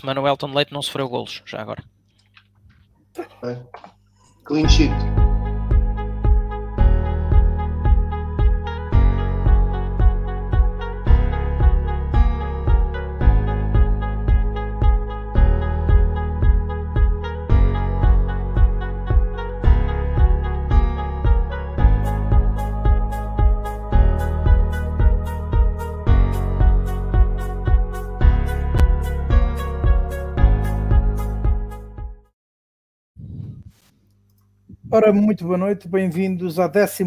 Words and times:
semana 0.00 0.20
o 0.20 0.26
Elton 0.26 0.52
Leite 0.52 0.72
não 0.72 0.82
sofreu 0.82 1.08
golos, 1.08 1.42
já 1.46 1.60
agora. 1.60 1.82
É. 3.44 3.56
Clean 4.44 4.68
sheet. 4.68 5.19
Ora, 35.02 35.14
muito 35.14 35.46
boa 35.46 35.56
noite, 35.56 35.88
bem-vindos 35.88 36.58
à 36.58 36.68
13 36.68 37.04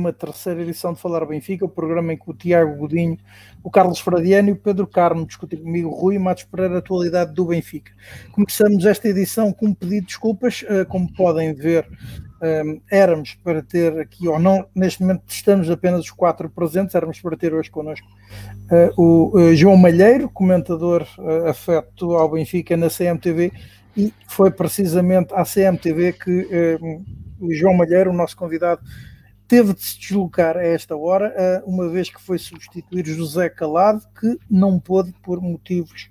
edição 0.60 0.94
de 0.94 1.00
Falar 1.00 1.24
Benfica, 1.28 1.64
o 1.64 1.70
programa 1.70 2.12
em 2.12 2.18
que 2.18 2.28
o 2.28 2.34
Tiago 2.34 2.76
Godinho, 2.76 3.20
o 3.64 3.70
Carlos 3.70 4.00
Fradiano 4.00 4.50
e 4.50 4.52
o 4.54 4.56
Pedro 4.56 4.88
Carmo 4.88 5.28
discutem 5.28 5.60
comigo, 5.60 5.92
Rui 5.92 6.18
Matos 6.18 6.44
Pereira, 6.44 6.74
a 6.74 6.78
atualidade 6.80 7.36
do 7.36 7.46
Benfica. 7.46 7.92
Começamos 8.32 8.84
esta 8.88 9.08
edição 9.08 9.54
com 9.54 9.68
um 9.68 9.74
pedido 9.76 10.02
de 10.02 10.08
desculpas, 10.08 10.66
eh, 10.68 10.86
como 10.86 11.14
podem 11.14 11.54
ver, 11.54 11.88
eh, 12.42 12.64
éramos 12.90 13.36
para 13.36 13.62
ter 13.62 14.00
aqui, 14.00 14.28
ou 14.28 14.40
não, 14.40 14.66
neste 14.74 15.00
momento 15.04 15.26
estamos 15.28 15.70
apenas 15.70 16.00
os 16.00 16.10
quatro 16.10 16.50
presentes, 16.50 16.96
éramos 16.96 17.22
para 17.22 17.38
ter 17.38 17.54
hoje 17.54 17.70
connosco 17.70 18.08
eh, 18.72 18.90
o 18.98 19.54
João 19.54 19.78
Malheiro, 19.78 20.32
comentador 20.32 21.06
afeto 21.48 22.16
ao 22.16 22.32
Benfica 22.32 22.76
na 22.76 22.90
CMTV, 22.90 23.52
e 23.96 24.14
foi 24.28 24.52
precisamente 24.52 25.34
à 25.34 25.44
CMTV 25.44 26.14
que 26.14 26.78
o 27.40 27.54
João 27.54 27.74
Malheiro, 27.74 28.10
o 28.10 28.14
nosso 28.14 28.36
convidado, 28.36 28.82
teve 29.48 29.74
de 29.74 29.84
se 29.84 30.00
deslocar 30.00 30.58
a 30.58 30.64
esta 30.64 30.96
hora, 30.96 31.34
eh, 31.36 31.62
uma 31.66 31.90
vez 31.90 32.10
que 32.10 32.22
foi 32.22 32.40
substituir 32.40 33.06
José 33.06 33.50
Calado, 33.50 34.02
que 34.20 34.40
não 34.50 34.80
pôde 34.80 35.14
por 35.22 35.42
motivos 35.42 36.10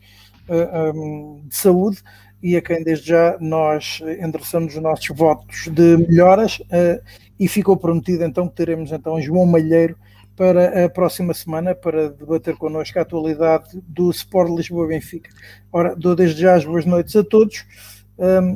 eh, 0.49 0.71
ehm, 0.73 1.49
de 1.49 1.57
saúde 1.57 1.99
e 2.43 2.57
a 2.57 2.63
quem 2.63 2.85
desde 2.85 3.09
já 3.09 3.37
nós 3.41 4.01
endereçamos 4.21 4.75
os 4.75 4.83
nossos 4.83 5.09
votos 5.09 5.69
de 5.73 5.97
melhoras 5.97 6.63
eh, 6.71 7.01
e 7.39 7.49
ficou 7.49 7.77
prometido 7.77 8.25
então 8.25 8.49
que 8.49 8.55
teremos 8.55 8.93
então 8.93 9.21
João 9.21 9.47
Malheiro 9.47 9.97
para 10.43 10.87
a 10.87 10.89
próxima 10.89 11.33
semana 11.33 11.73
para 11.73 12.11
debater 12.11 12.57
connosco 12.57 12.99
a 12.99 13.03
atualidade 13.03 13.81
do 13.87 14.11
Sport 14.11 14.51
Lisboa 14.51 14.89
Benfica. 14.89 15.31
Ora, 15.73 15.95
dou 15.95 16.17
desde 16.17 16.41
já 16.41 16.57
as 16.57 16.65
boas 16.65 16.85
noites 16.85 17.15
a 17.15 17.23
todos 17.23 17.65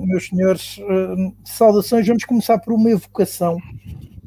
meus 0.04 0.26
senhores, 0.26 0.78
uh, 0.78 1.32
saudações. 1.44 2.04
Vamos 2.04 2.24
começar 2.24 2.58
por 2.58 2.72
uma 2.72 2.90
evocação. 2.90 3.58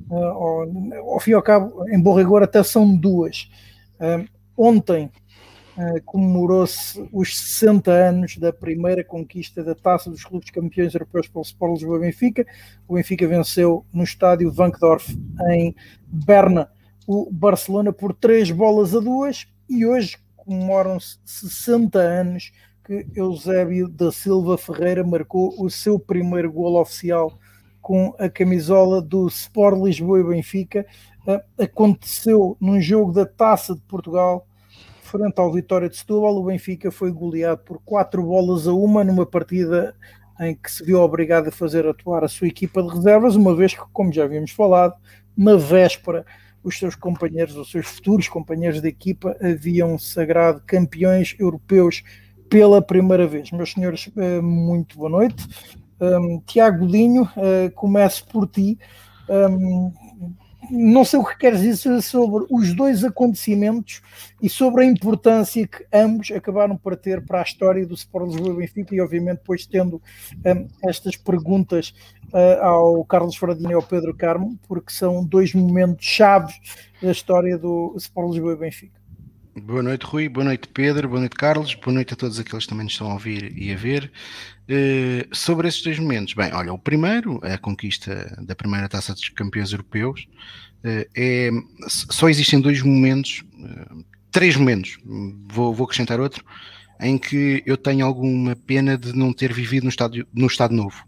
Uh, 0.10 0.16
ao, 0.16 1.14
ao, 1.14 1.20
fim 1.20 1.32
e 1.32 1.34
ao 1.34 1.42
cabo, 1.42 1.86
em 1.90 2.02
bom 2.02 2.16
rigor, 2.16 2.42
até 2.42 2.64
são 2.64 2.96
duas. 2.96 3.52
ontem 4.56 5.12
uh, 5.78 6.02
comemorou-se 6.06 7.10
os 7.12 7.38
60 7.38 7.92
anos 7.92 8.38
da 8.38 8.54
primeira 8.54 9.04
conquista 9.04 9.62
da 9.62 9.76
taça 9.76 10.10
dos 10.10 10.23
clubes 10.23 10.50
campeões 10.50 10.94
europeus 10.94 11.28
pelo 11.28 11.44
Sport 11.44 11.73
Lisboa 11.73 12.00
Benfica. 12.00 12.46
O 12.88 12.96
Benfica 12.96 13.28
venceu 13.28 13.86
no 13.92 14.06
estádio 14.06 14.50
Vankdorf, 14.50 15.14
em 15.52 15.76
Berna, 16.08 16.70
o 17.12 17.28
Barcelona 17.32 17.92
por 17.92 18.14
três 18.14 18.52
bolas 18.52 18.96
a 18.96 19.00
duas. 19.00 19.48
E 19.68 19.84
hoje 19.84 20.16
comemoram-se 20.38 21.18
60 21.26 21.98
anos 21.98 22.52
que 22.86 23.08
Eusébio 23.16 23.88
da 23.90 24.12
Silva 24.12 24.60
Ferreira 24.60 25.04
marcou 25.04 25.56
o 25.60 25.72
seu 25.72 25.98
primeiro 25.98 26.52
gol 26.52 26.80
oficial 26.80 27.34
com 27.82 28.14
a 28.20 28.30
camisola 28.30 29.02
do 29.02 29.28
Sport 29.28 29.82
Lisboa 29.82 30.20
e 30.20 30.24
Benfica. 30.24 30.86
Uh, 31.26 31.64
aconteceu 31.64 32.56
num 32.61 32.80
jogo 32.80 33.12
da 33.12 33.26
Taça 33.26 33.73
de 33.73 33.82
Portugal, 33.82 34.45
frente 35.02 35.39
ao 35.39 35.52
Vitória 35.52 35.89
de 35.89 35.98
Setúbal. 35.98 36.36
O 36.36 36.45
Benfica 36.45 36.92
foi 36.92 37.12
goleado 37.12 37.64
por 37.64 37.82
quatro 37.83 38.22
bolas 38.22 38.67
a 38.67 38.73
uma 38.73 39.04
numa 39.04 39.26
partida 39.26 39.95
em 40.39 40.54
que 40.54 40.72
se 40.72 40.86
viu 40.86 41.02
obrigado 41.02 41.48
a 41.48 41.52
fazer 41.52 41.88
atuar 41.88 42.23
a 42.23 42.28
sua 42.28 42.48
equipa 42.48 42.83
de 42.83 42.89
reservas, 42.89 43.36
uma 43.36 43.56
vez 43.56 43.73
que, 43.73 43.82
como 43.92 44.14
já 44.14 44.26
havíamos 44.26 44.52
falado, 44.52 44.94
na 45.36 45.56
véspera 45.56 46.23
os 46.64 46.77
seus 46.77 46.95
companheiros, 46.95 47.55
os 47.55 47.71
seus 47.71 47.87
futuros 47.87 48.27
companheiros 48.27 48.81
de 48.81 48.87
equipa, 48.87 49.36
haviam 49.42 49.97
sagrado 49.97 50.61
campeões 50.65 51.36
europeus 51.39 52.03
pela 52.49 52.81
primeira 52.81 53.27
vez. 53.27 53.52
Meus 53.52 53.71
senhores, 53.71 54.09
eh, 54.17 54.42
muito 54.42 54.97
boa 54.97 55.09
noite. 55.09 55.47
Um, 56.02 56.42
Tiago 56.45 56.87
Dinho, 56.87 57.23
uh, 57.23 57.70
começo 57.75 58.25
por 58.27 58.47
ti. 58.47 58.80
Um, 59.30 59.92
não 60.71 61.03
sei 61.03 61.20
o 61.20 61.25
que 61.25 61.37
queres 61.37 61.61
dizer 61.61 62.02
sobre 62.02 62.45
os 62.49 62.73
dois 62.73 63.03
acontecimentos 63.03 64.02
e 64.41 64.47
sobre 64.47 64.83
a 64.83 64.86
importância 64.86 65.67
que 65.67 65.86
ambos 65.91 66.31
acabaram 66.31 66.77
por 66.77 66.95
ter 66.95 67.26
para 67.26 67.39
a 67.39 67.43
história 67.43 67.86
do 67.86 67.95
Sport 67.95 68.31
Lisboa 68.31 68.55
Benfica 68.55 68.93
e 68.93 69.02
obviamente 69.02 69.39
depois 69.39 69.65
tendo 69.65 70.02
um, 70.45 70.67
estas 70.87 71.15
perguntas 71.15 71.93
uh, 72.34 72.64
ao 72.64 73.06
Carlos 73.06 73.36
Fradinho 73.36 73.72
e 73.72 73.73
ao 73.73 73.82
Pedro 73.82 74.14
Carmo, 74.16 74.60
porque 74.67 74.92
são 74.92 75.23
dois 75.23 75.54
momentos 75.54 76.06
chaves 76.06 76.56
da 77.02 77.12
história 77.12 77.58
do 77.58 77.94
Sport 77.98 78.32
Lisboa 78.32 78.56
Benfica. 78.56 79.00
Boa 79.60 79.84
noite, 79.84 80.06
Rui. 80.06 80.30
Boa 80.30 80.45
noite, 80.45 80.68
Pedro. 80.70 81.10
Boa 81.10 81.20
noite, 81.20 81.36
Carlos. 81.36 81.76
Boa 81.76 81.94
noite 81.94 82.14
a 82.14 82.18
todos 82.18 82.39
aqueles 82.39 82.64
que 82.64 82.70
também 82.70 82.86
nos 82.86 82.94
estão 82.94 83.10
a 83.10 83.14
ouvir 83.14 83.52
e 83.58 83.73
a 83.73 83.76
ver. 83.76 84.12
Uh, 84.70 85.36
sobre 85.36 85.68
esses 85.68 85.82
dois 85.82 86.00
momentos, 86.00 86.34
bem, 86.34 86.54
olha, 86.54 86.72
o 86.72 86.78
primeiro, 86.78 87.39
a 87.44 87.58
conquista 87.58 88.38
da 88.45 88.56
primeira 88.56 88.88
taça 88.88 89.14
dos 89.14 89.28
campeões 89.30 89.72
europeus, 89.72 90.28
uh, 90.84 91.10
é, 91.16 91.50
só 91.88 92.30
existem 92.30 92.62
dois 92.62 92.82
momentos, 92.82 93.44
uh, 93.56 94.06
três 94.32 94.56
momentos, 94.56 94.98
vou, 95.52 95.73
vou, 95.73 95.86
acrescentar 95.86 96.20
outro, 96.20 96.45
em 97.02 97.18
que 97.18 97.64
eu 97.66 97.76
tenho 97.76 98.06
alguma 98.06 98.56
pena 98.56 98.98
de 98.98 99.14
não 99.14 99.34
ter 99.34 99.52
vivido 99.52 99.84
no 99.86 99.89
Estado, 99.89 100.26
no 100.32 100.48
estado 100.48 100.73
Novo. 100.73 101.04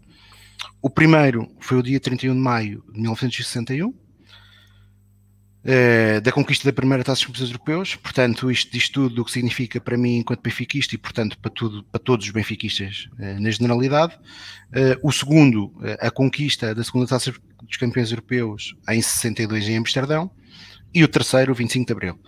O 0.80 0.90
primeiro 0.90 1.48
foi 1.60 1.78
o 1.78 1.82
dia 1.82 2.00
31 2.00 2.34
de 2.34 2.40
maio 2.40 2.84
de 2.92 3.00
1961, 3.00 3.94
Uh, 5.64 6.20
da 6.22 6.32
conquista 6.32 6.64
da 6.64 6.72
primeira 6.72 7.04
taça 7.04 7.20
dos 7.20 7.26
campeões 7.26 7.48
europeus, 7.48 7.94
portanto 7.94 8.50
isto 8.50 8.72
diz 8.72 8.88
tudo 8.88 9.22
o 9.22 9.24
que 9.24 9.30
significa 9.30 9.80
para 9.80 9.96
mim 9.96 10.16
enquanto 10.16 10.42
benfiquista 10.42 10.96
e 10.96 10.98
portanto 10.98 11.38
para, 11.38 11.52
tudo, 11.52 11.84
para 11.84 12.00
todos 12.00 12.26
os 12.26 12.32
benfiquistas 12.32 13.08
uh, 13.12 13.40
na 13.40 13.48
generalidade. 13.48 14.12
Uh, 14.70 14.98
o 15.00 15.12
segundo, 15.12 15.72
a 16.00 16.10
conquista 16.10 16.74
da 16.74 16.82
segunda 16.82 17.06
taça 17.06 17.32
dos 17.62 17.76
campeões 17.76 18.10
europeus 18.10 18.74
em 18.88 19.00
62 19.00 19.68
em 19.68 19.76
Amsterdão 19.76 20.32
e 20.92 21.04
o 21.04 21.06
terceiro, 21.06 21.52
o 21.52 21.54
25 21.54 21.86
de 21.86 21.92
Abril 21.92 22.18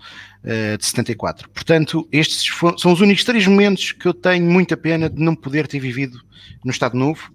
de 0.78 0.84
74. 0.84 1.50
Portanto, 1.50 2.08
estes 2.12 2.44
são 2.78 2.92
os 2.92 3.00
únicos 3.00 3.24
três 3.24 3.46
momentos 3.46 3.92
que 3.92 4.06
eu 4.06 4.14
tenho 4.14 4.44
muita 4.44 4.76
pena 4.76 5.10
de 5.10 5.20
não 5.20 5.34
poder 5.34 5.66
ter 5.66 5.80
vivido 5.80 6.18
no 6.64 6.70
Estado 6.70 6.96
Novo 6.96 7.33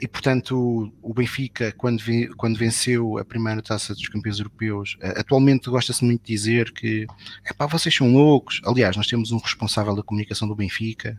e 0.00 0.06
portanto 0.06 0.92
o 1.00 1.14
Benfica 1.14 1.72
quando, 1.72 2.02
quando 2.36 2.58
venceu 2.58 3.16
a 3.18 3.24
primeira 3.24 3.62
taça 3.62 3.94
dos 3.94 4.08
campeões 4.08 4.38
europeus 4.38 4.96
uh, 5.02 5.18
atualmente 5.20 5.70
gosta-se 5.70 6.04
muito 6.04 6.22
de 6.22 6.34
dizer 6.34 6.72
que 6.72 7.06
epá, 7.48 7.66
vocês 7.66 7.94
são 7.94 8.12
loucos. 8.12 8.60
Aliás 8.64 8.96
nós 8.96 9.06
temos 9.06 9.32
um 9.32 9.38
responsável 9.38 9.94
da 9.94 10.02
comunicação 10.02 10.46
do 10.46 10.54
Benfica 10.54 11.18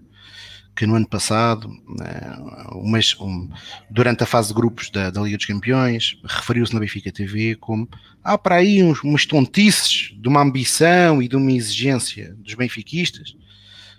que 0.76 0.86
no 0.86 0.96
ano 0.96 1.08
passado 1.08 1.68
uh, 1.68 3.24
um, 3.24 3.50
durante 3.90 4.24
a 4.24 4.28
fase 4.28 4.50
de 4.50 4.54
grupos 4.56 4.90
da, 4.90 5.10
da 5.10 5.22
Liga 5.22 5.38
dos 5.38 5.46
Campeões 5.46 6.20
referiu-se 6.24 6.74
na 6.74 6.80
Benfica 6.80 7.12
TV 7.12 7.56
como 7.56 7.88
há 8.24 8.38
para 8.38 8.56
aí 8.56 8.84
uns, 8.84 9.04
umas 9.04 9.26
tontices 9.26 10.14
de 10.16 10.28
uma 10.28 10.42
ambição 10.42 11.22
e 11.22 11.28
de 11.28 11.36
uma 11.36 11.52
exigência 11.52 12.36
dos 12.36 12.54
benfiquistas 12.54 13.36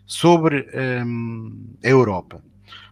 sobre 0.06 0.68
um, 1.04 1.74
a 1.82 1.88
Europa 1.88 2.42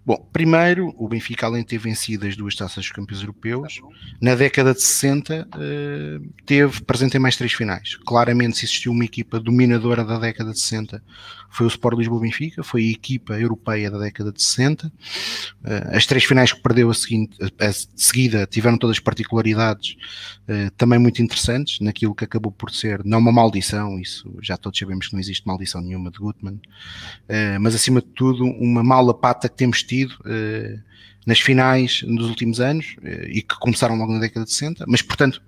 Bom, 0.05 0.17
primeiro, 0.33 0.93
o 0.99 1.09
Benfica, 1.09 1.47
além 1.47 1.63
de 1.63 1.69
ter 1.69 1.79
vencido 1.79 2.27
as 2.27 2.37
duas 2.37 2.57
taças 2.57 2.79
dos 2.79 2.91
campeões 2.91 3.21
europeus, 3.21 3.81
na 4.21 4.35
década 4.35 4.75
de 4.75 4.83
60 4.83 5.49
eh, 5.57 6.19
teve 6.45 6.83
presente 6.83 7.17
em 7.17 7.21
mais 7.21 7.37
três 7.37 7.53
finais. 7.53 7.95
Claramente, 8.05 8.59
se 8.59 8.65
existiu 8.65 8.91
uma 8.91 9.05
equipa 9.05 9.39
dominadora 9.39 10.05
da 10.05 10.19
década 10.19 10.51
de 10.51 10.59
60, 10.59 11.01
foi 11.49 11.67
o 11.67 11.69
Sport 11.69 11.99
Lisboa 11.99 12.21
Benfica, 12.21 12.65
foi 12.65 12.83
a 12.83 12.91
equipa 12.91 13.39
europeia 13.39 13.93
da 13.93 13.99
década 13.99 14.33
de 14.33 14.43
60. 14.43 14.93
Eh, 15.65 15.91
as 15.93 16.05
três 16.05 16.25
finais 16.25 16.53
que 16.53 16.61
perdeu 16.61 16.91
a, 16.91 16.95
seguinte, 16.95 17.39
a 17.41 17.73
seguida 17.95 18.45
tiveram 18.45 18.79
todas 18.79 18.99
particularidades 18.99 19.97
eh, 20.49 20.71
também 20.77 20.99
muito 20.99 21.23
interessantes, 21.23 21.79
naquilo 21.79 22.13
que 22.13 22.25
acabou 22.25 22.51
por 22.51 22.73
ser, 22.73 23.05
não 23.05 23.21
uma 23.21 23.31
maldição, 23.31 24.01
isso 24.01 24.37
já 24.43 24.57
todos 24.57 24.81
sabemos 24.81 25.07
que 25.07 25.13
não 25.13 25.21
existe 25.21 25.47
maldição 25.47 25.81
nenhuma 25.81 26.11
de 26.11 26.19
Gutmann, 26.19 26.61
mas 27.61 27.75
acima 27.75 28.01
de 28.01 28.09
tudo, 28.09 28.45
uma 28.45 28.83
mala 28.83 29.15
pata 29.15 29.49
que 29.49 29.57
temos 29.57 29.83
tido 29.83 29.92
uh, 30.01 30.83
nas 31.27 31.41
finais 31.41 32.03
nos 32.07 32.29
últimos 32.29 32.61
anos 32.61 32.97
uh, 32.99 33.27
e 33.29 33.43
que 33.43 33.59
começaram 33.59 33.97
logo 33.97 34.13
na 34.13 34.21
década 34.21 34.45
de 34.45 34.53
60, 34.53 34.85
mas 34.89 35.03
portanto 35.03 35.43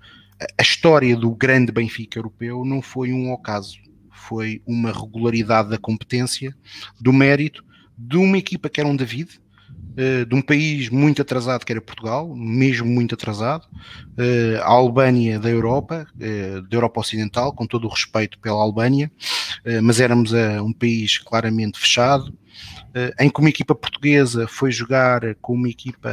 a 0.57 0.61
história 0.61 1.15
do 1.15 1.31
grande 1.31 1.71
Benfica 1.71 2.19
europeu 2.19 2.65
não 2.65 2.81
foi 2.81 3.13
um 3.13 3.31
ocaso, 3.31 3.77
foi 4.11 4.61
uma 4.65 4.91
regularidade 4.91 5.69
da 5.69 5.77
competência, 5.77 6.55
do 6.99 7.13
mérito, 7.13 7.63
de 7.97 8.17
uma 8.17 8.37
equipa 8.37 8.67
que 8.67 8.81
era 8.81 8.89
um 8.89 8.95
David, 8.95 9.39
uh, 9.91 10.25
de 10.25 10.35
um 10.35 10.41
país 10.41 10.89
muito 10.89 11.21
atrasado 11.21 11.65
que 11.65 11.71
era 11.71 11.79
Portugal, 11.79 12.35
mesmo 12.35 12.87
muito 12.87 13.15
atrasado, 13.15 13.65
a 14.61 14.67
Albânia 14.67 15.39
da 15.39 15.49
Europa, 15.49 16.05
da 16.15 16.75
Europa 16.75 16.99
Ocidental, 16.99 17.53
com 17.53 17.65
todo 17.65 17.85
o 17.85 17.89
respeito 17.89 18.39
pela 18.39 18.61
Albânia, 18.61 19.11
mas 19.83 19.99
éramos 19.99 20.31
um 20.33 20.73
país 20.73 21.17
claramente 21.17 21.79
fechado, 21.79 22.33
em 23.19 23.29
que 23.29 23.39
uma 23.39 23.49
equipa 23.49 23.75
portuguesa 23.75 24.47
foi 24.47 24.71
jogar 24.71 25.35
com 25.41 25.53
uma 25.53 25.69
equipa 25.69 26.09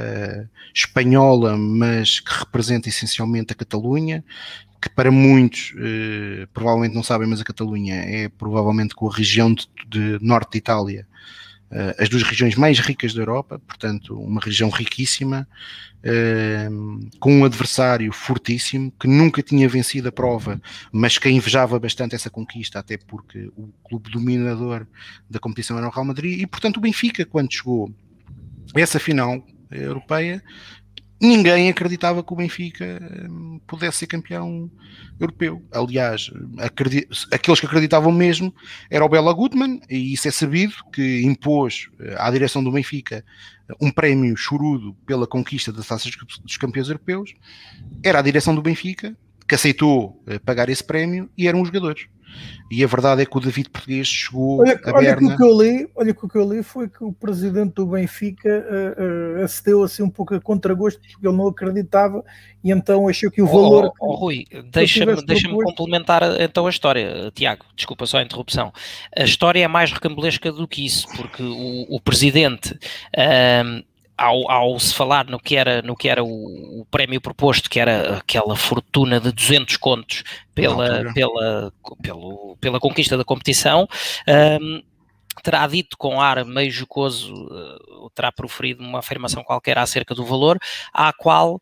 espanhola, 0.75 1.57
mas 1.57 2.21
que 2.21 2.33
representa 2.33 2.89
essencialmente 2.89 3.53
a 3.53 3.57
Catalunha, 3.57 4.25
que 4.83 4.89
para 4.89 5.13
muitos 5.13 5.73
eh, 5.79 6.49
provavelmente 6.53 6.95
não 6.95 7.05
sabem, 7.05 7.29
mas 7.29 7.41
a 7.41 7.45
Catalunha 7.45 7.95
é 7.95 8.29
provavelmente 8.29 8.97
com 8.97 9.09
a 9.09 9.15
região 9.15 9.55
de, 9.55 9.69
de 9.89 10.19
norte 10.21 10.53
de 10.53 10.59
Itália 10.59 11.07
eh, 11.07 11.42
as 11.97 12.09
duas 12.09 12.23
regiões 12.23 12.55
mais 12.55 12.79
ricas 12.79 13.15
da 13.15 13.23
Europa, 13.23 13.59
portanto, 13.59 14.19
uma 14.19 14.41
região 14.41 14.69
riquíssima, 14.69 15.49
eh, 16.03 16.69
com 17.19 17.33
um 17.39 17.45
adversário 17.45 18.13
fortíssimo, 18.13 18.93
que 19.01 19.09
nunca 19.09 19.43
tinha 19.43 19.69
vencido 19.69 20.09
a 20.09 20.13
prova, 20.13 20.61
mas 20.93 21.17
que 21.17 21.31
invejava 21.31 21.79
bastante 21.79 22.15
essa 22.15 22.29
conquista, 22.29 22.79
até 22.79 22.99
porque 22.99 23.51
o 23.57 23.73
clube 23.89 24.11
dominador 24.11 24.87
da 25.31 25.39
competição 25.39 25.79
era 25.79 25.89
o 25.89 25.91
Real 25.91 26.05
Madrid, 26.05 26.41
e 26.41 26.47
portanto 26.47 26.77
o 26.77 26.81
Benfica, 26.81 27.25
quando 27.25 27.53
chegou 27.53 27.91
a 28.75 28.81
essa 28.81 28.99
final 28.99 29.43
europeia, 29.71 30.43
ninguém 31.23 31.69
acreditava 31.69 32.23
que 32.25 32.33
o 32.33 32.37
Benfica 32.37 33.01
hum, 33.31 33.61
pudesse 33.67 33.99
ser 33.99 34.07
campeão 34.09 34.69
europeu. 35.21 35.63
Aliás, 35.71 36.31
aqueles 37.31 37.61
que 37.61 37.67
acreditavam 37.67 38.11
mesmo 38.11 38.53
era 38.91 39.05
o 39.05 39.09
Bela 39.09 39.33
Gutmann, 39.33 39.81
e 39.89 40.13
isso 40.13 40.27
é 40.27 40.33
sabido, 40.33 40.75
que 40.93 41.23
impôs 41.23 41.89
eh, 42.01 42.17
à 42.19 42.29
direção 42.31 42.63
do 42.63 42.73
Benfica 42.73 43.25
um 43.81 43.91
prémio 43.91 44.37
chorudo 44.37 44.95
pela 45.07 45.27
conquista 45.27 45.73
das 45.73 45.87
taças 45.87 46.13
dos 46.43 46.57
campeões 46.57 46.89
europeus. 46.89 47.35
Era 48.03 48.19
a 48.19 48.23
direção 48.23 48.55
do 48.55 48.61
Benfica 48.61 49.17
que 49.47 49.55
aceitou 49.55 50.21
eh, 50.27 50.41
pagar 50.41 50.69
esse 50.69 50.83
prémio 50.83 51.31
e 51.39 51.47
eram 51.47 51.61
os 51.61 51.69
jogadores. 51.69 52.07
E 52.71 52.83
a 52.83 52.87
verdade 52.87 53.23
é 53.23 53.27
que 53.27 53.37
o 53.37 53.41
David 53.41 53.69
Português 53.71 54.09
chegou 54.09 54.61
olha, 54.61 54.81
a 54.85 54.91
olha 54.93 55.15
Berna. 55.15 55.29
Que 55.29 55.35
o 55.35 55.37
que 55.37 55.43
eu 55.43 55.63
li, 55.63 55.89
olha 55.95 56.15
que 56.15 56.25
o 56.25 56.29
que 56.29 56.39
eu 56.39 56.53
li 56.53 56.63
foi 56.63 56.89
que 56.89 57.05
o 57.05 57.13
presidente 57.13 57.75
do 57.75 57.87
Benfica 57.87 58.49
uh, 58.49 59.41
uh, 59.41 59.45
acedeu 59.45 59.83
assim 59.83 60.03
um 60.03 60.09
pouco 60.09 60.35
a 60.35 60.41
contragosto 60.41 61.01
porque 61.01 61.27
ele 61.27 61.37
não 61.37 61.49
acreditava 61.49 62.25
e 62.65 62.71
então 62.71 63.09
achou 63.09 63.31
que 63.31 63.43
o 63.43 63.47
valor. 63.47 63.93
Oh, 64.01 64.13
oh, 64.13 64.15
Rui, 64.15 64.47
deixa-me 64.71 65.23
deixa 65.25 65.49
complementar 65.49 66.23
então 66.41 66.67
a 66.67 66.71
história, 66.71 67.31
Tiago. 67.35 67.65
Desculpa 67.77 68.07
só 68.07 68.19
a 68.19 68.23
interrupção. 68.23 68.73
A 69.17 69.25
história 69.25 69.63
é 69.63 69.69
mais 69.69 69.93
recambulesca 69.93 70.51
do 70.51 70.67
que 70.67 70.87
isso, 70.87 71.07
porque 71.17 71.43
o, 71.43 71.97
o 71.97 72.01
presidente. 72.01 72.73
Uh, 73.15 73.85
ao, 74.23 74.49
ao, 74.49 74.79
se 74.79 74.95
falar 74.95 75.27
no 75.27 75.39
que 75.39 75.57
era, 75.57 75.83
no 75.83 75.97
que 75.97 76.09
era 76.09 76.23
o, 76.23 76.81
o, 76.81 76.87
prémio 76.91 77.21
proposto, 77.21 77.69
que 77.69 77.81
era 77.81 78.19
aquela 78.19 78.55
fortuna 78.55 79.19
de 79.19 79.33
200 79.33 79.77
contos 79.79 80.23
pela, 80.55 81.13
pela, 81.13 81.73
pela, 82.01 82.57
pela 82.61 82.81
conquista 82.81 83.17
da 83.17 83.25
competição, 83.25 83.89
um, 84.61 84.83
terá 85.43 85.67
dito 85.67 85.99
com 85.99 86.21
ar 86.21 86.45
meio 86.45 86.71
jocoso, 86.71 87.35
uh, 87.35 88.11
terá 88.15 88.31
proferido 88.31 88.83
uma 88.85 89.01
afirmação 89.01 89.43
qualquer 89.43 89.77
acerca 89.77 90.15
do 90.15 90.25
valor, 90.25 90.57
à 90.93 91.13
qual 91.13 91.59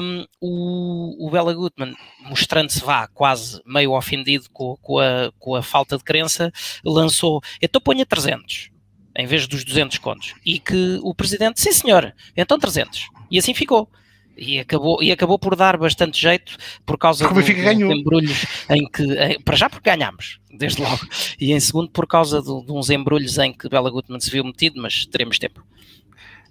um, 0.00 0.24
o, 0.40 1.26
o 1.26 1.30
Bela 1.30 1.52
Gutmann, 1.52 1.94
mostrando-se 2.22 2.80
vá 2.80 3.06
quase 3.08 3.60
meio 3.66 3.92
ofendido 3.92 4.46
com, 4.50 4.78
com, 4.80 4.98
a, 4.98 5.30
com 5.38 5.54
a 5.54 5.62
falta 5.62 5.98
de 5.98 6.04
crença, 6.04 6.50
lançou, 6.82 7.42
então 7.60 7.82
ponha 7.82 8.06
300 8.06 8.71
em 9.16 9.26
vez 9.26 9.46
dos 9.46 9.64
200 9.64 9.98
contos. 9.98 10.34
E 10.44 10.58
que 10.58 10.98
o 11.02 11.14
presidente, 11.14 11.60
sim 11.60 11.72
senhor, 11.72 12.14
então 12.36 12.58
300. 12.58 13.08
E 13.30 13.38
assim 13.38 13.54
ficou. 13.54 13.88
E 14.36 14.58
acabou, 14.58 15.02
e 15.02 15.12
acabou 15.12 15.38
por 15.38 15.54
dar 15.54 15.76
bastante 15.76 16.18
jeito 16.18 16.56
por 16.86 16.96
causa 16.96 17.28
do, 17.28 17.34
dos 17.34 17.48
embrulhos 17.48 18.46
em 18.70 18.88
que, 18.88 19.02
em, 19.02 19.40
para 19.42 19.56
já 19.56 19.68
porque 19.68 19.90
ganhámos, 19.90 20.40
desde 20.50 20.80
logo, 20.80 21.06
e 21.38 21.52
em 21.52 21.60
segundo 21.60 21.90
por 21.90 22.06
causa 22.06 22.40
de, 22.40 22.64
de 22.64 22.72
uns 22.72 22.88
embrulhos 22.88 23.36
em 23.36 23.52
que 23.52 23.68
Bela 23.68 23.90
Gutmann 23.90 24.20
se 24.20 24.30
viu 24.30 24.42
metido, 24.42 24.80
mas 24.80 25.04
teremos 25.04 25.38
tempo. 25.38 25.62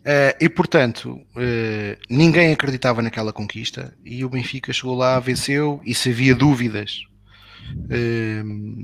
Uh, 0.02 0.34
e 0.40 0.50
portanto, 0.50 1.10
uh, 1.10 1.98
ninguém 2.10 2.54
acreditava 2.54 3.02
naquela 3.02 3.34
conquista 3.34 3.96
e 4.06 4.24
o 4.24 4.30
Benfica 4.30 4.72
chegou 4.72 4.96
lá, 4.96 5.20
venceu 5.20 5.82
e 5.84 5.94
se 5.94 6.10
havia 6.10 6.34
dúvidas 6.36 7.04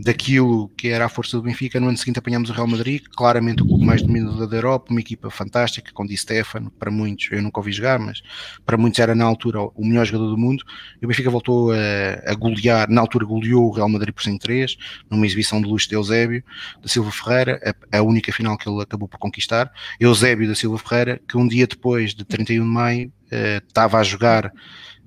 daquilo 0.04 0.70
que 0.70 0.90
era 0.90 1.06
a 1.06 1.10
força 1.10 1.38
do 1.38 1.44
Benfica. 1.44 1.80
No 1.80 1.88
ano 1.88 1.98
seguinte 1.98 2.20
apanhamos 2.20 2.50
o 2.50 2.54
Real 2.54 2.68
Madrid, 2.68 3.04
claramente 3.16 3.64
o 3.64 3.68
clube 3.68 3.86
mais 3.86 4.02
dominador 4.02 4.48
da 4.48 4.58
Europa, 4.58 4.88
uma 4.90 5.00
equipa 5.00 5.30
fantástica, 5.30 5.92
com 5.94 6.06
Di 6.06 6.18
Stefano, 6.18 6.72
para 6.72 6.92
muitos, 6.92 7.30
eu 7.32 7.42
nunca 7.42 7.60
ouvi 7.60 7.72
jogar, 7.72 8.00
mas 8.00 8.22
para 8.66 8.78
muitos 8.78 9.00
era 9.00 9.16
na 9.16 9.26
altura 9.26 9.62
o 9.62 9.86
melhor 9.86 10.06
jogador 10.06 10.30
do 10.30 10.38
mundo. 10.38 10.64
E 11.02 11.06
o 11.06 11.08
Benfica 11.08 11.30
voltou 11.30 11.72
a, 11.72 12.32
a 12.32 12.34
golear, 12.36 12.90
na 12.90 13.02
altura 13.02 13.26
goleou 13.26 13.68
o 13.68 13.72
Real 13.72 13.90
Madrid 13.90 14.14
por 14.14 14.24
103, 14.24 14.78
numa 15.10 15.26
exibição 15.26 15.62
de 15.62 15.68
luxo 15.68 15.88
de 15.90 15.96
Eusébio 15.96 16.44
da 16.82 16.88
Silva 16.88 17.12
Ferreira, 17.12 17.76
a, 17.92 17.98
a 17.98 18.02
única 18.02 18.32
final 18.32 18.58
que 18.58 18.70
ele 18.70 18.82
acabou 18.82 19.08
por 19.08 19.18
conquistar. 19.18 19.72
Eusébio 20.00 20.48
da 20.48 20.56
Silva 20.56 20.78
Ferreira, 20.78 21.22
que 21.28 21.38
um 21.38 21.48
dia 21.48 21.68
depois 21.68 22.14
de 22.14 22.26
31 22.26 22.64
de 22.64 22.70
maio 22.70 23.12
uh, 23.32 23.66
estava 23.66 24.00
a 24.00 24.04
jogar 24.04 24.52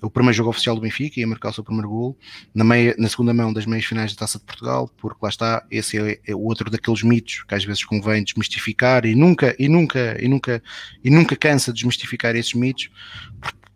o 0.03 0.11
primeiro 0.11 0.37
jogo 0.37 0.51
oficial 0.51 0.75
do 0.75 0.81
Benfica, 0.81 1.21
ia 1.21 1.27
marcar 1.27 1.51
o 1.51 1.53
seu 1.53 1.65
primeiro 1.65 1.89
gol, 1.89 2.19
na, 2.55 2.65
meia, 2.65 2.95
na 2.99 3.09
segunda 3.09 3.35
mão 3.35 3.53
das 3.53 3.67
meias 3.67 3.85
finais 3.85 4.13
da 4.15 4.21
Taça 4.21 4.39
de 4.39 4.45
Portugal, 4.45 4.91
porque 4.97 5.19
lá 5.23 5.29
está, 5.29 5.67
esse 5.71 5.99
é, 5.99 6.21
é 6.27 6.35
outro 6.35 6.71
daqueles 6.71 7.03
mitos 7.03 7.45
que 7.47 7.55
às 7.55 7.65
vezes 7.65 7.85
convém 7.85 8.25
desmistificar 8.25 9.05
e 9.05 9.15
nunca, 9.15 9.55
e 9.59 9.69
nunca, 9.69 10.17
e 10.23 10.29
nunca, 10.29 10.63
e 11.03 11.11
nunca 11.11 11.37
cansa 11.37 11.73
de 11.73 11.77
desmistificar 11.77 12.35
esses 12.37 12.55
mitos, 12.55 12.91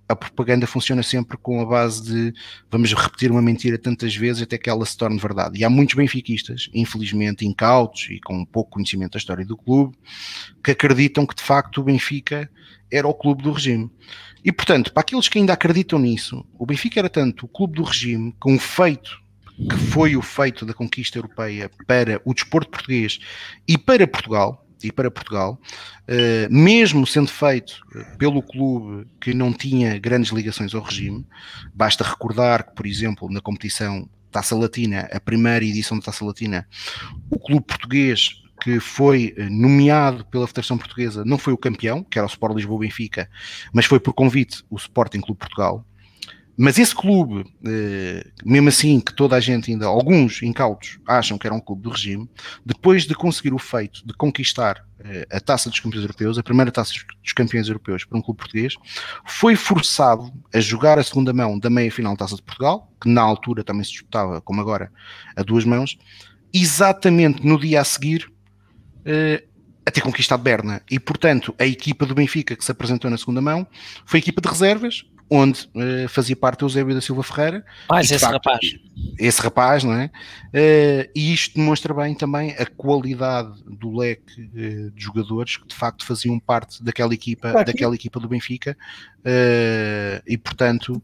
a 0.09 0.15
propaganda 0.15 0.67
funciona 0.67 1.03
sempre 1.03 1.37
com 1.39 1.61
a 1.61 1.65
base 1.65 2.03
de 2.05 2.35
vamos 2.71 2.93
repetir 2.93 3.31
uma 3.31 3.41
mentira 3.41 3.79
tantas 3.79 4.15
vezes 4.15 4.43
até 4.43 4.59
que 4.59 4.69
ela 4.69 4.85
se 4.85 4.97
torne 4.97 5.19
verdade. 5.19 5.59
E 5.59 5.65
há 5.65 5.71
muitos 5.71 5.95
benfiquistas, 5.95 6.69
infelizmente 6.75 7.47
incautos 7.47 8.09
e 8.11 8.21
com 8.21 8.45
pouco 8.45 8.73
conhecimento 8.73 9.13
da 9.13 9.19
história 9.19 9.45
do 9.45 9.57
clube, 9.57 9.97
que 10.63 10.73
acreditam 10.73 11.27
que 11.27 11.35
de 11.35 11.43
facto 11.43 11.81
o 11.81 11.85
Benfica 11.85 12.51
era 12.91 13.09
o 13.09 13.15
clube 13.15 13.43
do 13.43 13.53
regime. 13.53 13.91
E, 14.45 14.53
portanto, 14.53 14.93
para 14.93 15.01
aqueles 15.01 15.29
que 15.29 15.39
ainda 15.39 15.53
acreditam 15.53 15.99
nisso, 15.99 16.45
o 16.59 16.67
Benfica 16.67 17.01
era 17.01 17.09
tanto 17.09 17.47
o 17.47 17.49
clube 17.49 17.77
do 17.77 17.83
regime, 17.83 18.35
com 18.39 18.55
o 18.55 18.59
feito 18.59 19.23
que 19.57 19.77
foi 19.77 20.17
o 20.17 20.23
feito 20.23 20.67
da 20.67 20.75
conquista 20.75 21.17
europeia 21.17 21.71
para 21.87 22.21
o 22.25 22.35
desporto 22.35 22.71
português 22.71 23.21
e 23.69 23.79
para 23.79 24.07
Portugal, 24.07 24.65
e 24.83 24.93
para 24.93 25.11
Portugal, 25.11 25.59
uh, 26.03 26.53
mesmo 26.53 27.07
sendo 27.07 27.29
feito 27.29 27.81
eh, 27.95 28.05
pelo 28.19 28.43
clube 28.43 29.07
que 29.19 29.33
não 29.33 29.51
tinha 29.51 29.99
grandes 29.99 30.31
ligações 30.31 30.75
ao 30.75 30.83
regime, 30.83 31.27
basta 31.73 32.05
recordar 32.05 32.67
que, 32.67 32.75
por 32.75 32.87
exemplo, 32.87 33.31
na 33.33 33.41
competição 33.41 34.07
Taça 34.31 34.55
Latina, 34.55 35.09
a 35.11 35.19
primeira 35.19 35.65
edição 35.65 35.99
da 35.99 36.05
Taça 36.05 36.25
Latina, 36.25 36.69
o 37.31 37.39
clube 37.39 37.65
português 37.65 38.43
que 38.65 38.81
foi 38.81 39.35
eh, 39.37 39.47
nomeado 39.51 40.25
pela 40.25 40.47
Federação 40.47 40.79
Portuguesa 40.79 41.23
não 41.23 41.37
foi 41.37 41.53
o 41.53 41.59
campeão, 41.59 42.03
que 42.03 42.19
era 42.19 42.27
o 42.27 42.31
Sport 42.31 42.57
Lisboa 42.57 42.81
Benfica, 42.81 43.29
mas 43.75 43.85
foi 43.85 44.01
por 44.01 44.15
convite 44.15 44.65
o 44.71 44.77
Sporting 44.77 45.21
Clube 45.21 45.39
Portugal. 45.39 45.85
Mas 46.57 46.79
esse 46.79 46.95
clube, 46.95 47.45
eh, 47.67 48.27
mesmo 48.43 48.71
assim 48.71 49.01
que 49.01 49.13
toda 49.13 49.37
a 49.37 49.41
gente 49.41 49.71
ainda, 49.71 49.85
alguns 49.85 50.43
incautos, 50.43 50.99
acham 51.07 51.37
que 51.37 51.47
era 51.47 51.55
um 51.55 51.61
clube 51.61 51.83
do 51.83 51.91
regime, 51.91 52.27
depois 52.65 53.05
de 53.05 53.15
conseguir 53.15 53.53
o 53.53 53.59
feito 53.59 54.07
de 54.07 54.15
conquistar 54.15 54.83
eh, 55.01 55.27
a 55.31 55.41
taça 55.41 55.69
dos 55.69 55.79
campeões 55.79 56.05
europeus, 56.05 56.39
a 56.39 56.43
primeira 56.43 56.73
taça 56.73 56.95
dos 57.23 57.33
campeões 57.35 57.69
europeus 57.69 58.07
para 58.07 58.17
um 58.17 58.23
clube 58.23 58.39
português, 58.39 58.77
foi 59.27 59.57
forçado 59.57 60.33
a 60.55 60.59
jogar 60.59 60.99
a 60.99 61.05
segunda 61.05 61.35
mão 61.35 61.59
da 61.59 61.69
meia 61.69 61.93
final 61.93 62.15
da 62.15 62.21
taça 62.21 62.37
de 62.37 62.43
Portugal, 62.43 62.91
que 62.99 63.11
na 63.11 63.21
altura 63.21 63.63
também 63.63 63.85
se 63.85 63.91
disputava, 63.91 64.41
como 64.41 64.63
agora, 64.63 64.91
a 65.37 65.43
duas 65.43 65.67
mãos, 65.67 65.99
exatamente 66.51 67.47
no 67.47 67.61
dia 67.61 67.83
a 67.83 67.85
seguir 67.85 68.33
a 69.87 69.91
ter 69.91 70.01
conquistado 70.01 70.43
Berna. 70.43 70.81
E, 70.91 70.99
portanto, 70.99 71.55
a 71.59 71.67
equipa 71.67 72.07
do 72.07 72.15
Benfica 72.15 72.57
que 72.57 72.65
se 72.65 72.73
apresentou 72.73 73.11
na 73.11 73.19
segunda 73.19 73.41
mão 73.41 73.67
foi 74.07 74.19
a 74.19 74.23
equipa 74.23 74.41
de 74.41 74.49
reservas, 74.49 75.05
onde 75.31 75.69
uh, 75.75 76.09
fazia 76.09 76.37
parte 76.37 76.65
o 76.65 76.67
Eusébio 76.67 76.95
da 76.95 77.01
Silva 77.01 77.23
Ferreira. 77.23 77.65
Mais 77.89 78.11
esse 78.11 78.21
facto, 78.21 78.35
rapaz. 78.35 78.77
Esse 79.19 79.43
rapaz, 79.43 79.85
não 79.85 79.95
é? 79.95 80.07
Uh, 80.07 81.11
e 81.15 81.33
isto 81.33 81.57
demonstra 81.57 81.93
bem 81.93 82.15
também 82.15 82.53
a 82.53 82.67
qualidade 82.67 83.63
do 83.67 83.97
leque 83.97 84.41
uh, 84.41 84.91
de 84.91 85.03
jogadores 85.03 85.57
que 85.57 85.67
de 85.67 85.75
facto 85.75 86.05
faziam 86.05 86.39
parte 86.39 86.83
daquela 86.83 87.13
equipa, 87.13 87.65
daquela 87.65 87.95
equipa 87.95 88.21
do 88.21 88.29
Benfica. 88.29 88.77
e, 90.27 90.39
portanto, 90.39 91.03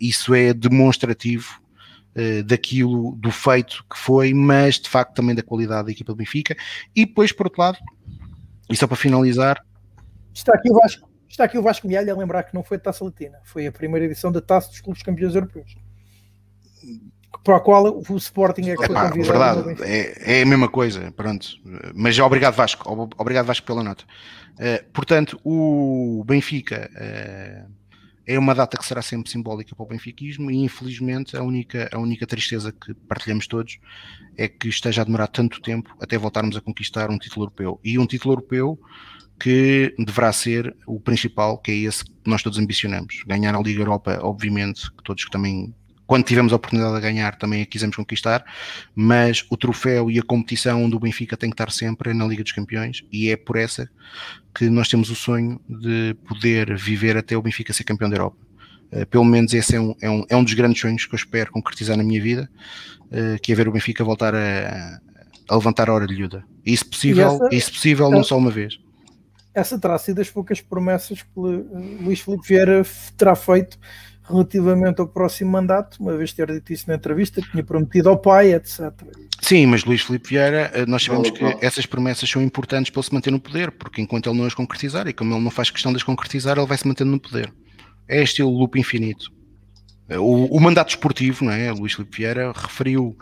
isso 0.00 0.34
é 0.34 0.54
demonstrativo 0.54 1.60
eh, 1.60 1.63
daquilo, 2.46 3.16
do 3.16 3.30
feito 3.30 3.84
que 3.90 3.98
foi, 3.98 4.32
mas 4.32 4.78
de 4.78 4.88
facto 4.88 5.14
também 5.14 5.34
da 5.34 5.42
qualidade 5.42 5.86
da 5.86 5.92
equipa 5.92 6.12
do 6.12 6.16
Benfica. 6.16 6.56
E 6.94 7.04
depois, 7.04 7.32
por 7.32 7.46
outro 7.46 7.60
lado, 7.60 7.78
e 8.70 8.76
só 8.76 8.86
para 8.86 8.96
finalizar. 8.96 9.64
Está 10.32 10.54
aqui 10.54 10.70
o 10.70 10.74
Vasco, 10.74 11.08
está 11.28 11.44
aqui 11.44 11.58
o 11.58 11.62
Vasco 11.62 11.86
Mialha 11.86 12.12
a 12.12 12.16
lembrar 12.16 12.42
que 12.44 12.54
não 12.54 12.62
foi 12.62 12.76
a 12.76 12.80
Taça 12.80 13.04
Latina, 13.04 13.38
foi 13.44 13.66
a 13.66 13.72
primeira 13.72 14.06
edição 14.06 14.32
da 14.32 14.40
Taça 14.40 14.68
dos 14.68 14.80
Clubes 14.80 15.02
Campeões 15.02 15.34
Europeus. 15.34 15.76
para 17.42 17.56
a 17.56 17.60
qual 17.60 18.00
o 18.08 18.16
Sporting 18.16 18.70
é 18.70 18.76
que 18.76 18.86
foi 18.86 18.94
convidado. 18.94 19.64
Verdade, 19.64 19.82
é, 19.82 20.38
é, 20.38 20.42
a 20.42 20.46
mesma 20.46 20.68
coisa, 20.68 21.12
pronto. 21.12 21.46
Mas 21.94 22.18
obrigado 22.18 22.54
Vasco, 22.54 23.10
obrigado 23.18 23.46
Vasco 23.46 23.66
pela 23.66 23.82
nota. 23.82 24.04
Uh, 24.54 24.84
portanto, 24.92 25.38
o 25.44 26.22
Benfica 26.26 26.88
uh, 26.94 27.70
é 28.26 28.38
uma 28.38 28.54
data 28.54 28.76
que 28.76 28.84
será 28.84 29.02
sempre 29.02 29.30
simbólica 29.30 29.74
para 29.74 29.84
o 29.84 29.88
benfiquismo 29.88 30.50
e 30.50 30.56
infelizmente 30.56 31.36
a 31.36 31.42
única, 31.42 31.88
a 31.92 31.98
única 31.98 32.26
tristeza 32.26 32.72
que 32.72 32.94
partilhamos 32.94 33.46
todos 33.46 33.78
é 34.36 34.48
que 34.48 34.68
esteja 34.68 35.02
a 35.02 35.04
demorar 35.04 35.26
tanto 35.28 35.60
tempo 35.60 35.94
até 36.00 36.16
voltarmos 36.16 36.56
a 36.56 36.60
conquistar 36.60 37.10
um 37.10 37.18
título 37.18 37.44
europeu. 37.44 37.80
E 37.84 37.98
um 37.98 38.06
título 38.06 38.34
europeu 38.34 38.78
que 39.38 39.94
deverá 39.98 40.32
ser 40.32 40.74
o 40.86 41.00
principal, 41.00 41.58
que 41.58 41.70
é 41.70 41.74
esse 41.74 42.04
que 42.04 42.12
nós 42.24 42.42
todos 42.42 42.58
ambicionamos. 42.58 43.22
Ganhar 43.26 43.54
a 43.54 43.60
Liga 43.60 43.80
Europa, 43.80 44.18
obviamente, 44.22 44.90
que 44.90 45.02
todos 45.02 45.24
também, 45.26 45.74
quando 46.06 46.24
tivemos 46.24 46.52
a 46.52 46.56
oportunidade 46.56 46.94
de 46.94 47.00
ganhar, 47.00 47.36
também 47.36 47.62
a 47.62 47.66
quisemos 47.66 47.96
conquistar, 47.96 48.44
mas 48.94 49.44
o 49.50 49.56
troféu 49.56 50.10
e 50.10 50.18
a 50.18 50.22
competição 50.22 50.84
onde 50.84 50.94
o 50.94 51.00
Benfica 51.00 51.36
tem 51.36 51.50
que 51.50 51.54
estar 51.54 51.70
sempre 51.70 52.10
é 52.10 52.14
na 52.14 52.26
Liga 52.26 52.42
dos 52.42 52.52
Campeões 52.52 53.04
e 53.10 53.30
é 53.30 53.36
por 53.36 53.56
essa 53.56 53.88
que 54.54 54.68
nós 54.68 54.88
temos 54.88 55.10
o 55.10 55.14
sonho 55.14 55.60
de 55.68 56.14
poder 56.28 56.76
viver 56.76 57.16
até 57.16 57.36
o 57.36 57.42
Benfica 57.42 57.72
ser 57.72 57.84
campeão 57.84 58.10
da 58.10 58.16
Europa. 58.16 58.36
Uh, 58.92 59.06
pelo 59.06 59.24
menos 59.24 59.52
esse 59.54 59.76
é 59.76 59.80
um, 59.80 59.94
é, 60.00 60.10
um, 60.10 60.24
é 60.28 60.36
um 60.36 60.44
dos 60.44 60.54
grandes 60.54 60.80
sonhos 60.80 61.06
que 61.06 61.14
eu 61.14 61.16
espero 61.16 61.50
concretizar 61.50 61.96
na 61.96 62.04
minha 62.04 62.22
vida, 62.22 62.50
uh, 63.06 63.40
que 63.42 63.52
é 63.52 63.54
ver 63.54 63.66
o 63.66 63.72
Benfica 63.72 64.04
voltar 64.04 64.34
a, 64.34 65.00
a 65.48 65.56
levantar 65.56 65.88
a 65.88 65.94
hora 65.94 66.06
de 66.06 66.14
Lhuda. 66.14 66.44
Isso 66.64 66.86
possível, 66.86 67.26
essa, 67.26 67.48
isso 67.50 67.72
possível 67.72 68.10
não 68.10 68.22
só 68.22 68.36
uma 68.36 68.50
vez 68.50 68.78
essa 69.54 69.78
terá 69.78 69.96
sido 69.96 70.16
das 70.16 70.28
poucas 70.28 70.60
promessas 70.60 71.22
que 71.22 71.28
Luís 71.36 72.20
Filipe 72.20 72.46
Vieira 72.46 72.82
terá 73.16 73.36
feito 73.36 73.78
relativamente 74.24 75.00
ao 75.00 75.06
próximo 75.06 75.50
mandato, 75.50 75.98
uma 76.00 76.16
vez 76.16 76.32
ter 76.32 76.50
dito 76.50 76.72
isso 76.72 76.88
na 76.88 76.94
entrevista, 76.94 77.42
que 77.42 77.50
tinha 77.50 77.62
prometido 77.62 78.08
ao 78.08 78.18
pai, 78.18 78.54
etc. 78.54 78.92
Sim, 79.40 79.66
mas 79.66 79.84
Luís 79.84 80.02
Filipe 80.02 80.30
Vieira, 80.30 80.70
eh, 80.74 80.86
nós 80.86 81.04
sabemos 81.04 81.30
que 81.30 81.44
essas 81.60 81.84
promessas 81.84 82.28
são 82.28 82.42
importantes 82.42 82.90
para 82.90 83.00
ele 83.00 83.06
se 83.06 83.14
manter 83.14 83.30
no 83.30 83.40
poder, 83.40 83.70
porque 83.72 84.00
enquanto 84.00 84.28
ele 84.28 84.38
não 84.38 84.46
as 84.46 84.54
concretizar, 84.54 85.06
e 85.06 85.12
como 85.12 85.34
ele 85.34 85.44
não 85.44 85.50
faz 85.50 85.70
questão 85.70 85.92
de 85.92 85.96
as 85.96 86.02
concretizar, 86.02 86.56
ele 86.56 86.66
vai 86.66 86.78
se 86.78 86.86
mantendo 86.86 87.10
no 87.10 87.20
poder. 87.20 87.52
É 88.08 88.22
estilo 88.22 88.50
loop 88.50 88.78
infinito. 88.78 89.30
O, 90.10 90.56
o, 90.56 90.60
mandato 90.60 90.90
esportivo, 90.90 91.46
não 91.46 91.52
é? 91.52 91.72
Luís 91.72 91.94
Filipe 91.94 92.18
Vieira 92.18 92.52
referiu 92.54 93.16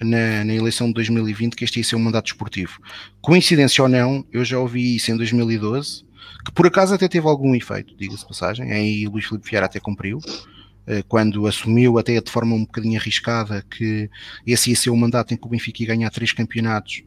na, 0.00 0.44
na, 0.44 0.54
eleição 0.54 0.86
de 0.86 0.94
2020 0.94 1.56
que 1.56 1.64
este 1.64 1.80
ia 1.80 1.84
ser 1.84 1.96
um 1.96 2.00
mandato 2.00 2.28
esportivo. 2.28 2.78
Coincidência 3.20 3.82
ou 3.82 3.88
não, 3.88 4.24
eu 4.32 4.44
já 4.44 4.56
ouvi 4.56 4.94
isso 4.94 5.10
em 5.10 5.16
2012, 5.16 6.04
que 6.44 6.52
por 6.52 6.66
acaso 6.66 6.94
até 6.94 7.08
teve 7.08 7.26
algum 7.26 7.54
efeito, 7.54 7.94
diga-se 7.96 8.26
passagem, 8.26 8.72
aí 8.72 9.06
Luís 9.06 9.26
Filipe 9.26 9.48
Vieira 9.48 9.66
até 9.66 9.80
cumpriu, 9.80 10.18
eh, 10.86 11.02
quando 11.06 11.46
assumiu 11.46 11.98
até 11.98 12.20
de 12.20 12.30
forma 12.30 12.54
um 12.54 12.64
bocadinho 12.64 12.98
arriscada 12.98 13.64
que 13.70 14.08
esse 14.46 14.70
ia 14.70 14.76
ser 14.76 14.90
o 14.90 14.96
mandato 14.96 15.34
em 15.34 15.36
que 15.36 15.46
o 15.46 15.50
Benfica 15.50 15.82
ia 15.82 15.88
ganhar 15.88 16.10
três 16.10 16.32
campeonatos 16.32 17.02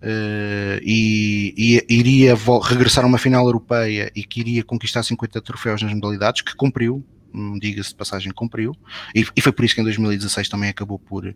Uh, 0.00 0.78
e, 0.80 1.52
e, 1.58 1.84
iria 1.92 2.36
regressar 2.62 3.02
a 3.02 3.08
uma 3.08 3.18
final 3.18 3.44
europeia 3.44 4.12
e 4.14 4.22
que 4.22 4.38
iria 4.38 4.62
conquistar 4.62 5.02
50 5.02 5.40
troféus 5.40 5.82
nas 5.82 5.92
modalidades, 5.92 6.42
que 6.42 6.54
cumpriu, 6.54 7.04
diga-se 7.60 7.90
de 7.90 7.94
passagem, 7.94 8.32
cumpriu, 8.32 8.76
e, 9.14 9.26
e, 9.36 9.40
foi 9.40 9.52
por 9.52 9.64
isso 9.64 9.74
que 9.74 9.80
em 9.80 9.84
2016 9.84 10.48
também 10.48 10.70
acabou 10.70 10.98
por, 10.98 11.34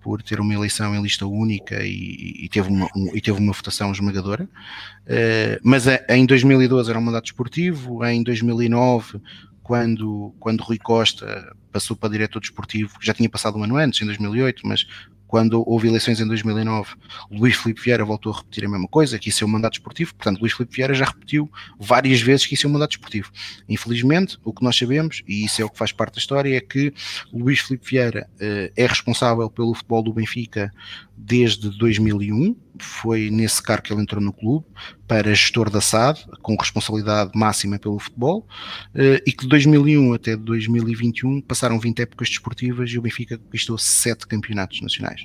por 0.00 0.22
ter 0.22 0.40
uma 0.40 0.54
eleição 0.54 0.94
em 0.94 1.02
lista 1.02 1.26
única 1.26 1.82
e, 1.82 2.44
e 2.44 2.48
teve, 2.48 2.68
uma, 2.68 2.88
um, 2.96 3.14
e 3.14 3.20
teve 3.20 3.38
uma 3.38 3.52
votação 3.52 3.92
esmagadora. 3.92 4.44
Uh, 4.44 5.60
mas 5.62 5.86
a, 5.86 6.00
em 6.10 6.26
2012 6.26 6.90
era 6.90 6.98
um 6.98 7.02
mandato 7.02 7.26
esportivo, 7.26 8.04
em 8.04 8.22
2009, 8.22 9.20
quando, 9.62 10.34
quando 10.40 10.62
Rui 10.62 10.78
Costa 10.78 11.54
passou 11.70 11.96
para 11.96 12.08
diretor 12.08 12.40
desportivo, 12.40 12.96
já 13.00 13.12
tinha 13.12 13.28
passado 13.28 13.58
um 13.58 13.64
ano 13.64 13.76
antes, 13.76 14.00
em 14.00 14.06
2008, 14.06 14.66
mas 14.66 14.86
quando 15.28 15.62
houve 15.68 15.86
eleições 15.86 16.20
em 16.20 16.26
2009, 16.26 16.94
Luís 17.30 17.54
Filipe 17.54 17.82
Vieira 17.82 18.04
voltou 18.04 18.32
a 18.32 18.38
repetir 18.38 18.64
a 18.64 18.68
mesma 18.68 18.88
coisa, 18.88 19.18
que 19.18 19.28
isso 19.28 19.44
é 19.44 19.46
um 19.46 19.50
mandato 19.50 19.74
esportivo, 19.74 20.14
portanto 20.14 20.40
Luís 20.40 20.54
Filipe 20.54 20.74
Vieira 20.74 20.94
já 20.94 21.04
repetiu 21.04 21.50
várias 21.78 22.20
vezes 22.20 22.46
que 22.46 22.54
isso 22.54 22.66
é 22.66 22.70
um 22.70 22.72
mandato 22.72 22.92
esportivo. 22.92 23.30
Infelizmente, 23.68 24.38
o 24.42 24.52
que 24.52 24.64
nós 24.64 24.76
sabemos, 24.76 25.22
e 25.28 25.44
isso 25.44 25.60
é 25.60 25.64
o 25.64 25.70
que 25.70 25.76
faz 25.76 25.92
parte 25.92 26.14
da 26.14 26.18
história, 26.18 26.56
é 26.56 26.60
que 26.60 26.92
Luís 27.32 27.60
Filipe 27.60 27.90
Vieira 27.90 28.28
uh, 28.36 28.72
é 28.74 28.86
responsável 28.86 29.50
pelo 29.50 29.74
futebol 29.74 30.02
do 30.02 30.14
Benfica 30.14 30.72
desde 31.14 31.70
2001, 31.76 32.56
foi 32.84 33.30
nesse 33.30 33.62
cargo 33.62 33.82
que 33.82 33.92
ele 33.92 34.02
entrou 34.02 34.22
no 34.22 34.32
clube, 34.32 34.66
para 35.06 35.34
gestor 35.34 35.70
da 35.70 35.80
SAD, 35.80 36.24
com 36.42 36.54
responsabilidade 36.56 37.30
máxima 37.34 37.78
pelo 37.78 37.98
futebol, 37.98 38.46
eh, 38.94 39.22
e 39.26 39.32
que 39.32 39.44
de 39.44 39.48
2001 39.48 40.14
até 40.14 40.36
2021 40.36 41.40
passaram 41.40 41.78
20 41.78 42.00
épocas 42.00 42.28
desportivas 42.28 42.90
e 42.90 42.98
o 42.98 43.02
Benfica 43.02 43.38
conquistou 43.38 43.78
7 43.78 44.26
campeonatos 44.26 44.80
nacionais. 44.80 45.24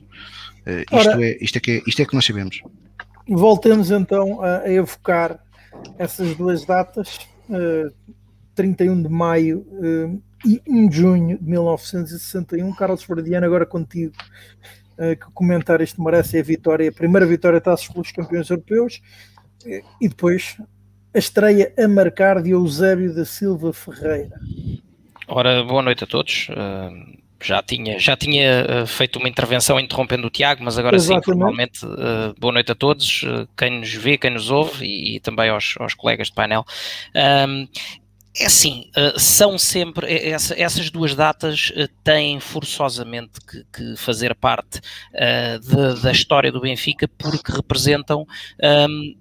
Eh, 0.65 0.81
isto, 0.81 1.09
Ora, 1.09 1.25
é, 1.25 1.37
isto, 1.41 1.57
é 1.57 1.61
que 1.61 1.71
é, 1.71 1.81
isto 1.85 2.01
é 2.01 2.05
que 2.05 2.15
nós 2.15 2.25
sabemos. 2.25 2.61
Voltemos 3.27 3.91
então 3.91 4.41
a, 4.41 4.69
evocar 4.71 5.39
essas 5.97 6.35
duas 6.35 6.65
datas, 6.65 7.19
uh, 7.49 7.93
31 8.53 9.01
de 9.01 9.09
maio 9.09 9.65
e 10.45 10.61
1 10.67 10.87
de 10.87 10.97
junho 10.97 11.37
de 11.39 11.49
1961. 11.49 12.73
Carlos 12.75 13.03
Fradiano, 13.03 13.45
agora 13.45 13.65
contigo, 13.65 14.13
que 14.97 15.31
comentar 15.33 15.81
isto 15.81 16.01
merece 16.01 16.37
é 16.37 16.39
a 16.39 16.43
vitória, 16.43 16.89
a 16.89 16.93
primeira 16.93 17.25
vitória 17.25 17.59
taças 17.59 17.87
pelos 17.87 18.11
campeões 18.11 18.49
europeus 18.49 19.01
e 19.99 20.07
depois 20.07 20.57
a 21.13 21.19
estreia 21.19 21.73
a 21.77 21.87
marcar 21.87 22.41
de 22.41 22.51
Eusébio 22.51 23.13
da 23.13 23.23
Silva 23.23 23.71
Ferreira. 23.71 24.39
Ora, 25.27 25.63
boa 25.63 25.81
noite 25.81 26.03
a 26.03 26.07
todos. 26.07 26.47
Uh, 26.49 27.21
já 27.41 27.61
tinha, 27.61 27.99
já 27.99 28.15
tinha 28.15 28.65
uh, 28.83 28.87
feito 28.87 29.19
uma 29.19 29.29
intervenção 29.29 29.79
interrompendo 29.79 30.27
o 30.27 30.29
Tiago, 30.29 30.63
mas 30.63 30.77
agora 30.77 30.95
Exatamente. 30.95 31.25
sim, 31.25 31.31
formalmente, 31.31 31.85
uh, 31.85 32.33
boa 32.39 32.53
noite 32.53 32.71
a 32.71 32.75
todos, 32.75 33.23
quem 33.57 33.79
nos 33.79 33.93
vê, 33.93 34.17
quem 34.17 34.31
nos 34.31 34.49
ouve 34.49 34.85
e, 34.85 35.15
e 35.15 35.19
também 35.19 35.49
aos, 35.49 35.75
aos, 35.79 35.93
colegas 35.93 36.27
de 36.27 36.33
painel. 36.33 36.65
É 38.35 38.45
assim, 38.45 38.89
são 39.15 39.59
sempre, 39.59 40.11
essa, 40.11 40.59
essas 40.59 40.89
duas 40.89 41.13
datas 41.13 41.71
têm 42.03 42.39
forçosamente 42.39 43.39
que, 43.47 43.63
que 43.71 43.95
fazer 43.95 44.33
parte 44.33 44.81
de, 45.61 46.01
da 46.01 46.11
história 46.11 46.51
do 46.51 46.61
Benfica 46.61 47.07
porque 47.07 47.51
representam 47.51 48.25
um, 48.89 49.15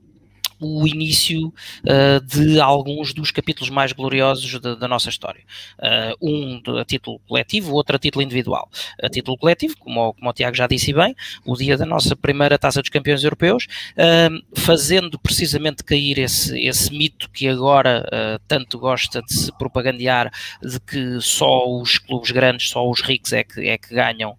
o 0.63 0.87
início 0.87 1.49
uh, 1.49 2.21
de 2.25 2.61
alguns 2.61 3.13
dos 3.13 3.31
capítulos 3.31 3.71
mais 3.71 3.93
gloriosos 3.93 4.61
da, 4.61 4.75
da 4.75 4.89
nossa 4.89 5.09
história. 5.09 5.43
Uh, 5.79 6.63
um 6.67 6.79
a 6.79 6.85
título 6.85 7.21
coletivo, 7.29 7.73
outro 7.73 7.97
a 7.97 7.99
título 7.99 8.23
individual. 8.23 8.69
A 9.03 9.09
título 9.09 9.37
coletivo, 9.37 9.77
como, 9.79 10.15
como 10.15 10.31
o 10.31 10.33
Tiago 10.33 10.57
já 10.57 10.67
disse 10.67 10.93
bem, 10.93 11.15
o 11.45 11.57
dia 11.57 11.77
da 11.77 11.87
nossa 11.87 12.15
primeira 12.15 12.59
Taça 12.59 12.81
dos 12.81 12.91
Campeões 12.91 13.25
Europeus, 13.25 13.67
uh, 13.97 14.61
fazendo 14.61 15.19
precisamente 15.19 15.85
cair 15.85 16.19
esse, 16.19 16.59
esse 16.59 16.93
mito 16.93 17.31
que 17.31 17.49
agora 17.49 18.03
tanto 18.47 18.79
gosta 18.79 19.23
de 19.23 19.33
se 19.33 19.53
propagandear 19.59 20.31
de 20.63 20.79
que 20.81 21.21
só 21.21 21.69
os 21.69 21.99
clubes 21.99 22.31
grandes, 22.31 22.69
só 22.69 22.89
os 22.89 23.01
ricos 23.01 23.33
é 23.33 23.45
que, 23.45 23.69
é 23.69 23.79
que 23.79 23.95
ganham 23.95 24.37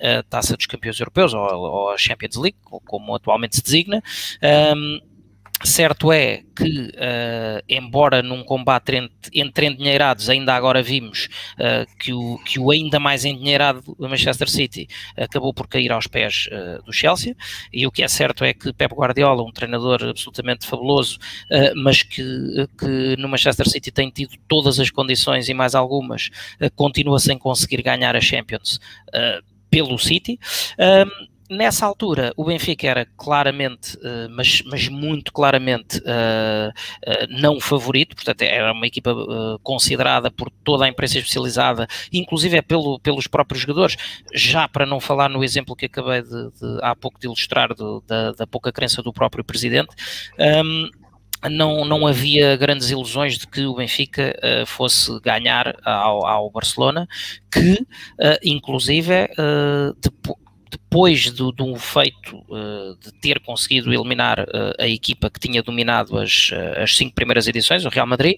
a 0.00 0.22
Taça 0.24 0.56
dos 0.56 0.66
Campeões 0.66 0.98
Europeus 0.98 1.34
ou, 1.34 1.40
ou 1.40 1.90
a 1.90 1.98
Champions 1.98 2.36
League, 2.36 2.56
como 2.62 3.14
atualmente 3.14 3.56
se 3.56 3.62
designa. 3.62 4.02
Certo 5.64 6.12
é 6.12 6.42
que, 6.54 6.68
uh, 6.68 7.62
embora 7.66 8.22
num 8.22 8.44
combate 8.44 8.96
entre, 8.96 9.30
entre 9.32 9.66
endinheirados, 9.66 10.28
ainda 10.28 10.54
agora 10.54 10.82
vimos 10.82 11.30
uh, 11.54 11.86
que, 11.98 12.12
o, 12.12 12.38
que 12.44 12.60
o 12.60 12.70
ainda 12.70 13.00
mais 13.00 13.24
endinheirado 13.24 13.82
Manchester 13.98 14.50
City 14.50 14.86
acabou 15.16 15.54
por 15.54 15.66
cair 15.66 15.90
aos 15.90 16.06
pés 16.06 16.46
uh, 16.52 16.82
do 16.84 16.92
Chelsea, 16.92 17.34
e 17.72 17.86
o 17.86 17.90
que 17.90 18.02
é 18.02 18.08
certo 18.08 18.44
é 18.44 18.52
que 18.52 18.70
Pep 18.70 18.94
Guardiola, 18.94 19.42
um 19.42 19.50
treinador 19.50 20.04
absolutamente 20.04 20.66
fabuloso, 20.66 21.18
mas 21.74 22.02
que, 22.02 22.22
que 22.78 23.16
no 23.18 23.28
Manchester 23.28 23.68
City 23.68 23.90
tem 23.90 24.10
tido 24.10 24.36
todas 24.46 24.78
as 24.78 24.90
condições 24.90 25.48
e 25.48 25.54
mais 25.54 25.74
algumas, 25.74 26.30
continua 26.74 27.18
sem 27.18 27.38
conseguir 27.38 27.82
ganhar 27.82 28.14
a 28.14 28.20
Champions 28.20 28.78
pelo 29.70 29.98
City 29.98 30.38
nessa 31.50 31.86
altura 31.86 32.32
o 32.36 32.44
Benfica 32.44 32.86
era 32.86 33.06
claramente, 33.16 33.96
uh, 33.96 34.28
mas, 34.30 34.62
mas, 34.66 34.88
muito 34.88 35.32
claramente 35.32 35.98
uh, 35.98 36.70
uh, 36.70 37.26
não 37.28 37.60
favorito, 37.60 38.14
portanto 38.14 38.42
era 38.42 38.72
uma 38.72 38.86
equipa 38.86 39.14
considerada 39.62 40.30
por 40.30 40.50
toda 40.64 40.84
a 40.84 40.88
imprensa 40.88 41.18
especializada, 41.18 41.86
inclusive 42.12 42.56
é 42.56 42.62
pelo, 42.62 42.98
pelos 43.00 43.26
próprios 43.26 43.62
jogadores, 43.62 43.96
já 44.34 44.68
para 44.68 44.86
não 44.86 45.00
falar 45.00 45.28
no 45.28 45.44
exemplo 45.44 45.76
que 45.76 45.86
acabei 45.86 46.22
de, 46.22 46.28
de 46.28 46.78
há 46.82 46.94
pouco 46.94 47.18
de 47.20 47.26
ilustrar 47.26 47.74
do, 47.74 48.02
da, 48.06 48.32
da, 48.32 48.46
pouca 48.46 48.72
crença 48.72 49.02
do 49.02 49.12
próprio 49.12 49.44
presidente. 49.44 49.94
Um, 50.38 50.88
não, 51.50 51.84
não 51.84 52.06
havia 52.06 52.56
grandes 52.56 52.90
ilusões 52.90 53.38
de 53.38 53.46
que 53.46 53.66
o 53.66 53.74
Benfica 53.74 54.34
uh, 54.38 54.66
fosse 54.66 55.20
ganhar 55.20 55.76
ao, 55.84 56.26
ao 56.26 56.50
Barcelona, 56.50 57.06
que 57.50 57.74
uh, 57.74 58.38
inclusive 58.42 59.24
uh, 59.24 59.96
depois 60.00 60.45
depois 60.70 61.30
do, 61.30 61.52
do 61.52 61.76
feito 61.76 62.36
uh, 62.48 62.96
de 63.00 63.12
ter 63.20 63.40
conseguido 63.40 63.92
eliminar 63.92 64.40
uh, 64.40 64.74
a 64.78 64.86
equipa 64.86 65.30
que 65.30 65.38
tinha 65.38 65.62
dominado 65.62 66.18
as, 66.18 66.50
uh, 66.50 66.82
as 66.82 66.96
cinco 66.96 67.14
primeiras 67.14 67.46
edições, 67.46 67.84
o 67.84 67.88
Real 67.88 68.06
Madrid, 68.06 68.36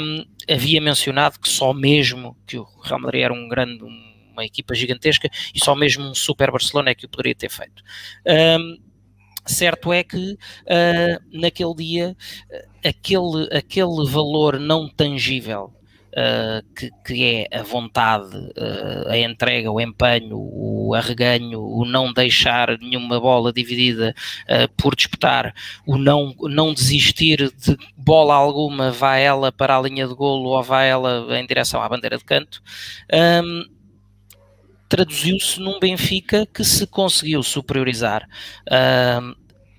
um, 0.00 0.24
havia 0.48 0.80
mencionado 0.80 1.38
que 1.38 1.48
só 1.48 1.72
mesmo 1.72 2.36
que 2.46 2.58
o 2.58 2.66
Real 2.82 3.00
Madrid 3.00 3.22
era 3.22 3.32
um 3.32 3.48
grande, 3.48 3.82
um, 3.82 4.14
uma 4.32 4.44
equipa 4.44 4.74
gigantesca 4.74 5.28
e 5.54 5.58
só 5.58 5.74
mesmo 5.74 6.04
um 6.04 6.14
super 6.14 6.50
Barcelona 6.50 6.90
é 6.90 6.94
que 6.94 7.06
o 7.06 7.08
poderia 7.08 7.34
ter 7.34 7.50
feito. 7.50 7.82
Um, 8.26 8.78
certo 9.46 9.92
é 9.92 10.02
que 10.02 10.32
uh, 10.32 11.38
naquele 11.38 11.74
dia 11.76 12.16
aquele, 12.84 13.48
aquele 13.56 14.04
valor 14.08 14.58
não 14.58 14.88
tangível 14.88 15.75
uh, 16.16 16.74
que, 16.74 16.90
que, 17.04 17.46
é 17.50 17.58
a 17.58 17.62
vontade, 17.62 18.34
uh, 18.36 19.08
a 19.08 19.18
entrega, 19.18 19.70
o 19.70 19.80
empenho, 19.80 20.36
o 20.36 20.94
arreganho, 20.94 21.60
o 21.60 21.84
não 21.84 22.12
deixar 22.12 22.78
nenhuma 22.78 23.20
bola 23.20 23.52
dividida 23.52 24.14
uh, 24.48 24.72
por 24.76 24.96
disputar, 24.96 25.54
o 25.86 25.98
não, 25.98 26.34
não 26.40 26.72
desistir 26.72 27.52
de 27.52 27.76
bola 27.96 28.34
alguma, 28.34 28.90
vá 28.90 29.16
ela 29.16 29.52
para 29.52 29.76
a 29.76 29.82
linha 29.82 30.08
de 30.08 30.14
golo 30.14 30.50
ou 30.50 30.62
vá 30.62 30.82
ela 30.82 31.38
em 31.38 31.46
direção 31.46 31.82
à 31.82 31.88
bandeira 31.88 32.16
de 32.16 32.24
canto. 32.24 32.62
Um, 33.12 33.64
traduziu-se 34.88 35.60
num 35.60 35.80
Benfica 35.80 36.46
que 36.46 36.64
se 36.64 36.86
conseguiu 36.86 37.42
superiorizar 37.42 38.26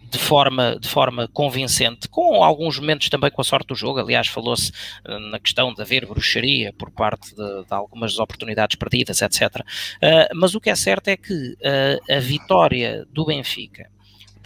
de 0.10 0.18
forma, 0.18 0.78
de 0.80 0.88
forma 0.88 1.28
convincente, 1.28 2.08
com 2.08 2.44
alguns 2.44 2.80
momentos 2.80 3.10
também 3.10 3.30
com 3.30 3.42
a 3.42 3.44
sorte 3.44 3.68
do 3.68 3.76
jogo. 3.76 4.00
Aliás, 4.00 4.28
falou-se 4.28 4.72
uh, 5.06 5.20
na 5.32 5.40
questão 5.40 5.74
de 5.74 5.82
haver 5.82 6.06
bruxaria 6.06 6.74
por 6.74 6.92
parte 6.92 7.36
de, 7.36 7.66
de 7.66 7.74
algumas 7.74 8.18
oportunidades 8.20 8.76
perdidas, 8.76 9.22
etc. 9.22 9.42
Uh, 9.42 9.64
eh, 10.02 10.30
mas 10.34 10.56
o 10.56 10.62
que 10.62 10.70
é 10.70 10.76
certo 10.76 11.10
é 11.10 11.18
que 11.18 11.34
uh, 11.34 12.14
a 12.14 12.20
vitória 12.20 13.06
do 13.12 13.26
Benfica 13.26 13.90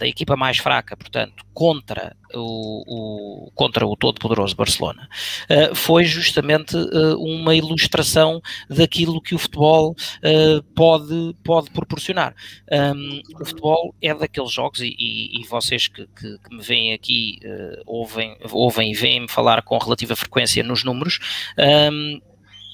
da 0.02 0.08
equipa 0.08 0.36
mais 0.36 0.58
fraca, 0.58 0.96
portanto, 0.96 1.44
contra 1.54 2.16
o, 2.34 3.46
o 3.46 3.50
contra 3.52 3.86
o 3.86 3.96
todo-poderoso 3.96 4.56
Barcelona, 4.56 5.08
uh, 5.48 5.74
foi 5.76 6.04
justamente 6.04 6.76
uh, 6.76 7.16
uma 7.20 7.54
ilustração 7.54 8.42
daquilo 8.68 9.22
que 9.22 9.32
o 9.32 9.38
futebol 9.38 9.92
uh, 9.92 10.62
pode, 10.74 11.36
pode 11.44 11.70
proporcionar. 11.70 12.34
Um, 12.70 13.22
o 13.40 13.44
futebol 13.44 13.94
é 14.02 14.12
daqueles 14.12 14.50
jogos, 14.50 14.80
e, 14.80 14.92
e, 14.98 15.40
e 15.40 15.46
vocês 15.46 15.86
que, 15.86 16.04
que, 16.08 16.38
que, 16.38 16.56
me 16.56 16.62
veem 16.62 16.92
aqui 16.92 17.38
ouvem, 17.86 18.36
ouvem 18.50 18.90
e 18.90 18.94
veem-me 18.94 19.28
falar 19.28 19.62
com 19.62 19.78
relativa 19.78 20.16
frequência 20.16 20.64
nos 20.64 20.82
números. 20.82 21.20
Um, 21.56 22.20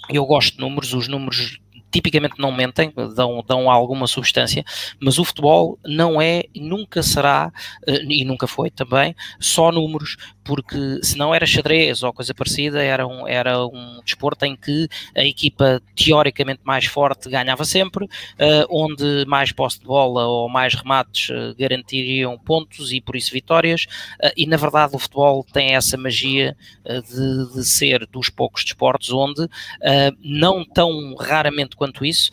eu 0.09 0.25
gosto 0.25 0.55
de 0.55 0.61
números, 0.61 0.95
os 0.95 1.07
números 1.09 1.59
tipicamente 1.91 2.35
não 2.39 2.53
mentem, 2.53 2.93
dão, 3.15 3.43
dão 3.47 3.71
alguma 3.71 4.07
substância, 4.07 4.65
mas 5.01 5.19
o 5.19 5.25
futebol 5.25 5.79
não 5.85 6.21
é, 6.21 6.45
nunca 6.55 7.03
será, 7.03 7.53
eh, 7.87 8.03
e 8.09 8.25
nunca 8.25 8.47
foi 8.47 8.71
também, 8.71 9.15
só 9.41 9.73
números, 9.73 10.17
porque 10.45 11.01
se 11.03 11.17
não 11.17 11.35
era 11.35 11.47
xadrez 11.47 12.03
ou 12.03 12.13
coisa 12.13 12.35
parecida, 12.35 12.83
era 12.83 13.07
um, 13.07 13.27
era 13.27 13.65
um 13.67 14.01
desporto 14.05 14.45
em 14.45 14.57
que 14.57 14.89
a 15.17 15.23
equipa 15.23 15.81
teoricamente 15.95 16.61
mais 16.65 16.87
forte 16.87 17.29
ganhava 17.29 17.65
sempre, 17.65 18.05
uh, 18.05 18.67
onde 18.71 19.25
mais 19.27 19.53
posse 19.53 19.79
de 19.79 19.85
bola 19.85 20.27
ou 20.27 20.49
mais 20.49 20.75
remates 20.75 21.29
uh, 21.31 21.55
garantiriam 21.59 22.39
pontos 22.39 22.93
e 22.93 23.01
por 23.01 23.17
isso 23.17 23.33
vitórias, 23.33 23.87
e 24.37 24.47
na 24.47 24.57
verdade 24.57 24.95
o 24.97 24.99
futebol 24.99 25.45
tem 25.53 25.75
essa 25.75 25.97
magia 25.97 26.57
de, 26.85 27.55
de, 27.55 27.65
ser 27.65 28.07
dos 28.07 28.29
poucos 28.29 28.65
desportos 28.65 29.11
onde, 29.11 29.49
não 30.23 30.65
tão 30.65 31.15
raramente 31.17 31.77
quanto 31.79 32.05
isso, 32.05 32.31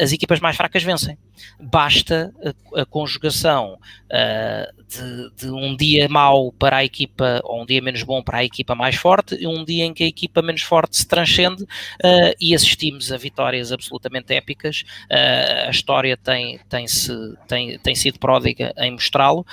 as 0.00 0.12
equipas 0.12 0.40
mais 0.40 0.56
fracas 0.56 0.82
vencem. 0.82 1.18
Basta 1.60 2.32
a, 2.74 2.82
a 2.82 2.86
conjugação 2.86 3.74
uh, 3.74 4.81
de, 4.92 5.30
de, 5.36 5.50
um 5.50 5.74
dia 5.74 6.08
mau 6.08 6.52
para 6.52 6.78
a 6.78 6.84
equipa, 6.84 7.40
ou 7.44 7.62
um 7.62 7.66
dia 7.66 7.80
menos 7.80 8.02
bom 8.02 8.22
para 8.22 8.38
a 8.38 8.44
equipa 8.44 8.74
mais 8.74 8.96
forte, 8.96 9.34
e 9.40 9.46
um 9.46 9.64
dia 9.64 9.84
em 9.84 9.94
que 9.94 10.04
a 10.04 10.06
equipa 10.06 10.42
menos 10.42 10.62
forte 10.62 10.96
se 10.96 11.06
transcende 11.06 11.62
uh, 11.62 12.34
e 12.40 12.54
assistimos 12.54 13.10
a 13.10 13.16
vitórias 13.16 13.72
absolutamente 13.72 14.34
épicas. 14.34 14.84
Uh, 15.10 15.68
a 15.68 15.70
história 15.70 16.16
tem, 16.16 16.60
tem, 16.68 16.86
-se, 16.86 17.12
tem, 17.48 17.78
tem 17.78 17.94
sido 17.94 18.18
pródiga 18.18 18.72
em 18.76 18.92
mostrá-lo, 18.92 19.46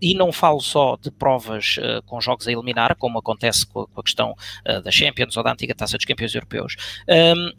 e 0.00 0.14
não 0.14 0.32
falo 0.32 0.60
só 0.60 0.96
de 1.00 1.10
provas 1.10 1.76
com 2.06 2.20
jogos 2.20 2.48
a 2.48 2.52
eliminar, 2.52 2.96
como 2.96 3.18
acontece 3.18 3.66
com 3.66 3.82
a, 3.82 3.86
com 3.86 4.00
a 4.00 4.02
questão 4.02 4.34
da 4.84 4.90
Champions 4.90 5.36
ou 5.36 5.42
da 5.42 5.52
antiga 5.52 5.74
Taça 5.74 5.96
dos 5.96 6.04
Campeões 6.04 6.34
Europeus. 6.34 6.76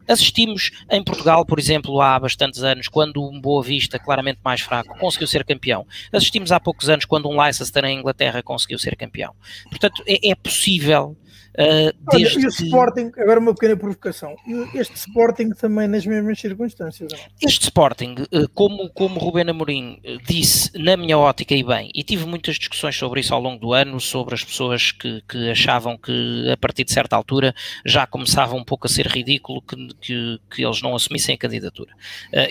assistimos 0.08 0.71
em 0.89 1.04
Portugal, 1.04 1.45
por 1.45 1.60
exemplo, 1.60 2.02
há 2.02 2.19
bastantes 2.19 2.63
anos, 2.63 2.88
quando 2.88 3.23
um 3.23 3.39
Boa 3.39 3.63
Vista, 3.63 4.00
claramente 4.00 4.39
mais 4.43 4.62
fraco, 4.62 4.97
conseguiu 4.97 5.28
ser 5.28 5.43
campeão. 5.45 5.86
Assistimos 6.12 6.52
há 6.52 6.60
poucos 6.60 6.88
anos 6.89 7.06
quando 7.06 7.30
um 7.30 7.39
Leicester 7.39 7.86
em 7.86 7.99
Inglaterra 7.99 8.41
conseguiu 8.43 8.80
ser 8.80 8.95
campeão. 8.95 9.34
Portanto, 9.69 10.04
é, 10.08 10.30
é 10.32 10.36
possível 10.36 11.15
Uh, 11.60 11.91
Olha, 12.13 12.26
o 12.26 12.48
Sporting, 12.48 13.12
agora 13.17 13.38
uma 13.38 13.54
pequena 13.54 13.76
provocação, 13.76 14.34
este 14.74 14.95
Sporting 14.95 15.50
também 15.50 15.89
nas 15.89 16.06
mesmas 16.06 16.39
circunstâncias? 16.39 17.12
Não? 17.12 17.19
Este 17.45 17.63
Sporting, 17.63 18.15
uh, 18.34 18.48
como, 18.54 18.89
como 18.91 19.19
Rubén 19.19 19.50
Amorim 19.50 20.00
uh, 20.06 20.17
disse, 20.26 20.72
na 20.80 20.95
minha 20.95 21.17
ótica 21.17 21.54
e 21.54 21.62
bem, 21.62 21.91
e 21.93 22.02
tive 22.02 22.26
muitas 22.26 22.56
discussões 22.56 22.95
sobre 22.95 23.19
isso 23.19 23.34
ao 23.34 23.41
longo 23.41 23.60
do 23.60 23.74
ano, 23.74 24.00
sobre 24.00 24.36
as 24.36 24.43
pessoas 24.43 24.93
que, 24.93 25.22
que 25.28 25.50
achavam 25.50 25.98
que 25.98 26.50
a 26.50 26.56
partir 26.56 26.86
de 26.86 26.93
certa 26.93 27.17
altura 27.17 27.54
já 27.86 28.08
começava 28.08 28.56
um 28.56 28.63
pouco 28.63 28.88
a 28.88 28.89
ser 28.89 29.08
ridículo 29.08 29.62
que, 29.62 29.76
que, 30.00 30.39
que 30.50 30.65
eles 30.65 30.82
não 30.82 30.95
assumissem 30.95 31.36
a 31.36 31.38
candidatura. 31.38 31.93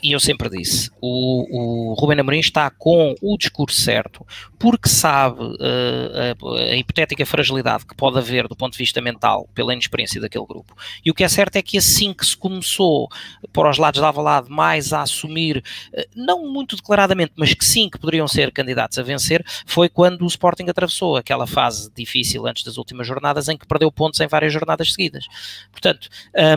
e 0.02 0.12
eu 0.12 0.20
sempre 0.20 0.50
disse, 0.50 0.90
o, 1.00 1.92
o 1.92 1.94
Rubén 1.94 2.20
Amorim 2.20 2.40
está 2.40 2.68
com 2.68 3.14
o 3.22 3.38
discurso 3.38 3.80
certo, 3.80 4.26
porque 4.58 4.90
sabe 4.90 5.40
a, 5.40 6.72
a 6.72 6.76
hipotética 6.76 7.24
fragilidade 7.24 7.86
que 7.86 7.96
pode 7.96 8.18
haver 8.18 8.46
do 8.46 8.54
ponto 8.54 8.72
de 8.72 8.78
vista 8.78 8.97
mental, 9.00 9.48
pela 9.54 9.72
inexperiência 9.72 10.20
daquele 10.20 10.46
grupo. 10.46 10.76
E 11.04 11.10
o 11.10 11.14
que 11.14 11.24
é 11.24 11.28
certo 11.28 11.56
é 11.56 11.62
que 11.62 11.78
assim 11.78 12.12
que 12.12 12.24
se 12.24 12.36
começou, 12.36 13.08
para 13.52 13.70
os 13.70 13.78
lados 13.78 14.00
de 14.00 14.06
Alvalade, 14.06 14.50
mais 14.50 14.92
a 14.92 15.02
assumir, 15.02 15.62
eh, 15.92 16.08
não 16.14 16.50
muito 16.50 16.76
declaradamente, 16.76 17.32
mas 17.36 17.54
que 17.54 17.64
sim, 17.64 17.88
que 17.88 17.98
poderiam 17.98 18.28
ser 18.28 18.52
candidatos 18.52 18.98
a 18.98 19.02
vencer, 19.02 19.44
foi 19.66 19.88
quando 19.88 20.22
o 20.22 20.26
Sporting 20.26 20.68
atravessou 20.68 21.16
aquela 21.16 21.46
fase 21.46 21.90
difícil 21.94 22.46
antes 22.46 22.62
das 22.64 22.76
últimas 22.76 23.06
jornadas, 23.06 23.48
em 23.48 23.56
que 23.56 23.66
perdeu 23.66 23.90
pontos 23.90 24.20
em 24.20 24.26
várias 24.26 24.52
jornadas 24.52 24.92
seguidas. 24.92 25.26
Portanto, 25.70 26.08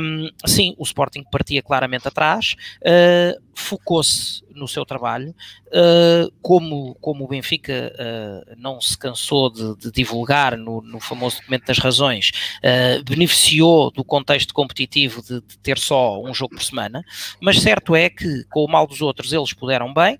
um, 0.02 0.30
sim, 0.46 0.76
o 0.78 0.84
Sporting 0.84 1.24
partia 1.32 1.62
claramente 1.62 2.08
atrás, 2.08 2.56
uh, 2.82 3.42
focou-se 3.54 4.44
no 4.56 4.68
seu 4.68 4.86
trabalho, 4.86 5.36
uh, 5.68 6.32
como, 6.42 6.96
como 6.96 7.26
o 7.26 7.28
Benfica 7.28 7.94
uh, 7.94 8.56
não 8.58 8.80
se 8.80 8.98
cansou 8.98 9.50
de, 9.50 9.76
de 9.78 9.92
divulgar 9.92 10.58
no, 10.58 10.82
no, 10.82 11.00
famoso 11.00 11.38
documento 11.38 11.66
das 11.66 11.78
razões, 11.78 12.32
uh, 12.58 13.04
beneficiou 13.04 13.92
do 13.92 14.04
contexto 14.04 14.54
competitivo 14.54 15.22
de, 15.22 15.42
de, 15.42 15.58
ter 15.60 15.78
só 15.78 16.22
um 16.22 16.34
jogo 16.34 16.56
por 16.56 16.64
semana, 16.64 17.04
mas 17.40 17.60
certo 17.60 17.96
é 17.96 18.10
que, 18.10 18.44
com 18.46 18.64
o 18.64 18.68
mal 18.68 18.88
dos 18.88 19.02
outros, 19.02 19.34
eles 19.34 19.54
puderam 19.54 19.94
bem, 19.94 20.20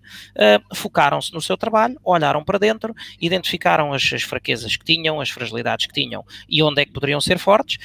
focaram-se 0.74 1.34
no 1.34 1.42
seu 1.42 1.58
trabalho, 1.58 1.98
olharam 2.04 2.44
para 2.44 2.58
dentro, 2.58 2.94
identificaram 3.20 3.94
as, 3.94 4.12
as, 4.14 4.24
fraquezas 4.24 4.76
que 4.76 4.86
tinham, 4.86 5.20
as 5.20 5.30
fragilidades 5.30 5.86
que 5.86 5.94
tinham 5.94 6.24
e 6.48 6.62
onde 6.62 6.82
é 6.82 6.86
que 6.86 6.92
poderiam 6.92 7.20
ser 7.20 7.38
fortes, 7.38 7.78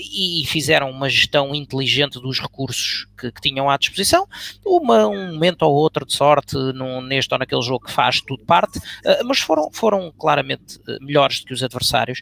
e 0.00 0.44
fizeram 0.46 0.90
uma 0.90 1.08
gestão 1.08 1.54
inteligente 1.54 2.20
dos 2.20 2.40
recursos 2.40 3.06
que, 3.18 3.30
que 3.30 3.40
tinham 3.40 3.70
à 3.70 3.76
disposição, 3.76 4.26
uma, 4.64 5.06
um 5.06 5.32
momento 5.32 5.62
ou 5.62 5.74
outro 5.74 5.93
de 6.02 6.14
sorte 6.14 6.56
num, 6.56 7.00
neste 7.02 7.32
ou 7.34 7.38
naquele 7.38 7.62
jogo 7.62 7.84
que 7.84 7.92
faz 7.92 8.20
tudo 8.20 8.44
parte, 8.44 8.78
uh, 8.78 9.24
mas 9.24 9.38
foram, 9.40 9.70
foram 9.72 10.10
claramente 10.18 10.78
uh, 10.78 11.04
melhores 11.04 11.40
do 11.40 11.46
que 11.46 11.52
os 11.52 11.62
adversários 11.62 12.20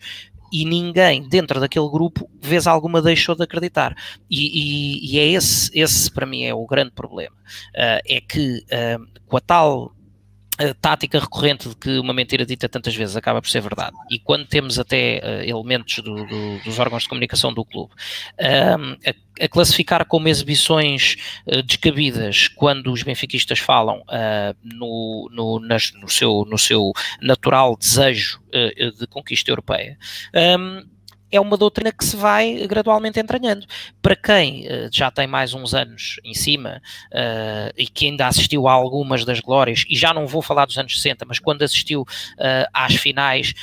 e 0.52 0.66
ninguém 0.66 1.26
dentro 1.26 1.58
daquele 1.60 1.88
grupo, 1.88 2.28
vez 2.42 2.66
alguma, 2.66 3.00
deixou 3.00 3.34
de 3.34 3.42
acreditar. 3.42 3.96
E, 4.28 5.06
e, 5.08 5.14
e 5.14 5.18
é 5.18 5.26
esse, 5.28 5.70
esse 5.72 6.10
para 6.10 6.26
mim 6.26 6.42
é 6.42 6.52
o 6.52 6.66
grande 6.66 6.90
problema. 6.90 7.34
Uh, 7.74 8.02
é 8.06 8.20
que 8.20 8.62
com 9.26 9.36
a 9.38 9.40
tal 9.40 9.94
a 10.70 10.74
tática 10.74 11.18
recorrente 11.18 11.68
de 11.68 11.76
que 11.76 11.98
uma 11.98 12.12
mentira 12.12 12.44
dita 12.46 12.68
tantas 12.68 12.94
vezes 12.94 13.16
acaba 13.16 13.40
por 13.40 13.48
ser 13.48 13.60
verdade. 13.60 13.96
E 14.10 14.18
quando 14.18 14.46
temos 14.46 14.78
até 14.78 15.20
uh, 15.22 15.48
elementos 15.48 15.96
do, 15.98 16.26
do, 16.26 16.58
dos 16.64 16.78
órgãos 16.78 17.02
de 17.02 17.08
comunicação 17.08 17.52
do 17.52 17.64
clube 17.64 17.92
uh, 17.92 18.98
a, 19.40 19.44
a, 19.44 19.48
classificar 19.48 20.04
como 20.04 20.28
exibições 20.28 21.16
uh, 21.46 21.62
descabidas 21.62 22.48
quando 22.48 22.92
os 22.92 23.02
benfiquistas 23.02 23.58
falam 23.58 24.02
ah, 24.08 24.54
no, 24.62 25.28
no, 25.32 25.58
nas, 25.60 25.92
no, 25.94 26.08
seu, 26.08 26.44
no 26.48 26.58
seu 26.58 26.92
natural 27.20 27.76
desejo 27.76 28.40
de 28.98 29.06
conquista 29.06 29.50
europeia. 29.50 29.98
Um, 30.58 30.84
é 31.32 31.40
uma 31.40 31.56
doutrina 31.56 31.90
que 31.90 32.04
se 32.04 32.14
vai 32.14 32.66
gradualmente 32.66 33.18
entranhando. 33.18 33.66
Para 34.02 34.14
quem 34.14 34.66
uh, 34.66 34.88
já 34.92 35.10
tem 35.10 35.26
mais 35.26 35.54
uns 35.54 35.74
anos 35.74 36.20
em 36.22 36.34
cima 36.34 36.82
uh, 37.10 37.72
e 37.76 37.86
que 37.86 38.06
ainda 38.06 38.26
assistiu 38.26 38.68
a 38.68 38.72
algumas 38.72 39.24
das 39.24 39.40
glórias, 39.40 39.84
e 39.88 39.96
já 39.96 40.12
não 40.12 40.26
vou 40.26 40.42
falar 40.42 40.66
dos 40.66 40.76
anos 40.76 41.00
60, 41.00 41.24
mas 41.24 41.38
quando 41.38 41.62
assistiu 41.62 42.02
uh, 42.02 42.68
às 42.72 42.94
finais 42.94 43.54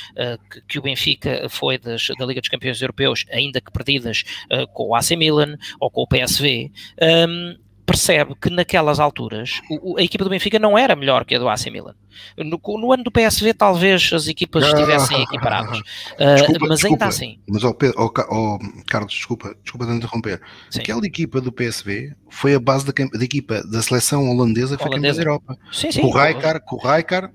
que, 0.50 0.60
que, 0.62 0.78
o 0.78 0.82
Benfica 0.82 1.46
foi 1.48 1.78
das, 1.78 2.08
da 2.18 2.26
Liga 2.26 2.40
dos 2.40 2.48
Campeões 2.48 2.82
Europeus, 2.82 3.24
ainda 3.30 3.60
que 3.60 3.70
perdidas 3.70 4.24
com 4.72 4.88
o 4.88 4.94
AC 4.94 5.12
Milan 5.12 5.56
ou 5.78 5.90
com 5.90 6.02
o 6.02 6.06
PSV, 6.06 6.70
um, 7.00 7.04
ehm, 7.04 7.56
percebe 7.90 8.34
que 8.40 8.48
naquelas 8.48 9.00
alturas 9.00 9.60
o, 9.68 9.98
a 9.98 10.02
equipa 10.02 10.22
do 10.22 10.30
Benfica 10.30 10.58
não 10.58 10.78
era 10.78 10.94
melhor 10.94 11.24
que 11.24 11.34
a 11.34 11.38
do 11.38 11.48
AC 11.48 11.66
Milan. 11.66 11.94
No, 12.36 12.60
no 12.78 12.92
ano 12.92 13.02
do 13.02 13.10
PSV 13.10 13.52
talvez 13.54 14.12
as 14.12 14.28
equipas 14.28 14.64
estivessem 14.64 15.22
equiparadas, 15.22 15.78
uh, 15.78 16.34
desculpa, 16.36 16.66
mas 16.68 16.84
ainda 16.84 17.06
assim. 17.06 17.38
Mas 17.48 17.62
Pedro, 17.74 17.94
oh, 17.98 18.12
oh, 18.30 18.58
Carlos, 18.86 19.12
desculpa, 19.12 19.54
desculpa 19.62 19.86
de 19.86 19.92
interromper. 19.94 20.40
Sim. 20.70 20.80
Aquela 20.80 21.04
equipa 21.04 21.40
do 21.40 21.52
PSV 21.52 22.14
foi 22.28 22.54
a 22.54 22.60
base 22.60 22.84
da, 22.86 22.92
da 22.92 23.24
equipa 23.24 23.62
da 23.64 23.82
seleção 23.82 24.30
holandesa 24.30 24.76
que 24.76 24.82
foi 24.82 24.92
campeã 24.92 25.12
da 25.12 25.20
Europa. 25.20 25.58
Sim, 25.72 25.90
sim. 25.90 26.00
Com 26.00 26.08
o 26.08 26.12
Rijkaard, 26.12 26.60
com 26.64 26.76
o 26.76 26.78
Rijkaard 26.78 27.32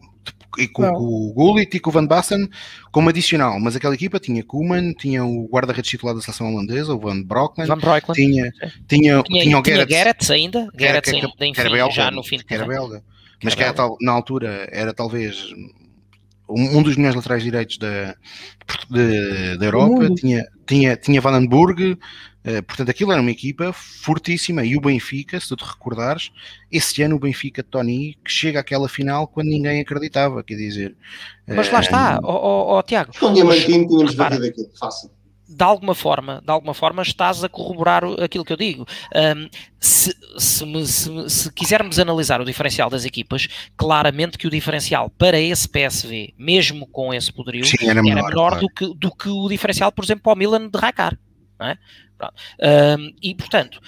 e 0.58 0.68
com, 0.68 0.84
com, 0.84 1.04
o 1.04 1.34
Gullit 1.34 1.76
e 1.76 1.80
com 1.80 1.90
o 1.90 1.94
Van 1.94 2.06
Basten 2.06 2.50
como 2.92 3.10
adicional, 3.10 3.60
mas 3.60 3.76
aquela 3.76 3.96
equipa 3.96 4.20
tinha 4.20 4.44
Koeman, 4.44 4.94
tinha 4.94 5.24
o 5.24 5.48
guarda-redes 5.48 5.90
titular 5.90 6.16
da 6.16 6.22
seleção 6.22 6.54
holandesa, 6.54 6.94
o 6.94 7.00
Van 7.00 7.22
Broekland, 7.22 7.68
Van 7.68 7.78
Broekland. 7.78 8.16
Tinha, 8.16 8.52
tinha, 8.88 9.24
tinha, 9.24 9.44
tinha, 9.44 9.60
o 9.60 9.66
Gerrits, 9.66 9.96
Gerrits 9.96 10.32
ainda, 10.32 10.70
Gerrits 10.78 11.12
que, 11.12 11.22
que, 11.22 11.52
que, 11.52 11.60
era 11.60 11.70
belga, 11.70 11.94
já 11.94 12.12
no 12.12 12.24
fim 12.24 12.38
que 12.40 12.54
era 12.54 12.66
belga, 12.66 13.04
mas 13.44 13.56
que 13.56 13.64
era 13.64 13.74
tal, 13.74 13.98
na 14.02 14.12
altura 14.12 14.68
era 14.72 14.94
talvez 14.94 15.54
um, 16.48 16.78
um 16.78 16.84
dos 16.84 16.96
melhores 16.96 17.16
laterais 17.16 17.44
direitos 17.44 17.78
da, 17.78 18.16
da 19.58 19.66
Europa, 19.66 20.14
tinha, 20.16 20.46
tinha, 20.66 20.96
tinha 20.96 21.22
Vandenburg, 21.22 21.98
Uh, 22.46 22.62
portanto, 22.62 22.92
aquilo 22.92 23.12
era 23.12 23.20
uma 23.20 23.32
equipa 23.32 23.74
fortíssima 23.74 24.64
e 24.64 24.78
o 24.78 24.80
Benfica, 24.80 25.40
se 25.40 25.48
tu 25.48 25.56
te 25.56 25.66
recordares, 25.66 26.32
esse 26.72 27.02
ano 27.02 27.16
o 27.16 27.20
Benfica 27.20 27.64
Tony 27.64 28.16
que 28.24 28.32
chega 28.32 28.60
àquela 28.60 28.88
final 28.88 29.28
quando 29.28 29.48
ninguém 29.48 29.82
acreditava, 29.82 30.44
quer 30.44 30.54
dizer. 30.54 30.96
Mas 31.48 31.72
lá 31.72 31.80
está, 31.80 32.20
ó 32.22 32.36
uh, 32.36 32.76
oh, 32.76 32.78
oh, 32.78 32.84
Tiago. 32.84 33.14
Com 33.20 33.30
um 33.30 33.34
diamantinho 33.34 33.88
tínhamos 33.88 34.14
batido 34.14 34.46
aquilo, 34.46 34.70
fácil 34.80 35.10
de 35.56 35.64
alguma 35.64 35.96
forma, 35.96 36.42
de 36.44 36.52
alguma 36.52 36.74
forma 36.74 37.02
estás 37.02 37.44
a 37.44 37.50
corroborar 37.50 38.04
aquilo 38.22 38.44
que 38.44 38.52
eu 38.52 38.58
digo. 38.58 38.86
Um, 39.16 39.50
se, 39.80 40.14
se, 40.38 40.86
se, 40.86 41.30
se, 41.30 41.54
quisermos 41.54 41.98
analisar 41.98 42.42
o 42.42 42.46
diferencial 42.46 42.90
das 42.90 43.06
equipas, 43.06 43.48
claramente 43.78 44.38
que 44.38 44.48
o 44.48 44.50
diferencial 44.50 45.10
para 45.12 45.40
esse 45.40 45.68
PSV, 45.70 46.34
mesmo 46.38 46.86
com 46.88 47.14
esse 47.14 47.32
poderio, 47.32 47.64
Sim, 47.64 47.78
era, 47.82 48.04
menor, 48.04 48.18
era 48.18 48.28
menor 48.28 48.50
claro. 48.50 48.60
do, 48.60 48.70
que, 48.70 48.94
do 48.96 49.16
que 49.16 49.30
o 49.30 49.48
diferencial, 49.48 49.92
por 49.92 50.04
exemplo, 50.04 50.24
para 50.24 50.34
o 50.34 50.36
Milan 50.36 50.68
de 50.68 50.78
Raikar. 50.78 51.18
É? 51.62 51.78
Um, 52.98 53.14
e, 53.22 53.34
portanto, 53.34 53.80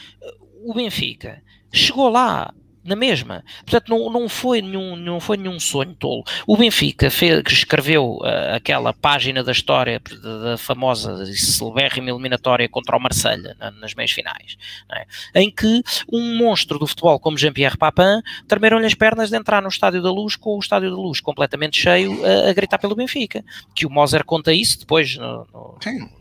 o 0.64 0.74
Benfica 0.74 1.42
chegou 1.72 2.10
lá 2.10 2.54
na 2.88 2.96
mesma. 2.96 3.44
Portanto, 3.66 3.90
não, 3.90 4.10
não, 4.10 4.30
foi, 4.30 4.62
nenhum, 4.62 4.96
não 4.96 5.20
foi 5.20 5.38
nenhum 5.38 5.60
sonho 5.60 5.94
tolo. 5.94 6.24
O 6.48 6.58
Benfica 6.58 7.12
fez, 7.12 7.44
escreveu 7.48 8.18
uh, 8.22 8.56
aquela 8.56 8.94
página 8.94 9.44
da 9.44 9.52
história 9.52 10.02
da, 10.24 10.38
da 10.38 10.58
famosa 10.58 11.26
celebérrima 11.36 12.10
eliminatória 12.10 12.68
contra 12.70 12.96
o 12.96 13.00
Marselha 13.00 13.56
na, 13.60 13.72
nas 13.72 13.94
meias 13.94 14.12
finais, 14.12 14.58
é? 14.92 15.42
em 15.42 15.52
que 15.52 15.84
um 16.12 16.38
monstro 16.38 16.80
do 16.80 16.88
futebol 16.88 17.20
como 17.20 17.38
Jean-Pierre 17.38 17.78
Papin 17.78 18.22
tremeram-lhe 18.48 18.86
as 18.86 18.94
pernas 18.94 19.30
de 19.30 19.38
entrar 19.38 19.62
no 19.62 19.68
Estádio 19.68 20.02
da 20.02 20.12
Luz 20.12 20.36
com 20.36 20.56
o 20.56 20.60
Estádio 20.60 20.90
da 20.90 20.98
Luz 20.98 21.20
completamente 21.20 21.80
cheio 21.80 22.14
uh, 22.22 22.50
a 22.50 22.54
gritar 22.54 22.78
pelo 22.78 22.96
Benfica. 22.96 23.44
Que 23.76 23.86
o 23.86 23.90
Moser 23.90 24.24
conta 24.24 24.54
isso 24.54 24.80
depois 24.80 25.18
no, 25.18 25.46
no, 25.54 25.78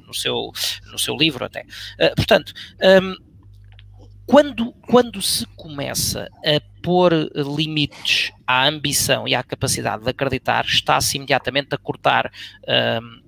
no 0.07 0.14
seu, 0.14 0.52
no 0.90 0.98
seu 0.98 1.16
livro 1.16 1.44
até. 1.44 1.62
Uh, 1.62 2.14
portanto, 2.16 2.52
um, 3.02 3.36
quando, 4.27 4.73
quando 4.89 5.23
se 5.23 5.47
começa 5.57 6.29
a 6.45 6.61
pôr 6.83 7.12
limites 7.35 8.33
à 8.47 8.67
ambição 8.67 9.27
e 9.27 9.35
à 9.35 9.43
capacidade 9.43 10.03
de 10.03 10.11
acreditar, 10.11 10.65
está-se 10.65 11.17
imediatamente 11.17 11.69
a 11.75 11.79
cortar 11.79 12.31
um, 13.01 13.27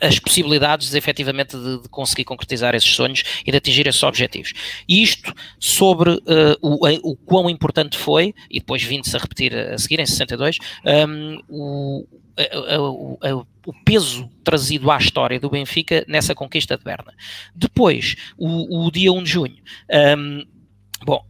as 0.00 0.18
possibilidades 0.18 0.94
efetivamente 0.94 1.56
de, 1.56 1.82
de, 1.82 1.88
conseguir 1.88 2.24
concretizar 2.24 2.74
esses 2.74 2.90
sonhos 2.94 3.22
e 3.44 3.50
de 3.50 3.56
atingir 3.56 3.86
esses 3.86 4.02
objetivos. 4.02 4.52
E 4.88 5.02
isto 5.02 5.32
sobre 5.58 6.10
uh, 6.10 6.20
o, 6.60 6.86
o 7.10 7.16
quão 7.16 7.50
importante 7.50 7.96
foi, 7.96 8.34
e 8.50 8.60
depois 8.60 8.82
vindo-se 8.82 9.16
a 9.16 9.20
repetir 9.20 9.54
a 9.54 9.78
seguir 9.78 10.00
em 10.00 10.06
62, 10.06 10.58
um, 11.08 11.38
o, 11.48 12.06
a, 12.36 13.28
a, 13.28 13.34
o 13.66 13.72
peso 13.84 14.28
trazido 14.42 14.90
à 14.90 14.98
história 14.98 15.38
do 15.38 15.50
Benfica 15.50 16.04
nessa 16.08 16.34
conquista 16.34 16.76
de 16.76 16.84
Berna. 16.84 17.14
Depois, 17.54 18.16
o, 18.36 18.86
o 18.86 18.90
dia 18.90 19.12
1 19.12 19.22
de 19.22 19.30
junho. 19.30 19.56
Um, 20.18 20.44
bom, 21.04 21.24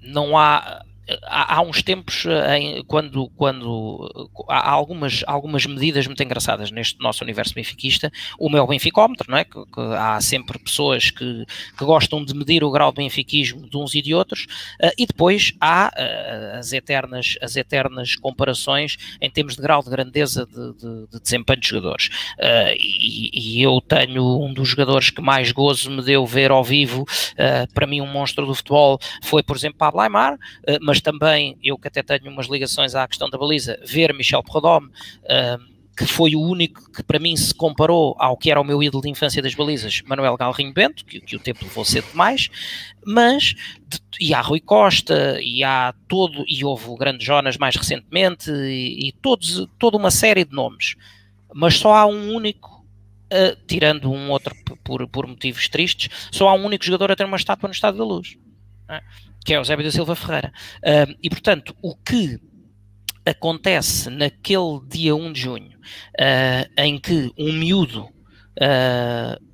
não 0.00 0.36
há 0.36 0.84
há, 1.24 1.56
há 1.56 1.60
uns 1.60 1.82
tempos, 1.82 2.24
eh, 2.26 2.58
em, 2.58 2.84
quando, 2.84 3.28
quando 3.36 4.10
há 4.48 4.70
algumas, 4.70 5.22
algumas 5.26 5.66
medidas 5.66 6.06
muito 6.06 6.22
engraçadas 6.22 6.70
neste 6.70 6.98
nosso 7.00 7.22
universo 7.22 7.54
benfiquista, 7.54 8.10
o 8.38 8.48
meu 8.48 8.66
benficómetro, 8.66 9.30
não 9.30 9.38
é? 9.38 9.44
Que, 9.44 9.64
que 9.66 9.80
há 9.96 10.20
sempre 10.20 10.58
pessoas 10.58 11.10
que, 11.10 11.44
que, 11.76 11.84
gostam 11.84 12.24
de 12.24 12.34
medir 12.34 12.64
o 12.64 12.70
grau 12.70 12.90
de 12.90 12.96
benfiquismo 12.96 13.68
de 13.68 13.76
uns 13.76 13.94
e 13.94 14.02
de 14.02 14.14
outros, 14.14 14.46
uh, 14.82 14.90
e 14.98 15.06
depois 15.06 15.52
há 15.60 15.92
uh, 15.94 16.58
as, 16.58 16.72
eternas, 16.72 17.36
as 17.42 17.56
eternas 17.56 18.16
comparações 18.16 18.96
em 19.20 19.30
termos 19.30 19.56
de 19.56 19.62
grau 19.62 19.82
de 19.82 19.90
grandeza 19.90 20.46
de, 20.46 20.72
de, 20.74 21.06
de 21.12 21.20
desempenho 21.20 21.60
de 21.60 21.68
jogadores. 21.68 22.06
Uh, 22.38 22.74
e, 22.78 23.58
e, 23.58 23.62
eu 23.62 23.80
tenho 23.80 24.42
um 24.42 24.52
dos 24.52 24.68
jogadores 24.68 25.10
que 25.10 25.20
mais 25.20 25.52
gozo 25.52 25.90
me 25.90 26.02
deu 26.02 26.24
ver 26.26 26.50
ao 26.50 26.64
vivo, 26.64 27.04
para 27.72 27.86
mim 27.86 28.00
um 28.00 28.06
monstro 28.06 28.46
do 28.46 28.54
futebol, 28.54 28.98
foi 29.22 29.42
por 29.42 29.56
exemplo 29.56 29.78
Pablo 29.78 30.00
Aymar, 30.00 30.38
mas 30.80 30.93
mas 30.94 31.00
também, 31.00 31.58
eu 31.60 31.76
que 31.76 31.88
até 31.88 32.04
tenho 32.04 32.30
umas 32.30 32.46
ligações 32.46 32.94
à 32.94 33.08
questão 33.08 33.28
da 33.28 33.36
baliza, 33.36 33.76
ver 33.84 34.14
Michel 34.14 34.44
Prodome, 34.44 34.86
uh, 34.86 35.74
que 35.96 36.06
foi 36.06 36.36
o 36.36 36.40
único 36.40 36.88
que 36.92 37.02
para 37.02 37.18
mim 37.18 37.36
se 37.36 37.52
comparou 37.52 38.14
ao 38.16 38.36
que 38.36 38.48
era 38.48 38.60
o 38.60 38.64
meu 38.64 38.80
ídolo 38.80 39.02
de 39.02 39.10
infância 39.10 39.42
das 39.42 39.56
balizas, 39.56 40.02
Manuel 40.06 40.36
Galrinho 40.36 40.72
Bento, 40.72 41.04
que, 41.04 41.20
que 41.20 41.34
o 41.34 41.40
tempo 41.40 41.64
levou 41.64 41.84
cedo 41.84 42.06
demais, 42.12 42.48
mas, 43.04 43.54
de, 43.88 43.98
e 44.20 44.32
há 44.32 44.40
Rui 44.40 44.60
Costa, 44.60 45.36
e 45.42 45.64
há 45.64 45.92
todo, 46.06 46.44
e 46.46 46.64
houve 46.64 46.88
o 46.88 46.96
grande 46.96 47.24
Jonas 47.24 47.56
mais 47.56 47.74
recentemente, 47.74 48.48
e, 48.52 49.08
e 49.08 49.12
todos, 49.20 49.66
toda 49.80 49.96
uma 49.96 50.12
série 50.12 50.44
de 50.44 50.54
nomes, 50.54 50.94
mas 51.52 51.74
só 51.74 51.92
há 51.92 52.06
um 52.06 52.32
único 52.32 52.72
Uh, 53.32 53.56
tirando 53.66 54.12
um 54.12 54.30
outro 54.30 54.54
por, 54.84 55.08
por 55.08 55.26
motivos 55.26 55.66
tristes, 55.68 56.28
só 56.30 56.46
há 56.48 56.54
um 56.54 56.66
único 56.66 56.84
jogador 56.84 57.10
a 57.10 57.16
ter 57.16 57.24
uma 57.24 57.38
estátua 57.38 57.66
no 57.66 57.72
Estado 57.72 57.96
da 57.98 58.04
Luz. 58.04 58.36
Que 59.44 59.54
é 59.54 59.60
o 59.60 59.64
Zébio 59.64 59.84
da 59.84 59.90
Silva 59.90 60.16
Ferreira. 60.16 60.52
E, 61.22 61.28
portanto, 61.28 61.76
o 61.82 61.94
que 61.94 62.40
acontece 63.26 64.10
naquele 64.10 64.80
dia 64.86 65.14
1 65.14 65.32
de 65.32 65.40
junho, 65.40 65.78
uh, 66.20 66.70
em 66.76 66.98
que 66.98 67.32
um 67.38 67.52
miúdo 67.52 68.04
uh, 68.04 69.44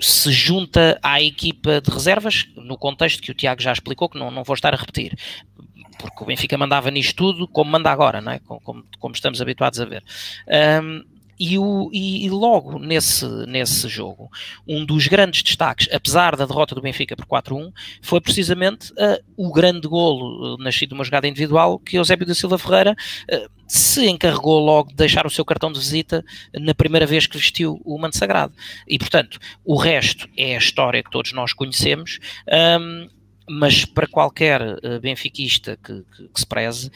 se 0.00 0.32
junta 0.32 0.98
à 1.02 1.22
equipa 1.22 1.80
de 1.80 1.90
reservas, 1.90 2.46
no 2.56 2.76
contexto 2.76 3.22
que 3.22 3.30
o 3.30 3.34
Tiago 3.34 3.62
já 3.62 3.72
explicou, 3.72 4.08
que 4.08 4.18
não, 4.18 4.30
não 4.30 4.42
vou 4.42 4.54
estar 4.54 4.74
a 4.74 4.76
repetir, 4.76 5.16
porque 5.98 6.22
o 6.22 6.26
Benfica 6.26 6.58
mandava 6.58 6.90
nisto 6.90 7.16
tudo 7.16 7.46
como 7.46 7.70
manda 7.70 7.90
agora, 7.90 8.20
não 8.20 8.32
é? 8.32 8.40
como, 8.40 8.60
como, 8.60 8.84
como 8.98 9.14
estamos 9.14 9.40
habituados 9.40 9.80
a 9.80 9.84
ver. 9.84 10.02
Um, 10.82 11.04
e, 11.38 11.58
o, 11.58 11.90
e, 11.92 12.26
e, 12.26 12.30
logo 12.30 12.78
nesse, 12.78 13.26
nesse 13.46 13.88
jogo, 13.88 14.30
um 14.66 14.84
dos 14.84 15.06
grandes 15.06 15.42
destaques, 15.42 15.88
apesar 15.92 16.36
da 16.36 16.46
derrota 16.46 16.74
do 16.74 16.82
Benfica 16.82 17.16
por 17.16 17.26
4-1, 17.26 17.72
foi 18.00 18.20
precisamente 18.20 18.92
uh, 18.92 19.22
o 19.36 19.52
grande 19.52 19.88
golo 19.88 20.54
uh, 20.54 20.58
nascido 20.58 20.90
de 20.90 20.94
uma 20.94 21.04
jogada 21.04 21.26
individual 21.26 21.78
que 21.78 21.96
Eusébio 21.96 22.26
da 22.26 22.34
Silva 22.34 22.58
Ferreira 22.58 22.94
uh, 23.32 23.50
se 23.66 24.06
encarregou 24.06 24.60
logo 24.60 24.90
de 24.90 24.96
deixar 24.96 25.26
o 25.26 25.30
seu 25.30 25.44
cartão 25.44 25.72
de 25.72 25.78
visita 25.78 26.24
na 26.54 26.74
primeira 26.74 27.06
vez 27.06 27.26
que 27.26 27.38
vestiu 27.38 27.80
o 27.84 27.98
manto 27.98 28.16
sagrado. 28.18 28.52
E, 28.86 28.98
portanto, 28.98 29.38
o 29.64 29.76
resto 29.76 30.28
é 30.36 30.54
a 30.54 30.58
história 30.58 31.02
que 31.02 31.10
todos 31.10 31.32
nós 31.32 31.52
conhecemos. 31.52 32.18
Um, 32.80 33.08
mas 33.48 33.84
para 33.84 34.06
qualquer 34.06 34.60
benfiquista 35.00 35.76
que, 35.76 36.04
que, 36.16 36.28
que 36.28 36.40
se 36.40 36.46
preze, 36.46 36.92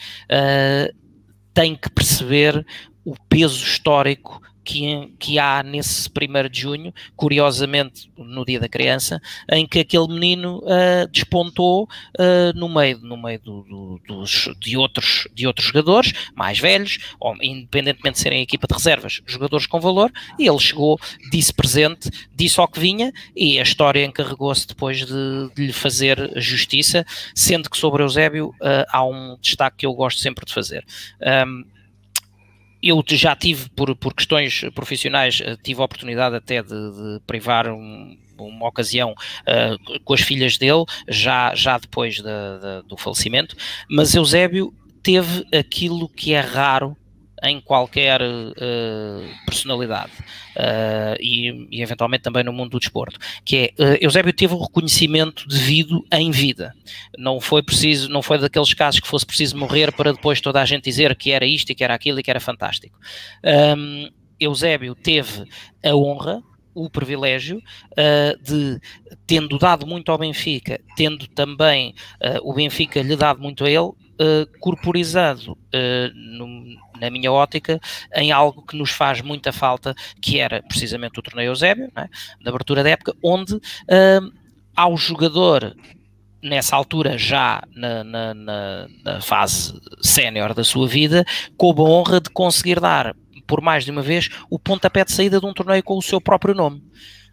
tem 1.53 1.75
que 1.75 1.89
perceber 1.89 2.65
o 3.07 3.15
peso 3.29 3.63
histórico 3.63 4.41
que, 4.67 5.13
que 5.17 5.39
há 5.39 5.63
nesse 5.63 6.09
1 6.09 6.49
de 6.49 6.59
junho, 6.59 6.93
curiosamente 7.15 8.11
no 8.17 8.43
dia 8.43 8.59
da 8.59 8.67
criança, 8.67 9.21
em 9.49 9.65
que 9.65 9.79
aquele 9.79 10.09
menino 10.09 10.57
uh, 10.57 11.07
despontou 11.09 11.83
uh, 11.85 12.51
no 12.53 12.67
meio, 12.67 12.99
no 12.99 13.15
meio 13.15 13.39
do, 13.39 13.63
do, 13.63 14.01
dos, 14.05 14.49
de, 14.59 14.75
outros, 14.75 15.25
de 15.33 15.47
outros 15.47 15.67
jogadores 15.67 16.11
mais 16.35 16.59
velhos, 16.59 16.97
ou 17.17 17.33
independentemente 17.41 18.15
de 18.15 18.19
serem 18.19 18.41
equipa 18.41 18.67
de 18.67 18.73
reservas, 18.73 19.21
jogadores 19.25 19.65
com 19.65 19.79
valor, 19.79 20.11
e 20.37 20.49
ele 20.49 20.59
chegou, 20.59 20.99
disse 21.31 21.53
presente, 21.53 22.09
disse 22.35 22.59
ao 22.59 22.67
que 22.67 22.77
vinha, 22.77 23.13
e 23.33 23.57
a 23.61 23.63
história 23.63 24.03
encarregou-se 24.03 24.67
depois 24.67 24.97
de, 24.97 25.49
de, 25.55 25.67
lhe 25.67 25.73
fazer 25.73 26.33
justiça, 26.35 27.05
sendo 27.33 27.69
que 27.69 27.77
sobre 27.77 28.03
Eusébio 28.03 28.49
uh, 28.49 28.83
há 28.91 29.05
um 29.05 29.37
destaque 29.41 29.77
que 29.77 29.85
eu 29.85 29.93
gosto 29.93 30.19
sempre 30.19 30.45
de 30.45 30.53
fazer. 30.53 30.83
Um, 31.47 31.76
eu 32.81 33.03
já 33.07 33.35
tive, 33.35 33.69
por, 33.69 33.95
por 33.95 34.13
questões 34.13 34.61
profissionais, 34.73 35.41
eh, 35.43 35.57
tive 35.63 35.81
a 35.81 35.85
oportunidade 35.85 36.35
até 36.35 36.61
de, 36.61 36.69
de 36.69 37.19
privar 37.25 37.67
um, 37.67 38.17
uma 38.37 38.67
ocasião 38.67 39.11
uh, 39.13 39.99
com 40.03 40.13
as 40.13 40.21
filhas 40.21 40.57
dele, 40.57 40.85
já, 41.07 41.55
já 41.55 41.77
depois 41.77 42.15
de, 42.15 42.23
de, 42.23 42.87
do 42.87 42.95
falecimento, 42.97 43.55
mas 43.89 44.13
Eusébio 44.13 44.73
teve 45.01 45.45
aquilo 45.57 46.07
que 46.09 46.33
é 46.33 46.39
raro 46.39 46.95
em 47.43 47.61
qualquer 47.61 48.21
uh, 48.21 49.45
personalidade 49.45 50.11
uh, 50.55 51.15
e, 51.19 51.67
e, 51.71 51.81
eventualmente 51.81 52.23
também 52.23 52.43
no 52.43 52.51
mundo 52.51 52.71
do 52.71 52.79
desporto, 52.79 53.19
que 53.45 53.73
é 53.77 53.83
uh, 53.83 53.97
Eusébio 54.01 54.33
teve 54.33 54.53
o 54.53 54.61
reconhecimento 54.61 55.47
devido 55.47 56.03
em 56.11 56.31
vida. 56.31 56.73
Não 57.17 57.39
foi 57.39 57.61
preciso, 57.61 58.09
não 58.09 58.21
foi 58.21 58.37
daqueles 58.39 58.73
casos 58.73 58.99
que 58.99 59.07
fosse 59.07 59.25
preciso 59.25 59.57
morrer 59.57 59.91
para 59.91 60.13
depois 60.13 60.41
toda 60.41 60.61
a 60.61 60.65
gente 60.65 60.85
dizer 60.85 61.15
que 61.15 61.31
era 61.31 61.45
isto 61.45 61.71
e 61.71 61.75
que 61.75 61.83
era 61.83 61.93
aquilo 61.93 62.19
e 62.19 62.23
que 62.23 62.31
era 62.31 62.39
fantástico. 62.39 62.97
Um, 63.77 64.09
Eusébio 64.39 64.95
teve 64.95 65.45
a 65.83 65.95
honra 65.95 66.41
o 66.77 66.89
privilégio 66.91 67.57
uh, 67.57 68.43
de, 68.43 68.79
tendo 69.25 69.57
dado 69.57 69.87
muito 69.87 70.11
ao 70.11 70.17
Benfica, 70.17 70.79
tendo 70.95 71.27
também 71.27 71.95
uh, 72.21 72.39
o 72.47 72.53
Benfica 72.53 73.01
lhe 73.01 73.15
dado 73.15 73.41
muito 73.41 73.65
a 73.65 73.69
ele, 73.69 73.91
uh, 74.21 74.59
corporizado, 74.59 75.57
no, 76.13 76.47
na 76.99 77.09
minha 77.09 77.31
ótica, 77.31 77.79
em 78.15 78.31
algo 78.31 78.65
que 78.65 78.75
nos 78.75 78.91
faz 78.91 79.21
muita 79.21 79.51
falta, 79.51 79.95
que 80.21 80.39
era 80.39 80.63
precisamente 80.63 81.19
o 81.19 81.21
torneio 81.21 81.49
Eusébio, 81.49 81.91
é? 81.95 82.07
na 82.41 82.49
abertura 82.49 82.83
da 82.83 82.89
época, 82.89 83.13
onde 83.23 83.59
ao 84.75 84.97
jogador 84.97 85.75
nessa 86.41 86.75
altura, 86.75 87.17
já 87.17 87.63
na, 87.75 88.03
na, 88.03 88.33
na, 88.33 88.87
na 89.03 89.21
fase 89.21 89.79
sénior 90.01 90.53
da 90.53 90.63
sua 90.63 90.87
vida, 90.87 91.25
coube 91.55 91.81
a 91.81 91.85
honra 91.85 92.21
de 92.21 92.29
conseguir 92.29 92.79
dar 92.79 93.15
por 93.47 93.61
mais 93.61 93.85
de 93.85 93.91
uma 93.91 94.01
vez, 94.01 94.29
o 94.49 94.59
pontapé 94.59 95.05
de 95.05 95.13
saída 95.13 95.39
de 95.39 95.45
um 95.45 95.53
torneio 95.53 95.81
com 95.81 95.97
o 95.97 96.01
seu 96.01 96.19
próprio 96.19 96.53
nome. 96.53 96.83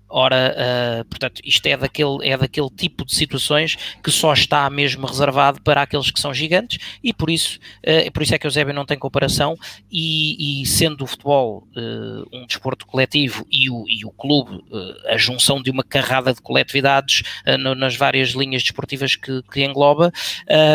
Ora, 0.09 0.55
uh, 0.55 1.05
portanto, 1.07 1.41
isto 1.45 1.67
é 1.67 1.77
daquele, 1.77 2.19
é 2.23 2.37
daquele 2.37 2.69
tipo 2.71 3.05
de 3.05 3.15
situações 3.15 3.77
que 4.03 4.11
só 4.11 4.33
está 4.33 4.69
mesmo 4.69 5.07
reservado 5.07 5.61
para 5.63 5.83
aqueles 5.83 6.11
que 6.11 6.21
são 6.21 6.33
gigantes 6.33 6.79
e 7.03 7.13
por 7.13 7.31
isso, 7.31 7.59
uh, 7.87 8.13
por 8.13 8.23
isso 8.23 8.35
é 8.35 8.39
que 8.39 8.47
o 8.47 8.49
Eusébio 8.49 8.75
não 8.75 8.85
tem 8.85 8.99
comparação 8.99 9.57
e, 9.91 10.63
e 10.63 10.67
sendo 10.67 11.03
o 11.03 11.07
futebol 11.07 11.67
uh, 11.77 12.29
um 12.33 12.47
desporto 12.47 12.87
coletivo 12.87 13.47
e 13.51 13.71
o, 13.71 13.85
e 13.89 14.05
o 14.05 14.11
clube 14.11 14.63
a 15.07 15.17
junção 15.17 15.61
de 15.63 15.71
uma 15.71 15.83
carrada 15.83 16.33
de 16.33 16.41
coletividades 16.41 17.23
no, 17.59 17.75
nas 17.75 17.97
várias 17.97 18.31
linhas 18.31 18.63
desportivas 18.63 19.17
que, 19.17 19.43
que 19.51 19.65
engloba, 19.65 20.13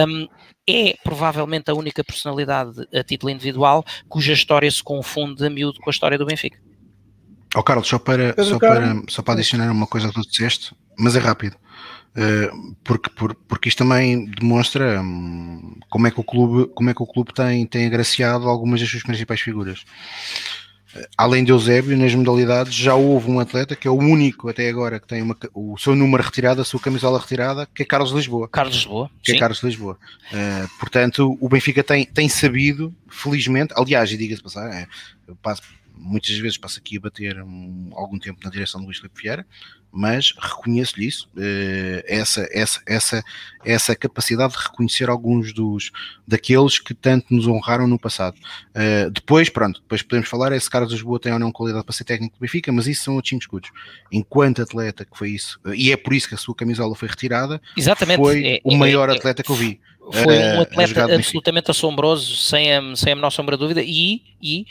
um, 0.08 0.28
é 0.68 0.96
provavelmente 1.04 1.70
a 1.72 1.74
única 1.74 2.04
personalidade 2.04 2.88
a 2.94 3.04
título 3.04 3.32
individual 3.32 3.84
cuja 4.08 4.34
história 4.34 4.70
se 4.70 4.84
confunde 4.84 5.46
a 5.46 5.50
miúdo 5.50 5.80
com 5.80 5.90
a 5.90 5.92
história 5.92 6.18
do 6.18 6.26
Benfica. 6.26 6.69
Oh, 7.56 7.64
Carlos, 7.64 7.88
só 7.88 7.98
para, 7.98 8.36
só, 8.44 8.60
para, 8.60 9.02
só 9.08 9.22
para 9.22 9.34
adicionar 9.34 9.72
uma 9.72 9.88
coisa 9.88 10.08
que 10.08 10.14
tu 10.14 10.22
disseste, 10.22 10.76
mas 10.98 11.16
é 11.16 11.20
rápido, 11.20 11.56
uh, 11.56 12.76
porque, 12.84 13.10
por, 13.10 13.34
porque 13.34 13.70
isto 13.70 13.80
também 13.80 14.26
demonstra 14.26 15.02
um, 15.02 15.76
como 15.90 16.08
é 16.08 16.12
que 16.12 16.20
o 16.20 16.24
clube, 16.24 16.72
como 16.76 16.90
é 16.90 16.94
que 16.94 17.02
o 17.02 17.08
clube 17.08 17.34
tem, 17.34 17.66
tem 17.66 17.88
agraciado 17.88 18.48
algumas 18.48 18.80
das 18.80 18.90
suas 18.90 19.04
principais 19.04 19.42
figuras 19.42 19.84
além 21.18 21.44
de 21.44 21.52
Eusébio, 21.52 21.98
nas 21.98 22.14
modalidades, 22.16 22.74
já 22.74 22.96
houve 22.96 23.30
um 23.30 23.40
atleta 23.40 23.76
que 23.76 23.88
é 23.88 23.92
o 23.92 23.98
único 23.98 24.50
até 24.50 24.68
agora 24.70 25.00
que 25.00 25.08
tem 25.08 25.22
uma, 25.22 25.38
o 25.54 25.78
seu 25.78 25.96
número 25.96 26.24
retirado, 26.24 26.62
a 26.62 26.66
sua 26.66 26.80
camisola 26.80 27.20
retirada, 27.20 27.68
que 27.74 27.84
é 27.84 27.86
Carlos 27.86 28.12
Lisboa. 28.12 28.48
Carlos 28.48 28.76
Lisboa. 28.76 29.12
Que 29.22 29.32
é 29.32 29.34
sim. 29.34 29.38
é 29.38 29.40
Carlos 29.40 29.64
Lisboa. 29.64 29.98
Uh, 30.32 30.80
portanto, 30.80 31.38
o 31.40 31.48
Benfica 31.48 31.84
tem, 31.84 32.06
tem 32.06 32.28
sabido, 32.28 32.94
felizmente, 33.08 33.74
aliás, 33.78 34.12
e 34.12 34.18
diga-se 34.18 34.42
passar, 34.42 34.72
é, 34.72 34.88
eu 35.28 35.36
passo, 35.36 35.62
muitas 36.00 36.36
vezes 36.38 36.58
passo 36.58 36.80
aqui 36.80 36.98
a 36.98 37.02
bater 37.02 37.42
um, 37.42 37.90
algum 37.94 38.18
tempo 38.18 38.40
na 38.44 38.50
direção 38.50 38.80
do 38.80 38.86
Luís 38.86 38.98
Filipe 38.98 39.22
Vieira, 39.22 39.46
mas 39.92 40.34
reconheço-lhe 40.38 41.08
isso, 41.08 41.28
uh, 41.36 42.04
essa, 42.06 42.48
essa, 42.52 42.82
essa, 42.86 43.24
essa 43.66 43.96
capacidade 43.96 44.54
de 44.54 44.60
reconhecer 44.60 45.10
alguns 45.10 45.52
dos 45.52 45.92
daqueles 46.28 46.80
que 46.80 46.94
tanto 46.94 47.34
nos 47.34 47.48
honraram 47.48 47.88
no 47.88 48.00
passado. 48.00 48.38
Uh, 48.70 49.10
depois, 49.10 49.50
pronto, 49.50 49.82
depois 49.82 50.02
podemos 50.02 50.30
falar 50.30 50.52
é 50.52 50.60
se 50.60 50.70
Carlos 50.70 50.92
Lisboa 50.92 51.20
tem 51.20 51.34
ou 51.34 51.40
não 51.40 51.52
qualidade 51.52 51.84
para 51.84 51.94
ser 51.94 52.04
técnico 52.04 52.38
do 52.38 52.42
Benfica, 52.42 52.72
mas 52.72 52.88
isso 52.88 53.04
são 53.04 53.16
outros 53.16 53.30
5 53.30 53.42
escudos. 53.42 53.72
Enquanto 54.12 54.62
atleta 54.62 55.04
que 55.04 55.18
foi 55.18 55.32
isso, 55.32 55.60
e 55.74 55.92
é 55.92 55.98
por 55.98 56.14
isso 56.14 56.30
que 56.30 56.36
a 56.36 56.38
sua 56.38 56.56
camisola 56.56 56.96
foi 56.96 57.08
retirada, 57.08 57.62
Exatamente. 57.76 58.18
foi 58.18 58.46
é, 58.46 58.62
o 58.64 58.76
maior 58.76 59.10
é, 59.10 59.18
atleta 59.18 59.44
que 59.44 59.52
eu 59.52 59.56
vi. 59.56 59.80
Foi 60.12 60.38
um 60.38 60.62
atleta 60.62 61.16
absolutamente 61.16 61.70
assombroso, 61.70 62.36
sem 62.36 62.76
a, 62.76 62.96
sem 62.96 63.14
a 63.14 63.16
menor 63.16 63.30
sombra 63.30 63.56
de 63.56 63.62
dúvida, 63.62 63.82
e, 63.84 64.24
e 64.42 64.66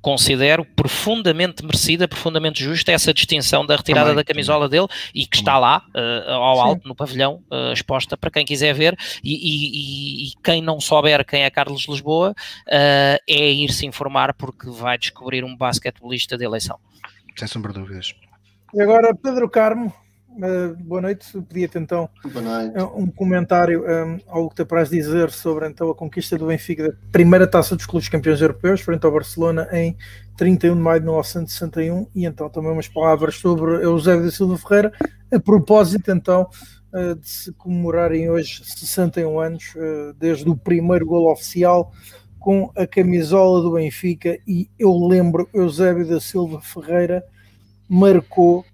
considero 0.00 0.64
profundamente 0.64 1.64
merecida, 1.64 2.06
profundamente 2.06 2.62
justa 2.62 2.92
essa 2.92 3.12
distinção 3.12 3.66
da 3.66 3.76
retirada 3.76 4.10
também, 4.10 4.16
da 4.16 4.24
camisola 4.24 4.68
também. 4.68 4.86
dele 4.86 4.92
e 5.14 5.26
que 5.26 5.38
também. 5.38 5.40
está 5.40 5.58
lá 5.58 5.82
uh, 5.94 6.30
ao 6.30 6.60
alto 6.60 6.82
Sim. 6.82 6.88
no 6.88 6.94
pavilhão 6.94 7.42
uh, 7.50 7.72
exposta 7.72 8.16
para 8.16 8.30
quem 8.30 8.44
quiser 8.44 8.72
ver 8.74 8.96
e, 9.22 9.34
e, 9.34 10.28
e, 10.28 10.32
quem 10.42 10.62
não 10.62 10.80
souber 10.80 11.24
quem 11.24 11.42
é 11.42 11.50
Carlos 11.50 11.86
Lisboa 11.88 12.30
uh, 12.30 13.18
é 13.28 13.50
ir 13.50 13.72
se 13.72 13.86
informar 13.86 14.34
porque 14.34 14.70
vai 14.70 14.96
descobrir 14.96 15.44
um 15.44 15.56
basquetebolista 15.56 16.36
de 16.36 16.44
eleição. 16.44 16.78
Sem 17.36 17.48
sombra 17.48 17.72
de 17.72 17.80
dúvidas. 17.80 18.14
E 18.74 18.82
agora 18.82 19.14
Pedro 19.14 19.48
Carmo, 19.48 19.92
Uh, 20.38 20.76
boa 20.84 21.00
noite. 21.00 21.26
Pedia-te 21.48 21.78
então 21.78 22.08
um 22.94 23.08
comentário, 23.08 23.82
um, 23.82 24.18
algo 24.28 24.50
que 24.50 24.54
te 24.54 24.62
apraz 24.62 24.88
dizer 24.88 25.32
sobre 25.32 25.66
então, 25.66 25.90
a 25.90 25.94
conquista 25.96 26.38
do 26.38 26.46
Benfica 26.46 26.92
da 26.92 26.94
primeira 27.10 27.44
taça 27.44 27.74
dos 27.74 27.86
clubes 27.86 28.08
campeões 28.08 28.40
europeus 28.40 28.80
frente 28.80 29.04
ao 29.04 29.10
Barcelona 29.10 29.68
em 29.72 29.96
31 30.36 30.76
de 30.76 30.80
maio 30.80 31.00
de 31.00 31.06
1961 31.06 32.06
e 32.14 32.24
então 32.24 32.48
também 32.48 32.70
umas 32.70 32.86
palavras 32.86 33.34
sobre 33.34 33.82
Eusébio 33.82 34.26
da 34.26 34.30
Silva 34.30 34.56
Ferreira 34.56 34.92
a 35.32 35.40
propósito 35.40 36.12
então 36.12 36.48
uh, 36.92 37.16
de 37.16 37.28
se 37.28 37.52
comemorarem 37.54 38.30
hoje 38.30 38.62
61 38.64 39.40
anos 39.40 39.74
uh, 39.74 40.14
desde 40.20 40.48
o 40.48 40.56
primeiro 40.56 41.04
gol 41.04 41.32
oficial 41.32 41.92
com 42.38 42.70
a 42.76 42.86
camisola 42.86 43.60
do 43.60 43.72
Benfica 43.72 44.38
e 44.46 44.70
eu 44.78 44.96
lembro 44.96 45.48
Eusébio 45.52 46.06
da 46.06 46.20
Silva 46.20 46.60
Ferreira 46.60 47.24
marcou 47.88 48.64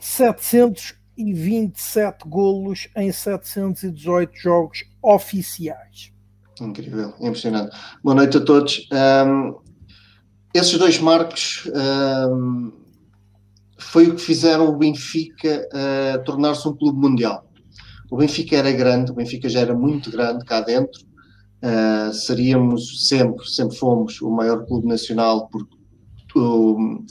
727 0.00 2.26
golos 2.26 2.88
em 2.96 3.12
718 3.12 4.36
jogos 4.36 4.82
oficiais. 5.02 6.12
Incrível, 6.58 7.14
impressionante. 7.20 7.76
Boa 8.02 8.16
noite 8.16 8.38
a 8.38 8.40
todos. 8.40 8.88
Um, 8.92 9.54
esses 10.54 10.78
dois 10.78 10.98
marcos 10.98 11.70
um, 12.32 12.72
foi 13.78 14.08
o 14.08 14.16
que 14.16 14.20
fizeram 14.20 14.68
o 14.68 14.76
Benfica 14.76 15.68
uh, 15.72 16.24
tornar-se 16.24 16.66
um 16.66 16.74
clube 16.74 16.98
mundial. 16.98 17.46
O 18.10 18.16
Benfica 18.16 18.56
era 18.56 18.72
grande, 18.72 19.12
o 19.12 19.14
Benfica 19.14 19.48
já 19.48 19.60
era 19.60 19.72
muito 19.74 20.10
grande 20.10 20.44
cá 20.44 20.60
dentro. 20.60 21.00
Uh, 21.62 22.12
seríamos 22.12 23.06
sempre, 23.06 23.46
sempre 23.46 23.76
fomos 23.76 24.20
o 24.22 24.30
maior 24.30 24.66
clube 24.66 24.88
nacional 24.88 25.48
porque 25.48 25.76
o, 26.34 27.04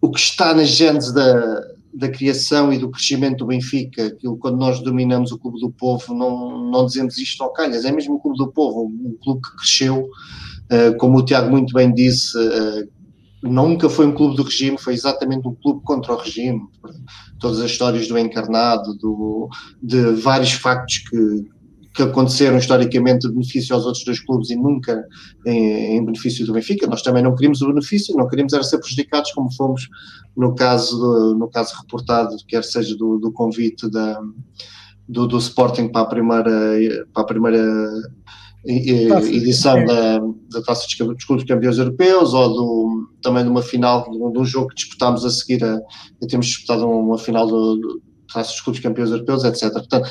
o 0.00 0.10
que 0.10 0.20
está 0.20 0.54
na 0.54 0.64
genes 0.64 1.12
da, 1.12 1.60
da 1.98 2.08
criação 2.08 2.72
e 2.72 2.78
do 2.78 2.90
crescimento 2.90 3.38
do 3.38 3.46
Benfica, 3.46 4.06
aquilo 4.06 4.36
quando 4.36 4.56
nós 4.56 4.80
dominamos 4.80 5.32
o 5.32 5.38
Clube 5.38 5.58
do 5.58 5.68
Povo, 5.68 6.14
não, 6.14 6.70
não 6.70 6.86
dizemos 6.86 7.18
isto 7.18 7.42
ao 7.42 7.52
calhas, 7.52 7.84
é 7.84 7.90
mesmo 7.90 8.14
o 8.14 8.20
Clube 8.20 8.38
do 8.38 8.52
Povo, 8.52 8.84
um 8.84 9.16
clube 9.20 9.40
que 9.42 9.56
cresceu, 9.56 10.04
uh, 10.04 10.96
como 10.98 11.18
o 11.18 11.24
Tiago 11.24 11.50
muito 11.50 11.74
bem 11.74 11.92
disse, 11.92 12.38
uh, 12.38 12.88
nunca 13.42 13.90
foi 13.90 14.06
um 14.06 14.14
clube 14.14 14.36
do 14.36 14.44
regime, 14.44 14.78
foi 14.78 14.94
exatamente 14.94 15.48
um 15.48 15.54
clube 15.54 15.80
contra 15.82 16.12
o 16.12 16.16
regime. 16.16 16.60
Todas 17.40 17.60
as 17.60 17.70
histórias 17.70 18.06
do 18.06 18.16
encarnado, 18.16 18.94
do, 18.96 19.48
de 19.82 20.12
vários 20.12 20.52
factos 20.52 20.98
que, 20.98 21.48
que 21.98 22.02
aconteceram 22.04 22.58
historicamente 22.58 23.26
de 23.26 23.34
benefício 23.34 23.74
aos 23.74 23.84
outros 23.84 24.04
dois 24.04 24.20
clubes 24.20 24.50
e 24.50 24.56
nunca 24.56 25.04
em, 25.44 25.96
em, 25.96 26.04
benefício 26.04 26.46
do 26.46 26.52
Benfica. 26.52 26.86
Nós 26.86 27.02
também 27.02 27.24
não 27.24 27.34
queríamos 27.34 27.60
o 27.60 27.66
benefício, 27.66 28.14
não 28.16 28.28
queríamos 28.28 28.52
era 28.52 28.62
ser 28.62 28.78
prejudicados, 28.78 29.32
como 29.32 29.52
fomos 29.52 29.88
no 30.36 30.54
caso, 30.54 31.34
no 31.36 31.48
caso 31.48 31.74
reportado, 31.76 32.36
quer 32.46 32.62
seja 32.62 32.96
do, 32.96 33.18
do 33.18 33.32
convite 33.32 33.90
da, 33.90 34.20
do, 35.08 35.26
do, 35.26 35.38
Sporting 35.38 35.88
para 35.88 36.02
a 36.02 36.06
primeira, 36.06 37.04
para 37.12 37.24
a 37.24 37.26
primeira 37.26 37.90
edição 38.64 39.84
da, 39.84 40.18
da 40.52 40.62
Taça 40.64 40.86
dos 40.86 41.24
Clubes 41.24 41.46
Campeões 41.46 41.78
Europeus 41.78 42.32
ou 42.32 42.48
do, 42.48 43.10
também 43.20 43.42
de 43.42 43.50
uma 43.50 43.62
final, 43.62 44.08
de 44.08 44.38
um 44.38 44.44
jogo 44.44 44.68
que 44.68 44.76
disputámos 44.76 45.24
a 45.24 45.30
seguir 45.30 45.64
a, 45.64 45.80
disputado 46.38 46.88
uma 46.88 47.18
final 47.18 47.48
do, 47.48 47.74
do 47.74 48.02
Taça 48.32 48.52
dos 48.52 48.60
Clubes 48.60 48.80
Campeões 48.80 49.10
Europeus, 49.10 49.42
etc. 49.42 49.72
Portanto, 49.72 50.08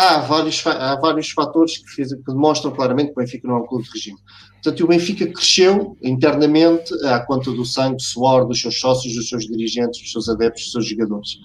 há 0.00 0.18
vários, 0.18 0.66
há 0.66 0.96
vários 0.96 1.30
fatores 1.30 1.78
que, 1.78 1.90
fiz, 1.90 2.14
que, 2.14 2.22
demonstram 2.26 2.72
claramente 2.72 3.08
que 3.08 3.20
o 3.20 3.22
Benfica 3.22 3.46
não 3.46 3.56
é 3.56 3.58
um 3.58 3.66
clube 3.66 3.84
de 3.84 3.90
regime. 3.90 4.18
Portanto, 4.62 4.84
o 4.84 4.88
Benfica 4.88 5.26
cresceu 5.26 5.96
internamente 6.02 6.92
à 7.06 7.20
conta 7.20 7.50
do 7.50 7.64
sangue, 7.64 8.02
suor 8.02 8.46
dos 8.46 8.60
seus 8.60 8.80
sócios, 8.80 9.14
dos 9.14 9.28
seus 9.28 9.46
dirigentes, 9.46 10.00
dos 10.00 10.12
seus 10.12 10.28
adeptos, 10.28 10.62
dos 10.64 10.72
seus 10.72 10.86
jogadores. 10.88 11.38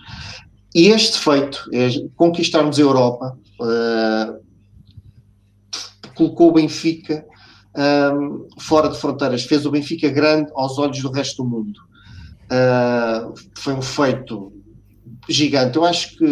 E 0.73 0.87
este 0.87 1.19
feito, 1.19 1.69
é 1.73 1.89
conquistarmos 2.15 2.79
a 2.79 2.81
Europa, 2.81 3.37
uh, 3.61 4.45
colocou 6.15 6.49
o 6.49 6.53
Benfica 6.53 7.25
ehm, 7.75 8.47
fora 8.59 8.89
de 8.89 8.97
fronteiras, 8.97 9.43
fez 9.43 9.65
o 9.65 9.71
Benfica 9.71 10.09
grande 10.09 10.49
aos 10.55 10.77
olhos 10.77 11.01
do 11.01 11.11
resto 11.11 11.43
do 11.43 11.49
mundo. 11.49 11.79
Uh, 12.45 13.33
foi 13.57 13.73
um 13.73 13.81
feito 13.81 14.53
gigante. 15.27 15.77
Eu 15.77 15.85
acho 15.85 16.17
que 16.17 16.25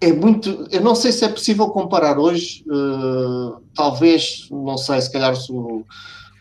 é 0.00 0.12
muito. 0.12 0.66
Eu 0.70 0.80
não 0.80 0.94
sei 0.94 1.12
se 1.12 1.24
é 1.24 1.28
possível 1.28 1.68
comparar 1.68 2.18
hoje, 2.18 2.64
uh, 2.68 3.60
talvez, 3.74 4.48
não 4.50 4.78
sei, 4.78 5.00
se 5.00 5.12
calhar 5.12 5.36
se 5.36 5.52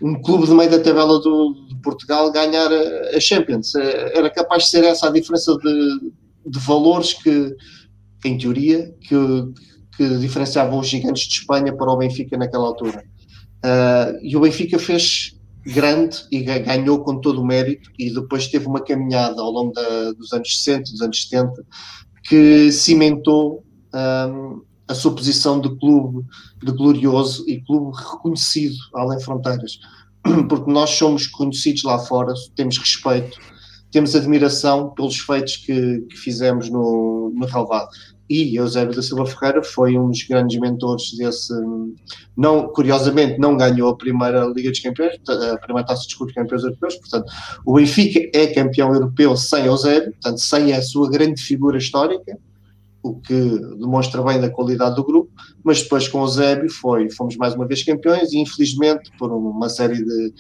um 0.02 0.22
clube 0.22 0.48
de 0.48 0.54
meio 0.54 0.70
da 0.70 0.80
tabela 0.80 1.20
do, 1.20 1.54
de 1.68 1.76
Portugal 1.82 2.32
ganhar 2.32 2.72
a, 2.72 3.20
Champions. 3.20 3.76
É, 3.76 4.18
era 4.18 4.30
capaz 4.30 4.64
de 4.64 4.70
ser 4.70 4.84
essa 4.86 5.08
a 5.08 5.12
diferença 5.12 5.58
de, 5.58 6.12
de 6.46 6.60
valores 6.60 7.14
que, 7.14 7.54
em 8.24 8.38
teoria, 8.38 8.96
que, 9.02 9.16
que 9.98 10.18
diferenciavam 10.20 10.80
os 10.80 10.88
gigantes 10.88 11.28
de 11.28 11.34
Espanha 11.34 11.76
para 11.76 11.92
o 11.92 11.98
Benfica 11.98 12.38
naquela 12.38 12.68
altura. 12.68 13.04
Uh, 13.58 14.18
e 14.22 14.38
o 14.38 14.40
Benfica 14.40 14.80
fez 14.80 15.36
grande 15.66 16.26
e 16.32 16.42
ganhou 16.42 17.04
com 17.04 17.20
todo 17.20 17.42
o 17.42 17.46
mérito 17.46 17.92
e 18.00 18.10
depois 18.10 18.48
teve 18.48 18.66
uma 18.66 18.82
caminhada 18.82 19.42
ao 19.42 19.52
longo 19.52 19.74
da, 19.74 20.14
dos 20.14 20.32
anos 20.32 20.64
60, 20.64 20.92
dos 20.92 21.02
anos 21.02 21.28
70 21.28 21.52
que 22.30 22.72
cimentou 22.72 23.64
um, 23.94 24.62
a 24.88 24.94
sua 24.94 25.14
posição 25.14 25.60
de 25.60 25.70
clube 25.78 26.26
de 26.64 26.72
glorioso 26.72 27.44
e 27.48 27.60
clube 27.62 27.98
reconhecido 27.98 28.76
além 28.96 29.20
fronteiras. 29.20 29.80
Porque 30.48 30.72
nós 30.72 30.92
somos 30.92 31.28
conhecidos 31.28 31.84
lá 31.84 32.00
fora, 32.00 32.34
temos 32.56 32.78
respeito 32.78 33.38
temos 33.92 34.16
admiração 34.16 34.92
pelos 34.92 35.20
feitos 35.20 35.58
que, 35.58 36.02
que 36.02 36.18
fizemos 36.18 36.70
no, 36.70 37.32
no 37.34 37.46
relvado 37.46 37.90
e 38.30 38.56
Eusébio 38.56 38.96
da 38.96 39.02
Silva 39.02 39.26
Ferreira 39.26 39.64
foi 39.64 39.98
um 39.98 40.10
dos 40.10 40.22
grandes 40.24 40.60
mentores 40.60 41.18
desse. 41.18 41.52
Não, 42.38 42.68
curiosamente, 42.68 43.40
não 43.40 43.58
ganhou 43.58 43.90
a 43.90 43.98
primeira 43.98 44.46
Liga 44.46 44.70
dos 44.70 44.80
Campeões, 44.80 45.16
a 45.28 45.58
primeira 45.58 45.88
taça 45.88 46.08
de 46.08 46.16
de 46.16 46.34
campeões 46.34 46.64
europeus. 46.64 46.96
Portanto, 46.98 47.32
o 47.66 47.74
Benfica 47.74 48.20
é 48.38 48.48
campeão 48.48 48.94
europeu 48.94 49.36
sem 49.36 49.66
Eusébio, 49.66 50.12
portanto, 50.12 50.38
sem 50.40 50.74
a 50.74 50.82
sua 50.82 51.10
grande 51.10 51.42
figura 51.42 51.78
histórica, 51.78 52.38
o 53.02 53.16
que 53.16 53.34
demonstra 53.80 54.22
bem 54.22 54.40
da 54.40 54.50
qualidade 54.50 54.96
do 54.96 55.04
grupo. 55.04 55.32
Mas 55.64 55.82
depois, 55.82 56.08
com 56.08 56.22
Eusébio, 56.22 56.70
foi, 56.70 57.10
fomos 57.10 57.36
mais 57.36 57.56
uma 57.56 57.66
vez 57.66 57.84
campeões 57.84 58.32
e, 58.32 58.38
infelizmente, 58.38 59.10
por 59.18 59.32
uma 59.32 59.70
série 59.70 60.04
de, 60.04 60.34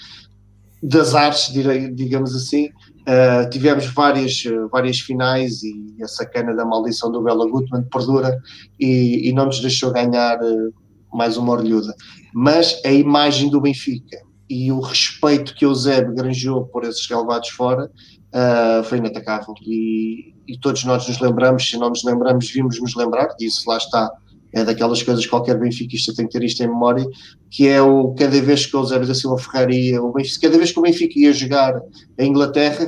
de 0.84 1.00
azares, 1.00 1.52
digamos 1.94 2.36
assim, 2.36 2.70
Uh, 3.02 3.50
tivemos 3.50 3.88
várias, 3.88 4.44
várias 4.72 5.00
finais 5.00 5.64
e 5.64 6.04
a 6.04 6.08
sacana 6.08 6.54
da 6.56 6.66
maldição 6.66 7.12
do 7.12 7.24
Bela 7.24 7.50
Gutmann 7.50 7.84
perdura 7.92 8.38
e, 8.80 9.28
e 9.28 9.34
não 9.34 9.48
nos 9.48 9.62
deixou 9.62 9.92
ganhar 9.92 10.38
uh, 10.42 10.74
mais 11.12 11.38
uma 11.38 11.54
orelhuda. 11.54 11.94
Mas 12.34 12.80
a 12.86 12.92
imagem 12.92 13.50
do 13.50 13.62
Benfica 13.62 14.18
e 14.50 14.72
o 14.72 14.80
respeito 14.80 15.56
que 15.56 15.66
o 15.66 15.74
Zeb 15.74 16.14
granjou 16.16 16.66
por 16.66 16.84
esses 16.84 17.08
relevados 17.08 17.50
fora 17.50 17.86
uh, 17.86 18.84
foi 18.84 18.98
inatacável. 18.98 19.54
E, 19.62 20.34
e, 20.48 20.58
todos 20.60 20.84
nós 20.84 21.08
nos 21.08 21.20
lembramos, 21.20 21.70
se 21.70 21.78
não 21.78 21.90
nos 21.90 22.04
lembramos, 22.04 22.50
vimos 22.50 22.80
nos 22.80 22.96
lembrar 22.96 23.28
disso, 23.38 23.70
lá 23.70 23.78
está 23.78 24.12
é 24.52 24.64
daquelas 24.64 25.04
coisas 25.04 25.24
que 25.24 25.30
qualquer 25.30 25.60
benfiquista 25.60 26.14
tem 26.14 26.26
que 26.26 26.32
ter 26.32 26.44
isto 26.44 26.64
em 26.64 26.68
memória, 26.68 27.06
que 27.50 27.68
é 27.68 27.82
o 27.82 28.14
cada 28.16 28.42
vez 28.42 28.66
que 28.66 28.76
o 28.76 28.80
Eusébio 28.80 29.08
da 29.08 29.14
Silva 29.14 29.38
Ferreira 29.38 29.74
ia, 29.74 30.02
o 30.02 30.12
Benfica, 30.12 30.48
cada 30.48 30.58
vez 30.58 30.72
que 30.72 30.80
o 30.80 30.82
Benfica 30.82 31.20
ia 31.20 31.34
jogar 31.34 31.80
a 32.18 32.24
Inglaterra, 32.24 32.88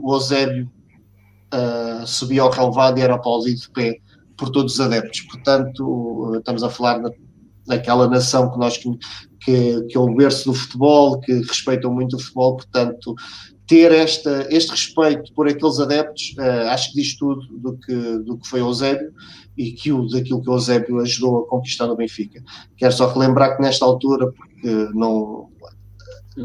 o 0.00 0.14
Eusébio 0.14 0.70
uh, 1.52 2.06
subia 2.06 2.42
ao 2.42 2.50
relevado 2.50 2.98
e 2.98 3.02
era 3.02 3.14
aplaudido 3.14 3.60
de 3.60 3.70
pé 3.70 3.98
por 4.36 4.50
todos 4.50 4.74
os 4.74 4.80
adeptos. 4.80 5.20
Portanto, 5.22 6.36
estamos 6.38 6.62
a 6.62 6.70
falar 6.70 6.98
na, 7.00 7.10
daquela 7.66 8.08
nação 8.08 8.50
que 8.50 8.58
nós 8.58 8.78
que, 8.78 9.82
que 9.82 9.96
é 9.96 10.00
o 10.00 10.14
berço 10.14 10.46
do 10.46 10.54
futebol, 10.54 11.20
que 11.20 11.32
respeitam 11.32 11.92
muito 11.92 12.16
o 12.16 12.20
futebol, 12.20 12.56
portanto, 12.56 13.14
ter 13.66 13.92
esta, 13.92 14.46
este 14.50 14.70
respeito 14.70 15.32
por 15.34 15.48
aqueles 15.48 15.78
adeptos, 15.78 16.34
uh, 16.38 16.68
acho 16.68 16.90
que 16.92 17.00
diz 17.00 17.16
tudo 17.16 17.40
do 17.58 17.76
que, 17.78 18.18
do 18.18 18.38
que 18.38 18.48
foi 18.48 18.62
o 18.62 18.68
Eusébio 18.68 19.12
e 19.56 19.72
que 19.72 19.92
o, 19.92 20.06
daquilo 20.08 20.42
que 20.42 20.50
o 20.50 20.54
Eusébio 20.54 21.00
ajudou 21.00 21.40
a 21.40 21.48
conquistar 21.48 21.86
no 21.86 21.96
Benfica. 21.96 22.42
Quero 22.76 22.92
só 22.92 23.12
relembrar 23.12 23.56
que 23.56 23.62
nesta 23.62 23.84
altura, 23.84 24.30
porque 24.32 24.88
não 24.94 25.48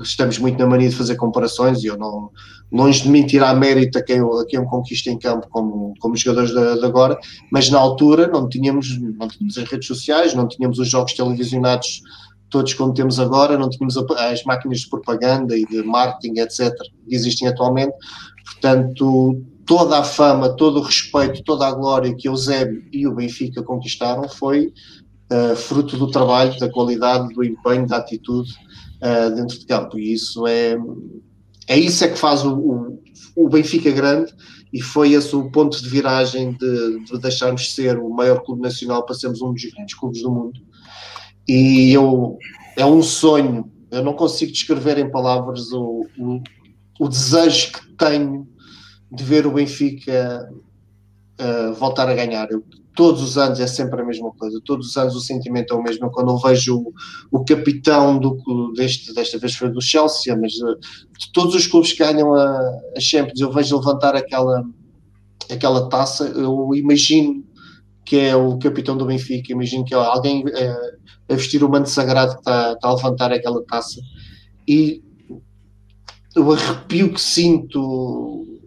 estamos 0.04 0.38
muito 0.38 0.60
na 0.60 0.68
mania 0.68 0.90
de 0.90 0.96
fazer 0.96 1.16
comparações 1.16 1.84
e 1.84 1.88
eu 1.88 1.98
não, 1.98 2.30
longe 2.72 3.04
de 3.04 3.10
mim 3.10 3.26
tirar 3.26 3.56
mérito 3.56 3.98
a 3.98 4.04
quem, 4.04 4.20
a 4.20 4.46
quem 4.48 4.60
eu 4.60 4.66
conquista 4.66 5.10
em 5.10 5.18
campo 5.18 5.48
como, 5.50 5.94
como 6.00 6.16
jogadores 6.16 6.52
de, 6.52 6.80
de, 6.80 6.86
agora, 6.86 7.18
mas 7.52 7.70
na 7.70 7.80
altura 7.80 8.28
não 8.28 8.48
tínhamos, 8.48 9.00
não 9.00 9.28
tínhamos 9.28 9.58
as 9.58 9.70
redes 9.70 9.88
sociais, 9.88 10.34
não 10.34 10.48
tínhamos 10.48 10.78
os 10.78 10.88
jogos 10.88 11.14
televisionados 11.14 12.02
todos 12.50 12.74
como 12.74 12.94
temos 12.94 13.20
agora, 13.20 13.58
não 13.58 13.70
tínhamos 13.70 13.96
as 13.98 14.44
máquinas 14.44 14.80
de 14.80 14.90
propaganda 14.90 15.56
e 15.56 15.66
de 15.66 15.84
marketing, 15.84 16.40
etc., 16.40 16.74
que 17.08 17.16
existem 17.16 17.48
atualmente, 17.48 17.94
portanto 18.44 19.42
toda 19.70 20.00
a 20.00 20.04
fama, 20.04 20.50
todo 20.50 20.80
o 20.80 20.82
respeito, 20.82 21.44
toda 21.44 21.68
a 21.68 21.72
glória 21.72 22.16
que 22.16 22.28
Eusébio 22.28 22.84
e 22.92 23.06
o 23.06 23.14
Benfica 23.14 23.62
conquistaram 23.62 24.28
foi 24.28 24.74
uh, 25.32 25.56
fruto 25.56 25.96
do 25.96 26.10
trabalho, 26.10 26.58
da 26.58 26.68
qualidade, 26.72 27.32
do 27.36 27.44
empenho, 27.44 27.86
da 27.86 27.98
atitude 27.98 28.52
uh, 29.00 29.30
dentro 29.36 29.60
de 29.60 29.68
campo. 29.68 30.00
E 30.00 30.12
isso 30.12 30.48
é, 30.48 30.76
é 31.68 31.78
isso 31.78 32.04
é 32.04 32.08
que 32.08 32.18
faz 32.18 32.44
o, 32.44 32.56
o, 32.56 33.00
o 33.36 33.48
Benfica 33.48 33.92
grande 33.92 34.34
e 34.74 34.82
foi 34.82 35.12
esse 35.12 35.36
o 35.36 35.52
ponto 35.52 35.80
de 35.80 35.88
viragem 35.88 36.54
de, 36.54 37.04
de 37.04 37.20
deixarmos 37.20 37.62
de 37.62 37.70
ser 37.70 38.00
o 38.00 38.10
maior 38.10 38.42
clube 38.42 38.64
nacional 38.64 39.06
para 39.06 39.14
sermos 39.14 39.40
um 39.40 39.54
dos 39.54 39.66
grandes 39.66 39.94
clubes 39.94 40.24
do 40.24 40.32
mundo. 40.32 40.60
E 41.48 41.94
eu, 41.94 42.40
é 42.76 42.84
um 42.84 43.04
sonho, 43.04 43.72
eu 43.92 44.04
não 44.04 44.14
consigo 44.14 44.52
descrever 44.52 44.98
em 44.98 45.12
palavras 45.12 45.72
o, 45.72 46.08
o, 46.18 46.42
o 47.00 47.08
desejo 47.08 47.72
que 47.72 47.96
tenho 47.96 48.48
de 49.12 49.24
ver 49.24 49.48
o 49.48 49.52
Benfica 49.52 50.50
uh, 51.40 51.74
voltar 51.74 52.08
a 52.10 52.14
ganhar. 52.14 52.50
Eu, 52.52 52.64
todos 52.96 53.22
os 53.22 53.38
anos 53.38 53.60
é 53.60 53.68
sempre 53.68 54.02
a 54.02 54.06
mesma 54.06 54.32
coisa, 54.32 54.60
todos 54.66 54.88
os 54.90 54.98
anos 54.98 55.16
o 55.16 55.22
sentimento 55.22 55.74
é 55.74 55.78
o 55.78 55.82
mesmo. 55.82 56.12
Quando 56.12 56.32
eu 56.32 56.38
vejo 56.38 56.78
o, 56.78 56.94
o 57.32 57.46
capitão 57.46 58.20
do, 58.20 58.74
deste, 58.76 59.14
desta 59.14 59.38
vez 59.38 59.56
foi 59.56 59.70
do 59.70 59.82
Chelsea, 59.82 60.36
mas 60.36 60.54
uh, 60.56 60.78
de 61.18 61.32
todos 61.32 61.56
os 61.56 61.66
clubes 61.66 61.94
que 61.94 62.00
ganham 62.00 62.34
a, 62.34 62.60
a 62.96 63.00
Champions, 63.00 63.40
eu 63.40 63.52
vejo 63.52 63.78
levantar 63.78 64.16
aquela, 64.16 64.64
aquela 65.50 65.90
taça, 65.90 66.26
eu 66.26 66.76
imagino 66.76 67.44
que 68.06 68.18
é 68.18 68.36
o 68.36 68.58
capitão 68.58 68.98
do 68.98 69.06
Benfica, 69.06 69.54
imagino 69.54 69.86
que 69.86 69.94
é 69.94 69.98
alguém 69.98 70.44
uh, 70.44 71.00
a 71.30 71.36
vestir 71.36 71.64
o 71.64 71.70
manto 71.70 71.90
sagrado 71.90 72.34
que 72.34 72.40
está, 72.40 72.74
está 72.74 72.88
a 72.88 72.96
levantar 72.96 73.32
aquela 73.32 73.64
taça 73.64 74.02
e 74.68 75.02
o 76.36 76.52
arrepio 76.52 77.14
que 77.14 77.22
sinto 77.22 78.59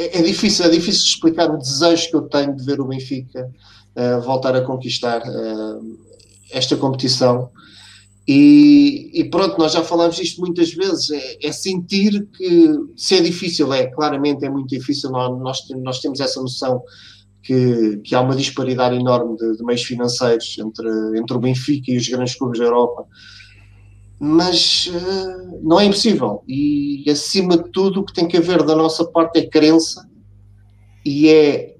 é, 0.00 0.18
é, 0.18 0.22
difícil, 0.22 0.64
é 0.64 0.68
difícil 0.70 1.04
explicar 1.04 1.50
o 1.50 1.58
desejo 1.58 2.08
que 2.08 2.16
eu 2.16 2.22
tenho 2.22 2.56
de 2.56 2.64
ver 2.64 2.80
o 2.80 2.86
Benfica 2.86 3.50
uh, 3.96 4.20
voltar 4.22 4.56
a 4.56 4.62
conquistar 4.62 5.20
uh, 5.20 5.98
esta 6.50 6.76
competição. 6.76 7.50
E, 8.26 9.10
e, 9.12 9.24
pronto, 9.24 9.58
nós 9.58 9.72
já 9.72 9.82
falámos 9.82 10.18
isto 10.18 10.40
muitas 10.40 10.72
vezes, 10.72 11.10
é, 11.10 11.38
é, 11.42 11.52
sentir 11.52 12.28
que 12.36 12.68
se 12.96 13.16
é 13.16 13.20
difícil, 13.20 13.72
é, 13.72 13.86
claramente 13.86 14.44
é 14.44 14.50
muito 14.50 14.68
difícil, 14.68 15.10
nós, 15.10 15.66
nós, 15.82 16.00
temos 16.00 16.20
essa 16.20 16.40
noção 16.40 16.82
que, 17.42 17.96
que, 18.04 18.14
há 18.14 18.20
uma 18.20 18.36
disparidade 18.36 18.94
enorme 18.94 19.36
de, 19.36 19.56
de 19.56 19.64
meios 19.64 19.82
financeiros 19.82 20.56
entre, 20.58 21.18
entre 21.18 21.36
o 21.36 21.40
Benfica 21.40 21.90
e 21.90 21.96
os 21.96 22.06
grandes 22.08 22.36
clubes 22.36 22.58
da 22.58 22.66
Europa 22.66 23.04
mas 24.20 24.86
uh, 24.88 25.60
não 25.62 25.80
é 25.80 25.86
impossível. 25.86 26.44
E 26.46 27.02
acima 27.10 27.56
de 27.56 27.70
tudo, 27.70 28.00
o 28.00 28.04
que 28.04 28.12
tem 28.12 28.28
que 28.28 28.36
haver 28.36 28.62
da 28.62 28.76
nossa 28.76 29.02
parte 29.06 29.38
é 29.38 29.46
crença 29.46 30.06
e 31.04 31.30
é 31.30 31.74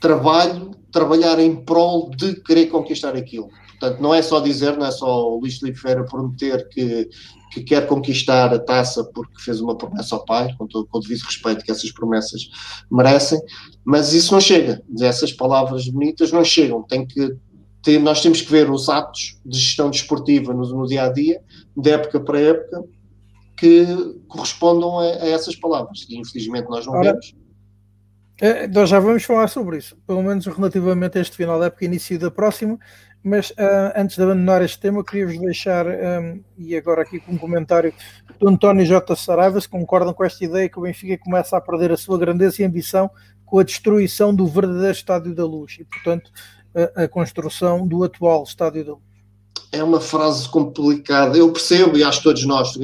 trabalho, 0.00 0.72
trabalhar 0.90 1.38
em 1.38 1.54
prol 1.54 2.10
de 2.10 2.34
querer 2.42 2.66
conquistar 2.66 3.14
aquilo. 3.14 3.48
Portanto, 3.78 4.00
não 4.00 4.12
é 4.12 4.20
só 4.20 4.40
dizer, 4.40 4.76
não 4.76 4.86
é 4.86 4.90
só 4.90 5.30
o 5.30 5.38
Luís 5.38 5.58
Felipe 5.58 5.78
Ferreira 5.78 6.04
prometer 6.04 6.68
que, 6.70 7.08
que 7.52 7.62
quer 7.62 7.86
conquistar 7.86 8.52
a 8.52 8.58
taça 8.58 9.04
porque 9.04 9.40
fez 9.40 9.60
uma 9.60 9.76
promessa 9.76 10.16
ao 10.16 10.24
pai, 10.24 10.54
com 10.58 10.66
todo 10.66 10.88
o 10.90 11.00
devido 11.00 11.22
respeito 11.22 11.64
que 11.64 11.70
essas 11.70 11.92
promessas 11.92 12.48
merecem, 12.90 13.38
mas 13.84 14.12
isso 14.12 14.32
não 14.32 14.40
chega. 14.40 14.82
Essas 15.00 15.32
palavras 15.32 15.86
bonitas 15.88 16.32
não 16.32 16.42
chegam. 16.42 16.82
Tem 16.82 17.06
que 17.06 17.36
tem, 17.86 18.00
nós 18.00 18.20
temos 18.20 18.42
que 18.42 18.50
ver 18.50 18.68
os 18.68 18.88
atos 18.88 19.40
de 19.46 19.56
gestão 19.56 19.88
desportiva 19.88 20.52
no, 20.52 20.66
no 20.68 20.88
dia 20.88 21.04
a 21.04 21.08
dia, 21.08 21.40
de 21.76 21.90
época 21.90 22.18
para 22.18 22.40
época, 22.40 22.82
que 23.56 23.86
correspondam 24.26 24.98
a, 24.98 25.04
a 25.04 25.28
essas 25.28 25.54
palavras. 25.54 26.04
E 26.10 26.18
infelizmente 26.18 26.68
nós 26.68 26.84
não 26.84 26.94
Ora, 26.94 27.12
vemos. 27.12 27.32
É, 28.40 28.66
nós 28.66 28.90
já 28.90 28.98
vamos 28.98 29.22
falar 29.22 29.46
sobre 29.46 29.78
isso, 29.78 29.96
pelo 30.04 30.20
menos 30.20 30.44
relativamente 30.46 31.16
a 31.16 31.20
este 31.20 31.36
final 31.36 31.60
da 31.60 31.66
época, 31.66 31.84
início 31.84 32.18
da 32.18 32.28
próxima. 32.28 32.76
Mas 33.22 33.50
uh, 33.50 33.92
antes 33.96 34.16
de 34.16 34.22
abandonar 34.22 34.62
este 34.62 34.80
tema, 34.80 35.04
queria-vos 35.04 35.38
deixar, 35.38 35.86
um, 35.86 36.42
e 36.58 36.76
agora 36.76 37.02
aqui 37.02 37.20
com 37.20 37.32
um 37.32 37.38
comentário 37.38 37.92
do 38.38 38.48
António 38.48 38.84
J. 38.84 39.16
Saraiva, 39.16 39.60
se 39.60 39.68
concordam 39.68 40.12
com 40.12 40.24
esta 40.24 40.44
ideia 40.44 40.68
que 40.68 40.78
o 40.78 40.82
Benfica 40.82 41.18
começa 41.18 41.56
a 41.56 41.60
perder 41.60 41.92
a 41.92 41.96
sua 41.96 42.18
grandeza 42.18 42.62
e 42.62 42.64
ambição 42.64 43.10
com 43.44 43.60
a 43.60 43.62
destruição 43.62 44.34
do 44.34 44.46
verdadeiro 44.46 44.92
Estádio 44.92 45.34
da 45.34 45.44
Luz. 45.44 45.76
E, 45.80 45.84
portanto, 45.84 46.30
a, 46.94 47.08
construção 47.08 47.86
do 47.86 48.04
atual 48.04 48.42
Estádio? 48.42 48.98
É 49.72 49.82
uma 49.82 50.00
frase 50.00 50.48
complicada. 50.48 51.36
Eu 51.36 51.52
percebo, 51.52 51.96
e 51.96 52.04
acho 52.04 52.22
todos 52.22 52.44
nós, 52.44 52.78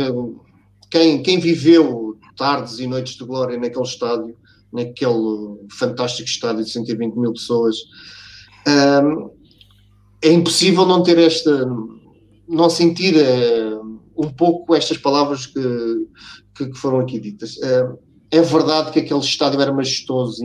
quem, 0.90 1.22
quem 1.22 1.38
viveu 1.38 2.16
tardes 2.36 2.78
e 2.78 2.86
noites 2.86 3.14
de 3.14 3.24
glória 3.24 3.59
naquele 3.59 3.84
estádio, 3.84 4.36
naquele 4.72 5.66
fantástico 5.70 6.28
estádio 6.28 6.64
de 6.64 6.70
120 6.70 7.14
mil 7.14 7.32
pessoas. 7.32 7.76
Um, 8.66 9.30
é 10.22 10.32
impossível 10.32 10.86
não 10.86 11.03
ter 11.03 11.18
esta, 11.18 11.66
não 12.49 12.70
sentir 12.70 13.14
uh, 13.16 14.01
um 14.16 14.30
pouco 14.30 14.74
estas 14.74 14.97
palavras 14.99 15.47
que, 15.47 16.07
que, 16.57 16.74
foram 16.74 17.01
aqui 17.01 17.18
ditas. 17.18 17.57
Uh, 17.57 17.99
é 18.30 18.40
verdade 18.40 18.93
que 18.93 19.01
aquele 19.01 19.20
estádio 19.20 19.61
era 19.61 19.72
majestoso, 19.72 20.43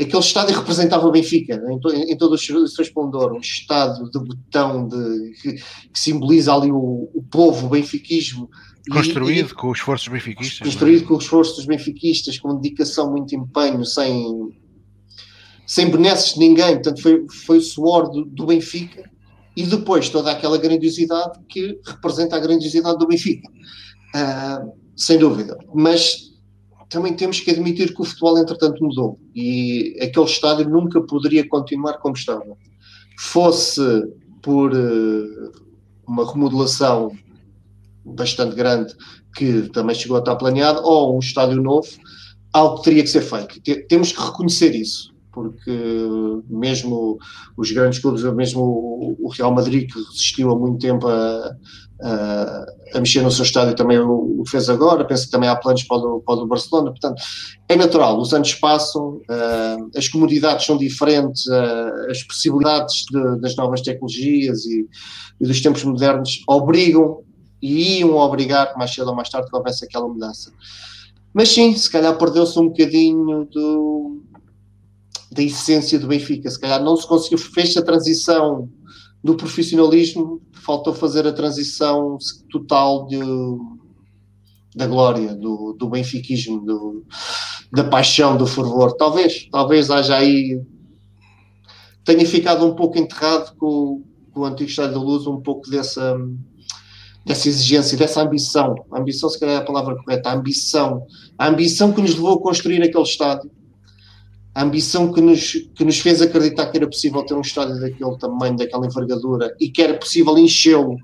aquele 0.00 0.18
estádio 0.18 0.56
representava 0.56 1.06
o 1.06 1.10
Benfica 1.10 1.62
em, 1.70 1.78
to, 1.78 1.92
em 1.92 2.16
todo 2.16 2.34
o 2.34 2.38
seu 2.38 2.64
esplendor, 2.64 3.32
um 3.32 3.40
estádio 3.40 4.10
de 4.10 4.18
botão 4.18 4.88
de, 4.88 5.32
que, 5.40 5.52
que 5.54 5.98
simboliza 5.98 6.54
ali 6.54 6.72
o, 6.72 7.10
o 7.14 7.22
povo, 7.30 7.66
o 7.66 7.70
benfiquismo. 7.70 8.48
Construído 8.90 9.50
e, 9.50 9.54
com 9.54 9.68
o 9.68 9.72
esforço 9.72 10.06
dos 10.06 10.12
benfiquistas. 10.12 10.60
É? 10.60 10.64
Construído 10.64 11.06
com 11.06 11.14
o 11.14 11.18
esforço 11.18 11.56
dos 11.56 11.66
benfiquistas, 11.66 12.38
com 12.38 12.58
dedicação, 12.58 13.10
muito 13.10 13.34
empenho, 13.34 13.84
sem, 13.84 14.50
sem 15.66 15.90
benesses 15.90 16.34
de 16.34 16.40
ninguém, 16.40 16.74
portanto 16.74 17.02
foi, 17.02 17.26
foi 17.46 17.58
o 17.58 17.62
suor 17.62 18.10
do, 18.10 18.24
do 18.24 18.46
Benfica 18.46 19.10
e 19.54 19.64
depois 19.64 20.08
toda 20.08 20.32
aquela 20.32 20.56
grandiosidade 20.56 21.38
que 21.48 21.78
representa 21.86 22.36
a 22.36 22.40
grandiosidade 22.40 22.98
do 22.98 23.06
Benfica. 23.06 23.46
Uh, 24.14 24.72
sem 24.96 25.18
dúvida. 25.18 25.58
Mas 25.74 26.31
também 26.92 27.14
temos 27.14 27.40
que 27.40 27.50
admitir 27.50 27.94
que 27.94 28.02
o 28.02 28.04
futebol, 28.04 28.38
entretanto, 28.38 28.84
mudou 28.84 29.18
e 29.34 29.96
aquele 30.00 30.26
estádio 30.26 30.68
nunca 30.68 31.00
poderia 31.00 31.48
continuar 31.48 31.94
como 31.94 32.14
estava. 32.14 32.44
Fosse 33.18 33.80
por 34.42 34.72
uh, 34.72 35.52
uma 36.06 36.30
remodelação 36.30 37.10
bastante 38.04 38.54
grande 38.54 38.94
que 39.34 39.70
também 39.70 39.96
chegou 39.96 40.18
a 40.18 40.20
estar 40.20 40.36
planeado, 40.36 40.82
ou 40.84 41.16
um 41.16 41.18
estádio 41.18 41.62
novo, 41.62 41.88
algo 42.52 42.82
teria 42.82 43.02
que 43.02 43.08
ser 43.08 43.22
feito. 43.22 43.58
Temos 43.88 44.12
que 44.12 44.20
reconhecer 44.20 44.74
isso 44.74 45.11
porque 45.32 45.72
mesmo 46.48 47.18
os 47.56 47.70
grandes 47.72 47.98
clubes, 47.98 48.22
mesmo 48.22 49.16
o 49.18 49.28
Real 49.28 49.52
Madrid, 49.52 49.90
que 49.90 49.98
resistiu 49.98 50.50
há 50.50 50.58
muito 50.58 50.78
tempo 50.78 51.08
a, 51.08 51.56
a, 52.02 52.66
a 52.94 53.00
mexer 53.00 53.22
no 53.22 53.30
seu 53.30 53.44
estádio, 53.44 53.74
também 53.74 53.98
o, 53.98 54.42
fez 54.46 54.68
agora. 54.68 55.04
Penso 55.04 55.26
que 55.26 55.30
também 55.30 55.48
há 55.48 55.56
planos 55.56 55.84
para 55.84 55.96
o, 55.96 56.20
para 56.20 56.34
o 56.34 56.46
Barcelona. 56.46 56.90
Portanto, 56.90 57.22
é 57.68 57.76
natural, 57.76 58.20
os 58.20 58.34
anos 58.34 58.54
passam, 58.54 59.20
uh, 59.30 59.90
as 59.96 60.08
comodidades 60.08 60.66
são 60.66 60.76
diferentes, 60.76 61.46
uh, 61.46 62.10
as 62.10 62.22
possibilidades 62.24 63.04
de, 63.10 63.40
das 63.40 63.56
novas 63.56 63.80
tecnologias 63.80 64.64
e, 64.66 64.86
e, 65.40 65.46
dos 65.46 65.60
tempos 65.60 65.84
modernos 65.84 66.42
obrigam 66.48 67.22
e 67.60 68.00
iam 68.00 68.16
obrigar, 68.16 68.76
mais 68.76 68.92
cedo 68.92 69.08
ou 69.08 69.14
mais 69.14 69.30
tarde, 69.30 69.48
que 69.48 69.56
houvesse 69.56 69.84
aquela 69.84 70.08
mudança. 70.08 70.52
Mas 71.32 71.48
sim, 71.48 71.74
se 71.74 71.90
calhar 71.90 72.16
perdeu-se 72.18 72.58
um 72.58 72.68
bocadinho 72.68 73.46
do 73.46 74.11
da 75.32 75.42
essência 75.42 75.98
do 75.98 76.06
Benfica. 76.06 76.50
Se 76.50 76.60
calhar 76.60 76.82
não 76.82 76.96
se 76.96 77.06
conseguiu, 77.06 77.38
fez 77.38 77.76
a 77.76 77.82
transição 77.82 78.68
do 79.24 79.34
profissionalismo, 79.34 80.42
faltou 80.52 80.92
fazer 80.92 81.26
a 81.26 81.32
transição 81.32 82.18
total 82.50 83.06
de, 83.06 83.18
da 84.74 84.86
glória, 84.86 85.34
do, 85.34 85.74
do 85.78 85.88
benfiquismo, 85.88 86.60
do, 86.64 87.04
da 87.72 87.84
paixão, 87.84 88.36
do 88.36 88.46
fervor. 88.46 88.94
Talvez, 88.96 89.48
talvez 89.50 89.90
haja 89.90 90.16
aí. 90.16 90.60
tenha 92.04 92.26
ficado 92.26 92.66
um 92.66 92.74
pouco 92.74 92.98
enterrado 92.98 93.54
com, 93.56 94.02
com 94.32 94.40
o 94.40 94.44
antigo 94.44 94.68
Estádio 94.68 94.94
da 94.94 95.00
Luz, 95.00 95.26
um 95.26 95.40
pouco 95.40 95.70
dessa, 95.70 96.16
dessa 97.24 97.48
exigência, 97.48 97.96
dessa 97.96 98.22
ambição. 98.22 98.74
A 98.90 98.98
ambição, 98.98 99.28
se 99.28 99.38
calhar 99.38 99.54
é 99.54 99.58
a 99.58 99.64
palavra 99.64 99.94
correta, 99.94 100.30
a 100.30 100.34
ambição. 100.34 101.06
A 101.38 101.46
ambição 101.46 101.92
que 101.92 102.02
nos 102.02 102.16
levou 102.16 102.34
a 102.34 102.42
construir 102.42 102.82
aquele 102.82 103.04
estádio 103.04 103.50
a 104.54 104.62
ambição 104.62 105.12
que 105.12 105.20
nos, 105.20 105.52
que 105.74 105.84
nos 105.84 105.98
fez 105.98 106.20
acreditar 106.20 106.66
que 106.70 106.76
era 106.76 106.86
possível 106.86 107.24
ter 107.24 107.34
um 107.34 107.40
estádio 107.40 107.80
daquele 107.80 108.18
tamanho, 108.18 108.56
daquela 108.56 108.86
envergadura 108.86 109.54
e 109.58 109.70
que 109.70 109.82
era 109.82 109.94
possível 109.94 110.36
enchê-lo 110.36 110.96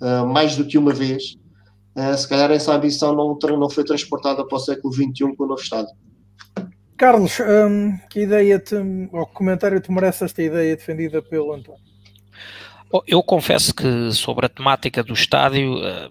uh, 0.00 0.26
mais 0.26 0.56
do 0.56 0.64
que 0.64 0.76
uma 0.76 0.92
vez, 0.92 1.36
uh, 1.96 2.16
se 2.16 2.28
calhar 2.28 2.50
essa 2.50 2.74
ambição 2.74 3.14
não, 3.14 3.38
não 3.56 3.70
foi 3.70 3.84
transportada 3.84 4.44
para 4.46 4.56
o 4.56 4.60
século 4.60 4.92
XXI 4.92 5.36
com 5.36 5.44
o 5.44 5.46
novo 5.46 5.60
estádio. 5.60 5.94
Carlos, 6.96 7.38
um, 7.40 7.96
que 8.10 8.20
ideia 8.20 8.58
te, 8.58 8.74
ou 9.12 9.26
que 9.26 9.32
comentário 9.32 9.80
te 9.80 9.90
merece 9.90 10.24
esta 10.24 10.42
ideia 10.42 10.76
defendida 10.76 11.22
pelo 11.22 11.54
António? 11.54 11.80
Eu 13.06 13.22
confesso 13.22 13.72
que 13.72 14.12
sobre 14.12 14.46
a 14.46 14.48
temática 14.48 15.02
do 15.02 15.14
estádio 15.14 15.76
uh, 15.76 16.10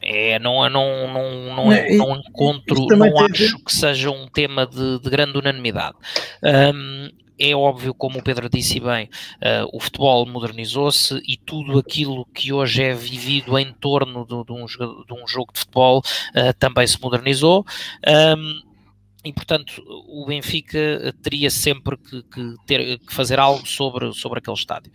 é, 0.00 0.38
não, 0.38 0.68
não, 0.68 1.12
não, 1.12 1.56
não, 1.56 1.72
é, 1.72 1.94
não 1.96 2.16
encontro, 2.16 2.86
não 2.96 3.18
acho 3.24 3.58
que 3.58 3.72
seja 3.72 4.10
um 4.10 4.26
tema 4.28 4.66
de, 4.66 5.00
de 5.00 5.10
grande 5.10 5.36
unanimidade. 5.38 5.96
Um, 6.42 7.08
é 7.38 7.54
óbvio, 7.54 7.94
como 7.94 8.18
o 8.18 8.22
Pedro 8.22 8.48
disse 8.48 8.80
bem, 8.80 9.08
uh, 9.36 9.68
o 9.72 9.78
futebol 9.78 10.26
modernizou-se 10.26 11.14
e 11.26 11.36
tudo 11.36 11.78
aquilo 11.78 12.26
que 12.26 12.52
hoje 12.52 12.82
é 12.82 12.92
vivido 12.92 13.56
em 13.56 13.72
torno 13.72 14.26
de, 14.26 14.44
de, 14.44 14.52
um, 14.52 14.66
de 14.66 15.14
um, 15.14 15.26
jogo 15.26 15.52
de 15.52 15.60
futebol 15.60 15.98
uh, 16.00 16.52
também 16.58 16.86
se 16.86 17.00
modernizou. 17.00 17.64
Um, 18.36 18.68
e 19.24 19.32
portanto 19.32 19.82
o 20.08 20.24
Benfica 20.26 21.12
teria 21.22 21.50
sempre 21.50 21.96
que, 21.96 22.22
que, 22.22 22.54
ter, 22.66 22.98
que 22.98 23.12
fazer 23.12 23.38
algo 23.38 23.66
sobre, 23.66 24.12
sobre 24.14 24.38
aquele 24.40 24.56
estádio. 24.56 24.90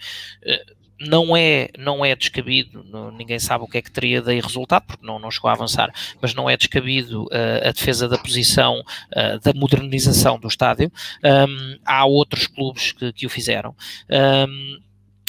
Uh, 0.45 0.82
não 1.07 1.35
é, 1.35 1.69
não 1.77 2.03
é 2.03 2.15
descabido, 2.15 2.83
não, 2.89 3.11
ninguém 3.11 3.39
sabe 3.39 3.63
o 3.63 3.67
que 3.67 3.77
é 3.77 3.81
que 3.81 3.91
teria 3.91 4.21
daí 4.21 4.39
resultado, 4.39 4.83
porque 4.87 5.05
não, 5.05 5.19
não 5.19 5.31
chegou 5.31 5.49
a 5.49 5.53
avançar, 5.53 5.91
mas 6.21 6.33
não 6.33 6.49
é 6.49 6.57
descabido 6.57 7.23
uh, 7.25 7.67
a 7.67 7.71
defesa 7.71 8.07
da 8.07 8.17
posição 8.17 8.79
uh, 8.79 9.39
da 9.43 9.53
modernização 9.53 10.39
do 10.39 10.47
estádio. 10.47 10.91
Um, 11.23 11.77
há 11.85 12.05
outros 12.05 12.47
clubes 12.47 12.91
que, 12.91 13.11
que 13.13 13.25
o 13.25 13.29
fizeram. 13.29 13.75
Um, 14.09 14.79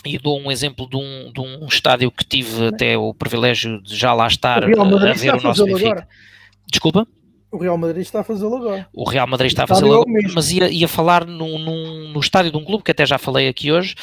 e 0.04 0.18
dou 0.18 0.38
um 0.38 0.52
exemplo 0.52 0.88
de 0.88 0.96
um, 0.96 1.32
de 1.32 1.40
um 1.40 1.66
estádio 1.66 2.10
que 2.10 2.24
tive 2.24 2.66
até 2.66 2.96
o 2.96 3.14
privilégio 3.14 3.80
de 3.80 3.96
já 3.96 4.12
lá 4.12 4.26
estar 4.26 4.62
a, 4.62 4.66
a 4.66 5.12
ver 5.14 5.34
o 5.34 5.42
nosso 5.42 5.64
Benfica. 5.64 5.90
Agora. 5.90 6.08
Desculpa? 6.70 7.06
O 7.54 7.58
Real 7.58 7.78
Madrid 7.78 8.02
está 8.02 8.20
a 8.20 8.24
fazê-lo 8.24 8.56
agora. 8.56 8.88
O 8.92 9.08
Real 9.08 9.28
Madrid 9.28 9.48
está 9.48 9.62
a 9.62 9.66
fazê-lo 9.68 9.94
agora, 9.94 10.10
mas 10.34 10.50
ia, 10.50 10.68
ia 10.68 10.88
falar 10.88 11.24
num, 11.24 11.56
num, 11.56 12.08
no 12.12 12.18
estádio 12.18 12.50
de 12.50 12.56
um 12.56 12.64
clube 12.64 12.82
que 12.82 12.90
até 12.90 13.06
já 13.06 13.16
falei 13.16 13.48
aqui 13.48 13.70
hoje, 13.70 13.94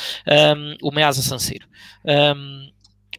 um, 0.55 0.77
o 0.81 0.89
Meazza 0.89 1.21
San 1.21 1.37
Siro. 1.37 1.67
Um, 2.05 2.71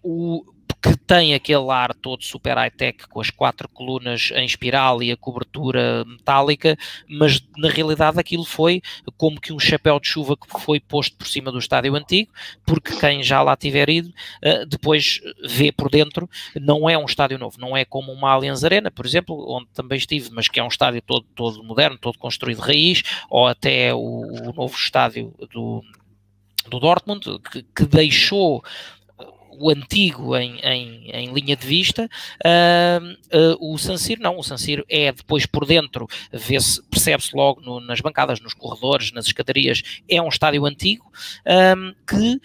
o, 0.02 0.42
que 0.82 0.96
tem 0.96 1.32
aquele 1.32 1.70
ar 1.70 1.94
todo 1.94 2.24
super 2.24 2.56
high-tech 2.56 3.06
com 3.06 3.20
as 3.20 3.30
quatro 3.30 3.68
colunas 3.68 4.32
em 4.34 4.44
espiral 4.44 5.00
e 5.00 5.12
a 5.12 5.16
cobertura 5.16 6.04
metálica, 6.04 6.76
mas 7.08 7.40
na 7.56 7.68
realidade 7.68 8.18
aquilo 8.18 8.44
foi 8.44 8.82
como 9.16 9.40
que 9.40 9.52
um 9.52 9.60
chapéu 9.60 10.00
de 10.00 10.08
chuva 10.08 10.36
que 10.36 10.60
foi 10.60 10.80
posto 10.80 11.16
por 11.16 11.26
cima 11.28 11.52
do 11.52 11.58
estádio 11.58 11.94
antigo, 11.94 12.32
porque 12.66 12.96
quem 12.96 13.22
já 13.22 13.42
lá 13.42 13.56
tiver 13.56 13.88
ido 13.88 14.08
uh, 14.08 14.66
depois 14.66 15.20
vê 15.44 15.70
por 15.70 15.88
dentro, 15.88 16.28
não 16.60 16.90
é 16.90 16.98
um 16.98 17.04
estádio 17.04 17.38
novo, 17.38 17.60
não 17.60 17.76
é 17.76 17.84
como 17.84 18.10
uma 18.10 18.30
Allianz 18.30 18.64
Arena, 18.64 18.90
por 18.90 19.06
exemplo, 19.06 19.36
onde 19.48 19.68
também 19.72 19.98
estive, 19.98 20.30
mas 20.32 20.48
que 20.48 20.58
é 20.58 20.64
um 20.64 20.68
estádio 20.68 21.00
todo, 21.02 21.24
todo 21.34 21.62
moderno, 21.62 21.96
todo 21.96 22.18
construído 22.18 22.60
de 22.60 22.66
raiz, 22.66 23.02
ou 23.30 23.46
até 23.46 23.94
o, 23.94 23.98
o 23.98 24.52
novo 24.52 24.74
estádio 24.74 25.32
do 25.52 25.82
do 26.68 26.78
Dortmund, 26.78 27.24
que, 27.50 27.62
que, 27.62 27.84
deixou 27.84 28.62
o 29.58 29.70
antigo 29.70 30.36
em, 30.36 30.58
em, 30.60 31.10
em, 31.10 31.32
linha 31.32 31.56
de 31.56 31.66
vista, 31.66 32.08
uh, 32.44 33.56
uh, 33.60 33.72
o 33.72 33.78
San 33.78 33.96
Siro 33.96 34.22
não, 34.22 34.38
o 34.38 34.42
San 34.42 34.56
Siro 34.56 34.84
é 34.88 35.12
depois 35.12 35.46
por 35.46 35.66
dentro, 35.66 36.06
percebe-se 36.90 37.34
logo 37.34 37.60
no, 37.60 37.80
nas 37.80 38.00
bancadas, 38.00 38.40
nos 38.40 38.54
corredores, 38.54 39.12
nas 39.12 39.26
escadarias, 39.26 39.82
é 40.08 40.20
um 40.20 40.28
estádio 40.28 40.64
antigo 40.64 41.10
que 42.06 42.40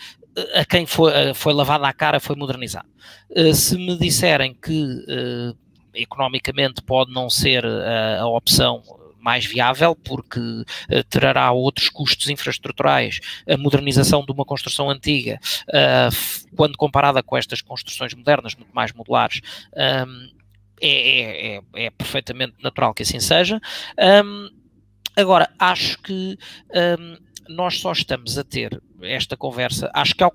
a 0.54 0.64
quem 0.66 0.86
foi, 0.86 1.34
foi 1.34 1.54
lavada 1.54 1.88
a 1.88 1.94
cara 1.94 2.20
foi 2.20 2.36
modernizado. 2.36 2.88
Uh, 3.30 3.54
se 3.54 3.78
me 3.78 3.98
disserem 3.98 4.54
que 4.54 5.56
economicamente 5.94 6.82
pode 6.82 7.12
não 7.12 7.30
ser 7.30 7.66
a, 7.66 8.22
a 8.22 8.28
opção 8.28 8.84
mais 9.28 9.46
viável, 9.46 9.94
porque 9.94 10.40
uh, 10.40 11.04
trará 11.10 11.52
outros 11.52 11.90
custos 11.90 12.30
infraestruturais. 12.30 13.20
A 13.46 13.58
modernização 13.58 14.26
de 14.26 14.32
uma 14.32 14.46
construção 14.46 14.90
antiga, 14.90 15.38
uh, 15.68 16.56
quando 16.56 16.78
comparada 16.78 17.22
com 17.22 17.36
estas 17.36 17.62
construções 17.62 18.14
modernas, 18.14 18.56
muito 18.56 18.72
mais 18.74 18.94
modulares, 18.94 19.42
um, 19.76 20.30
é, 20.82 20.88
é, 20.88 21.56
é, 21.58 21.62
é, 21.88 21.90
perfeitamente 21.90 22.54
natural 22.64 22.94
que 22.94 23.04
assim 23.04 23.20
seja. 23.20 23.60
Um, 24.24 24.50
agora, 25.14 25.50
acho 25.60 26.00
que 26.00 26.38
um, 26.74 27.18
nós 27.50 27.80
só 27.80 27.92
estamos 27.92 28.38
a 28.38 28.44
ter 28.44 28.82
esta 29.02 29.38
conversa, 29.38 29.92
acho 29.94 30.16
que 30.16 30.24
uh, 30.24 30.32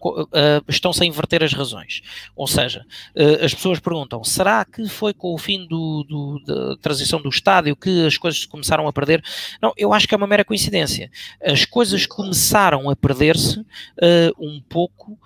estão-se 0.68 1.02
a 1.02 1.06
inverter 1.06 1.42
as 1.42 1.52
razões. 1.52 2.00
Ou 2.36 2.46
seja, 2.46 2.86
uh, 3.16 3.44
as 3.44 3.52
pessoas 3.52 3.80
perguntam: 3.80 4.22
será 4.22 4.64
que 4.64 4.88
foi 4.88 5.12
com 5.12 5.34
o 5.34 5.38
fim 5.38 5.66
do, 5.66 6.04
do, 6.04 6.38
da 6.44 6.76
transição 6.76 7.20
do 7.20 7.28
estádio 7.28 7.76
que 7.76 8.06
as 8.06 8.16
coisas 8.16 8.44
começaram 8.44 8.86
a 8.86 8.92
perder? 8.92 9.22
Não, 9.60 9.72
eu 9.76 9.92
acho 9.92 10.06
que 10.06 10.14
é 10.14 10.16
uma 10.16 10.26
mera 10.26 10.44
coincidência. 10.44 11.10
As 11.42 11.64
coisas 11.64 12.06
começaram 12.06 12.88
a 12.88 12.96
perder-se 12.96 13.60
uh, 13.60 13.64
um 14.38 14.60
pouco 14.60 15.18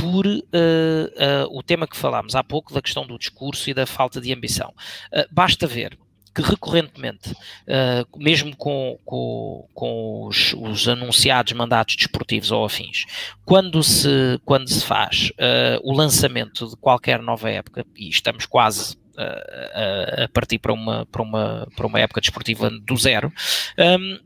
por 0.00 0.26
uh, 0.26 0.30
uh, 0.30 1.58
o 1.58 1.62
tema 1.62 1.86
que 1.86 1.96
falámos 1.96 2.34
há 2.34 2.42
pouco 2.42 2.72
da 2.72 2.80
questão 2.80 3.06
do 3.06 3.18
discurso 3.18 3.68
e 3.68 3.74
da 3.74 3.86
falta 3.86 4.18
de 4.18 4.32
ambição. 4.32 4.72
Uh, 5.12 5.26
basta 5.30 5.66
ver 5.66 5.98
que 6.40 6.50
recorrentemente, 6.50 7.32
uh, 7.32 8.18
mesmo 8.18 8.56
com, 8.56 8.98
com, 9.04 9.68
com 9.74 10.26
os, 10.26 10.54
os, 10.54 10.88
anunciados 10.88 11.52
mandatos 11.52 11.96
desportivos 11.96 12.50
ou 12.50 12.64
afins, 12.64 13.04
quando 13.44 13.82
se, 13.82 14.40
quando 14.44 14.68
se 14.68 14.84
faz 14.84 15.30
uh, 15.30 15.80
o 15.82 15.92
lançamento 15.92 16.68
de 16.68 16.76
qualquer 16.76 17.20
nova 17.20 17.50
época, 17.50 17.84
e 17.96 18.08
estamos 18.08 18.46
quase 18.46 18.96
a, 19.16 20.24
a, 20.24 20.28
partir 20.28 20.58
para 20.58 20.72
uma, 20.72 21.04
para, 21.06 21.22
uma, 21.22 21.68
para 21.76 21.86
uma 21.86 22.00
época 22.00 22.20
desportiva 22.20 22.70
do 22.70 22.96
zero, 22.96 23.32
um, 23.78 24.18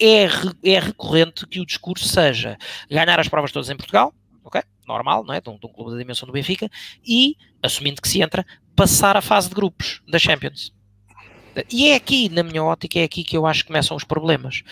é, 0.00 0.24
é 0.64 0.80
recorrente 0.80 1.46
que 1.46 1.60
o 1.60 1.66
discurso 1.66 2.08
seja 2.08 2.58
ganhar 2.90 3.20
as 3.20 3.28
provas 3.28 3.52
todas 3.52 3.70
em 3.70 3.76
Portugal, 3.76 4.12
ok? 4.42 4.60
Normal, 4.86 5.24
não 5.24 5.32
é? 5.32 5.40
De 5.40 5.48
um, 5.48 5.56
de 5.56 5.66
um 5.66 5.72
clube 5.72 5.92
da 5.92 5.98
dimensão 5.98 6.26
do 6.26 6.32
Benfica, 6.32 6.68
e, 7.06 7.36
assumindo 7.62 8.02
que 8.02 8.08
se 8.08 8.20
entra, 8.20 8.44
passar 8.74 9.16
a 9.16 9.22
fase 9.22 9.48
de 9.48 9.54
grupos 9.54 10.02
da 10.08 10.18
Champions. 10.18 10.72
E 11.70 11.90
é 11.90 11.96
aqui, 11.96 12.28
na 12.28 12.42
minha 12.42 12.62
ótica, 12.62 12.98
é 12.98 13.04
aqui 13.04 13.22
que 13.22 13.36
eu 13.36 13.46
acho 13.46 13.62
que 13.62 13.68
começam 13.68 13.96
os 13.96 14.04
problemas. 14.04 14.62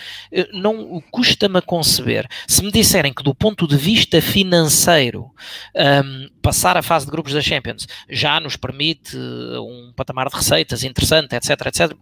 Não 0.52 1.00
custa-me 1.10 1.58
a 1.58 1.62
conceber. 1.62 2.26
Se 2.46 2.64
me 2.64 2.70
disserem 2.70 3.12
que 3.12 3.22
do 3.22 3.34
ponto 3.34 3.66
de 3.66 3.76
vista 3.76 4.20
financeiro 4.22 5.30
um, 5.74 6.28
passar 6.40 6.76
a 6.76 6.82
fase 6.82 7.06
de 7.06 7.12
grupos 7.12 7.32
da 7.32 7.40
Champions 7.40 7.86
já 8.08 8.40
nos 8.40 8.56
permite 8.56 9.16
um 9.16 9.92
patamar 9.94 10.28
de 10.28 10.36
receitas 10.36 10.84
interessante, 10.84 11.34
etc, 11.34 11.66
etc, 11.66 11.96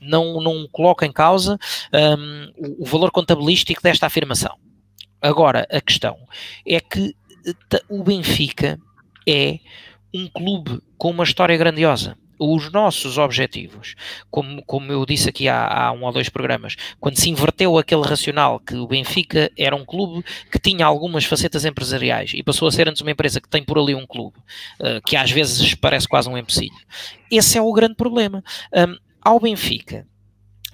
não, 0.00 0.40
não 0.40 0.66
coloca 0.68 1.04
em 1.04 1.12
causa 1.12 1.58
um, 1.92 2.52
o, 2.56 2.82
o 2.82 2.86
valor 2.86 3.10
contabilístico 3.10 3.82
desta 3.82 4.06
afirmação. 4.06 4.56
Agora, 5.20 5.66
a 5.70 5.80
questão 5.80 6.16
é 6.66 6.80
que 6.80 7.14
o 7.88 8.02
Benfica 8.02 8.78
é 9.28 9.58
um 10.14 10.26
clube 10.28 10.80
com 10.96 11.10
uma 11.10 11.24
história 11.24 11.56
grandiosa 11.56 12.16
os 12.40 12.72
nossos 12.72 13.18
objetivos, 13.18 13.94
como, 14.30 14.64
como 14.64 14.90
eu 14.90 15.04
disse 15.04 15.28
aqui 15.28 15.46
há, 15.46 15.66
há, 15.66 15.92
um 15.92 16.04
ou 16.04 16.12
dois 16.12 16.30
programas, 16.30 16.74
quando 16.98 17.18
se 17.18 17.28
inverteu 17.28 17.76
aquele 17.76 18.02
racional 18.02 18.58
que 18.58 18.74
o 18.74 18.86
Benfica 18.86 19.52
era 19.58 19.76
um 19.76 19.84
clube 19.84 20.24
que 20.50 20.58
tinha 20.58 20.86
algumas 20.86 21.24
facetas 21.26 21.66
empresariais 21.66 22.32
e 22.34 22.42
passou 22.42 22.66
a 22.66 22.72
ser 22.72 22.88
antes 22.88 23.02
uma 23.02 23.10
empresa 23.10 23.42
que 23.42 23.48
tem 23.48 23.62
por 23.62 23.78
ali 23.78 23.94
um 23.94 24.06
clube, 24.06 24.38
uh, 24.80 25.02
que 25.04 25.16
às 25.16 25.30
vezes 25.30 25.74
parece 25.74 26.08
quase 26.08 26.30
um 26.30 26.38
empecilho. 26.38 26.72
Esse 27.30 27.58
é 27.58 27.62
o 27.62 27.72
grande 27.72 27.94
problema. 27.94 28.42
Um, 28.74 28.96
ao 29.20 29.38
Benfica, 29.38 30.06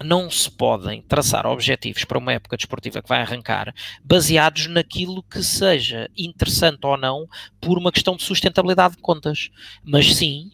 não 0.03 0.29
se 0.29 0.49
podem 0.49 1.01
traçar 1.01 1.45
objetivos 1.45 2.05
para 2.05 2.17
uma 2.17 2.33
época 2.33 2.55
desportiva 2.55 3.01
que 3.01 3.09
vai 3.09 3.21
arrancar 3.21 3.73
baseados 4.03 4.67
naquilo 4.67 5.23
que 5.23 5.43
seja 5.43 6.09
interessante 6.15 6.85
ou 6.85 6.95
não 6.97 7.27
por 7.59 7.77
uma 7.77 7.91
questão 7.91 8.15
de 8.15 8.23
sustentabilidade 8.23 8.95
de 8.95 9.01
contas, 9.01 9.49
mas 9.83 10.15
sim 10.15 10.51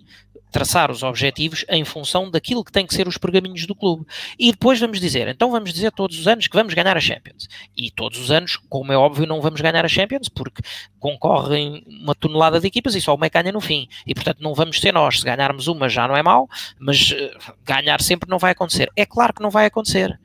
traçar 0.54 0.92
os 0.92 1.02
objetivos 1.02 1.66
em 1.68 1.84
função 1.84 2.30
daquilo 2.30 2.64
que 2.64 2.72
tem 2.72 2.86
que 2.86 2.94
ser 2.94 3.08
os 3.08 3.18
pergaminhos 3.18 3.66
do 3.66 3.74
clube. 3.74 4.06
E 4.38 4.52
depois 4.52 4.80
vamos 4.80 5.00
dizer, 5.02 5.28
então 5.28 5.50
vamos 5.50 5.74
dizer 5.74 5.92
todos 5.92 6.18
os 6.20 6.28
anos 6.28 6.48
que 6.48 6.56
vamos 6.56 6.76
ganhar 6.76 6.96
a 6.96 7.02
Champions. 7.02 7.50
E 7.76 7.90
todos 7.90 8.20
os 8.20 8.30
anos, 8.30 8.56
como 8.70 8.94
é 8.94 8.98
óbvio, 8.98 9.26
não 9.26 9.42
vamos 9.42 9.60
ganhar 9.60 9.84
a 9.84 9.88
Champions, 9.88 10.30
porque 10.30 10.62
concorrem 11.00 11.84
uma 11.88 12.14
tonelada 12.14 12.60
de 12.60 12.68
equipas 12.68 12.94
e 12.94 13.02
só 13.02 13.16
uma 13.16 13.26
é 13.26 13.30
ganha 13.30 13.52
no 13.52 13.60
fim. 13.60 13.88
E 14.06 14.14
portanto 14.14 14.42
não 14.42 14.54
vamos 14.54 14.80
ser 14.80 14.94
nós. 14.94 15.20
Se 15.20 15.26
ganharmos 15.26 15.68
uma 15.68 15.90
já 15.90 16.08
não 16.08 16.16
é 16.16 16.22
mau, 16.22 16.48
mas 16.80 17.12
uh, 17.12 17.54
ganhar 17.66 18.00
sempre 18.00 18.30
não 18.30 18.38
vai 18.38 18.52
acontecer. 18.52 18.92
É 18.96 19.08
claro 19.08 19.34
que 19.34 19.42
não 19.42 19.50
vai 19.50 19.66
acontecer. 19.66 20.20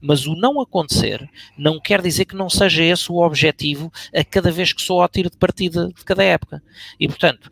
Mas 0.00 0.26
o 0.26 0.34
não 0.36 0.60
acontecer 0.60 1.28
não 1.56 1.80
quer 1.80 2.00
dizer 2.00 2.26
que 2.26 2.36
não 2.36 2.48
seja 2.48 2.82
esse 2.82 3.10
o 3.10 3.16
objetivo 3.16 3.92
a 4.14 4.24
cada 4.24 4.50
vez 4.50 4.72
que 4.72 4.82
sou 4.82 5.02
ao 5.02 5.08
tiro 5.08 5.30
de 5.30 5.36
partida 5.36 5.88
de 5.88 6.04
cada 6.04 6.22
época. 6.22 6.62
E 7.00 7.08
portanto, 7.08 7.50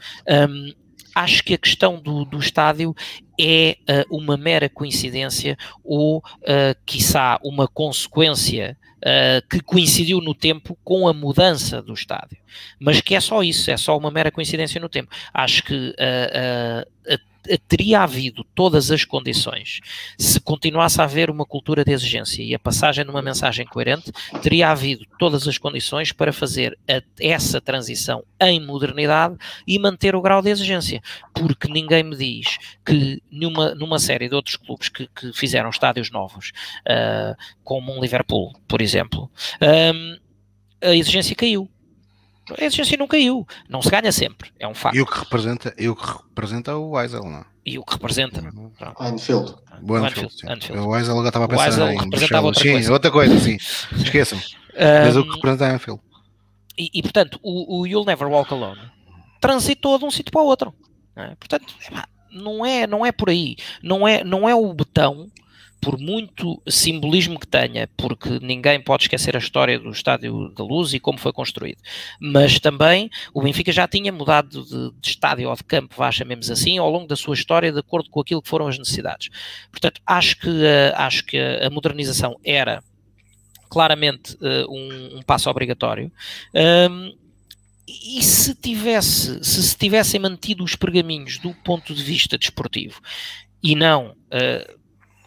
um, 0.49 0.73
acho 1.15 1.43
que 1.43 1.55
a 1.55 1.59
questão 1.59 2.01
do, 2.01 2.25
do 2.25 2.39
estádio 2.39 2.95
é 3.41 3.77
uh, 3.89 4.17
uma 4.17 4.37
mera 4.37 4.69
coincidência 4.69 5.57
ou, 5.83 6.19
uh, 6.19 6.77
quiçá, 6.85 7.39
uma 7.43 7.67
consequência 7.67 8.77
uh, 8.99 9.49
que 9.49 9.61
coincidiu 9.61 10.21
no 10.21 10.35
tempo 10.35 10.79
com 10.85 11.09
a 11.09 11.13
mudança 11.13 11.83
do 11.83 11.95
estádio. 11.95 12.39
Mas 12.79 13.01
que 13.01 13.15
é 13.15 13.21
só 13.21 13.43
isso, 13.43 13.71
é 13.71 13.77
só 13.77 13.97
uma 13.97 14.11
mera 14.11 14.31
coincidência 14.31 14.81
no 14.81 14.89
tempo. 14.89 15.11
Acho 15.33 15.63
que 15.63 15.75
uh, 15.75 17.15
uh, 17.15 17.21
teria 17.69 18.03
havido 18.03 18.45
todas 18.55 18.91
as 18.91 19.05
condições, 19.05 19.81
se 20.19 20.41
continuasse 20.41 21.01
a 21.01 21.05
haver 21.05 21.31
uma 21.31 21.45
cultura 21.45 21.85
de 21.85 21.93
exigência 21.93 22.43
e 22.43 22.55
a 22.55 22.59
passagem 22.59 23.05
de 23.05 23.11
uma 23.11 23.23
mensagem 23.23 23.67
coerente, 23.67 24.13
teria 24.43 24.71
havido 24.71 25.05
todas 25.19 25.47
as 25.49 25.59
condições 25.59 26.13
para 26.13 26.33
fazer 26.33 26.79
a, 26.89 27.03
essa 27.19 27.61
transição 27.61 28.25
em 28.41 28.65
modernidade 28.65 29.37
e 29.67 29.79
manter 29.79 30.15
o 30.15 30.23
grau 30.23 30.43
de 30.43 30.51
exigência. 30.51 31.03
Porque 31.35 31.69
ninguém 31.69 32.03
me 32.03 32.17
diz 32.17 32.59
que 32.85 33.23
numa, 33.31 33.75
numa 33.75 33.99
série 33.99 34.29
de 34.29 34.35
outros 34.35 34.57
clubes 34.57 34.89
que, 34.89 35.09
que 35.09 35.33
fizeram 35.33 35.71
estádios 35.71 36.11
novos, 36.11 36.53
uh, 36.87 37.37
como 37.65 37.97
um 37.97 38.01
Liverpool, 38.01 38.53
por 38.67 38.81
exemplo, 38.81 39.31
um, 39.61 40.19
a 40.83 40.95
exigência 40.95 41.37
caiu 41.37 41.71
a 42.59 42.65
exigência 42.65 42.97
não 42.97 43.07
caiu. 43.07 43.47
Não 43.69 43.83
se 43.83 43.91
ganha 43.91 44.13
sempre, 44.13 44.51
é 44.59 44.67
um 44.67 44.75
facto. 44.75 44.97
E 44.97 45.01
o 45.01 45.07
que 45.07 45.19
representa, 45.19 45.75
e 45.79 45.89
o, 45.89 45.97
que 45.97 46.07
representa 46.07 46.77
o 46.77 46.91
Weisel, 46.91 47.25
não 47.25 47.39
é? 47.39 47.45
E 47.65 47.79
o 47.79 47.85
que 47.85 47.93
representa. 47.93 48.41
Anfield. 48.99 49.55
O 49.83 49.95
Anfield. 49.95 50.35
Anfield. 50.49 50.79
O 50.79 50.89
Weisel 50.89 51.13
agora 51.13 51.29
estava 51.29 51.45
a 51.45 51.49
pensar 51.49 51.93
em 51.93 51.99
representava 51.99 52.47
outra 52.47 52.63
sim, 52.63 52.73
coisa. 52.73 52.93
outra 52.93 53.11
coisa, 53.11 53.39
sim. 53.39 53.57
Esqueçam. 53.97 54.41
Mas 55.05 55.17
o 55.17 55.25
que 55.25 55.35
representa 55.35 55.67
é 55.67 55.71
Anfield. 55.71 56.01
E, 56.79 56.91
e, 56.95 57.03
portanto, 57.03 57.39
o, 57.43 57.81
o 57.81 57.87
You'll 57.87 58.07
Never 58.07 58.29
Walk 58.29 58.53
Alone 58.53 58.81
transitou 59.41 59.99
de 59.99 60.05
um 60.05 60.11
sítio 60.11 60.33
para 60.33 60.41
o 60.41 60.47
outro. 60.47 60.75
Não 61.15 61.25
é? 61.25 61.35
Portanto, 61.37 61.75
não 62.31 62.65
é, 62.65 62.87
não 62.87 63.05
é 63.05 63.13
por 63.13 63.29
aí. 63.29 63.57
Não 63.83 64.07
é, 64.07 64.25
não 64.25 64.49
é 64.49 64.55
o 64.55 64.73
betão 64.73 65.31
por 65.81 65.99
muito 65.99 66.61
simbolismo 66.69 67.39
que 67.39 67.47
tenha, 67.47 67.89
porque 67.97 68.39
ninguém 68.41 68.81
pode 68.81 69.05
esquecer 69.05 69.35
a 69.35 69.39
história 69.39 69.79
do 69.79 69.91
Estádio 69.91 70.51
da 70.51 70.63
Luz 70.63 70.93
e 70.93 71.01
como 71.01 71.19
foi 71.19 71.33
construído, 71.33 71.79
mas 72.21 72.61
também 72.61 73.11
o 73.33 73.43
Benfica 73.43 73.73
já 73.73 73.89
tinha 73.89 74.13
mudado 74.13 74.65
de, 74.65 75.01
de 75.01 75.09
estádio 75.09 75.49
ou 75.49 75.57
de 75.57 75.65
campo, 75.65 75.95
vá 75.97 76.13
chamemos 76.13 76.51
assim, 76.51 76.79
ao 76.79 76.91
longo 76.91 77.07
da 77.07 77.17
sua 77.17 77.35
história, 77.35 77.73
de 77.73 77.79
acordo 77.79 78.11
com 78.11 78.21
aquilo 78.21 78.43
que 78.43 78.49
foram 78.49 78.69
as 78.69 78.79
necessidades. 78.79 79.29
Portanto, 79.71 80.01
acho 80.07 80.39
que, 80.39 80.49
uh, 80.49 80.95
acho 80.97 81.25
que 81.25 81.39
a 81.39 81.71
modernização 81.71 82.37
era 82.45 82.83
claramente 83.71 84.35
uh, 84.35 84.71
um, 84.71 85.19
um, 85.19 85.23
passo 85.23 85.49
obrigatório. 85.49 86.13
Um, 86.91 87.17
e 87.87 88.23
se 88.23 88.55
tivesse, 88.55 89.43
se 89.43 89.63
se 89.63 89.77
tivessem 89.77 90.21
mantido 90.21 90.63
os 90.63 90.77
pergaminhos 90.77 91.39
do 91.39 91.55
ponto 91.55 91.95
de 91.95 92.03
vista 92.03 92.39
desportivo 92.39 93.01
e 93.63 93.75
não 93.75 94.11
uh, 94.11 94.80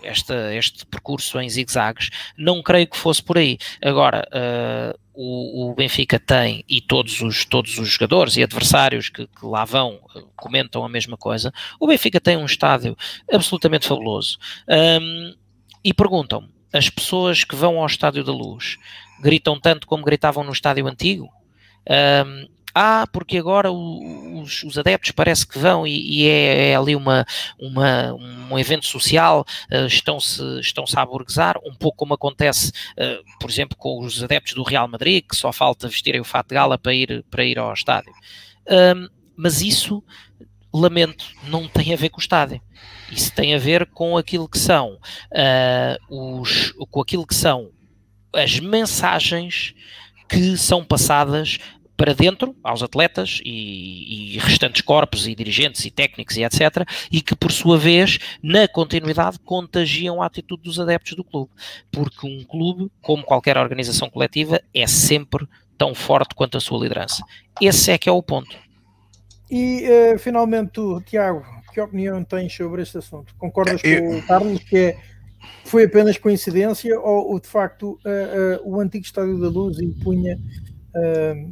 esta, 0.04 0.54
este 0.54 0.86
percurso 0.86 1.39
em 1.39 1.49
zigzags, 1.49 2.10
não 2.38 2.62
creio 2.62 2.88
que 2.88 2.97
fosse 2.97 3.22
por 3.22 3.38
aí. 3.38 3.58
Agora, 3.82 4.28
uh, 4.32 4.99
o, 5.14 5.72
o, 5.72 5.76
Benfica 5.76 6.20
tem, 6.20 6.64
e 6.68 6.82
todos 6.82 7.22
os, 7.22 7.45
todos 7.45 7.78
os 7.78 7.89
jogadores 7.89 8.36
e 8.36 8.43
adversários 8.43 9.10
que, 9.10 9.28
que, 9.28 9.45
lá 9.45 9.66
vão 9.66 9.99
uh, 10.16 10.28
comentam 10.36 10.84
a 10.84 10.89
mesma 10.89 11.18
coisa, 11.18 11.54
o 11.80 11.88
Benfica 11.88 12.20
tem 12.20 12.38
um 12.38 12.45
estádio 12.45 12.97
absolutamente 13.32 13.88
fabuloso. 13.88 14.38
Um, 14.68 15.36
e 15.84 15.93
perguntam 15.93 16.47
as 16.74 16.89
pessoas 16.89 17.43
que 17.43 17.56
vão 17.56 17.80
ao 17.80 17.86
Estádio 17.86 18.24
da 18.24 18.32
Luz 18.32 18.78
gritam 19.22 19.60
tanto 19.60 19.86
como 19.86 20.04
gritavam 20.04 20.43
no 20.43 20.51
estádio 20.51 20.88
antigo? 20.88 21.30
Um, 22.26 22.47
ah, 22.76 23.07
porque 23.11 23.38
agora 23.38 23.71
os, 23.71 24.63
os, 24.63 24.78
adeptos 24.78 25.11
parece 25.11 25.45
que 25.45 25.59
vão 25.59 25.86
e, 25.86 26.24
e 26.24 26.28
é, 26.28 26.71
é, 26.71 26.76
ali 26.76 26.95
uma, 26.95 27.26
uma, 27.59 28.13
um 28.13 28.57
evento 28.57 28.86
social, 28.86 29.45
uh, 29.71 29.86
estão-se 29.86 30.41
estão 30.59 30.84
a 30.95 31.05
burguesar, 31.05 31.57
um 31.65 31.74
pouco 31.74 31.97
como 31.97 32.13
acontece, 32.13 32.71
uh, 32.97 33.24
por 33.39 33.49
exemplo, 33.49 33.78
com 33.78 34.03
os 34.03 34.24
adeptos 34.24 34.53
do 34.53 34.63
Real 34.63 34.88
Madrid, 34.88 35.24
que 35.28 35.36
só 35.36 35.51
falta 35.51 35.88
vestirem 35.88 36.21
o 36.21 36.26
fato 36.26 36.49
de 36.49 36.55
gala 36.55 36.78
para 36.78 36.93
ir, 36.93 37.24
para 37.30 37.43
ir 37.43 37.59
ao 37.59 37.74
estádio. 37.74 38.13
Mas 39.36 39.61
isso, 39.61 40.03
lamento, 40.74 41.26
não 41.47 41.67
tem 41.67 41.93
a 41.93 41.97
ver 41.97 42.09
com 42.09 42.17
o 42.17 42.21
estádio. 42.21 42.61
Isso 43.11 43.32
tem 43.34 43.53
a 43.53 43.59
ver 43.59 43.86
com 43.88 44.17
aquilo 44.17 44.47
que 44.47 44.57
são 44.57 44.97
uh, 45.32 46.39
os, 46.39 46.71
com 46.89 47.01
aquilo 47.01 47.28
que 47.28 47.36
são 47.36 47.71
as 48.34 48.59
mensagens 48.59 49.76
que 50.28 50.57
são 50.57 50.84
passadas 50.84 51.59
para 51.96 52.14
dentro, 52.14 52.56
aos 52.64 52.82
atletas 52.82 53.39
e, 53.46 54.36
e, 54.36 54.39
restantes 54.39 54.82
corpos 54.82 55.28
e 55.28 55.36
dirigentes 55.36 55.86
e 55.86 55.91
técnicos 55.91 56.38
e 56.38 56.44
etc., 56.44 56.88
e 57.12 57.22
que, 57.22 57.36
por 57.36 57.52
sua 57.52 57.78
vez, 57.78 58.18
na 58.41 58.68
continuidade, 58.68 59.39
contagiam 59.39 60.22
a 60.22 60.26
atitude 60.26 60.64
dos 60.64 60.80
adeptos 60.80 61.16
do 61.16 61.24
clube. 61.24 61.52
Porque 61.91 62.28
um 62.28 62.44
clube, 62.44 62.91
como 63.02 63.24
qualquer 63.24 63.58
organização 63.58 64.10
coletiva, 64.10 64.62
é 64.74 64.88
sempre 64.88 65.48
tão 65.78 65.94
forte 65.94 66.36
quanto 66.36 66.58
a 66.58 66.62
sua 66.62 66.82
liderança. 66.82 67.24
Esse 67.62 67.91
é 67.91 67.98
que 67.98 68.10
é 68.10 68.12
o 68.12 68.24
ponto. 68.24 68.56
E, 69.50 69.84
uh, 70.14 70.18
finalmente, 70.18 70.72
tu, 70.72 71.02
Tiago, 71.02 71.44
que 71.74 71.80
opinião 71.80 72.24
tens 72.24 72.56
sobre 72.56 72.82
este 72.82 72.98
assunto? 72.98 73.36
Concordas 73.38 73.82
é, 73.84 74.00
com 74.00 74.18
o 74.18 74.22
Carlos 74.26 74.64
que 74.64 74.78
é, 74.78 74.98
foi 75.66 75.86
apenas 75.86 76.18
coincidência 76.18 77.00
ou, 77.00 77.32
ou 77.32 77.39
de 77.39 77.48
facto, 77.48 78.00
uh, 78.06 78.64
uh, 78.66 78.76
o 78.76 78.80
antigo 78.80 79.06
Estádio 79.06 79.39
da 79.39 79.50
Luz 79.50 79.80
impunha 79.80 80.39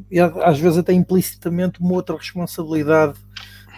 e 0.09 0.19
às 0.19 0.59
vezes 0.59 0.77
até 0.77 0.93
implicitamente 0.93 1.79
uma 1.79 1.93
outra 1.93 2.15
responsabilidade 2.15 3.17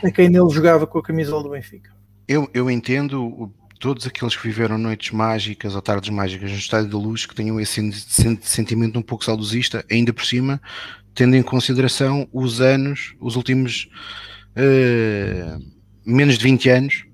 a 0.04 0.12
quem 0.12 0.30
nele 0.30 0.50
jogava 0.50 0.86
com 0.86 1.00
a 1.00 1.04
camisola 1.04 1.44
do 1.44 1.50
Benfica. 1.50 1.92
Eu, 2.28 2.50
eu 2.54 2.70
entendo 2.70 3.52
todos 3.84 4.08
aqueles 4.08 4.34
que 4.34 4.48
viveram 4.48 4.78
noites 4.78 5.12
mágicas 5.12 5.76
ou 5.76 5.82
tardes 5.82 6.10
mágicas 6.10 6.50
no 6.50 6.58
Estádio 6.58 6.90
da 6.90 6.98
Luz 6.98 7.26
que 7.26 7.36
tenham 7.36 7.60
esse 7.60 7.82
sentimento 8.42 8.98
um 8.98 9.02
pouco 9.02 9.26
saudosista, 9.26 9.84
ainda 9.92 10.14
por 10.14 10.26
cima, 10.26 10.62
tendo 11.14 11.36
em 11.36 11.44
consideração 11.44 12.26
os 12.32 12.62
anos, 12.62 13.14
os 13.20 13.36
últimos 13.36 13.90
uh, 14.56 15.62
menos 16.06 16.38
de 16.38 16.44
20 16.46 16.70
anos 16.70 17.06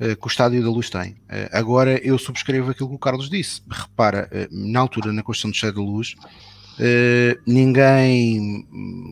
uh, 0.00 0.16
que 0.16 0.26
o 0.26 0.28
Estádio 0.28 0.62
da 0.62 0.70
Luz 0.70 0.88
tem. 0.88 1.12
Uh, 1.12 1.48
agora 1.52 1.98
eu 2.02 2.18
subscrevo 2.18 2.70
aquilo 2.70 2.88
que 2.88 2.94
o 2.94 2.98
Carlos 2.98 3.28
disse. 3.28 3.60
Repara, 3.70 4.30
na 4.50 4.80
altura, 4.80 5.12
na 5.12 5.22
construção 5.22 5.50
do 5.50 5.54
Estádio 5.54 5.84
da 5.84 5.90
Luz, 5.90 6.14
Uh, 6.78 7.36
ninguém 7.44 8.64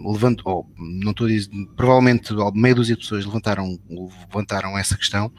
levantou, 0.05 0.71
não 0.79 1.11
estou 1.11 1.27
a 1.27 1.31
dizer, 1.31 1.51
provavelmente 1.75 2.33
meia 2.55 2.75
dúzia 2.77 2.95
de 2.95 3.01
pessoas 3.01 3.27
levantaram, 3.27 3.77
levantaram 3.91 4.79
essa 4.79 4.97
questão 4.97 5.33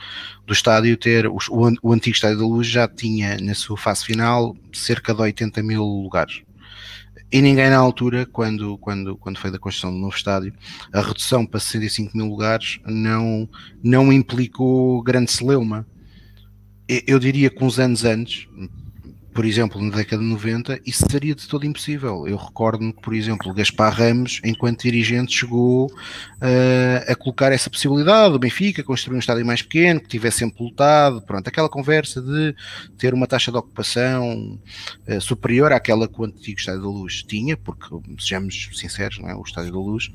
do 0.45 0.51
estádio 0.51 0.97
ter, 0.97 1.25
o, 1.25 1.37
o, 1.81 1.93
antigo 1.93 2.13
estádio 2.13 2.39
da 2.39 2.45
Luz 2.45 2.67
já 2.67 2.85
tinha 2.85 3.37
na 3.39 3.53
sua 3.53 3.77
fase 3.77 4.03
final 4.03 4.57
cerca 4.73 5.13
de 5.13 5.21
80 5.21 5.63
mil 5.63 5.83
lugares. 5.83 6.41
E 7.31 7.41
ninguém 7.41 7.69
na 7.69 7.77
altura, 7.77 8.25
quando, 8.25 8.77
quando, 8.77 9.15
quando 9.15 9.37
foi 9.37 9.49
da 9.49 9.59
construção 9.59 9.91
do 9.91 9.97
novo 9.97 10.15
estádio, 10.15 10.53
a 10.93 11.01
redução 11.01 11.45
para 11.45 11.61
65 11.61 12.17
mil 12.17 12.27
lugares 12.27 12.79
não, 12.85 13.49
não 13.81 14.11
implicou 14.11 15.01
grande 15.01 15.31
celeuma. 15.31 15.87
Eu 16.87 17.19
diria 17.19 17.49
que 17.49 17.63
uns 17.63 17.79
anos 17.79 18.03
antes, 18.03 18.47
por 19.37 19.45
exemplo, 19.45 19.79
na 19.79 19.95
década 19.95 20.23
de 20.23 20.27
90, 20.29 20.79
isso 20.83 21.05
seria 21.11 21.35
de 21.35 21.47
todo 21.47 21.63
impossível. 21.63 22.27
Eu 22.27 22.37
recordo-me 22.37 22.91
que, 22.91 22.99
por 22.99 23.13
exemplo, 23.13 23.53
Gaspar 23.53 23.93
Ramos, 23.93 24.41
enquanto 24.43 24.81
dirigente, 24.81 25.31
chegou 25.31 25.85
uh, 25.85 27.11
a 27.11 27.15
colocar 27.15 27.51
essa 27.51 27.69
possibilidade, 27.69 28.33
o 28.33 28.39
Benfica 28.39 28.81
construir 28.81 29.15
um 29.15 29.19
estádio 29.19 29.45
mais 29.45 29.61
pequeno, 29.61 29.99
que 29.99 30.07
tivesse 30.07 30.39
sempre 30.39 30.73
pronto, 31.27 31.47
aquela 31.47 31.69
conversa 31.69 32.19
de 32.19 32.55
ter 32.97 33.13
uma 33.13 33.27
taxa 33.27 33.51
de 33.51 33.57
ocupação 33.59 34.59
uh, 35.07 35.21
superior 35.21 35.71
àquela 35.71 36.07
que 36.07 36.19
o 36.19 36.25
antigo 36.25 36.57
Estádio 36.57 36.81
da 36.81 36.87
Luz 36.87 37.21
tinha, 37.21 37.55
porque, 37.55 37.95
sejamos 38.17 38.71
sinceros, 38.73 39.19
não 39.19 39.29
é? 39.29 39.35
o 39.35 39.43
Estádio 39.43 39.71
da 39.71 39.77
Luz, 39.77 40.09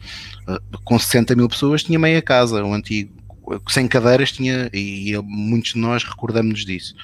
uh, 0.48 0.78
com 0.82 0.98
60 0.98 1.36
mil 1.36 1.48
pessoas, 1.48 1.84
tinha 1.84 1.96
meia 1.96 2.20
casa, 2.20 2.64
o 2.64 2.74
antigo 2.74 3.22
sem 3.68 3.86
cadeiras 3.86 4.32
tinha, 4.32 4.68
e, 4.72 5.12
e 5.12 5.22
muitos 5.22 5.74
de 5.74 5.78
nós 5.78 6.02
recordamos-nos 6.02 6.64
disso. 6.64 6.94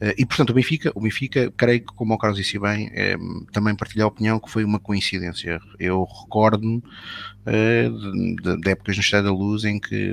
Uh, 0.00 0.14
e 0.16 0.24
portanto 0.24 0.50
o 0.50 0.54
Benfica, 0.54 0.92
o 0.94 1.00
Benfica, 1.00 1.52
creio 1.56 1.80
que 1.80 1.92
como 1.94 2.14
o 2.14 2.18
Carlos 2.18 2.38
disse 2.38 2.58
bem, 2.58 2.88
é, 2.92 3.16
também 3.52 3.74
partilha 3.74 4.04
a 4.04 4.06
opinião 4.06 4.38
que 4.38 4.50
foi 4.50 4.64
uma 4.64 4.78
coincidência. 4.78 5.60
Eu 5.78 6.04
recordo-me 6.04 6.76
uh, 6.78 8.36
de, 8.42 8.60
de, 8.60 8.70
épocas 8.70 8.96
no 8.96 9.02
Estado 9.02 9.24
da 9.24 9.32
Luz 9.32 9.64
em 9.64 9.80
que 9.80 10.12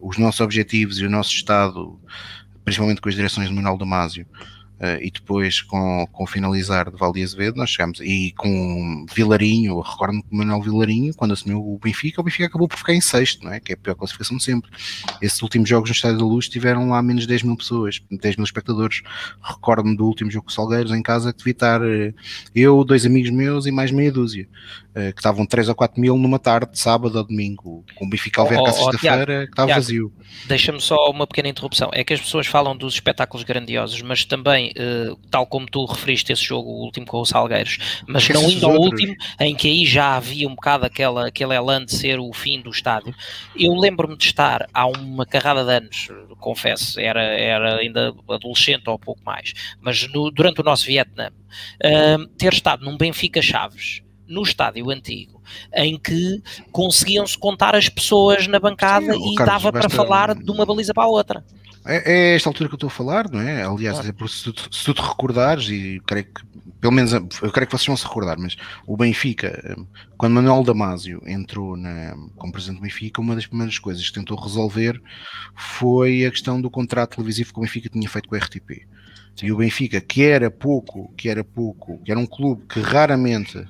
os 0.00 0.18
nossos 0.18 0.40
objetivos 0.40 0.98
e 0.98 1.06
o 1.06 1.10
nosso 1.10 1.30
Estado, 1.30 2.00
principalmente 2.64 3.00
com 3.00 3.08
as 3.08 3.14
direções 3.14 3.48
do 3.48 3.54
Manuel 3.54 3.78
Damásio, 3.78 4.26
Uh, 4.26 4.61
e 5.00 5.10
depois 5.10 5.60
com, 5.62 6.06
com 6.10 6.24
o 6.24 6.26
finalizar 6.26 6.90
de 6.90 6.96
Valde 6.96 7.22
Azevedo 7.22 7.56
nós 7.56 7.70
chegamos, 7.70 8.00
e 8.00 8.32
com 8.36 9.06
Vilarinho, 9.14 9.80
recordo-me 9.80 10.22
que 10.22 10.28
o 10.32 10.36
Manuel 10.36 10.60
Vilarinho, 10.60 11.14
quando 11.14 11.32
assumiu 11.32 11.58
o 11.58 11.78
Benfica, 11.78 12.20
o 12.20 12.24
Benfica 12.24 12.46
acabou 12.46 12.68
por 12.68 12.76
ficar 12.76 12.94
em 12.94 13.00
sexto, 13.00 13.44
não 13.44 13.52
é? 13.52 13.60
que 13.60 13.72
é 13.72 13.74
a 13.74 13.78
pior 13.78 13.94
classificação 13.94 14.36
de 14.36 14.42
sempre. 14.42 14.70
Esses 15.20 15.40
últimos 15.42 15.68
jogos 15.68 15.90
no 15.90 15.94
Estádio 15.94 16.18
da 16.18 16.24
Luz 16.24 16.48
tiveram 16.48 16.88
lá 16.88 17.02
menos 17.02 17.22
de 17.22 17.28
10 17.28 17.44
mil 17.44 17.56
pessoas, 17.56 18.00
10 18.10 18.36
mil 18.36 18.44
espectadores. 18.44 19.02
Recordo-me 19.40 19.96
do 19.96 20.06
último 20.06 20.30
jogo 20.30 20.46
com 20.46 20.52
Salgueiros 20.52 20.92
em 20.92 21.02
casa 21.02 21.32
que 21.32 21.38
devia 21.38 21.52
estar 21.52 21.80
uh, 21.80 22.14
eu, 22.54 22.84
dois 22.84 23.06
amigos 23.06 23.30
meus 23.30 23.66
e 23.66 23.70
mais 23.70 23.90
meia 23.90 24.10
dúzia. 24.10 24.48
Uh, 24.90 25.12
que 25.12 25.20
estavam 25.20 25.46
3 25.46 25.70
ou 25.70 25.74
4 25.74 26.00
mil 26.00 26.18
numa 26.18 26.38
tarde, 26.38 26.72
de 26.72 26.78
sábado 26.78 27.16
ou 27.16 27.24
domingo, 27.24 27.84
com 27.94 28.04
o 28.04 28.08
Benfica 28.08 28.42
ao 28.42 28.46
ver 28.46 28.58
oh, 28.58 28.64
cá 28.64 28.72
sexta-feira, 28.72 29.46
que 29.46 29.52
estava 29.52 29.72
vazio. 29.72 30.12
Deixa-me 30.46 30.80
só 30.80 31.10
uma 31.10 31.26
pequena 31.26 31.48
interrupção. 31.48 31.90
É 31.94 32.04
que 32.04 32.12
as 32.12 32.20
pessoas 32.20 32.46
falam 32.46 32.76
dos 32.76 32.94
espetáculos 32.94 33.42
grandiosos, 33.42 34.02
mas 34.02 34.24
também, 34.24 34.71
uh, 34.76 35.16
tal 35.30 35.46
como 35.46 35.66
tu 35.66 35.84
referiste 35.84 36.32
esse 36.32 36.44
jogo, 36.44 36.70
o 36.70 36.84
último 36.84 37.06
com 37.06 37.20
o 37.20 37.26
Salgueiros, 37.26 38.02
mas 38.06 38.28
não 38.28 38.50
indo 38.50 38.66
ao 38.66 38.76
último, 38.76 39.14
em 39.40 39.54
que 39.54 39.68
aí 39.68 39.86
já 39.86 40.16
havia 40.16 40.48
um 40.48 40.54
bocado 40.54 40.86
aquela, 40.86 41.28
aquele 41.28 41.54
elan 41.54 41.84
de 41.84 41.94
ser 41.94 42.18
o 42.18 42.32
fim 42.32 42.60
do 42.60 42.70
estádio. 42.70 43.14
Eu 43.56 43.74
lembro-me 43.74 44.16
de 44.16 44.24
estar 44.24 44.66
há 44.72 44.86
uma 44.86 45.26
carrada 45.26 45.64
de 45.64 45.72
anos, 45.72 46.08
confesso, 46.38 46.98
era, 47.00 47.22
era 47.22 47.76
ainda 47.76 48.14
adolescente 48.28 48.88
ou 48.88 48.98
pouco 48.98 49.20
mais, 49.24 49.52
mas 49.80 50.06
no, 50.12 50.30
durante 50.30 50.60
o 50.60 50.64
nosso 50.64 50.86
Vietnã, 50.86 51.30
uh, 51.30 52.26
ter 52.36 52.52
estado 52.52 52.84
num 52.84 52.96
Benfica 52.96 53.40
Chaves 53.40 54.02
no 54.26 54.42
estádio 54.42 54.90
antigo, 54.90 55.42
em 55.74 55.98
que 55.98 56.42
conseguiam-se 56.70 57.36
contar 57.36 57.74
as 57.74 57.88
pessoas 57.88 58.46
na 58.46 58.58
bancada 58.58 59.12
Sim, 59.12 59.32
e 59.32 59.34
Carlos, 59.34 59.62
dava 59.62 59.72
para 59.72 59.90
falar 59.90 60.34
de 60.34 60.50
uma 60.50 60.64
baliza 60.64 60.94
para 60.94 61.04
a 61.04 61.08
outra. 61.08 61.44
É, 61.84 62.12
é, 62.12 62.34
esta 62.36 62.48
altura 62.48 62.68
que 62.68 62.74
eu 62.74 62.76
estou 62.76 62.86
a 62.86 62.90
falar, 62.90 63.28
não 63.30 63.40
é? 63.40 63.64
Aliás, 63.64 63.98
é 63.98 64.02
se, 64.28 64.52
tu, 64.52 64.74
se 64.74 64.84
tu 64.84 64.94
te 64.94 65.02
recordares, 65.02 65.68
e 65.68 66.00
creio 66.06 66.26
que, 66.26 66.44
pelo 66.80 66.92
menos, 66.92 67.12
eu 67.12 67.50
creio 67.50 67.66
que 67.66 67.72
vocês 67.72 67.86
vão 67.86 67.96
se 67.96 68.04
recordar, 68.04 68.38
mas 68.38 68.56
o 68.86 68.96
Benfica, 68.96 69.76
quando 70.16 70.34
Manuel 70.34 70.62
Damasio 70.62 71.20
entrou 71.26 71.76
na, 71.76 72.16
como 72.36 72.52
presidente 72.52 72.78
do 72.78 72.82
Benfica, 72.82 73.20
uma 73.20 73.34
das 73.34 73.46
primeiras 73.46 73.78
coisas 73.78 74.08
que 74.08 74.14
tentou 74.14 74.38
resolver 74.38 75.00
foi 75.56 76.24
a 76.24 76.30
questão 76.30 76.60
do 76.60 76.70
contrato 76.70 77.16
televisivo 77.16 77.52
que 77.52 77.58
o 77.58 77.62
Benfica 77.62 77.88
tinha 77.88 78.08
feito 78.08 78.28
com 78.28 78.36
a 78.36 78.38
RTP. 78.38 78.86
E 79.42 79.50
o 79.50 79.56
Benfica, 79.56 80.00
que 80.00 80.22
era 80.22 80.50
pouco, 80.50 81.12
que 81.16 81.28
era 81.28 81.42
pouco, 81.42 81.98
que 82.04 82.10
era 82.12 82.20
um 82.20 82.26
clube 82.26 82.64
que 82.68 82.80
raramente 82.80 83.66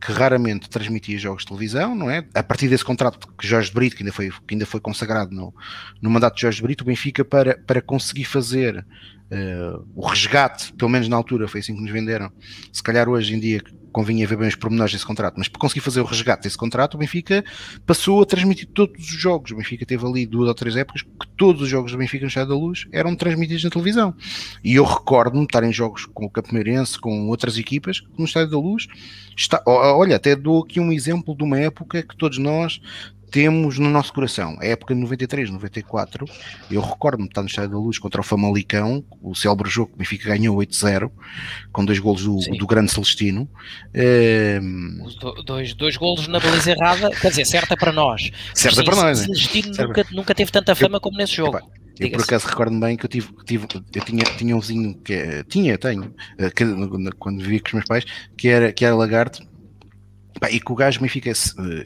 que 0.00 0.12
raramente 0.12 0.70
transmitia 0.70 1.18
jogos 1.18 1.42
de 1.42 1.48
televisão, 1.48 1.94
não 1.94 2.10
é? 2.10 2.24
A 2.34 2.42
partir 2.42 2.68
desse 2.68 2.84
contrato 2.84 3.28
que 3.38 3.46
Jorge 3.46 3.70
Brito, 3.70 3.96
que 3.96 4.02
ainda 4.02 4.12
foi, 4.12 4.30
que 4.30 4.54
ainda 4.54 4.64
foi 4.64 4.80
consagrado 4.80 5.34
no, 5.34 5.54
no 6.00 6.08
mandato 6.08 6.36
de 6.36 6.42
Jorge 6.42 6.62
Brito, 6.62 6.82
o 6.82 6.86
Benfica, 6.86 7.24
para, 7.24 7.58
para 7.58 7.82
conseguir 7.82 8.24
fazer 8.24 8.78
uh, 8.78 9.86
o 9.94 10.06
resgate, 10.06 10.72
pelo 10.72 10.90
menos 10.90 11.06
na 11.06 11.16
altura 11.16 11.46
foi 11.46 11.60
assim 11.60 11.74
que 11.74 11.82
nos 11.82 11.90
venderam, 11.90 12.32
se 12.72 12.82
calhar 12.82 13.08
hoje 13.08 13.34
em 13.34 13.40
dia 13.40 13.62
convinha 13.92 14.26
ver 14.26 14.36
bem 14.36 14.48
os 14.48 14.54
pormenores 14.54 14.92
desse 14.92 15.06
contrato, 15.06 15.34
mas 15.36 15.48
para 15.48 15.60
conseguir 15.60 15.80
fazer 15.80 16.00
o 16.00 16.04
resgate 16.04 16.44
desse 16.44 16.56
contrato, 16.56 16.94
o 16.94 16.98
Benfica 16.98 17.44
passou 17.86 18.22
a 18.22 18.26
transmitir 18.26 18.68
todos 18.72 19.00
os 19.00 19.20
jogos. 19.20 19.50
O 19.50 19.56
Benfica 19.56 19.84
teve 19.84 20.06
ali 20.06 20.26
duas 20.26 20.48
ou 20.48 20.54
três 20.54 20.76
épocas 20.76 21.02
que 21.02 21.28
todos 21.36 21.62
os 21.62 21.68
jogos 21.68 21.92
do 21.92 21.98
Benfica 21.98 22.24
no 22.24 22.28
Estado 22.28 22.48
da 22.48 22.54
Luz 22.54 22.86
eram 22.92 23.14
transmitidos 23.14 23.64
na 23.64 23.70
televisão. 23.70 24.14
E 24.62 24.74
eu 24.74 24.84
recordo-me 24.84 25.44
estar 25.44 25.62
em 25.64 25.72
jogos 25.72 26.06
com 26.06 26.24
o 26.24 26.30
Campameirense, 26.30 26.98
com 26.98 27.28
outras 27.28 27.58
equipas, 27.58 28.02
no 28.16 28.24
Estádio 28.24 28.50
da 28.50 28.58
Luz. 28.58 28.86
Está, 29.36 29.62
olha, 29.66 30.16
até 30.16 30.36
dou 30.36 30.62
aqui 30.62 30.80
um 30.80 30.92
exemplo 30.92 31.36
de 31.36 31.42
uma 31.42 31.58
época 31.58 32.02
que 32.02 32.16
todos 32.16 32.38
nós 32.38 32.80
temos 33.30 33.78
no 33.78 33.88
nosso 33.88 34.12
coração. 34.12 34.56
A 34.60 34.66
época 34.66 34.94
de 34.94 35.00
93, 35.00 35.50
94, 35.50 36.26
eu 36.70 36.80
recordo-me 36.80 37.24
de 37.24 37.30
estar 37.30 37.42
no 37.42 37.48
Estádio 37.48 37.70
da 37.70 37.78
Luz 37.78 37.98
contra 37.98 38.20
o 38.20 38.24
Famalicão, 38.24 39.04
o 39.22 39.34
célebre 39.34 39.70
jogo 39.70 39.88
que 39.88 39.94
o 39.94 39.98
Benfica 39.98 40.28
ganhou 40.28 40.56
8-0, 40.56 41.10
com 41.72 41.84
dois 41.84 41.98
golos 41.98 42.24
do, 42.24 42.38
do 42.56 42.66
grande 42.66 42.90
Celestino. 42.90 43.48
Um... 43.94 45.06
Dois, 45.44 45.74
dois 45.74 45.96
golos 45.96 46.26
na 46.28 46.40
baliza 46.40 46.72
errada, 46.72 47.10
quer 47.10 47.30
dizer, 47.30 47.44
certa 47.44 47.76
para 47.76 47.92
nós. 47.92 48.30
Certa 48.54 48.82
para 48.82 48.96
nós, 48.96 49.20
né? 49.20 49.26
Celestino 49.26 49.86
nunca, 49.86 50.06
nunca 50.10 50.34
teve 50.34 50.50
tanta 50.50 50.74
fama 50.74 50.96
eu, 50.96 51.00
como 51.00 51.16
nesse 51.16 51.36
jogo. 51.36 51.56
Epa, 51.56 51.70
eu 52.00 52.10
por 52.10 52.22
acaso 52.22 52.48
recordo-me 52.48 52.80
bem 52.80 52.96
que 52.96 53.04
eu 53.04 53.10
tive, 53.10 53.28
tive 53.44 53.66
eu 53.94 54.04
tinha, 54.04 54.24
tinha 54.24 54.56
um 54.56 54.60
vizinho 54.60 54.94
que 55.04 55.44
tinha, 55.48 55.76
tenho, 55.76 56.14
eh, 56.38 56.50
que, 56.50 56.64
quando 57.18 57.42
vivia 57.42 57.60
com 57.60 57.68
os 57.68 57.72
meus 57.74 57.84
pais, 57.84 58.04
que 58.36 58.48
era, 58.48 58.72
que 58.72 58.84
era 58.84 58.96
lagarto, 58.96 59.42
e 60.48 60.60
que 60.60 60.72
o 60.72 60.74
gajo 60.74 61.00
Benfica, 61.00 61.32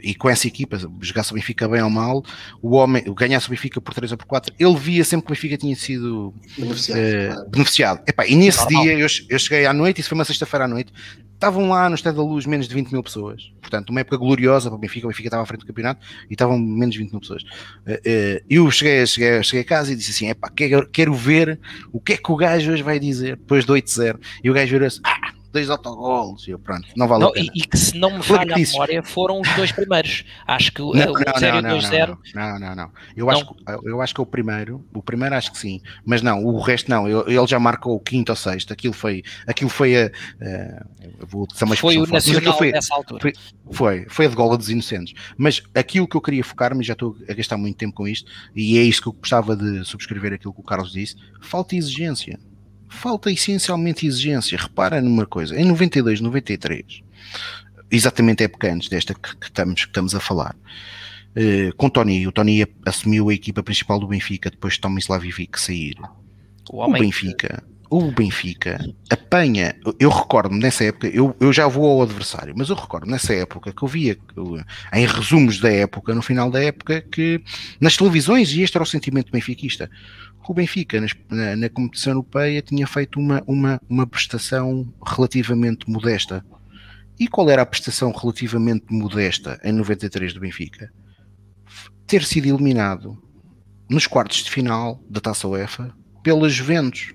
e 0.02 0.14
com 0.14 0.28
essa 0.28 0.46
equipa, 0.46 0.78
jogasse 1.00 1.32
o 1.32 1.34
Benfica 1.34 1.66
bem 1.66 1.82
ou 1.82 1.90
mal, 1.90 2.22
o 2.62 2.76
homem, 2.76 3.02
ganhasse 3.14 3.46
o 3.46 3.50
Benfica 3.50 3.80
por 3.80 3.94
3 3.94 4.12
ou 4.12 4.18
por 4.18 4.26
4, 4.26 4.55
ele 4.59 4.76
via 4.76 5.05
sempre 5.05 5.26
que 5.26 5.32
o 5.32 5.34
Benfica 5.34 5.57
tinha 5.57 5.74
sido 5.74 6.34
beneficiado. 6.57 6.98
Uh, 6.98 7.50
beneficiado. 7.50 8.02
Epá, 8.07 8.26
e 8.26 8.36
nesse 8.36 8.66
dia, 8.68 8.92
eu, 8.92 9.07
eu 9.28 9.38
cheguei 9.38 9.66
à 9.66 9.72
noite, 9.72 10.00
isso 10.00 10.09
foi 10.09 10.18
uma 10.18 10.24
sexta-feira 10.24 10.66
à 10.66 10.68
noite, 10.68 10.92
estavam 11.44 11.68
lá 11.68 11.88
no 11.88 11.94
Estádio 11.94 12.22
da 12.22 12.28
Luz 12.28 12.46
menos 12.46 12.66
de 12.66 12.74
20 12.74 12.90
mil 12.90 13.02
pessoas. 13.02 13.52
Portanto, 13.61 13.90
uma 13.90 14.00
época 14.00 14.16
gloriosa 14.16 14.70
para 14.70 14.76
o 14.76 14.78
Benfica. 14.78 15.07
O 15.07 15.11
Benfica 15.11 15.28
estava 15.28 15.42
à 15.42 15.46
frente 15.46 15.61
do 15.61 15.66
campeonato 15.66 16.05
e 16.30 16.32
estavam 16.32 16.59
menos 16.59 16.94
de 16.94 17.00
20 17.00 17.11
mil 17.11 17.20
pessoas. 17.20 17.42
Uh, 17.42 17.92
uh, 17.92 18.44
eu 18.48 18.70
cheguei, 18.70 19.07
cheguei, 19.07 19.42
cheguei 19.42 19.61
a 19.61 19.64
casa 19.64 19.92
e 19.92 19.96
disse 19.96 20.11
assim: 20.11 20.30
epá, 20.30 20.48
quero, 20.48 20.88
quero 20.88 21.14
ver 21.14 21.61
o 21.92 22.00
que 22.00 22.14
é 22.14 22.16
que 22.16 22.32
o 22.32 22.36
gajo 22.36 22.72
hoje 22.72 22.82
vai 22.82 22.98
dizer 22.98 23.36
depois 23.36 23.64
de 23.64 23.72
8-0. 23.72 24.18
E 24.42 24.50
o 24.50 24.55
gajo 24.55 24.70
virou-se: 24.70 25.00
ah, 25.05 25.34
dois 25.55 25.70
autogolos, 25.70 26.48
e 26.48 26.50
eu, 26.50 26.59
pronto, 26.59 26.88
não 26.96 27.07
vale 27.07 27.22
não, 27.22 27.28
a 27.30 27.32
pena. 27.32 27.50
E, 27.55 27.61
e, 27.61 27.64
que 27.64 27.78
se 27.78 27.96
não 27.96 28.18
me 28.18 28.22
falha 28.22 28.55
a 28.55 28.59
memória, 28.59 29.02
foram 29.05 29.40
os 29.40 29.48
dois 29.55 29.70
primeiros. 29.70 30.24
Acho 30.46 30.72
que 30.72 30.80
não, 30.80 30.88
o 30.88 30.92
0 30.92 31.12
e 31.12 31.62
2-0. 31.62 32.18
Não, 32.34 32.59
não, 32.59 32.74
não. 32.74 32.90
Eu, 33.16 33.30
Acho, 33.30 33.57
eu 33.84 34.02
acho 34.02 34.14
que 34.14 34.20
é 34.20 34.22
o 34.22 34.26
primeiro, 34.26 34.84
o 34.92 35.00
primeiro 35.00 35.34
acho 35.34 35.52
que 35.52 35.59
sim, 35.59 35.80
mas 36.05 36.22
não, 36.22 36.44
o 36.44 36.61
resto 36.61 36.90
não. 36.90 37.07
ele 37.09 37.46
já 37.46 37.59
marcou 37.61 37.94
o 37.94 38.00
quinto 38.00 38.32
ou 38.32 38.36
sexto. 38.36 38.72
Aquilo 38.72 38.92
foi, 38.92 39.22
aquilo 39.46 39.70
foi 39.70 39.96
a. 39.96 40.07
a 40.07 41.24
vou 41.24 41.46
foi 41.76 41.98
o 41.98 42.07
nacional 42.07 42.59
foi, 42.59 42.72
nessa 42.72 42.94
altura. 42.94 43.20
Foi, 43.20 43.32
foi, 43.70 44.07
foi 44.09 44.26
a 44.26 44.28
de 44.28 44.34
gola 44.34 44.59
dos 44.59 44.68
inocentes. 44.68 45.14
Mas 45.36 45.62
aquilo 45.72 46.09
que 46.09 46.16
eu 46.16 46.20
queria 46.20 46.42
focar-me, 46.42 46.82
já 46.82 46.94
estou 46.94 47.16
a 47.28 47.32
gastar 47.32 47.57
muito 47.57 47.76
tempo 47.76 47.94
com 47.94 48.09
isto, 48.09 48.30
e 48.55 48.76
é 48.76 48.82
isto 48.82 49.02
que 49.02 49.09
eu 49.09 49.12
gostava 49.12 49.57
de 49.57 49.84
subscrever 49.84 50.32
aquilo 50.32 50.52
que 50.52 50.61
o 50.61 50.64
Carlos 50.64 50.92
disse: 50.92 51.14
falta 51.40 51.76
exigência 51.76 52.38
falta 52.95 53.30
essencialmente 53.30 54.07
exigência. 54.07 54.59
Repara 54.59 55.01
numa 55.01 55.26
coisa, 55.26 55.59
em 55.59 55.64
92, 55.64 56.20
93, 56.20 57.03
exatamente 57.90 58.42
a 58.42 58.47
época 58.47 58.72
antes 58.72 58.88
desta 58.88 59.14
que, 59.14 59.36
que, 59.36 59.47
estamos, 59.47 59.82
que 59.82 59.90
estamos 59.90 60.14
a 60.14 60.20
falar, 60.20 60.57
uh, 61.36 61.76
com 61.76 61.90
Tony, 61.90 62.26
o 62.26 62.32
Tony 62.32 62.66
assumiu 62.86 63.28
a 63.28 63.34
equipa 63.34 63.62
principal 63.62 63.99
do 63.99 64.07
Benfica 64.07 64.51
depois 64.51 64.74
de 64.74 64.80
Tomislav 64.80 65.24
Ivic 65.24 65.61
sair. 65.61 65.97
O, 66.70 66.82
o 66.82 66.92
Benfica, 66.92 67.62
o 67.90 68.11
Benfica 68.11 68.78
apanha. 69.09 69.76
Eu 70.01 70.11
recordo 70.11 70.55
nessa 70.55 70.84
época, 70.84 71.07
eu, 71.09 71.36
eu 71.38 71.53
já 71.53 71.68
vou 71.68 71.86
ao 71.86 72.03
adversário, 72.03 72.55
mas 72.57 72.68
eu 72.68 72.76
recordo 72.76 73.07
nessa 73.07 73.34
época 73.34 73.72
que 73.72 73.82
eu 73.82 73.88
via 73.88 74.18
em 74.92 75.07
resumos 75.07 75.61
da 75.61 75.70
época, 75.70 76.14
no 76.14 76.22
final 76.22 76.51
da 76.51 76.62
época, 76.62 77.03
que 77.03 77.40
nas 77.80 77.97
televisões, 77.97 78.53
e 78.53 78.62
este 78.62 78.76
era 78.76 78.82
o 78.82 78.86
sentimento 78.86 79.30
benfiquista, 79.30 79.90
que 80.45 80.51
o 80.51 80.55
Benfica 80.55 81.01
na, 81.30 81.57
na 81.57 81.68
competição 81.68 82.12
europeia 82.12 82.62
tinha 82.62 82.86
feito 82.86 83.18
uma, 83.18 83.42
uma, 83.47 83.80
uma 83.88 84.07
prestação 84.07 84.92
relativamente 85.07 85.88
modesta. 85.90 86.45
E 87.18 87.26
qual 87.28 87.49
era 87.49 87.62
a 87.62 87.66
prestação 87.66 88.12
relativamente 88.12 88.86
modesta 88.90 89.61
em 89.64 89.72
93 89.72 90.34
do 90.34 90.40
Benfica? 90.40 90.92
Ter 92.07 92.22
sido 92.24 92.47
eliminado 92.47 93.16
nos 93.88 94.07
quartos 94.07 94.45
de 94.45 94.51
final 94.51 95.03
da 95.09 95.20
Taça 95.20 95.49
UEFA 95.49 95.95
pelas 96.22 96.53
Juventus 96.53 97.14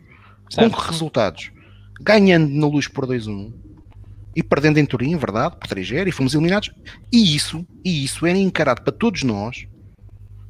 Certo. 0.50 0.72
Com 0.72 0.82
que 0.82 0.88
resultados? 0.88 1.52
Ganhando 2.02 2.50
na 2.50 2.68
luz 2.68 2.88
por 2.88 3.06
2-1 3.06 3.54
e 4.36 4.42
perdendo 4.42 4.80
em 4.80 4.86
Turim, 4.86 5.16
verdade, 5.16 5.56
por 5.58 5.68
3-0 5.68 6.08
e 6.08 6.12
fomos 6.12 6.34
eliminados. 6.34 6.72
E 7.12 7.36
isso, 7.36 7.66
e 7.86 8.04
isso 8.04 8.26
era 8.26 8.38
encarado 8.38 8.82
para 8.82 8.92
todos 8.92 9.24
nós, 9.24 9.68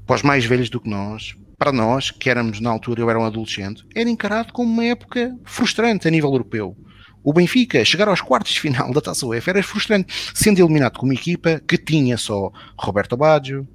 para 0.05 0.15
os 0.15 0.21
mais 0.21 0.45
velhos 0.45 0.69
do 0.69 0.80
que 0.80 0.89
nós, 0.89 1.36
para 1.60 1.74
nós, 1.74 2.10
que 2.10 2.30
éramos 2.30 2.62
na 2.62 2.70
altura, 2.70 3.01
eu 3.01 3.10
era 3.10 3.20
um 3.20 3.26
adolescente, 3.26 3.86
era 3.93 4.10
encarado 4.10 4.53
como 4.53 4.72
uma 4.72 4.86
época 4.86 5.36
frustrante 5.43 6.07
a 6.07 6.12
nível 6.12 6.32
europeu. 6.32 6.76
O 7.22 7.34
Benfica 7.34 7.84
chegar 7.84 8.07
aos 8.07 8.22
quartos 8.22 8.53
de 8.53 8.62
final 8.62 8.93
da 8.93 9.01
Taça 9.01 9.26
UEFA 9.26 9.51
era 9.51 9.62
frustrante, 9.62 10.32
sendo 10.34 10.60
eliminado 10.62 10.97
com 10.97 11.05
uma 11.05 11.14
equipa 11.14 11.62
que 11.68 11.78
tinha 11.78 12.18
só 12.18 12.49
Roberto 12.78 13.18
Baggio, 13.18 13.68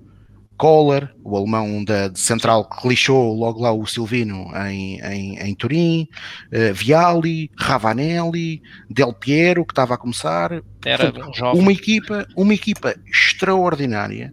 Kohler, 0.56 1.10
o 1.22 1.36
alemão 1.36 1.84
da 1.84 2.14
central 2.14 2.68
que 2.68 2.88
lixou 2.88 3.34
logo 3.34 3.60
lá 3.60 3.72
o 3.72 3.86
Silvino 3.86 4.50
em, 4.68 5.00
em, 5.00 5.38
em 5.38 5.54
Turim, 5.54 6.08
uh, 6.52 6.72
Viali, 6.72 7.50
Ravanelli, 7.58 8.62
Del 8.88 9.12
Piero 9.12 9.64
que 9.64 9.72
estava 9.72 9.94
a 9.94 9.98
começar. 9.98 10.62
Era 10.84 11.12
Portanto, 11.12 11.58
uma 11.58 11.72
equipa, 11.72 12.26
uma 12.36 12.54
equipa 12.54 12.94
extraordinária, 13.06 14.32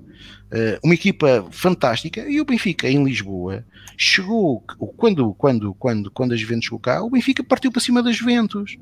uma 0.84 0.94
equipa 0.94 1.48
fantástica 1.52 2.22
e 2.28 2.42
o 2.42 2.46
Benfica 2.46 2.90
em 2.90 3.04
Lisboa 3.04 3.64
chegou 3.98 4.62
quando, 4.98 5.34
quando, 5.34 5.74
quando, 5.74 6.12
quando 6.12 6.34
a 6.34 6.38
Juventus 6.38 6.66
chegou 6.66 6.80
cá, 6.80 7.02
o 7.04 7.10
Benfica 7.10 7.44
partiu 7.44 7.72
para 7.72 7.82
cima 7.82 8.02
das 8.02 8.16
Juventus. 8.16 8.78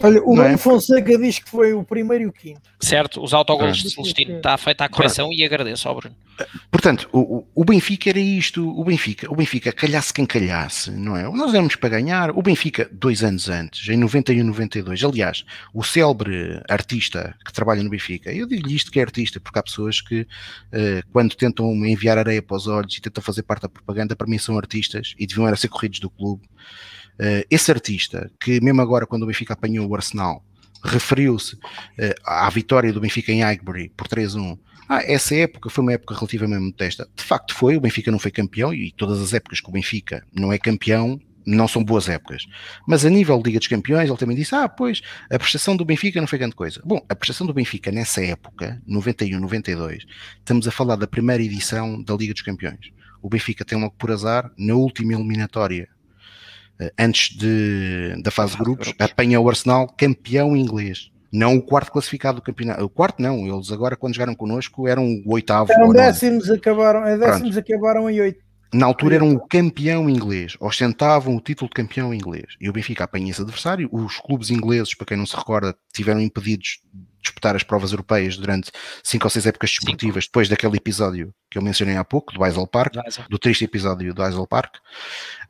Olha, 0.00 0.22
o 0.22 0.34
Nuno 0.34 0.48
é? 0.48 0.56
Fonseca 0.56 1.16
diz 1.18 1.38
que 1.38 1.48
foi 1.48 1.72
o 1.72 1.84
primeiro 1.84 2.24
e 2.24 2.26
o 2.26 2.32
quinto. 2.32 2.60
Certo, 2.80 3.22
os 3.22 3.32
autogolos 3.32 3.78
de 3.78 3.90
Celestino, 3.90 4.36
está 4.36 4.56
feita 4.58 4.84
a 4.84 4.88
correção 4.88 5.26
Pronto. 5.26 5.40
e 5.40 5.44
agradeço 5.44 5.88
ao 5.88 5.94
Bruno. 5.94 6.16
Portanto, 6.70 7.08
o, 7.12 7.44
o 7.54 7.64
Benfica 7.64 8.10
era 8.10 8.18
isto, 8.18 8.68
o 8.68 8.84
Benfica, 8.84 9.30
o 9.30 9.36
Benfica 9.36 9.70
calhasse 9.70 10.12
quem 10.12 10.26
calhasse, 10.26 10.90
não 10.90 11.16
é? 11.16 11.22
Nós 11.24 11.54
éramos 11.54 11.76
para 11.76 11.90
ganhar, 11.90 12.30
o 12.30 12.42
Benfica 12.42 12.88
dois 12.90 13.22
anos 13.22 13.48
antes, 13.48 13.88
em 13.88 13.96
91, 13.96 14.42
92, 14.44 15.04
aliás, 15.04 15.44
o 15.72 15.84
célebre 15.84 16.60
artista 16.68 17.36
que 17.44 17.52
trabalha 17.52 17.82
no 17.82 17.90
Benfica, 17.90 18.32
eu 18.32 18.46
digo-lhe 18.46 18.74
isto 18.74 18.90
que 18.90 18.98
é 18.98 19.02
artista, 19.02 19.38
porque 19.38 19.58
há 19.58 19.62
pessoas 19.62 20.00
que 20.00 20.22
uh, 20.22 20.26
quando 21.12 21.36
tentam 21.36 21.72
enviar 21.86 22.18
areia 22.18 22.42
para 22.42 22.56
os 22.56 22.66
olhos 22.66 22.96
e 22.96 23.00
tentam 23.00 23.22
fazer 23.22 23.42
parte 23.42 23.62
da 23.62 23.68
propaganda, 23.68 24.16
para 24.16 24.26
mim 24.26 24.38
são 24.38 24.51
artistas 24.56 25.14
e 25.18 25.26
deviam 25.26 25.46
era 25.46 25.56
ser 25.56 25.68
corridos 25.68 26.00
do 26.00 26.10
clube. 26.10 26.46
Uh, 27.14 27.44
esse 27.50 27.70
artista, 27.70 28.30
que 28.40 28.60
mesmo 28.60 28.80
agora 28.80 29.06
quando 29.06 29.24
o 29.24 29.26
Benfica 29.26 29.52
apanhou 29.52 29.88
o 29.88 29.94
Arsenal, 29.94 30.44
referiu-se 30.82 31.54
uh, 31.54 31.58
à 32.24 32.48
vitória 32.50 32.92
do 32.92 33.00
Benfica 33.00 33.32
em 33.32 33.42
Highbury 33.42 33.90
por 33.96 34.08
3-1, 34.08 34.58
ah, 34.88 35.02
essa 35.04 35.34
época 35.34 35.70
foi 35.70 35.82
uma 35.82 35.92
época 35.92 36.14
relativamente 36.14 36.60
modesta. 36.60 37.08
De 37.16 37.22
facto 37.22 37.54
foi, 37.54 37.76
o 37.76 37.80
Benfica 37.80 38.10
não 38.10 38.18
foi 38.18 38.30
campeão 38.30 38.74
e 38.74 38.92
todas 38.92 39.20
as 39.20 39.32
épocas 39.32 39.60
que 39.60 39.68
o 39.68 39.72
Benfica 39.72 40.22
não 40.34 40.52
é 40.52 40.58
campeão 40.58 41.18
não 41.46 41.66
são 41.66 41.82
boas 41.82 42.08
épocas. 42.08 42.44
Mas 42.86 43.04
a 43.04 43.10
nível 43.10 43.40
Liga 43.44 43.58
dos 43.58 43.68
Campeões, 43.68 44.08
ele 44.08 44.18
também 44.18 44.36
disse: 44.36 44.54
Ah, 44.54 44.68
pois, 44.68 45.00
a 45.30 45.38
prestação 45.38 45.76
do 45.76 45.84
Benfica 45.84 46.20
não 46.20 46.28
foi 46.28 46.38
grande 46.38 46.54
coisa. 46.54 46.80
Bom, 46.84 47.04
a 47.08 47.14
prestação 47.14 47.46
do 47.46 47.54
Benfica 47.54 47.90
nessa 47.90 48.24
época, 48.24 48.80
91, 48.86 49.40
92, 49.40 50.04
estamos 50.38 50.68
a 50.68 50.70
falar 50.70 50.96
da 50.96 51.06
primeira 51.06 51.42
edição 51.42 52.02
da 52.02 52.14
Liga 52.14 52.32
dos 52.32 52.42
Campeões. 52.42 52.90
O 53.22 53.28
Benfica 53.28 53.64
tem 53.64 53.80
logo 53.80 53.94
por 53.96 54.10
azar, 54.10 54.50
na 54.58 54.74
última 54.74 55.14
eliminatória, 55.14 55.88
eh, 56.80 56.92
antes 56.98 57.36
de, 57.36 58.20
da 58.22 58.30
fase 58.30 58.56
de 58.56 58.58
grupos, 58.58 58.92
apanha 58.98 59.40
o 59.40 59.48
Arsenal 59.48 59.86
campeão 59.96 60.56
inglês. 60.56 61.10
Não 61.32 61.56
o 61.56 61.62
quarto 61.62 61.92
classificado 61.92 62.40
do 62.40 62.42
campeonato. 62.42 62.84
O 62.84 62.90
quarto 62.90 63.22
não, 63.22 63.46
eles 63.46 63.70
agora, 63.70 63.96
quando 63.96 64.14
jogaram 64.14 64.34
connosco, 64.34 64.86
eram 64.86 65.22
o 65.24 65.32
oitavo. 65.32 65.72
Eram 65.72 65.90
décimos, 65.90 66.50
acabaram, 66.50 67.06
é 67.06 67.16
décimos 67.16 67.56
acabaram 67.56 68.10
em 68.10 68.20
oito. 68.20 68.42
Na 68.74 68.86
altura 68.86 69.16
eram 69.16 69.32
o 69.32 69.46
campeão 69.46 70.08
inglês, 70.08 70.56
ostentavam 70.58 71.36
o 71.36 71.40
título 71.40 71.68
de 71.68 71.74
campeão 71.74 72.12
inglês. 72.12 72.56
E 72.60 72.68
o 72.68 72.72
Benfica 72.72 73.04
apanha 73.04 73.30
esse 73.30 73.40
adversário. 73.40 73.88
Os 73.92 74.18
clubes 74.18 74.50
ingleses, 74.50 74.94
para 74.94 75.06
quem 75.06 75.16
não 75.16 75.26
se 75.26 75.36
recorda, 75.36 75.76
tiveram 75.92 76.20
impedidos 76.20 76.80
disputar 77.22 77.56
as 77.56 77.62
provas 77.62 77.92
europeias 77.92 78.36
durante 78.36 78.70
cinco 79.02 79.24
ou 79.24 79.30
seis 79.30 79.46
épocas 79.46 79.70
desportivas, 79.70 80.26
depois 80.26 80.48
daquele 80.48 80.76
episódio 80.76 81.32
que 81.52 81.58
eu 81.58 81.62
mencionei 81.62 81.96
há 81.96 82.04
pouco, 82.04 82.32
do 82.32 82.44
Eisel 82.46 82.66
Park, 82.66 82.94
do 83.28 83.38
triste 83.38 83.64
episódio 83.64 84.14
do 84.14 84.24
Eisel 84.24 84.46
Park. 84.46 84.76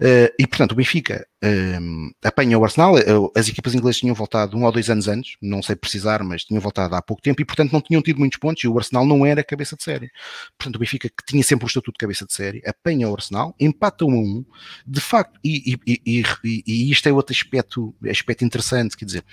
Uh, 0.00 0.34
e, 0.36 0.48
portanto, 0.48 0.72
o 0.72 0.74
Benfica 0.74 1.24
uh, 1.44 2.10
apanha 2.24 2.58
o 2.58 2.64
Arsenal. 2.64 2.96
Uh, 2.96 3.30
as 3.36 3.48
equipas 3.48 3.72
inglesas 3.72 4.00
tinham 4.00 4.12
voltado 4.12 4.56
um 4.56 4.64
ou 4.64 4.72
dois 4.72 4.90
anos 4.90 5.06
antes, 5.06 5.36
não 5.40 5.62
sei 5.62 5.76
precisar, 5.76 6.24
mas 6.24 6.42
tinham 6.42 6.60
voltado 6.60 6.96
há 6.96 7.00
pouco 7.00 7.22
tempo 7.22 7.40
e, 7.40 7.44
portanto, 7.44 7.70
não 7.70 7.80
tinham 7.80 8.02
tido 8.02 8.18
muitos 8.18 8.36
pontos 8.36 8.64
e 8.64 8.68
o 8.68 8.76
Arsenal 8.76 9.06
não 9.06 9.24
era 9.24 9.44
cabeça 9.44 9.76
de 9.76 9.84
série. 9.84 10.10
Portanto, 10.58 10.74
o 10.74 10.78
Benfica, 10.80 11.08
que 11.08 11.24
tinha 11.24 11.44
sempre 11.44 11.66
o 11.66 11.68
estatuto 11.68 11.92
de 11.92 11.98
cabeça 11.98 12.26
de 12.26 12.32
série, 12.32 12.60
apanha 12.66 13.08
o 13.08 13.14
Arsenal, 13.14 13.54
empata 13.60 14.04
1 14.04 14.08
um 14.08 14.12
a 14.12 14.16
1. 14.16 14.18
Um, 14.18 14.44
de 14.84 15.00
facto, 15.00 15.38
e, 15.44 15.78
e, 15.86 16.00
e, 16.04 16.62
e, 16.66 16.90
isto 16.90 17.08
é 17.08 17.12
outro 17.12 17.32
aspecto, 17.32 17.94
aspecto 18.10 18.44
interessante, 18.44 18.96
quer 18.96 19.04
dizer, 19.04 19.24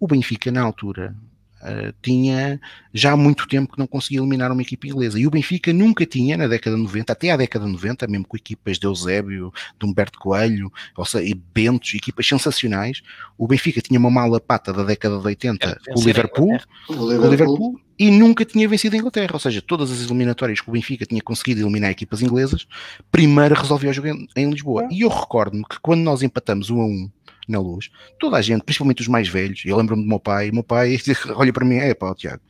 o 0.00 0.08
Benfica, 0.08 0.50
na 0.50 0.62
altura, 0.62 1.14
Uh, 1.62 1.92
tinha 2.02 2.60
já 2.92 3.12
há 3.12 3.16
muito 3.16 3.48
tempo 3.48 3.72
que 3.72 3.78
não 3.78 3.86
conseguia 3.86 4.20
eliminar 4.20 4.52
uma 4.52 4.62
equipa 4.62 4.86
inglesa. 4.86 5.18
E 5.18 5.26
o 5.26 5.30
Benfica 5.30 5.72
nunca 5.72 6.04
tinha, 6.04 6.36
na 6.36 6.46
década 6.46 6.76
de 6.76 6.82
90, 6.82 7.12
até 7.12 7.30
à 7.30 7.36
década 7.36 7.64
de 7.64 7.72
90, 7.72 8.06
mesmo 8.06 8.26
com 8.26 8.36
equipas 8.36 8.78
de 8.78 8.86
Eusébio, 8.86 9.52
de 9.78 9.86
Humberto 9.86 10.18
Coelho, 10.18 10.72
ou 10.96 11.04
seja, 11.04 11.24
e 11.24 11.34
Bentos, 11.34 11.94
equipas 11.94 12.26
sensacionais, 12.26 13.02
o 13.38 13.46
Benfica 13.46 13.80
tinha 13.80 13.98
uma 13.98 14.10
mala 14.10 14.38
pata 14.38 14.72
da 14.72 14.84
década 14.84 15.18
de 15.18 15.26
80 15.26 15.80
com 15.88 16.00
o 16.00 16.04
Liverpool, 16.04 16.58
com 16.86 16.94
o 16.94 17.30
Liverpool, 17.30 17.80
e 17.98 18.10
nunca 18.10 18.44
tinha 18.44 18.68
vencido 18.68 18.94
a 18.94 18.98
Inglaterra. 18.98 19.30
Ou 19.32 19.40
seja, 19.40 19.62
todas 19.62 19.90
as 19.90 20.00
eliminatórias 20.02 20.60
que 20.60 20.68
o 20.68 20.72
Benfica 20.72 21.06
tinha 21.06 21.22
conseguido 21.22 21.62
eliminar 21.62 21.90
equipas 21.90 22.22
inglesas, 22.22 22.66
primeiro 23.10 23.54
resolveu 23.54 23.92
jogar 23.92 24.14
em 24.36 24.50
Lisboa. 24.50 24.86
E 24.90 25.00
eu 25.02 25.08
recordo-me 25.08 25.64
que 25.64 25.80
quando 25.80 26.02
nós 26.02 26.22
empatamos 26.22 26.70
1 26.70 26.80
a 26.80 26.84
1 26.84 27.10
na 27.46 27.58
luz. 27.58 27.90
Toda 28.18 28.36
a 28.36 28.42
gente, 28.42 28.62
principalmente 28.62 29.02
os 29.02 29.08
mais 29.08 29.28
velhos, 29.28 29.62
eu 29.64 29.76
lembro-me 29.76 30.02
do 30.02 30.08
meu 30.08 30.18
pai, 30.18 30.50
meu 30.50 30.62
pai 30.62 30.96
olha 31.34 31.52
para 31.52 31.64
mim, 31.64 31.76
é 31.76 31.94
pá, 31.94 32.14
Tiago, 32.14 32.42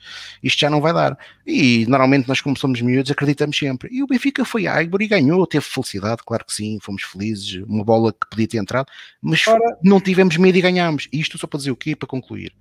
isto 0.42 0.58
já 0.58 0.70
não 0.70 0.80
vai 0.80 0.92
dar. 0.92 1.18
E 1.46 1.86
normalmente 1.86 2.28
nós, 2.28 2.40
como 2.40 2.56
somos 2.56 2.80
miúdos, 2.80 3.10
acreditamos 3.10 3.56
sempre. 3.56 3.88
E 3.92 4.02
o 4.02 4.06
Benfica 4.06 4.44
foi 4.44 4.66
a 4.66 4.74
Águia 4.74 5.04
e 5.04 5.08
ganhou, 5.08 5.46
teve 5.46 5.64
felicidade, 5.64 6.22
claro 6.24 6.44
que 6.44 6.52
sim, 6.52 6.78
fomos 6.80 7.02
felizes, 7.02 7.62
uma 7.66 7.84
bola 7.84 8.12
que 8.12 8.28
podia 8.30 8.48
ter 8.48 8.58
entrado, 8.58 8.88
mas 9.20 9.46
Ora... 9.46 9.78
não 9.82 10.00
tivemos 10.00 10.36
medo 10.36 10.56
e 10.56 10.60
ganhámos. 10.60 11.08
E 11.12 11.20
isto 11.20 11.38
só 11.38 11.46
para 11.46 11.58
dizer 11.58 11.70
o 11.70 11.76
quê? 11.76 11.94
Para 11.94 12.08
concluir. 12.08 12.52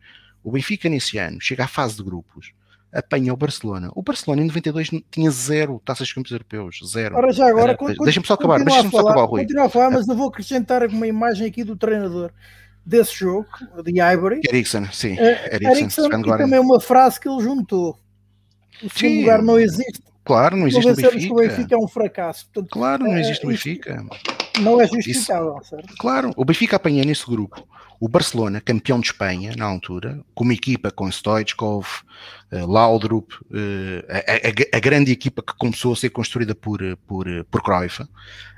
O 0.43 0.51
Benfica 0.51 0.87
nesse 0.89 1.17
ano 1.17 1.39
chega 1.41 1.63
à 1.63 1.67
fase 1.67 1.97
de 1.97 2.03
grupos 2.03 2.51
apanha 2.93 3.33
o 3.33 3.37
Barcelona. 3.37 3.91
O 3.93 4.01
Barcelona 4.01 4.41
em 4.41 4.47
92 4.47 4.89
tinha 5.11 5.29
zero 5.29 5.81
taças 5.83 6.07
de 6.07 6.15
campeões 6.15 6.31
europeus, 6.31 6.79
zero. 6.91 7.15
Ora, 7.15 7.31
já 7.31 7.47
agora, 7.47 7.77
deixa-me 8.03 8.25
só 8.25 8.33
acabar, 8.33 8.63
deixa-me 8.63 8.89
só 8.89 8.99
acabar, 8.99 9.25
Rui. 9.25 9.41
Continua 9.41 9.65
a 9.65 9.69
falar, 9.69 9.91
mas 9.91 10.07
eu 10.07 10.15
vou 10.15 10.29
acrescentar 10.29 10.85
uma 10.87 11.07
imagem 11.07 11.47
aqui 11.47 11.63
do 11.63 11.75
treinador 11.75 12.31
desse 12.85 13.15
jogo, 13.15 13.47
de 13.83 13.99
Ivory. 13.99 14.41
Ericsson, 14.47 14.85
sim. 14.91 15.15
Uh, 15.15 15.69
Ericsson, 15.69 16.07
e 16.07 16.37
também 16.37 16.59
uma 16.59 16.79
frase 16.79 17.19
que 17.19 17.27
ele 17.27 17.41
juntou. 17.41 17.97
O 18.83 18.89
seu 18.89 19.09
lugar 19.09 19.41
não 19.41 19.59
existe. 19.59 20.03
Claro, 20.23 20.55
não 20.55 20.67
existe 20.67 20.87
no 20.87 20.95
Benfica. 20.95 21.33
o 21.33 21.37
Benfica 21.37 21.75
é 21.75 21.77
um 21.77 21.87
fracasso. 21.87 22.45
Portanto, 22.51 22.71
claro, 22.71 23.03
não 23.03 23.17
existe 23.17 23.43
no 23.43 23.51
Benfica. 23.51 24.05
Não 24.61 24.81
é 24.81 24.87
justificável, 24.87 25.57
Isso, 25.61 25.69
certo? 25.69 25.95
Claro, 25.97 26.31
o 26.35 26.45
Benfica 26.45 26.75
apanha 26.75 27.03
nesse 27.03 27.25
grupo 27.25 27.67
o 27.99 28.07
Barcelona, 28.07 28.61
campeão 28.61 28.99
de 28.99 29.07
Espanha 29.07 29.53
na 29.57 29.65
altura, 29.65 30.19
com 30.33 30.43
uma 30.43 30.53
equipa 30.53 30.91
com 30.91 31.09
Stoichkov, 31.09 31.85
uh, 32.51 32.65
Laudrup, 32.65 33.33
uh, 33.33 34.05
a, 34.09 34.75
a, 34.75 34.77
a, 34.77 34.79
grande 34.79 35.11
equipa 35.11 35.41
que 35.41 35.55
começou 35.57 35.93
a 35.93 35.95
ser 35.95 36.09
construída 36.09 36.53
por, 36.53 36.79
por, 37.07 37.25
por 37.45 37.63
Cruyff, 37.63 38.03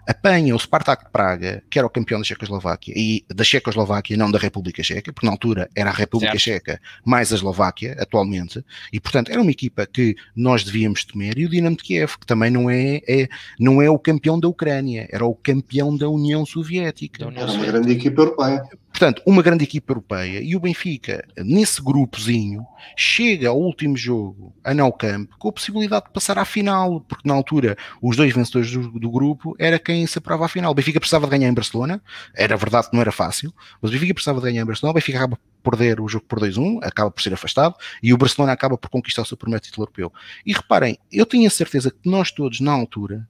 apanha 0.08 0.56
o 0.56 0.60
Spartak 0.60 1.06
de 1.06 1.12
Praga, 1.12 1.62
que 1.70 1.78
era 1.78 1.86
o 1.86 1.90
campeão 1.90 2.20
da 2.20 2.26
Checoslováquia, 2.26 2.94
e 2.96 3.26
da 3.28 3.44
Checoslováquia, 3.44 4.16
não 4.16 4.32
da 4.32 4.40
República 4.40 4.82
Checa, 4.82 5.12
porque 5.12 5.26
na 5.26 5.34
altura 5.34 5.70
era 5.76 5.90
a 5.90 5.94
República 5.94 6.40
certo. 6.40 6.44
Checa 6.44 6.82
mais 7.04 7.32
a 7.32 7.36
Eslováquia, 7.36 7.96
atualmente, 8.00 8.64
e 8.92 9.00
portanto 9.00 9.30
era 9.30 9.42
uma 9.42 9.52
equipa 9.52 9.86
que 9.86 10.16
nós 10.36 10.64
devíamos 10.64 11.04
temer, 11.04 11.38
e 11.38 11.46
o 11.46 11.50
Dinamo 11.50 11.76
de 11.76 11.84
Kiev, 11.84 12.18
que 12.20 12.26
também 12.26 12.50
não 12.50 12.70
é, 12.70 13.02
é 13.08 13.28
não 13.60 13.82
é 13.82 13.90
o 13.90 14.00
campeão 14.00 14.40
da 14.40 14.48
Ucrânia, 14.48 15.08
era 15.12 15.26
o 15.26 15.36
campeão 15.36 15.87
da 15.96 16.10
União 16.10 16.46
Soviética. 16.46 17.20
Da 17.20 17.28
União 17.28 17.44
era 17.44 17.52
uma 17.52 17.66
grande 17.66 17.92
equipa 17.92 18.22
europeia. 18.22 18.64
Portanto, 18.98 19.22
uma 19.28 19.44
grande 19.44 19.64
equipa 19.64 19.92
europeia 19.92 20.42
e 20.42 20.56
o 20.56 20.60
Benfica, 20.60 21.24
nesse 21.38 21.80
grupozinho, 21.84 22.66
chega 22.96 23.50
ao 23.50 23.60
último 23.60 23.96
jogo 23.96 24.56
a 24.64 24.74
Nou 24.74 24.92
Camp 24.92 25.30
com 25.38 25.50
a 25.50 25.52
possibilidade 25.52 26.06
de 26.06 26.12
passar 26.12 26.40
à 26.40 26.44
final, 26.44 27.02
porque 27.02 27.28
na 27.28 27.36
altura 27.36 27.78
os 28.02 28.18
dois 28.18 28.34
vencedores 28.34 28.72
do, 28.72 29.00
do 29.00 29.12
grupo 29.12 29.56
era 29.60 29.78
quem 29.78 30.08
se 30.08 30.18
aprova 30.18 30.46
à 30.46 30.48
final. 30.48 30.72
O 30.72 30.74
Benfica 30.74 31.00
precisava 31.00 31.28
de 31.28 31.32
ganhar 31.32 31.48
em 31.48 31.54
Barcelona, 31.54 32.02
era 32.34 32.58
verdade 32.58 32.90
que 32.90 32.96
não 32.96 33.02
era 33.02 33.12
fácil, 33.12 33.54
mas 33.80 33.92
o 33.92 33.94
Benfica 33.94 34.16
precisava 34.16 34.40
de 34.40 34.48
ganhar 34.48 34.64
em 34.64 34.66
Barcelona, 34.66 34.92
o 34.92 34.96
Benfica 34.96 35.20
acaba 35.20 35.38
por 35.62 35.72
perder 35.72 36.02
o 36.02 36.08
jogo 36.08 36.26
por 36.28 36.40
2-1, 36.40 36.80
acaba 36.82 37.12
por 37.12 37.22
ser 37.22 37.34
afastado, 37.36 37.76
e 38.02 38.12
o 38.16 38.18
Barcelona 38.18 38.54
acaba 38.54 38.80
por 38.80 38.90
conquistar 38.90 39.22
o 39.22 39.26
seu 39.26 39.38
primeiro 39.38 39.64
título 39.64 39.84
europeu. 39.84 40.12
E 40.44 40.54
reparem, 40.54 40.98
eu 41.12 41.26
tenho 41.28 41.46
a 41.46 41.52
certeza 41.52 41.92
que 41.92 42.10
nós 42.10 42.32
todos, 42.32 42.60
na 42.62 42.72
altura, 42.72 43.28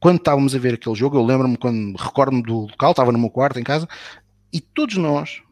quando 0.00 0.18
estávamos 0.18 0.54
a 0.54 0.58
ver 0.58 0.74
aquele 0.74 0.94
jogo, 0.94 1.16
eu 1.16 1.24
lembro-me 1.24 1.56
quando 1.56 1.96
recordo-me 1.96 2.42
do 2.42 2.62
local, 2.62 2.90
estava 2.90 3.12
no 3.12 3.18
meu 3.18 3.30
quarto 3.30 3.58
em 3.58 3.64
casa, 3.64 3.88
e 4.52 4.60
todos 4.60 4.96
nós 4.96 5.42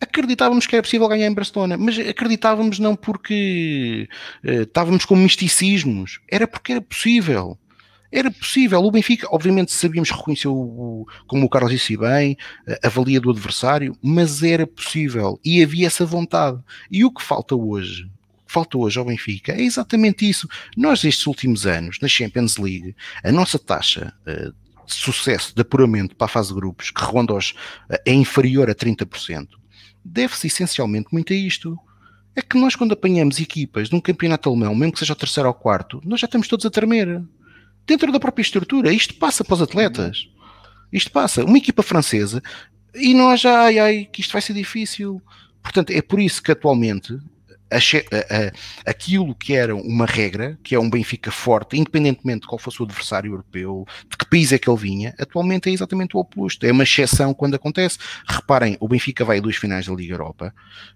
acreditávamos 0.00 0.66
que 0.66 0.76
era 0.76 0.82
possível 0.82 1.08
ganhar 1.08 1.26
em 1.26 1.34
Barcelona, 1.34 1.76
mas 1.76 1.98
acreditávamos 1.98 2.78
não 2.78 2.94
porque 2.94 4.08
uh, 4.44 4.62
estávamos 4.62 5.04
com 5.04 5.16
misticismos, 5.16 6.20
era 6.30 6.46
porque 6.46 6.72
era 6.72 6.80
possível. 6.80 7.58
Era 8.12 8.30
possível. 8.30 8.80
O 8.80 8.92
Benfica, 8.92 9.26
obviamente, 9.32 9.72
sabíamos 9.72 10.08
reconhecer, 10.08 10.46
o, 10.46 11.04
como 11.26 11.46
o 11.46 11.48
Carlos 11.48 11.72
disse 11.72 11.96
bem, 11.96 12.36
a 12.80 12.88
valia 12.88 13.20
do 13.20 13.28
adversário, 13.28 13.96
mas 14.00 14.40
era 14.40 14.68
possível 14.68 15.40
e 15.44 15.60
havia 15.60 15.88
essa 15.88 16.06
vontade. 16.06 16.62
E 16.88 17.04
o 17.04 17.12
que 17.12 17.20
falta 17.20 17.56
hoje 17.56 18.08
falta 18.54 18.78
hoje 18.78 18.98
ao 19.00 19.04
Benfica 19.04 19.52
é 19.52 19.62
exatamente 19.62 20.28
isso. 20.28 20.48
Nós, 20.76 21.02
estes 21.02 21.26
últimos 21.26 21.66
anos, 21.66 21.98
na 22.00 22.06
Champions 22.06 22.56
League, 22.56 22.94
a 23.24 23.32
nossa 23.32 23.58
taxa 23.58 24.14
uh, 24.20 24.86
de 24.86 24.94
sucesso 24.94 25.52
de 25.52 25.62
apuramento 25.62 26.14
para 26.14 26.26
a 26.26 26.28
fase 26.28 26.50
de 26.50 26.54
grupos, 26.54 26.92
que 26.92 27.02
ronda 27.02 27.32
aos, 27.32 27.50
uh, 27.50 27.98
é 28.06 28.12
inferior 28.12 28.70
a 28.70 28.74
30%, 28.74 29.48
deve-se 30.04 30.46
essencialmente 30.46 31.08
muito 31.12 31.32
a 31.32 31.36
isto. 31.36 31.76
É 32.36 32.42
que 32.42 32.56
nós, 32.58 32.76
quando 32.76 32.92
apanhamos 32.92 33.40
equipas 33.40 33.88
de 33.88 33.96
um 33.96 34.00
campeonato 34.00 34.48
alemão, 34.48 34.74
mesmo 34.74 34.92
que 34.92 34.98
seja 35.00 35.12
o 35.12 35.16
terceiro 35.16 35.48
ou 35.48 35.54
quarto, 35.54 36.00
nós 36.04 36.20
já 36.20 36.26
estamos 36.26 36.46
todos 36.46 36.66
a 36.66 36.70
tremer. 36.70 37.22
Dentro 37.86 38.10
da 38.10 38.18
própria 38.18 38.42
estrutura. 38.42 38.92
Isto 38.92 39.14
passa 39.14 39.44
para 39.44 39.54
os 39.54 39.62
atletas. 39.62 40.28
Isto 40.92 41.10
passa. 41.10 41.44
Uma 41.44 41.58
equipa 41.58 41.82
francesa 41.82 42.42
e 42.94 43.14
nós 43.14 43.40
já, 43.40 43.62
ai, 43.62 43.78
ai, 43.78 44.08
que 44.10 44.20
isto 44.20 44.32
vai 44.32 44.42
ser 44.42 44.54
difícil. 44.54 45.20
Portanto, 45.62 45.90
é 45.90 46.02
por 46.02 46.18
isso 46.18 46.42
que 46.42 46.50
atualmente 46.50 47.18
aquilo 48.86 49.34
que 49.34 49.54
era 49.54 49.74
uma 49.74 50.06
regra, 50.06 50.58
que 50.62 50.74
é 50.74 50.78
um 50.78 50.88
Benfica 50.88 51.30
forte, 51.30 51.76
independentemente 51.76 52.42
de 52.42 52.46
qual 52.46 52.58
fosse 52.58 52.80
o 52.80 52.84
adversário 52.84 53.32
europeu, 53.32 53.86
de 54.08 54.16
que 54.16 54.28
país 54.28 54.52
é 54.52 54.58
que 54.58 54.68
ele 54.68 54.78
vinha, 54.78 55.14
atualmente 55.18 55.68
é 55.68 55.72
exatamente 55.72 56.16
o 56.16 56.20
oposto. 56.20 56.64
É 56.66 56.72
uma 56.72 56.82
exceção 56.82 57.34
quando 57.34 57.54
acontece. 57.54 57.98
Reparem, 58.26 58.76
o 58.80 58.88
Benfica 58.88 59.24
vai 59.24 59.38
a 59.38 59.40
duas 59.40 59.56
finais 59.56 59.86
da 59.86 59.94
Liga 59.94 60.14
Europa, 60.14 60.54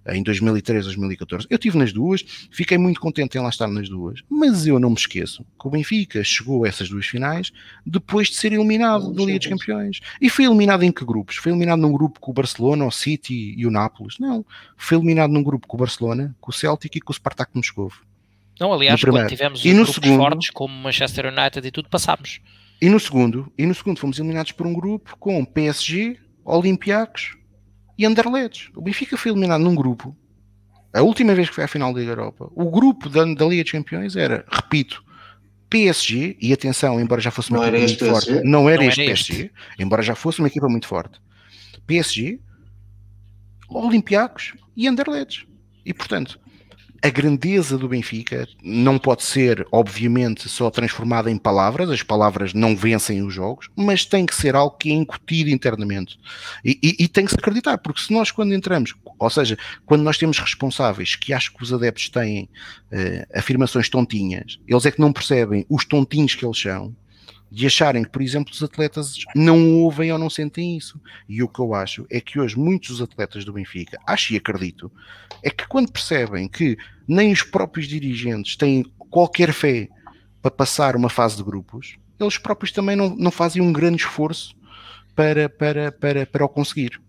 em 0.09 0.23
2013, 0.23 0.85
2014. 0.87 1.47
Eu 1.51 1.57
estive 1.57 1.79
nas 1.79 1.93
duas, 1.93 2.25
fiquei 2.51 2.79
muito 2.79 3.01
contente 3.01 3.37
em 3.37 3.41
lá 3.41 3.49
estar 3.49 3.69
nas 3.69 3.89
duas, 3.89 4.21
mas 4.29 4.67
eu 4.67 4.79
não 4.79 4.91
me 4.91 4.97
esqueço 4.97 5.45
que 5.61 5.67
o 5.67 5.71
Benfica 5.71 6.23
chegou 6.25 6.65
a 6.65 6.69
essas 6.69 6.89
duas 6.89 7.07
finais 7.07 7.53
depois 7.85 8.29
de 8.29 8.37
ser 8.37 8.53
eliminado 8.53 9.13
da 9.13 9.25
Liga 9.25 9.39
dos 9.39 9.49
Campeões. 9.49 10.01
E 10.21 10.29
foi 10.29 10.45
eliminado 10.45 10.83
em 10.83 10.93
que 10.93 11.05
grupos? 11.05 11.37
Foi 11.37 11.53
eliminado 11.53 11.81
num 11.81 11.93
grupo 11.93 12.21
com 12.21 12.31
o 12.31 12.35
Barcelona, 12.35 12.85
o 12.85 12.91
City 12.91 13.55
e 13.57 13.67
o 13.67 13.71
Nápoles? 13.71 14.19
Não. 14.19 14.45
Foi 14.77 14.97
eliminado 14.97 15.31
num 15.31 15.43
grupo 15.43 15.67
com 15.67 15.77
o 15.77 15.81
Barcelona, 15.81 16.35
com 16.41 16.51
o 16.51 16.55
Celtic 16.55 16.68
e 16.97 17.01
com 17.01 17.13
o 17.13 17.15
Spartak 17.15 17.53
Moscovo. 17.55 18.03
Não, 18.61 18.73
aliás, 18.73 19.01
quando 19.01 19.29
tivemos 19.29 19.65
e 19.65 19.69
no 19.73 19.85
grupos 19.85 19.95
segundo, 19.95 20.19
fortes 20.19 20.51
como 20.51 20.75
Manchester 20.75 21.27
United 21.27 21.67
e 21.67 21.71
tudo, 21.71 21.89
passámos. 21.89 22.41
E 22.81 22.89
no 22.89 22.99
segundo, 22.99 23.53
e 23.57 23.65
no 23.67 23.75
segundo 23.75 23.99
fomos 23.99 24.19
eliminados 24.19 24.53
por 24.53 24.67
um 24.67 24.73
grupo 24.73 25.17
com 25.19 25.45
PSG, 25.45 26.19
Olympiacos 26.45 27.37
e 27.97 28.05
Anderlecht. 28.05 28.71
O 28.77 28.81
Benfica 28.83 29.17
foi 29.17 29.31
eliminado 29.31 29.63
num 29.63 29.75
grupo. 29.75 30.17
A 30.93 31.03
última 31.03 31.35
vez 31.35 31.49
que 31.49 31.55
foi 31.55 31.65
à 31.65 31.69
final 31.69 31.93
da 31.93 32.01
Liga 32.01 32.13
Europa, 32.13 32.51
o 32.55 32.71
grupo 32.71 33.09
da, 33.09 33.25
da 33.25 33.45
Liga 33.45 33.63
dos 33.63 33.73
Campeões 33.73 34.17
era, 34.17 34.45
repito, 34.51 35.05
PSG, 35.69 36.37
e 36.41 36.53
atenção, 36.53 37.01
embora 37.01 37.21
já 37.21 37.31
fosse 37.31 37.51
uma 37.51 37.59
não 37.59 37.67
equipa 37.67 37.79
muito 37.79 37.99
PSG. 37.99 38.33
forte, 38.33 38.49
não 38.49 38.69
era 38.69 38.83
não 38.83 38.89
este 38.89 39.01
era 39.03 39.09
PSG, 39.09 39.33
este. 39.35 39.53
embora 39.79 40.03
já 40.03 40.15
fosse 40.15 40.39
uma 40.39 40.49
equipa 40.49 40.69
muito 40.69 40.87
forte. 40.87 41.21
PSG, 41.87 42.41
Olympiacos 43.69 44.55
e 44.77 44.89
Anderlecht. 44.89 45.47
E 45.85 45.93
portanto, 45.93 46.41
a 47.03 47.09
grandeza 47.11 47.79
do 47.79 47.89
Benfica 47.89 48.49
não 48.63 48.99
pode 48.99 49.23
ser, 49.23 49.67
obviamente, 49.71 50.49
só 50.49 50.71
transformada 50.71 51.31
em 51.31 51.39
palavras, 51.39 51.91
as 51.91 52.03
palavras 52.03 52.53
não 52.53 52.77
vencem 52.77 53.23
os 53.23 53.33
jogos, 53.33 53.69
mas 53.77 54.05
tem 54.05 54.27
que 54.27 54.35
ser 54.35 54.57
algo 54.57 54.77
que 54.77 54.91
é 54.91 54.95
incutido 54.95 55.51
internamente. 55.51 56.19
E, 56.65 56.79
e, 56.83 57.05
e 57.05 57.09
tem 57.09 57.25
que 57.25 57.31
se 57.31 57.39
acreditar, 57.39 57.79
porque 57.79 58.01
se 58.01 58.13
nós, 58.13 58.31
quando 58.31 58.53
entramos, 58.53 58.95
ou 59.19 59.31
seja, 59.31 59.57
quando 59.87 60.03
nós 60.03 60.19
temos 60.19 60.39
responsáveis 60.39 61.15
que 61.15 61.33
acho 61.33 61.55
que 61.55 61.63
os 61.63 61.73
adeptos 61.73 62.09
têm 62.09 62.49
uh, 62.93 63.39
afirmações 63.39 63.89
tontinhas, 63.89 64.59
eles 64.67 64.87
é 64.87 64.91
que 64.91 65.01
não 65.01 65.13
percebem 65.13 65.65
os 65.69 65.85
tontinhos 65.85 66.35
que 66.35 66.45
eles 66.45 66.61
são, 66.61 66.95
de 67.51 67.67
acharem 67.67 68.05
que, 68.05 68.11
por 68.11 68.23
exemplo, 68.23 68.53
os 68.53 68.63
atletas 68.63 69.15
não 69.35 69.77
ouvem 69.77 70.13
ou 70.13 70.19
não 70.19 70.29
sentem 70.29 70.77
isso. 70.77 71.01
E 71.29 71.43
o 71.43 71.49
que 71.49 71.61
eu 71.61 71.75
acho 71.75 72.07
é 72.11 72.21
que 72.21 72.39
hoje 72.39 72.59
muitos 72.59 73.01
atletas 73.01 73.45
do 73.45 73.53
Benfica, 73.53 73.99
acho 74.07 74.35
e 74.35 74.37
acredito, 74.37 74.91
é 75.43 75.51
que 75.51 75.67
quando 75.67 75.93
percebem 75.93 76.49
que 76.49 76.77
nem 77.07 77.33
os 77.33 77.43
próprios 77.43 77.87
dirigentes 77.87 78.57
têm 78.57 78.85
qualquer 79.11 79.53
fé 79.53 79.89
para 80.43 80.51
passar 80.51 80.95
uma 80.95 81.09
fase 81.09 81.37
de 81.37 81.43
grupos, 81.43 81.97
eles 82.21 82.39
próprios 82.39 82.73
também 82.73 82.97
não, 82.97 83.15
não 83.17 83.31
fazem 83.31 83.63
um 83.63 83.73
grande 83.73 84.03
esforço 84.03 84.55
para, 85.15 85.49
para, 85.49 85.91
para, 85.91 86.27
para 86.27 86.45
o 86.45 86.49
conseguir. 86.49 87.01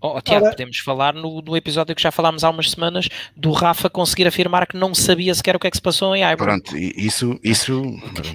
Oh, 0.00 0.20
Tiago, 0.20 0.44
Ora... 0.44 0.54
podemos 0.54 0.78
falar 0.78 1.12
no, 1.12 1.42
no, 1.42 1.56
episódio 1.56 1.94
que 1.94 2.02
já 2.02 2.12
falámos 2.12 2.44
há 2.44 2.50
umas 2.50 2.70
semanas 2.70 3.08
do 3.36 3.50
Rafa 3.50 3.90
conseguir 3.90 4.28
afirmar 4.28 4.66
que 4.66 4.76
não 4.76 4.94
sabia 4.94 5.34
sequer 5.34 5.56
o 5.56 5.58
que 5.58 5.66
é 5.66 5.70
que 5.70 5.76
se 5.76 5.82
passou 5.82 6.14
em 6.14 6.22
Ibra. 6.22 6.36
Pronto, 6.36 6.76
isso, 6.76 7.38
isso 7.42 7.82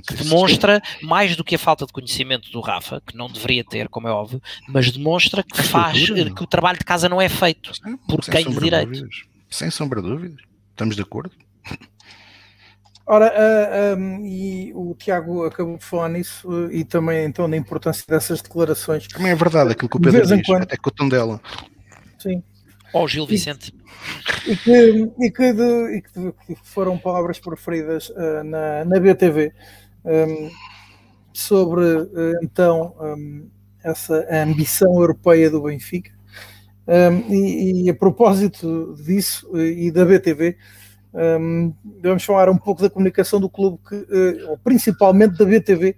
que 0.06 0.16
demonstra 0.16 0.82
mais 1.02 1.36
do 1.38 1.44
que 1.44 1.56
a 1.56 1.60
falta 1.60 1.86
de 1.86 1.94
conhecimento 1.94 2.52
do 2.52 2.60
Rafa, 2.60 3.02
que 3.06 3.16
não 3.16 3.30
deveria 3.30 3.64
ter, 3.64 3.88
como 3.88 4.08
é 4.08 4.12
óbvio, 4.12 4.42
mas 4.68 4.92
demonstra 4.92 5.42
que 5.42 5.64
faz 5.64 6.10
que 6.10 6.44
o 6.44 6.48
trabalho 6.48 6.78
de 6.78 6.86
casa 6.86 7.08
não 7.08 7.22
é 7.22 7.30
feito 7.30 7.72
por 8.08 8.20
quem 8.22 8.50
de 8.50 8.60
direito. 8.60 8.90
Dúvidas. 8.90 9.16
Sem 9.50 9.70
sombra 9.70 10.02
de 10.02 10.10
dúvidas. 10.10 10.42
Estamos 10.72 10.96
de 10.96 11.02
acordo? 11.02 11.32
Ora, 13.06 13.34
uh, 13.34 14.00
um, 14.00 14.26
e 14.26 14.72
o 14.74 14.96
Tiago 14.96 15.44
acabou 15.44 15.78
de 15.78 15.84
falar 15.84 16.08
nisso 16.08 16.50
uh, 16.50 16.72
e 16.72 16.86
também 16.86 17.26
então 17.26 17.50
da 17.50 17.58
importância 17.58 18.06
dessas 18.08 18.42
declarações. 18.42 19.08
Também 19.08 19.32
é 19.32 19.36
verdade 19.36 19.74
aquilo 19.74 19.90
que 19.90 19.98
o 19.98 20.00
Pedro 20.00 20.26
diz, 20.26 20.46
quando... 20.46 20.64
até 20.64 20.78
com 20.78 20.90
o 20.90 20.94
tom 20.94 21.10
dela. 21.10 21.42
Sim. 22.18 22.42
Ou 22.94 23.04
oh, 23.04 23.08
Gil 23.08 23.28
Vicente. 23.28 23.76
E, 24.48 24.56
que, 24.56 25.12
e, 25.20 25.32
que, 25.32 25.54
de, 25.54 25.98
e 25.98 26.02
que, 26.02 26.56
foram 26.64 26.98
palavras 26.98 27.40
preferidas 27.40 28.10
uh, 28.10 28.44
na, 28.46 28.86
na 28.86 29.00
BTV 29.00 29.52
um, 30.06 30.50
sobre 31.34 31.84
então 32.42 32.96
um, 33.02 33.50
essa 33.84 34.26
ambição 34.32 34.94
europeia 34.94 35.50
do 35.50 35.64
Benfica. 35.64 36.12
E, 37.30 37.86
e, 37.86 37.90
a 37.90 37.96
propósito 37.96 38.96
disso 38.98 39.58
e 39.58 39.90
da 39.90 40.06
BTV, 40.06 40.58
um, 41.14 41.74
vamos 42.02 42.24
falar 42.24 42.50
um 42.50 42.58
pouco 42.58 42.82
da 42.82 42.90
comunicação 42.90 43.40
do 43.40 43.50
clube, 43.50 43.78
que, 43.88 43.96
uh, 43.96 44.58
principalmente 44.64 45.38
da 45.38 45.46
BTV, 45.46 45.96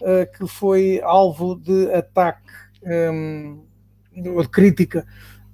uh, 0.00 0.06
eh, 0.06 0.26
que 0.26 0.46
foi 0.46 1.00
alvo 1.02 1.54
de 1.54 1.92
ataque 1.92 2.50
um, 2.82 3.62
de 4.14 4.48
crítica 4.48 5.06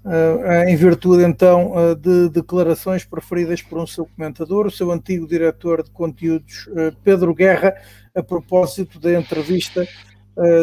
uh, 0.05 0.69
em 0.69 0.77
virtude 0.77 1.25
então 1.25 1.73
de 2.01 2.29
declarações 2.29 3.05
preferidas 3.05 3.63
por 3.63 3.79
um 3.81 3.87
seu 3.87 4.07
comentador, 4.07 4.67
o 4.67 4.71
seu 4.71 4.93
antigo 4.93 5.27
diretor 5.27 5.83
de 5.83 5.91
conteúdos, 5.91 6.69
Pedro 7.03 7.35
Guerra, 7.35 7.75
a 8.15 8.23
propósito 8.23 9.01
da 9.01 9.13
entrevista 9.13 9.87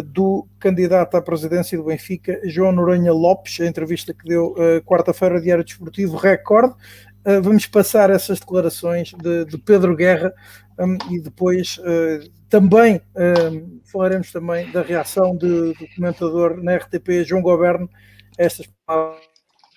do 0.06 0.48
candidato 0.60 1.18
à 1.18 1.22
presidência 1.22 1.78
do 1.78 1.84
Benfica, 1.84 2.40
João 2.46 2.72
Noronha 2.72 3.14
Lopes, 3.14 3.60
a 3.60 3.66
entrevista 3.66 4.14
que 4.14 4.26
deu 4.26 4.56
quarta-feira, 4.86 5.40
Diário 5.40 5.64
Desportivo, 5.64 6.18
recorde, 6.18 6.74
uh, 7.26 7.42
vamos 7.42 7.66
passar 7.66 8.10
essas 8.10 8.40
declarações 8.40 9.14
de, 9.14 9.46
de 9.46 9.58
Pedro 9.58 9.96
Guerra 9.96 10.34
um, 10.80 10.98
e 11.12 11.20
depois 11.20 11.78
uh, 11.80 12.30
também 12.50 13.02
um, 13.16 13.80
falaremos 13.86 14.32
também 14.32 14.72
da 14.72 14.82
reação 14.82 15.36
do 15.36 15.74
comentador 15.96 16.62
na 16.62 16.76
RTP 16.76 17.24
João 17.26 17.42
Goberno 17.42 17.90
estas 18.38 18.68
palavras 18.86 19.22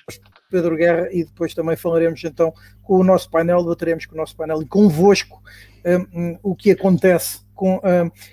de 0.09 0.20
Pedro 0.51 0.76
Guerra 0.76 1.09
e 1.11 1.24
depois 1.24 1.55
também 1.55 1.76
falaremos 1.76 2.22
então 2.24 2.53
com 2.82 2.99
o 2.99 3.05
nosso 3.05 3.30
painel, 3.30 3.62
debateremos 3.62 4.07
com 4.07 4.14
o 4.14 4.18
nosso 4.18 4.36
painel 4.36 4.62
e 4.62 4.66
convosco 4.66 5.43
um, 5.84 6.38
o 6.43 6.55
que 6.55 6.70
acontece 6.70 7.41
com, 7.55 7.80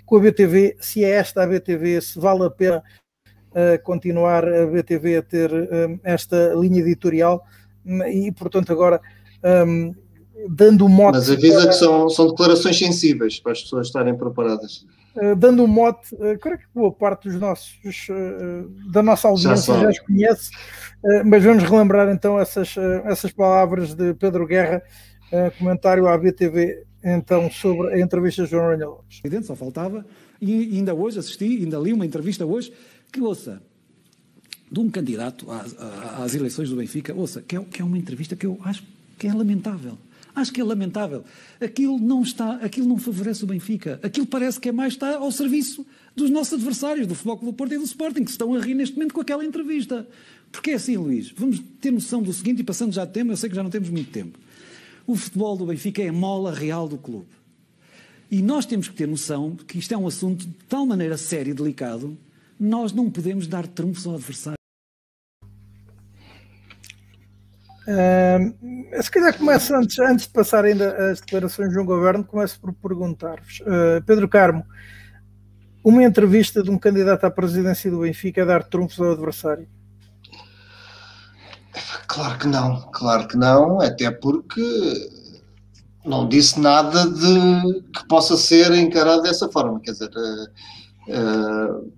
com 0.05 0.17
a 0.17 0.19
BTV, 0.19 0.77
se 0.79 1.03
é 1.03 1.11
esta 1.11 1.43
a 1.43 1.47
BTV, 1.47 2.01
se 2.01 2.19
vale 2.19 2.45
a 2.45 2.49
pena 2.49 2.83
uh, 3.51 3.81
continuar 3.83 4.47
a 4.47 4.65
BTV 4.65 5.17
a 5.17 5.21
ter 5.21 5.51
esta 6.03 6.53
linha 6.55 6.79
editorial 6.79 7.43
e 8.11 8.31
portanto 8.31 8.71
agora 8.71 9.01
um, 9.65 9.93
dando 10.49 10.85
um 10.85 10.89
mote. 10.89 11.17
Mas 11.17 11.29
avisa 11.29 11.61
para... 11.61 11.67
que 11.69 11.75
são, 11.75 12.09
são 12.09 12.27
declarações 12.27 12.77
sensíveis 12.77 13.39
para 13.39 13.51
as 13.51 13.61
pessoas 13.61 13.88
estarem 13.88 14.15
preparadas. 14.15 14.85
uh, 15.15 15.35
dando 15.35 15.63
um 15.63 15.67
mote, 15.67 16.13
uh, 16.15 16.38
creio 16.39 16.59
que 16.59 16.65
boa 16.73 16.91
parte 16.91 17.29
dos 17.29 17.39
nossos, 17.39 18.07
uh, 18.09 18.91
da 18.91 19.01
nossa 19.01 19.27
audiência 19.27 19.73
já, 19.73 19.81
já 19.81 19.89
os 19.89 19.99
conhece, 19.99 20.51
mas 21.25 21.43
vamos 21.43 21.63
relembrar 21.63 22.09
então 22.09 22.39
essas, 22.39 22.75
essas 23.05 23.31
palavras 23.31 23.93
de 23.93 24.13
Pedro 24.15 24.47
Guerra, 24.47 24.81
comentário 25.59 26.07
à 26.07 26.17
BTV, 26.17 26.83
então, 27.03 27.49
sobre 27.51 27.93
a 27.93 27.99
entrevista 27.99 28.43
de 28.43 28.49
João 28.49 28.65
Ranha 28.65 28.88
Lopes. 28.88 29.21
Só 29.43 29.55
faltava, 29.55 30.03
e 30.41 30.75
ainda 30.75 30.93
hoje 30.93 31.19
assisti, 31.19 31.45
ainda 31.45 31.77
li 31.77 31.93
uma 31.93 32.05
entrevista 32.05 32.45
hoje, 32.45 32.73
que 33.13 33.21
ouça, 33.21 33.61
de 34.72 34.80
um 34.80 34.89
candidato 34.89 35.49
às, 35.51 35.76
às 36.20 36.36
eleições 36.36 36.70
do 36.70 36.76
Benfica, 36.76 37.13
ouça, 37.13 37.41
que 37.41 37.55
é, 37.55 37.63
que 37.63 37.82
é 37.82 37.86
uma 37.86 37.97
entrevista 37.97 38.36
que 38.36 38.45
eu 38.45 38.59
acho 38.63 38.84
que 39.18 39.28
é 39.28 39.34
lamentável. 39.34 39.97
Acho 40.36 40.53
que 40.53 40.61
é 40.61 40.63
lamentável. 40.63 41.24
Aquilo 41.59 41.97
não 41.97 42.22
está, 42.22 42.57
aquilo 42.57 42.88
não 42.88 42.99
favorece 42.99 43.43
o 43.43 43.47
Benfica. 43.47 43.99
Aquilo 44.03 44.28
parece 44.28 44.59
que 44.59 44.70
é 44.70 44.72
mais 44.72 44.93
está 44.93 45.15
ao 45.15 45.32
serviço 45.32 45.84
dos 46.15 46.30
nossos 46.30 46.53
adversários, 46.53 47.07
do 47.07 47.15
Futebol 47.15 47.38
Clube 47.38 47.53
do 47.53 47.57
Porto 47.57 47.74
e 47.74 47.78
do 47.78 47.84
Sporting, 47.84 48.24
que 48.24 48.30
estão 48.30 48.53
a 48.53 48.59
rir 48.59 48.76
neste 48.76 48.95
momento 48.95 49.13
com 49.13 49.22
aquela 49.22 49.43
entrevista. 49.43 50.07
Porque 50.51 50.72
é 50.72 50.74
assim, 50.76 50.95
Luís, 50.95 51.34
vamos 51.36 51.59
ter 51.82 51.91
noção 51.91 52.22
do 52.22 52.32
seguinte, 52.32 52.59
e 52.59 52.63
passando 52.63 52.93
já 52.93 53.03
de 53.03 53.13
tema, 53.13 53.34
eu 53.34 53.38
sei 53.38 53.49
que 53.49 53.55
já 53.55 53.63
não 53.63 53.70
temos 53.72 53.89
muito 53.89 54.11
tempo. 54.11 54.38
O 55.07 55.15
futebol 55.15 55.57
do 55.57 55.65
Benfica 55.65 56.03
é 56.03 56.09
a 56.09 56.13
mola 56.13 56.53
real 56.53 56.88
do 56.88 56.97
clube. 56.97 57.28
E 58.30 58.41
nós 58.41 58.65
temos 58.65 58.88
que 58.88 58.95
ter 58.95 59.07
noção 59.07 59.55
que 59.55 59.80
isto 59.80 59.93
é 59.93 59.97
um 59.97 60.05
assunto 60.05 60.45
de 60.45 60.53
tal 60.68 60.86
maneira 60.86 61.18
sério 61.18 61.51
e 61.51 61.53
delicado, 61.53 62.18
nós 62.59 62.91
não 62.91 63.09
podemos 63.09 63.47
dar 63.47 63.65
trunfos 63.65 64.05
ao 64.05 64.15
adversário. 64.15 64.56
Uh, 67.88 69.01
se 69.01 69.09
calhar 69.09 69.38
começa 69.38 69.77
antes, 69.77 69.97
antes 69.99 70.27
de 70.27 70.33
passar 70.33 70.65
ainda 70.65 71.09
as 71.09 71.21
declarações 71.21 71.69
de 71.69 71.75
João 71.75 71.85
Governo, 71.85 72.25
começo 72.25 72.59
por 72.59 72.73
perguntar-vos. 72.73 73.61
Uh, 73.61 74.03
Pedro 74.05 74.27
Carmo, 74.27 74.65
uma 75.81 76.03
entrevista 76.03 76.61
de 76.61 76.69
um 76.69 76.77
candidato 76.77 77.23
à 77.23 77.31
presidência 77.31 77.89
do 77.89 78.01
Benfica 78.01 78.41
a 78.41 78.45
dar 78.45 78.63
trunfos 78.63 78.99
ao 78.99 79.13
adversário? 79.13 79.69
Claro 82.07 82.38
que 82.38 82.47
não, 82.47 82.81
claro 82.91 83.27
que 83.27 83.38
não, 83.38 83.79
até 83.79 84.11
porque 84.11 84.61
não 86.03 86.27
disse 86.27 86.59
nada 86.59 87.09
de 87.09 87.81
que 87.93 88.07
possa 88.09 88.35
ser 88.35 88.73
encarado 88.73 89.21
dessa 89.21 89.47
forma. 89.47 89.79
Quer 89.79 89.91
dizer, 89.91 90.09
uh, 90.09 91.93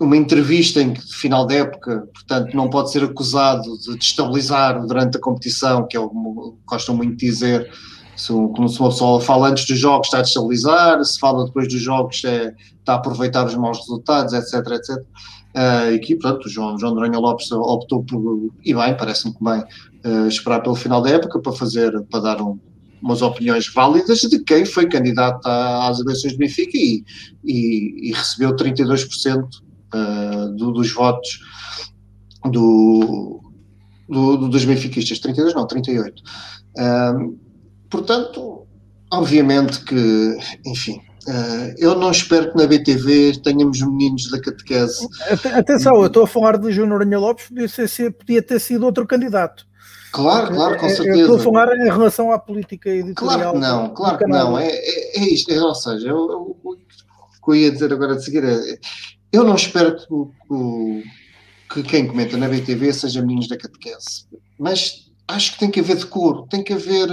uma 0.00 0.16
entrevista 0.16 0.80
em 0.80 0.92
que, 0.92 1.02
final 1.12 1.46
da 1.46 1.54
época, 1.54 2.08
portanto, 2.12 2.56
não 2.56 2.70
pode 2.70 2.92
ser 2.92 3.02
acusado 3.02 3.78
de 3.78 3.96
destabilizar 3.96 4.86
durante 4.86 5.16
a 5.16 5.20
competição, 5.20 5.86
que 5.86 5.96
é 5.96 6.00
o 6.00 6.56
gostam 6.64 6.96
muito 6.96 7.16
de 7.16 7.26
dizer, 7.26 7.70
se, 8.14 8.28
como 8.28 8.68
se 8.68 8.78
uma 8.78 8.90
pessoa 8.90 9.20
fala 9.20 9.48
antes 9.48 9.66
dos 9.66 9.78
jogos 9.78 10.06
está 10.06 10.18
a 10.18 10.22
destabilizar, 10.22 11.04
se 11.04 11.18
fala 11.18 11.44
depois 11.46 11.68
dos 11.68 11.80
jogos 11.80 12.22
é, 12.24 12.54
está 12.78 12.94
a 12.94 12.96
aproveitar 12.96 13.44
os 13.46 13.54
maus 13.56 13.78
resultados, 13.78 14.32
etc, 14.32 14.54
etc. 14.72 15.04
Uh, 15.48 15.98
que, 16.00 16.14
portanto, 16.14 16.46
o 16.46 16.48
João, 16.48 16.78
João 16.78 16.94
Lopes 16.94 17.50
optou 17.50 18.04
por, 18.04 18.50
e 18.64 18.74
bem, 18.74 18.96
parece-me 18.96 19.34
que 19.34 19.42
bem, 19.42 19.64
uh, 20.04 20.28
esperar 20.28 20.60
pelo 20.60 20.76
final 20.76 21.02
da 21.02 21.10
época 21.10 21.40
para 21.40 21.52
fazer, 21.52 22.00
para 22.10 22.20
dar 22.20 22.42
um, 22.42 22.58
umas 23.02 23.22
opiniões 23.22 23.72
válidas 23.72 24.20
de 24.20 24.38
quem 24.40 24.64
foi 24.64 24.88
candidato 24.88 25.44
às 25.46 25.98
eleições 25.98 26.34
do 26.34 26.38
Benfica 26.38 26.76
e, 26.76 27.02
e, 27.44 28.10
e 28.10 28.12
recebeu 28.12 28.54
32% 28.54 29.67
uh, 29.94 30.48
do, 30.56 30.72
dos 30.72 30.92
votos 30.92 31.40
do, 32.44 33.40
do, 34.08 34.48
dos 34.48 34.64
benfiquistas, 34.64 35.18
32 35.18 35.54
não, 35.54 35.66
38. 35.66 36.22
Uh, 36.76 37.38
portanto, 37.90 38.66
obviamente 39.10 39.84
que, 39.84 40.38
enfim, 40.66 41.00
uh, 41.26 41.74
eu 41.78 41.94
não 41.94 42.10
espero 42.10 42.52
que 42.52 42.58
na 42.58 42.66
BTV 42.66 43.40
tenhamos 43.42 43.80
meninos 43.82 44.30
da 44.30 44.40
catequese. 44.40 45.06
Atenção, 45.54 45.96
eu 45.96 46.06
estou 46.06 46.24
a 46.24 46.28
falar 46.28 46.58
de 46.58 46.70
Júnior 46.72 47.02
Aranha 47.02 47.18
Lopes, 47.18 47.48
podia, 47.48 47.68
ser, 47.68 48.12
podia 48.12 48.42
ter 48.42 48.60
sido 48.60 48.84
outro 48.84 49.06
candidato. 49.06 49.66
Claro, 50.10 50.54
claro, 50.54 50.78
com 50.78 50.88
certeza. 50.88 51.18
Eu 51.18 51.20
estou 51.20 51.36
a 51.36 51.40
falar 51.40 51.76
em 51.76 51.84
relação 51.84 52.32
à 52.32 52.38
política 52.38 52.88
editorial. 52.88 53.52
Claro 53.52 53.52
que 53.52 53.58
não, 53.58 53.88
claro 53.94 54.18
que 54.18 54.26
não. 54.26 54.58
É, 54.58 54.66
é, 54.66 55.20
é 55.20 55.28
isto, 55.28 55.52
é, 55.52 55.60
ou 55.60 55.74
seja, 55.74 56.08
eu, 56.08 56.16
eu, 56.16 56.56
o 56.64 56.76
que 57.44 57.50
eu 57.50 57.54
ia 57.54 57.70
dizer 57.70 57.92
agora 57.92 58.16
de 58.16 58.24
seguir 58.24 58.42
é, 58.42 58.78
eu 59.32 59.44
não 59.44 59.54
espero 59.54 59.96
que, 59.96 61.04
que, 61.74 61.82
quem 61.82 62.06
comenta 62.06 62.36
na 62.36 62.48
BTV 62.48 62.92
seja 62.92 63.20
meninos 63.20 63.48
da 63.48 63.56
catequese, 63.56 64.26
mas 64.58 65.10
acho 65.26 65.52
que 65.52 65.58
tem 65.58 65.70
que 65.70 65.80
haver 65.80 65.96
decoro, 65.96 66.46
tem 66.48 66.64
que 66.64 66.72
haver, 66.72 67.08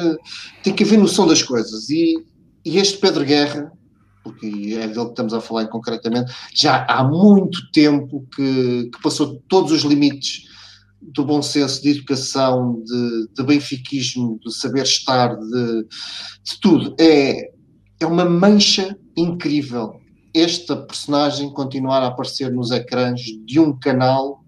tem 0.63 0.73
que 0.73 0.83
haver 0.83 0.97
noção 0.97 1.27
das 1.27 1.43
coisas. 1.43 1.89
E, 1.89 2.15
e 2.63 2.77
este 2.77 2.97
Pedro 2.97 3.25
Guerra, 3.25 3.71
porque 4.23 4.45
é 4.79 4.87
dele 4.87 5.05
que 5.05 5.09
estamos 5.11 5.33
a 5.33 5.41
falar 5.41 5.67
concretamente, 5.67 6.33
já 6.53 6.85
há 6.85 7.03
muito 7.03 7.69
tempo 7.71 8.25
que, 8.35 8.89
que 8.93 9.01
passou 9.03 9.41
todos 9.47 9.71
os 9.71 9.83
limites 9.83 10.45
do 11.01 11.25
bom 11.25 11.41
senso, 11.41 11.83
de 11.83 11.89
educação, 11.89 12.81
de, 12.83 13.27
de 13.35 13.43
benfiquismo, 13.43 14.39
de 14.43 14.55
saber 14.55 14.83
estar, 14.83 15.35
de, 15.35 15.83
de 15.83 16.59
tudo. 16.61 16.95
É, 16.99 17.51
é 17.99 18.05
uma 18.05 18.25
mancha 18.25 18.97
incrível 19.15 20.01
esta 20.35 20.75
personagem 20.75 21.49
continuar 21.51 22.03
a 22.03 22.07
aparecer 22.07 22.51
nos 22.51 22.69
ecrãs 22.69 23.21
de 23.45 23.59
um 23.59 23.77
canal 23.77 24.43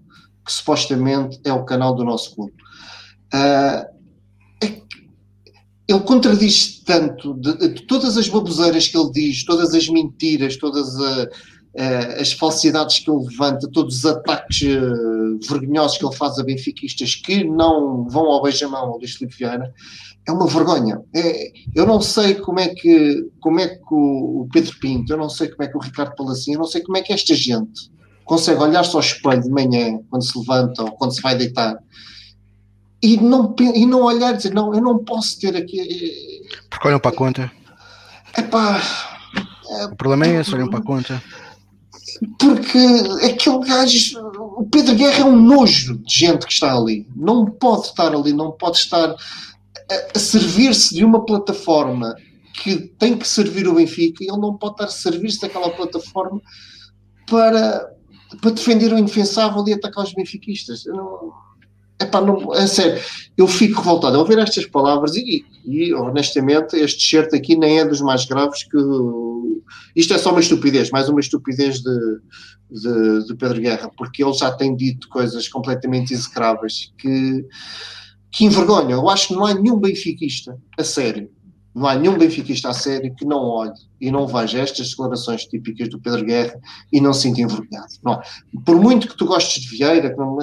que 0.46 0.52
supostamente 0.52 1.40
é 1.46 1.54
o 1.54 1.66
canal 1.66 1.96
do 1.96 2.04
nosso 2.04 2.36
clube. 2.36 2.54
Uh, 3.34 3.98
ele 5.88 6.00
contradiz 6.02 6.82
tanto 6.84 7.34
de, 7.36 7.56
de, 7.70 7.82
todas 7.88 8.18
as 8.18 8.28
baboseiras 8.28 8.88
que 8.88 8.98
ele 8.98 9.12
diz, 9.12 9.46
todas 9.46 9.74
as 9.74 9.88
mentiras, 9.88 10.58
todas 10.58 11.00
a, 11.00 11.30
a, 11.78 12.22
as 12.22 12.34
falsidades 12.34 13.00
que 13.00 13.10
ele 13.10 13.26
levanta, 13.26 13.70
todos 13.72 13.98
os 13.98 14.06
ataques 14.06 14.62
uh, 14.62 15.40
vergonhosos 15.48 15.98
que 15.98 16.06
ele 16.06 16.16
faz 16.16 16.40
a 16.40 16.44
benfiquistas 16.44 17.16
que 17.16 17.44
não 17.44 18.08
vão 18.10 18.26
ao 18.26 18.42
beijamão 18.42 18.86
ao 18.86 18.98
Luís 18.98 19.16
Filipe 19.16 19.38
Vieira, 19.38 19.74
é 20.28 20.32
uma 20.32 20.48
vergonha. 20.48 21.02
É, 21.16 21.52
eu 21.74 21.86
não 21.86 22.02
sei 22.02 22.36
como 22.36 22.60
é 22.60 22.68
que, 22.70 23.30
como 23.40 23.60
é 23.60 23.68
que 23.68 23.82
o, 23.94 24.42
o, 24.42 24.50
Pedro 24.52 24.78
Pinto, 24.80 25.14
eu 25.14 25.18
não 25.18 25.30
sei 25.30 25.48
como 25.48 25.64
é 25.64 25.68
que 25.68 25.78
o 25.78 25.82
Ricardo 25.82 26.16
Palacinho, 26.16 26.56
eu 26.56 26.60
não 26.60 26.68
sei 26.68 26.82
como 26.82 26.98
é 26.98 27.02
que 27.02 27.14
esta 27.14 27.34
gente 27.34 27.90
consegue 28.26 28.62
olhar-se 28.62 28.94
ao 28.94 29.00
espelho 29.00 29.42
de 29.42 29.50
manhã, 29.50 30.00
quando 30.10 30.24
se 30.24 30.38
levanta 30.38 30.84
ou 30.84 30.92
quando 30.92 31.16
se 31.16 31.22
vai 31.22 31.38
deitar, 31.38 31.78
e 33.02 33.16
não, 33.16 33.56
e 33.60 33.86
não 33.86 34.02
olhar 34.02 34.34
e 34.34 34.38
dizer, 34.38 34.54
não, 34.54 34.74
eu 34.74 34.82
não 34.82 34.98
posso 34.98 35.40
ter 35.40 35.56
aqui. 35.56 36.42
Porque 36.70 36.88
olham 36.88 37.00
para 37.00 37.12
a 37.12 37.16
conta. 37.16 37.52
Epá, 38.38 38.82
o 39.90 39.96
problema 39.96 40.28
é 40.28 40.42
esse, 40.42 40.54
olham 40.54 40.70
para 40.70 40.80
a 40.80 40.84
conta. 40.84 41.24
Porque 42.40 42.78
aquele 43.26 43.60
gajo, 43.60 44.20
o 44.58 44.68
Pedro 44.70 44.96
Guerra 44.96 45.20
é 45.20 45.26
um 45.26 45.36
nojo 45.36 45.98
de 46.00 46.16
gente 46.16 46.46
que 46.46 46.54
está 46.54 46.76
ali. 46.76 47.08
Não 47.16 47.46
pode 47.46 47.88
estar 47.88 48.14
ali, 48.14 48.34
não 48.34 48.52
pode 48.52 48.78
estar 48.78 49.16
a, 50.16 50.20
servir-se 50.20 50.96
de 50.96 51.06
uma 51.06 51.26
plataforma 51.26 52.16
que 52.54 52.78
tem 52.78 53.16
que 53.16 53.28
servir 53.28 53.68
o 53.68 53.76
Benfica 53.76 54.24
e 54.24 54.28
ele 54.28 54.40
não 54.40 54.56
pode 54.56 54.74
estar 54.74 54.86
a 54.86 54.90
servir-se 54.90 55.42
daquela 55.42 55.70
plataforma 55.70 56.42
para, 57.30 57.92
para 58.42 58.52
defender 58.52 58.92
o 58.92 58.98
indefensável 58.98 59.64
e 59.68 59.74
atacar 59.74 60.04
os 60.04 60.14
benfiquistas. 60.14 60.86
Eu 60.86 60.96
não, 60.96 61.34
não, 62.22 62.54
é 62.56 62.66
sério, 62.66 63.02
eu 63.38 63.48
fico 63.48 63.82
revoltado 63.82 64.16
a 64.16 64.20
ouvir 64.20 64.40
estas 64.40 64.66
palavras 64.66 65.16
e, 65.16 65.46
e 65.66 65.94
honestamente 65.94 66.76
este 66.76 67.10
certo 67.10 67.36
aqui 67.36 67.56
nem 67.56 67.80
é 67.80 67.86
dos 67.86 68.02
mais 68.02 68.26
graves 68.26 68.64
que 68.64 68.78
isto 69.96 70.14
é 70.14 70.18
só 70.18 70.32
uma 70.32 70.40
estupidez, 70.40 70.90
mais 70.90 71.10
uma 71.10 71.20
estupidez 71.20 71.82
de, 71.82 72.20
de, 72.70 73.28
de 73.28 73.36
Pedro 73.36 73.62
Guerra, 73.62 73.92
porque 73.98 74.24
ele 74.24 74.34
já 74.34 74.52
tem 74.52 74.76
dito 74.76 75.08
coisas 75.10 75.48
completamente 75.48 76.14
execráveis 76.14 76.94
que 76.98 77.46
que 78.32 78.46
envergonha. 78.46 78.94
Eu 78.94 79.10
acho 79.10 79.30
que 79.30 79.34
não 79.34 79.46
há 79.46 79.54
nenhum 79.54 79.80
benfiquista 79.80 80.58
a 80.78 80.84
sério, 80.84 81.30
não 81.74 81.88
há 81.88 81.96
nenhum 81.96 82.18
benfiquista 82.18 82.70
a 82.70 82.74
sério 82.74 83.14
que 83.16 83.26
não 83.26 83.44
olhe 83.46 83.74
e 84.00 84.12
não 84.12 84.28
veja 84.28 84.60
estas 84.60 84.90
declarações 84.90 85.46
típicas 85.46 85.90
do 85.90 86.00
Pedro 86.00 86.26
Guerra 86.26 86.60
e 86.92 87.02
não 87.02 87.14
se 87.14 87.24
sinta 87.24 87.42
envergonhado. 87.42 87.94
Não 88.04 88.20
Por 88.66 88.80
muito 88.80 89.08
que 89.08 89.18
tu 89.18 89.26
gostes 89.26 89.64
de 89.64 89.70
Vieira, 89.70 90.16
não, 90.16 90.38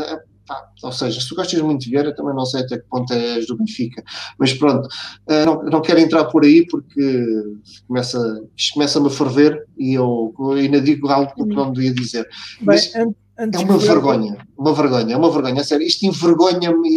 é, 0.44 0.46
pá, 0.46 0.68
ou 0.82 0.92
seja, 0.92 1.20
se 1.20 1.28
tu 1.28 1.34
gostas 1.34 1.60
muito 1.60 1.82
de 1.82 1.90
Vieira, 1.90 2.14
também 2.14 2.34
não 2.34 2.44
sei 2.44 2.62
até 2.62 2.78
que 2.78 2.84
ponto 2.88 3.12
és 3.12 3.46
do 3.46 3.56
Benfica, 3.56 4.02
mas 4.38 4.52
pronto, 4.52 4.88
eh, 5.28 5.44
não, 5.44 5.62
não 5.64 5.80
quero 5.80 6.00
entrar 6.00 6.24
por 6.26 6.44
aí 6.44 6.66
porque 6.66 7.42
começa, 7.86 8.42
isto 8.56 8.74
começa-me 8.74 9.06
a 9.06 9.10
ferver 9.10 9.66
e 9.78 9.94
eu 9.94 10.34
ainda 10.56 10.80
digo 10.80 11.08
algo 11.08 11.34
que 11.34 11.44
não 11.44 11.72
devia 11.72 11.92
dizer. 11.92 12.28
Mas 12.60 12.92
Bem, 12.92 13.14
é 13.38 13.58
uma 13.58 13.78
vergonha, 13.78 14.46
uma 14.56 14.72
vergonha, 14.74 15.14
é 15.14 15.16
uma 15.16 15.30
vergonha, 15.30 15.64
sério, 15.64 15.86
isto 15.86 16.04
envergonha-me 16.04 16.88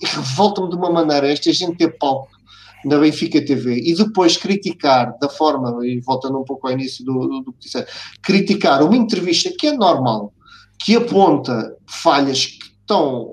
e 0.00 0.06
revolta-me 0.06 0.68
de 0.68 0.76
uma 0.76 0.90
maneira 0.90 1.30
esta 1.30 1.52
gente 1.52 1.76
ter 1.76 1.96
palco 1.98 2.36
na 2.84 2.98
Benfica 2.98 3.44
TV 3.44 3.80
e 3.84 3.94
depois 3.94 4.36
criticar 4.36 5.16
da 5.18 5.28
forma, 5.28 5.84
e 5.84 6.00
voltando 6.00 6.38
um 6.38 6.44
pouco 6.44 6.66
ao 6.66 6.72
início 6.72 7.04
do, 7.04 7.26
do, 7.26 7.40
do 7.40 7.52
que 7.52 7.60
disse, 7.60 7.84
criticar 8.22 8.82
uma 8.82 8.96
entrevista 8.96 9.50
que 9.58 9.66
é 9.66 9.72
normal, 9.72 10.32
que 10.78 10.94
aponta 10.94 11.74
falhas 11.86 12.55
que 12.86 12.92
estão 12.92 13.28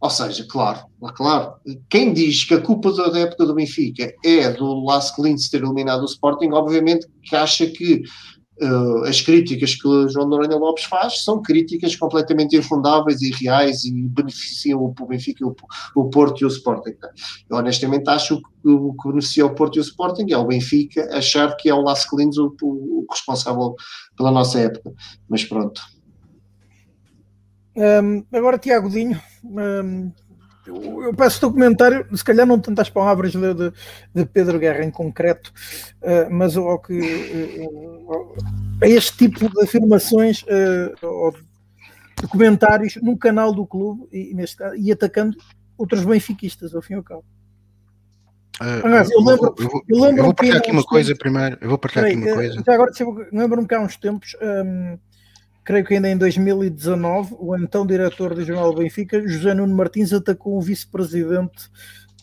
Ou 0.00 0.10
seja, 0.10 0.46
claro, 0.48 0.80
claro, 1.14 1.54
quem 1.88 2.12
diz 2.12 2.44
que 2.44 2.54
a 2.54 2.60
culpa 2.60 2.92
da 2.92 3.18
época 3.18 3.46
do 3.46 3.54
Benfica 3.54 4.12
é 4.24 4.50
do 4.50 4.84
Las 4.84 5.10
Clins 5.14 5.48
ter 5.48 5.62
eliminado 5.62 6.02
o 6.02 6.06
Sporting, 6.06 6.50
obviamente 6.50 7.06
que 7.22 7.34
acha 7.34 7.66
que 7.66 8.02
uh, 8.60 9.04
as 9.04 9.20
críticas 9.20 9.74
que 9.74 9.86
o 9.88 10.08
João 10.08 10.28
Noronha 10.28 10.56
Lopes 10.56 10.84
faz 10.84 11.24
são 11.24 11.40
críticas 11.40 11.96
completamente 11.96 12.56
infundáveis 12.56 13.22
e 13.22 13.30
reais 13.30 13.84
e 13.84 13.92
beneficiam 13.92 14.82
o 14.82 15.06
Benfica, 15.06 15.46
o, 15.46 15.54
o 15.96 16.10
Porto 16.10 16.42
e 16.42 16.44
o 16.44 16.48
Sporting. 16.48 16.96
Eu 17.48 17.56
honestamente 17.56 18.08
acho 18.08 18.40
que 18.40 18.68
o 18.68 18.92
que 18.94 19.08
beneficia 19.08 19.46
o 19.46 19.54
Porto 19.54 19.76
e 19.76 19.80
o 19.80 19.82
Sporting 19.82 20.26
é 20.30 20.36
o 20.36 20.46
Benfica 20.46 21.08
achar 21.16 21.56
que 21.56 21.68
é 21.68 21.74
o 21.74 21.82
Las 21.82 22.04
Clins 22.04 22.36
o, 22.36 22.54
o, 22.62 22.66
o 22.66 23.06
responsável 23.10 23.74
pela 24.16 24.30
nossa 24.30 24.58
época. 24.58 24.92
Mas 25.28 25.44
pronto. 25.44 25.80
Um, 27.76 28.24
agora, 28.32 28.58
Tiago 28.58 28.88
Dinho, 28.88 29.20
um, 29.42 30.12
eu, 30.66 31.02
eu 31.02 31.14
peço 31.14 31.38
o 31.38 31.40
teu 31.40 31.52
comentário, 31.52 32.06
se 32.16 32.24
calhar 32.24 32.46
não 32.46 32.58
tantas 32.58 32.88
palavras 32.88 33.32
de, 33.32 33.54
de, 33.54 33.72
de 34.14 34.24
Pedro 34.26 34.58
Guerra 34.58 34.84
em 34.84 34.90
concreto, 34.90 35.52
uh, 36.02 36.30
mas 36.30 36.56
ao 36.56 36.78
que 36.78 36.98
uh, 36.98 38.34
a 38.82 38.88
este 38.88 39.16
tipo 39.16 39.48
de 39.48 39.62
afirmações 39.62 40.42
uh, 40.42 41.06
ou 41.06 41.32
de 41.32 42.28
comentários 42.28 42.96
no 43.02 43.18
canal 43.18 43.52
do 43.52 43.66
clube 43.66 44.06
e, 44.12 44.32
neste, 44.34 44.62
e 44.76 44.90
atacando 44.92 45.36
outros 45.76 46.04
benfiquistas, 46.04 46.74
ao 46.74 46.80
fim 46.80 46.94
e 46.94 46.96
ao 46.96 47.02
cabo. 47.02 47.24
Uh, 48.60 48.86
Aliás, 48.86 49.10
eu, 49.10 49.20
lembro, 49.20 49.54
eu, 49.58 49.68
vou, 49.68 49.82
eu, 49.88 50.00
lembro 50.00 50.18
eu 50.18 50.24
vou 50.24 50.34
partilhar 50.34 50.58
aqui 50.58 50.70
uma 50.70 50.80
tempos, 50.80 50.90
coisa 50.90 51.16
primeiro. 51.16 51.58
Eu 51.60 51.68
vou 51.68 51.78
partilhar 51.78 52.06
aqui 52.06 52.16
uma 52.16 52.34
coisa. 52.34 52.62
Já 52.64 52.74
agora, 52.74 52.92
lembro-me 53.32 53.66
que 53.66 53.74
há 53.74 53.80
uns 53.80 53.96
tempos 53.96 54.36
um, 54.40 54.96
creio 55.64 55.84
que 55.84 55.94
ainda 55.94 56.08
em 56.10 56.16
2019, 56.16 57.36
o 57.38 57.56
então 57.56 57.86
diretor 57.86 58.34
do 58.34 58.44
Jornal 58.44 58.72
do 58.72 58.82
Benfica, 58.82 59.26
José 59.26 59.54
Nuno 59.54 59.74
Martins, 59.74 60.12
atacou 60.12 60.58
o 60.58 60.60
vice-presidente 60.60 61.70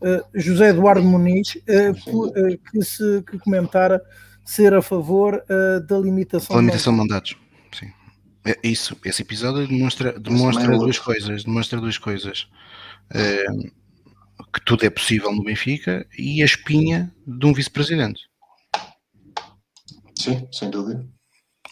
uh, 0.02 0.24
José 0.34 0.70
Eduardo 0.70 1.04
Muniz, 1.04 1.56
uh, 1.56 1.92
uh, 2.16 2.58
que, 2.72 2.84
se, 2.84 3.24
que 3.24 3.40
comentara 3.40 4.02
ser 4.46 4.74
a 4.74 4.82
favor 4.82 5.44
da 5.88 5.98
limitação, 5.98 6.60
limitação 6.60 6.94
de 6.94 7.00
mandatos. 7.00 7.38
Sim. 7.72 7.92
É, 8.46 8.58
isso, 8.64 8.98
esse 9.06 9.22
episódio 9.22 9.68
demonstra, 9.68 10.20
demonstra 10.20 10.78
duas 10.78 11.00
coisas, 11.00 11.44
demonstra 11.44 11.80
duas 11.80 11.98
coisas. 11.98 12.48
que 14.54 14.66
tudo 14.66 14.86
é 14.86 14.90
possível 14.90 15.32
no 15.32 15.44
Benfica 15.44 16.06
e 16.18 16.42
a 16.42 16.46
espinha 16.46 17.14
de 17.26 17.46
um 17.46 17.54
vice-presidente. 17.54 18.22
Sim, 20.20 20.48
sem 20.52 20.70
dúvida 20.70 21.08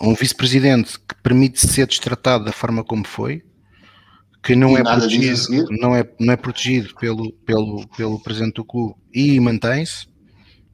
um 0.02 0.14
vice-presidente 0.14 0.98
que 1.00 1.16
permite 1.22 1.60
ser 1.60 1.86
destratado 1.88 2.46
da 2.46 2.52
forma 2.52 2.84
como 2.84 3.06
foi, 3.06 3.44
que 4.42 4.56
não 4.56 4.78
é 4.78 4.84
protegido, 4.84 5.68
não 5.72 5.96
é, 5.96 6.10
não 6.20 6.34
é 6.34 6.38
protegido 6.38 6.96
pelo, 6.96 7.32
pelo, 7.46 7.88
pelo 7.90 8.20
presidente 8.22 8.56
do 8.56 8.64
clube 8.64 8.96
e 9.14 9.40
mantém-se, 9.40 10.08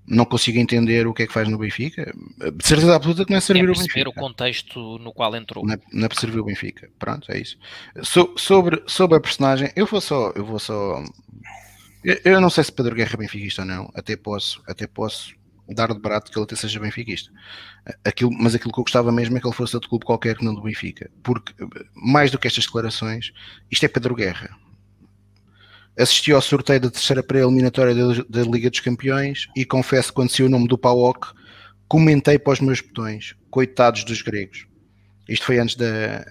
não 0.07 0.23
consigo 0.23 0.59
entender 0.59 1.07
o 1.07 1.13
que 1.13 1.23
é 1.23 1.27
que 1.27 1.33
faz 1.33 1.47
no 1.47 1.57
Benfica. 1.57 2.13
De 2.55 2.67
certeza 2.67 2.95
absoluta 2.95 3.25
que 3.25 3.31
não 3.31 3.37
é 3.37 3.41
servir 3.41 3.67
é 3.67 3.71
o 3.71 3.73
Benfica. 3.73 4.09
o 4.09 4.13
contexto 4.13 4.99
no 4.99 5.11
qual 5.11 5.35
entrou. 5.35 5.65
Não 5.65 5.73
é, 5.73 5.79
não 5.91 6.05
é 6.05 6.07
para 6.07 6.19
servir 6.19 6.39
o 6.39 6.45
Benfica. 6.45 6.87
Pronto, 6.99 7.31
é 7.31 7.39
isso. 7.39 7.57
So, 8.03 8.35
sobre, 8.37 8.83
sobre 8.85 9.17
a 9.17 9.19
personagem, 9.19 9.71
eu 9.75 9.87
vou 9.87 9.99
só, 9.99 10.31
eu 10.35 10.45
vou 10.45 10.59
só. 10.59 11.03
Eu, 12.03 12.19
eu 12.23 12.41
não 12.41 12.51
sei 12.51 12.63
se 12.63 12.71
Pedro 12.71 12.93
Guerra 12.93 13.15
é 13.15 13.17
benfiquista 13.17 13.63
ou 13.63 13.67
não, 13.67 13.89
até 13.95 14.15
posso, 14.15 14.61
até 14.67 14.85
posso 14.85 15.33
dar 15.73 15.93
de 15.93 15.99
barato 15.99 16.31
que 16.31 16.37
ele 16.37 16.43
até 16.43 16.55
seja 16.55 16.79
benfiquista. 16.79 17.31
Aquilo, 18.03 18.31
mas 18.31 18.53
aquilo 18.53 18.71
que 18.71 18.79
eu 18.79 18.83
gostava 18.83 19.11
mesmo 19.11 19.37
é 19.37 19.39
que 19.39 19.47
ele 19.47 19.55
fosse 19.55 19.79
de 19.79 19.87
clube 19.87 20.05
qualquer 20.05 20.37
que 20.37 20.45
não 20.45 20.53
do 20.53 20.61
Benfica. 20.61 21.09
Porque, 21.23 21.53
mais 21.95 22.31
do 22.31 22.37
que 22.37 22.47
estas 22.47 22.65
declarações, 22.65 23.31
isto 23.71 23.85
é 23.85 23.87
Pedro 23.87 24.15
Guerra. 24.15 24.49
Assisti 25.97 26.31
ao 26.31 26.41
sorteio 26.41 26.81
da 26.81 26.91
terceira 26.91 27.23
pré-eliminatória 27.23 27.95
da, 27.95 28.41
Liga 28.43 28.69
dos 28.69 28.81
Campeões 28.81 29.47
e 29.55 29.65
confesso 29.65 30.09
que 30.09 30.15
quando 30.15 30.29
saiu 30.29 30.47
o 30.47 30.49
nome 30.49 30.67
do 30.67 30.77
PAOK, 30.77 31.33
comentei 31.87 32.37
para 32.37 32.53
os 32.53 32.59
meus 32.59 32.81
botões, 32.81 33.35
coitados 33.49 34.03
dos 34.03 34.21
gregos. 34.21 34.67
Isto 35.27 35.45
foi 35.45 35.57
antes 35.57 35.75
da, 35.75 36.23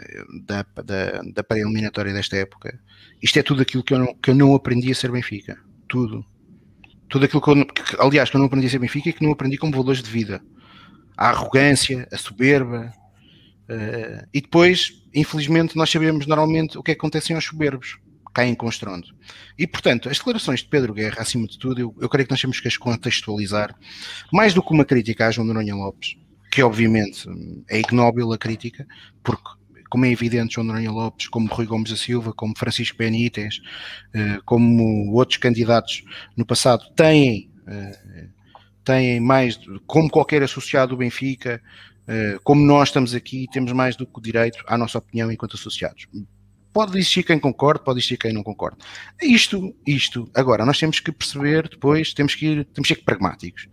da, 0.47 0.66
da, 0.85 1.22
da 1.32 1.43
pré-eliminatória 1.43 2.12
desta 2.12 2.37
época. 2.37 2.78
Isto 3.22 3.39
é 3.39 3.43
tudo 3.43 3.62
aquilo 3.62 3.82
que 3.82 3.95
eu, 3.95 3.99
não, 3.99 4.14
que 4.14 4.30
eu 4.30 4.35
não 4.35 4.55
aprendi 4.55 4.93
a 4.93 4.95
ser 4.95 5.11
Benfica. 5.11 5.59
Tudo 5.89 6.24
tudo 7.15 7.27
aquilo 7.27 7.41
que, 7.41 7.49
eu, 7.49 7.67
que, 7.67 7.97
aliás, 8.01 8.29
que 8.29 8.35
eu 8.35 8.41
não 8.41 8.47
aprendi 8.47 8.67
a 8.67 8.71
ser 8.71 8.81
Benfica 8.81 9.09
e 9.09 9.12
que 9.12 9.23
não 9.23 9.31
aprendi 9.31 9.57
como 9.57 9.73
valores 9.73 10.03
de 10.03 10.11
vida. 10.11 10.43
A 11.17 11.29
arrogância, 11.29 12.09
a 12.11 12.19
soberba. 12.19 12.93
Uh, 13.71 14.27
e 14.35 14.41
depois, 14.41 15.01
infelizmente, 15.15 15.77
nós 15.77 15.89
sabemos 15.89 16.27
normalmente 16.27 16.77
o 16.77 16.83
que, 16.83 16.91
é 16.91 16.95
que 16.95 16.99
acontece 16.99 17.33
aos 17.33 17.45
soberbos. 17.45 18.01
Caem 18.35 18.57
com 18.57 18.69
estrondo. 18.69 19.07
E, 19.57 19.65
portanto, 19.65 20.09
as 20.09 20.19
declarações 20.19 20.59
de 20.59 20.67
Pedro 20.67 20.93
Guerra, 20.93 21.23
acima 21.23 21.47
de 21.47 21.57
tudo, 21.57 21.81
eu, 21.81 21.95
eu 22.01 22.09
creio 22.09 22.27
que 22.27 22.33
nós 22.33 22.41
temos 22.41 22.59
que 22.59 22.67
as 22.67 22.77
contextualizar, 22.77 23.77
mais 24.33 24.53
do 24.53 24.61
que 24.61 24.73
uma 24.73 24.85
crítica 24.85 25.29
a 25.29 25.31
João 25.31 25.47
Noronha 25.47 25.77
Lopes, 25.77 26.17
que 26.51 26.65
obviamente 26.65 27.29
é 27.71 27.79
ignóbil 27.79 28.33
a 28.33 28.39
crítica, 28.39 28.85
porque 29.23 29.51
como 29.95 30.07
é 30.07 30.11
evidente, 30.11 30.57
João 30.57 30.67
Noronha 30.67 30.91
Lopes, 30.91 31.29
como 31.29 31.47
Rui 31.47 31.67
Gomes 31.67 31.89
da 31.89 31.97
Silva, 31.97 32.33
como 32.33 32.53
Francisco 32.59 32.99
Benítez, 32.99 33.61
eh, 34.13 34.41
como 34.45 35.13
outros 35.13 35.39
candidatos 35.39 36.03
no 36.37 36.45
passado, 36.45 36.83
têm, 36.97 37.49
eh, 37.65 38.27
têm 38.83 39.21
mais, 39.21 39.57
como 39.87 40.11
qualquer 40.11 40.43
associado 40.43 40.91
do 40.91 40.97
Benfica, 40.97 41.63
eh, 42.09 42.41
como 42.43 42.67
nós 42.67 42.89
estamos 42.89 43.15
aqui, 43.15 43.47
temos 43.53 43.71
mais 43.71 43.95
do 43.95 44.05
que 44.05 44.19
o 44.19 44.21
direito 44.21 44.65
à 44.67 44.77
nossa 44.77 44.99
opinião 44.99 45.31
enquanto 45.31 45.55
associados. 45.55 46.09
Pode 46.75 46.99
existir 46.99 47.22
quem 47.22 47.39
concorde, 47.39 47.85
pode 47.85 48.01
existir 48.01 48.16
quem 48.16 48.33
não 48.33 48.43
concorde. 48.43 48.79
Isto, 49.22 49.72
isto, 49.87 50.29
agora, 50.35 50.66
nós 50.66 50.77
temos 50.77 50.99
que 50.99 51.12
perceber 51.12 51.68
depois, 51.68 52.12
temos 52.12 52.35
que 52.35 52.47
ir, 52.47 52.64
temos 52.64 52.89
que 52.89 52.97
ser 52.97 53.03
pragmáticos. 53.03 53.68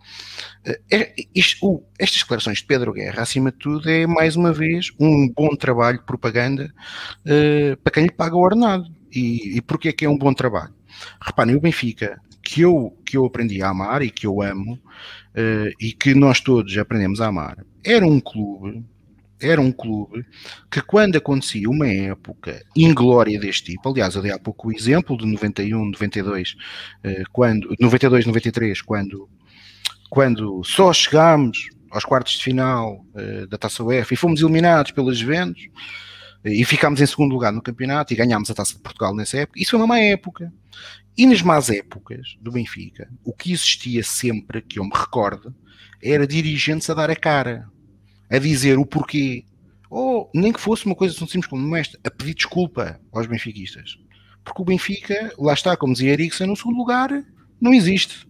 Eh, 0.64 0.82
é, 0.92 1.16
isto, 1.34 1.84
estas 1.98 2.20
declarações 2.20 2.60
de 2.60 2.66
Pedro 2.66 2.94
Guerra, 2.94 3.24
acima 3.24 3.52
de 3.52 3.58
tudo, 3.58 3.90
é 3.90 4.06
mais 4.06 4.36
uma 4.36 4.54
vez 4.54 4.92
um 5.00 5.28
bom 5.36 5.56
trabalho 5.56 5.98
de 5.98 6.06
propaganda 6.06 6.72
uh, 7.26 7.76
para 7.78 7.92
quem 7.92 8.04
lhe 8.04 8.12
paga 8.12 8.36
o 8.36 8.40
ordenado. 8.40 8.86
E, 9.12 9.58
e 9.58 9.62
porquê 9.62 9.92
que 9.92 10.06
é 10.06 10.10
um 10.10 10.18
bom 10.18 10.32
trabalho? 10.32 10.74
Reparem, 11.20 11.56
o 11.56 11.60
Benfica, 11.60 12.22
que 12.44 12.62
eu, 12.62 12.96
que 13.04 13.18
eu 13.18 13.26
aprendi 13.26 13.64
a 13.64 13.70
amar 13.70 14.04
e 14.04 14.12
que 14.12 14.28
eu 14.28 14.44
amo, 14.44 14.74
uh, 14.76 15.74
e 15.80 15.92
que 15.92 16.14
nós 16.14 16.40
todos 16.40 16.78
aprendemos 16.78 17.20
a 17.20 17.30
amar, 17.30 17.66
era 17.84 18.06
um 18.06 18.20
clube 18.20 18.86
era 19.42 19.60
um 19.60 19.72
clube 19.72 20.26
que 20.70 20.82
quando 20.82 21.16
acontecia 21.16 21.70
uma 21.70 21.88
época 21.88 22.64
inglória 22.76 23.40
deste 23.40 23.72
tipo, 23.72 23.90
aliás, 23.90 24.16
eu 24.16 24.22
dei 24.22 24.32
há 24.32 24.40
pouco 24.40 24.70
o 24.70 24.72
exemplo 24.72 25.18
de 25.18 25.26
91, 25.26 25.86
92, 25.86 26.56
quando, 27.32 27.76
92, 27.80 28.26
93, 28.26 28.82
quando, 28.82 29.30
quando 30.10 30.64
só 30.64 30.94
chegámos 30.94 31.70
aos 31.92 32.06
quartos 32.06 32.34
de 32.34 32.44
final 32.44 33.06
uh, 33.14 33.46
da 33.48 33.58
Taça 33.58 33.84
UEFA 33.84 34.14
e 34.14 34.18
fomos 34.18 34.42
eliminados 34.42 34.92
pelas 34.92 35.18
Juventus 35.18 35.64
uh, 36.44 36.48
e 36.48 36.64
ficámos 36.64 37.02
em 37.02 37.06
segundo 37.06 37.34
lugar 37.34 37.52
no 37.52 37.62
campeonato 37.62 38.14
e 38.14 38.16
ganhámos 38.16 38.50
a 38.50 38.54
Taça 38.54 38.76
de 38.76 38.80
Portugal 38.80 39.14
nessa 39.14 39.38
época. 39.38 39.60
Isso 39.60 39.72
foi 39.72 39.80
uma 39.80 39.88
má 39.88 40.00
época. 40.00 40.52
E 41.18 41.26
nas 41.26 41.42
más 41.42 41.70
épocas 41.70 42.38
do 42.40 42.52
Benfica, 42.52 43.10
o 43.24 43.34
que 43.34 43.52
existia 43.52 44.02
sempre, 44.02 44.62
que 44.62 44.80
eu 44.80 44.86
me 44.86 44.94
recordo, 44.94 45.54
era 46.02 46.26
dirigentes 46.26 46.90
a 46.90 46.94
dar 46.94 47.12
a 47.12 47.16
cara 47.16 47.70
a 48.32 48.40
dizer 48.40 48.80
o 48.80 48.86
porquê, 48.86 49.44
ou 49.90 50.32
nem 50.34 50.54
que 50.54 50.62
fosse 50.62 50.86
uma 50.86 50.96
coisa 50.96 51.16
tão 51.18 51.28
simples 51.28 51.50
como 51.50 51.76
esta, 51.76 52.00
a 52.04 52.10
pedir 52.10 52.34
desculpa 52.34 53.00
aos 53.12 53.28
benfiquistas. 53.28 53.98
Porque 54.44 54.62
o 54.62 54.66
Benfica, 54.66 55.34
lá 55.38 55.54
está, 55.54 55.78
como 55.78 55.94
dizia 55.94 56.14
Eriksen, 56.14 56.48
no 56.48 56.56
segundo 56.56 56.78
lugar 56.78 57.10
não 57.60 57.74
existe. 57.74 58.28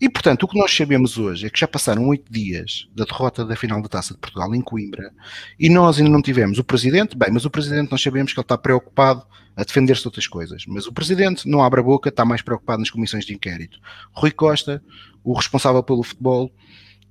E 0.00 0.08
portanto, 0.08 0.42
o 0.42 0.48
que 0.48 0.58
nós 0.58 0.74
sabemos 0.74 1.16
hoje 1.16 1.46
é 1.46 1.50
que 1.50 1.58
já 1.58 1.66
passaram 1.66 2.06
oito 2.08 2.30
dias 2.30 2.86
da 2.94 3.04
derrota 3.04 3.44
da 3.44 3.56
final 3.56 3.80
da 3.80 3.88
Taça 3.88 4.12
de 4.12 4.20
Portugal 4.20 4.54
em 4.54 4.60
Coimbra 4.60 5.10
e 5.58 5.70
nós 5.70 5.98
ainda 5.98 6.10
não 6.10 6.20
tivemos 6.20 6.58
o 6.58 6.64
presidente. 6.64 7.16
Bem, 7.16 7.30
mas 7.32 7.46
o 7.46 7.50
presidente 7.50 7.90
nós 7.90 8.02
sabemos 8.02 8.32
que 8.32 8.38
ele 8.38 8.44
está 8.44 8.58
preocupado 8.58 9.26
a 9.56 9.64
defender-se 9.64 10.02
de 10.02 10.08
outras 10.08 10.26
coisas. 10.26 10.64
Mas 10.68 10.86
o 10.86 10.92
presidente 10.92 11.48
não 11.48 11.62
abre 11.62 11.80
a 11.80 11.82
boca, 11.82 12.10
está 12.10 12.26
mais 12.26 12.42
preocupado 12.42 12.80
nas 12.80 12.90
comissões 12.90 13.24
de 13.24 13.32
inquérito. 13.32 13.80
Rui 14.12 14.30
Costa, 14.30 14.82
o 15.24 15.32
responsável 15.32 15.82
pelo 15.82 16.02
futebol, 16.02 16.52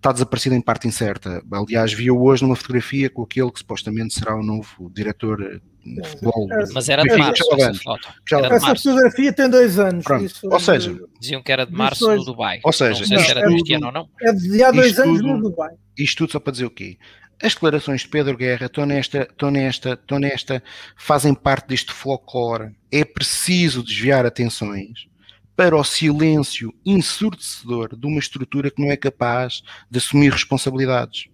está 0.05 0.11
desaparecido 0.11 0.55
em 0.55 0.61
parte 0.61 0.87
incerta. 0.87 1.41
Aliás, 1.51 1.91
viu 1.91 2.21
hoje 2.21 2.43
numa 2.43 2.55
fotografia 2.55 3.09
com 3.09 3.23
aquele 3.23 3.51
que 3.51 3.59
supostamente 3.59 4.13
será 4.13 4.35
o 4.35 4.43
novo 4.43 4.91
diretor 4.93 5.59
de 5.83 6.07
futebol. 6.07 6.47
Mas 6.73 6.89
era 6.89 7.01
de 7.01 7.17
março. 7.17 7.43
Já 8.29 8.39
era 8.39 8.55
essa 8.55 8.75
fotografia 8.75 9.33
tem 9.33 9.49
dois 9.49 9.79
anos. 9.79 10.05
Isso, 10.21 10.47
ou 10.47 10.59
seja, 10.59 10.95
diziam 11.19 11.41
que 11.41 11.51
era 11.51 11.65
de 11.65 11.73
março 11.73 12.07
no 12.15 12.23
Dubai. 12.23 12.59
Ou 12.63 12.71
seja, 12.71 12.99
não 12.99 13.07
sei 13.07 13.19
se 13.19 13.31
era 13.31 13.47
deste 13.47 13.73
ano 13.73 13.87
ou 13.87 13.91
não. 13.91 14.09
É 14.21 14.31
de 14.31 14.63
há 14.63 14.71
dois 14.71 14.99
anos 14.99 15.17
tudo, 15.19 15.27
no 15.27 15.41
Dubai. 15.41 15.73
Isto 15.97 16.17
tudo 16.19 16.31
só 16.33 16.39
para 16.39 16.51
dizer 16.51 16.65
o 16.65 16.71
quê? 16.71 16.97
As 17.41 17.53
declarações 17.53 18.01
de 18.01 18.07
Pedro 18.07 18.37
Guerra 18.37 18.67
estão 18.67 18.85
nesta, 18.85 19.23
estão 19.23 19.51
nesta, 19.51 19.93
estão 19.93 20.19
nesta, 20.19 20.63
fazem 20.95 21.33
parte 21.33 21.67
deste 21.67 21.91
folclore. 21.91 22.73
É 22.91 23.03
preciso 23.03 23.83
desviar 23.83 24.25
atenções 24.25 25.07
para 25.55 25.75
o 25.75 25.83
silêncio 25.83 26.73
ensurdecedor 26.85 27.95
de 27.95 28.05
uma 28.05 28.19
estrutura 28.19 28.69
que 28.69 28.81
não 28.81 28.91
é 28.91 28.97
capaz 28.97 29.61
de 29.89 29.97
assumir 29.97 30.31
responsabilidades. 30.31 31.27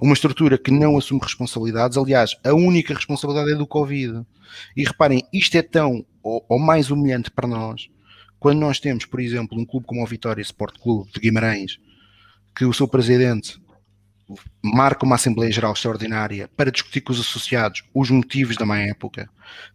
uma 0.00 0.14
estrutura 0.14 0.58
que 0.58 0.72
não 0.72 0.98
assume 0.98 1.20
responsabilidades. 1.22 1.96
Aliás, 1.96 2.36
a 2.44 2.52
única 2.52 2.92
responsabilidade 2.92 3.52
é 3.52 3.54
do 3.54 3.66
Covid. 3.66 4.24
E 4.76 4.84
reparem, 4.84 5.22
isto 5.32 5.56
é 5.56 5.62
tão 5.62 6.04
ou, 6.22 6.44
ou 6.48 6.58
mais 6.58 6.90
humilhante 6.90 7.30
para 7.30 7.46
nós 7.46 7.88
quando 8.42 8.58
nós 8.58 8.80
temos, 8.80 9.04
por 9.04 9.20
exemplo, 9.20 9.56
um 9.56 9.64
clube 9.64 9.86
como 9.86 10.02
o 10.02 10.06
Vitória 10.06 10.42
Sport 10.42 10.76
Clube 10.80 11.12
de 11.12 11.20
Guimarães, 11.20 11.78
que 12.56 12.64
o 12.64 12.72
seu 12.72 12.88
presidente 12.88 13.61
marca 14.62 15.04
uma 15.04 15.16
Assembleia 15.16 15.52
Geral 15.52 15.72
Extraordinária 15.72 16.48
para 16.56 16.70
discutir 16.70 17.00
com 17.00 17.12
os 17.12 17.20
associados 17.20 17.82
os 17.94 18.10
motivos 18.10 18.56
da 18.56 18.66
má 18.66 18.78
época. 18.78 19.28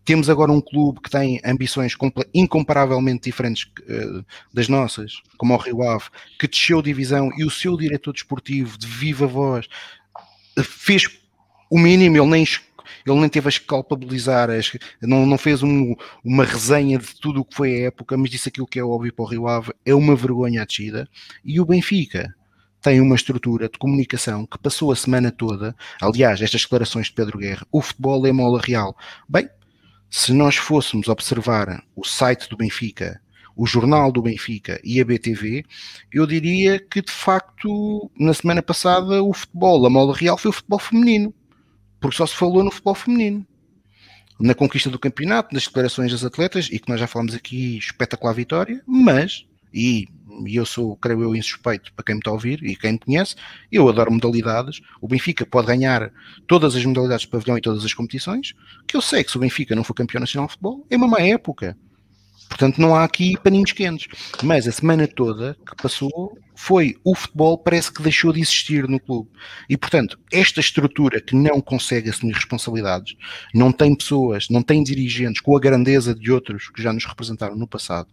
Temos 0.03 0.29
agora 0.29 0.51
um 0.51 0.61
clube 0.61 1.01
que 1.01 1.09
tem 1.09 1.39
ambições 1.45 1.95
incomparavelmente 2.33 3.25
diferentes 3.25 3.63
uh, 3.63 4.25
das 4.53 4.67
nossas, 4.67 5.21
como 5.37 5.53
o 5.53 5.57
Rio 5.57 5.83
Ave, 5.83 6.05
que 6.39 6.47
desceu 6.47 6.81
divisão 6.81 7.29
e 7.37 7.43
o 7.43 7.49
seu 7.49 7.77
diretor 7.77 8.13
desportivo, 8.13 8.77
de 8.77 8.87
viva 8.87 9.27
voz, 9.27 9.67
fez 10.63 11.07
o 11.69 11.77
mínimo, 11.77 12.17
ele 12.17 12.25
nem 12.25 12.45
ele 13.05 13.19
nem 13.21 13.29
teve 13.29 13.47
a 13.47 13.49
escalpabilizar, 13.49 14.49
não, 15.01 15.25
não 15.25 15.37
fez 15.37 15.63
um, 15.63 15.95
uma 16.23 16.43
resenha 16.43 16.97
de 16.97 17.15
tudo 17.15 17.41
o 17.41 17.45
que 17.45 17.55
foi 17.55 17.73
a 17.73 17.87
época, 17.87 18.17
mas 18.17 18.29
disse 18.29 18.49
aquilo 18.49 18.67
que 18.67 18.79
é 18.79 18.83
óbvio 18.83 19.13
para 19.13 19.23
o 19.23 19.27
Rio 19.27 19.47
Ave, 19.47 19.73
é 19.85 19.95
uma 19.95 20.15
vergonha 20.15 20.61
a 20.61 20.65
descida. 20.65 21.07
E 21.43 21.59
o 21.59 21.65
Benfica, 21.65 22.35
tem 22.87 23.01
uma 23.01 23.15
estrutura 23.15 23.67
de 23.67 23.77
comunicação 23.77 24.45
que 24.45 24.57
passou 24.57 24.93
a 24.93 24.95
semana 24.95 25.29
toda, 25.29 25.75
aliás, 26.01 26.41
estas 26.41 26.61
declarações 26.61 27.07
de 27.07 27.11
Pedro 27.11 27.37
Guerra, 27.37 27.67
o 27.69 27.81
futebol 27.81 28.25
é 28.25 28.31
mola 28.31 28.61
real. 28.63 28.95
Bem, 29.27 29.49
se 30.09 30.31
nós 30.31 30.55
fôssemos 30.55 31.09
observar 31.09 31.83
o 31.93 32.05
site 32.05 32.47
do 32.47 32.55
Benfica, 32.55 33.19
o 33.57 33.65
jornal 33.67 34.09
do 34.09 34.21
Benfica 34.21 34.79
e 34.85 35.01
a 35.01 35.03
BTV, 35.03 35.65
eu 36.13 36.25
diria 36.25 36.79
que 36.79 37.01
de 37.01 37.11
facto 37.11 38.09
na 38.17 38.33
semana 38.33 38.61
passada 38.61 39.21
o 39.21 39.33
futebol, 39.33 39.85
a 39.85 39.89
mola 39.89 40.15
real 40.15 40.37
foi 40.37 40.47
o 40.47 40.53
futebol 40.53 40.79
feminino, 40.79 41.33
porque 41.99 42.15
só 42.15 42.25
se 42.25 42.37
falou 42.37 42.63
no 42.63 42.71
futebol 42.71 42.95
feminino. 42.95 43.45
Na 44.39 44.55
conquista 44.55 44.89
do 44.89 44.97
campeonato, 44.97 45.53
nas 45.53 45.65
declarações 45.65 46.13
das 46.13 46.23
atletas, 46.23 46.69
e 46.71 46.79
que 46.79 46.87
nós 46.87 47.01
já 47.01 47.07
falamos 47.07 47.35
aqui, 47.35 47.77
espetacular 47.79 48.31
vitória, 48.31 48.81
mas, 48.87 49.45
e 49.73 50.07
e 50.45 50.55
eu 50.55 50.65
sou, 50.65 50.95
creio 50.97 51.21
eu, 51.23 51.35
insuspeito 51.35 51.91
para 51.93 52.05
quem 52.05 52.15
me 52.15 52.19
está 52.19 52.29
a 52.29 52.33
ouvir 52.33 52.63
e 52.63 52.75
quem 52.75 52.93
me 52.93 52.99
conhece, 52.99 53.35
eu 53.71 53.87
adoro 53.87 54.11
modalidades. 54.11 54.81
O 55.01 55.07
Benfica 55.07 55.45
pode 55.45 55.67
ganhar 55.67 56.11
todas 56.47 56.75
as 56.75 56.85
modalidades 56.85 57.21
de 57.21 57.29
pavilhão 57.29 57.57
e 57.57 57.61
todas 57.61 57.83
as 57.83 57.93
competições, 57.93 58.53
que 58.87 58.95
eu 58.95 59.01
sei 59.01 59.23
que 59.23 59.31
se 59.31 59.37
o 59.37 59.39
Benfica 59.39 59.75
não 59.75 59.83
for 59.83 59.93
campeão 59.93 60.19
nacional 60.19 60.47
de 60.47 60.53
futebol, 60.53 60.85
é 60.89 60.97
uma 60.97 61.07
má 61.07 61.19
época. 61.19 61.77
Portanto, 62.47 62.79
não 62.79 62.95
há 62.95 63.03
aqui 63.03 63.37
paninhos 63.41 63.71
quentes. 63.71 64.07
Mas 64.43 64.67
a 64.67 64.71
semana 64.71 65.07
toda 65.07 65.55
que 65.65 65.75
passou 65.81 66.37
foi 66.57 66.95
o 67.03 67.13
futebol 67.13 67.55
parece 67.55 67.93
que 67.93 68.01
deixou 68.01 68.33
de 68.33 68.41
existir 68.41 68.87
no 68.87 68.99
clube. 68.99 69.29
E, 69.69 69.77
portanto, 69.77 70.19
esta 70.31 70.59
estrutura 70.59 71.21
que 71.21 71.35
não 71.35 71.61
consegue 71.61 72.09
assumir 72.09 72.33
responsabilidades, 72.33 73.15
não 73.53 73.71
tem 73.71 73.93
pessoas, 73.93 74.49
não 74.49 74.63
tem 74.63 74.83
dirigentes 74.83 75.39
com 75.39 75.55
a 75.55 75.59
grandeza 75.59 76.15
de 76.15 76.31
outros 76.31 76.69
que 76.69 76.81
já 76.81 76.91
nos 76.91 77.05
representaram 77.05 77.55
no 77.55 77.67
passado, 77.67 78.09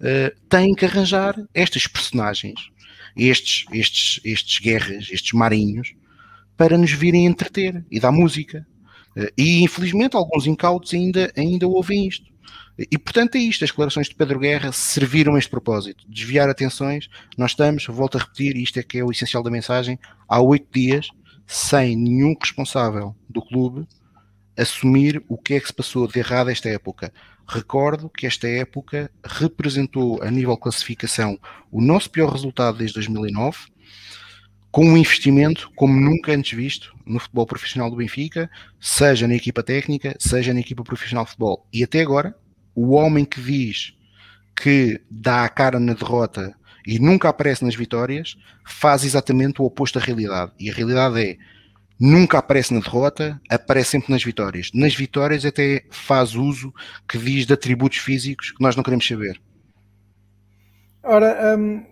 uh, 0.00 0.40
tem 0.48 0.74
que 0.74 0.84
arranjar 0.84 1.34
estas 1.52 1.88
personagens, 1.88 2.70
estes, 3.16 3.64
estes, 3.72 4.20
estes 4.24 4.60
guerras, 4.60 5.08
estes 5.10 5.32
marinhos, 5.32 5.92
para 6.56 6.78
nos 6.78 6.92
virem 6.92 7.26
entreter 7.26 7.84
e 7.90 7.98
dar 7.98 8.12
música. 8.12 8.64
Uh, 9.16 9.26
e, 9.36 9.60
infelizmente, 9.64 10.14
alguns 10.14 10.46
incautos 10.46 10.94
ainda, 10.94 11.32
ainda 11.36 11.66
ouvem 11.66 12.06
isto. 12.06 12.31
E 12.78 12.98
portanto 12.98 13.36
é 13.36 13.38
isto, 13.38 13.64
as 13.64 13.70
declarações 13.70 14.08
de 14.08 14.14
Pedro 14.14 14.38
Guerra 14.38 14.72
serviram 14.72 15.36
este 15.36 15.50
propósito, 15.50 16.04
desviar 16.08 16.48
atenções. 16.48 17.08
Nós 17.36 17.52
estamos, 17.52 17.86
volto 17.86 18.16
a 18.16 18.20
repetir, 18.20 18.56
isto 18.56 18.78
é 18.78 18.82
que 18.82 18.98
é 18.98 19.04
o 19.04 19.10
essencial 19.10 19.42
da 19.42 19.50
mensagem, 19.50 19.98
há 20.28 20.40
oito 20.40 20.66
dias, 20.72 21.08
sem 21.46 21.96
nenhum 21.96 22.34
responsável 22.40 23.14
do 23.28 23.42
clube 23.42 23.86
assumir 24.56 25.22
o 25.28 25.36
que 25.36 25.54
é 25.54 25.60
que 25.60 25.66
se 25.66 25.72
passou 25.72 26.06
de 26.06 26.18
errado 26.18 26.50
esta 26.50 26.68
época. 26.68 27.12
Recordo 27.46 28.08
que 28.08 28.26
esta 28.26 28.48
época 28.48 29.10
representou 29.24 30.22
a 30.22 30.30
nível 30.30 30.56
classificação 30.56 31.38
o 31.70 31.80
nosso 31.80 32.10
pior 32.10 32.30
resultado 32.30 32.78
desde 32.78 32.94
2009, 32.94 33.58
com 34.70 34.86
um 34.86 34.96
investimento 34.96 35.70
como 35.74 35.98
nunca 35.98 36.32
antes 36.32 36.56
visto 36.56 36.91
no 37.06 37.18
futebol 37.18 37.46
profissional 37.46 37.90
do 37.90 37.96
Benfica, 37.96 38.50
seja 38.80 39.26
na 39.26 39.34
equipa 39.34 39.62
técnica, 39.62 40.14
seja 40.18 40.52
na 40.52 40.60
equipa 40.60 40.82
profissional 40.84 41.24
de 41.24 41.30
futebol. 41.30 41.66
E 41.72 41.82
até 41.82 42.00
agora 42.00 42.34
o 42.74 42.92
homem 42.92 43.24
que 43.24 43.40
diz 43.40 43.94
que 44.56 45.00
dá 45.10 45.44
a 45.44 45.48
cara 45.48 45.78
na 45.78 45.94
derrota 45.94 46.54
e 46.86 46.98
nunca 46.98 47.28
aparece 47.28 47.64
nas 47.64 47.74
vitórias, 47.74 48.36
faz 48.66 49.04
exatamente 49.04 49.62
o 49.62 49.64
oposto 49.64 49.98
da 49.98 50.04
realidade. 50.04 50.52
E 50.58 50.70
a 50.70 50.74
realidade 50.74 51.20
é 51.20 51.36
nunca 51.98 52.38
aparece 52.38 52.74
na 52.74 52.80
derrota, 52.80 53.40
aparece 53.48 53.90
sempre 53.90 54.10
nas 54.10 54.24
vitórias. 54.24 54.70
Nas 54.74 54.94
vitórias 54.94 55.44
até 55.44 55.84
faz 55.90 56.34
uso 56.34 56.74
que 57.08 57.16
diz 57.16 57.46
de 57.46 57.52
atributos 57.52 57.98
físicos 57.98 58.50
que 58.50 58.60
nós 58.60 58.74
não 58.74 58.82
queremos 58.82 59.06
saber. 59.06 59.40
Ora, 61.04 61.56
um, 61.56 61.84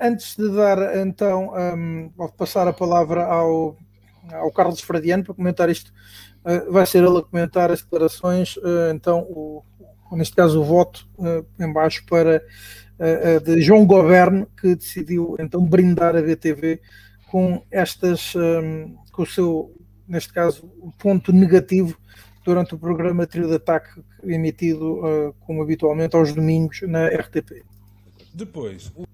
antes 0.00 0.36
de 0.36 0.48
dar 0.54 0.96
então, 0.96 1.52
um, 1.54 2.10
passar 2.36 2.66
a 2.66 2.72
palavra 2.72 3.24
ao, 3.24 3.76
ao 4.32 4.50
Carlos 4.50 4.80
Fradiano 4.80 5.24
para 5.24 5.34
comentar 5.34 5.68
isto, 5.68 5.92
uh, 6.44 6.72
vai 6.72 6.86
ser 6.86 7.04
ele 7.04 7.18
a 7.18 7.22
comentar 7.22 7.70
as 7.70 7.82
declarações, 7.82 8.56
uh, 8.56 8.92
então 8.94 9.20
o, 9.22 9.62
neste 10.12 10.34
caso 10.34 10.60
o 10.60 10.64
voto 10.64 11.08
uh, 11.18 11.44
em 11.62 11.72
baixo 11.72 12.04
para 12.06 12.42
de 13.44 13.60
João 13.60 13.84
Governo, 13.84 14.46
que 14.56 14.76
decidiu 14.76 15.34
então 15.40 15.66
brindar 15.66 16.14
a 16.14 16.22
BTV 16.22 16.80
com 17.26 17.60
estas, 17.68 18.36
um, 18.36 18.94
com 19.10 19.24
o 19.24 19.26
seu, 19.26 19.74
neste 20.06 20.32
caso, 20.32 20.70
ponto 20.96 21.32
negativo 21.32 21.98
durante 22.44 22.72
o 22.72 22.78
programa 22.78 23.26
Trio 23.26 23.48
de 23.48 23.56
Ataque 23.56 24.00
emitido, 24.22 25.34
como 25.40 25.60
habitualmente, 25.60 26.14
aos 26.14 26.32
domingos 26.32 26.82
na 26.82 27.08
RTP. 27.08 27.64
Depois, 28.32 28.92
o... 28.94 29.04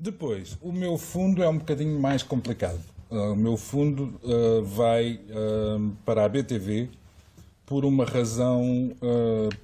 Depois, 0.00 0.56
o 0.62 0.72
meu 0.72 0.96
fundo 0.96 1.42
é 1.42 1.48
um 1.50 1.58
bocadinho 1.58 2.00
mais 2.00 2.22
complicado. 2.22 2.95
Uh, 3.10 3.32
o 3.32 3.36
meu 3.36 3.56
fundo 3.56 4.18
uh, 4.22 4.64
vai 4.64 5.20
uh, 5.30 5.92
para 6.04 6.24
a 6.24 6.28
BTV 6.28 6.88
por 7.64 7.84
uma 7.84 8.04
razão 8.04 8.92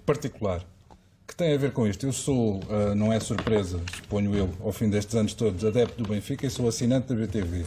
particular 0.04 0.64
que 1.24 1.36
tem 1.36 1.54
a 1.54 1.56
ver 1.56 1.70
com 1.70 1.86
isto. 1.86 2.04
Eu 2.04 2.12
sou, 2.12 2.58
não 2.96 3.12
é 3.12 3.20
surpresa, 3.20 3.80
suponho 3.94 4.34
eu, 4.34 4.50
ao 4.60 4.72
fim 4.72 4.90
destes 4.90 5.14
anos 5.14 5.34
todos, 5.34 5.64
adepto 5.64 6.02
do 6.02 6.08
Benfica 6.08 6.44
e 6.44 6.50
sou 6.50 6.66
assinante 6.66 7.06
da 7.06 7.14
BTV. 7.14 7.64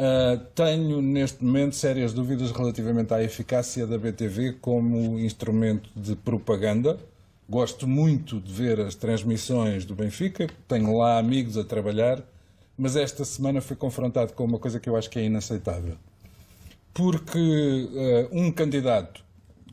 Ah, 0.00 0.38
tenho 0.54 1.02
neste 1.02 1.44
momento 1.44 1.74
sérias 1.74 2.12
dúvidas 2.12 2.52
relativamente 2.52 3.12
à 3.12 3.20
eficácia 3.20 3.84
da 3.84 3.98
BTV 3.98 4.52
como 4.60 5.18
instrumento 5.18 5.90
de 5.96 6.14
propaganda. 6.14 6.96
Gosto 7.50 7.88
muito 7.88 8.38
de 8.38 8.52
ver 8.52 8.78
as 8.78 8.94
transmissões 8.94 9.84
do 9.84 9.96
Benfica, 9.96 10.46
tenho 10.68 10.96
lá 10.96 11.18
amigos 11.18 11.58
a 11.58 11.64
trabalhar, 11.64 12.22
mas 12.78 12.94
esta 12.94 13.24
semana 13.24 13.60
fui 13.60 13.74
confrontado 13.74 14.32
com 14.32 14.44
uma 14.44 14.58
coisa 14.58 14.78
que 14.78 14.88
eu 14.88 14.96
acho 14.96 15.10
que 15.10 15.18
é 15.18 15.24
inaceitável. 15.24 15.96
Porque 16.94 17.38
uh, 17.38 18.28
um 18.30 18.52
candidato 18.52 19.24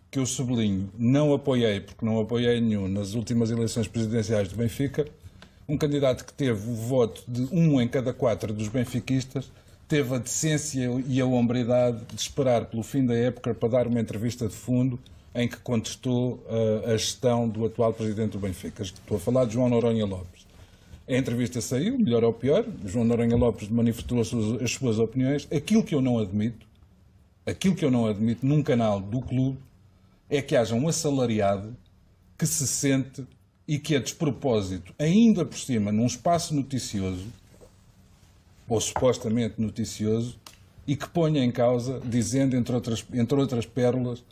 que 0.09 0.17
eu 0.17 0.25
sublinho, 0.25 0.89
não 0.97 1.33
apoiei, 1.33 1.81
porque 1.81 2.05
não 2.05 2.19
apoiei 2.19 2.59
nenhum 2.61 2.87
nas 2.87 3.13
últimas 3.13 3.51
eleições 3.51 3.87
presidenciais 3.87 4.47
do 4.47 4.55
Benfica, 4.55 5.05
um 5.67 5.77
candidato 5.77 6.25
que 6.25 6.33
teve 6.33 6.69
o 6.69 6.73
voto 6.73 7.23
de 7.27 7.47
um 7.51 7.81
em 7.81 7.87
cada 7.87 8.13
quatro 8.13 8.53
dos 8.53 8.67
benfiquistas, 8.67 9.51
teve 9.87 10.15
a 10.15 10.17
decência 10.17 10.89
e 11.07 11.19
a 11.19 11.25
hombridade 11.25 11.99
de 12.05 12.21
esperar 12.21 12.65
pelo 12.65 12.83
fim 12.83 13.05
da 13.05 13.15
época 13.15 13.53
para 13.53 13.69
dar 13.69 13.87
uma 13.87 13.99
entrevista 13.99 14.47
de 14.47 14.55
fundo 14.55 14.99
em 15.33 15.47
que 15.47 15.57
contestou 15.57 16.43
uh, 16.47 16.89
a 16.89 16.91
gestão 16.91 17.49
do 17.49 17.65
atual 17.65 17.93
presidente 17.93 18.31
do 18.31 18.39
Benfica. 18.39 18.83
Estou 18.83 19.17
a 19.17 19.19
falar 19.19 19.45
de 19.45 19.53
João 19.53 19.67
Noronha 19.67 20.05
Lopes. 20.05 20.34
A 21.07 21.15
entrevista 21.15 21.61
saiu, 21.61 21.99
melhor 21.99 22.23
ou 22.23 22.33
pior, 22.33 22.65
João 22.83 23.05
Noronha 23.05 23.35
Lopes 23.35 23.69
manifestou 23.69 24.19
as 24.19 24.27
suas, 24.27 24.61
as 24.61 24.71
suas 24.71 24.97
opiniões. 24.97 25.47
Aquilo 25.51 25.83
que 25.83 25.93
eu 25.93 26.01
não 26.01 26.17
admito, 26.17 26.65
aquilo 27.45 27.75
que 27.75 27.85
eu 27.85 27.91
não 27.91 28.07
admito 28.07 28.45
num 28.45 28.63
canal 28.63 28.99
do 28.99 29.21
clube 29.21 29.59
é 30.27 30.41
que 30.41 30.55
haja 30.55 30.73
um 30.73 30.87
assalariado 30.87 31.77
que 32.37 32.47
se 32.47 32.65
sente 32.67 33.25
e 33.67 33.77
que 33.77 33.95
é 33.95 33.99
despropósito, 33.99 34.93
ainda 34.97 35.45
por 35.45 35.57
cima, 35.57 35.91
num 35.91 36.05
espaço 36.05 36.55
noticioso, 36.55 37.27
ou 38.67 38.81
supostamente 38.81 39.61
noticioso, 39.61 40.39
e 40.87 40.95
que 40.95 41.07
ponha 41.09 41.43
em 41.43 41.51
causa, 41.51 41.99
dizendo, 42.03 42.55
entre 42.55 42.73
outras, 42.73 43.05
entre 43.13 43.39
outras 43.39 43.65
pérolas, 43.65 44.23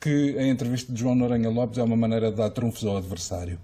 que 0.00 0.38
a 0.38 0.46
entrevista 0.46 0.92
de 0.92 1.00
João 1.00 1.14
Noronha 1.14 1.50
Lopes 1.50 1.78
é 1.78 1.82
uma 1.82 1.96
maneira 1.96 2.30
de 2.30 2.36
dar 2.36 2.50
trunfos 2.50 2.84
ao 2.84 2.96
adversário. 2.96 3.58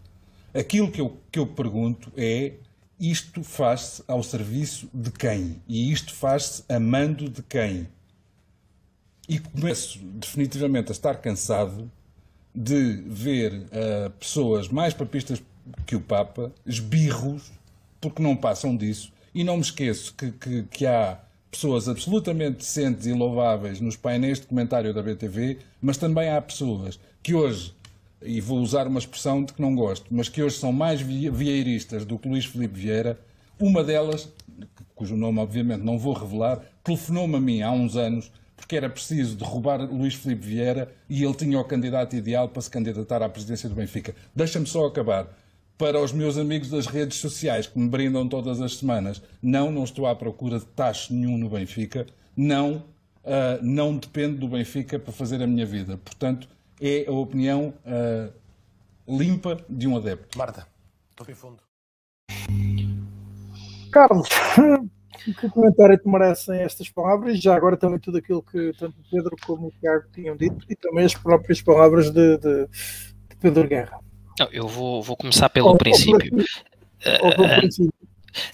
Aquilo 0.55 0.91
que 0.91 1.01
eu, 1.01 1.19
que 1.31 1.39
eu 1.39 1.47
pergunto 1.47 2.13
é: 2.17 2.55
isto 2.99 3.43
faz-se 3.43 4.03
ao 4.07 4.23
serviço 4.23 4.89
de 4.95 5.11
quem? 5.11 5.61
E 5.69 5.91
isto 5.93 6.15
faz-se 6.15 6.65
a 6.69 6.79
mando 6.79 7.29
de 7.29 7.43
quem? 7.43 7.89
e 9.29 9.39
começo 9.39 9.99
definitivamente 9.99 10.91
a 10.91 10.93
estar 10.93 11.17
cansado 11.17 11.91
de 12.55 13.03
ver 13.07 13.53
uh, 13.53 14.11
pessoas 14.19 14.69
mais 14.69 14.95
papistas 14.95 15.43
que 15.87 15.97
o 15.97 16.01
Papa, 16.01 16.53
esbirros, 16.67 17.51
porque 18.01 18.23
não 18.23 18.37
passam 18.37 18.77
disso, 18.77 19.13
e 19.35 19.43
não 19.43 19.57
me 19.57 19.63
esqueço 19.63 20.15
que, 20.15 20.31
que, 20.31 20.63
que 20.65 20.87
há 20.87 21.19
pessoas 21.51 21.89
absolutamente 21.89 22.59
decentes 22.59 23.07
e 23.07 23.13
louváveis 23.13 23.81
nos 23.81 23.97
painéis 23.97 24.41
de 24.41 24.47
comentário 24.47 24.93
da 24.93 25.03
BTV, 25.03 25.59
mas 25.81 25.97
também 25.97 26.29
há 26.29 26.41
pessoas 26.41 27.01
que 27.23 27.35
hoje, 27.35 27.74
e 28.25 28.41
vou 28.41 28.59
usar 28.59 28.87
uma 28.87 28.99
expressão 28.99 29.45
de 29.45 29.53
que 29.53 29.61
não 29.61 29.75
gosto, 29.75 30.07
mas 30.11 30.29
que 30.29 30.43
hoje 30.43 30.57
são 30.57 30.73
mais 30.73 31.01
vieiristas 31.01 32.05
do 32.05 32.19
que 32.19 32.29
Luís 32.29 32.45
Filipe 32.45 32.79
Vieira. 32.79 33.19
Uma 33.61 33.85
delas, 33.85 34.29
cujo 34.95 35.17
nome 35.17 35.39
obviamente 35.39 35.83
não 35.83 35.99
vou 35.99 36.13
revelar, 36.13 36.61
telefonou-me 36.83 37.37
a 37.37 37.41
mim 37.41 37.63
há 37.63 37.71
uns 37.71 37.97
anos 37.97 38.31
porque 38.57 38.77
era 38.77 38.89
preciso 38.89 39.37
derrubar 39.37 39.81
Luís 39.81 40.15
Filipe 40.15 40.47
Vieira 40.47 40.93
e 41.09 41.23
ele 41.23 41.35
tinha 41.35 41.59
o 41.59 41.65
candidato 41.65 42.17
ideal 42.17 42.49
para 42.49 42.63
se 42.63 42.71
candidatar 42.71 43.23
à 43.23 43.29
presidência 43.29 43.69
do 43.69 43.75
Benfica. 43.75 44.15
Deixa-me 44.35 44.67
só 44.67 44.87
acabar 44.87 45.29
para 45.77 46.01
os 46.01 46.13
meus 46.13 46.39
amigos 46.39 46.71
das 46.71 46.87
redes 46.87 47.19
sociais 47.19 47.67
que 47.67 47.79
me 47.79 47.89
brindam 47.89 48.29
todas 48.29 48.61
as 48.61 48.77
semanas. 48.77 49.21
Não, 49.43 49.71
não 49.71 49.85
estou 49.85 50.07
à 50.07 50.15
procura 50.15 50.59
de 50.59 50.67
taxa 50.67 51.13
nenhum 51.13 51.37
no 51.37 51.51
Benfica. 51.51 52.07
Não, 52.37 52.77
uh, 53.25 53.63
não 53.63 53.97
dependo 53.97 54.39
do 54.39 54.49
Benfica 54.49 54.99
para 54.99 55.13
fazer 55.13 55.43
a 55.43 55.47
minha 55.47 55.67
vida. 55.67 55.99
Portanto, 55.99 56.49
é 56.81 57.07
a 57.07 57.13
opinião 57.13 57.75
uh, 57.85 58.33
limpa 59.09 59.59
de 59.69 59.87
um 59.87 59.97
adepto. 59.97 60.37
Marta, 60.37 60.67
estou 61.11 61.27
em 61.29 61.35
fundo. 61.35 61.63
Carlos, 63.91 64.29
que 65.25 65.49
comentário 65.49 65.97
te 65.99 66.09
merecem 66.09 66.61
estas 66.61 66.89
palavras? 66.89 67.41
Já 67.41 67.55
agora 67.55 67.77
também 67.77 67.99
tudo 67.99 68.19
aquilo 68.19 68.43
que 68.43 68.73
tanto 68.79 68.99
o 68.99 69.11
Pedro 69.11 69.37
como 69.47 69.69
o 69.69 69.73
Tiago 69.81 70.05
tinham 70.13 70.37
dito 70.37 70.67
e 70.69 70.75
também 70.75 71.05
as 71.05 71.15
próprias 71.15 71.63
palavras 71.63 72.11
de, 72.11 72.39
de, 72.39 72.67
de 72.67 73.37
Pedro 73.41 73.69
Guerra. 73.69 74.01
Não, 74.39 74.49
eu 74.51 74.67
vou, 74.67 75.03
vou 75.03 75.17
começar 75.17 75.49
pelo 75.49 75.69
ou, 75.69 75.79
princípio. 75.79 76.45
Ou 77.23 77.31
uh, 77.31 77.61
princípio. 77.61 78.04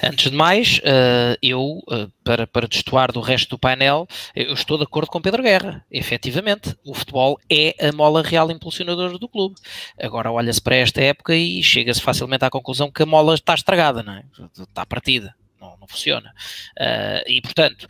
Antes 0.02 0.31
de 0.31 0.36
mais, 0.36 0.78
uh, 0.78 1.36
eu, 1.43 1.61
uh, 1.61 2.11
para, 2.24 2.47
para 2.47 2.69
destoar 2.69 3.12
do 3.12 3.20
resto 3.20 3.51
do 3.51 3.59
painel, 3.59 4.07
eu 4.35 4.52
estou 4.52 4.77
de 4.77 4.85
acordo 4.85 5.11
com 5.11 5.20
Pedro 5.20 5.43
Guerra. 5.43 5.85
Efetivamente, 5.90 6.77
o 6.85 6.94
futebol 6.94 7.39
é 7.51 7.74
a 7.89 7.93
mola 7.93 8.23
real 8.23 8.51
impulsionadora 8.51 9.19
do 9.19 9.28
clube. 9.28 9.57
Agora 9.98 10.31
olha-se 10.31 10.61
para 10.61 10.77
esta 10.77 11.01
época 11.01 11.35
e 11.35 11.62
chega-se 11.62 12.01
facilmente 12.01 12.44
à 12.44 12.51
conclusão 12.51 12.90
que 12.90 13.02
a 13.02 13.07
mola 13.07 13.35
está 13.35 13.55
estragada, 13.55 14.02
não 14.02 14.15
é? 14.15 14.24
está 14.59 14.85
partida, 14.86 15.35
não, 15.61 15.77
não 15.78 15.86
funciona. 15.86 16.32
E, 17.27 17.40
portanto, 17.40 17.86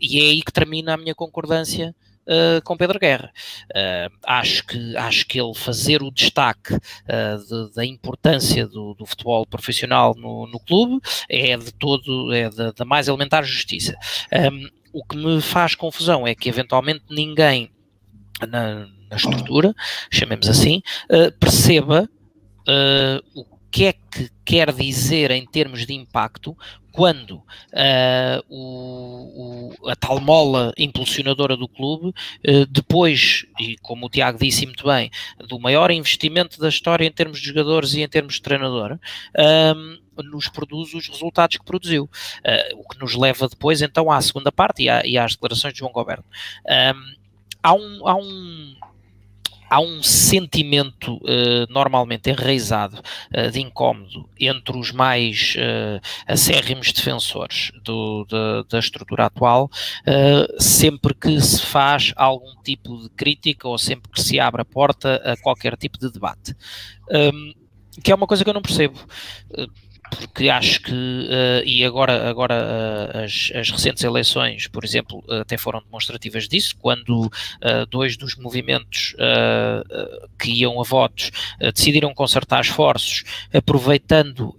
e 0.00 0.18
é 0.18 0.22
aí 0.30 0.42
que 0.42 0.52
termina 0.52 0.94
a 0.94 0.96
minha 0.96 1.14
concordância 1.14 1.94
uh, 2.26 2.62
com 2.64 2.76
Pedro 2.76 2.98
Guerra. 2.98 3.32
Uh, 3.70 4.16
acho, 4.24 4.66
que, 4.66 4.96
acho 4.96 5.26
que 5.26 5.40
ele 5.40 5.54
fazer 5.54 6.02
o 6.02 6.10
destaque 6.10 6.74
uh, 6.74 7.68
de, 7.68 7.74
da 7.74 7.84
importância 7.84 8.66
do, 8.66 8.94
do, 8.94 9.06
futebol 9.06 9.46
profissional 9.46 10.14
no, 10.16 10.46
no 10.46 10.60
clube 10.60 11.00
é 11.28 11.56
de 11.56 11.72
todo, 11.72 12.32
é 12.32 12.50
da 12.50 12.84
mais 12.84 13.08
elementar 13.08 13.44
justiça. 13.44 13.94
Um, 14.32 14.68
o 14.92 15.04
que 15.04 15.16
me 15.16 15.40
faz 15.40 15.74
confusão 15.74 16.26
é 16.26 16.34
que 16.34 16.48
eventualmente 16.48 17.04
ninguém 17.08 17.70
na, 18.40 18.86
na 19.08 19.16
estrutura, 19.16 19.74
chamemos 20.10 20.48
assim, 20.48 20.82
perceba 21.38 22.08
o 23.34 23.44
que 23.70 23.86
é 23.86 23.92
que 23.92 24.30
quer 24.44 24.72
dizer 24.72 25.30
em 25.30 25.46
termos 25.46 25.86
de 25.86 25.94
impacto 25.94 26.56
quando 26.92 27.36
uh, 27.36 28.44
o, 28.48 29.72
o, 29.80 29.88
a 29.88 29.94
tal 29.94 30.20
mola 30.20 30.72
impulsionadora 30.76 31.56
do 31.56 31.68
clube, 31.68 32.08
uh, 32.08 32.66
depois, 32.68 33.46
e 33.60 33.76
como 33.78 34.06
o 34.06 34.10
Tiago 34.10 34.38
disse 34.38 34.66
muito 34.66 34.84
bem, 34.84 35.10
do 35.48 35.58
maior 35.58 35.90
investimento 35.90 36.58
da 36.58 36.68
história 36.68 37.06
em 37.06 37.12
termos 37.12 37.40
de 37.40 37.46
jogadores 37.46 37.94
e 37.94 38.02
em 38.02 38.08
termos 38.08 38.34
de 38.34 38.42
treinador, 38.42 38.98
um, 39.76 39.98
nos 40.24 40.48
produz 40.48 40.92
os 40.92 41.08
resultados 41.08 41.56
que 41.56 41.64
produziu. 41.64 42.10
O 42.74 42.86
que 42.88 42.98
nos 42.98 43.14
leva 43.14 43.48
depois 43.48 43.80
então 43.80 44.10
à 44.10 44.20
segunda 44.20 44.52
parte 44.52 44.82
e, 44.82 44.88
à, 44.88 45.06
e 45.06 45.16
às 45.16 45.32
declarações 45.32 45.72
de 45.72 45.78
João 45.78 45.92
Goberno. 45.92 46.24
Há 47.62 47.72
um, 47.72 48.06
há 48.06 48.14
um 48.16 48.74
há 49.70 49.80
um 49.80 50.02
sentimento 50.02 51.14
uh, 51.18 51.72
normalmente 51.72 52.28
enraizado 52.28 52.98
uh, 52.98 53.50
de 53.50 53.60
incómodo 53.60 54.28
entre 54.38 54.76
os 54.76 54.90
mais 54.90 55.54
uh, 55.56 56.00
acérrimos 56.26 56.92
defensores 56.92 57.70
do, 57.84 58.26
da, 58.28 58.62
da, 58.64 58.78
estrutura 58.80 59.26
atual, 59.26 59.70
sempre 60.58 61.14
que 61.14 61.40
se 61.40 61.62
faz 61.62 62.12
algum 62.16 62.54
tipo 62.64 62.96
de 63.02 63.08
crítica 63.10 63.68
ou 63.68 63.78
sempre 63.78 64.10
que 64.10 64.20
se 64.20 64.40
abre 64.40 64.62
a 64.62 64.64
porta 64.64 65.16
a 65.24 65.36
qualquer 65.36 65.76
tipo 65.76 65.98
de 65.98 66.10
debate. 66.10 66.54
Um, 67.10 67.52
que 68.02 68.10
é 68.10 68.14
uma 68.14 68.26
coisa 68.26 68.42
que 68.42 68.50
eu 68.50 68.54
não 68.54 68.62
percebo 68.62 68.98
porque 70.10 70.48
acho 70.48 70.82
que, 70.82 70.92
uh, 70.92 71.62
e 71.64 71.84
agora, 71.84 72.28
agora 72.28 72.54
uh, 72.54 73.18
as, 73.24 73.52
as, 73.54 73.70
recentes 73.70 74.02
eleições, 74.02 74.66
por 74.66 74.84
exemplo, 74.84 75.24
uh, 75.28 75.40
até 75.40 75.56
foram 75.56 75.80
demonstrativas 75.82 76.48
disso, 76.48 76.76
quando 76.78 77.30
dois 77.90 78.16
dos 78.16 78.34
movimentos 78.36 79.14
que 80.38 80.50
iam 80.50 80.80
a 80.80 80.84
votos 80.84 81.30
decidiram 81.74 82.12
concertar 82.14 82.60
esforços, 82.60 83.24
aproveitando 83.52 84.56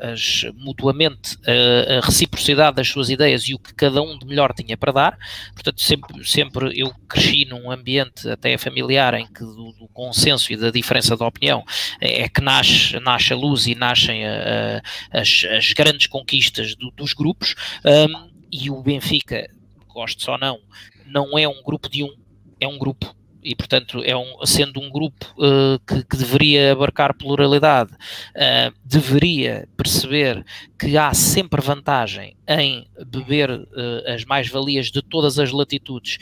as, 0.00 0.44
mutuamente 0.54 1.36
a 1.46 2.04
reciprocidade 2.04 2.76
das 2.76 2.88
suas 2.88 3.08
ideias 3.08 3.48
e 3.48 3.54
o 3.54 3.58
que 3.58 3.74
cada 3.74 4.02
um 4.02 4.18
de 4.18 4.26
melhor 4.26 4.52
tinha 4.52 4.76
para 4.76 4.92
dar. 4.92 5.18
Portanto, 5.52 5.80
sempre, 5.82 6.24
sempre 6.26 6.78
eu 6.78 6.92
cresci 7.08 7.44
num 7.44 7.70
ambiente 7.70 8.28
até 8.28 8.56
familiar 8.58 9.14
em 9.14 9.26
que 9.26 9.40
do, 9.40 9.72
do 9.72 9.88
consenso 9.92 10.52
e 10.52 10.56
da 10.56 10.70
diferença 10.70 11.16
de 11.16 11.22
opinião 11.22 11.64
é 12.00 12.28
que 12.28 12.40
nasce, 12.40 12.98
nasce 13.00 13.32
a 13.32 13.36
luz 13.36 13.66
e 13.66 13.74
nascem 13.74 14.26
a 14.26 14.73
as, 15.10 15.44
as 15.50 15.72
grandes 15.72 16.06
conquistas 16.06 16.74
do, 16.74 16.90
dos 16.90 17.12
grupos, 17.12 17.54
um, 17.84 18.30
e 18.50 18.70
o 18.70 18.80
Benfica, 18.82 19.48
goste 19.88 20.28
ou 20.30 20.38
não, 20.38 20.60
não 21.06 21.38
é 21.38 21.46
um 21.46 21.62
grupo 21.62 21.88
de 21.88 22.02
um, 22.02 22.14
é 22.60 22.66
um 22.66 22.78
grupo. 22.78 23.14
E, 23.42 23.54
portanto, 23.54 24.02
é 24.02 24.16
um, 24.16 24.46
sendo 24.46 24.80
um 24.80 24.90
grupo 24.90 25.26
uh, 25.36 25.78
que, 25.86 26.02
que, 26.04 26.16
deveria 26.16 26.72
abarcar 26.72 27.14
pluralidade, 27.14 27.92
uh, 27.92 28.74
deveria 28.82 29.68
perceber 29.76 30.42
que 30.78 30.96
há 30.96 31.12
sempre 31.12 31.60
vantagem 31.60 32.38
em 32.46 32.86
beber 33.06 33.50
uh, 33.50 33.64
as 34.06 34.24
mais-valias 34.24 34.90
de 34.90 35.02
todas 35.02 35.38
as 35.38 35.50
latitudes, 35.50 36.18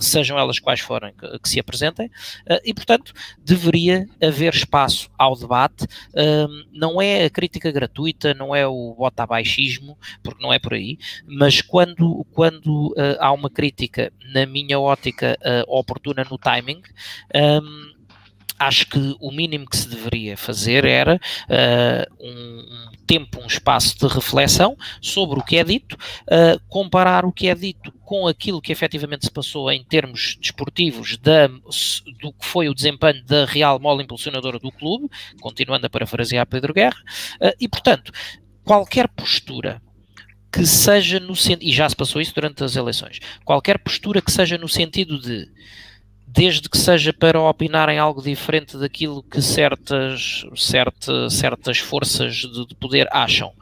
sejam 0.00 0.38
elas 0.38 0.58
quais 0.58 0.80
forem 0.80 1.12
que, 1.14 1.38
que 1.38 1.48
se 1.48 1.60
apresentem, 1.60 2.10
e, 2.64 2.72
portanto, 2.72 3.12
deveria 3.38 4.06
haver 4.22 4.54
espaço 4.54 5.10
ao 5.18 5.36
debate. 5.36 5.86
não 6.72 7.00
é 7.00 7.24
a 7.24 7.30
crítica 7.30 7.70
gratuita, 7.70 8.34
não 8.34 8.54
é 8.54 8.66
o 8.66 8.94
bota 8.96 9.26
baixismo, 9.26 9.98
porque 10.22 10.42
não 10.42 10.52
é 10.52 10.58
por 10.58 10.74
aí, 10.74 10.98
mas 11.26 11.60
quando, 11.60 12.26
quando 12.32 12.94
há 13.18 13.32
uma 13.32 13.50
crítica, 13.50 14.12
na 14.32 14.46
minha 14.46 14.78
ótica, 14.78 15.38
oportuna 15.66 16.26
no 16.30 16.38
timing. 16.38 16.82
Um, 17.34 17.91
acho 18.58 18.86
que 18.86 19.16
o 19.20 19.30
mínimo 19.30 19.66
que 19.66 19.76
se 19.76 19.88
deveria 19.88 20.36
fazer 20.36 20.84
era 20.84 21.16
uh, 21.16 22.24
um, 22.24 22.86
tempo, 23.06 23.40
um 23.40 23.46
espaço 23.46 23.98
de 23.98 24.06
reflexão 24.06 24.76
sobre 25.00 25.38
o 25.40 25.42
que 25.42 25.56
é 25.56 25.64
dito, 25.64 25.94
uh, 25.94 26.60
comparar 26.68 27.24
o 27.24 27.32
que 27.32 27.48
é 27.48 27.54
dito 27.54 27.92
com 28.04 28.26
aquilo 28.26 28.60
que 28.60 28.72
efetivamente 28.72 29.24
se 29.24 29.30
passou 29.30 29.70
em 29.70 29.82
termos 29.84 30.36
desportivos 30.40 31.16
da, 31.18 31.48
do 31.48 32.32
que 32.32 32.44
foi 32.44 32.68
o 32.68 32.74
desempenho 32.74 33.24
da 33.24 33.44
real 33.44 33.78
mola 33.78 34.02
impulsionadora 34.02 34.58
do 34.58 34.70
clube, 34.70 35.08
continuando 35.40 35.86
a 35.86 35.90
parafrasear 35.90 36.46
Pedro 36.46 36.72
Guerra, 36.72 37.00
uh, 37.40 37.52
e 37.60 37.68
portanto, 37.68 38.12
qualquer 38.64 39.08
postura 39.08 39.82
que 40.52 40.66
seja 40.66 41.18
no 41.18 41.34
sentido, 41.34 41.68
e 41.68 41.72
já 41.72 41.88
se 41.88 41.96
passou 41.96 42.20
isso 42.20 42.34
durante 42.34 42.62
as 42.62 42.76
eleições, 42.76 43.18
qualquer 43.44 43.78
postura 43.78 44.20
que 44.20 44.30
seja 44.30 44.58
no 44.58 44.68
sentido 44.68 45.18
de 45.18 45.48
desde 46.26 46.68
que 46.68 46.78
seja 46.78 47.12
para 47.12 47.40
opinar 47.40 47.88
em 47.88 47.98
algo 47.98 48.22
diferente 48.22 48.78
daquilo 48.78 49.22
que 49.22 49.42
certas, 49.42 50.44
certa, 50.56 51.28
certas 51.28 51.78
forças 51.78 52.36
de, 52.36 52.66
de 52.66 52.74
poder 52.74 53.08
acham, 53.12 53.52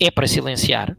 é 0.00 0.10
para 0.10 0.26
silenciar. 0.26 0.96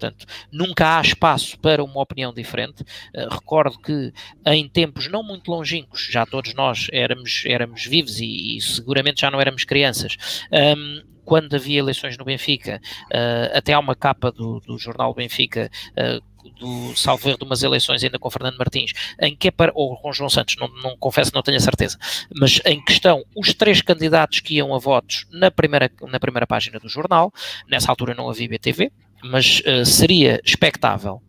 Portanto, 0.00 0.24
nunca 0.50 0.96
há 0.96 1.00
espaço 1.02 1.58
para 1.58 1.84
uma 1.84 2.00
opinião 2.00 2.32
diferente. 2.32 2.82
Uh, 3.14 3.28
recordo 3.30 3.78
que 3.78 4.12
em 4.46 4.66
tempos 4.66 5.08
não 5.08 5.22
muito 5.22 5.50
longínquos, 5.50 6.08
já 6.10 6.24
todos 6.24 6.54
nós 6.54 6.86
éramos, 6.90 7.42
éramos 7.44 7.84
vivos 7.84 8.18
e, 8.18 8.56
e 8.56 8.60
seguramente 8.62 9.20
já 9.20 9.30
não 9.30 9.40
éramos 9.40 9.64
crianças. 9.64 10.16
Um, 10.50 11.02
quando 11.22 11.54
havia 11.54 11.78
eleições 11.78 12.16
no 12.16 12.24
Benfica, 12.24 12.80
uh, 13.06 13.56
até 13.56 13.74
há 13.74 13.78
uma 13.78 13.94
capa 13.94 14.32
do, 14.32 14.58
do 14.60 14.78
jornal 14.78 15.14
Benfica 15.14 15.70
uh, 15.90 16.29
do 16.58 16.96
salvo 16.96 17.36
de 17.36 17.44
umas 17.44 17.62
eleições 17.62 18.02
ainda 18.02 18.18
com 18.18 18.30
Fernando 18.30 18.56
Martins, 18.58 18.92
em 19.20 19.34
que 19.34 19.48
é 19.48 19.50
para, 19.50 19.72
ou 19.74 19.96
com 19.96 20.12
João 20.12 20.30
Santos, 20.30 20.56
não, 20.58 20.68
não 20.82 20.96
confesso, 20.96 21.32
não 21.34 21.42
tenho 21.42 21.56
a 21.56 21.60
certeza, 21.60 21.98
mas 22.34 22.60
em 22.64 22.82
questão 22.84 23.24
os 23.36 23.52
três 23.54 23.82
candidatos 23.82 24.40
que 24.40 24.54
iam 24.54 24.74
a 24.74 24.78
votos 24.78 25.26
na 25.30 25.50
primeira, 25.50 25.90
na 26.02 26.20
primeira 26.20 26.46
página 26.46 26.78
do 26.78 26.88
jornal, 26.88 27.32
nessa 27.68 27.90
altura 27.90 28.14
não 28.14 28.28
havia 28.28 28.48
BTV, 28.48 28.92
mas 29.22 29.60
uh, 29.60 29.84
seria 29.84 30.40
expectável 30.44 31.22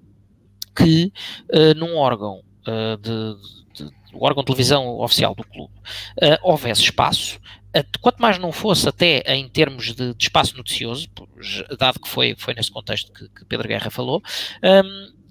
que 0.75 1.11
uh, 1.53 1.77
num 1.77 1.97
órgão 1.97 2.41
uh, 2.67 2.97
de, 2.97 3.83
de, 3.83 3.91
o 4.13 4.25
órgão 4.25 4.43
de 4.43 4.47
televisão 4.47 4.99
oficial 4.99 5.33
do 5.33 5.43
clube, 5.43 5.73
houvesse 6.43 6.81
espaço, 6.81 7.39
quanto 8.01 8.21
mais 8.21 8.37
não 8.37 8.51
fosse 8.51 8.87
até 8.87 9.19
em 9.33 9.47
termos 9.47 9.93
de, 9.93 10.13
de 10.13 10.23
espaço 10.23 10.57
noticioso, 10.57 11.07
dado 11.77 11.99
que 11.99 12.09
foi, 12.09 12.35
foi 12.37 12.53
nesse 12.53 12.71
contexto 12.71 13.11
que, 13.13 13.29
que 13.29 13.45
Pedro 13.45 13.67
Guerra 13.67 13.89
falou, 13.89 14.21
um, 14.63 15.21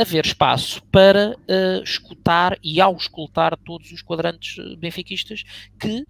haver 0.00 0.26
espaço 0.26 0.82
para 0.90 1.30
uh, 1.30 1.82
escutar 1.82 2.58
e 2.62 2.80
auscultar 2.80 3.56
todos 3.56 3.90
os 3.92 4.02
quadrantes 4.02 4.56
benfiquistas 4.76 5.42
que, 5.78 6.04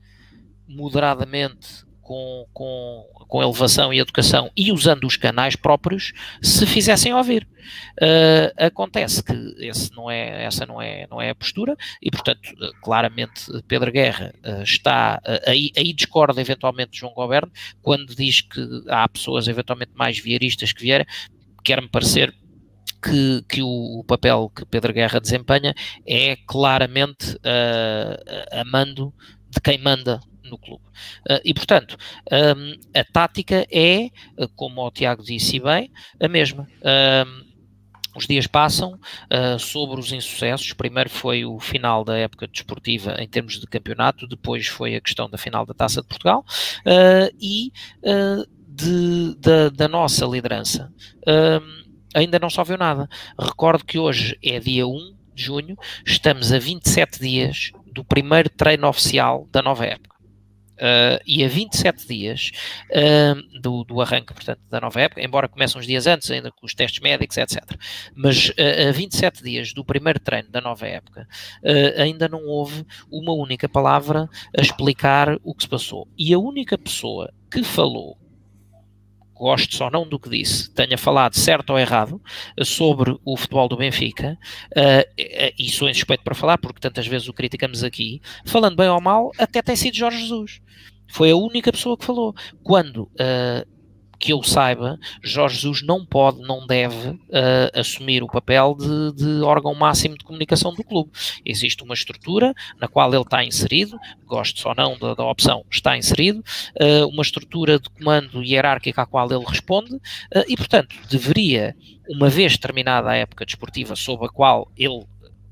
moderadamente, 0.67 1.85
com, 2.05 2.47
com, 2.53 3.05
com 3.27 3.43
elevação 3.43 3.93
e 3.93 3.99
educação 3.99 4.51
e 4.57 4.71
usando 4.71 5.05
os 5.05 5.17
canais 5.17 5.57
próprios, 5.57 6.13
se 6.41 6.67
fizessem 6.67 7.13
ouvir. 7.13 7.49
Uh, 8.01 8.53
acontece 8.59 9.25
que 9.25 9.33
não 9.97 10.11
é, 10.11 10.45
essa 10.45 10.67
não 10.67 10.81
é, 10.81 11.07
não 11.11 11.21
é 11.21 11.31
a 11.31 11.35
postura 11.35 11.75
e, 12.01 12.11
portanto, 12.11 12.53
claramente 12.83 13.47
Pedro 13.67 13.91
Guerra 13.91 14.35
uh, 14.45 14.63
está, 14.63 15.21
uh, 15.27 15.51
aí, 15.51 15.73
aí 15.77 15.93
discorda 15.95 16.41
eventualmente 16.41 16.93
de 16.93 16.99
João 16.99 17.15
Goberno, 17.15 17.51
quando 17.81 18.15
diz 18.15 18.43
que 18.43 18.61
há 18.89 19.09
pessoas 19.09 19.49
eventualmente 19.49 19.93
mais 19.95 20.19
viaristas 20.19 20.73
que 20.73 20.83
vierem, 20.83 21.07
quer-me 21.65 21.89
parecer 21.89 22.35
que, 23.03 23.43
que 23.49 23.63
o, 23.63 24.05
papel 24.07 24.51
que 24.55 24.65
Pedro 24.67 24.93
Guerra 24.93 25.21
desempenha 25.21 25.75
é 26.07 26.37
claramente 26.47 27.35
uh, 27.37 28.61
a 28.61 28.65
mando 28.65 29.13
de 29.51 29.61
quem 29.61 29.79
manda 29.79 30.21
no 30.45 30.59
clube. 30.59 30.85
Uh, 31.29 31.41
e, 31.45 31.55
portanto, 31.55 31.97
um, 32.31 32.79
a 32.99 33.05
tática 33.05 33.67
é, 33.71 34.11
como 34.55 34.83
o 34.83 34.91
Tiago 34.91 35.23
disse 35.23 35.59
bem, 35.59 35.91
a 36.21 36.29
mesma. 36.29 36.69
Um, 36.83 37.55
os 38.17 38.29
dias 38.29 38.47
passam 38.47 38.93
uh, 38.95 39.59
sobre 39.59 39.99
os 39.99 40.13
insucessos. 40.13 40.73
Primeiro 40.73 41.11
foi 41.11 41.45
o 41.45 41.59
final 41.59 42.05
da 42.05 42.17
época 42.17 42.47
desportiva 42.47 43.17
em 43.19 43.27
termos 43.27 43.59
de 43.59 43.67
campeonato, 43.67 44.29
depois 44.29 44.69
foi 44.69 44.95
a 44.95 45.01
questão 45.01 45.29
da 45.29 45.37
final 45.37 45.67
da 45.67 45.75
Taça 45.75 46.01
de 46.01 46.07
Portugal 46.07 46.45
uh, 46.87 47.37
e 47.41 47.73
de, 48.69 49.71
da, 49.73 49.89
nossa 49.89 50.25
liderança. 50.27 50.93
ainda 52.15 52.39
não 52.39 52.51
se 52.51 52.61
ouviu 52.61 52.79
nada. 52.79 53.09
Recordo 53.37 53.85
que 53.85 53.99
hoje 53.99 54.39
é 54.43 54.61
dia 54.61 54.87
1 54.87 55.17
de 55.35 55.43
junho, 55.43 55.77
estamos 56.07 56.53
a 56.53 56.59
27 56.59 57.19
dias 57.19 57.73
do 57.93 58.05
primeiro 58.05 58.49
treino 58.51 58.89
oficial 58.89 59.49
da 59.51 59.63
nova 59.63 59.87
época. 59.87 60.14
Uh, 60.75 61.23
e 61.25 61.45
a 61.45 61.49
27 61.49 62.09
dias 62.09 62.51
uh, 62.91 63.61
do, 63.61 63.85
do, 63.85 64.01
arranque, 64.01 64.35
portanto, 64.35 64.61
da 64.69 64.81
nova 64.81 65.01
época, 65.01 65.23
embora 65.23 65.49
comece 65.49 65.79
uns 65.79 65.87
dias 65.87 66.07
antes, 66.07 66.31
ainda 66.31 66.51
com 66.51 66.67
os 66.67 66.75
testes 66.75 67.01
médicos, 67.01 67.37
etc. 67.37 67.63
Mas 68.15 68.49
uh, 68.49 68.89
a 68.89 68.93
27 68.93 69.43
dias 69.43 69.73
do 69.73 69.85
primeiro 69.85 70.19
treino 70.19 70.51
da 70.51 70.61
nova 70.61 70.87
época, 70.87 71.29
ainda 71.97 72.29
não 72.29 72.45
houve 72.45 72.85
uma 73.11 73.33
única 73.33 73.69
palavra 73.69 74.29
a 74.57 74.61
explicar 74.61 75.39
o 75.43 75.55
que 75.55 75.63
se 75.63 75.69
passou. 75.69 76.09
E 76.19 76.35
a 76.35 76.39
única 76.39 76.77
pessoa 76.77 77.33
que 77.51 77.63
falou 77.63 78.19
gosto 79.35 79.83
ou 79.83 79.91
não 79.91 80.09
do 80.09 80.19
que 80.19 80.31
disse, 80.31 80.71
tenha 80.73 80.97
falado 80.97 81.35
certo 81.35 81.71
ou 81.71 81.79
errado 81.79 82.21
sobre 82.63 83.17
o 83.25 83.37
futebol 83.37 83.69
do 83.69 83.77
Benfica, 83.77 84.39
uh, 84.71 85.53
e 85.59 85.69
sou 85.71 85.89
insuspeito 85.89 86.23
para 86.23 86.35
falar, 86.35 86.59
porque 86.59 86.81
tantas 86.81 87.07
vezes 87.07 87.29
o 87.29 87.33
criticamos 87.33 87.83
aqui, 87.83 88.23
falando 88.45 88.77
bem 88.77 88.89
ou 88.89 89.01
mal, 89.01 89.33
até 89.39 89.61
tem 89.61 89.77
sido 89.77 89.97
Jorge 89.97 90.19
Jesus. 90.19 90.61
Foi 91.09 91.31
a 91.31 91.37
única 91.37 91.71
pessoa 91.71 91.97
que 91.97 92.05
falou. 92.05 92.35
Quando 92.63 93.03
uh, 93.03 93.74
que 94.25 94.33
eu 94.33 94.43
saiba, 94.43 94.99
Jorge 95.23 95.57
Jesus 95.57 95.83
não 95.83 96.03
pode, 96.03 96.41
não 96.41 96.67
deve 96.67 97.11
uh, 97.11 97.21
assumir 97.75 98.23
o 98.23 98.27
papel 98.27 98.75
de, 98.75 99.13
de, 99.13 99.43
órgão 99.43 99.75
máximo 99.75 100.17
de 100.17 100.25
comunicação 100.25 100.73
do 100.73 100.83
clube. 100.83 101.11
Existe 101.45 101.85
uma 101.85 101.93
estrutura 101.93 102.55
na 102.81 102.89
qual 102.89 103.13
ele 103.13 103.21
está 103.21 103.45
inserido, 103.45 104.01
gosto 104.27 104.67
ou 104.67 104.75
não 104.75 104.97
da, 104.97 105.13
da 105.13 105.25
opção, 105.25 105.63
está 105.71 105.95
inserido, 105.99 106.43
uh, 106.81 107.07
uma 107.07 107.21
estrutura 107.21 107.79
de 107.79 107.91
comando 107.91 108.43
hierárquica 108.43 109.03
à 109.03 109.07
qual 109.07 109.31
ele 109.31 109.45
responde, 109.45 109.95
uh, 109.95 110.01
e 110.49 110.57
portanto 110.57 110.97
deveria, 111.11 111.77
uma 112.09 112.31
vez 112.31 112.57
terminada 112.57 113.11
a 113.11 113.17
época 113.17 113.45
desportiva 113.45 113.95
sob 113.95 114.25
a 114.25 114.29
qual 114.31 114.73
ele 114.75 115.05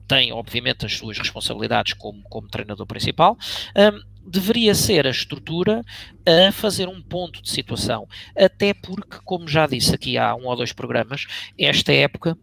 tem, 0.09 0.33
obviamente, 0.33 0.87
as 0.87 0.97
suas 0.97 1.19
responsabilidades 1.19 1.93
como, 1.93 2.23
como 2.25 2.49
treinador 2.49 2.87
principal, 2.87 3.37
um, 3.77 4.12
deveria 4.27 4.75
ser 4.75 5.07
a 5.07 5.11
estrutura 5.11 5.85
a 6.27 6.53
fazer 6.53 6.89
um 6.89 7.03
ponto 7.03 7.43
de 7.43 7.51
situação. 7.51 8.09
Até 8.37 8.75
porque, 8.75 9.19
como 9.25 9.49
já 9.49 9.67
disse 9.67 9.95
aqui 9.95 10.17
há 10.17 10.35
um 10.35 10.47
ou 10.47 10.57
dois 10.57 10.73
programas, 10.73 11.27
esta 11.59 11.93
época 11.93 12.37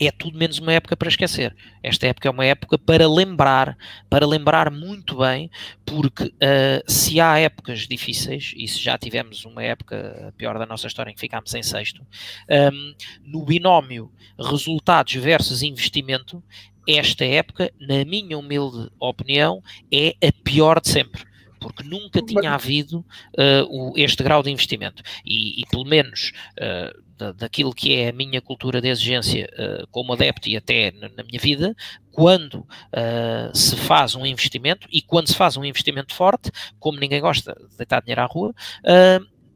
é 0.00 0.10
tudo 0.10 0.38
menos 0.38 0.58
uma 0.58 0.72
época 0.72 0.96
para 0.96 1.08
esquecer. 1.08 1.54
Esta 1.82 2.08
época 2.08 2.28
é 2.28 2.30
uma 2.30 2.44
época 2.44 2.78
para 2.78 3.08
lembrar, 3.08 3.76
para 4.10 4.26
lembrar 4.26 4.70
muito 4.70 5.18
bem, 5.18 5.50
porque 5.84 6.24
uh, 6.24 6.82
se 6.90 7.20
há 7.20 7.38
épocas 7.38 7.80
difíceis, 7.86 8.52
e 8.56 8.66
se 8.66 8.80
já 8.80 8.98
tivemos 8.98 9.44
uma 9.44 9.62
época 9.62 10.34
pior 10.36 10.58
da 10.58 10.66
nossa 10.66 10.86
história 10.86 11.10
em 11.10 11.14
que 11.14 11.20
ficámos 11.20 11.54
em 11.54 11.62
sexto, 11.62 12.02
um, 12.02 12.06
ehm, 12.48 12.94
no 13.24 13.44
binómio 13.44 14.10
resultados 14.38 15.14
versus 15.14 15.62
investimento, 15.62 16.42
esta 16.86 17.24
época, 17.24 17.70
na 17.80 18.04
minha 18.04 18.38
humilde 18.38 18.90
opinião, 18.98 19.62
é 19.92 20.14
a 20.26 20.32
pior 20.42 20.80
de 20.80 20.88
sempre 20.88 21.24
porque 21.64 21.82
nunca 21.82 22.20
tinha 22.20 22.52
havido 22.52 22.98
uh, 22.98 23.64
o, 23.70 23.94
este 23.96 24.22
grau 24.22 24.42
de 24.42 24.50
investimento. 24.50 25.02
E, 25.24 25.62
e 25.62 25.66
pelo 25.70 25.86
menos 25.86 26.30
uh, 26.60 27.02
da, 27.16 27.32
daquilo 27.32 27.72
que 27.72 27.94
é 27.94 28.10
a 28.10 28.12
minha 28.12 28.38
cultura 28.42 28.82
de 28.82 28.88
exigência 28.88 29.48
uh, 29.54 29.86
como 29.90 30.12
adepto 30.12 30.46
e 30.46 30.58
até 30.58 30.90
na, 30.90 31.08
na 31.08 31.22
minha 31.22 31.40
vida, 31.40 31.74
quando 32.12 32.66
se 33.52 33.74
faz 33.74 34.14
um 34.14 34.24
investimento 34.24 34.86
e 34.92 35.02
quando 35.02 35.26
se 35.26 35.34
faz 35.34 35.56
um 35.56 35.64
investimento 35.64 36.14
forte, 36.14 36.48
como 36.78 37.00
ninguém 37.00 37.20
gosta 37.20 37.56
de 37.58 37.76
deitar 37.76 38.00
dinheiro 38.02 38.20
à 38.20 38.26
rua, 38.26 38.54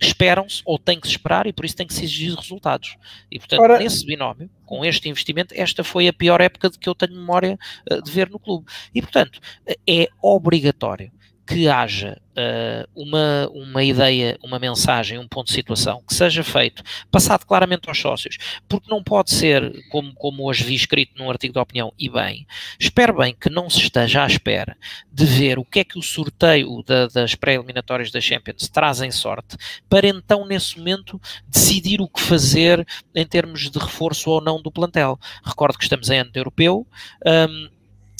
esperam-se 0.00 0.62
ou 0.64 0.78
tem 0.78 1.00
que 1.00 1.06
se 1.06 1.12
esperar 1.12 1.46
e 1.46 1.52
por 1.52 1.64
isso 1.64 1.76
tem 1.76 1.86
que 1.86 1.94
se 1.94 2.04
exigir 2.04 2.34
resultados. 2.34 2.96
E 3.30 3.38
portanto, 3.38 3.60
Ora... 3.60 3.78
nesse 3.78 4.06
binómio, 4.06 4.50
com 4.64 4.84
este 4.84 5.08
investimento, 5.08 5.54
esta 5.56 5.82
foi 5.82 6.08
a 6.08 6.12
pior 6.12 6.40
época 6.40 6.70
de 6.70 6.78
que 6.78 6.88
eu 6.88 6.94
tenho 6.94 7.14
memória 7.14 7.58
uh, 7.90 8.02
de 8.02 8.10
ver 8.10 8.30
no 8.30 8.38
clube. 8.38 8.66
E 8.94 9.00
portanto, 9.00 9.40
é 9.88 10.08
obrigatório 10.22 11.10
que 11.48 11.66
haja 11.66 12.20
uh, 12.36 12.86
uma, 12.94 13.48
uma 13.54 13.82
ideia, 13.82 14.38
uma 14.44 14.58
mensagem, 14.58 15.18
um 15.18 15.26
ponto 15.26 15.46
de 15.46 15.54
situação 15.54 16.02
que 16.06 16.12
seja 16.12 16.44
feito, 16.44 16.82
passado 17.10 17.46
claramente 17.46 17.88
aos 17.88 17.98
sócios, 17.98 18.36
porque 18.68 18.90
não 18.90 19.02
pode 19.02 19.30
ser, 19.30 19.72
como, 19.88 20.12
como 20.12 20.46
hoje 20.46 20.62
vi 20.62 20.74
escrito 20.74 21.16
num 21.16 21.30
artigo 21.30 21.54
de 21.54 21.58
opinião, 21.58 21.90
e 21.98 22.10
bem, 22.10 22.46
espero 22.78 23.16
bem 23.16 23.34
que 23.34 23.48
não 23.48 23.70
se 23.70 23.78
esteja 23.78 24.24
à 24.24 24.26
espera 24.26 24.76
de 25.10 25.24
ver 25.24 25.58
o 25.58 25.64
que 25.64 25.80
é 25.80 25.84
que 25.84 25.98
o 25.98 26.02
sorteio 26.02 26.82
da, 26.86 27.06
das 27.06 27.34
pré-eliminatórias 27.34 28.10
da 28.10 28.20
Champions 28.20 28.68
traz 28.68 29.00
em 29.00 29.10
sorte, 29.10 29.56
para 29.88 30.06
então, 30.06 30.46
nesse 30.46 30.76
momento, 30.76 31.18
decidir 31.46 32.02
o 32.02 32.08
que 32.08 32.20
fazer 32.20 32.86
em 33.14 33.26
termos 33.26 33.70
de 33.70 33.78
reforço 33.78 34.28
ou 34.30 34.42
não 34.42 34.60
do 34.60 34.70
plantel. 34.70 35.18
Recordo 35.42 35.78
que 35.78 35.84
estamos 35.84 36.10
em 36.10 36.18
ano 36.18 36.30
europeu. 36.34 36.86
Um, 37.26 37.78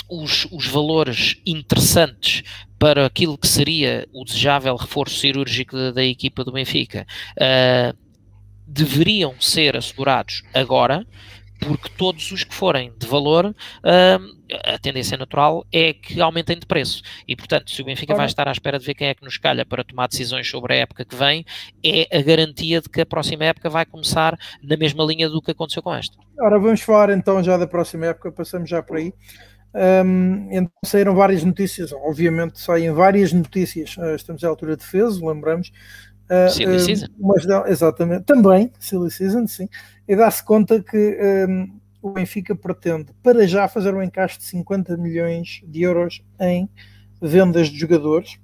os, 0.09 0.49
os 0.51 0.67
valores 0.67 1.37
interessantes 1.45 2.43
para 2.79 3.05
aquilo 3.05 3.37
que 3.37 3.49
seria 3.49 4.07
o 4.13 4.25
desejável 4.25 4.77
reforço 4.77 5.17
cirúrgico 5.17 5.77
da, 5.77 5.91
da 5.91 6.05
equipa 6.05 6.45
do 6.45 6.53
Benfica 6.53 7.07
uh, 7.37 7.97
deveriam 8.67 9.35
ser 9.41 9.77
assegurados 9.77 10.43
agora, 10.55 11.07
porque 11.59 11.89
todos 11.97 12.31
os 12.31 12.45
que 12.45 12.55
forem 12.55 12.93
de 12.97 13.07
valor, 13.07 13.47
uh, 13.47 14.39
a 14.65 14.79
tendência 14.79 15.17
natural 15.17 15.67
é 15.73 15.93
que 15.93 16.21
aumentem 16.21 16.57
de 16.57 16.67
preço. 16.67 17.03
E, 17.27 17.35
portanto, 17.35 17.71
se 17.71 17.83
o 17.83 17.85
Benfica 17.85 18.15
vai 18.15 18.27
estar 18.27 18.47
à 18.47 18.53
espera 18.53 18.79
de 18.79 18.87
ver 18.87 18.95
quem 18.95 19.09
é 19.09 19.15
que 19.15 19.25
nos 19.25 19.39
calha 19.39 19.67
para 19.67 19.83
tomar 19.83 20.07
decisões 20.07 20.49
sobre 20.49 20.75
a 20.75 20.77
época 20.77 21.05
que 21.05 21.17
vem, 21.17 21.45
é 21.85 22.17
a 22.17 22.23
garantia 22.23 22.81
de 22.81 22.89
que 22.89 23.01
a 23.01 23.07
próxima 23.07 23.45
época 23.45 23.69
vai 23.69 23.85
começar 23.85 24.39
na 24.63 24.77
mesma 24.77 25.03
linha 25.05 25.29
do 25.29 25.43
que 25.43 25.51
aconteceu 25.51 25.83
com 25.83 25.93
esta. 25.93 26.17
Ora, 26.39 26.59
vamos 26.61 26.81
falar 26.83 27.11
então 27.11 27.43
já 27.43 27.57
da 27.57 27.67
próxima 27.67 28.07
época, 28.07 28.31
passamos 28.31 28.71
já 28.71 28.81
por 28.81 28.99
aí. 28.99 29.13
Um, 29.75 30.49
então 30.51 30.73
saíram 30.85 31.15
várias 31.15 31.45
notícias, 31.45 31.93
obviamente 31.93 32.59
saem 32.59 32.91
várias 32.91 33.33
notícias, 33.33 33.97
uh, 33.99 34.15
estamos 34.15 34.43
à 34.43 34.49
altura 34.49 34.77
de 34.77 34.83
defesa, 34.83 35.25
lembramos. 35.25 35.71
Uh, 36.31 36.51
Silly 36.51 36.81
Season. 36.81 37.07
Mas, 37.19 37.47
exatamente, 37.69 38.25
também, 38.25 38.73
Silly 38.79 39.11
Season, 39.11 39.47
sim. 39.47 39.69
E 40.07 40.17
dá-se 40.17 40.43
conta 40.45 40.83
que 40.83 41.19
um, 41.49 41.79
o 42.03 42.11
Benfica 42.11 42.55
pretende, 42.55 43.13
para 43.23 43.47
já, 43.47 43.69
fazer 43.69 43.95
um 43.95 44.03
encaixe 44.03 44.39
de 44.39 44.45
50 44.45 44.97
milhões 44.97 45.63
de 45.67 45.83
euros 45.83 46.23
em 46.41 46.69
vendas 47.21 47.69
de 47.69 47.79
jogadores, 47.79 48.39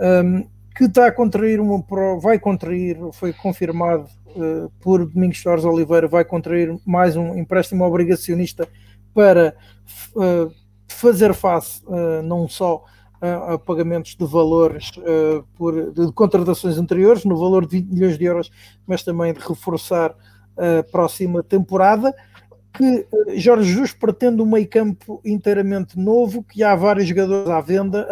um, 0.00 0.46
que 0.74 0.84
está 0.84 1.06
a 1.06 1.12
contrair 1.12 1.58
uma 1.58 1.82
vai 2.20 2.38
contrair, 2.38 2.98
foi 3.12 3.32
confirmado 3.32 4.08
uh, 4.36 4.70
por 4.80 5.06
Domingos 5.06 5.40
Soares 5.40 5.64
Oliveira, 5.64 6.06
vai 6.06 6.24
contrair 6.24 6.76
mais 6.84 7.16
um 7.16 7.34
empréstimo 7.36 7.82
obrigacionista 7.84 8.68
para 9.16 9.56
uh, 10.14 10.52
fazer 10.86 11.32
face 11.32 11.82
uh, 11.86 12.22
não 12.22 12.46
só 12.46 12.84
a, 13.18 13.54
a, 13.54 13.58
pagamentos 13.58 14.14
de 14.14 14.26
valores 14.26 14.90
uh, 14.98 15.42
por, 15.56 15.90
de, 15.90 16.12
contratações 16.12 16.76
anteriores, 16.76 17.24
no 17.24 17.34
valor 17.34 17.64
de 17.64 17.78
20 17.80 17.88
milhões 17.94 18.18
de 18.18 18.24
euros, 18.26 18.50
mas 18.86 19.02
também 19.02 19.32
de 19.32 19.40
reforçar 19.40 20.14
a 20.58 20.82
próxima 20.82 21.42
temporada, 21.42 22.14
que 22.74 23.06
Jorge 23.38 23.70
Jesus 23.70 23.92
pretende 23.92 24.42
um 24.42 24.46
meio 24.46 24.68
campo 24.68 25.20
inteiramente 25.24 25.98
novo, 25.98 26.42
que 26.42 26.62
há 26.62 26.74
vários 26.74 27.08
jogadores 27.08 27.48
à 27.48 27.60
venda, 27.60 28.06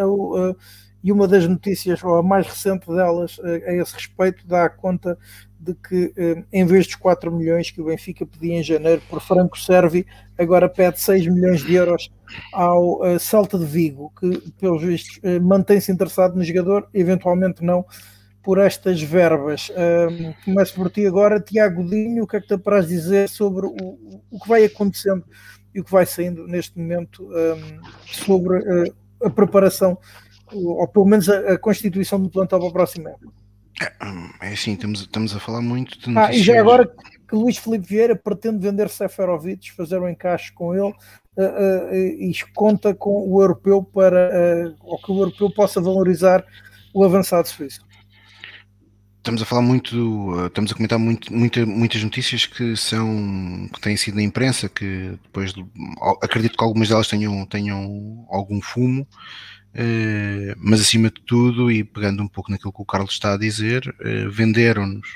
e 1.02 1.10
uma 1.10 1.26
das 1.26 1.46
notícias, 1.46 2.02
ou 2.04 2.16
a 2.16 2.22
mais 2.22 2.46
recente 2.46 2.86
delas, 2.86 3.38
a 3.42 3.72
esse 3.74 3.94
respeito, 3.94 4.46
dá 4.46 4.68
conta 4.68 5.18
de 5.64 5.74
que 5.74 6.12
em 6.52 6.66
vez 6.66 6.86
dos 6.86 6.96
4 6.96 7.32
milhões 7.32 7.70
que 7.70 7.80
o 7.80 7.86
Benfica 7.86 8.26
pedia 8.26 8.58
em 8.58 8.62
janeiro 8.62 9.00
por 9.08 9.20
Franco 9.20 9.58
Servi, 9.58 10.06
agora 10.38 10.68
pede 10.68 11.00
6 11.00 11.26
milhões 11.28 11.62
de 11.62 11.74
euros 11.74 12.10
ao 12.52 13.00
Salta 13.18 13.58
de 13.58 13.64
Vigo, 13.64 14.12
que 14.20 14.52
pelos 14.60 14.82
vistos 14.82 15.20
mantém-se 15.42 15.90
interessado 15.90 16.36
no 16.36 16.44
jogador, 16.44 16.88
eventualmente 16.92 17.64
não 17.64 17.84
por 18.42 18.58
estas 18.58 19.00
verbas. 19.00 19.72
Começo 20.44 20.74
por 20.74 20.90
ti 20.90 21.06
agora, 21.06 21.40
Tiago 21.40 21.82
Dinho, 21.82 22.24
o 22.24 22.26
que 22.26 22.36
é 22.36 22.40
que 22.40 22.48
te 22.48 22.54
apraz 22.54 22.86
dizer 22.86 23.28
sobre 23.28 23.66
o, 23.66 24.20
o 24.30 24.38
que 24.40 24.48
vai 24.48 24.64
acontecendo 24.64 25.24
e 25.74 25.80
o 25.80 25.84
que 25.84 25.90
vai 25.90 26.04
saindo 26.04 26.46
neste 26.46 26.78
momento 26.78 27.28
sobre 28.04 28.92
a 29.22 29.30
preparação, 29.30 29.98
ou 30.52 30.86
pelo 30.86 31.06
menos 31.06 31.28
a, 31.28 31.54
a 31.54 31.58
constituição 31.58 32.20
do 32.20 32.28
plantel 32.28 32.58
para 32.58 32.68
a 32.68 32.72
próxima 32.72 33.10
época? 33.10 33.43
É, 33.80 34.48
é 34.48 34.52
assim, 34.52 34.72
estamos, 34.72 35.00
estamos 35.00 35.34
a 35.34 35.40
falar 35.40 35.60
muito 35.60 35.98
de 35.98 36.10
notícias... 36.10 36.36
Ah, 36.36 36.40
e 36.40 36.42
já 36.42 36.60
agora 36.60 36.86
que 36.86 37.34
Luís 37.34 37.58
Felipe 37.58 37.86
Vieira 37.88 38.14
pretende 38.14 38.58
vender 38.58 38.88
Seferovic, 38.88 39.72
fazer 39.72 39.98
um 39.98 40.08
encaixe 40.08 40.52
com 40.52 40.74
ele 40.74 40.94
uh, 41.36 41.42
uh, 41.42 41.94
e 41.94 42.32
conta 42.54 42.94
com 42.94 43.28
o 43.28 43.42
europeu 43.42 43.82
para, 43.82 44.74
ou 44.80 44.98
que 44.98 45.10
o 45.10 45.18
europeu 45.18 45.50
possa 45.50 45.80
valorizar 45.80 46.44
o 46.92 47.02
avançado 47.02 47.48
suíço. 47.48 47.84
Estamos 49.16 49.40
a 49.40 49.46
falar 49.46 49.62
muito, 49.62 50.46
estamos 50.46 50.70
a 50.70 50.74
comentar 50.74 50.98
muito, 50.98 51.34
muita, 51.34 51.64
muitas 51.64 52.04
notícias 52.04 52.44
que 52.44 52.76
são 52.76 53.70
que 53.72 53.80
têm 53.80 53.96
sido 53.96 54.16
na 54.16 54.22
imprensa, 54.22 54.68
que 54.68 55.18
depois 55.24 55.54
acredito 56.22 56.58
que 56.58 56.62
algumas 56.62 56.90
delas 56.90 57.08
tenham, 57.08 57.46
tenham 57.46 58.26
algum 58.28 58.60
fumo, 58.60 59.08
eh, 59.74 60.54
mas 60.56 60.80
acima 60.80 61.10
de 61.10 61.20
tudo, 61.22 61.70
e 61.70 61.82
pegando 61.82 62.22
um 62.22 62.28
pouco 62.28 62.50
naquilo 62.50 62.72
que 62.72 62.82
o 62.82 62.86
Carlos 62.86 63.12
está 63.12 63.34
a 63.34 63.38
dizer, 63.38 63.94
eh, 64.00 64.28
venderam-nos. 64.28 65.08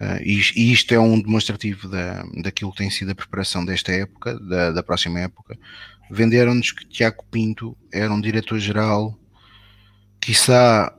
Eh, 0.00 0.22
e, 0.24 0.72
isto 0.72 0.92
é 0.92 0.98
um 0.98 1.20
demonstrativo 1.20 1.88
da, 1.88 2.24
daquilo 2.42 2.72
que 2.72 2.78
tem 2.78 2.90
sido 2.90 3.12
a 3.12 3.14
preparação 3.14 3.64
desta 3.64 3.92
época, 3.92 4.38
da, 4.40 4.72
da 4.72 4.82
próxima 4.82 5.20
época. 5.20 5.56
Venderam-nos 6.10 6.72
que 6.72 6.88
Tiago 6.88 7.24
Pinto 7.30 7.76
era 7.92 8.12
um 8.12 8.20
diretor-geral, 8.20 9.16
quiçá 10.20 10.92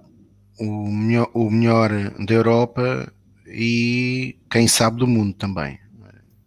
o 0.57 0.89
melhor, 0.89 1.29
o 1.33 1.49
melhor 1.49 1.89
da 2.25 2.33
Europa 2.33 3.11
e 3.45 4.37
quem 4.49 4.67
sabe 4.67 4.99
do 4.99 5.07
mundo 5.07 5.33
também. 5.33 5.79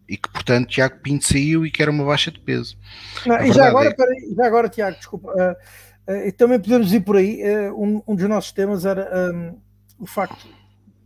E 0.09 0.17
que, 0.17 0.29
portanto, 0.31 0.69
Tiago 0.69 0.99
Pinto 1.03 1.27
saiu 1.27 1.65
e 1.65 1.71
que 1.71 1.81
era 1.81 1.91
uma 1.91 2.05
baixa 2.05 2.31
de 2.31 2.39
peso. 2.39 2.77
Não, 3.27 3.41
e 3.43 3.53
já 3.53 3.67
agora, 3.69 3.89
é... 3.89 3.95
peraí, 3.95 4.35
já 4.37 4.47
agora, 4.47 4.69
Tiago, 4.69 4.97
desculpa, 4.97 5.31
uh, 5.31 5.57
uh, 6.09 6.33
também 6.37 6.61
podemos 6.61 6.93
ir 6.93 7.01
por 7.01 7.17
aí. 7.17 7.43
Uh, 7.43 7.83
um, 7.83 8.03
um, 8.07 8.15
dos 8.15 8.29
nossos 8.29 8.53
temas 8.53 8.85
era 8.85 9.33
um, 9.35 9.59
o 9.99 10.07
facto 10.07 10.47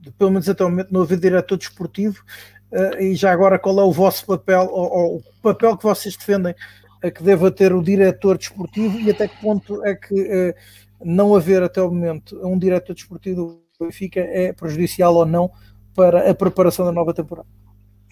de, 0.00 0.10
pelo 0.12 0.30
menos 0.30 0.48
até 0.48 0.64
o 0.64 0.68
momento, 0.68 0.92
não 0.92 1.02
haver 1.02 1.18
diretor 1.18 1.56
desportivo. 1.56 2.22
e 2.98 3.14
já 3.14 3.32
agora, 3.32 3.58
qual 3.58 3.78
é 3.80 3.84
o 3.84 3.92
vosso 3.92 4.26
papel, 4.26 4.68
ou, 4.70 4.90
ou 4.90 5.16
o 5.18 5.22
papel 5.42 5.76
que 5.76 5.84
vocês 5.84 6.16
defendem 6.16 6.54
que 7.14 7.22
deva 7.22 7.50
ter 7.50 7.72
o 7.72 7.82
diretor 7.82 8.36
desportivo 8.36 8.98
e 8.98 9.10
até 9.10 9.28
que 9.28 9.40
ponto 9.40 9.84
é 9.84 9.94
que 9.94 10.54
não 11.04 11.36
haver 11.36 11.62
até 11.62 11.80
o 11.80 11.88
momento 11.88 12.40
um 12.44 12.58
diretor 12.58 12.94
desportivo 12.94 13.60
do 13.78 13.84
Benfica 13.86 14.20
é 14.20 14.52
prejudicial 14.52 15.14
ou 15.14 15.26
não 15.26 15.52
para 15.94 16.30
a 16.30 16.34
preparação 16.34 16.84
da 16.84 16.92
nova 16.92 17.14
temporada? 17.14 17.48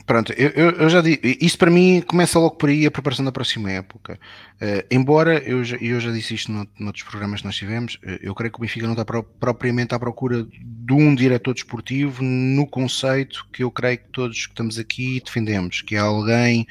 Pronto, 0.06 0.34
eu, 0.34 0.50
eu, 0.50 0.90
já 0.90 1.00
disse, 1.00 1.38
isso 1.40 1.56
para 1.56 1.70
mim 1.70 2.02
começa 2.06 2.38
logo 2.38 2.56
por 2.56 2.68
aí 2.68 2.84
a 2.84 2.90
preparação 2.90 3.24
da 3.24 3.32
próxima 3.32 3.70
época. 3.70 4.20
Uh, 4.56 4.84
embora 4.90 5.38
eu 5.38 5.64
já, 5.64 5.78
eu 5.78 5.98
já 5.98 6.10
disse 6.12 6.34
isto 6.34 6.52
no, 6.52 6.68
noutros 6.78 7.04
programas 7.04 7.40
que 7.40 7.46
nós 7.46 7.56
tivemos, 7.56 7.94
uh, 7.94 8.18
eu 8.20 8.34
creio 8.34 8.52
que 8.52 8.58
o 8.58 8.60
Benfica 8.60 8.84
não 8.84 8.92
está 8.92 9.04
pro, 9.04 9.22
propriamente 9.22 9.94
à 9.94 9.98
procura 9.98 10.44
de 10.44 10.92
um 10.92 11.14
diretor 11.14 11.54
desportivo 11.54 12.22
no 12.22 12.66
conceito 12.66 13.46
que 13.50 13.64
eu 13.64 13.70
creio 13.70 13.96
que 13.96 14.08
todos 14.10 14.44
que 14.44 14.52
estamos 14.52 14.78
aqui 14.78 15.22
defendemos, 15.24 15.80
que 15.80 15.96
é 15.96 16.00
alguém 16.00 16.66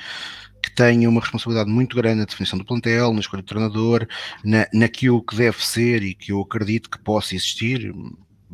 que 0.61 0.71
tenha 0.71 1.09
uma 1.09 1.19
responsabilidade 1.19 1.71
muito 1.71 1.97
grande 1.97 2.19
na 2.19 2.25
definição 2.25 2.57
do 2.57 2.63
plantel, 2.63 3.13
na 3.13 3.19
escolha 3.19 3.41
do 3.41 3.47
treinador, 3.47 4.07
na, 4.45 4.67
naquilo 4.71 5.23
que 5.23 5.35
deve 5.35 5.65
ser 5.65 6.03
e 6.03 6.13
que 6.13 6.31
eu 6.31 6.39
acredito 6.39 6.89
que 6.89 6.99
possa 6.99 7.35
existir, 7.35 7.93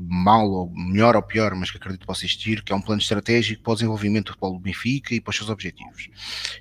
mal 0.08 0.50
ou 0.50 0.70
melhor 0.70 1.16
ou 1.16 1.22
pior, 1.22 1.54
mas 1.56 1.72
que 1.72 1.78
acredito 1.78 2.06
possa 2.06 2.26
existir, 2.26 2.64
que 2.64 2.72
é 2.72 2.76
um 2.76 2.82
plano 2.82 3.02
estratégico 3.02 3.64
para 3.64 3.74
o 3.74 3.76
desenvolvimento 3.76 4.26
do 4.26 4.30
futebol 4.30 4.54
do 4.54 4.60
Benfica 4.60 5.14
e 5.14 5.22
para 5.22 5.32
os 5.32 5.38
seus 5.38 5.50
objetivos. 5.50 6.10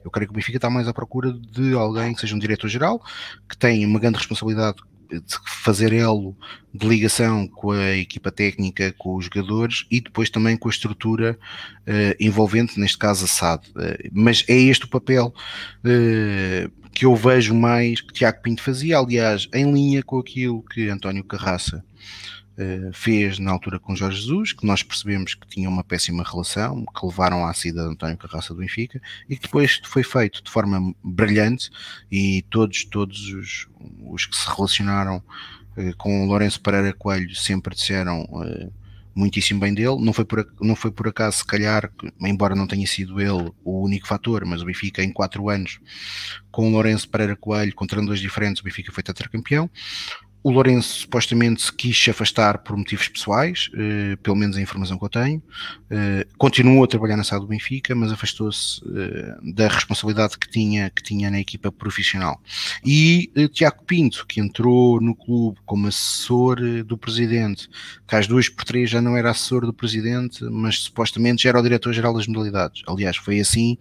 Eu 0.05 0.11
creio 0.11 0.29
que 0.29 0.33
o 0.33 0.37
Benfica 0.37 0.59
está 0.59 0.69
mais 0.69 0.89
à 0.89 0.93
procura 0.93 1.33
de 1.33 1.75
alguém 1.75 2.15
que 2.15 2.21
seja 2.21 2.35
um 2.35 2.39
diretor-geral, 2.39 3.03
que 3.49 3.57
tenha 3.57 3.87
uma 3.87 4.01
grande 4.01 4.19
responsabilidade 4.19 4.79
de 5.09 5.39
fazer 5.65 5.93
elo 5.93 6.37
de 6.73 6.87
ligação 6.87 7.49
com 7.49 7.71
a 7.71 7.97
equipa 7.97 8.31
técnica, 8.31 8.95
com 8.99 9.17
os 9.17 9.25
jogadores 9.25 9.87
e 9.91 10.01
depois 10.01 10.29
também 10.29 10.57
com 10.57 10.69
a 10.69 10.71
estrutura 10.71 11.39
uh, 11.81 12.15
envolvente, 12.21 12.79
neste 12.79 12.99
caso 12.99 13.25
a 13.25 13.29
SAD. 13.29 13.69
Uh, 13.71 14.11
mas 14.13 14.45
é 14.47 14.55
este 14.55 14.85
o 14.85 14.89
papel 14.89 15.33
uh, 15.85 16.91
que 16.91 17.07
eu 17.07 17.17
vejo 17.17 17.55
mais 17.55 18.01
que 18.01 18.13
Tiago 18.13 18.43
Pinto 18.43 18.63
fazia, 18.63 18.99
aliás, 18.99 19.49
em 19.55 19.73
linha 19.73 20.03
com 20.03 20.19
aquilo 20.19 20.63
que 20.63 20.89
António 20.89 21.25
Carraça 21.25 21.83
fez 22.93 23.39
na 23.39 23.53
altura 23.53 23.79
com 23.79 23.95
Jorge 23.95 24.21
Jesus, 24.21 24.53
que 24.53 24.67
nós 24.67 24.83
percebemos 24.83 25.35
que 25.35 25.47
tinha 25.47 25.69
uma 25.69 25.85
péssima 25.85 26.25
relação, 26.25 26.85
que 26.85 27.07
levaram 27.07 27.47
à 27.47 27.55
saída 27.55 27.85
de 27.85 27.91
António 27.91 28.17
Carraça 28.17 28.53
do 28.53 28.61
Benfica, 28.61 29.01
e 29.29 29.37
que 29.37 29.43
depois 29.43 29.81
foi 29.85 30.03
feito 30.03 30.43
de 30.43 30.51
forma 30.51 30.95
brilhante, 31.03 31.71
e 32.11 32.43
todos, 32.51 32.85
todos 32.85 33.33
os, 33.33 33.69
os 34.11 34.27
que 34.27 34.37
se 34.37 34.49
relacionaram 34.49 35.23
uh, 35.77 35.97
com 35.97 36.25
o 36.25 36.27
Lourenço 36.27 36.61
Pereira 36.61 36.93
Coelho 36.93 37.35
sempre 37.35 37.75
disseram 37.75 38.23
uh, 38.25 38.73
muitíssimo 39.15 39.59
bem 39.59 39.75
dele, 39.75 39.97
não 40.01 40.13
foi, 40.13 40.25
por, 40.25 40.47
não 40.61 40.77
foi 40.77 40.93
por 40.93 41.09
acaso, 41.09 41.39
se 41.39 41.45
calhar, 41.45 41.91
embora 42.21 42.55
não 42.55 42.69
tenha 42.69 42.87
sido 42.87 43.21
ele 43.21 43.53
o 43.65 43.83
único 43.83 44.07
fator, 44.07 44.45
mas 44.45 44.63
o 44.63 44.65
Benfica 44.65 45.03
em 45.03 45.13
quatro 45.13 45.49
anos, 45.49 45.81
com 46.53 46.69
o 46.69 46.71
Lourenço 46.71 47.09
Pereira 47.09 47.35
Coelho, 47.35 47.75
com 47.75 47.87
treinadores 47.87 48.21
diferentes, 48.21 48.61
o 48.61 48.65
Benfica 48.65 48.93
foi 48.93 49.03
tetracampeão, 49.03 49.69
o 50.43 50.51
Lourenço 50.51 51.01
supostamente 51.01 51.63
se 51.63 51.73
quis 51.73 52.09
afastar 52.09 52.59
por 52.59 52.77
motivos 52.77 53.09
pessoais, 53.09 53.71
eh, 53.75 54.17
pelo 54.23 54.37
menos 54.37 54.57
a 54.57 54.61
informação 54.61 54.97
que 54.99 55.05
eu 55.05 55.09
tenho. 55.09 55.43
Eh, 55.91 56.27
continuou 56.39 56.85
a 56.85 56.87
trabalhar 56.87 57.17
na 57.17 57.25
sala 57.25 57.41
do 57.41 57.49
Benfica, 57.49 57.95
mas 57.95 58.13
afastou-se 58.13 58.81
eh, 58.97 59.37
da 59.55 59.69
responsabilidade 59.69 60.39
que 60.39 60.49
tinha, 60.49 60.91
que 60.91 61.03
tinha 61.03 61.31
na 61.31 61.41
equipa 61.41 61.73
profissional. 61.73 62.41
E 62.85 63.31
eh, 63.35 63.49
Tiago 63.49 63.83
Pinto, 63.85 64.25
que 64.27 64.41
entrou 64.41 65.01
no 65.01 65.15
clube 65.15 65.59
como 65.67 65.89
assessor 65.89 66.59
eh, 66.63 66.83
do 66.83 66.97
presidente, 66.97 67.69
que 68.07 68.15
às 68.15 68.27
duas 68.27 68.49
por 68.49 68.65
três 68.65 68.89
já 68.89 69.03
não 69.03 69.17
era 69.17 69.31
assessor 69.31 69.67
do 69.67 69.73
presidente, 69.73 70.45
mas 70.45 70.79
supostamente 70.81 71.43
já 71.43 71.51
era 71.51 71.61
o 71.61 71.63
diretor-geral 71.63 72.15
das 72.15 72.27
modalidades. 72.27 72.83
Aliás, 72.87 73.17
foi 73.17 73.41
assim. 73.41 73.77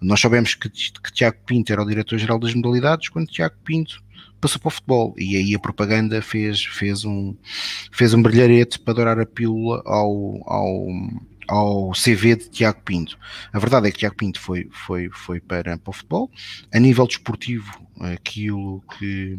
Nós 0.00 0.20
sabemos 0.20 0.54
que, 0.54 0.68
que 0.68 1.12
Tiago 1.12 1.38
Pinto 1.46 1.72
era 1.72 1.82
o 1.82 1.86
diretor-geral 1.86 2.38
das 2.38 2.54
modalidades 2.54 3.08
quando 3.08 3.26
Tiago 3.26 3.56
Pinto 3.64 4.02
passou 4.40 4.60
para 4.60 4.68
o 4.68 4.70
futebol 4.70 5.14
e 5.18 5.36
aí 5.36 5.54
a 5.54 5.58
propaganda 5.58 6.20
fez, 6.22 6.64
fez, 6.64 7.04
um, 7.04 7.34
fez 7.92 8.14
um 8.14 8.22
brilharete 8.22 8.78
para 8.78 8.94
dourar 8.94 9.18
a 9.18 9.26
pílula 9.26 9.82
ao, 9.84 10.40
ao, 10.46 10.86
ao 11.48 11.90
CV 11.92 12.36
de 12.36 12.50
Tiago 12.50 12.80
Pinto. 12.82 13.18
A 13.52 13.58
verdade 13.58 13.88
é 13.88 13.90
que 13.90 13.98
Tiago 13.98 14.16
Pinto 14.16 14.40
foi, 14.40 14.68
foi, 14.70 15.08
foi 15.10 15.40
para, 15.40 15.76
para 15.76 15.90
o 15.90 15.92
futebol. 15.92 16.30
A 16.72 16.78
nível 16.78 17.06
desportivo, 17.06 17.86
aquilo 18.00 18.82
que 18.98 19.38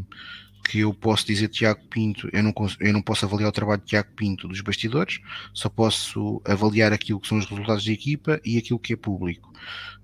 que 0.70 0.82
eu 0.82 0.94
posso 0.94 1.26
dizer 1.26 1.48
Tiago 1.48 1.82
Pinto, 1.90 2.30
eu 2.32 2.44
não, 2.44 2.54
eu 2.80 2.94
não 2.94 3.02
posso 3.02 3.26
avaliar 3.26 3.50
o 3.50 3.52
trabalho 3.52 3.82
de 3.82 3.88
Tiago 3.88 4.10
Pinto 4.16 4.48
dos 4.48 4.62
bastidores, 4.62 5.20
só 5.52 5.68
posso 5.68 6.40
avaliar 6.46 6.94
aquilo 6.94 7.20
que 7.20 7.28
são 7.28 7.40
os 7.40 7.46
resultados 7.48 7.84
de 7.84 7.92
equipa 7.92 8.40
e 8.46 8.56
aquilo 8.56 8.78
que 8.78 8.94
é 8.94 8.96
público. 8.96 9.52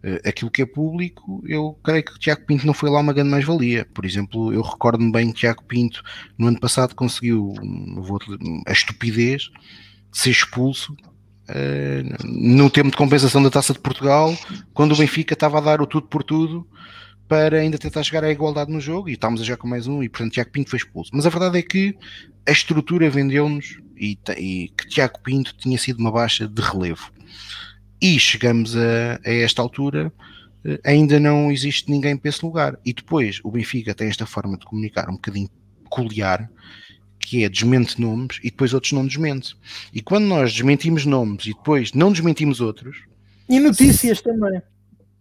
Uh, 0.03 0.27
aquilo 0.27 0.49
que 0.49 0.63
é 0.63 0.65
público, 0.65 1.43
eu 1.47 1.79
creio 1.83 2.03
que 2.03 2.17
Tiago 2.17 2.45
Pinto 2.47 2.65
não 2.65 2.73
foi 2.73 2.89
lá 2.89 2.99
uma 2.99 3.13
grande 3.13 3.29
mais-valia. 3.29 3.87
Por 3.93 4.05
exemplo, 4.05 4.51
eu 4.51 4.63
recordo-me 4.63 5.11
bem 5.11 5.31
que 5.31 5.41
Tiago 5.41 5.63
Pinto 5.65 6.01
no 6.35 6.47
ano 6.47 6.59
passado 6.59 6.95
conseguiu 6.95 7.53
vou, 7.97 8.19
a 8.65 8.71
estupidez 8.71 9.51
de 10.11 10.17
ser 10.17 10.31
expulso 10.31 10.93
uh, 10.93 12.27
no 12.27 12.71
tempo 12.71 12.89
de 12.89 12.97
compensação 12.97 13.43
da 13.43 13.51
Taça 13.51 13.71
de 13.71 13.79
Portugal, 13.79 14.35
quando 14.73 14.93
o 14.93 14.97
Benfica 14.97 15.35
estava 15.35 15.59
a 15.59 15.61
dar 15.61 15.79
o 15.79 15.85
tudo 15.85 16.07
por 16.07 16.23
tudo 16.23 16.67
para 17.27 17.57
ainda 17.59 17.77
tentar 17.77 18.03
chegar 18.03 18.23
à 18.23 18.31
igualdade 18.31 18.71
no 18.71 18.79
jogo 18.79 19.09
e 19.09 19.13
estávamos 19.13 19.41
a 19.41 19.43
jogar 19.43 19.57
com 19.57 19.67
mais 19.67 19.87
um 19.87 20.03
e 20.03 20.09
portanto 20.09 20.33
Tiago 20.33 20.51
Pinto 20.51 20.69
foi 20.69 20.77
expulso. 20.77 21.11
Mas 21.13 21.25
a 21.25 21.29
verdade 21.29 21.57
é 21.57 21.61
que 21.61 21.95
a 22.47 22.51
estrutura 22.51 23.09
vendeu-nos 23.09 23.79
e, 23.97 24.17
e, 24.37 24.69
que 24.69 24.87
Tiago 24.87 25.19
Pinto 25.21 25.55
tinha 25.57 25.77
sido 25.77 25.99
uma 25.99 26.11
baixa 26.11 26.47
de 26.47 26.61
relevo. 26.61 27.11
E 28.01 28.19
chegamos 28.19 28.75
a, 28.75 29.19
a 29.25 29.33
esta 29.33 29.61
altura, 29.61 30.13
eh, 30.63 30.79
ainda 30.83 31.19
não 31.19 31.51
existe 31.51 31.89
ninguém 31.89 32.15
para 32.15 32.29
esse 32.29 32.45
lugar. 32.45 32.77
E 32.85 32.93
depois 32.93 33.39
o 33.43 33.49
Benfica 33.49 33.95
tem 33.95 34.07
esta 34.07 34.25
forma 34.25 34.57
de 34.57 34.65
comunicar 34.65 35.09
um 35.09 35.13
bocadinho 35.13 35.49
peculiar, 35.83 36.49
que 37.19 37.43
é 37.43 37.49
desmente 37.49 37.99
nomes 37.99 38.37
e 38.43 38.51
depois 38.51 38.73
outros 38.73 38.91
não 38.91 39.07
desmente. 39.07 39.55
E 39.91 40.01
quando 40.01 40.25
nós 40.25 40.53
desmentimos 40.53 41.05
nomes 41.05 41.45
e 41.45 41.53
depois 41.53 41.93
não 41.93 42.11
desmentimos 42.11 42.61
outros. 42.61 42.97
E 43.49 43.59
notícias 43.59 44.21
também 44.21 44.61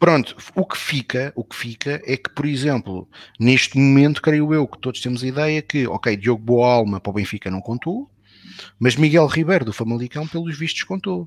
Pronto, 0.04 0.36
o 0.54 0.66
que 0.66 0.76
fica, 0.76 1.32
o 1.34 1.42
que 1.42 1.56
fica 1.56 2.02
é 2.04 2.14
que, 2.14 2.28
por 2.28 2.44
exemplo, 2.44 3.08
neste 3.40 3.78
momento, 3.78 4.20
creio 4.20 4.52
eu 4.52 4.68
que 4.68 4.78
todos 4.78 5.00
temos 5.00 5.24
a 5.24 5.26
ideia 5.26 5.62
que, 5.62 5.86
ok, 5.86 6.14
Diogo 6.14 6.42
Boa 6.42 6.74
Alma 6.74 7.00
para 7.00 7.08
o 7.08 7.14
Benfica 7.14 7.50
não 7.50 7.62
contou, 7.62 8.10
mas 8.78 8.96
Miguel 8.96 9.26
Ribeiro 9.26 9.64
do 9.64 9.72
Famalicão, 9.72 10.28
pelos 10.28 10.58
vistos, 10.58 10.82
contou. 10.82 11.26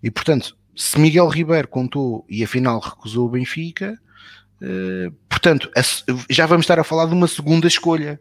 E 0.00 0.08
portanto, 0.08 0.56
se 0.76 1.00
Miguel 1.00 1.26
Ribeiro 1.26 1.66
contou 1.66 2.24
e 2.28 2.44
afinal 2.44 2.78
recusou 2.78 3.26
o 3.26 3.30
Benfica, 3.30 4.00
Uh, 4.58 5.12
portanto, 5.28 5.70
já 6.30 6.46
vamos 6.46 6.64
estar 6.64 6.78
a 6.78 6.84
falar 6.84 7.04
de 7.04 7.12
uma 7.12 7.28
segunda 7.28 7.66
escolha 7.66 8.18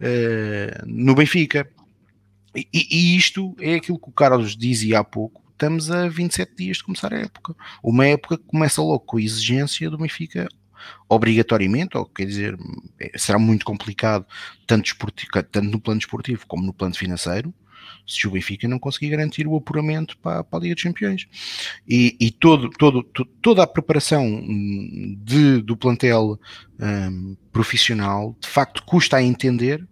uh, 0.00 0.86
no 0.86 1.16
Benfica. 1.16 1.68
E, 2.54 2.68
e, 2.72 3.16
isto 3.16 3.56
é 3.58 3.74
aquilo 3.74 3.98
que 3.98 4.08
o 4.08 4.12
Carlos 4.12 4.56
dizia 4.56 5.00
há 5.00 5.04
pouco. 5.04 5.43
Estamos 5.64 5.90
a 5.90 6.08
27 6.08 6.56
dias 6.56 6.76
de 6.76 6.84
começar 6.84 7.14
a 7.14 7.20
época. 7.20 7.56
Uma 7.82 8.06
época 8.06 8.36
que 8.36 8.44
começa 8.44 8.82
logo 8.82 9.00
com 9.00 9.16
a 9.16 9.22
exigência 9.22 9.88
do 9.88 9.96
Benfica 9.96 10.46
obrigatoriamente, 11.08 11.96
ou 11.96 12.04
quer 12.04 12.26
dizer, 12.26 12.54
é, 13.00 13.16
será 13.16 13.38
muito 13.38 13.64
complicado, 13.64 14.26
tanto, 14.66 14.94
tanto 15.50 15.62
no 15.62 15.80
plano 15.80 16.00
esportivo 16.00 16.46
como 16.46 16.66
no 16.66 16.74
plano 16.74 16.94
financeiro, 16.94 17.50
se 18.06 18.28
o 18.28 18.32
Benfica 18.32 18.68
não 18.68 18.78
conseguir 18.78 19.08
garantir 19.08 19.46
o 19.46 19.56
apuramento 19.56 20.18
para, 20.18 20.44
para 20.44 20.58
a 20.58 20.62
Liga 20.62 20.74
dos 20.74 20.84
Campeões. 20.84 21.26
E, 21.88 22.14
e 22.20 22.30
todo, 22.30 22.68
todo, 22.68 23.02
toda 23.40 23.62
a 23.62 23.66
preparação 23.66 24.26
de, 25.24 25.62
do 25.62 25.78
plantel 25.78 26.38
um, 26.78 27.34
profissional, 27.50 28.36
de 28.38 28.48
facto, 28.48 28.82
custa 28.84 29.16
a 29.16 29.22
entender 29.22 29.82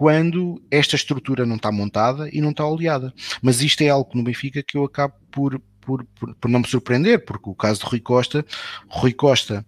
quando 0.00 0.62
esta 0.70 0.96
estrutura 0.96 1.44
não 1.44 1.56
está 1.56 1.70
montada 1.70 2.30
e 2.32 2.40
não 2.40 2.52
está 2.52 2.64
oleada. 2.64 3.12
Mas 3.42 3.60
isto 3.60 3.82
é 3.82 3.90
algo 3.90 4.08
no 4.14 4.22
Benfica 4.22 4.62
que 4.62 4.78
eu 4.78 4.84
acabo 4.84 5.12
por, 5.30 5.60
por, 5.78 6.06
por, 6.18 6.34
por, 6.36 6.50
não 6.50 6.60
me 6.60 6.66
surpreender, 6.66 7.22
porque 7.22 7.50
o 7.50 7.54
caso 7.54 7.80
de 7.80 7.86
Rui 7.86 8.00
Costa, 8.00 8.42
Rui 8.88 9.12
Costa 9.12 9.62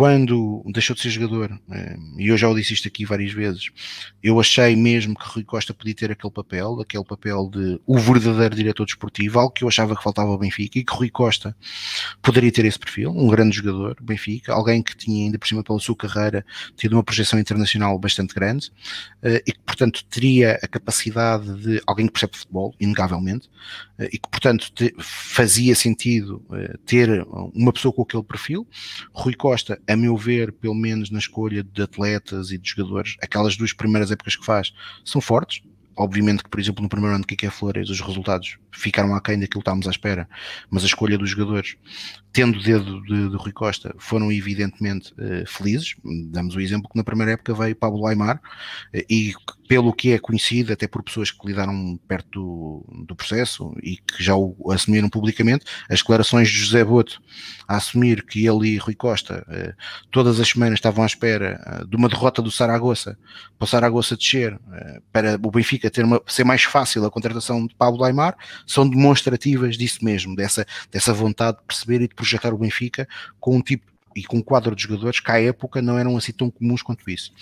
quando 0.00 0.62
deixou 0.72 0.96
de 0.96 1.02
ser 1.02 1.10
jogador, 1.10 1.60
eh, 1.70 1.96
e 2.16 2.28
eu 2.28 2.38
já 2.38 2.48
o 2.48 2.54
disse 2.54 2.72
isto 2.72 2.88
aqui 2.88 3.04
várias 3.04 3.34
vezes, 3.34 3.68
eu 4.22 4.40
achei 4.40 4.74
mesmo 4.74 5.14
que 5.14 5.28
Rui 5.28 5.44
Costa 5.44 5.74
podia 5.74 5.94
ter 5.94 6.10
aquele 6.10 6.32
papel, 6.32 6.80
aquele 6.80 7.04
papel 7.04 7.50
de 7.50 7.78
o 7.86 7.98
verdadeiro 7.98 8.56
diretor 8.56 8.86
desportivo, 8.86 9.38
algo 9.38 9.52
que 9.52 9.62
eu 9.62 9.68
achava 9.68 9.94
que 9.94 10.02
faltava 10.02 10.30
ao 10.30 10.38
Benfica, 10.38 10.78
e 10.78 10.84
que 10.84 10.94
Rui 10.94 11.10
Costa 11.10 11.54
poderia 12.22 12.50
ter 12.50 12.64
esse 12.64 12.78
perfil, 12.78 13.10
um 13.10 13.28
grande 13.28 13.54
jogador, 13.54 13.94
Benfica, 14.00 14.54
alguém 14.54 14.82
que 14.82 14.96
tinha 14.96 15.26
ainda 15.26 15.38
por 15.38 15.46
cima 15.46 15.62
pela 15.62 15.78
sua 15.78 15.94
carreira 15.94 16.46
tido 16.78 16.94
uma 16.94 17.04
projeção 17.04 17.38
internacional 17.38 17.98
bastante 17.98 18.34
grande, 18.34 18.72
eh, 19.22 19.42
e 19.46 19.52
que 19.52 19.60
portanto 19.66 20.02
teria 20.08 20.58
a 20.62 20.66
capacidade 20.66 21.60
de 21.60 21.82
alguém 21.86 22.06
que 22.06 22.12
percebe 22.12 22.38
futebol, 22.38 22.74
inegavelmente, 22.80 23.50
eh, 23.98 24.08
e 24.14 24.18
que 24.18 24.30
portanto 24.30 24.72
fazia 24.98 25.74
sentido 25.74 26.42
ter 26.86 27.22
uma 27.54 27.70
pessoa 27.70 27.92
com 27.92 28.00
aquele 28.00 28.22
perfil. 28.22 28.66
Rui 29.12 29.34
Costa 29.34 29.78
a 29.90 29.96
meu 29.96 30.16
ver, 30.16 30.52
pelo 30.52 30.74
menos 30.74 31.10
na 31.10 31.18
escolha 31.18 31.62
de 31.62 31.82
atletas 31.82 32.50
e 32.50 32.58
de 32.58 32.70
jogadores, 32.70 33.16
aquelas 33.22 33.56
duas 33.56 33.72
primeiras 33.72 34.10
épocas 34.10 34.36
que 34.36 34.44
faz 34.44 34.72
são 35.04 35.20
fortes. 35.20 35.62
Obviamente 35.96 36.42
que, 36.42 36.48
por 36.48 36.58
exemplo, 36.58 36.82
no 36.82 36.88
primeiro 36.88 37.14
ano 37.14 37.24
de 37.24 37.26
Kike 37.26 37.50
Flores, 37.50 37.90
os 37.90 38.00
resultados 38.00 38.56
ficaram 38.72 39.14
aquém 39.14 39.38
daquilo 39.38 39.60
que 39.60 39.68
estávamos 39.68 39.86
à 39.86 39.90
espera, 39.90 40.28
mas 40.70 40.82
a 40.82 40.86
escolha 40.86 41.18
dos 41.18 41.28
jogadores, 41.28 41.76
tendo 42.32 42.58
o 42.58 42.62
dedo 42.62 43.02
de, 43.02 43.28
de 43.28 43.36
Rui 43.36 43.52
Costa, 43.52 43.94
foram 43.98 44.32
evidentemente 44.32 45.12
uh, 45.12 45.46
felizes. 45.46 45.96
Damos 46.30 46.54
o 46.54 46.60
exemplo 46.60 46.88
que 46.88 46.96
na 46.96 47.04
primeira 47.04 47.32
época 47.32 47.52
veio 47.52 47.76
Pablo 47.76 48.06
Aymar 48.06 48.36
uh, 48.36 49.04
e 49.10 49.34
pelo 49.70 49.92
que 49.92 50.10
é 50.10 50.18
conhecido, 50.18 50.72
até 50.72 50.88
por 50.88 51.00
pessoas 51.00 51.30
que 51.30 51.46
lidaram 51.46 51.96
perto 52.08 52.28
do, 52.88 53.04
do, 53.04 53.14
processo 53.14 53.72
e 53.80 53.98
que 53.98 54.20
já 54.20 54.34
o 54.34 54.56
assumiram 54.72 55.08
publicamente, 55.08 55.64
as 55.88 56.00
declarações 56.00 56.48
de 56.48 56.56
José 56.56 56.84
Boto 56.84 57.22
a 57.68 57.76
assumir 57.76 58.26
que 58.26 58.44
ele 58.44 58.70
e 58.70 58.78
Rui 58.78 58.96
Costa 58.96 59.46
uh, 59.48 59.72
todas 60.10 60.40
as 60.40 60.48
semanas 60.48 60.78
estavam 60.78 61.04
à 61.04 61.06
espera 61.06 61.86
de 61.88 61.94
uma 61.94 62.08
derrota 62.08 62.42
do 62.42 62.50
Saragossa 62.50 63.16
para 63.56 63.64
o 63.64 63.68
Saragossa 63.68 64.16
descer, 64.16 64.58
para 65.12 65.38
o 65.40 65.50
Benfica 65.52 65.88
ter 65.88 66.04
uma, 66.04 66.20
ser 66.26 66.42
mais 66.42 66.64
fácil 66.64 67.04
a 67.04 67.10
contratação 67.10 67.64
de 67.64 67.74
Pablo 67.76 68.02
Aymar, 68.02 68.36
são 68.66 68.88
demonstrativas 68.88 69.78
disso 69.78 70.04
mesmo, 70.04 70.34
dessa, 70.34 70.66
dessa 70.90 71.12
vontade 71.12 71.58
de 71.58 71.64
perceber 71.64 72.02
e 72.02 72.08
de 72.08 72.14
projetar 72.16 72.52
o 72.52 72.58
Benfica 72.58 73.06
com 73.38 73.56
um 73.56 73.62
tipo 73.62 73.89
e 74.14 74.24
com 74.24 74.38
um 74.38 74.42
quadro 74.42 74.74
de 74.74 74.82
jogadores 74.82 75.20
que 75.20 75.30
à 75.30 75.40
época 75.40 75.80
não 75.80 75.98
eram 75.98 76.16
assim 76.16 76.32
tão 76.32 76.50
comuns 76.50 76.82
quanto 76.82 77.08
isso. 77.08 77.32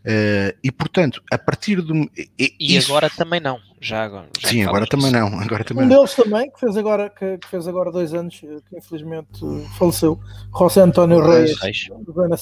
Uh, 0.00 0.56
e 0.62 0.70
portanto, 0.70 1.22
a 1.30 1.38
partir 1.38 1.80
do. 1.80 1.94
E, 2.38 2.54
e 2.58 2.76
isso... 2.76 2.90
agora 2.90 3.08
também 3.10 3.40
não. 3.40 3.58
Já 3.80 4.04
agora. 4.04 4.28
Já 4.38 4.48
Sim, 4.48 4.62
agora 4.64 4.86
também 4.86 5.10
não. 5.10 5.40
Agora 5.40 5.64
também 5.64 5.84
um 5.84 5.88
não. 5.88 5.96
deles 5.96 6.14
também, 6.14 6.50
que 6.50 6.60
fez, 6.60 6.76
agora, 6.76 7.08
que, 7.08 7.38
que, 7.38 7.48
fez 7.48 7.66
agora 7.66 7.90
dois 7.90 8.12
anos, 8.12 8.38
que 8.38 8.76
infelizmente 8.76 9.40
faleceu, 9.78 10.20
José 10.56 10.82
António 10.82 11.20
Reis. 11.20 11.58
Reis. 11.58 11.88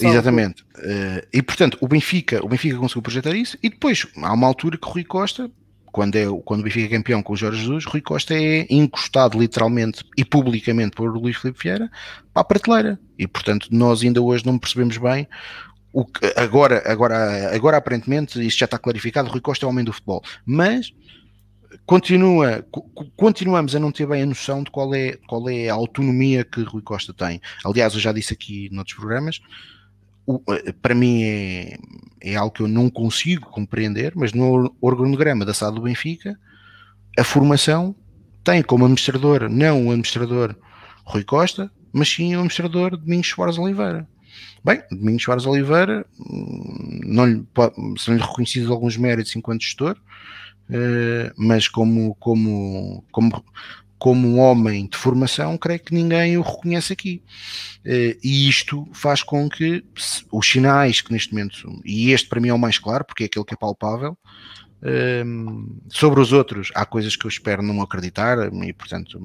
Exatamente. 0.00 0.62
Uh, 0.78 1.24
e 1.32 1.40
portanto, 1.40 1.78
o 1.80 1.86
Benfica, 1.86 2.44
o 2.44 2.48
Benfica 2.48 2.76
conseguiu 2.76 3.02
projetar 3.02 3.36
isso, 3.36 3.56
e 3.62 3.70
depois 3.70 4.04
há 4.16 4.32
uma 4.32 4.48
altura 4.48 4.76
que 4.76 4.86
o 4.88 4.90
Rui 4.90 5.04
Costa 5.04 5.48
quando, 5.92 6.16
é, 6.16 6.24
quando 6.44 6.60
o 6.60 6.64
Benfica 6.64 6.86
é 6.86 6.98
campeão 6.98 7.22
com 7.22 7.32
o 7.32 7.36
Jorge 7.36 7.60
Jesus, 7.60 7.84
Rui 7.84 8.00
Costa 8.00 8.34
é 8.34 8.66
encostado 8.70 9.38
literalmente 9.38 10.04
e 10.16 10.24
publicamente 10.24 10.96
por 10.96 11.10
Luís 11.16 11.36
Filipe 11.36 11.60
Vieira 11.62 11.90
para 12.32 12.42
a 12.42 12.44
prateleira. 12.44 13.00
E 13.18 13.26
portanto, 13.26 13.68
nós 13.70 14.02
ainda 14.02 14.22
hoje 14.22 14.46
não 14.46 14.58
percebemos 14.58 14.96
bem 14.96 15.26
o 15.92 16.04
que, 16.04 16.32
agora, 16.36 16.82
agora, 16.86 17.54
agora 17.54 17.76
aparentemente 17.76 18.44
isto 18.46 18.58
já 18.58 18.66
está 18.66 18.78
clarificado, 18.78 19.30
Rui 19.30 19.40
Costa 19.40 19.64
é 19.64 19.66
o 19.66 19.70
homem 19.70 19.84
do 19.84 19.92
futebol, 19.92 20.22
mas 20.44 20.92
continua, 21.86 22.64
continuamos 23.16 23.74
a 23.74 23.80
não 23.80 23.90
ter 23.90 24.06
bem 24.06 24.22
a 24.22 24.26
noção 24.26 24.62
de 24.62 24.70
qual 24.70 24.94
é, 24.94 25.16
qual 25.26 25.48
é 25.48 25.68
a 25.68 25.74
autonomia 25.74 26.44
que 26.44 26.62
Rui 26.62 26.82
Costa 26.82 27.12
tem. 27.12 27.40
Aliás, 27.64 27.94
eu 27.94 28.00
já 28.00 28.12
disse 28.12 28.32
aqui 28.32 28.68
noutros 28.70 28.96
programas, 28.96 29.40
eh, 30.50 30.72
para 30.82 30.94
mim 30.94 31.22
é, 31.22 31.78
é 32.20 32.36
algo 32.36 32.54
que 32.54 32.62
eu 32.62 32.68
não 32.68 32.90
consigo 32.90 33.48
compreender, 33.50 34.12
mas 34.14 34.32
no 34.32 34.74
organograma 34.80 35.44
da 35.44 35.54
SAD 35.54 35.76
do 35.76 35.82
Benfica, 35.82 36.38
a 37.18 37.24
formação 37.24 37.94
tem 38.44 38.62
como 38.62 38.84
administrador 38.84 39.48
não 39.48 39.86
o 39.86 39.90
administrador 39.90 40.54
Rui 41.04 41.24
Costa, 41.24 41.70
mas 41.92 42.08
sim 42.08 42.34
o 42.34 42.38
administrador 42.38 42.96
Domingos 42.96 43.28
Soares 43.28 43.58
Oliveira. 43.58 44.08
Bem, 44.64 44.82
Domingos 44.90 45.22
Soares 45.22 45.46
Oliveira 45.46 46.04
hum, 46.18 47.00
não 47.04 47.26
lhe, 47.26 47.46
são-lhe 47.98 48.20
reconhecidos 48.20 48.70
alguns 48.70 48.96
méritos 48.96 49.34
enquanto 49.34 49.62
gestor, 49.62 49.96
eh, 50.70 51.32
mas 51.36 51.68
como, 51.68 52.14
como, 52.16 53.04
como 53.10 53.44
como 53.98 54.28
um 54.28 54.38
homem 54.38 54.86
de 54.86 54.96
formação, 54.96 55.58
creio 55.58 55.80
que 55.80 55.92
ninguém 55.92 56.38
o 56.38 56.42
reconhece 56.42 56.92
aqui. 56.92 57.22
Eh, 57.84 58.16
e 58.22 58.48
isto 58.48 58.86
faz 58.92 59.22
com 59.22 59.48
que 59.48 59.84
os 60.30 60.48
sinais 60.48 61.00
que 61.00 61.12
neste 61.12 61.32
momento, 61.32 61.80
e 61.84 62.12
este 62.12 62.28
para 62.28 62.40
mim 62.40 62.48
é 62.48 62.54
o 62.54 62.58
mais 62.58 62.78
claro, 62.78 63.04
porque 63.04 63.24
é 63.24 63.26
aquele 63.26 63.44
que 63.44 63.54
é 63.54 63.56
palpável, 63.56 64.16
ehm, 64.82 65.66
sobre 65.88 66.20
os 66.20 66.32
outros, 66.32 66.70
há 66.74 66.86
coisas 66.86 67.16
que 67.16 67.26
eu 67.26 67.28
espero 67.28 67.62
não 67.62 67.82
acreditar, 67.82 68.38
e 68.52 68.72
portanto, 68.72 69.20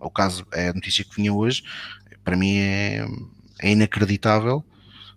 o 0.00 0.10
caso 0.10 0.46
é 0.52 0.68
a 0.68 0.72
notícia 0.72 1.04
que 1.04 1.14
vinha 1.16 1.32
hoje, 1.32 1.62
para 2.24 2.36
mim 2.36 2.56
é, 2.56 3.06
é 3.60 3.70
inacreditável 3.72 4.64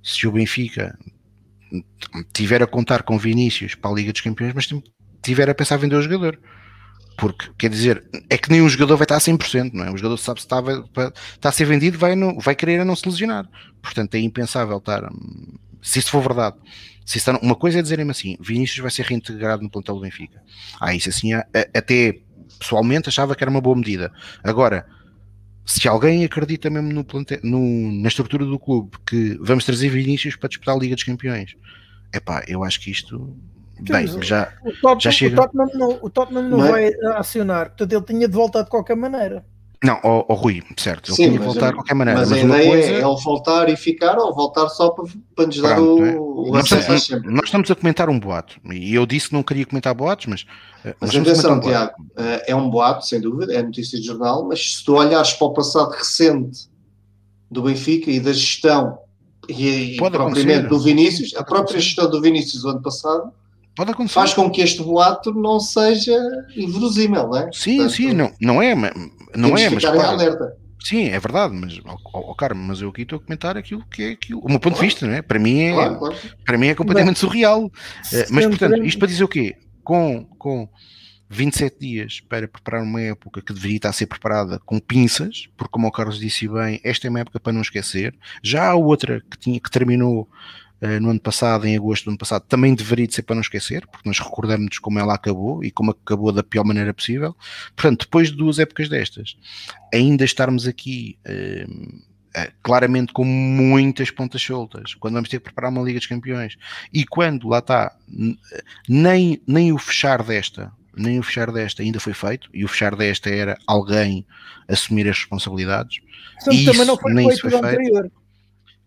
se 0.03 0.27
o 0.27 0.31
Benfica 0.31 0.97
tiver 2.34 2.61
a 2.63 2.67
contar 2.67 3.03
com 3.03 3.17
Vinícius 3.17 3.76
para 3.76 3.91
a 3.91 3.93
Liga 3.93 4.11
dos 4.11 4.21
Campeões, 4.21 4.53
mas 4.53 4.67
tiver 5.21 5.49
a 5.49 5.55
pensar 5.55 5.77
vender 5.77 5.95
o 5.95 6.01
jogador 6.01 6.39
porque, 7.19 7.49
quer 7.57 7.69
dizer, 7.69 8.03
é 8.29 8.37
que 8.37 8.49
nem 8.49 8.61
um 8.61 8.69
jogador 8.69 8.95
vai 8.95 9.03
estar 9.03 9.17
a 9.17 9.19
100%, 9.19 9.73
não 9.73 9.83
é? 9.83 9.91
O 9.91 9.97
jogador 9.97 10.15
sabe 10.17 10.39
se 10.39 10.45
está, 10.45 10.61
está 11.33 11.49
a 11.49 11.51
ser 11.51 11.65
vendido, 11.65 11.97
vai, 11.97 12.15
no, 12.15 12.39
vai 12.39 12.55
querer 12.55 12.79
a 12.79 12.85
não 12.85 12.95
se 12.95 13.07
lesionar. 13.07 13.45
Portanto, 13.81 14.15
é 14.15 14.19
impensável 14.19 14.77
estar. 14.77 15.09
Se 15.81 15.99
isso 15.99 16.11
for 16.11 16.21
verdade, 16.21 16.55
se 17.05 17.17
está, 17.17 17.37
uma 17.39 17.55
coisa 17.55 17.79
é 17.79 17.81
dizerem-me 17.81 18.11
assim: 18.11 18.37
Vinícius 18.39 18.79
vai 18.79 18.89
ser 18.89 19.05
reintegrado 19.05 19.61
no 19.61 19.69
plantel 19.69 19.95
do 19.95 20.01
Benfica. 20.01 20.41
Ah, 20.79 20.95
isso 20.95 21.09
assim, 21.09 21.33
até 21.33 22.19
pessoalmente 22.57 23.09
achava 23.09 23.35
que 23.35 23.43
era 23.43 23.51
uma 23.51 23.59
boa 23.59 23.75
medida. 23.75 24.11
Agora, 24.41 24.85
se 25.65 25.89
alguém 25.89 26.23
acredita 26.23 26.69
mesmo 26.69 26.93
no, 26.93 27.03
plantel, 27.03 27.39
no 27.43 27.91
na 28.01 28.07
estrutura 28.07 28.45
do 28.45 28.57
clube 28.57 28.91
que 29.05 29.37
vamos 29.41 29.65
trazer 29.65 29.89
Vinícius 29.89 30.37
para 30.37 30.47
disputar 30.47 30.73
a 30.73 30.79
Liga 30.79 30.95
dos 30.95 31.03
Campeões, 31.03 31.53
é 32.13 32.19
pá, 32.21 32.45
eu 32.47 32.63
acho 32.63 32.79
que 32.79 32.89
isto 32.89 33.35
Bem, 33.81 34.07
já, 34.22 34.51
o 34.84 34.99
já 34.99 35.11
chega. 35.11 35.41
O 35.41 35.45
Tottenham 35.47 35.69
não, 35.73 35.99
o 36.01 36.10
Tottenham 36.10 36.43
não, 36.43 36.57
não 36.57 36.65
é? 36.65 36.72
vai 36.72 36.93
acionar, 37.15 37.68
portanto 37.69 37.93
ele 37.93 38.03
tinha 38.03 38.27
de 38.27 38.34
voltar 38.34 38.64
de 38.64 38.69
qualquer 38.69 38.95
maneira. 38.95 39.45
Não, 39.81 39.97
o, 40.03 40.26
o 40.27 40.34
Rui, 40.34 40.61
certo, 40.77 41.10
ele 41.10 41.15
Sim, 41.15 41.27
tinha 41.27 41.39
de 41.39 41.45
voltar 41.45 41.69
de 41.69 41.76
qualquer 41.76 41.93
maneira. 41.93 42.19
Mas, 42.19 42.30
mas 42.30 42.39
a 42.39 42.43
ideia 42.43 42.69
coisa... 42.69 42.91
é 42.91 42.95
ele 42.95 43.23
voltar 43.23 43.69
e 43.69 43.77
ficar 43.77 44.18
ou 44.18 44.35
voltar 44.35 44.68
só 44.68 44.89
para, 44.89 45.06
para 45.34 45.47
nos 45.47 45.61
dar 45.61 45.76
Pronto, 45.76 46.01
o, 46.01 46.06
é. 46.06 46.19
o 46.19 46.51
nós, 46.51 46.69
estamos, 46.69 47.10
nós 47.26 47.45
estamos 47.45 47.72
a 47.72 47.76
comentar 47.76 48.10
um 48.10 48.19
boato 48.19 48.60
e 48.69 48.93
eu 48.93 49.06
disse 49.06 49.30
que 49.30 49.35
não 49.35 49.43
queria 49.43 49.65
comentar 49.65 49.93
boatos, 49.93 50.26
mas. 50.26 50.45
Eh, 50.84 50.93
mas 50.99 51.15
atenção, 51.15 51.56
um 51.56 51.60
Tiago, 51.61 51.93
eh, 52.18 52.45
é 52.47 52.56
um 52.56 52.69
boato, 52.69 53.06
sem 53.06 53.22
dúvida, 53.22 53.53
é 53.53 53.64
notícia 53.64 53.97
de 53.97 54.06
jornal, 54.06 54.45
mas 54.45 54.76
se 54.76 54.84
tu 54.84 54.95
olhares 54.95 55.31
para 55.31 55.47
o 55.47 55.53
passado 55.53 55.91
recente 55.91 56.68
do 57.49 57.64
Benfica 57.64 58.11
e 58.11 58.19
da 58.19 58.34
gestão 58.34 58.99
e, 59.47 59.95
e 59.95 59.97
propriamente 59.97 60.68
do 60.68 60.77
Vinícius, 60.77 61.34
a 61.38 61.43
própria 61.43 61.80
gestão 61.80 62.10
do 62.10 62.22
Vinícius 62.22 62.64
do 62.64 62.69
ano 62.69 62.81
passado 62.81 63.31
acontecer. 63.31 63.39
Faz 64.09 64.33
com 64.33 64.49
que 64.49 64.61
este 64.61 64.83
boato 64.83 65.33
não 65.33 65.59
seja 65.59 66.17
inverosímil, 66.55 67.27
não 67.27 67.37
é? 67.37 67.49
Sim, 67.53 67.77
Portanto, 67.77 67.95
sim, 67.95 68.13
não, 68.13 68.31
não 68.41 68.61
é, 68.61 68.75
não 69.35 69.57
é, 69.57 69.69
mas. 69.69 69.85
Claro, 69.85 70.59
Sim, 70.81 71.09
é 71.09 71.19
verdade, 71.19 71.53
mas, 71.53 71.77
oh, 71.85 71.97
oh, 72.13 72.35
Carmo, 72.35 72.63
mas 72.63 72.81
eu 72.81 72.89
aqui 72.89 73.01
estou 73.01 73.17
a 73.17 73.19
comentar 73.19 73.57
aquilo 73.57 73.83
que 73.91 74.03
é 74.03 74.09
aquilo, 74.11 74.39
o 74.39 74.49
meu 74.49 74.59
ponto 74.59 74.75
claro. 74.75 74.87
de 74.87 74.93
vista, 74.93 75.05
não 75.05 75.13
é? 75.13 75.21
Para 75.21 75.37
mim 75.37 75.59
é, 75.59 75.73
claro, 75.73 75.99
claro. 75.99 76.15
Para 76.45 76.57
mim 76.57 76.67
é 76.67 76.75
completamente 76.75 77.15
Bem, 77.15 77.21
surreal. 77.21 77.71
Eh, 78.13 78.27
mas, 78.29 78.45
portanto, 78.45 78.83
isto 78.83 78.97
para 78.97 79.07
dizer 79.09 79.23
o 79.23 79.27
quê? 79.27 79.57
Com, 79.83 80.23
com 80.37 80.69
27 81.29 81.79
dias 81.79 82.19
para 82.21 82.47
preparar 82.47 82.81
uma 82.81 83.01
época 83.01 83.41
que 83.41 83.53
deveria 83.53 83.75
estar 83.75 83.89
a 83.89 83.93
ser 83.93 84.07
preparada 84.07 84.57
com 84.65 84.79
pinças, 84.79 85.49
porque 85.57 85.71
como 85.71 85.87
o 85.87 85.91
Carlos 85.91 86.17
disse 86.17 86.47
bem, 86.47 86.79
esta 86.83 87.07
é 87.07 87.09
uma 87.09 87.19
época 87.19 87.39
para 87.39 87.51
não 87.51 87.61
esquecer. 87.61 88.15
Já 88.41 88.69
há 88.69 88.75
outra 88.75 89.21
que, 89.29 89.37
tinha, 89.37 89.59
que 89.59 89.69
terminou 89.69 90.29
no 91.01 91.10
ano 91.10 91.19
passado, 91.19 91.65
em 91.65 91.76
agosto 91.76 92.06
do 92.06 92.11
ano 92.11 92.18
passado, 92.18 92.43
também 92.47 92.73
deveria 92.73 93.10
ser 93.10 93.23
para 93.23 93.35
não 93.35 93.41
esquecer, 93.41 93.85
porque 93.88 94.07
nós 94.07 94.19
recordamos 94.19 94.80
como 94.80 94.99
ela 94.99 95.14
acabou 95.14 95.64
e 95.64 95.72
como 95.72 95.91
acabou 95.91 96.31
da 96.31 96.43
pior 96.43 96.64
maneira 96.64 96.93
possível. 96.93 97.35
Portanto, 97.76 98.06
depois 98.06 98.30
de 98.30 98.38
duas 98.38 98.60
épocas 98.60 98.88
destas, 98.88 99.35
ainda 99.93 100.23
estarmos 100.23 100.68
aqui 100.68 101.18
uh, 101.27 102.01
claramente 102.64 103.11
com 103.11 103.26
muitas 103.26 104.10
pontas 104.11 104.41
soltas, 104.41 104.93
quando 104.95 105.15
vamos 105.15 105.30
ter 105.30 105.39
que 105.39 105.45
preparar 105.45 105.72
uma 105.72 105.81
Liga 105.81 105.99
dos 105.99 106.07
Campeões 106.07 106.57
e 106.93 107.06
quando 107.06 107.49
lá 107.49 107.60
está, 107.60 107.95
nem, 108.88 109.41
nem 109.45 109.73
o 109.73 109.77
fechar 109.77 110.23
desta 110.23 110.72
nem 110.99 111.18
o 111.18 111.23
fechar 111.23 111.51
desta 111.51 111.81
ainda 111.81 111.99
foi 111.99 112.14
feito, 112.14 112.49
e 112.53 112.65
o 112.65 112.68
fechar 112.68 112.93
desta 112.95 113.30
era 113.30 113.57
alguém 113.65 114.26
assumir 114.68 115.07
as 115.07 115.18
responsabilidades. 115.18 116.01
e 116.51 116.65
também 116.65 116.85
não 116.85 116.97
foi 116.97 117.14
nem 117.14 117.27
feito 117.27 117.47
isso 117.47 117.49
foi 117.49 117.72
feito. 117.72 118.11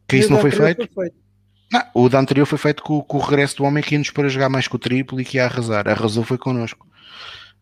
Que 0.07 0.17
isso 0.19 0.31
não 0.31 0.41
foi 0.41 0.51
feito? 0.51 0.89
Não, 1.73 1.83
o 1.95 2.09
da 2.09 2.21
anterior 2.21 2.45
foi 2.45 2.59
feito 2.59 2.83
com, 2.83 3.03
com, 3.03 3.17
o 3.17 3.21
regresso 3.21 3.57
do 3.57 3.65
homem 3.65 3.83
que 3.83 3.95
ia 3.95 3.99
nos 3.99 4.11
para 4.11 4.29
jogar 4.29 4.49
mais 4.49 4.69
com 4.69 4.77
o 4.77 4.81
triplo 4.81 5.21
e 5.21 5.25
que 5.25 5.39
ia 5.39 5.47
arrasar. 5.47 5.89
Arrasou 5.89 6.23
foi 6.23 6.37
connosco. 6.37 6.87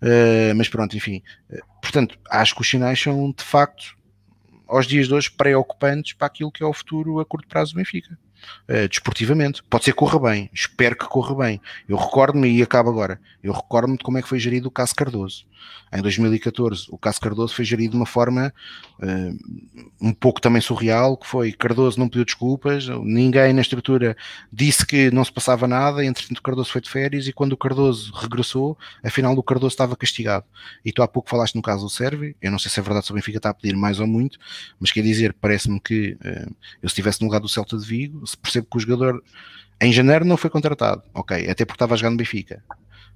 Uh, 0.02 0.54
mas 0.56 0.68
pronto, 0.68 0.96
enfim. 0.96 1.22
Uh, 1.48 1.58
portanto, 1.80 2.18
acho 2.28 2.54
que 2.54 2.60
os 2.60 2.68
sinais 2.68 3.00
são 3.00 3.30
de 3.30 3.44
facto, 3.44 3.96
aos 4.66 4.86
dias 4.86 5.06
de 5.06 5.14
hoje, 5.14 5.30
preocupantes 5.30 6.14
para 6.14 6.26
aquilo 6.26 6.50
que 6.50 6.62
é 6.62 6.66
o 6.66 6.72
futuro 6.72 7.20
a 7.20 7.24
curto 7.24 7.46
prazo 7.46 7.72
do 7.72 7.76
Benfica 7.76 8.18
uh, 8.68 8.88
desportivamente. 8.88 9.62
Pode 9.64 9.84
ser 9.84 9.92
que 9.92 9.98
corra 9.98 10.18
bem, 10.18 10.50
espero 10.52 10.96
que 10.96 11.06
corra 11.06 11.34
bem. 11.34 11.60
Eu 11.88 11.96
recordo-me, 11.96 12.50
e 12.50 12.62
acabo 12.62 12.90
agora, 12.90 13.20
eu 13.42 13.52
recordo-me 13.52 13.96
de 13.96 14.04
como 14.04 14.18
é 14.18 14.22
que 14.22 14.28
foi 14.28 14.38
gerido 14.38 14.68
o 14.68 14.70
caso 14.70 14.94
Cardoso. 14.94 15.46
Em 15.92 16.00
2014, 16.00 16.86
o 16.88 16.96
caso 16.96 17.20
Cardoso 17.20 17.54
foi 17.54 17.64
gerido 17.64 17.92
de 17.92 17.96
uma 17.96 18.06
forma 18.06 18.52
uh, 19.00 19.84
um 20.00 20.12
pouco 20.12 20.40
também 20.40 20.60
surreal, 20.60 21.16
que 21.16 21.26
foi 21.26 21.52
Cardoso 21.52 21.98
não 21.98 22.08
pediu 22.08 22.24
desculpas, 22.24 22.86
ninguém 23.02 23.52
na 23.52 23.60
estrutura 23.60 24.16
disse 24.52 24.86
que 24.86 25.10
não 25.10 25.24
se 25.24 25.32
passava 25.32 25.66
nada, 25.66 26.04
entretanto 26.04 26.42
Cardoso 26.42 26.70
foi 26.70 26.80
de 26.80 26.88
férias 26.88 27.26
e 27.26 27.32
quando 27.32 27.54
o 27.54 27.56
Cardoso 27.56 28.12
regressou, 28.14 28.78
afinal 29.02 29.34
o 29.34 29.42
Cardoso 29.42 29.72
estava 29.72 29.96
castigado. 29.96 30.44
E 30.84 30.92
tu 30.92 31.02
há 31.02 31.08
pouco 31.08 31.28
falaste 31.28 31.56
no 31.56 31.62
caso 31.62 31.84
do 31.84 31.90
Sérvio, 31.90 32.34
eu 32.40 32.50
não 32.50 32.58
sei 32.58 32.70
se 32.70 32.78
é 32.78 32.82
verdade 32.82 33.06
se 33.06 33.12
o 33.12 33.14
Benfica 33.14 33.38
está 33.38 33.50
a 33.50 33.54
pedir 33.54 33.76
mais 33.76 33.98
ou 33.98 34.06
muito, 34.06 34.38
mas 34.78 34.92
quer 34.92 35.02
dizer, 35.02 35.34
parece-me 35.40 35.80
que 35.80 36.16
uh, 36.24 36.54
eu 36.82 36.88
se 36.88 36.92
estivesse 36.92 37.20
no 37.20 37.26
lugar 37.26 37.40
do 37.40 37.48
Celta 37.48 37.76
de 37.76 37.84
Vigo, 37.84 38.24
se 38.30 38.36
percebo 38.36 38.66
que 38.70 38.76
o 38.76 38.80
jogador 38.80 39.22
em 39.80 39.92
janeiro 39.92 40.24
não 40.24 40.36
foi 40.36 40.50
contratado, 40.50 41.02
ok, 41.14 41.48
até 41.48 41.64
porque 41.64 41.76
estava 41.76 41.96
jogando 41.96 42.12
no 42.12 42.18
Benfica 42.18 42.62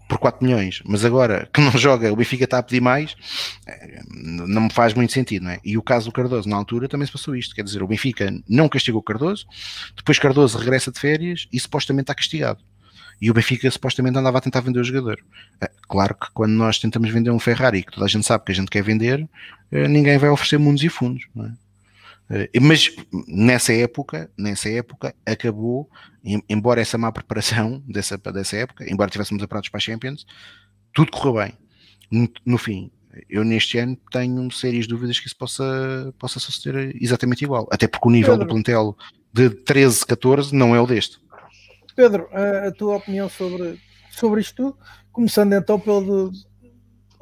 por 0.08 0.18
4 0.18 0.44
milhões, 0.44 0.82
mas 0.84 1.04
agora 1.04 1.48
que 1.52 1.60
não 1.60 1.72
joga, 1.78 2.12
o 2.12 2.16
Benfica 2.16 2.44
está 2.44 2.58
a 2.58 2.62
pedir 2.62 2.80
mais, 2.80 3.16
eh, 3.66 4.02
não 4.08 4.62
me 4.62 4.72
faz 4.72 4.92
muito 4.94 5.12
sentido, 5.12 5.44
não 5.44 5.50
é? 5.52 5.60
E 5.64 5.78
o 5.78 5.82
caso 5.82 6.06
do 6.06 6.12
Cardoso, 6.12 6.48
na 6.48 6.56
altura, 6.56 6.88
também 6.88 7.06
se 7.06 7.12
passou 7.12 7.34
isto, 7.34 7.54
quer 7.54 7.64
dizer, 7.64 7.82
o 7.82 7.86
Benfica 7.86 8.30
não 8.48 8.68
castigou 8.68 9.02
Cardoso, 9.02 9.46
depois 9.96 10.18
Cardoso 10.18 10.58
regressa 10.58 10.92
de 10.92 11.00
férias 11.00 11.48
e 11.52 11.58
supostamente 11.58 12.04
está 12.04 12.14
castigado. 12.14 12.62
E 13.20 13.30
o 13.30 13.34
Benfica 13.34 13.70
supostamente 13.70 14.18
andava 14.18 14.38
a 14.38 14.40
tentar 14.40 14.60
vender 14.60 14.80
o 14.80 14.84
jogador. 14.84 15.18
Eh, 15.60 15.70
claro 15.88 16.14
que 16.14 16.26
quando 16.34 16.52
nós 16.52 16.78
tentamos 16.78 17.10
vender 17.10 17.30
um 17.30 17.38
Ferrari, 17.38 17.82
que 17.82 17.92
toda 17.92 18.04
a 18.04 18.08
gente 18.08 18.26
sabe 18.26 18.44
que 18.44 18.52
a 18.52 18.54
gente 18.54 18.70
quer 18.70 18.82
vender, 18.82 19.26
eh, 19.72 19.88
ninguém 19.88 20.18
vai 20.18 20.28
oferecer 20.28 20.58
mundos 20.58 20.82
e 20.82 20.88
fundos, 20.88 21.24
não 21.34 21.46
é? 21.46 21.52
Eh, 22.30 22.50
mas 22.60 22.94
nessa 23.28 23.72
época, 23.72 24.30
nessa 24.36 24.68
época 24.70 25.14
acabou, 25.26 25.88
embora 26.48 26.80
essa 26.80 26.96
má 26.96 27.12
preparação 27.12 27.82
dessa, 27.86 28.16
dessa 28.16 28.56
época, 28.56 28.90
embora 28.90 29.10
tivéssemos 29.10 29.42
aparados 29.42 29.68
para 29.68 29.78
a 29.78 29.80
Champions, 29.80 30.26
tudo 30.92 31.10
correu 31.10 31.34
bem. 31.44 31.58
No, 32.10 32.28
no, 32.44 32.58
fim, 32.58 32.90
eu 33.28 33.44
neste 33.44 33.78
ano 33.78 33.96
tenho 34.10 34.50
sérias 34.50 34.86
dúvidas 34.86 35.18
que 35.18 35.26
isso 35.26 35.36
possa, 35.36 36.14
possa 36.18 36.38
suceder 36.38 36.96
exatamente 37.00 37.44
igual, 37.44 37.68
até 37.70 37.86
porque 37.86 38.08
o 38.08 38.10
nível 38.10 38.32
Pedro, 38.32 38.46
do 38.46 38.50
plantel 38.52 38.96
de 39.32 39.50
13, 39.50 40.06
14 40.06 40.54
não 40.54 40.74
é 40.74 40.80
o 40.80 40.86
deste. 40.86 41.18
Pedro, 41.96 42.28
a, 42.32 42.68
a 42.68 42.72
tua 42.72 42.96
opinião 42.96 43.28
sobre, 43.28 43.78
sobre 44.10 44.40
isto 44.40 44.54
tudo, 44.54 44.78
começando 45.12 45.52
então 45.52 45.78
pelo 45.78 46.32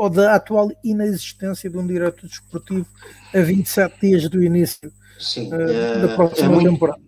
ou 0.02 0.10
da 0.10 0.34
atual 0.34 0.68
inexistência 0.82 1.70
de 1.70 1.78
um 1.78 1.86
diretor 1.86 2.26
desportivo 2.26 2.86
a 3.32 3.40
27 3.40 4.00
dias 4.00 4.28
do 4.28 4.42
início 4.42 4.92
Sim, 5.16 5.46
uh, 5.46 5.50
da 5.50 6.12
é, 6.12 6.16
próxima 6.16 6.48
é 6.48 6.48
muito, 6.48 6.70
temporada. 6.72 7.00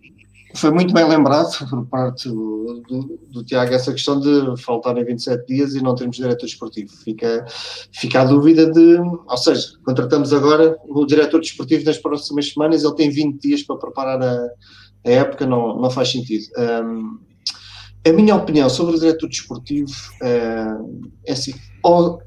Foi 0.55 0.71
muito 0.71 0.93
bem 0.93 1.05
lembrado 1.05 1.49
por 1.69 1.85
parte 1.87 2.29
do, 2.29 2.81
do, 2.87 3.19
do, 3.33 3.43
Tiago 3.43 3.73
essa 3.73 3.91
questão 3.91 4.17
de 4.17 4.55
faltarem 4.63 5.03
27 5.03 5.45
dias 5.45 5.75
e 5.75 5.83
não 5.83 5.93
termos 5.93 6.15
diretor 6.15 6.45
desportivo. 6.45 6.89
Fica, 7.03 7.45
fica 7.91 8.21
a 8.21 8.23
dúvida 8.23 8.71
de, 8.71 8.97
ou 8.97 9.37
seja, 9.37 9.67
contratamos 9.83 10.31
agora 10.31 10.77
o 10.87 11.05
diretor 11.05 11.41
desportivo 11.41 11.83
nas 11.83 11.97
próximas 11.97 12.53
semanas, 12.53 12.85
ele 12.85 12.95
tem 12.95 13.09
20 13.09 13.41
dias 13.41 13.61
para 13.61 13.75
preparar 13.75 14.23
a, 14.23 14.47
a 15.05 15.09
época, 15.09 15.45
não, 15.45 15.81
não 15.81 15.89
faz 15.89 16.13
sentido. 16.13 16.45
Um, 16.57 17.19
a 18.07 18.13
minha 18.13 18.37
opinião 18.37 18.69
sobre 18.69 18.95
o 18.95 18.99
diretor 18.99 19.27
desportivo 19.27 19.91
uh, 20.21 21.11
é 21.25 21.33
assim, 21.33 21.53
ou 21.83 22.23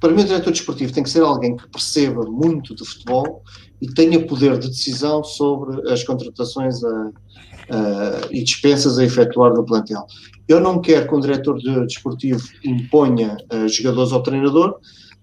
para 0.00 0.12
mim, 0.12 0.22
o 0.22 0.26
diretor 0.26 0.50
desportivo 0.50 0.92
tem 0.92 1.02
que 1.02 1.10
ser 1.10 1.22
alguém 1.22 1.56
que 1.56 1.68
perceba 1.68 2.24
muito 2.24 2.74
de 2.74 2.84
futebol 2.84 3.42
e 3.82 3.86
tenha 3.86 4.24
poder 4.26 4.58
de 4.58 4.68
decisão 4.68 5.22
sobre 5.22 5.90
as 5.90 6.02
contratações 6.02 6.82
a, 6.82 6.88
a, 6.88 8.20
e 8.30 8.42
dispensas 8.42 8.98
a 8.98 9.04
efetuar 9.04 9.52
no 9.52 9.64
plantel. 9.64 10.06
Eu 10.48 10.58
não 10.58 10.80
quero 10.80 11.06
que 11.06 11.14
um 11.14 11.20
diretor 11.20 11.58
de, 11.58 11.86
desportivo 11.86 12.42
imponha 12.64 13.36
uh, 13.52 13.68
jogadores 13.68 14.12
ao 14.12 14.22
treinador, 14.22 14.76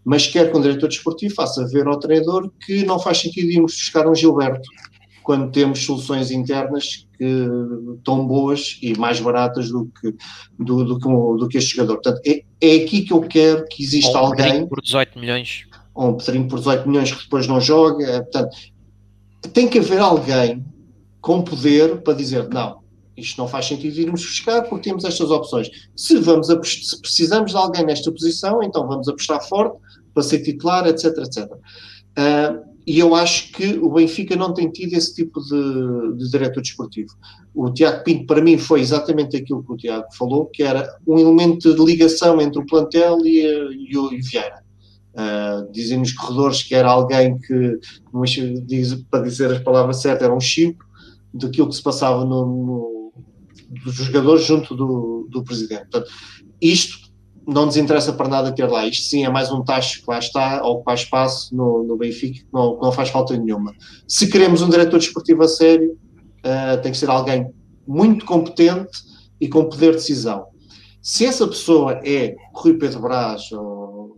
mas 0.06 0.28
quero 0.28 0.52
que 0.52 0.58
um 0.58 0.62
diretor 0.62 0.88
desportivo 0.88 1.34
faça 1.34 1.68
ver 1.68 1.88
ao 1.88 2.00
treinador 2.00 2.52
que 2.66 2.86
não 2.86 3.00
faz 3.00 3.18
sentido 3.18 3.50
irmos 3.50 3.74
buscar 3.74 4.08
um 4.08 4.16
Gilberto 4.16 4.70
quando 5.28 5.52
temos 5.52 5.84
soluções 5.84 6.32
internas 6.32 7.06
que 7.18 7.48
tão 8.02 8.26
boas 8.26 8.80
e 8.82 8.98
mais 8.98 9.20
baratas 9.20 9.68
do 9.68 9.92
que, 10.00 10.16
do, 10.58 10.86
do, 10.86 10.98
do, 10.98 11.36
do 11.36 11.50
que 11.50 11.58
este 11.58 11.76
jogador. 11.76 11.96
Portanto, 11.96 12.22
é, 12.26 12.46
é 12.62 12.76
aqui 12.78 13.02
que 13.02 13.12
eu 13.12 13.20
quero 13.20 13.68
que 13.68 13.84
exista 13.84 14.22
um 14.22 14.28
alguém. 14.28 14.66
por 14.66 14.82
18 14.82 15.20
milhões. 15.20 15.66
Ou 15.94 16.12
um 16.12 16.14
Pedrinho 16.14 16.48
por 16.48 16.60
18 16.60 16.88
milhões 16.88 17.12
que 17.12 17.24
depois 17.24 17.46
não 17.46 17.60
joga. 17.60 18.06
É, 18.06 18.22
portanto, 18.22 18.56
tem 19.52 19.68
que 19.68 19.80
haver 19.80 20.00
alguém 20.00 20.64
com 21.20 21.42
poder 21.42 21.98
para 22.04 22.14
dizer 22.14 22.48
não, 22.48 22.80
isto 23.18 23.38
não 23.38 23.50
faz 23.50 23.66
sentido 23.66 24.00
irmos 24.00 24.22
buscar 24.22 24.62
porque 24.62 24.90
temos 24.90 25.04
estas 25.04 25.30
opções. 25.30 25.70
Se, 25.94 26.18
vamos 26.20 26.48
se 26.48 27.02
precisamos 27.02 27.52
de 27.52 27.58
alguém 27.58 27.86
nesta 27.86 28.10
posição, 28.14 28.64
então 28.64 28.88
vamos 28.88 29.10
apostar 29.10 29.46
forte 29.46 29.78
para 30.14 30.24
ser 30.24 30.40
titular, 30.40 30.88
etc, 30.88 31.18
etc. 31.18 31.52
Uh, 31.52 32.67
e 32.88 33.00
eu 33.00 33.14
acho 33.14 33.52
que 33.52 33.78
o 33.80 33.90
Benfica 33.90 34.34
não 34.38 34.54
tem 34.54 34.72
tido 34.72 34.94
esse 34.94 35.14
tipo 35.14 35.42
de, 35.42 36.16
de 36.18 36.32
diretor 36.32 36.62
desportivo. 36.62 37.14
O 37.54 37.70
Tiago 37.70 38.02
Pinto, 38.02 38.26
para 38.26 38.42
mim, 38.42 38.58
foi 38.58 38.80
exatamente 38.80 39.36
aquilo 39.36 39.62
que 39.62 39.74
o 39.74 39.76
Tiago 39.76 40.06
falou, 40.18 40.46
que 40.46 40.64
era 40.64 40.90
um 41.06 41.20
elemento 41.20 41.76
de 41.76 41.84
ligação 41.84 42.40
entre 42.40 42.62
o 42.62 42.66
plantel 42.66 43.18
e, 43.26 43.42
e 43.90 43.98
o 43.98 44.14
e 44.14 44.22
Vieira. 44.22 44.64
Uh, 45.14 45.70
dizem 45.70 45.98
nos 45.98 46.14
corredores 46.14 46.64
que 46.64 46.74
era 46.74 46.90
alguém 46.90 47.38
que, 47.40 47.78
diz, 48.66 48.94
para 49.12 49.24
dizer 49.24 49.52
as 49.52 49.60
palavras 49.60 50.02
certas, 50.02 50.24
era 50.24 50.34
um 50.34 50.40
chip 50.40 50.78
daquilo 51.34 51.68
que 51.68 51.76
se 51.76 51.84
passava 51.84 52.24
no, 52.24 52.46
no, 52.46 53.14
dos 53.84 53.96
jogadores 53.96 54.46
junto 54.46 54.74
do, 54.74 55.28
do 55.30 55.44
presidente. 55.44 55.90
Portanto, 55.92 56.10
isto 56.62 57.07
não 57.48 57.66
nos 57.66 57.78
interessa 57.78 58.12
para 58.12 58.28
nada 58.28 58.52
ter 58.52 58.70
lá. 58.70 58.86
Isto 58.86 59.08
sim 59.08 59.26
é 59.26 59.30
mais 59.30 59.50
um 59.50 59.64
tacho 59.64 60.02
que 60.02 60.12
lá 60.12 60.20
está, 60.20 60.62
ou 60.64 60.76
ocupar 60.76 60.96
espaço 60.96 61.56
no, 61.56 61.84
no 61.84 61.96
Benfica, 61.96 62.40
que 62.40 62.48
não, 62.52 62.78
não 62.82 62.92
faz 62.92 63.10
falta 63.10 63.38
nenhuma. 63.38 63.74
Se 64.06 64.28
queremos 64.28 64.62
um 64.62 64.70
diretor 64.70 65.00
desportivo 65.00 65.44
a 65.44 65.48
sério, 65.48 65.98
uh, 66.40 66.82
tem 66.82 66.92
que 66.92 66.98
ser 66.98 67.10
alguém 67.10 67.50
muito 67.88 68.26
competente 68.26 69.02
e 69.40 69.48
com 69.48 69.70
poder 69.70 69.92
de 69.92 69.98
decisão. 69.98 70.48
Se 71.02 71.26
essa 71.26 71.48
pessoa 71.48 72.02
é 72.04 72.36
Rui 72.54 72.74
Pedro 72.74 73.00
Brás 73.00 73.50
ou 73.54 74.18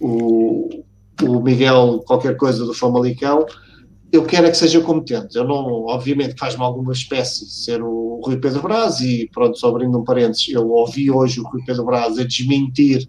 o, 0.00 0.68
o 1.22 1.40
Miguel 1.40 2.02
qualquer 2.06 2.36
coisa 2.36 2.64
do 2.64 2.72
Famalicão, 2.72 3.44
eu 4.12 4.26
quero 4.26 4.46
é 4.46 4.50
que 4.50 4.56
seja 4.56 4.80
competente. 4.82 5.36
Eu 5.36 5.44
não, 5.44 5.86
obviamente, 5.86 6.38
faz-me 6.38 6.62
alguma 6.62 6.92
espécie 6.92 7.46
ser 7.46 7.82
o 7.82 8.20
Rui 8.22 8.36
Pedro 8.36 8.62
Braz 8.62 9.00
e, 9.00 9.28
pronto, 9.32 9.58
só 9.58 9.70
abrindo 9.70 9.98
um 9.98 10.04
parênteses, 10.04 10.48
eu 10.50 10.68
ouvi 10.68 11.10
hoje 11.10 11.40
o 11.40 11.44
Rui 11.44 11.62
Pedro 11.64 11.86
Braz 11.86 12.18
a 12.18 12.24
desmentir, 12.24 13.08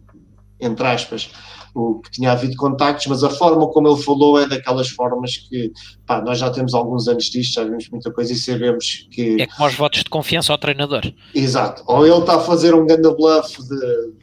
entre 0.62 0.88
aspas, 0.88 1.30
o 1.76 2.00
que 2.00 2.10
tinha 2.10 2.32
havido 2.32 2.56
contactos, 2.56 3.08
mas 3.08 3.24
a 3.24 3.30
forma 3.30 3.68
como 3.68 3.90
ele 3.90 4.02
falou 4.02 4.40
é 4.40 4.48
daquelas 4.48 4.90
formas 4.90 5.36
que, 5.36 5.74
pá, 6.06 6.22
nós 6.22 6.40
já 6.40 6.50
temos 6.50 6.74
alguns 6.74 7.08
anos 7.10 7.26
disto, 7.26 7.56
já 7.56 7.64
vimos 7.66 7.90
muita 7.90 8.12
coisa 8.12 8.32
e 8.32 8.36
sabemos 8.38 9.08
que... 9.12 9.42
É 9.42 9.48
como 9.48 9.68
os 9.68 9.76
votos 9.76 10.04
de 10.04 10.10
confiança 10.10 10.54
ao 10.54 10.58
treinador. 10.58 11.02
Exato. 11.36 11.84
Ou 11.86 12.08
ele 12.08 12.20
está 12.20 12.36
a 12.36 12.40
fazer 12.40 12.74
um 12.74 12.86
grande 12.86 13.14
bluff 13.14 13.62
de, 13.62 14.14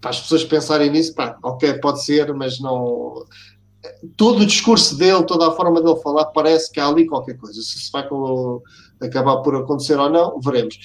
para 0.00 0.10
as 0.10 0.20
pessoas 0.20 0.42
pensarem 0.42 0.90
nisso, 0.90 1.14
pá, 1.14 1.38
ok, 1.44 1.74
pode 1.74 2.02
ser, 2.02 2.32
mas 2.34 2.58
não 2.58 3.24
todo 4.16 4.40
o 4.40 4.46
discurso 4.46 4.96
dele, 4.96 5.22
toda 5.24 5.48
a 5.48 5.52
forma 5.52 5.80
dele 5.80 5.96
falar, 6.02 6.26
parece 6.26 6.70
que 6.70 6.80
há 6.80 6.86
ali 6.86 7.06
qualquer 7.06 7.36
coisa. 7.36 7.60
Se 7.62 7.90
vai 7.92 8.04
acabar 9.00 9.38
por 9.38 9.56
acontecer 9.56 9.98
ou 9.98 10.10
não, 10.10 10.40
veremos. 10.40 10.78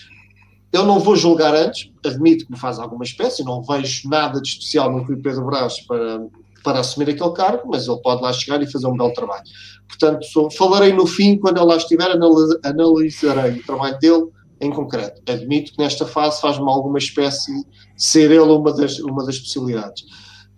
Eu 0.71 0.85
não 0.85 0.99
vou 0.99 1.15
julgar 1.15 1.55
antes, 1.55 1.89
admito 2.05 2.45
que 2.45 2.51
me 2.51 2.57
faz 2.57 2.79
alguma 2.79 3.03
espécie, 3.03 3.43
não 3.43 3.61
vejo 3.61 4.09
nada 4.09 4.41
de 4.41 4.47
especial 4.47 4.91
no 4.91 5.03
Rui 5.03 5.17
Pedro 5.17 5.45
Brás 5.45 5.79
para, 5.81 6.27
para 6.63 6.79
assumir 6.79 7.09
aquele 7.09 7.31
cargo, 7.31 7.69
mas 7.69 7.87
ele 7.87 8.01
pode 8.01 8.21
lá 8.21 8.33
chegar 8.33 8.61
e 8.61 8.69
fazer 8.69 8.87
um 8.87 8.97
belo 8.97 9.13
trabalho. 9.13 9.43
Portanto, 9.87 10.25
sou, 10.25 10.51
falarei 10.51 10.91
no 10.91 11.05
fim, 11.05 11.37
quando 11.37 11.57
ele 11.57 11.65
lá 11.65 11.77
estiver, 11.77 12.09
analisarei 12.11 13.59
o 13.59 13.65
trabalho 13.65 13.97
dele 13.99 14.25
em 14.59 14.69
concreto. 14.69 15.21
Admito 15.31 15.71
que 15.71 15.77
nesta 15.77 16.05
fase 16.05 16.41
faz-me 16.41 16.67
alguma 16.67 16.97
espécie 16.97 17.51
ser 17.95 18.31
ele 18.31 18.39
uma 18.39 18.73
das, 18.73 18.99
uma 18.99 19.25
das 19.25 19.39
possibilidades. 19.39 20.03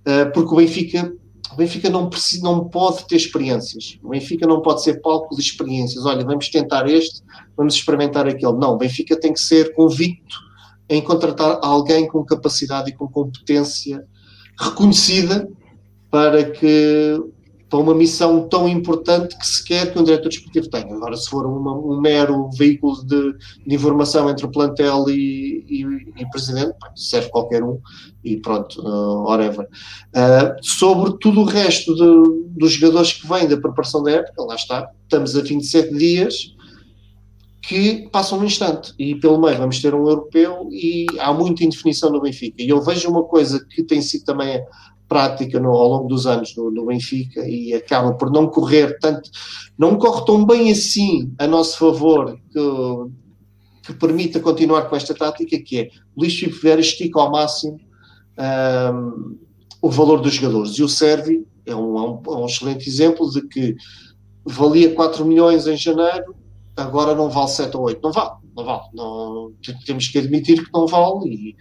Uh, 0.08 0.32
porque 0.34 0.54
o 0.54 0.58
Benfica 0.58 1.14
o 1.52 1.56
Benfica 1.56 1.90
não, 1.90 2.10
precisa, 2.10 2.44
não 2.44 2.68
pode 2.68 3.06
ter 3.08 3.16
experiências. 3.16 3.98
O 4.04 4.10
Benfica 4.10 4.46
não 4.46 4.62
pode 4.62 4.84
ser 4.84 5.02
palco 5.02 5.36
de 5.36 5.42
experiências. 5.42 6.06
Olha, 6.06 6.26
vamos 6.26 6.50
tentar 6.50 6.88
este, 6.90 7.22
vamos 7.56 7.76
experimentar 7.76 8.28
aquele. 8.28 8.54
Não, 8.54 8.74
o 8.74 8.78
Benfica 8.78 9.20
tem 9.20 9.34
que 9.34 9.40
ser 9.40 9.74
convicto 9.74 10.36
em 10.90 11.02
contratar 11.02 11.60
alguém 11.62 12.08
com 12.08 12.24
capacidade 12.24 12.90
e 12.90 12.94
com 12.94 13.08
competência 13.08 14.06
reconhecida 14.60 15.48
para 16.10 16.50
que 16.52 17.22
para 17.70 17.80
uma 17.80 17.94
missão 17.94 18.48
tão 18.48 18.68
importante 18.68 19.38
que 19.38 19.46
se 19.46 19.64
quer 19.64 19.92
que 19.92 20.00
um 20.00 20.04
diretor 20.04 20.30
desportivo 20.30 20.70
tenha. 20.70 20.94
Agora, 20.94 21.18
se 21.18 21.30
for 21.30 21.46
uma, 21.46 21.74
um 21.74 22.00
mero 22.00 22.50
veículo 22.52 23.06
de, 23.06 23.34
de, 23.66 23.76
informação 23.76 24.30
entre 24.30 24.46
o 24.46 24.52
plantel 24.52 25.10
e, 25.10 25.66
e, 25.68 25.84
e 26.22 26.30
presidente, 26.30 26.74
serve 26.96 27.30
qualquer 27.30 27.64
um 27.64 27.80
e 28.24 28.38
pronto, 28.38 28.82
uh, 28.82 29.24
whatever. 29.24 29.68
Uh, 30.16 30.56
sobre 30.62 31.18
tudo 31.20 31.42
o 31.42 31.46
resto 31.46 31.94
de, 31.94 32.58
dos 32.58 32.74
jogadores 32.74 33.14
que 33.14 33.28
vêm 33.28 33.48
da 33.48 33.58
preparação 33.58 34.02
da 34.02 34.12
época, 34.12 34.44
lá 34.44 34.56
está, 34.56 34.90
estamos 35.04 35.36
a 35.36 35.42
27 35.42 35.94
dias 35.94 36.56
que 37.68 38.08
passam 38.14 38.40
um 38.40 38.46
instante 38.46 38.94
e 38.98 39.16
pelo 39.16 39.42
meio 39.42 39.58
vamos 39.58 39.82
ter 39.82 39.94
um 39.94 40.08
europeu 40.08 40.70
e 40.72 41.06
há 41.20 41.34
muita 41.34 41.66
indefinição 41.66 42.10
no 42.10 42.22
Benfica. 42.22 42.64
E 42.64 42.70
eu 42.70 42.82
vejo 42.82 43.10
uma 43.10 43.24
coisa 43.24 43.66
que 43.70 43.84
tem 43.84 44.02
sido 44.02 44.24
também 44.24 44.64
prática 45.08 45.60
no, 45.60 45.70
ao 45.70 45.88
longo 45.88 46.08
dos 46.08 46.28
anos 46.28 46.56
no, 46.56 46.70
no, 46.70 46.86
Benfica 46.86 47.48
e 47.48 47.74
acaba 47.74 48.14
por 48.14 48.32
não 48.32 48.48
correr 48.48 48.98
tanto, 49.00 49.30
não 49.78 49.98
corre 49.98 50.26
tão 50.26 50.46
bem 50.46 50.72
assim 50.72 51.34
a 51.38 51.48
nosso 51.48 51.78
favor 51.78 52.38
que, 52.52 52.60
que 53.84 53.94
permita 53.94 54.40
continuar 54.40 54.84
com 54.84 54.96
esta 54.96 55.14
tática, 55.14 55.58
que 55.60 55.80
é 55.80 55.90
Luís 56.16 56.38
Filipe 56.38 56.60
Vieira 56.60 56.82
estica 56.82 57.20
ao 57.20 57.32
máximo 57.32 57.80
um, 58.38 59.38
o 59.82 59.90
valor 59.90 60.22
dos 60.22 60.34
jogadores. 60.34 60.78
E 60.78 60.84
o 60.84 60.90
Servi 60.90 61.46
é 61.66 61.76
um, 61.76 61.98
é 61.98 62.02
um, 62.02 62.22
é 62.26 62.38
um 62.38 62.46
excelente 62.46 62.88
exemplo 62.88 63.30
de 63.32 63.42
que 63.48 63.76
valia 64.46 64.94
4 64.94 65.26
milhões 65.26 65.68
em 65.68 65.78
janeiro, 65.78 66.36
agora 66.76 67.16
não 67.16 67.30
vale 67.30 67.50
7 67.50 67.76
ou 67.78 67.84
8. 67.84 68.02
Não 68.02 68.12
vale, 68.12 68.36
não 68.56 68.66
vale. 68.66 68.84
Não, 68.94 69.54
temos 69.86 70.08
que 70.08 70.18
admitir 70.18 70.64
que 70.64 70.74
não 70.74 70.88
vale 70.88 71.30
e 71.30 71.56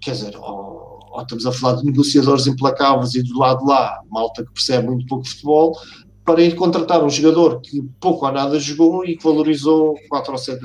quer 0.00 0.12
dizer, 0.12 0.36
ou, 0.36 0.91
ou 1.12 1.22
estamos 1.22 1.44
a 1.46 1.52
falar 1.52 1.76
de 1.76 1.84
negociadores 1.84 2.46
implacáveis 2.46 3.14
e 3.14 3.22
do 3.22 3.38
lado 3.38 3.64
lá, 3.66 4.00
malta 4.10 4.44
que 4.44 4.52
percebe 4.52 4.86
muito 4.86 5.06
pouco 5.06 5.28
futebol, 5.28 5.78
para 6.24 6.42
ir 6.42 6.54
contratar 6.54 7.04
um 7.04 7.10
jogador 7.10 7.60
que 7.60 7.82
pouco 8.00 8.26
ou 8.26 8.32
nada 8.32 8.58
jogou 8.58 9.04
e 9.04 9.16
que 9.16 9.24
valorizou 9.24 9.94
4 10.08 10.32
ou 10.32 10.38
7, 10.38 10.60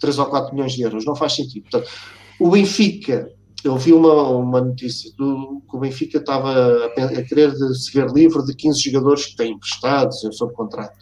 3 0.00 0.18
ou 0.18 0.26
4 0.26 0.54
milhões 0.54 0.72
de 0.72 0.82
euros. 0.82 1.04
Não 1.04 1.14
faz 1.14 1.34
sentido. 1.34 1.62
Portanto, 1.62 1.90
o 2.38 2.50
Benfica, 2.50 3.28
eu 3.62 3.76
vi 3.76 3.92
uma, 3.92 4.28
uma 4.30 4.60
notícia 4.60 5.10
do, 5.18 5.60
que 5.68 5.76
o 5.76 5.80
Benfica 5.80 6.18
estava 6.18 6.50
a, 6.50 7.04
a 7.04 7.22
querer 7.22 7.52
se 7.74 7.92
ver 7.92 8.10
livre 8.10 8.44
de 8.44 8.54
15 8.54 8.80
jogadores 8.80 9.26
que 9.26 9.36
têm 9.36 9.52
emprestados 9.52 10.20
sob 10.32 10.54
contrato. 10.54 10.96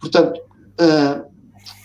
Portanto, 0.00 0.38
uh, 0.80 1.26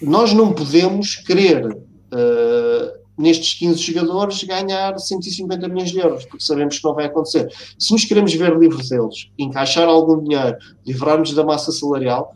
nós 0.01 0.33
não 0.33 0.53
podemos 0.53 1.15
querer 1.15 1.65
uh, 1.65 3.02
nestes 3.17 3.53
15 3.59 3.79
jogadores, 3.79 4.43
ganhar 4.43 4.97
150 4.97 5.67
milhões 5.67 5.91
de 5.91 5.99
euros, 5.99 6.25
porque 6.25 6.43
sabemos 6.43 6.79
que 6.79 6.83
não 6.83 6.95
vai 6.95 7.05
acontecer. 7.05 7.51
Se 7.77 7.91
nos 7.91 8.05
queremos 8.05 8.33
ver 8.33 8.57
livres 8.57 8.89
deles, 8.89 9.29
encaixar 9.37 9.87
algum 9.87 10.21
dinheiro, 10.23 10.57
livrarmos 10.85 11.33
da 11.33 11.43
massa 11.43 11.71
salarial, 11.71 12.33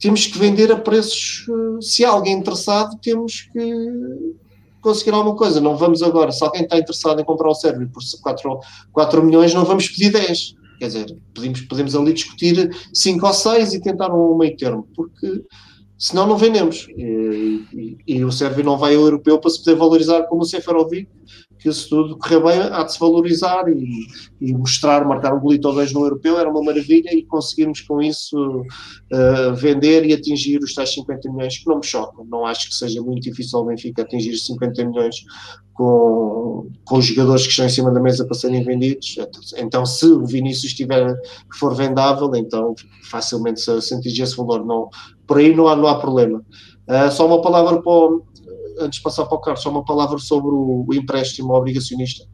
temos 0.00 0.26
que 0.26 0.38
vender 0.38 0.72
a 0.72 0.76
preços. 0.76 1.46
Eh, 1.48 1.82
se 1.82 2.04
há 2.04 2.10
alguém 2.10 2.34
interessado, 2.34 2.98
temos 3.00 3.48
que 3.52 4.34
conseguir 4.80 5.12
alguma 5.12 5.36
coisa. 5.36 5.60
Não 5.60 5.76
vamos 5.76 6.02
agora, 6.02 6.32
se 6.32 6.42
alguém 6.42 6.62
está 6.62 6.78
interessado 6.78 7.20
em 7.20 7.24
comprar 7.24 7.50
o 7.50 7.54
Sérvio 7.54 7.88
por 7.88 8.02
4, 8.22 8.58
4 8.92 9.22
milhões, 9.22 9.54
não 9.54 9.64
vamos 9.64 9.88
pedir 9.88 10.10
10. 10.10 10.56
Quer 10.78 10.86
dizer, 10.86 11.16
podemos, 11.34 11.60
podemos 11.62 11.94
ali 11.94 12.14
discutir 12.14 12.74
5 12.94 13.26
ou 13.26 13.32
6 13.34 13.74
e 13.74 13.80
tentar 13.80 14.10
um 14.12 14.36
meio 14.38 14.56
termo, 14.56 14.88
porque 14.96 15.44
senão 16.00 16.26
não 16.26 16.38
vendemos. 16.38 16.88
E, 16.96 17.66
e, 17.72 17.98
e, 18.06 18.24
o 18.24 18.32
Sérvio 18.32 18.64
não 18.64 18.78
vai 18.78 18.96
ao 18.96 19.02
europeu 19.02 19.38
para 19.38 19.50
se 19.50 19.58
poder 19.62 19.76
valorizar 19.76 20.22
como 20.22 20.42
o 20.42 20.46
Seferovic, 20.46 21.06
que 21.60 21.70
se 21.72 21.88
tudo 21.88 22.16
correr 22.16 22.40
bem 22.42 22.60
há 22.72 22.82
de 22.82 22.92
se 22.92 22.98
valorizar 22.98 23.68
e, 23.68 24.06
e 24.40 24.54
mostrar, 24.54 25.06
marcar 25.06 25.34
um 25.34 25.40
golito 25.40 25.68
ou 25.68 25.74
dois 25.74 25.92
no 25.92 26.00
europeu 26.00 26.38
era 26.38 26.48
uma 26.48 26.62
maravilha 26.62 27.14
e 27.14 27.22
conseguirmos 27.22 27.82
com 27.82 28.00
isso 28.00 28.62
uh, 28.62 29.54
vender 29.54 30.06
e 30.06 30.14
atingir 30.14 30.58
os 30.58 30.74
tais 30.74 30.92
50 30.94 31.30
milhões 31.30 31.58
que 31.58 31.66
não 31.68 31.76
me 31.76 31.84
chocam. 31.84 32.24
Não 32.24 32.46
acho 32.46 32.68
que 32.68 32.74
seja 32.74 33.02
muito 33.02 33.22
difícil 33.22 33.58
ao 33.58 33.66
Benfica 33.66 34.02
atingir 34.02 34.36
50 34.38 34.84
milhões 34.86 35.16
com, 35.74 36.66
com 36.84 36.98
os 36.98 37.04
jogadores 37.04 37.42
que 37.44 37.50
estão 37.50 37.66
em 37.66 37.70
cima 37.70 37.90
da 37.90 38.00
mesa 38.00 38.24
para 38.24 38.34
serem 38.34 38.64
vendidos. 38.64 39.16
Então, 39.58 39.84
se 39.84 40.06
o 40.06 40.24
Vinícius 40.24 40.72
estiver, 40.72 41.14
for 41.58 41.74
vendável, 41.74 42.34
então 42.34 42.74
facilmente 43.10 43.60
se 43.60 43.94
atingir 43.94 44.22
esse 44.22 44.36
valor. 44.36 44.64
Não, 44.64 44.88
por 45.26 45.38
aí 45.38 45.54
não 45.54 45.68
há, 45.68 45.76
não 45.76 45.86
há 45.86 46.00
problema. 46.00 46.42
Uh, 46.88 47.10
só 47.10 47.26
uma 47.26 47.42
palavra 47.42 47.80
para 47.82 47.92
o, 47.92 48.24
antes 48.80 48.98
de 48.98 49.02
passar 49.02 49.26
para 49.26 49.36
o 49.36 49.40
Carlos, 49.40 49.62
só 49.62 49.70
uma 49.70 49.84
palavra 49.84 50.18
sobre 50.18 50.50
o, 50.50 50.84
o, 50.88 50.94
empréstimo 50.94 51.52
obrigacionista. 51.52 52.24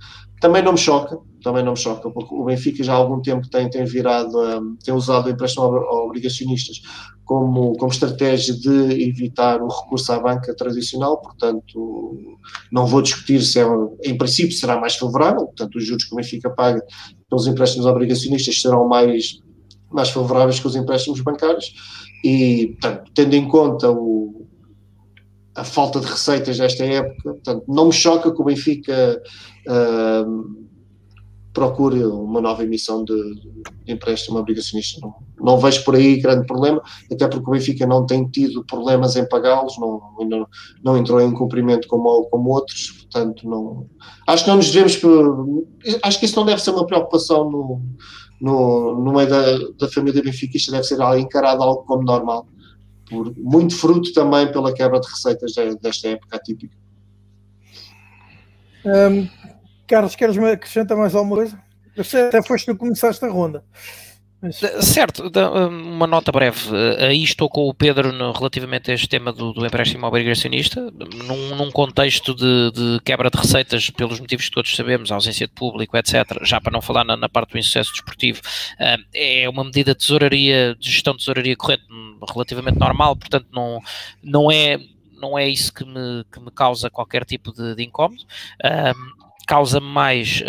Também 0.41 0.63
não 0.63 0.73
me 0.73 0.79
choca, 0.79 1.19
também 1.43 1.65
não 1.65 1.73
me 1.73 1.79
choca, 1.79 2.11
porque 2.11 2.35
o 2.35 2.45
Benfica 2.45 2.83
já 2.83 2.93
há 2.93 2.97
algum 2.97 3.21
tempo 3.21 3.49
tem, 3.49 3.69
tem 3.71 3.85
virado, 3.85 4.39
um, 4.39 4.77
tem 4.77 4.95
usado 4.95 5.27
o 5.27 5.31
empréstimo 5.31 5.65
obrigacionistas 5.65 6.81
como, 7.27 7.73
como 7.77 7.91
estratégia 7.91 8.55
de 8.55 9.03
evitar 9.03 9.61
o 9.61 9.69
recurso 9.69 10.13
à 10.13 10.21
banca 10.21 10.55
tradicional, 10.55 11.21
portanto, 11.21 12.39
não 12.71 12.87
vou 12.87 13.03
discutir 13.03 13.43
se 13.43 13.61
é, 13.61 13.67
em 14.05 14.17
princípio 14.17 14.57
será 14.57 14.81
mais 14.81 14.95
favorável, 14.95 15.47
portanto, 15.47 15.77
os 15.77 15.85
juros 15.85 16.05
que 16.05 16.15
o 16.15 16.17
Benfica 16.17 16.49
paga 16.51 16.81
pelos 17.29 17.47
empréstimos 17.49 17.85
obrigacionistas 17.85 18.63
serão 18.63 18.87
mais, 18.87 19.41
mais 19.91 20.09
favoráveis 20.11 20.61
que 20.61 20.67
os 20.69 20.77
empréstimos 20.77 21.21
bancários, 21.21 21.75
e, 22.25 22.77
portanto, 22.81 23.11
tendo 23.13 23.35
em 23.35 23.49
conta 23.49 23.91
o, 23.91 24.36
a 25.57 25.65
falta 25.65 25.99
de 26.01 26.07
receitas 26.07 26.59
desta 26.59 26.85
época. 26.85 27.23
Portanto, 27.23 27.65
não 27.67 27.87
me 27.87 27.93
choca 27.93 28.33
que 28.33 28.41
o 28.41 28.45
Benfica 28.45 29.21
uh, 29.67 30.67
procure 31.53 32.05
uma 32.05 32.39
nova 32.43 32.63
emissão 32.63 33.03
de, 33.03 33.15
de 33.85 33.93
empréstimo 33.93 34.39
obrigacionista. 34.39 35.01
Não, 35.01 35.15
não, 35.41 35.59
vejo 35.59 35.83
por 35.85 35.95
aí 35.95 36.19
grande 36.19 36.47
problema, 36.47 36.83
até 37.11 37.27
porque 37.27 37.49
o 37.49 37.53
Benfica 37.53 37.87
não 37.87 38.05
tem 38.05 38.29
tido 38.29 38.63
problemas 38.67 39.17
em 39.17 39.27
pagá-los, 39.27 39.79
não, 39.79 40.03
não, 40.21 40.47
não, 40.85 40.99
entrou 40.99 41.19
em 41.19 41.33
cumprimento 41.33 41.89
como, 41.89 42.25
como 42.25 42.51
outros, 42.51 42.91
portanto, 42.91 43.49
não, 43.49 43.87
acho 44.27 44.45
que 44.45 44.51
não 44.51 44.57
nos 44.57 44.71
devemos. 44.71 45.01
Acho 46.03 46.21
que 46.21 46.27
isso 46.27 46.37
não 46.37 46.45
deve 46.45 46.61
ser 46.61 46.73
uma 46.73 46.87
preocupação 46.87 47.51
no, 47.51 47.81
no, 48.39 49.03
no 49.03 49.13
meio 49.15 49.31
da, 49.31 49.59
da 49.79 49.89
família 49.89 50.23
benfiquista, 50.23 50.71
deve 50.71 50.85
ser 50.85 51.01
encarado 51.19 51.63
algo 51.63 51.85
como 51.85 52.03
normal 52.03 52.47
por 53.09 53.33
muito 53.37 53.77
fruto 53.77 54.13
também 54.13 54.51
pela 54.51 54.75
quebra 54.75 55.01
de 55.01 55.09
receitas 55.09 55.55
desta 55.81 56.09
época 56.09 56.37
atípica. 56.37 56.77
Carlos, 59.87 60.17
queres 60.17 60.37
acrescentar 60.39 60.97
mais 60.97 61.15
alguma 61.15 61.37
coisa? 61.37 61.63
Eu 61.97 62.05
sei, 62.05 62.23
até 62.23 62.43
foste 62.43 62.67
tu 62.67 62.73
que 62.73 62.79
começaste 62.79 63.25
a 63.25 63.29
ronda. 63.29 63.65
Mas... 64.41 64.57
Certo, 64.57 65.31
uma 65.69 66.07
nota 66.07 66.31
breve. 66.31 66.71
Aí 66.99 67.23
estou 67.23 67.49
com 67.49 67.69
o 67.69 67.75
Pedro 67.75 68.13
no, 68.13 68.33
relativamente 68.33 68.91
a 68.91 68.95
este 68.95 69.09
tema 69.09 69.33
do, 69.33 69.53
do 69.53 69.65
empréstimo 69.65 70.07
obrigacionista, 70.07 70.93
num, 71.25 71.57
num 71.57 71.71
contexto 71.71 72.35
de, 72.35 72.71
de, 72.73 73.01
quebra 73.03 73.31
de 73.31 73.39
receitas, 73.39 73.89
pelos 73.91 74.21
motivos 74.21 74.47
que 74.47 74.55
todos 74.55 74.77
sabemos, 74.77 75.11
ausência 75.11 75.47
de 75.47 75.53
público, 75.55 75.97
etc. 75.97 76.39
Já 76.43 76.61
para 76.61 76.73
não 76.73 76.83
falar 76.83 77.05
na, 77.05 77.17
na 77.17 77.29
parte 77.29 77.53
do 77.53 77.59
insucesso 77.59 77.93
desportivo, 77.93 78.41
é 79.15 79.49
uma 79.49 79.65
medida 79.65 79.93
de 79.93 79.99
tesouraria, 79.99 80.77
de 80.79 80.91
gestão 80.91 81.15
de 81.15 81.21
tesouraria 81.21 81.57
corrente 81.57 81.85
relativamente 82.33 82.79
normal, 82.79 83.17
portanto, 83.17 83.47
não, 83.53 83.81
não 84.23 84.51
é. 84.51 84.79
Não 85.19 85.39
é 85.39 85.49
isso 85.49 85.73
que 85.73 85.83
me, 85.83 86.25
que 86.31 86.39
me 86.39 86.51
causa 86.51 86.91
qualquer 86.91 87.25
tipo 87.25 87.51
de, 87.51 87.75
de 87.75 87.83
incómodo. 87.83 88.23
causa-me 89.47 89.87
mais 89.87 90.43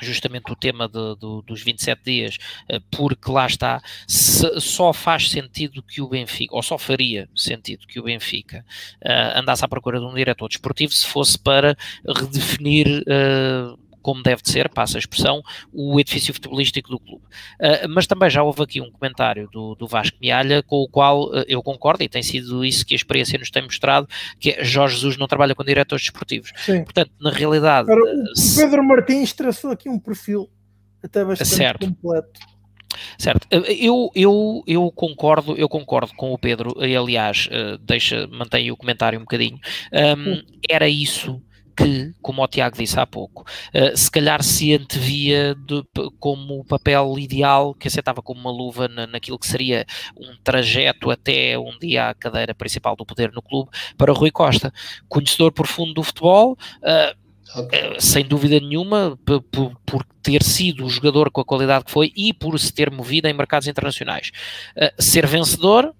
justamente 0.00 0.52
o 0.52 0.56
tema 0.56 0.88
de, 0.88 1.14
de, 1.16 1.42
dos 1.46 1.62
27 1.62 2.02
dias, 2.04 2.38
eh, 2.68 2.80
porque 2.90 3.30
lá 3.30 3.46
está, 3.46 3.82
se, 4.06 4.60
só 4.60 4.92
faz 4.92 5.30
sentido 5.30 5.82
que 5.82 6.00
o 6.00 6.08
Benfica, 6.08 6.54
ou 6.54 6.62
só 6.62 6.78
faria 6.78 7.28
sentido 7.34 7.86
que 7.86 7.98
o 8.00 8.04
Benfica 8.04 8.64
uh, 9.04 9.38
andasse 9.38 9.64
à 9.64 9.68
procura 9.68 9.98
de 9.98 10.06
um 10.06 10.14
diretor 10.14 10.48
desportivo 10.48 10.92
se 10.92 11.06
fosse 11.06 11.38
para 11.38 11.76
redefinir 12.06 13.02
uh, 13.02 13.78
como 14.04 14.22
deve 14.22 14.42
de 14.42 14.50
ser, 14.50 14.68
passa 14.68 14.98
a 14.98 15.00
expressão, 15.00 15.42
o 15.72 15.98
edifício 15.98 16.34
futebolístico 16.34 16.90
do 16.90 17.00
clube. 17.00 17.24
Uh, 17.58 17.88
mas 17.88 18.06
também 18.06 18.28
já 18.28 18.42
houve 18.42 18.62
aqui 18.62 18.78
um 18.78 18.90
comentário 18.90 19.48
do, 19.50 19.74
do 19.74 19.88
Vasco 19.88 20.18
Mialha 20.20 20.62
com 20.62 20.76
o 20.76 20.88
qual 20.88 21.30
uh, 21.30 21.44
eu 21.48 21.62
concordo 21.62 22.04
e 22.04 22.08
tem 22.08 22.22
sido 22.22 22.62
isso 22.62 22.84
que 22.84 22.92
a 22.92 22.96
experiência 22.96 23.38
nos 23.38 23.50
tem 23.50 23.62
mostrado, 23.62 24.06
que 24.38 24.50
é 24.50 24.62
Jorge 24.62 24.96
Jesus 24.96 25.16
não 25.16 25.26
trabalha 25.26 25.54
com 25.54 25.64
diretores 25.64 26.04
desportivos. 26.04 26.52
Sim. 26.56 26.84
Portanto, 26.84 27.12
na 27.18 27.30
realidade... 27.30 27.88
o. 27.90 28.56
Pedro 28.56 28.84
Martins 28.84 29.32
traçou 29.32 29.70
aqui 29.70 29.88
um 29.88 29.98
perfil 29.98 30.50
até 31.02 31.24
bastante 31.24 31.48
certo. 31.48 31.86
completo. 31.86 32.40
Certo, 33.18 33.48
eu, 33.50 34.10
eu, 34.14 34.62
eu 34.66 34.92
concordo, 34.92 35.56
eu 35.56 35.68
concordo 35.68 36.12
com 36.14 36.32
o 36.32 36.38
Pedro, 36.38 36.76
e 36.78 36.94
aliás, 36.94 37.48
deixa, 37.80 38.28
mantém 38.28 38.70
o 38.70 38.76
comentário 38.76 39.18
um 39.18 39.22
bocadinho. 39.22 39.58
Um, 39.92 40.40
era 40.70 40.88
isso 40.88 41.42
que, 41.76 42.12
como 42.22 42.42
o 42.42 42.48
Tiago 42.48 42.76
disse 42.76 42.98
há 42.98 43.06
pouco, 43.06 43.42
uh, 43.42 43.96
se 43.96 44.10
calhar 44.10 44.42
se 44.42 44.74
antevia 44.74 45.54
de, 45.54 45.82
como 46.18 46.60
o 46.60 46.64
papel 46.64 47.18
ideal 47.18 47.74
que 47.74 47.88
aceitava 47.88 48.22
como 48.22 48.40
uma 48.40 48.50
luva 48.50 48.88
na, 48.88 49.06
naquilo 49.06 49.38
que 49.38 49.46
seria 49.46 49.86
um 50.16 50.36
trajeto 50.42 51.10
até 51.10 51.58
um 51.58 51.78
dia 51.78 52.10
à 52.10 52.14
cadeira 52.14 52.54
principal 52.54 52.96
do 52.96 53.06
poder 53.06 53.32
no 53.32 53.42
clube 53.42 53.70
para 53.96 54.12
Rui 54.12 54.30
Costa. 54.30 54.72
Conhecedor 55.08 55.52
profundo 55.52 55.94
do 55.94 56.02
futebol, 56.02 56.56
uh, 56.82 57.24
Uh, 57.56 58.00
sem 58.00 58.24
dúvida 58.24 58.58
nenhuma, 58.58 59.16
por, 59.24 59.76
por, 59.86 60.04
ter 60.22 60.42
sido 60.42 60.84
o 60.84 60.90
jogador 60.90 61.30
com 61.30 61.40
a 61.40 61.44
qualidade 61.44 61.84
que 61.84 61.90
foi 61.90 62.10
e 62.16 62.32
por 62.32 62.58
se 62.58 62.72
ter 62.72 62.90
movido 62.90 63.28
em 63.28 63.32
mercados 63.32 63.68
internacionais. 63.68 64.32
Ser 64.98 65.26
vencedor, 65.26 65.94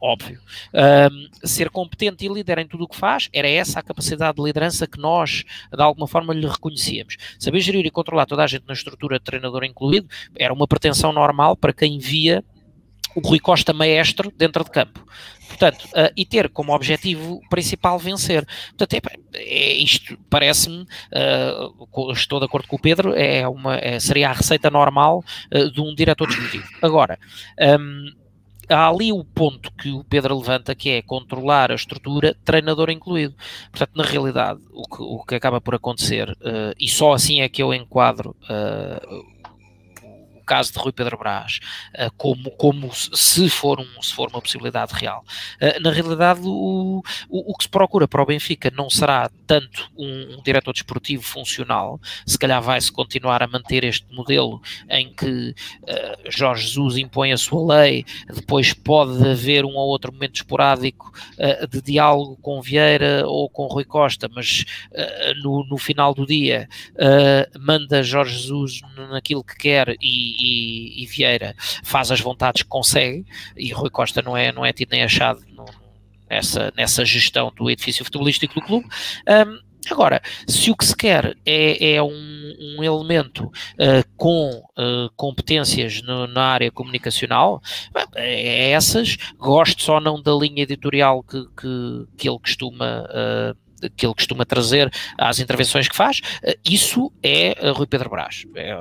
óbvio. 0.00 0.40
Um, 0.72 1.28
ser 1.46 1.70
competente 1.70 2.24
e 2.24 2.28
líder 2.28 2.58
em 2.58 2.66
tudo 2.66 2.84
o 2.84 2.88
que 2.88 2.96
faz, 2.96 3.28
era 3.32 3.48
essa 3.48 3.80
a 3.80 3.82
capacidade 3.82 4.36
de 4.36 4.42
liderança 4.42 4.86
que 4.86 4.98
nós, 4.98 5.44
de 5.72 5.82
alguma 5.82 6.06
forma, 6.06 6.34
lhe 6.34 6.46
reconhecíamos. 6.46 7.16
Saber 7.38 7.60
gerir 7.60 7.86
e 7.86 7.90
controlar 7.90 8.26
toda 8.26 8.44
a 8.44 8.46
gente 8.46 8.64
na 8.66 8.74
estrutura 8.74 9.20
treinador 9.20 9.64
incluído, 9.64 10.08
era 10.36 10.52
uma 10.52 10.66
pretensão 10.66 11.12
normal 11.12 11.56
para 11.56 11.72
quem 11.72 11.98
via 11.98 12.44
o 13.14 13.20
Rui 13.20 13.40
Costa 13.40 13.72
maestro 13.72 14.30
dentro 14.36 14.62
de 14.62 14.70
campo. 14.70 15.04
Portanto, 15.48 15.84
uh, 15.86 16.12
e 16.14 16.26
ter 16.26 16.50
como 16.50 16.74
objetivo 16.74 17.40
principal 17.48 17.98
vencer. 17.98 18.46
Portanto, 18.76 18.94
é, 18.94 19.00
é 19.38 19.72
isto 19.72 20.18
parece-me, 20.28 20.82
uh, 20.82 22.12
estou 22.12 22.38
de 22.38 22.44
acordo 22.44 22.68
com 22.68 22.76
o 22.76 22.80
Pedro, 22.80 23.14
é 23.14 23.48
uma, 23.48 23.76
é, 23.76 23.98
seria 23.98 24.28
a 24.28 24.32
receita 24.32 24.70
normal 24.70 25.24
uh, 25.54 25.70
de 25.70 25.80
um 25.80 25.94
diretor 25.94 26.28
desportivo. 26.28 26.66
Agora, 26.82 27.18
um, 27.80 28.12
há 28.68 28.88
ali 28.88 29.12
o 29.12 29.24
ponto 29.24 29.70
que 29.72 29.90
o 29.90 30.04
Pedro 30.04 30.38
levanta, 30.38 30.74
que 30.74 30.90
é 30.90 31.02
controlar 31.02 31.70
a 31.70 31.74
estrutura, 31.74 32.36
treinador 32.44 32.90
incluído. 32.90 33.34
Portanto, 33.70 33.92
na 33.94 34.04
realidade, 34.04 34.60
o 34.72 34.82
que, 34.82 35.02
o 35.02 35.24
que 35.24 35.34
acaba 35.34 35.60
por 35.60 35.74
acontecer, 35.74 36.30
uh, 36.30 36.74
e 36.78 36.88
só 36.88 37.12
assim 37.12 37.40
é 37.40 37.48
que 37.48 37.62
eu 37.62 37.72
enquadro 37.72 38.34
uh, 38.44 39.35
caso 40.46 40.72
de 40.72 40.78
Rui 40.78 40.92
Pedro 40.92 41.18
Brás, 41.18 41.58
uh, 41.94 42.10
como, 42.16 42.50
como 42.52 42.90
se, 42.94 43.50
for 43.50 43.80
um, 43.80 44.02
se 44.02 44.14
for 44.14 44.28
uma 44.28 44.40
possibilidade 44.40 44.94
real. 44.94 45.24
Uh, 45.60 45.80
na 45.82 45.90
realidade, 45.90 46.40
o, 46.44 47.02
o, 47.28 47.52
o, 47.52 47.56
que 47.56 47.64
se 47.64 47.68
procura 47.68 48.06
para 48.06 48.22
o 48.22 48.26
Benfica 48.26 48.72
não 48.74 48.88
será 48.88 49.28
tanto 49.46 49.90
um, 49.98 50.36
um 50.38 50.42
diretor 50.42 50.72
desportivo 50.72 51.22
funcional, 51.22 52.00
se 52.24 52.38
calhar 52.38 52.62
vai-se 52.62 52.90
continuar 52.90 53.42
a 53.42 53.48
manter 53.48 53.84
este 53.84 54.06
modelo 54.14 54.62
em 54.88 55.12
que 55.12 55.50
uh, 55.82 56.30
Jorge 56.30 56.68
Jesus 56.68 56.96
impõe 56.96 57.32
a 57.32 57.36
sua 57.36 57.80
lei, 57.80 58.04
depois 58.32 58.72
pode 58.72 59.28
haver 59.28 59.64
um 59.64 59.74
ou 59.74 59.88
outro 59.88 60.12
momento 60.12 60.36
esporádico 60.36 61.12
de 61.70 61.82
diálogo 61.82 62.36
com 62.40 62.62
Vieira 62.62 63.26
ou 63.26 63.48
com 63.48 63.66
Rui 63.66 63.84
Costa, 63.84 64.28
mas 64.32 64.64
no, 65.42 65.66
no 65.66 65.76
final 65.76 66.14
do 66.14 66.26
dia 66.26 66.68
manda 67.58 68.02
Jorge 68.02 68.38
Jesus 68.38 68.80
naquilo 69.10 69.42
que 69.42 69.56
quer 69.56 69.96
e, 70.00 70.35
e, 70.38 71.02
e, 71.02 71.06
Vieira 71.06 71.54
faz 71.82 72.10
as 72.10 72.20
vontades 72.20 72.62
que 72.62 72.68
consegue, 72.68 73.24
e 73.56 73.72
Rui 73.72 73.90
Costa 73.90 74.22
não 74.22 74.36
é, 74.36 74.52
não 74.52 74.64
é 74.64 74.72
tido 74.72 74.90
nem 74.90 75.02
achado 75.02 75.40
no, 75.48 75.64
nessa, 76.28 76.72
nessa 76.76 77.04
gestão 77.04 77.52
do 77.54 77.70
edifício 77.70 78.04
futebolístico 78.04 78.54
do 78.54 78.62
clube. 78.62 78.86
Um, 79.28 79.66
Agora, 79.90 80.20
se 80.46 80.70
o 80.70 80.76
que 80.76 80.84
se 80.84 80.96
quer 80.96 81.36
é, 81.46 81.94
é 81.94 82.02
um, 82.02 82.10
um, 82.10 82.82
elemento 82.82 83.44
uh, 83.44 84.08
com 84.16 84.50
uh, 84.76 85.10
competências 85.16 86.02
no, 86.02 86.26
na 86.26 86.42
área 86.42 86.70
comunicacional, 86.70 87.62
é 88.14 88.70
essas. 88.70 89.16
Gosto 89.38 89.82
só 89.82 90.00
não 90.00 90.20
da 90.20 90.32
linha 90.32 90.62
editorial 90.62 91.22
que, 91.22 91.40
que, 91.56 92.06
que 92.16 92.28
ele 92.28 92.38
costuma. 92.38 93.04
Uh, 93.04 93.66
que 93.94 94.06
ele 94.06 94.14
costuma 94.14 94.46
trazer 94.46 94.90
às 95.18 95.38
intervenções 95.38 95.86
que 95.86 95.94
faz, 95.94 96.22
isso 96.64 97.12
é 97.22 97.70
Rui 97.72 97.86
Pedro 97.86 98.08
Brás. 98.08 98.44
É 98.54 98.74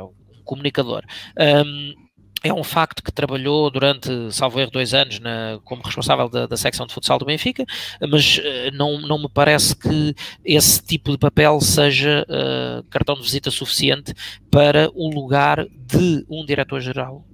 comunicador. 0.45 1.03
Um, 1.37 2.05
é 2.43 2.53
um 2.53 2.63
facto 2.63 3.01
que 3.01 3.11
trabalhou 3.11 3.71
durante, 3.71 4.07
salvo 4.31 4.59
erro, 4.59 4.69
dois 4.69 4.93
anos 4.93 5.19
na, 5.19 5.59
como 5.63 5.81
responsável 5.81 6.29
da, 6.29 6.45
da, 6.45 6.55
secção 6.55 6.85
de 6.85 6.93
futsal 6.93 7.17
do 7.17 7.25
Benfica, 7.25 7.65
mas 8.07 8.37
uh, 8.37 8.41
não, 8.71 9.01
não 9.01 9.17
me 9.17 9.27
parece 9.27 9.75
que 9.75 10.13
esse 10.43 10.79
tipo 10.83 11.11
de 11.11 11.17
papel 11.17 11.59
seja 11.59 12.23
uh, 12.29 12.83
cartão 12.83 13.15
de 13.15 13.23
visita 13.23 13.49
suficiente 13.49 14.13
para 14.51 14.91
o 14.93 15.09
lugar 15.09 15.65
de 15.87 16.23
um 16.29 16.45
diretor-geral 16.45 17.25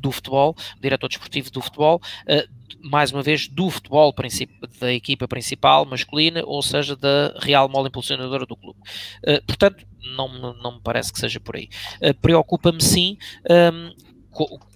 do 0.00 0.10
futebol, 0.10 0.56
diretor 0.80 1.08
desportivo 1.08 1.50
do 1.50 1.60
futebol, 1.60 2.00
uh, 2.26 2.58
mais 2.82 3.12
uma 3.12 3.22
vez, 3.22 3.48
do 3.48 3.70
futebol 3.70 4.14
da 4.80 4.92
equipa 4.92 5.26
principal 5.26 5.84
masculina, 5.84 6.42
ou 6.44 6.62
seja, 6.62 6.94
da 6.94 7.34
real 7.40 7.68
mola 7.68 7.88
impulsionadora 7.88 8.46
do 8.46 8.56
clube. 8.56 8.78
Uh, 9.26 9.44
portanto, 9.46 9.84
não, 10.16 10.28
não 10.54 10.74
me 10.76 10.80
parece 10.82 11.12
que 11.12 11.18
seja 11.18 11.40
por 11.40 11.56
aí. 11.56 11.68
Uh, 12.00 12.14
Preocupa-me 12.14 12.82
sim. 12.82 13.18
Um, 13.50 14.08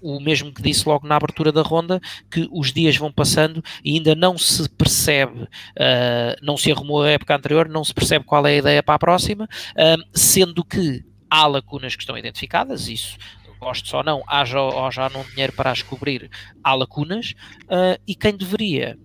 o 0.00 0.18
mesmo 0.18 0.52
que 0.52 0.60
disse 0.60 0.88
logo 0.88 1.06
na 1.06 1.16
abertura 1.16 1.52
da 1.52 1.62
ronda, 1.62 2.00
que 2.28 2.48
os 2.50 2.72
dias 2.72 2.96
vão 2.96 3.12
passando 3.12 3.62
e 3.84 3.94
ainda 3.94 4.14
não 4.14 4.36
se 4.36 4.68
percebe, 4.70 5.42
uh, 5.42 6.36
não 6.42 6.56
se 6.56 6.72
arrumou 6.72 7.02
a 7.02 7.10
época 7.10 7.36
anterior, 7.36 7.68
não 7.68 7.84
se 7.84 7.94
percebe 7.94 8.24
qual 8.24 8.44
é 8.46 8.54
a 8.54 8.56
ideia 8.56 8.82
para 8.82 8.94
a 8.96 8.98
próxima, 8.98 9.44
uh, 9.44 10.02
sendo 10.12 10.64
que 10.64 11.04
há 11.30 11.46
lacunas 11.46 11.94
que 11.94 12.02
estão 12.02 12.18
identificadas, 12.18 12.88
isso 12.88 13.16
gostes 13.62 13.94
ou 13.94 14.02
não, 14.02 14.22
haja 14.26 14.60
ou 14.60 14.90
já 14.90 15.08
não 15.08 15.22
dinheiro 15.22 15.52
para 15.52 15.70
as 15.70 15.82
cobrir, 15.82 16.28
há 16.64 16.74
lacunas, 16.74 17.34
uh, 17.64 18.00
e 18.06 18.14
quem 18.14 18.36
deveria 18.36 18.98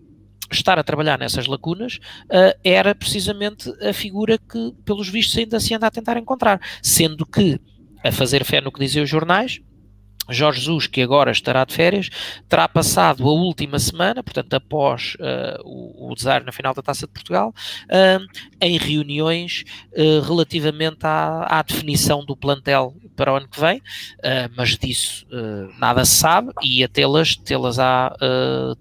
estar 0.51 0.79
a 0.79 0.83
trabalhar 0.83 1.19
nessas 1.19 1.45
lacunas 1.45 1.99
uh, 2.25 2.57
era 2.63 2.95
precisamente 2.95 3.71
a 3.85 3.93
figura 3.93 4.37
que, 4.37 4.73
pelos 4.83 5.07
vistos, 5.09 5.37
ainda 5.37 5.59
se 5.59 5.73
anda 5.73 5.87
a 5.87 5.91
tentar 5.91 6.17
encontrar, 6.17 6.59
sendo 6.81 7.25
que, 7.25 7.59
a 8.03 8.11
fazer 8.11 8.43
fé 8.43 8.59
no 8.59 8.71
que 8.71 8.79
dizem 8.79 9.03
os 9.03 9.09
jornais, 9.09 9.61
Jorge 10.29 10.59
Jesus, 10.59 10.87
que 10.87 11.01
agora 11.01 11.31
estará 11.31 11.63
de 11.65 11.73
férias, 11.73 12.09
terá 12.47 12.67
passado 12.67 13.23
a 13.23 13.31
última 13.31 13.79
semana, 13.79 14.23
portanto, 14.23 14.53
após 14.53 15.15
uh, 15.15 15.61
o, 15.63 16.11
o 16.11 16.15
desaire 16.15 16.45
na 16.45 16.51
final 16.51 16.73
da 16.73 16.81
Taça 16.81 17.07
de 17.07 17.13
Portugal, 17.13 17.53
uh, 17.85 18.43
em 18.61 18.77
reuniões 18.77 19.63
uh, 19.93 20.21
relativamente 20.21 21.05
à, 21.05 21.59
à, 21.59 21.61
definição 21.61 22.25
do 22.25 22.35
plantel 22.35 22.95
para 23.15 23.33
o 23.33 23.35
ano 23.35 23.47
que 23.47 23.59
vem, 23.59 23.81
mas 24.55 24.77
disso 24.77 25.25
nada 25.79 26.05
se 26.05 26.17
sabe 26.17 26.51
e 26.61 26.83
a 26.83 26.87
tê-las, 26.87 27.35
tê-las 27.35 27.79
há 27.79 28.15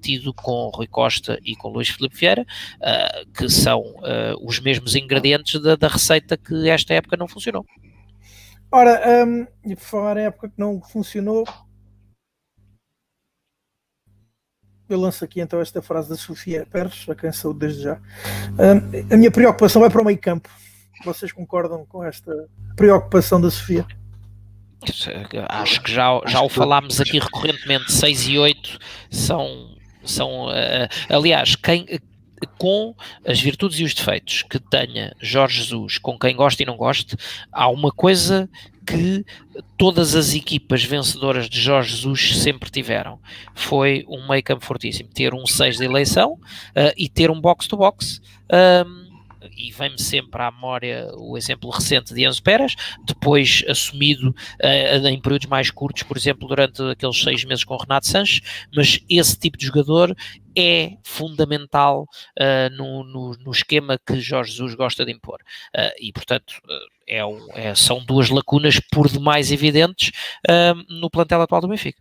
tido 0.02 0.34
com 0.34 0.70
Rui 0.74 0.86
Costa 0.86 1.38
e 1.42 1.56
com 1.56 1.70
Luís 1.70 1.88
Filipe 1.88 2.14
Vieira, 2.14 2.46
que 3.34 3.48
são 3.48 3.82
os 4.42 4.60
mesmos 4.60 4.94
ingredientes 4.94 5.58
da, 5.62 5.74
da 5.74 5.88
receita 5.88 6.36
que 6.36 6.68
esta 6.68 6.92
época 6.92 7.16
não 7.16 7.26
funcionou. 7.26 7.64
Ora, 8.70 9.24
um, 9.24 9.46
e 9.64 9.76
por 9.76 9.84
falar 9.84 10.16
em 10.16 10.24
época 10.24 10.48
que 10.48 10.58
não 10.58 10.80
funcionou, 10.80 11.44
eu 14.88 15.00
lanço 15.00 15.24
aqui 15.24 15.40
então 15.40 15.60
esta 15.60 15.82
frase 15.82 16.08
da 16.08 16.16
Sofia 16.16 16.66
Pérez, 16.70 17.06
a 17.08 17.14
quem 17.14 17.32
saúde 17.32 17.60
desde 17.60 17.82
já. 17.82 18.00
Um, 18.58 19.12
a 19.14 19.16
minha 19.16 19.30
preocupação 19.30 19.84
é 19.84 19.90
para 19.90 20.02
o 20.02 20.04
meio 20.04 20.18
campo. 20.18 20.48
Vocês 21.04 21.32
concordam 21.32 21.84
com 21.86 22.02
esta 22.02 22.32
preocupação 22.74 23.40
da 23.40 23.50
Sofia? 23.50 23.86
Acho 25.48 25.82
que 25.82 25.90
já, 25.90 26.20
já 26.26 26.40
o 26.42 26.48
falámos 26.48 27.00
aqui 27.00 27.18
recorrentemente, 27.18 27.92
6 27.92 28.28
e 28.28 28.38
8 28.38 28.78
são, 29.10 29.76
são 30.04 30.46
uh, 30.46 30.88
aliás, 31.08 31.56
quem, 31.56 31.86
com 32.58 32.94
as 33.26 33.40
virtudes 33.40 33.78
e 33.78 33.84
os 33.84 33.94
defeitos 33.94 34.42
que 34.42 34.58
tenha 34.58 35.14
Jorge 35.20 35.62
Jesus, 35.62 35.98
com 35.98 36.18
quem 36.18 36.36
gosta 36.36 36.62
e 36.62 36.66
não 36.66 36.76
goste, 36.76 37.16
há 37.52 37.68
uma 37.68 37.90
coisa 37.90 38.48
que 38.86 39.26
todas 39.76 40.14
as 40.14 40.32
equipas 40.32 40.84
vencedoras 40.84 41.48
de 41.48 41.60
Jorge 41.60 41.96
Jesus 41.96 42.38
sempre 42.38 42.70
tiveram. 42.70 43.18
Foi 43.54 44.04
um 44.08 44.28
meio 44.28 44.42
campo 44.42 44.64
fortíssimo. 44.64 45.08
Ter 45.12 45.34
um 45.34 45.46
6 45.46 45.78
de 45.78 45.84
eleição 45.84 46.34
uh, 46.34 46.94
e 46.96 47.08
ter 47.08 47.30
um 47.30 47.40
box-to-box. 47.40 48.22
Um, 48.86 49.05
e 49.56 49.70
vem-me 49.70 50.00
sempre 50.00 50.42
à 50.42 50.50
memória 50.50 51.10
o 51.16 51.36
exemplo 51.36 51.70
recente 51.70 52.14
de 52.14 52.24
Enzo 52.24 52.42
Pérez, 52.42 52.74
depois 53.04 53.64
assumido 53.68 54.30
uh, 54.30 55.06
em 55.06 55.20
períodos 55.20 55.46
mais 55.46 55.70
curtos, 55.70 56.02
por 56.02 56.16
exemplo, 56.16 56.48
durante 56.48 56.82
aqueles 56.82 57.20
seis 57.20 57.44
meses 57.44 57.64
com 57.64 57.76
Renato 57.76 58.06
Sanches, 58.06 58.40
mas 58.74 59.00
esse 59.08 59.38
tipo 59.38 59.56
de 59.58 59.66
jogador 59.66 60.16
é 60.56 60.96
fundamental 61.04 62.06
uh, 62.38 62.74
no, 62.74 63.04
no, 63.04 63.36
no, 63.44 63.50
esquema 63.50 63.98
que 63.98 64.18
Jorge 64.20 64.52
Jesus 64.52 64.74
gosta 64.74 65.04
de 65.04 65.12
impor. 65.12 65.38
Uh, 65.76 65.92
e, 66.00 66.12
portanto, 66.12 66.54
é, 67.06 67.24
um, 67.24 67.46
é, 67.52 67.74
são 67.74 68.02
duas 68.04 68.30
lacunas 68.30 68.80
por 68.90 69.08
demais 69.08 69.52
evidentes 69.52 70.10
no 70.88 71.10
plantel 71.10 71.42
atual 71.42 71.60
do 71.60 71.68
Benfica. 71.68 72.00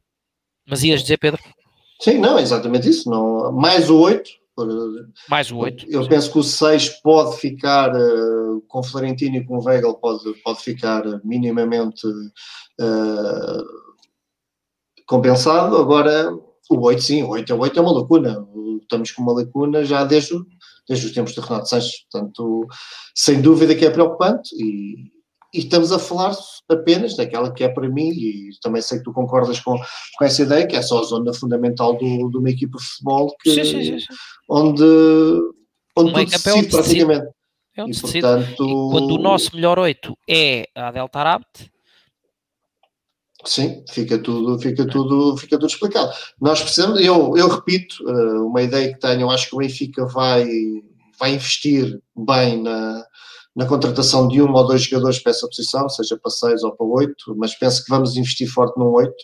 Mas 0.65 0.83
ias 0.83 1.01
dizer, 1.01 1.17
Pedro? 1.17 1.41
Sim, 1.99 2.17
não, 2.17 2.37
é 2.37 2.41
exatamente 2.41 2.89
isso. 2.89 3.09
Não, 3.09 3.51
mais 3.51 3.89
o 3.89 3.99
8, 3.99 4.29
mais 5.29 5.51
o 5.51 5.57
8. 5.57 5.85
Eu 5.89 6.07
penso 6.07 6.31
que 6.31 6.39
o 6.39 6.43
6 6.43 7.01
pode 7.01 7.37
ficar, 7.37 7.93
uh, 7.95 8.61
com 8.67 8.83
Florentino 8.83 9.37
e 9.37 9.45
com 9.45 9.63
Weigl, 9.63 9.93
pode, 9.95 10.33
pode 10.43 10.59
ficar 10.61 11.03
minimamente 11.23 12.07
uh, 12.07 13.65
compensado. 15.05 15.77
Agora, 15.77 16.31
o 16.69 16.79
8, 16.79 17.01
sim, 17.01 17.23
o 17.23 17.29
8 17.29 17.51
é 17.51 17.55
8 17.55 17.79
é 17.79 17.81
uma 17.81 17.93
lacuna. 17.93 18.47
Estamos 18.81 19.11
com 19.11 19.21
uma 19.21 19.33
lacuna 19.33 19.83
já 19.83 20.03
desde, 20.03 20.35
desde 20.87 21.07
os 21.07 21.11
tempos 21.11 21.33
de 21.33 21.41
Renato 21.41 21.69
Sanches. 21.69 22.05
Portanto, 22.11 22.67
sem 23.15 23.41
dúvida 23.41 23.75
que 23.75 23.85
é 23.85 23.89
preocupante 23.89 24.55
e, 24.55 25.14
e 25.55 25.59
estamos 25.59 25.91
a 25.91 25.99
falar 25.99 26.35
apenas 26.69 27.15
daquela 27.15 27.51
que 27.53 27.63
é 27.63 27.69
para 27.69 27.87
mim, 27.87 28.09
e 28.09 28.49
também 28.61 28.81
sei 28.81 28.97
que 28.97 29.03
tu 29.03 29.13
concordas 29.13 29.59
com, 29.59 29.77
com 30.17 30.25
essa 30.25 30.41
ideia, 30.41 30.67
que 30.67 30.75
é 30.75 30.81
só 30.81 30.99
a 30.99 31.03
zona 31.03 31.33
fundamental 31.33 31.93
do, 31.93 32.29
de 32.29 32.37
uma 32.37 32.49
equipa 32.49 32.77
de 32.77 32.83
futebol 32.83 33.35
que, 33.41 33.53
sim, 33.53 33.63
sim, 33.63 33.99
sim, 33.99 34.05
onde, 34.49 34.83
onde 35.95 36.11
tudo 36.13 36.29
se 36.29 36.43
decide, 36.43 36.69
praticamente. 36.69 37.27
É 37.77 37.83
onde 37.83 37.97
e, 37.97 38.01
portanto... 38.01 38.63
E 38.63 38.91
quando 38.91 39.11
o 39.11 39.17
nosso 39.17 39.55
melhor 39.55 39.79
8 39.79 40.17
é 40.29 40.67
a 40.75 40.91
Delta 40.91 41.19
Arabt, 41.19 41.69
Sim, 43.47 43.83
fica 43.91 44.17
tudo, 44.17 44.59
fica 44.59 44.87
tudo, 44.87 45.37
fica 45.37 45.55
tudo 45.59 45.69
explicado. 45.69 46.11
Nós 46.41 46.63
precisamos, 46.63 46.99
eu, 46.99 47.37
eu 47.37 47.47
repito, 47.47 47.97
eh, 48.09 48.39
uma 48.39 48.63
ideia 48.63 48.91
que 48.91 48.99
tenho, 48.99 49.29
acho 49.29 49.49
que 49.49 49.55
o 49.55 49.59
Benfica 49.59 50.03
vai, 50.07 50.47
vai 51.19 51.35
investir 51.35 51.99
bem 52.15 52.63
na, 52.63 53.05
na 53.55 53.65
contratação 53.65 54.27
de 54.27 54.41
um 54.41 54.51
ou 54.51 54.67
dois 54.67 54.83
jogadores 54.83 55.19
para 55.19 55.31
essa 55.31 55.47
posição, 55.47 55.87
seja 55.87 56.19
para 56.21 56.31
seis 56.31 56.63
ou 56.63 56.75
para 56.75 56.85
oito, 56.85 57.35
mas 57.37 57.57
penso 57.57 57.83
que 57.83 57.89
vamos 57.89 58.17
investir 58.17 58.51
forte 58.51 58.77
num 58.77 58.91
oito, 58.91 59.15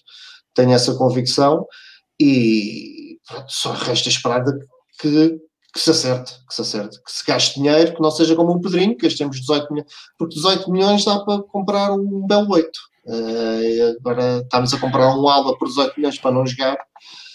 tenho 0.53 0.71
essa 0.71 0.95
convicção 0.95 1.65
e 2.19 3.17
pronto, 3.27 3.51
só 3.51 3.73
resta 3.73 4.09
esperar 4.09 4.43
que, 4.99 5.37
que 5.73 5.79
se 5.79 5.91
acerte, 5.91 6.33
que 6.47 6.55
se 6.55 6.61
acerte, 6.61 6.97
que 7.03 7.11
se 7.11 7.25
gaste 7.25 7.59
dinheiro, 7.59 7.93
que 7.93 8.01
não 8.01 8.11
seja 8.11 8.35
como 8.35 8.53
um 8.53 8.61
Pedrinho, 8.61 8.95
que 8.95 9.07
gastemos 9.07 9.39
18 9.39 9.73
milhões, 9.73 9.91
porque 10.17 10.35
18 10.35 10.71
milhões 10.71 11.03
dá 11.03 11.19
para 11.19 11.43
comprar 11.43 11.91
um 11.91 12.25
belo 12.25 12.53
oito. 12.53 12.79
Uh, 13.03 13.97
agora 13.99 14.41
estamos 14.43 14.73
a 14.73 14.79
comprar 14.79 15.15
um 15.15 15.27
Alba 15.27 15.57
por 15.57 15.67
18 15.67 15.93
milhões 15.97 16.19
para 16.19 16.31
não 16.31 16.45
jogar 16.45 16.77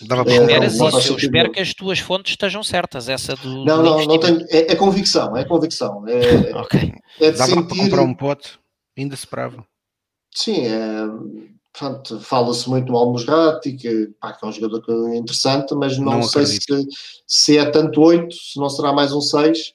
Dava 0.02 0.24
para 0.24 0.34
é, 0.34 0.66
isso, 0.66 0.84
eu 0.84 1.16
espero 1.16 1.51
que 1.51 1.60
as 1.60 1.72
tuas 1.72 1.98
fontes 1.98 2.32
estejam 2.32 2.62
certas, 2.62 3.09
essa 3.09 3.34
do. 3.34 3.64
Não, 3.64 3.82
não, 3.82 4.05
não 4.05 4.18
tenho. 4.18 4.44
É, 4.51 4.72
é, 4.72 4.76
convicção, 4.76 5.34
é 5.36 5.44
convicção. 5.44 6.05
É, 6.06 6.55
okay. 6.60 6.93
é 7.18 7.30
de 7.30 7.38
Dava 7.38 7.51
sentir... 7.51 7.66
para 7.66 7.76
comprar 7.76 8.02
um 8.02 8.14
pote, 8.14 8.59
ainda 8.97 9.16
se 9.16 9.26
prava. 9.26 9.64
Sim, 10.34 10.66
é, 10.66 11.06
portanto, 11.72 12.20
fala-se 12.20 12.68
muito 12.68 12.93
no 12.93 12.98
Almusrati, 12.98 13.72
que, 13.72 14.10
pá, 14.20 14.34
que 14.34 14.44
é 14.44 14.48
um 14.48 14.52
jogador 14.52 14.84
é 15.10 15.16
interessante, 15.16 15.74
mas 15.74 15.97
não, 15.97 16.12
não 16.12 16.22
sei 16.22 16.44
se, 16.44 16.60
se 17.26 17.56
é 17.56 17.64
tanto 17.64 18.02
8, 18.02 18.34
se 18.34 18.60
não 18.60 18.68
será 18.68 18.93
mais 18.93 19.14
um 19.14 19.20
6. 19.22 19.72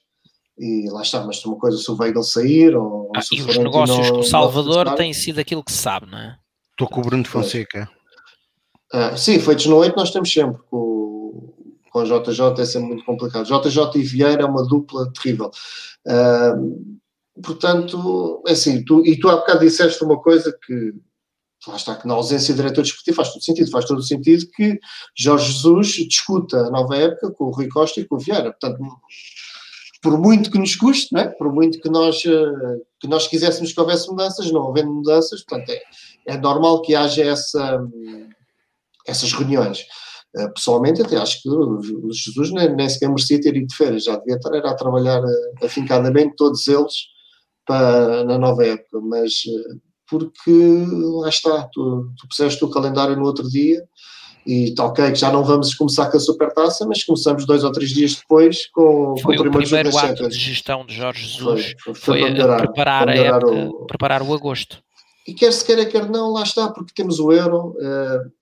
E 0.62 0.88
lá 0.88 1.02
está, 1.02 1.26
mas 1.26 1.40
se 1.40 1.48
uma 1.48 1.58
coisa 1.58 1.76
se 1.76 1.90
o 1.90 1.96
Weigl 1.98 2.22
sair 2.22 2.76
ou, 2.76 3.10
ah, 3.16 3.20
se 3.20 3.34
e 3.34 3.42
os 3.42 3.58
negócios 3.58 4.10
com 4.10 4.18
o 4.18 4.22
Salvador 4.22 4.94
têm 4.94 5.12
sido 5.12 5.40
aquilo 5.40 5.64
que 5.64 5.72
se 5.72 5.78
sabe, 5.78 6.08
não 6.08 6.16
é? 6.16 6.38
Estou 6.70 6.86
com 6.86 7.00
o 7.00 7.04
Bruno 7.04 7.24
Fonseca. 7.24 7.90
Uh, 8.94 9.18
sim, 9.18 9.40
feitos 9.40 9.66
no 9.66 9.78
8 9.78 9.96
nós 9.96 10.12
temos 10.12 10.32
sempre 10.32 10.62
com, 10.70 11.52
com 11.90 11.98
a 11.98 12.04
JJ, 12.04 12.62
é 12.62 12.64
sempre 12.64 12.90
muito 12.90 13.04
complicado. 13.04 13.44
JJ 13.44 14.00
e 14.00 14.04
Vieira 14.04 14.42
é 14.42 14.46
uma 14.46 14.64
dupla 14.64 15.10
terrível. 15.12 15.50
Uh, 16.06 16.96
portanto, 17.42 18.40
é 18.46 18.52
assim, 18.52 18.84
tu, 18.84 19.04
e 19.04 19.18
tu 19.18 19.28
há 19.28 19.38
bocado 19.38 19.64
disseste 19.64 20.04
uma 20.04 20.22
coisa 20.22 20.56
que 20.64 20.94
lá 21.66 21.74
está 21.74 21.96
que 21.96 22.06
na 22.06 22.14
ausência 22.14 22.54
de 22.54 22.60
diretor 22.62 22.82
desportivo 22.82 23.16
faz 23.16 23.32
todo 23.32 23.44
sentido, 23.44 23.70
faz 23.70 23.84
todo 23.84 23.98
o 23.98 24.02
sentido 24.02 24.46
que 24.54 24.78
Jorge 25.16 25.52
Jesus 25.52 25.88
discuta 26.08 26.56
a 26.66 26.70
nova 26.70 26.96
época 26.96 27.32
com 27.32 27.46
o 27.46 27.50
Rui 27.50 27.68
Costa 27.68 28.00
e 28.00 28.04
com 28.04 28.14
o 28.14 28.18
Vieira. 28.20 28.52
Portanto, 28.52 28.80
por 30.02 30.18
muito 30.18 30.50
que 30.50 30.58
nos 30.58 30.74
custe, 30.74 31.16
é? 31.16 31.28
por 31.28 31.52
muito 31.52 31.80
que 31.80 31.88
nós, 31.88 32.22
ah, 32.26 32.76
que 33.00 33.06
nós 33.06 33.28
quiséssemos 33.28 33.72
que 33.72 33.80
houvesse 33.80 34.08
mudanças, 34.10 34.50
não 34.50 34.68
havendo 34.68 34.92
mudanças, 34.92 35.44
portanto, 35.44 35.70
é, 35.70 35.82
é 36.26 36.36
normal 36.36 36.82
que 36.82 36.94
haja 36.94 37.22
essa 37.22 37.82
essas 39.06 39.32
reuniões. 39.32 39.84
Uh, 40.34 40.50
pessoalmente, 40.54 41.02
até 41.02 41.16
acho 41.16 41.42
que 41.42 41.48
o 41.48 42.10
Jesus 42.10 42.52
nem, 42.52 42.74
nem 42.74 42.88
sequer 42.88 43.08
merecia 43.08 43.40
ter 43.40 43.54
ido 43.54 43.66
de 43.66 43.76
férias, 43.76 44.04
já 44.04 44.16
devia 44.16 44.36
estar 44.36 44.54
a 44.54 44.74
trabalhar 44.74 45.22
uh, 45.22 45.64
afincadamente, 45.64 46.36
todos 46.36 46.66
eles, 46.68 46.94
para, 47.66 48.24
na 48.24 48.38
nova 48.38 48.64
época, 48.64 49.00
mas 49.00 49.42
porque 50.08 50.86
lá 51.20 51.28
está, 51.28 51.68
tu, 51.72 52.12
tu 52.18 52.28
puseste 52.28 52.64
o 52.64 52.70
calendário 52.70 53.16
no 53.16 53.24
outro 53.24 53.48
dia 53.48 53.82
e 54.46 54.70
está 54.70 54.84
ok 54.84 55.12
que 55.12 55.18
já 55.18 55.30
não 55.30 55.44
vamos 55.44 55.74
começar 55.74 56.10
com 56.10 56.16
a 56.16 56.20
supertaça, 56.20 56.86
mas 56.86 57.04
começamos 57.04 57.46
dois 57.46 57.64
ou 57.64 57.72
três 57.72 57.90
dias 57.90 58.16
depois 58.16 58.66
com, 58.72 59.14
foi 59.18 59.36
com 59.36 59.48
o 59.48 59.50
primeiro, 59.50 59.90
primeiro 59.90 59.98
ato 59.98 60.28
de 60.28 60.36
gestão 60.36 60.84
de 60.84 60.94
Jorge 60.94 61.26
Jesus, 61.26 61.74
foi, 61.82 61.94
foi, 61.94 62.20
foi 62.20 62.30
melhorar, 62.30 62.62
preparar, 62.62 63.08
época, 63.08 63.52
o... 63.52 63.86
preparar 63.86 64.22
o 64.22 64.34
agosto. 64.34 64.82
E 65.26 65.34
quer 65.34 65.52
se 65.52 65.64
queira, 65.64 65.86
quer 65.86 66.08
não, 66.10 66.32
lá 66.32 66.42
está, 66.42 66.68
porque 66.70 66.92
temos 66.94 67.20
o 67.20 67.30
Euro, 67.30 67.76
uh, 67.78 68.32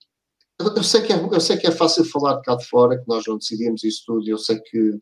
eu 0.75 0.83
sei, 0.83 1.01
que 1.01 1.13
é, 1.13 1.15
eu 1.15 1.39
sei 1.41 1.57
que 1.57 1.67
é 1.67 1.71
fácil 1.71 2.05
falar 2.05 2.35
de 2.35 2.41
cá 2.43 2.55
de 2.55 2.65
fora, 2.65 2.97
que 2.97 3.07
nós 3.07 3.23
não 3.27 3.37
decidimos 3.37 3.83
isso 3.83 4.03
tudo. 4.05 4.27
Eu 4.27 4.37
sei 4.37 4.59
que, 4.59 4.99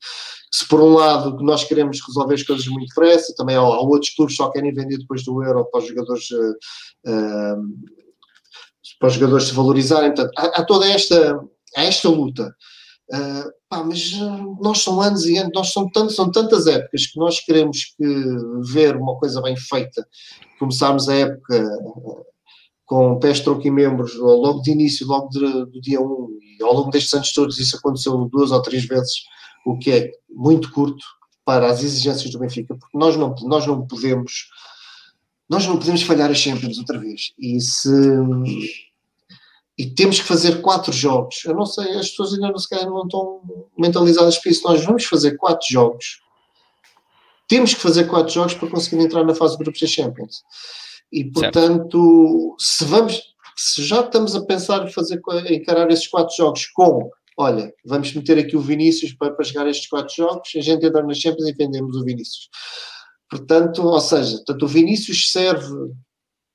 se 0.51 0.67
por 0.67 0.79
um 0.81 0.93
lado 0.93 1.37
nós 1.43 1.63
queremos 1.63 1.99
resolver 2.05 2.35
as 2.35 2.43
coisas 2.43 2.67
muito 2.67 2.87
depressa, 2.87 3.33
também 3.35 3.55
há, 3.55 3.59
há, 3.59 3.81
outros 3.81 4.13
clubes 4.13 4.35
que 4.35 4.43
só 4.43 4.49
querem 4.49 4.73
vender 4.73 4.97
depois 4.97 5.23
do 5.23 5.43
euro 5.43 5.65
para 5.65 5.81
os 5.81 5.87
jogadores, 5.87 6.29
uh, 6.31 7.57
para 8.99 9.07
os 9.07 9.13
jogadores 9.13 9.47
se 9.47 9.53
valorizarem. 9.53 10.13
Portanto, 10.13 10.31
há, 10.37 10.61
há 10.61 10.65
toda 10.65 10.87
esta, 10.87 11.39
há 11.75 11.83
esta 11.83 12.09
luta. 12.09 12.53
Uh, 13.11 13.49
pá, 13.67 13.83
mas 13.83 14.11
nós 14.61 14.83
são 14.83 15.01
anos 15.01 15.25
e 15.25 15.37
anos, 15.37 15.51
nós 15.55 15.73
são, 15.73 15.89
tanto, 15.89 16.13
são 16.13 16.31
tantas 16.31 16.67
épocas 16.67 17.07
que 17.07 17.17
nós 17.17 17.39
queremos 17.39 17.85
que 17.97 18.05
ver 18.71 18.95
uma 18.95 19.17
coisa 19.17 19.41
bem 19.41 19.55
feita. 19.55 20.05
Começámos 20.59 21.09
a 21.09 21.15
época 21.15 21.65
com 22.89 23.19
pés, 23.19 23.39
tronco 23.39 23.65
e 23.65 23.71
membros 23.71 24.15
logo 24.15 24.61
de 24.61 24.71
início, 24.71 25.05
logo 25.05 25.29
de, 25.29 25.39
do 25.39 25.79
dia 25.79 26.01
1, 26.01 26.29
e 26.59 26.63
ao 26.63 26.73
longo 26.73 26.89
destes 26.89 27.13
anos 27.13 27.31
todos 27.33 27.59
isso 27.59 27.77
aconteceu 27.77 28.17
duas 28.31 28.51
ou 28.51 28.61
três 28.63 28.83
vezes, 28.85 29.13
o 29.63 29.77
que 29.77 29.91
é 29.91 30.11
muito 30.27 30.71
curto 30.71 31.05
para 31.45 31.67
as 31.67 31.83
exigências 31.83 32.31
do 32.31 32.39
Benfica, 32.39 32.75
porque 32.75 32.97
nós 32.97 33.15
não, 33.15 33.35
nós 33.43 33.65
não 33.67 33.85
podemos 33.85 34.49
nós 35.47 35.65
não 35.65 35.77
podemos 35.77 36.03
falhar 36.03 36.29
a 36.29 36.35
Champions 36.35 36.77
outra 36.77 36.99
vez, 36.99 37.33
e 37.39 37.59
se 37.59 37.89
e 39.79 39.89
temos 39.89 40.19
que 40.19 40.27
fazer 40.27 40.61
quatro 40.61 40.91
jogos, 40.91 41.45
eu 41.45 41.55
não 41.55 41.65
sei, 41.65 41.95
as 41.95 42.09
pessoas 42.09 42.33
ainda 42.33 42.51
não, 42.51 42.91
não 42.91 43.03
estão 43.03 43.41
mentalizadas 43.77 44.37
para 44.37 44.51
isso, 44.51 44.67
nós 44.67 44.83
vamos 44.83 45.05
fazer 45.05 45.37
quatro 45.37 45.65
jogos, 45.69 46.19
temos 47.47 47.73
que 47.73 47.79
fazer 47.79 48.03
quatro 48.03 48.33
jogos 48.33 48.55
para 48.55 48.69
conseguir 48.69 49.01
entrar 49.01 49.23
na 49.23 49.33
fase 49.33 49.57
de 49.57 49.63
grupos 49.63 49.79
da 49.79 49.87
Champions. 49.87 50.43
E, 51.09 51.23
portanto, 51.31 52.55
se 52.59 52.83
vamos, 52.83 53.21
se 53.55 53.81
já 53.85 54.01
estamos 54.01 54.35
a 54.35 54.45
pensar 54.45 54.85
em 54.85 54.91
fazer, 54.91 55.21
encarar 55.49 55.89
esses 55.89 56.07
quatro 56.09 56.35
jogos 56.35 56.67
com, 56.67 57.09
olha, 57.37 57.73
vamos 57.85 58.13
meter 58.13 58.37
aqui 58.37 58.57
o 58.57 58.61
Vinícius 58.61 59.13
para, 59.13 59.31
para 59.31 59.45
jogar 59.45 59.65
estes 59.65 59.87
quatro 59.87 60.13
jogos, 60.13 60.49
a 60.57 60.59
gente 60.59 60.85
entra 60.85 61.01
nas 61.01 61.17
Champions 61.17 61.47
e 61.47 61.53
vendemos 61.53 61.95
o 61.95 62.03
Vinícius. 62.03 62.49
Portanto, 63.29 63.81
ou 63.81 64.01
seja, 64.01 64.43
tanto 64.45 64.65
o 64.65 64.67
Vinícius 64.67 65.31
serve 65.31 65.73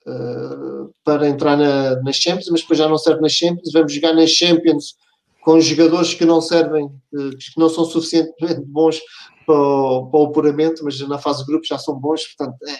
uh, 0.06 0.73
para 1.04 1.28
entrar 1.28 1.56
na, 1.56 2.00
nas 2.02 2.16
Champions, 2.16 2.48
mas 2.50 2.62
depois 2.62 2.78
já 2.78 2.88
não 2.88 2.98
serve 2.98 3.20
nas 3.20 3.32
Champions, 3.32 3.72
vamos 3.72 3.92
jogar 3.92 4.14
nas 4.14 4.30
Champions 4.30 4.96
com 5.42 5.60
jogadores 5.60 6.14
que 6.14 6.24
não 6.24 6.40
servem, 6.40 6.86
uh, 6.86 7.30
que 7.30 7.58
não 7.58 7.68
são 7.68 7.84
suficientemente 7.84 8.62
bons 8.62 9.00
para 9.46 9.54
o, 9.54 10.06
para 10.10 10.20
o 10.20 10.24
apuramento, 10.24 10.82
mas 10.82 10.98
na 11.00 11.18
fase 11.18 11.40
de 11.40 11.46
grupo 11.46 11.66
já 11.66 11.78
são 11.78 11.94
bons, 11.94 12.26
portanto, 12.28 12.56
é. 12.66 12.76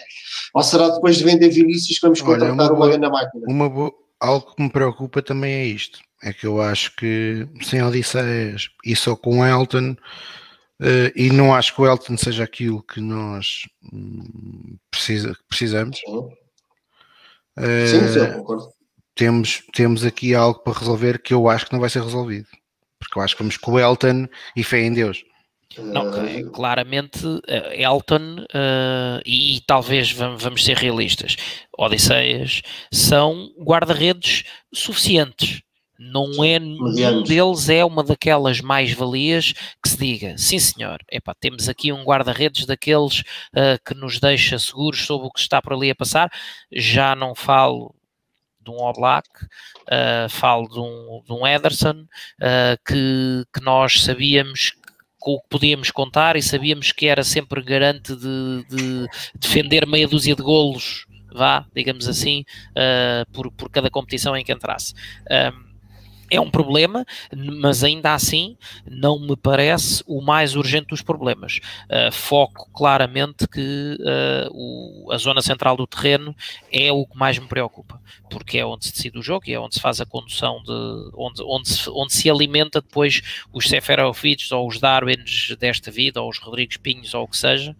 ou 0.53 0.63
será 0.63 0.89
depois 0.89 1.17
de 1.17 1.23
vender 1.23 1.49
Vinícius 1.49 1.99
que 1.99 2.01
vamos 2.01 2.21
contratar 2.21 2.71
Olha, 2.71 2.73
uma, 2.73 2.73
uma 2.73 2.87
grande 2.87 3.07
máquina? 3.07 3.45
Uma 3.47 3.69
boa, 3.69 3.93
algo 4.19 4.55
que 4.55 4.63
me 4.63 4.69
preocupa 4.69 5.21
também 5.21 5.53
é 5.53 5.65
isto, 5.65 5.99
é 6.23 6.33
que 6.33 6.47
eu 6.47 6.59
acho 6.59 6.95
que 6.95 7.47
sem 7.61 7.83
Odisseias 7.83 8.69
e 8.83 8.95
só 8.95 9.15
com 9.15 9.45
Elton, 9.45 9.91
uh, 10.81 11.11
e 11.15 11.29
não 11.29 11.53
acho 11.53 11.75
que 11.75 11.81
o 11.81 11.85
Elton 11.85 12.17
seja 12.17 12.43
aquilo 12.43 12.81
que 12.81 12.99
nós 12.99 13.61
um, 13.93 14.75
precisa, 14.89 15.37
precisamos. 15.47 15.99
Sim, 15.99 16.29
sim, 17.59 18.07
sim, 18.13 18.33
concordo. 18.33 18.69
Temos, 19.15 19.63
temos 19.73 20.03
aqui 20.03 20.35
algo 20.35 20.59
para 20.59 20.77
resolver 20.77 21.21
que 21.21 21.33
eu 21.33 21.47
acho 21.47 21.67
que 21.67 21.73
não 21.73 21.79
vai 21.79 21.89
ser 21.89 22.03
resolvido. 22.03 22.47
Porque 22.99 23.17
eu 23.17 23.23
acho 23.23 23.35
que 23.35 23.41
vamos 23.41 23.57
com 23.57 23.71
o 23.71 23.79
Elton 23.79 24.27
e 24.55 24.63
fé 24.63 24.81
em 24.81 24.93
Deus. 24.93 25.23
Não, 25.77 26.09
uh, 26.09 26.51
claramente 26.51 27.19
Elton 27.73 28.39
uh, 28.39 29.21
e, 29.25 29.57
e, 29.57 29.61
talvez 29.61 30.11
vamos, 30.11 30.41
vamos 30.41 30.63
ser 30.63 30.77
realistas, 30.77 31.35
Odisseias 31.77 32.61
são 32.93 33.51
guarda-redes 33.59 34.45
suficientes 34.73 35.64
não 35.97 36.43
é 36.43 36.59
nenhum 36.59 37.23
deles 37.23 37.69
é 37.69 37.83
uma 37.83 38.03
daquelas 38.03 38.61
mais-valias 38.61 39.53
que 39.81 39.89
se 39.89 39.97
diga, 39.97 40.37
sim 40.37 40.59
senhor, 40.59 40.99
epá, 41.11 41.33
temos 41.33 41.69
aqui 41.69 41.91
um 41.91 42.03
guarda-redes 42.03 42.65
daqueles 42.65 43.19
uh, 43.19 43.79
que 43.85 43.93
nos 43.93 44.19
deixa 44.19 44.59
seguros 44.59 45.05
sobre 45.05 45.27
o 45.27 45.31
que 45.31 45.39
está 45.39 45.61
por 45.61 45.73
ali 45.73 45.89
a 45.89 45.95
passar. 45.95 46.31
Já 46.71 47.15
não 47.15 47.33
falo 47.33 47.95
de 48.59 48.71
um 48.71 48.81
Oblak, 48.81 49.29
uh, 49.43 50.29
falo 50.29 50.67
de 50.67 50.79
um, 50.79 51.21
de 51.25 51.33
um 51.33 51.47
Ederson, 51.47 52.01
uh, 52.01 52.77
que, 52.85 53.45
que 53.53 53.63
nós 53.63 54.01
sabíamos 54.01 54.73
com 55.19 55.33
o 55.33 55.41
que 55.41 55.49
podíamos 55.49 55.91
contar 55.91 56.35
e 56.35 56.41
sabíamos 56.41 56.91
que 56.91 57.07
era 57.07 57.23
sempre 57.23 57.61
garante 57.63 58.15
de, 58.15 58.65
de 58.69 59.07
defender 59.35 59.87
meia 59.87 60.07
dúzia 60.07 60.35
de 60.35 60.41
golos, 60.41 61.05
vá, 61.33 61.65
digamos 61.75 62.07
assim, 62.07 62.43
uh, 62.71 63.31
por, 63.31 63.51
por 63.51 63.69
cada 63.69 63.89
competição 63.89 64.35
em 64.35 64.43
que 64.43 64.51
entrasse. 64.51 64.93
Um, 65.29 65.64
é 66.29 66.39
um 66.39 66.49
problema, 66.49 67.05
mas 67.33 67.83
ainda 67.83 68.13
assim 68.13 68.57
não 68.89 69.19
me 69.19 69.35
parece 69.35 70.03
o 70.07 70.21
mais 70.21 70.55
urgente 70.55 70.87
dos 70.87 71.01
problemas. 71.01 71.59
Uh, 71.85 72.11
foco 72.11 72.69
claramente 72.71 73.47
que 73.47 73.97
uh, 73.99 74.49
o, 74.51 75.11
a 75.11 75.17
zona 75.17 75.41
central 75.41 75.77
do 75.77 75.87
terreno 75.87 76.35
é 76.71 76.91
o 76.91 77.05
que 77.05 77.17
mais 77.17 77.37
me 77.37 77.47
preocupa, 77.47 78.01
porque 78.29 78.57
é 78.57 78.65
onde 78.65 78.85
se 78.85 78.91
decide 78.91 79.19
o 79.19 79.23
jogo 79.23 79.45
e 79.47 79.53
é 79.53 79.59
onde 79.59 79.75
se 79.75 79.81
faz 79.81 80.01
a 80.01 80.05
condução 80.05 80.61
de 80.63 81.11
onde, 81.13 81.43
onde, 81.43 81.69
se, 81.69 81.89
onde 81.89 82.13
se 82.13 82.29
alimenta 82.29 82.81
depois 82.81 83.21
os 83.53 83.67
Seferovics 83.67 84.51
ou 84.51 84.67
os 84.67 84.79
Darwins 84.79 85.55
desta 85.59 85.91
vida, 85.91 86.21
ou 86.21 86.29
os 86.29 86.39
Rodrigues 86.39 86.77
Pinhos 86.77 87.13
ou 87.13 87.23
o 87.23 87.27
que 87.27 87.37
seja, 87.37 87.71
um, 87.71 87.75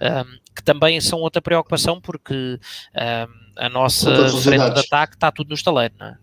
ah, 0.00 0.26
que 0.54 0.62
também 0.62 1.00
são 1.00 1.20
outra 1.20 1.40
preocupação 1.40 2.00
porque 2.00 2.34
um, 2.34 3.40
a 3.56 3.68
nossa 3.68 4.10
frente 4.40 4.70
de 4.70 4.80
ataque 4.80 5.14
está 5.14 5.30
tudo 5.30 5.48
no 5.48 5.54
estaleiro, 5.54 5.94
não 5.98 6.06
é? 6.06 6.16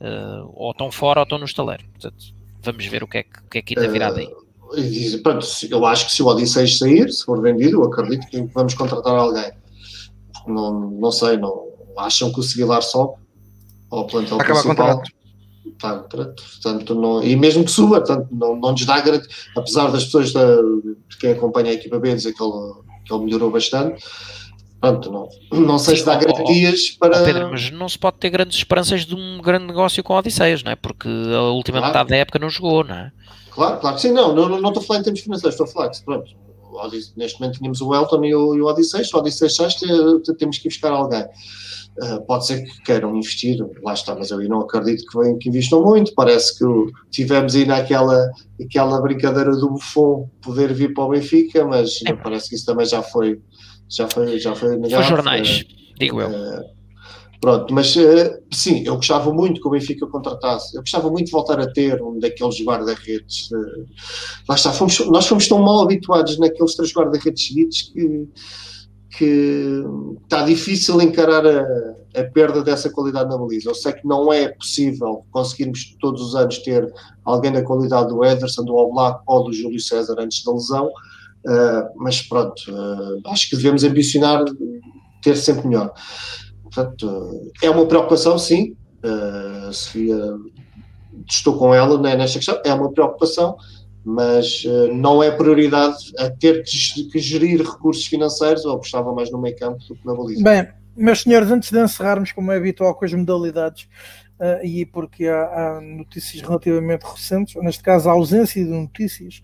Uh, 0.00 0.50
ou 0.54 0.70
estão 0.72 0.90
fora 0.90 1.20
ou 1.20 1.24
estão 1.24 1.38
no 1.38 1.44
estaleiro. 1.44 1.84
Portanto, 1.92 2.24
vamos 2.62 2.86
ver 2.86 3.02
o 3.02 3.08
que 3.08 3.18
é 3.18 3.22
que, 3.22 3.40
que, 3.50 3.58
é 3.58 3.62
que 3.62 3.78
ainda 3.78 3.92
virá 3.92 4.10
daí. 4.10 4.26
Uh, 4.26 5.22
pronto, 5.22 5.46
eu 5.68 5.84
acho 5.86 6.06
que 6.06 6.12
se 6.12 6.22
o 6.22 6.26
Odissei 6.26 6.66
sair, 6.66 7.10
se 7.10 7.24
for 7.24 7.40
vendido, 7.40 7.82
eu 7.82 7.84
acredito 7.84 8.26
que 8.28 8.40
vamos 8.54 8.74
contratar 8.74 9.14
alguém. 9.14 9.50
Não, 10.46 10.90
não 10.90 11.12
sei, 11.12 11.36
não 11.36 11.70
acham 11.96 12.32
que 12.32 12.40
o 12.40 12.42
Seguilar 12.42 12.82
sobe 12.82 13.14
ao 13.90 14.06
plantel 14.06 14.40
Acaba 14.40 14.62
principal. 14.62 15.02
Tá, 15.78 15.98
portanto, 15.98 16.94
não, 16.94 17.22
e 17.22 17.34
mesmo 17.36 17.64
que 17.64 17.70
suba, 17.70 18.00
portanto, 18.00 18.28
não, 18.30 18.54
não 18.54 18.72
nos 18.72 18.84
dá 18.84 19.02
apesar 19.56 19.90
das 19.90 20.04
pessoas 20.04 20.30
da, 20.30 20.56
de 20.56 21.16
quem 21.18 21.32
acompanha 21.32 21.70
a 21.70 21.74
equipa 21.74 21.98
B 21.98 22.14
dizer 22.14 22.34
que 22.34 22.42
ele, 22.42 22.72
que 23.06 23.14
ele 23.14 23.24
melhorou 23.24 23.50
bastante, 23.50 24.04
Pronto, 24.80 25.12
não, 25.12 25.28
não 25.60 25.78
sei 25.78 25.96
se 25.96 26.06
dá 26.06 26.16
garantias 26.16 26.90
para. 26.92 27.22
Pedro, 27.22 27.50
mas 27.50 27.70
não 27.70 27.88
se 27.88 27.98
pode 27.98 28.16
ter 28.16 28.30
grandes 28.30 28.56
esperanças 28.56 29.04
de 29.04 29.14
um 29.14 29.40
grande 29.42 29.66
negócio 29.66 30.02
com 30.02 30.14
Odisseias, 30.14 30.62
não 30.62 30.72
é? 30.72 30.76
Porque 30.76 31.06
a 31.08 31.42
última 31.50 31.78
claro. 31.78 31.92
metade 31.92 32.10
da 32.10 32.16
época 32.16 32.38
não 32.38 32.48
jogou, 32.48 32.82
não 32.82 32.94
é? 32.94 33.12
Claro, 33.50 33.78
claro 33.78 33.96
que 33.96 34.02
sim, 34.02 34.12
não, 34.12 34.34
não, 34.34 34.48
não 34.48 34.70
estou 34.70 34.82
a 34.82 34.86
falar 34.86 35.00
em 35.00 35.02
termos 35.02 35.20
financeiros, 35.20 35.54
estou 35.54 35.66
a 35.66 35.68
falar 35.68 35.90
que, 35.90 36.02
pronto, 36.02 36.30
neste 37.16 37.40
momento 37.40 37.58
tínhamos 37.58 37.80
o 37.82 37.94
Elton 37.94 38.24
e 38.24 38.34
o, 38.34 38.54
e 38.54 38.62
o 38.62 38.66
Odisseias, 38.66 39.12
o 39.12 39.18
Odisseias 39.18 39.56
temos 40.38 40.58
que 40.58 40.68
buscar 40.68 40.92
alguém. 40.92 41.26
Uh, 41.98 42.22
pode 42.22 42.46
ser 42.46 42.62
que 42.62 42.82
queiram 42.82 43.14
investir, 43.14 43.58
lá 43.82 43.92
está, 43.92 44.14
mas 44.14 44.30
eu 44.30 44.38
não 44.48 44.60
acredito 44.60 45.04
que, 45.04 45.34
que 45.34 45.48
investam 45.50 45.82
muito. 45.82 46.14
Parece 46.14 46.56
que 46.56 46.64
tivemos 47.10 47.54
aí 47.54 47.66
naquela 47.66 48.30
aquela 48.62 49.00
brincadeira 49.02 49.50
do 49.50 49.70
Buffon 49.70 50.30
poder 50.40 50.72
vir 50.72 50.94
para 50.94 51.04
o 51.04 51.08
Benfica, 51.08 51.64
mas 51.66 51.98
é. 52.06 52.14
parece 52.14 52.48
que 52.48 52.54
isso 52.54 52.64
também 52.64 52.86
já 52.86 53.02
foi 53.02 53.42
já 53.90 54.08
foi, 54.08 54.38
já 54.38 54.54
foi 54.54 54.76
negado. 54.76 55.02
Foi 55.02 55.16
jornais, 55.16 55.64
digo 55.98 56.20
eu. 56.20 56.30
Uh, 56.30 56.64
pronto, 57.40 57.74
mas 57.74 57.94
uh, 57.96 58.38
sim, 58.52 58.84
eu 58.86 58.94
gostava 58.94 59.32
muito 59.32 59.60
que 59.60 59.66
o 59.66 59.70
Benfica 59.70 60.06
contratasse. 60.06 60.76
Eu 60.76 60.82
gostava 60.82 61.10
muito 61.10 61.26
de 61.26 61.32
voltar 61.32 61.58
a 61.58 61.70
ter 61.70 62.00
um 62.00 62.18
daqueles 62.18 62.64
guarda-redes. 62.64 63.50
Lá 64.48 64.54
está, 64.54 64.72
fomos, 64.72 65.00
nós 65.08 65.26
fomos 65.26 65.48
tão 65.48 65.58
mal 65.58 65.82
habituados 65.82 66.38
naqueles 66.38 66.76
três 66.76 66.92
guarda-redes 66.94 67.48
seguidos 67.48 67.82
que, 67.92 68.28
que 69.18 69.84
está 70.22 70.44
difícil 70.44 71.02
encarar 71.02 71.44
a, 71.44 71.66
a, 72.14 72.24
perda 72.32 72.62
dessa 72.62 72.88
qualidade 72.90 73.28
na 73.28 73.36
baliza. 73.36 73.70
Eu 73.70 73.74
sei 73.74 73.92
que 73.92 74.06
não 74.06 74.32
é 74.32 74.48
possível 74.50 75.24
conseguirmos 75.32 75.96
todos 76.00 76.22
os 76.22 76.36
anos 76.36 76.58
ter 76.58 76.88
alguém 77.24 77.50
da 77.50 77.62
qualidade 77.62 78.08
do 78.08 78.24
Ederson, 78.24 78.62
do 78.62 78.76
Oblak 78.76 79.20
ou 79.26 79.42
do 79.42 79.52
Júlio 79.52 79.80
César 79.80 80.14
antes 80.20 80.44
da 80.44 80.52
lesão 80.52 80.88
Uh, 81.46 81.88
mas 81.96 82.20
pronto, 82.20 82.60
uh, 82.68 83.28
acho 83.30 83.48
que 83.48 83.56
devemos 83.56 83.82
ambicionar 83.82 84.44
ter 85.22 85.36
sempre 85.36 85.68
melhor. 85.68 85.92
Portanto, 86.62 87.06
uh, 87.06 87.52
é 87.62 87.70
uma 87.70 87.86
preocupação, 87.86 88.38
sim. 88.38 88.76
Sofia, 89.72 90.14
estou 91.26 91.56
com 91.56 91.74
ela 91.74 91.98
né, 91.98 92.14
nesta 92.16 92.38
questão, 92.38 92.60
é 92.66 92.74
uma 92.74 92.92
preocupação, 92.92 93.56
mas 94.04 94.62
não 94.92 95.22
é 95.22 95.30
prioridade 95.30 96.12
a 96.18 96.28
ter 96.28 96.62
que, 96.62 97.04
que 97.04 97.18
gerir 97.18 97.62
recursos 97.62 98.04
financeiros, 98.04 98.66
ou 98.66 98.74
apostava 98.74 99.14
mais 99.14 99.30
no 99.30 99.40
meio 99.40 99.56
campo 99.56 99.78
do 99.88 99.94
que 99.94 100.06
na 100.06 100.14
baliza. 100.14 100.44
Bem, 100.44 100.68
meus 100.94 101.22
senhores, 101.22 101.50
antes 101.50 101.70
de 101.70 101.82
encerrarmos, 101.82 102.30
como 102.32 102.52
é 102.52 102.58
habitual 102.58 102.94
com 102.94 103.06
as 103.06 103.14
modalidades, 103.14 103.88
e 104.62 104.84
porque 104.84 105.26
há, 105.26 105.44
há 105.44 105.80
notícias 105.80 106.42
relativamente 106.42 107.04
recentes, 107.04 107.56
ou 107.56 107.62
neste 107.62 107.82
caso 107.82 108.06
a 108.10 108.12
ausência 108.12 108.62
de 108.62 108.70
notícias, 108.70 109.40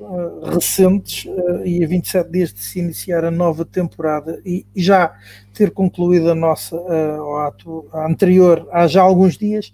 uh, 0.00 0.54
recentes 0.54 1.24
uh, 1.26 1.64
e 1.64 1.84
a 1.84 1.88
27 1.88 2.30
dias 2.30 2.52
de 2.52 2.60
se 2.60 2.78
iniciar 2.78 3.24
a 3.24 3.30
nova 3.30 3.64
temporada 3.64 4.40
e, 4.44 4.66
já 4.74 5.14
ter 5.52 5.70
concluído 5.70 6.30
a 6.30 6.34
nossa 6.34 6.76
uh, 6.76 7.36
ato 7.38 7.86
anterior 7.92 8.68
há 8.72 8.86
já 8.86 9.02
alguns 9.02 9.36
dias, 9.36 9.72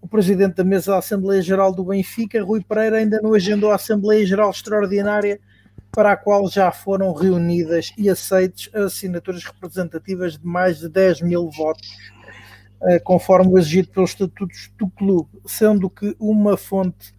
o 0.00 0.08
presidente 0.08 0.56
da 0.56 0.64
mesa 0.64 0.92
da 0.92 0.98
Assembleia 0.98 1.40
Geral 1.40 1.72
do 1.72 1.84
Benfica, 1.84 2.42
Rui 2.42 2.62
Pereira, 2.62 2.98
ainda 2.98 3.20
não 3.22 3.34
agendou 3.34 3.70
a 3.70 3.76
Assembleia 3.76 4.26
Geral 4.26 4.50
Extraordinária 4.50 5.38
para 5.92 6.12
a 6.12 6.16
qual 6.16 6.48
já 6.48 6.72
foram 6.72 7.12
reunidas 7.12 7.92
e 7.98 8.08
aceites 8.08 8.74
assinaturas 8.74 9.44
representativas 9.44 10.38
de 10.38 10.46
mais 10.46 10.78
de 10.78 10.88
10 10.88 11.20
mil 11.20 11.50
votos, 11.50 11.88
conforme 13.04 13.52
o 13.52 13.58
exigido 13.58 13.88
pelos 13.88 14.10
estatutos 14.10 14.70
do 14.78 14.88
clube, 14.90 15.30
sendo 15.46 15.88
que 15.88 16.16
uma 16.18 16.56
fonte 16.56 17.14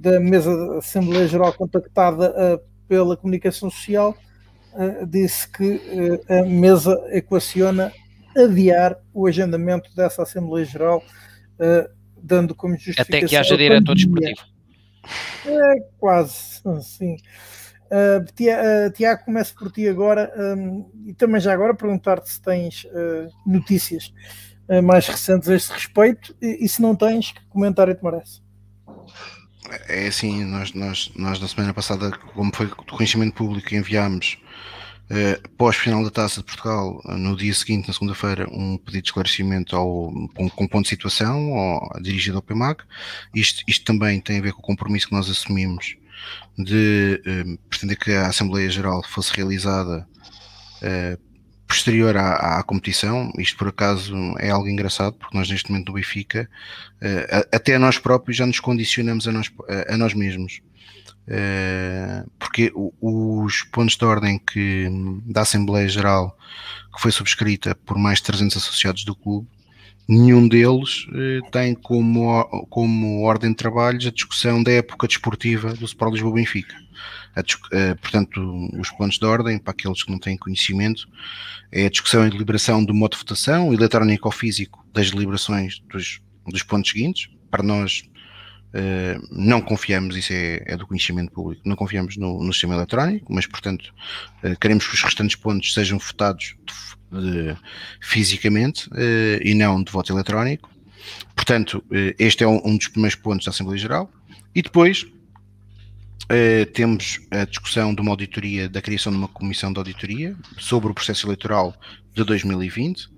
da 0.00 0.18
mesa 0.18 0.56
da 0.56 0.78
Assembleia 0.78 1.28
Geral 1.28 1.52
contactada 1.52 2.30
uh, 2.30 2.60
pela 2.88 3.16
comunicação 3.16 3.70
social 3.70 4.16
disse 5.08 5.48
que 5.48 5.80
a 6.28 6.42
mesa 6.42 6.94
equaciona 7.10 7.92
adiar 8.36 8.98
o 9.14 9.26
agendamento 9.26 9.94
dessa 9.94 10.22
Assembleia 10.22 10.66
Geral, 10.66 11.02
dando 12.22 12.54
como 12.54 12.74
justificação. 12.74 13.18
Até 13.18 13.26
que 13.26 13.36
haja 13.36 13.56
diretor 13.56 13.94
desportivo. 13.94 14.40
É, 15.46 15.80
quase, 15.98 16.60
sim. 16.82 17.16
Uh, 17.86 18.90
Tiago, 18.92 19.24
começo 19.24 19.54
por 19.54 19.70
ti 19.70 19.88
agora 19.88 20.32
um, 20.36 20.90
e 21.06 21.14
também 21.14 21.40
já 21.40 21.52
agora 21.52 21.72
perguntar-te 21.72 22.28
se 22.28 22.42
tens 22.42 22.84
uh, 22.84 23.28
notícias 23.46 24.12
mais 24.82 25.06
recentes 25.06 25.48
a 25.48 25.54
este 25.54 25.72
respeito 25.72 26.34
e, 26.42 26.64
e, 26.64 26.68
se 26.68 26.82
não 26.82 26.96
tens, 26.96 27.30
que 27.30 27.40
comentário 27.48 27.94
te 27.94 28.02
merece? 28.02 28.42
É 29.88 30.08
assim, 30.08 30.44
nós, 30.44 30.72
nós, 30.72 31.12
nós 31.14 31.38
na 31.38 31.46
semana 31.46 31.72
passada, 31.72 32.10
como 32.34 32.50
foi 32.52 32.66
do 32.66 32.74
conhecimento 32.74 33.34
público, 33.34 33.72
enviámos 33.72 34.38
pós-final 35.56 36.02
da 36.02 36.10
Taça 36.10 36.40
de 36.40 36.46
Portugal, 36.46 37.00
no 37.04 37.36
dia 37.36 37.54
seguinte, 37.54 37.86
na 37.86 37.94
segunda-feira, 37.94 38.48
um 38.50 38.76
pedido 38.76 39.02
de 39.04 39.08
esclarecimento 39.10 39.76
ao, 39.76 40.12
com 40.34 40.66
ponto 40.66 40.82
de 40.82 40.88
situação 40.88 41.54
ao, 41.54 42.00
dirigido 42.02 42.38
ao 42.38 42.42
PMAC. 42.42 42.82
Isto, 43.32 43.62
isto 43.68 43.84
também 43.84 44.20
tem 44.20 44.40
a 44.40 44.42
ver 44.42 44.52
com 44.52 44.58
o 44.58 44.64
compromisso 44.64 45.06
que 45.06 45.14
nós 45.14 45.30
assumimos 45.30 45.96
de 46.58 47.20
uh, 47.26 47.58
pretender 47.68 47.98
que 47.98 48.12
a 48.12 48.28
Assembleia 48.28 48.68
Geral 48.70 49.02
fosse 49.02 49.34
realizada 49.34 50.06
uh, 50.82 51.26
posterior 51.66 52.16
à, 52.16 52.58
à, 52.58 52.62
competição, 52.62 53.32
isto 53.38 53.56
por 53.56 53.68
acaso 53.68 54.14
é 54.38 54.50
algo 54.50 54.68
engraçado, 54.68 55.14
porque 55.14 55.36
nós 55.36 55.50
neste 55.50 55.70
momento 55.70 55.88
no 55.88 55.94
Benfica, 55.94 56.48
uh, 57.02 57.48
até 57.52 57.78
nós 57.78 57.98
próprios 57.98 58.36
já 58.36 58.46
nos 58.46 58.60
condicionamos 58.60 59.26
a 59.26 59.32
nós, 59.32 59.50
a, 59.68 59.94
a 59.94 59.96
nós 59.96 60.14
mesmos. 60.14 60.60
Uh, 61.28 62.30
porque 62.38 62.72
os 63.00 63.64
pontos 63.64 63.96
de 63.96 64.04
ordem 64.04 64.38
que, 64.38 64.88
da 65.26 65.40
Assembleia 65.40 65.88
Geral 65.88 66.36
que 66.94 67.02
foi 67.02 67.12
subscrita 67.12 67.74
por 67.84 67.98
mais 67.98 68.18
de 68.18 68.24
300 68.24 68.56
associados 68.56 69.04
do 69.04 69.14
clube, 69.14 69.46
nenhum 70.08 70.46
deles 70.46 71.06
uh, 71.08 71.50
tem 71.50 71.74
como, 71.74 72.44
como 72.70 73.22
ordem 73.22 73.50
de 73.50 73.56
trabalhos 73.56 74.06
a 74.06 74.10
discussão 74.10 74.62
da 74.62 74.72
época 74.72 75.06
desportiva 75.06 75.74
do 75.74 75.84
Sport 75.84 76.12
Lisboa 76.12 76.34
Benfica. 76.34 76.76
A, 77.34 77.40
uh, 77.40 77.96
portanto, 78.00 78.70
os 78.78 78.90
pontos 78.90 79.18
de 79.18 79.26
ordem, 79.26 79.58
para 79.58 79.72
aqueles 79.72 80.02
que 80.02 80.10
não 80.10 80.18
têm 80.18 80.36
conhecimento, 80.36 81.08
é 81.72 81.86
a 81.86 81.90
discussão 81.90 82.26
e 82.26 82.30
deliberação 82.30 82.84
do 82.84 82.94
modo 82.94 83.12
de 83.12 83.18
votação, 83.18 83.74
eletrónico 83.74 84.28
ou 84.28 84.32
físico, 84.32 84.86
das 84.92 85.10
deliberações 85.10 85.80
dos, 85.90 86.20
dos 86.46 86.62
pontos 86.62 86.90
seguintes. 86.90 87.28
Para 87.50 87.62
nós, 87.62 88.02
Uh, 88.74 89.26
não 89.30 89.62
confiamos, 89.62 90.16
isso 90.16 90.34
é, 90.34 90.62
é, 90.66 90.76
do 90.76 90.86
conhecimento 90.86 91.32
público, 91.32 91.62
não 91.64 91.76
confiamos 91.76 92.18
no, 92.18 92.42
no 92.42 92.52
sistema 92.52 92.74
eletrónico, 92.74 93.32
mas, 93.32 93.46
portanto, 93.46 93.94
queremos 94.60 94.86
que 94.86 94.92
os 94.92 95.02
restantes 95.02 95.34
pontos 95.34 95.72
sejam 95.72 95.98
votados 95.98 96.56
de, 97.10 97.56
fisicamente 98.00 98.88
uh, 98.90 99.40
e 99.42 99.54
não 99.54 99.82
de 99.82 99.90
voto 99.92 100.12
eletrónico. 100.12 100.70
Portanto, 101.34 101.84
este 102.18 102.42
é 102.42 102.48
um, 102.48 102.60
um, 102.64 102.76
dos 102.76 102.88
primeiros 102.88 103.14
pontos 103.14 103.44
da 103.44 103.50
Assembleia 103.50 103.78
Geral. 103.78 104.10
E 104.54 104.62
depois 104.62 105.06
temos 106.72 107.20
a 107.30 107.44
discussão 107.44 107.94
de 107.94 108.00
uma 108.00 108.10
auditoria, 108.10 108.68
da 108.68 108.82
criação 108.82 109.12
de 109.12 109.18
uma 109.18 109.28
comissão 109.28 109.72
de 109.72 109.78
auditoria 109.78 110.34
sobre 110.58 110.90
o 110.90 110.94
processo 110.94 111.26
eleitoral 111.26 111.72
de 112.12 112.24
2020 112.24 113.08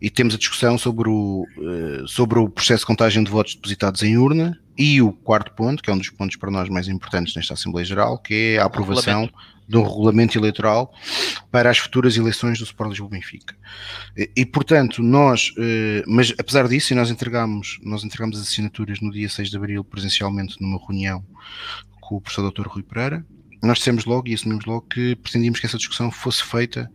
e 0.00 0.08
temos 0.08 0.34
a 0.34 0.38
discussão 0.38 0.78
sobre 0.78 1.08
o, 1.08 1.44
sobre 2.06 2.38
o 2.38 2.48
processo 2.48 2.82
de 2.82 2.86
contagem 2.86 3.24
de 3.24 3.30
votos 3.30 3.56
depositados 3.56 4.04
em 4.04 4.16
urna 4.16 4.56
e 4.78 5.00
o 5.00 5.12
quarto 5.12 5.52
ponto, 5.52 5.82
que 5.82 5.90
é 5.90 5.92
um 5.92 5.98
dos 5.98 6.10
pontos 6.10 6.36
para 6.36 6.50
nós 6.50 6.68
mais 6.68 6.86
importantes 6.86 7.34
nesta 7.34 7.54
Assembleia 7.54 7.84
Geral, 7.84 8.18
que 8.18 8.54
é 8.54 8.58
a 8.58 8.66
aprovação 8.66 9.28
um 9.74 9.82
regulamento 9.82 10.38
eleitoral 10.38 10.92
para 11.50 11.70
as 11.70 11.78
futuras 11.78 12.16
eleições 12.16 12.58
do 12.58 12.64
Sport 12.64 12.90
Lisboa 12.90 13.10
Benfica. 13.10 13.56
E, 14.16 14.30
e, 14.36 14.46
portanto, 14.46 15.02
nós, 15.02 15.50
uh, 15.58 16.04
mas 16.06 16.32
apesar 16.38 16.68
disso, 16.68 16.94
nós 16.94 17.10
entregamos, 17.10 17.78
nós 17.82 18.04
entregamos 18.04 18.38
as 18.38 18.48
assinaturas 18.48 19.00
no 19.00 19.10
dia 19.10 19.28
6 19.28 19.50
de 19.50 19.56
abril 19.56 19.82
presencialmente 19.82 20.60
numa 20.60 20.78
reunião 20.78 21.24
com 22.00 22.16
o 22.16 22.20
professor 22.20 22.50
Dr. 22.50 22.68
Rui 22.68 22.82
Pereira, 22.82 23.24
nós 23.62 23.78
dissemos 23.78 24.04
logo 24.04 24.28
e 24.28 24.34
assumimos 24.34 24.64
logo 24.64 24.82
que 24.82 25.16
pretendíamos 25.16 25.58
que 25.58 25.66
essa 25.66 25.78
discussão 25.78 26.10
fosse 26.10 26.42
feita 26.44 26.90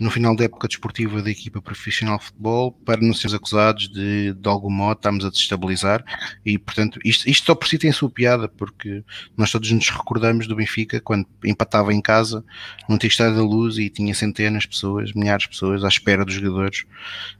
no 0.00 0.10
final 0.10 0.36
da 0.36 0.44
época 0.44 0.68
desportiva 0.68 1.22
da 1.22 1.30
equipa 1.30 1.60
profissional 1.60 2.18
de 2.18 2.24
futebol 2.26 2.72
para 2.72 3.00
não 3.00 3.14
sermos 3.14 3.34
acusados 3.34 3.88
de, 3.88 4.34
de 4.34 4.48
algum 4.48 4.70
modo, 4.70 4.98
estarmos 4.98 5.24
a 5.24 5.30
destabilizar. 5.30 6.04
E, 6.44 6.58
portanto, 6.58 6.98
isto, 7.04 7.28
isto 7.28 7.46
só 7.46 7.54
por 7.54 7.68
si 7.68 7.78
tem 7.78 7.92
sua 7.92 8.10
piada 8.10 8.48
porque 8.48 9.02
nós 9.36 9.50
todos 9.50 9.70
nos 9.70 9.88
recordamos 9.88 10.46
do 10.46 10.56
Benfica 10.56 11.00
quando 11.00 11.26
empatava 11.44 11.92
em 11.92 12.00
casa, 12.00 12.44
não 12.88 12.98
tinha 12.98 13.08
estado 13.08 13.36
da 13.36 13.42
luz 13.42 13.78
e 13.78 13.88
tinha 13.88 14.14
centenas 14.14 14.62
de 14.62 14.68
pessoas, 14.68 15.12
milhares 15.12 15.44
de 15.44 15.50
pessoas 15.50 15.84
à 15.84 15.88
espera 15.88 16.24
dos 16.24 16.34
jogadores. 16.34 16.84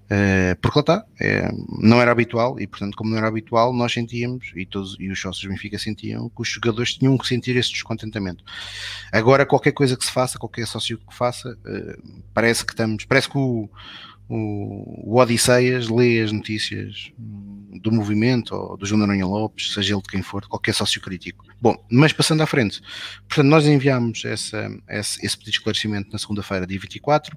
Uh, 0.06 0.54
porque 0.62 0.78
lá 0.78 0.80
está, 0.80 1.04
é, 1.20 1.50
não 1.82 2.00
era 2.00 2.12
habitual 2.12 2.60
e 2.60 2.66
portanto 2.68 2.96
como 2.96 3.10
não 3.10 3.18
era 3.18 3.26
habitual 3.26 3.72
nós 3.72 3.92
sentíamos 3.92 4.52
e, 4.54 4.64
todos, 4.64 4.96
e 5.00 5.10
os 5.10 5.20
sócios 5.20 5.42
do 5.42 5.50
Benfica 5.50 5.76
sentiam 5.80 6.28
que 6.28 6.42
os 6.42 6.48
jogadores 6.48 6.94
tinham 6.94 7.18
que 7.18 7.26
sentir 7.26 7.56
esse 7.56 7.72
descontentamento. 7.72 8.44
Agora 9.10 9.44
qualquer 9.44 9.72
coisa 9.72 9.96
que 9.96 10.04
se 10.04 10.12
faça, 10.12 10.38
qualquer 10.38 10.64
sócio 10.64 10.96
que 10.96 11.12
faça 11.12 11.58
uh, 11.66 12.22
parece 12.32 12.45
que 12.64 12.72
estamos, 12.72 13.04
parece 13.04 13.28
que 13.28 13.38
o, 13.38 13.68
o, 14.28 15.12
o 15.12 15.20
Odisseias 15.20 15.88
lê 15.88 16.20
as 16.20 16.32
notícias 16.32 17.12
do 17.80 17.92
movimento 17.92 18.54
ou 18.54 18.76
do 18.76 18.86
João 18.86 19.00
Noronha 19.00 19.26
Lopes, 19.26 19.72
seja 19.72 19.94
ele 19.94 20.02
de 20.02 20.08
quem 20.08 20.22
for, 20.22 20.46
qualquer 20.46 20.74
sócio 20.74 21.00
crítico. 21.00 21.44
Bom, 21.60 21.76
mas 21.90 22.12
passando 22.12 22.42
à 22.42 22.46
frente, 22.46 22.80
portanto, 23.28 23.46
nós 23.46 23.66
enviámos 23.66 24.24
essa, 24.24 24.68
esse, 24.88 25.24
esse 25.24 25.36
pedido 25.36 25.52
de 25.52 25.58
esclarecimento 25.58 26.10
na 26.12 26.18
segunda-feira, 26.18 26.66
dia 26.66 26.78
24, 26.78 27.36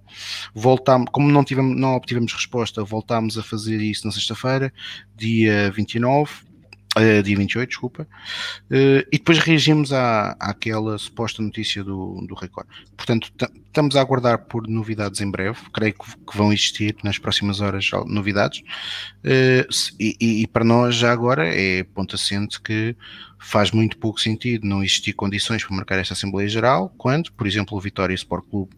voltámos, 0.54 1.10
como 1.12 1.30
não, 1.30 1.44
tivemos, 1.44 1.80
não 1.80 1.96
obtivemos 1.96 2.34
resposta, 2.34 2.84
voltámos 2.84 3.38
a 3.38 3.44
fazer 3.44 3.82
isso 3.82 4.06
na 4.06 4.12
sexta-feira, 4.12 4.74
dia 5.16 5.72
29, 5.72 6.49
uh, 6.98 7.24
dia 7.24 7.38
28, 7.38 7.70
desculpa, 7.70 8.04
uh, 8.04 9.08
e 9.12 9.18
depois 9.18 9.40
reagimos 9.40 9.94
à, 9.94 10.36
àquela 10.40 10.98
suposta 10.98 11.42
notícia 11.42 11.84
do, 11.84 12.26
do 12.28 12.36
Record. 12.36 12.68
Portanto, 12.96 13.32
estamos 13.68 13.96
a 13.96 14.02
aguardar 14.02 14.46
por 14.46 14.68
novidades 14.68 15.22
em 15.22 15.30
breve, 15.30 15.60
creio 15.74 15.94
que, 15.94 16.18
que 16.18 16.38
vão 16.38 16.52
existir 16.52 16.96
nas 17.04 17.18
próximas 17.18 17.62
horas 17.62 17.90
novidades, 18.08 18.60
uh, 18.60 19.68
e, 20.00 20.16
e, 20.20 20.42
e, 20.42 20.48
para 20.48 20.64
nós 20.64 20.96
já 20.96 21.12
agora 21.12 21.48
é 21.48 21.84
ponto 21.84 22.16
assente 22.16 22.62
que 22.62 22.96
faz 23.40 23.72
muito 23.72 23.98
pouco 23.98 24.20
sentido 24.20 24.68
não 24.68 24.84
existir 24.84 25.14
condições 25.14 25.64
para 25.64 25.76
marcar 25.76 26.00
esta 26.00 26.14
Assembleia 26.14 26.50
Geral, 26.50 26.94
quando, 26.98 27.32
por 27.32 27.48
exemplo, 27.48 27.78
o 27.78 27.82
Vitória 27.82 28.14
Sport 28.14 28.46
Clube 28.50 28.76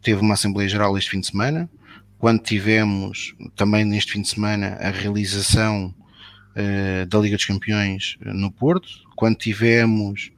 teve 0.00 0.20
uma 0.20 0.34
Assembleia 0.34 0.68
Geral 0.68 0.96
este 0.96 1.10
fim 1.10 1.20
de 1.20 1.26
semana, 1.26 1.68
quando 2.16 2.40
tivemos 2.40 3.34
também 3.56 3.84
neste 3.84 4.12
fim 4.12 4.22
de 4.22 4.28
semana 4.28 4.78
a 4.80 4.90
realização 4.90 5.94
uh, 6.56 7.06
da 7.06 7.18
Liga 7.18 7.36
dos 7.36 7.44
Campeões 7.44 8.16
eh, 8.24 8.32
no 8.32 8.50
Porto, 8.50 8.88
quando 9.16 9.36
tivemos 9.36 10.30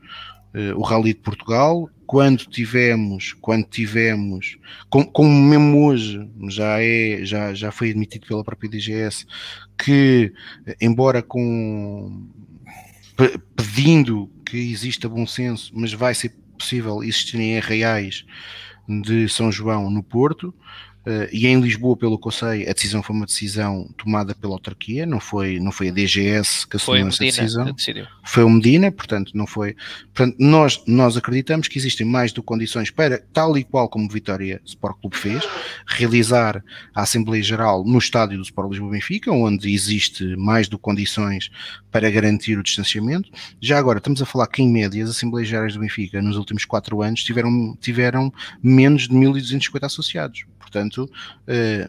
uh, 0.54 0.78
o 0.78 0.82
Rally 0.82 1.14
de 1.14 1.20
Portugal, 1.20 1.90
quando 2.06 2.44
tivemos, 2.46 3.32
quando 3.40 3.64
tivemos, 3.64 4.56
como, 4.88 5.10
como, 5.10 5.30
mesmo 5.30 5.86
hoje 5.86 6.28
já 6.48 6.80
é, 6.80 7.20
já, 7.24 7.52
já 7.52 7.72
foi 7.72 7.90
admitido 7.90 8.26
pela 8.26 8.44
própria 8.44 8.70
DGS, 8.70 9.26
que 9.76 10.32
embora 10.80 11.22
com 11.22 12.28
pedindo 13.56 14.30
que 14.44 14.58
exista 14.58 15.08
bom 15.08 15.26
senso, 15.26 15.72
mas 15.74 15.92
vai 15.92 16.14
ser 16.14 16.34
possível 16.56 17.02
existirem 17.02 17.58
arraiais 17.58 18.24
de 18.88 19.28
São 19.28 19.50
João 19.50 19.90
no 19.90 20.02
Porto, 20.02 20.54
e 21.32 21.46
em 21.46 21.60
Lisboa, 21.60 21.96
pelo 21.96 22.18
que 22.18 22.26
eu 22.26 22.32
sei, 22.32 22.68
a 22.68 22.72
decisão 22.72 23.02
foi 23.02 23.14
uma 23.14 23.26
decisão 23.26 23.88
tomada 23.96 24.34
pela 24.34 24.54
autarquia, 24.54 25.06
não 25.06 25.20
foi, 25.20 25.60
não 25.60 25.70
foi 25.70 25.88
a 25.88 25.92
DGS 25.92 26.66
que 26.66 26.76
assumiu 26.76 27.06
essa 27.08 27.24
decisão. 27.24 27.64
Foi 28.24 28.42
o 28.42 28.50
Medina, 28.50 28.90
portanto, 28.90 29.30
não 29.34 29.46
foi. 29.46 29.76
Portanto, 30.12 30.36
nós, 30.38 30.82
nós 30.86 31.16
acreditamos 31.16 31.68
que 31.68 31.78
existem 31.78 32.06
mais 32.06 32.32
do 32.32 32.42
que 32.42 32.46
condições 32.46 32.90
para, 32.90 33.22
tal 33.32 33.56
e 33.56 33.62
qual 33.62 33.88
como 33.88 34.08
Vitória 34.08 34.60
Sport 34.64 34.98
Clube 35.00 35.16
fez, 35.16 35.46
realizar 35.86 36.62
a 36.94 37.02
Assembleia 37.02 37.42
Geral 37.42 37.84
no 37.84 37.98
estádio 37.98 38.38
do 38.38 38.42
Sport 38.42 38.70
Lisboa 38.70 38.90
Benfica, 38.90 39.30
onde 39.30 39.72
existe 39.72 40.36
mais 40.36 40.68
do 40.68 40.76
que 40.76 40.82
condições 40.82 41.50
para 41.90 42.10
garantir 42.10 42.58
o 42.58 42.62
distanciamento. 42.62 43.30
Já 43.60 43.78
agora, 43.78 43.98
estamos 43.98 44.20
a 44.20 44.26
falar 44.26 44.46
que 44.48 44.62
em 44.62 44.70
média 44.70 45.04
as 45.04 45.10
Assembleias 45.10 45.48
Gerais 45.48 45.74
do 45.74 45.80
Benfica 45.80 46.20
nos 46.20 46.36
últimos 46.36 46.64
quatro 46.64 47.00
anos 47.00 47.22
tiveram, 47.22 47.76
tiveram 47.80 48.32
menos 48.62 49.08
de 49.08 49.14
1.250 49.14 49.84
associados. 49.84 50.44
Portanto, 50.66 51.08
eh, 51.46 51.88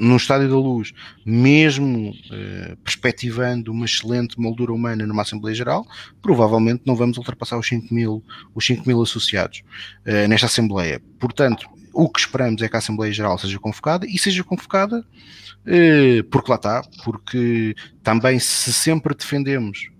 no 0.00 0.16
Estádio 0.16 0.48
da 0.48 0.56
Luz, 0.56 0.92
mesmo 1.24 2.12
eh, 2.32 2.76
perspectivando 2.82 3.70
uma 3.70 3.84
excelente 3.84 4.38
moldura 4.38 4.72
humana 4.72 5.06
numa 5.06 5.22
Assembleia 5.22 5.54
Geral, 5.54 5.86
provavelmente 6.20 6.82
não 6.84 6.96
vamos 6.96 7.18
ultrapassar 7.18 7.56
os 7.56 7.68
5 7.68 7.94
mil, 7.94 8.24
os 8.52 8.66
5 8.66 8.82
mil 8.86 9.00
associados 9.00 9.62
eh, 10.04 10.26
nesta 10.26 10.46
Assembleia. 10.46 11.00
Portanto, 11.20 11.68
o 11.92 12.08
que 12.08 12.18
esperamos 12.18 12.62
é 12.62 12.68
que 12.68 12.74
a 12.74 12.80
Assembleia 12.80 13.12
Geral 13.12 13.38
seja 13.38 13.58
convocada 13.60 14.06
e 14.06 14.18
seja 14.18 14.42
convocada 14.42 15.04
porque 16.30 16.50
lá 16.50 16.56
está, 16.56 16.82
porque 17.04 17.74
também 18.02 18.38
se 18.38 18.72
sempre 18.72 19.14
defendemos 19.14 19.90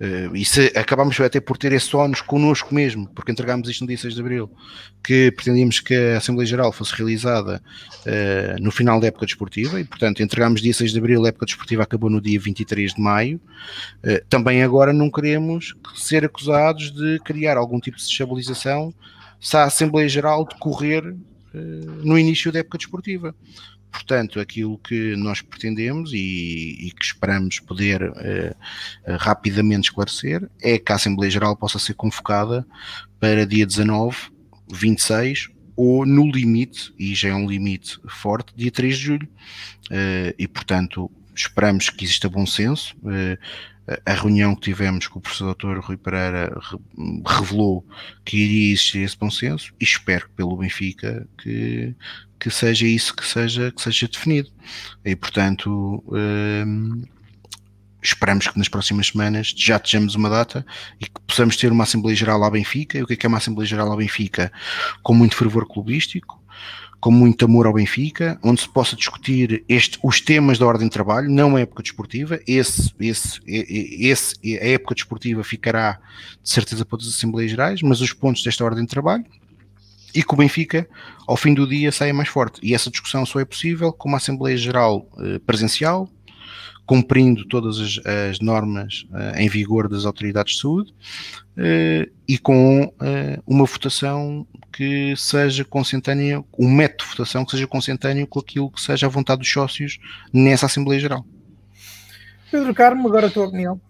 Uh, 0.00 0.34
e 0.34 0.46
se 0.46 0.72
acabámos 0.74 1.20
até 1.20 1.40
por 1.40 1.58
ter 1.58 1.72
esse 1.72 1.94
ónus 1.94 2.22
connosco 2.22 2.74
mesmo, 2.74 3.06
porque 3.14 3.30
entregámos 3.30 3.68
isto 3.68 3.82
no 3.82 3.86
dia 3.86 3.98
6 3.98 4.14
de 4.14 4.20
Abril, 4.22 4.50
que 5.04 5.30
pretendíamos 5.30 5.78
que 5.78 5.94
a 5.94 6.16
Assembleia 6.16 6.46
Geral 6.46 6.72
fosse 6.72 6.94
realizada 6.96 7.62
uh, 8.06 8.62
no 8.62 8.70
final 8.70 8.98
da 8.98 9.08
época 9.08 9.26
desportiva, 9.26 9.78
e 9.78 9.84
portanto 9.84 10.22
entregámos 10.22 10.62
dia 10.62 10.72
6 10.72 10.92
de 10.92 10.98
Abril, 10.98 11.22
a 11.26 11.28
época 11.28 11.44
desportiva 11.44 11.82
acabou 11.82 12.08
no 12.08 12.18
dia 12.18 12.40
23 12.40 12.94
de 12.94 13.00
Maio, 13.00 13.38
uh, 14.02 14.24
também 14.30 14.62
agora 14.62 14.90
não 14.90 15.10
queremos 15.10 15.74
ser 15.94 16.24
acusados 16.24 16.90
de 16.92 17.18
criar 17.18 17.58
algum 17.58 17.78
tipo 17.78 17.98
de 17.98 18.02
desestabilização 18.02 18.94
se 19.38 19.54
a 19.58 19.64
Assembleia 19.64 20.08
Geral 20.08 20.46
decorrer 20.46 21.14
no 22.04 22.16
início 22.16 22.52
da 22.52 22.60
época 22.60 22.78
desportiva. 22.78 23.34
Portanto, 23.90 24.40
aquilo 24.40 24.78
que 24.78 25.16
nós 25.16 25.42
pretendemos 25.42 26.12
e, 26.12 26.76
e 26.86 26.90
que 26.92 27.04
esperamos 27.04 27.58
poder 27.60 28.02
uh, 28.02 28.54
rapidamente 29.18 29.88
esclarecer 29.88 30.48
é 30.62 30.78
que 30.78 30.92
a 30.92 30.94
Assembleia 30.94 31.30
Geral 31.30 31.56
possa 31.56 31.78
ser 31.78 31.94
convocada 31.94 32.66
para 33.18 33.46
dia 33.46 33.66
19, 33.66 34.16
26 34.70 35.48
ou 35.76 36.04
no 36.04 36.30
limite, 36.30 36.92
e 36.98 37.14
já 37.14 37.30
é 37.30 37.34
um 37.34 37.48
limite 37.48 37.98
forte, 38.06 38.52
dia 38.54 38.70
3 38.70 38.96
de 38.96 39.02
julho. 39.02 39.28
Uh, 39.90 40.34
e, 40.38 40.46
portanto, 40.46 41.10
esperamos 41.34 41.88
que 41.88 42.04
exista 42.04 42.28
bom 42.28 42.46
senso. 42.46 42.94
Uh, 42.98 43.38
a 44.06 44.12
reunião 44.12 44.54
que 44.54 44.62
tivemos 44.62 45.06
com 45.08 45.18
o 45.18 45.22
professor 45.22 45.54
Dr. 45.54 45.78
Rui 45.80 45.96
Pereira 45.96 46.56
revelou 47.26 47.84
que 48.24 48.36
iria 48.36 48.72
existir 48.72 49.00
esse 49.00 49.16
bom 49.16 49.30
senso 49.30 49.72
e 49.80 49.84
espero 49.84 50.28
pelo 50.36 50.56
Benfica 50.56 51.26
que, 51.38 51.94
que 52.38 52.50
seja 52.50 52.86
isso 52.86 53.14
que 53.14 53.26
seja, 53.26 53.72
que 53.72 53.82
seja 53.82 54.06
definido. 54.06 54.50
E, 55.04 55.16
portanto, 55.16 56.04
hum, 56.08 57.02
esperamos 58.02 58.48
que 58.48 58.58
nas 58.58 58.68
próximas 58.68 59.08
semanas 59.08 59.52
já 59.56 59.78
tenhamos 59.78 60.14
uma 60.14 60.30
data 60.30 60.64
e 61.00 61.04
que 61.04 61.20
possamos 61.26 61.56
ter 61.56 61.70
uma 61.70 61.84
Assembleia 61.84 62.16
Geral 62.16 62.42
à 62.44 62.50
Benfica. 62.50 62.98
E 62.98 63.02
o 63.02 63.06
que 63.06 63.14
é, 63.14 63.16
que 63.16 63.26
é 63.26 63.28
uma 63.28 63.38
Assembleia 63.38 63.66
Geral 63.66 63.92
à 63.92 63.96
Benfica? 63.96 64.52
Com 65.02 65.14
muito 65.14 65.36
fervor 65.36 65.66
clubístico, 65.66 66.39
com 67.00 67.10
muito 67.10 67.46
amor 67.46 67.66
ao 67.66 67.72
Benfica, 67.72 68.38
onde 68.42 68.60
se 68.60 68.68
possa 68.68 68.94
discutir 68.94 69.64
este, 69.68 69.98
os 70.02 70.20
temas 70.20 70.58
da 70.58 70.66
ordem 70.66 70.86
de 70.86 70.92
trabalho, 70.92 71.30
não 71.30 71.56
a 71.56 71.60
época 71.60 71.82
desportiva. 71.82 72.38
Esse, 72.46 72.92
esse, 73.00 73.40
esse, 73.46 74.34
a 74.44 74.68
época 74.68 74.94
desportiva 74.94 75.42
ficará 75.42 75.98
de 76.42 76.50
certeza 76.50 76.84
para 76.84 76.98
as 76.98 77.06
Assembleias 77.06 77.50
Gerais, 77.50 77.80
mas 77.82 78.00
os 78.00 78.12
pontos 78.12 78.42
desta 78.42 78.64
ordem 78.64 78.84
de 78.84 78.90
trabalho 78.90 79.24
e 80.14 80.22
que 80.22 80.34
o 80.34 80.36
Benfica, 80.36 80.88
ao 81.26 81.36
fim 81.36 81.54
do 81.54 81.66
dia, 81.66 81.90
saia 81.92 82.12
mais 82.12 82.28
forte. 82.28 82.60
E 82.62 82.74
essa 82.74 82.90
discussão 82.90 83.24
só 83.24 83.40
é 83.40 83.44
possível 83.44 83.92
com 83.92 84.08
uma 84.08 84.18
Assembleia 84.18 84.56
Geral 84.56 85.08
eh, 85.18 85.38
presencial, 85.38 86.08
cumprindo 86.90 87.44
todas 87.44 87.78
as, 87.78 88.00
as 88.04 88.40
normas 88.40 89.06
uh, 89.12 89.38
em 89.38 89.48
vigor 89.48 89.88
das 89.88 90.04
autoridades 90.04 90.54
de 90.54 90.60
saúde 90.60 90.90
uh, 90.90 92.10
e 92.26 92.36
com 92.36 92.82
uh, 92.82 93.42
uma 93.46 93.64
votação 93.64 94.44
que 94.72 95.14
seja 95.16 95.64
consentânea, 95.64 96.42
um 96.58 96.68
método 96.68 97.04
de 97.04 97.10
votação 97.10 97.44
que 97.44 97.52
seja 97.52 97.64
consentâneo 97.68 98.26
com 98.26 98.40
aquilo 98.40 98.68
que 98.68 98.80
seja 98.80 99.06
a 99.06 99.08
vontade 99.08 99.38
dos 99.38 99.52
sócios 99.52 100.00
nessa 100.32 100.66
Assembleia 100.66 101.00
Geral. 101.00 101.24
Pedro 102.50 102.74
Carmo, 102.74 103.06
agora 103.06 103.28
a 103.28 103.30
tua 103.30 103.46
opinião. 103.46 103.80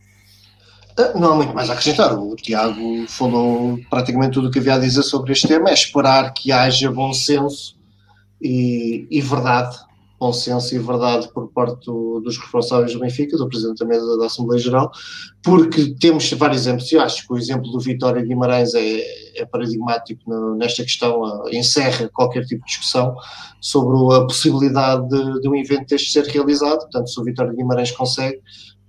Não 1.14 1.32
há 1.32 1.36
muito 1.36 1.54
mais 1.54 1.70
a 1.70 1.72
acrescentar. 1.72 2.12
O 2.12 2.36
Tiago 2.36 3.06
falou 3.08 3.80
praticamente 3.88 4.34
tudo 4.34 4.48
o 4.48 4.50
que 4.50 4.58
havia 4.58 4.74
a 4.74 4.78
dizer 4.78 5.04
sobre 5.04 5.32
este 5.32 5.48
tema. 5.48 5.70
É 5.70 5.72
esperar 5.72 6.34
que 6.34 6.52
haja 6.52 6.92
bom 6.92 7.14
senso 7.14 7.78
e, 8.42 9.06
e 9.10 9.22
verdade 9.22 9.78
bom 10.20 10.34
senso 10.34 10.74
e 10.74 10.78
verdade 10.78 11.32
por 11.32 11.48
parte 11.48 11.86
do, 11.86 12.20
dos 12.20 12.36
responsáveis 12.36 12.92
do 12.92 13.00
Benfica, 13.00 13.38
do 13.38 13.48
Presidente 13.48 13.78
da 13.78 13.86
Mesa 13.86 14.18
da 14.18 14.26
Assembleia 14.26 14.60
Geral, 14.60 14.92
porque 15.42 15.94
temos 15.98 16.30
vários 16.34 16.60
exemplos, 16.60 16.92
eu 16.92 17.00
acho 17.00 17.26
que 17.26 17.32
o 17.32 17.38
exemplo 17.38 17.72
do 17.72 17.80
Vitória 17.80 18.22
Guimarães 18.22 18.74
é, 18.74 19.00
é 19.40 19.46
paradigmático 19.46 20.20
no, 20.26 20.54
nesta 20.56 20.82
questão, 20.82 21.22
uh, 21.22 21.48
encerra 21.48 22.10
qualquer 22.12 22.44
tipo 22.44 22.60
de 22.60 22.66
discussão 22.66 23.16
sobre 23.62 23.96
a 24.14 24.20
possibilidade 24.26 25.08
de, 25.08 25.40
de 25.40 25.48
um 25.48 25.56
evento 25.56 25.88
deste 25.88 26.12
ser 26.12 26.26
realizado, 26.26 26.80
portanto 26.80 27.08
se 27.08 27.18
o 27.18 27.24
Vitória 27.24 27.54
Guimarães 27.54 27.90
consegue, 27.90 28.42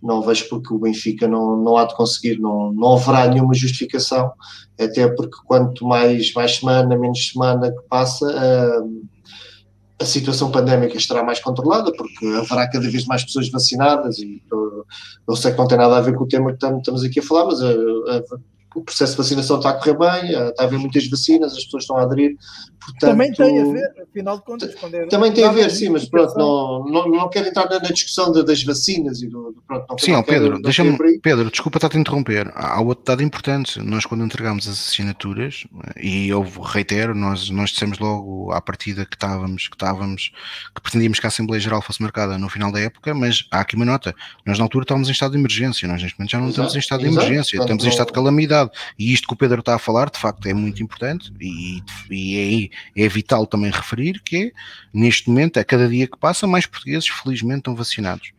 não 0.04 0.22
vejo 0.22 0.50
porque 0.50 0.74
o 0.74 0.80
Benfica 0.80 1.30
não, 1.30 1.56
não 1.56 1.78
há 1.78 1.86
de 1.86 1.96
conseguir, 1.96 2.40
não, 2.40 2.74
não 2.74 2.98
haverá 2.98 3.28
nenhuma 3.28 3.54
justificação, 3.54 4.34
até 4.78 5.08
porque 5.08 5.38
quanto 5.46 5.86
mais, 5.86 6.34
mais 6.34 6.58
semana, 6.58 6.98
menos 6.98 7.32
semana 7.32 7.72
que 7.72 7.82
passa, 7.88 8.26
uh, 8.26 9.02
a 10.02 10.06
situação 10.06 10.52
pandémica 10.52 10.98
estará 10.98 11.24
mais 11.24 11.40
controlada, 11.40 11.92
porque 11.94 12.26
haverá 12.26 12.68
cada 12.68 12.90
vez 12.90 13.06
mais 13.06 13.24
pessoas 13.24 13.50
vacinadas 13.50 14.18
e 14.18 14.42
eu, 14.52 14.86
eu 15.28 15.36
sei 15.36 15.52
que 15.52 15.58
não 15.58 15.68
tem 15.68 15.78
nada 15.78 15.98
a 15.98 16.02
ver 16.02 16.16
com 16.16 16.24
o 16.24 16.28
tema 16.28 16.52
que 16.52 16.66
estamos 16.66 17.04
aqui 17.04 17.20
a 17.20 17.24
falar, 17.24 17.46
mas 17.46 17.62
a, 17.62 17.70
a, 17.70 18.22
o 18.76 18.82
processo 18.82 19.14
de 19.14 19.18
vacinação 19.18 19.58
está 19.58 19.70
a 19.70 19.74
correr 19.74 19.98
bem, 19.98 20.36
eh, 20.36 20.50
está 20.50 20.64
a 20.64 20.66
haver 20.66 20.80
muitas 20.80 21.08
vacinas, 21.08 21.54
as 21.54 21.66
pessoas 21.66 21.84
estão 21.84 21.98
a 21.98 22.04
aderir. 22.04 22.36
Portanto, 22.84 23.12
também 23.12 23.32
tem 23.32 23.62
a 23.62 23.66
ver, 23.66 23.92
afinal 24.10 24.38
de 24.38 24.44
contas. 24.44 24.76
É 24.92 25.06
também 25.06 25.32
tem 25.32 25.44
a 25.44 25.52
ver, 25.52 25.70
sim, 25.70 25.90
mas 25.90 26.06
pronto, 26.10 26.36
não, 26.36 26.86
não, 26.86 27.08
não 27.08 27.30
quero 27.30 27.48
entrar 27.48 27.70
na, 27.70 27.78
discussão 27.78 28.32
de, 28.32 28.44
das 28.44 28.64
vacinas 28.64 29.22
e 29.22 29.28
do. 29.28 29.52
do 29.52 29.62
pronto, 29.68 29.86
não, 29.88 29.98
sim, 30.00 30.12
não 30.12 30.24
Pedro, 30.24 30.60
deixa-me. 30.60 31.20
Pedro, 31.20 31.52
desculpa 31.52 31.78
estar 31.78 31.88
a 31.88 31.90
te 31.92 31.98
interromper. 32.00 32.52
Há 32.56 32.82
outro 32.82 33.06
dado 33.06 33.22
importante. 33.22 33.80
Nós, 33.80 34.06
quando 34.06 34.26
entregamos 34.26 34.68
as 34.68 34.74
assinaturas, 34.74 35.66
e 36.02 36.30
eu 36.30 36.42
reitero, 36.42 37.14
nós, 37.14 37.52
nós 37.52 37.70
dissemos 37.70 38.00
logo 38.00 38.52
à 38.52 38.60
partida 38.60 39.06
que 39.06 39.16
estávamos, 39.16 39.68
que 39.68 39.76
estávamos, 39.76 40.32
que 40.74 40.82
pretendíamos 40.82 41.20
que 41.20 41.28
a 41.28 41.30
Assembleia 41.30 41.62
Geral 41.62 41.84
fosse 41.84 42.02
marcada 42.02 42.38
no 42.40 42.50
final 42.50 42.72
da 42.72 42.80
época, 42.80 43.14
mas 43.14 43.48
há 43.52 43.60
aqui 43.60 43.76
uma 43.76 43.86
nota. 43.86 44.16
Nós, 44.44 44.58
na 44.58 44.66
altura, 44.66 44.84
estávamos 44.84 45.08
em 45.08 45.12
estado 45.12 45.34
de 45.34 45.38
emergência. 45.38 45.88
Nós, 45.88 46.02
neste 46.02 46.18
momento, 46.18 46.32
já 46.32 46.40
não 46.40 46.48
exato, 46.48 46.62
estamos 46.62 46.76
em 46.76 46.80
estado 46.80 47.02
exato, 47.02 47.12
de 47.12 47.18
emergência, 47.18 47.56
exato, 47.56 47.66
estamos 47.66 47.86
em 47.86 47.90
estado 47.90 48.08
de 48.08 48.14
calamidade. 48.14 48.72
E 48.98 49.14
isto 49.14 49.28
que 49.28 49.34
o 49.34 49.38
Pedro 49.38 49.60
está 49.60 49.76
a 49.76 49.80
falar, 49.80 50.10
de 50.10 50.18
facto, 50.18 50.48
é 50.48 50.54
muito 50.54 50.82
importante 50.82 51.32
e, 51.40 51.84
e 52.10 52.71
é, 52.71 52.71
é, 52.96 53.08
vital 53.08 53.46
também 53.46 53.72
referir 53.72 54.22
que 54.24 54.48
é, 54.48 54.52
neste 54.94 55.30
momento, 55.30 55.60
a 55.60 55.64
cada 55.64 55.88
dia 55.88 56.08
que 56.08 56.18
passa, 56.18 56.48
mais 56.48 56.66
portugueses, 56.66 57.08
felizmente, 57.08 57.60
estão 57.60 57.76
vacinados. 57.76 58.32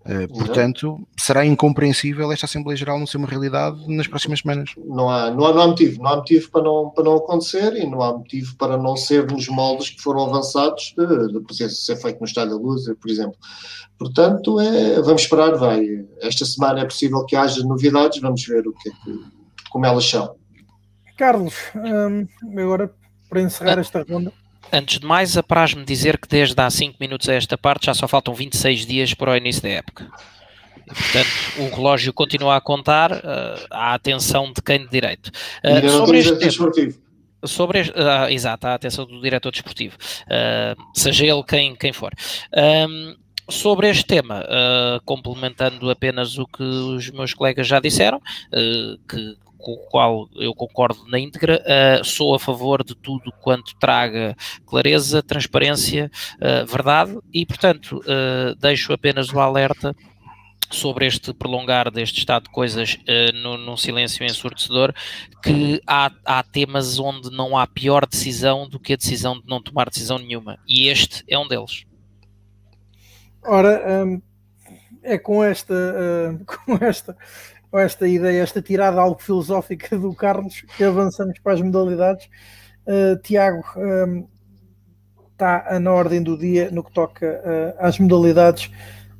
Uh, 0.00 0.26
portanto, 0.32 1.06
será 1.14 1.44
incompreensível 1.44 2.32
esta 2.32 2.46
Assembleia 2.46 2.74
Geral 2.74 2.98
não 2.98 3.06
ser 3.06 3.18
uma 3.18 3.28
realidade 3.28 3.76
nas 3.86 4.06
próximas 4.06 4.40
semanas. 4.40 4.70
Não 4.78 5.10
há, 5.10 5.30
não 5.30 5.44
há, 5.44 5.52
não 5.52 5.60
há 5.60 5.66
motivo, 5.66 6.02
não 6.02 6.10
há 6.10 6.16
motivo 6.16 6.50
para 6.50 6.62
não, 6.62 6.90
para 6.90 7.04
não 7.04 7.16
acontecer 7.16 7.76
e 7.76 7.86
não 7.86 8.00
há 8.00 8.12
motivo 8.14 8.56
para 8.56 8.78
não 8.78 8.96
ser 8.96 9.30
nos 9.30 9.46
moldes 9.48 9.90
que 9.90 10.00
foram 10.00 10.24
avançados 10.24 10.94
de, 10.96 11.42
de 11.42 11.68
ser 11.68 11.96
feito 11.96 12.18
no 12.18 12.24
Estádio 12.24 12.56
da 12.56 12.62
Luz, 12.62 12.86
por 12.98 13.10
exemplo. 13.10 13.36
Portanto, 13.98 14.58
é, 14.58 15.02
vamos 15.02 15.22
esperar, 15.22 15.54
vai. 15.56 15.84
Esta 16.22 16.46
semana 16.46 16.80
é 16.80 16.84
possível 16.86 17.22
que 17.26 17.36
haja 17.36 17.62
novidades, 17.62 18.20
vamos 18.20 18.42
ver 18.46 18.66
o 18.66 18.72
que 18.72 18.88
é 18.88 18.92
que, 18.92 19.20
como 19.68 19.84
elas 19.84 20.08
são. 20.08 20.34
Carlos, 21.18 21.54
hum, 21.76 22.26
agora 22.58 22.90
para 23.30 23.40
encerrar 23.40 23.78
esta 23.78 24.02
ronda. 24.02 24.32
Antes 24.72 24.98
de 24.98 25.06
mais, 25.06 25.36
apraz-me 25.36 25.84
dizer 25.84 26.18
que 26.18 26.28
desde 26.28 26.60
há 26.60 26.68
5 26.68 26.96
minutos 27.00 27.28
a 27.28 27.34
esta 27.34 27.56
parte 27.56 27.86
já 27.86 27.94
só 27.94 28.06
faltam 28.06 28.34
26 28.34 28.84
dias 28.86 29.14
para 29.14 29.32
o 29.32 29.36
início 29.36 29.62
da 29.62 29.70
época. 29.70 30.06
E, 30.86 30.94
portanto, 30.94 31.28
o 31.58 31.76
relógio 31.76 32.12
continua 32.12 32.56
a 32.56 32.60
contar 32.60 33.12
uh, 33.12 33.66
à 33.70 33.94
atenção 33.94 34.52
de 34.52 34.60
quem 34.60 34.80
de 34.80 34.90
direito. 34.90 35.30
Uh, 35.64 35.88
sobre 35.88 36.18
este 36.18 36.36
tema, 36.36 36.72
sobre 37.44 37.80
este, 37.80 37.92
uh, 37.92 38.28
exato, 38.28 38.66
à 38.66 38.74
atenção 38.74 39.06
do 39.06 39.20
diretor 39.20 39.50
desportivo, 39.50 39.96
uh, 39.96 40.82
seja 40.94 41.24
ele 41.24 41.42
quem, 41.42 41.74
quem 41.74 41.92
for. 41.92 42.12
Um, 42.54 43.16
sobre 43.48 43.88
este 43.88 44.04
tema, 44.04 44.42
uh, 44.44 45.00
complementando 45.04 45.90
apenas 45.90 46.38
o 46.38 46.46
que 46.46 46.62
os 46.62 47.10
meus 47.10 47.34
colegas 47.34 47.66
já 47.66 47.80
disseram, 47.80 48.18
uh, 48.18 48.98
que 49.08 49.36
com 49.60 49.72
o 49.72 49.88
qual 49.88 50.28
eu 50.34 50.54
concordo 50.54 51.06
na 51.08 51.18
íntegra, 51.18 51.62
uh, 51.62 52.04
sou 52.04 52.34
a 52.34 52.38
favor 52.38 52.82
de 52.82 52.94
tudo 52.94 53.32
quanto 53.40 53.74
traga 53.78 54.36
clareza, 54.66 55.22
transparência, 55.22 56.10
uh, 56.36 56.66
verdade 56.66 57.16
e, 57.32 57.44
portanto, 57.44 57.98
uh, 57.98 58.54
deixo 58.56 58.92
apenas 58.92 59.32
o 59.32 59.38
alerta 59.38 59.94
sobre 60.70 61.06
este 61.06 61.34
prolongar 61.34 61.90
deste 61.90 62.18
estado 62.18 62.44
de 62.44 62.50
coisas 62.50 62.94
uh, 62.94 63.36
no, 63.42 63.58
num 63.58 63.76
silêncio 63.76 64.24
ensurdecedor, 64.24 64.94
que 65.42 65.82
há, 65.86 66.10
há 66.24 66.42
temas 66.42 66.98
onde 66.98 67.30
não 67.30 67.58
há 67.58 67.66
pior 67.66 68.06
decisão 68.06 68.68
do 68.68 68.78
que 68.78 68.92
a 68.92 68.96
decisão 68.96 69.38
de 69.40 69.46
não 69.46 69.60
tomar 69.60 69.90
decisão 69.90 70.18
nenhuma, 70.18 70.58
e 70.66 70.88
este 70.88 71.24
é 71.28 71.36
um 71.38 71.48
deles. 71.48 71.84
Ora, 73.42 74.04
um, 74.04 74.22
é 75.02 75.18
com 75.18 75.42
esta, 75.42 75.74
uh, 75.74 76.44
com 76.64 76.84
esta 76.84 77.16
esta 77.78 78.08
ideia, 78.08 78.42
esta 78.42 78.60
tirada 78.60 79.00
algo 79.00 79.20
filosófica 79.22 79.96
do 79.96 80.14
Carlos, 80.14 80.62
que 80.76 80.82
avançamos 80.82 81.38
para 81.40 81.54
as 81.54 81.62
modalidades. 81.62 82.28
Uh, 82.86 83.20
Tiago, 83.22 83.62
um, 83.76 83.82
ehm, 83.82 84.24
está 85.32 85.78
na 85.80 85.92
ordem 85.92 86.22
do 86.22 86.36
dia 86.36 86.70
no 86.70 86.82
que 86.82 86.92
toca 86.92 87.26
uh, 87.26 87.86
às 87.86 87.98
modalidades 87.98 88.66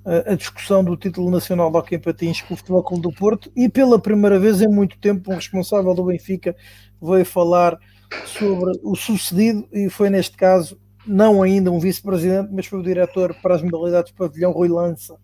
uh, 0.04 0.32
a 0.32 0.34
discussão 0.34 0.82
do 0.82 0.96
título 0.96 1.30
nacional 1.30 1.70
de 1.70 1.76
hockey 1.78 1.98
patins 1.98 2.42
com 2.42 2.54
o 2.54 2.56
Futebol 2.56 2.82
Clube 2.82 3.02
do 3.02 3.12
Porto 3.12 3.50
e 3.54 3.68
pela 3.68 3.98
primeira 3.98 4.38
vez 4.38 4.60
em 4.60 4.68
muito 4.68 4.98
tempo 4.98 5.30
um 5.30 5.36
responsável 5.36 5.94
do 5.94 6.04
Benfica 6.04 6.54
veio 7.00 7.24
falar 7.24 7.78
sobre 8.26 8.72
o 8.82 8.96
sucedido 8.96 9.66
e 9.72 9.88
foi 9.88 10.10
neste 10.10 10.36
caso 10.36 10.78
não 11.06 11.42
ainda 11.42 11.70
um 11.70 11.78
vice-presidente, 11.78 12.50
mas 12.52 12.66
foi 12.66 12.80
o 12.80 12.82
diretor 12.82 13.34
para 13.40 13.54
as 13.54 13.62
modalidades 13.62 14.12
pavilhão 14.12 14.52
Rui 14.52 14.68
Lança 14.68 15.16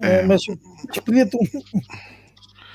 é, 0.00 0.22
mas 0.22 0.42
despedia-te 0.90 1.36
um, 1.36 1.40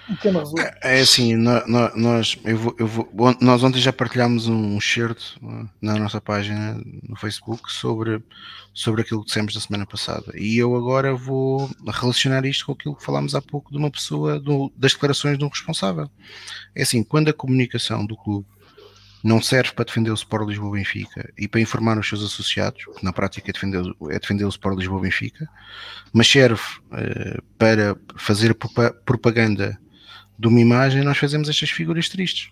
um 0.09 0.15
pequeno 0.15 0.39
resumo. 0.39 0.61
É, 0.61 0.97
é 0.97 0.99
assim, 1.01 1.35
nós, 1.35 2.37
eu 2.43 2.57
vou, 2.57 2.75
eu 2.77 2.87
vou, 2.87 3.09
nós 3.41 3.63
ontem 3.63 3.79
já 3.79 3.91
partilhámos 3.91 4.47
um 4.47 4.79
certo 4.79 5.39
na 5.81 5.95
nossa 5.95 6.21
página 6.21 6.79
no 7.03 7.15
Facebook 7.15 7.71
sobre, 7.71 8.23
sobre 8.73 9.01
aquilo 9.01 9.21
que 9.21 9.27
dissemos 9.27 9.53
da 9.53 9.59
semana 9.59 9.85
passada. 9.85 10.31
E 10.35 10.57
eu 10.57 10.75
agora 10.75 11.15
vou 11.15 11.69
relacionar 11.87 12.45
isto 12.45 12.67
com 12.67 12.73
aquilo 12.73 12.95
que 12.95 13.03
falámos 13.03 13.33
há 13.35 13.41
pouco 13.41 13.71
de 13.71 13.77
uma 13.77 13.89
pessoa, 13.89 14.39
do, 14.39 14.71
das 14.77 14.93
declarações 14.93 15.37
de 15.37 15.43
um 15.43 15.49
responsável. 15.49 16.09
É 16.75 16.83
assim, 16.83 17.03
quando 17.03 17.29
a 17.29 17.33
comunicação 17.33 18.05
do 18.05 18.15
clube 18.15 18.47
não 19.25 19.41
serve 19.41 19.73
para 19.73 19.85
defender 19.85 20.11
o 20.11 20.13
Sport 20.13 20.49
Lisboa 20.49 20.73
Benfica 20.73 21.33
e 21.35 21.47
para 21.47 21.59
informar 21.59 21.97
os 21.97 22.07
seus 22.07 22.23
associados, 22.23 22.85
que 22.95 23.03
na 23.03 23.11
prática 23.11 23.49
é 23.49 23.53
defender, 23.53 23.83
é 24.11 24.19
defender 24.19 24.45
o 24.45 24.49
Sport 24.49 24.77
Lisboa 24.77 25.01
Benfica, 25.01 25.49
mas 26.13 26.27
serve 26.27 26.61
uh, 26.61 27.41
para 27.57 27.97
fazer 28.15 28.55
propaganda 29.03 29.79
de 30.37 30.47
uma 30.47 30.59
imagem, 30.59 31.01
nós 31.01 31.17
fazemos 31.17 31.49
estas 31.49 31.71
figuras 31.71 32.07
tristes. 32.07 32.51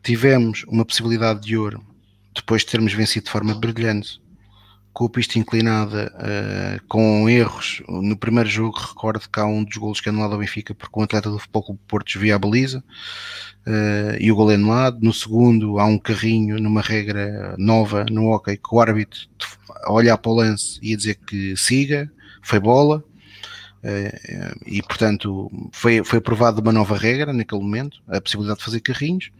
Tivemos 0.00 0.62
uma 0.68 0.84
possibilidade 0.84 1.40
de 1.40 1.56
ouro 1.56 1.84
depois 2.32 2.62
de 2.62 2.68
termos 2.68 2.92
vencido 2.92 3.24
de 3.24 3.32
forma 3.32 3.52
brilhante 3.52 4.20
com 4.94 5.06
a 5.06 5.10
pista 5.10 5.40
inclinada, 5.40 6.14
uh, 6.14 6.86
com 6.86 7.28
erros. 7.28 7.82
No 7.88 8.16
primeiro 8.16 8.48
jogo, 8.48 8.78
recordo 8.78 9.28
que 9.28 9.40
há 9.40 9.44
um 9.44 9.64
dos 9.64 9.76
golos 9.76 10.00
que 10.00 10.08
é 10.08 10.12
anulado 10.12 10.34
ao 10.34 10.38
Benfica 10.38 10.72
porque 10.72 10.98
um 10.98 11.02
atleta 11.02 11.28
do 11.28 11.38
Futebol 11.38 11.64
Clube 11.64 11.80
Porto 11.88 12.06
desvia 12.06 12.36
a 12.36 12.38
baliza 12.38 12.78
uh, 13.66 14.16
e 14.20 14.30
o 14.30 14.36
gol 14.36 14.52
é 14.52 14.54
anulado. 14.54 15.00
No 15.02 15.12
segundo, 15.12 15.80
há 15.80 15.84
um 15.84 15.98
carrinho 15.98 16.60
numa 16.60 16.80
regra 16.80 17.56
nova 17.58 18.06
no 18.08 18.30
hockey 18.30 18.56
que 18.56 18.72
o 18.72 18.80
árbitro, 18.80 19.28
a 19.68 20.16
para 20.16 20.30
o 20.30 20.34
lance, 20.34 20.78
ia 20.80 20.96
dizer 20.96 21.16
que 21.26 21.56
siga, 21.56 22.08
foi 22.40 22.60
bola. 22.60 23.02
Uh, 23.82 24.56
e 24.64 24.80
portanto 24.80 25.50
foi, 25.70 26.02
foi 26.02 26.18
aprovado 26.18 26.62
uma 26.62 26.72
nova 26.72 26.96
regra 26.96 27.34
naquele 27.34 27.60
momento, 27.60 27.98
a 28.08 28.18
possibilidade 28.18 28.60
de 28.60 28.64
fazer 28.64 28.80
carrinhos, 28.80 29.30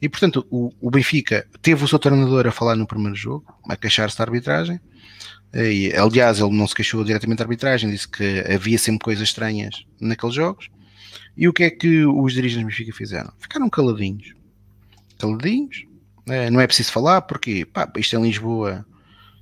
e 0.00 0.08
portanto 0.08 0.46
o, 0.52 0.72
o 0.80 0.88
Benfica 0.88 1.44
teve 1.60 1.82
o 1.82 1.88
seu 1.88 1.98
treinador 1.98 2.46
a 2.46 2.52
falar 2.52 2.76
no 2.76 2.86
primeiro 2.86 3.16
jogo, 3.16 3.52
a 3.68 3.74
queixar-se 3.74 4.16
da 4.16 4.22
arbitragem, 4.22 4.80
e, 5.54 5.94
aliás, 5.96 6.40
ele 6.40 6.56
não 6.56 6.66
se 6.66 6.74
queixou 6.74 7.02
diretamente 7.04 7.38
da 7.38 7.44
arbitragem, 7.44 7.90
disse 7.90 8.08
que 8.08 8.40
havia 8.52 8.78
sempre 8.78 9.04
coisas 9.04 9.28
estranhas 9.28 9.84
naqueles 10.00 10.34
jogos. 10.34 10.68
E 11.36 11.48
o 11.48 11.52
que 11.52 11.64
é 11.64 11.70
que 11.70 12.04
os 12.04 12.32
dirigentes 12.32 12.64
do 12.64 12.68
Benfica 12.68 12.92
fizeram? 12.92 13.32
Ficaram 13.38 13.70
caladinhos. 13.70 14.34
Caladinhos. 15.18 15.86
É, 16.26 16.50
não 16.50 16.60
é 16.60 16.66
preciso 16.66 16.92
falar, 16.92 17.22
porque 17.22 17.64
pá, 17.64 17.90
isto 17.96 18.16
em 18.16 18.22
Lisboa. 18.22 18.84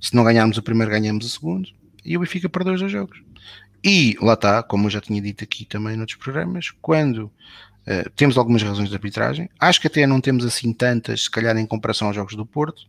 Se 0.01 0.15
não 0.15 0.23
ganharmos 0.23 0.59
o 0.59 0.63
primeiro, 0.63 0.93
ganhamos 0.93 1.27
o 1.27 1.29
segundo. 1.29 1.69
E 2.05 2.17
o 2.17 2.21
Benfica 2.21 2.49
perdeu 2.49 2.75
os 2.75 2.81
dois 2.81 2.93
jogos. 2.93 3.21
e 3.83 4.17
lá 4.21 4.35
está, 4.35 4.63
como 4.63 4.87
eu 4.87 4.91
já 4.91 5.01
tinha 5.01 5.21
dito 5.21 5.43
aqui 5.43 5.65
também 5.65 5.97
noutros 5.97 6.19
programas, 6.19 6.71
quando 6.83 7.25
uh, 7.87 8.11
temos 8.15 8.37
algumas 8.37 8.63
razões 8.63 8.89
de 8.89 8.95
arbitragem, 8.95 9.49
acho 9.59 9.81
que 9.81 9.87
até 9.87 10.07
não 10.07 10.21
temos 10.21 10.45
assim 10.45 10.73
tantas, 10.73 11.25
se 11.25 11.31
calhar 11.31 11.57
em 11.57 11.67
comparação 11.67 12.09
aos 12.09 12.17
jogos 12.17 12.35
do 12.35 12.45
Porto, 12.45 12.83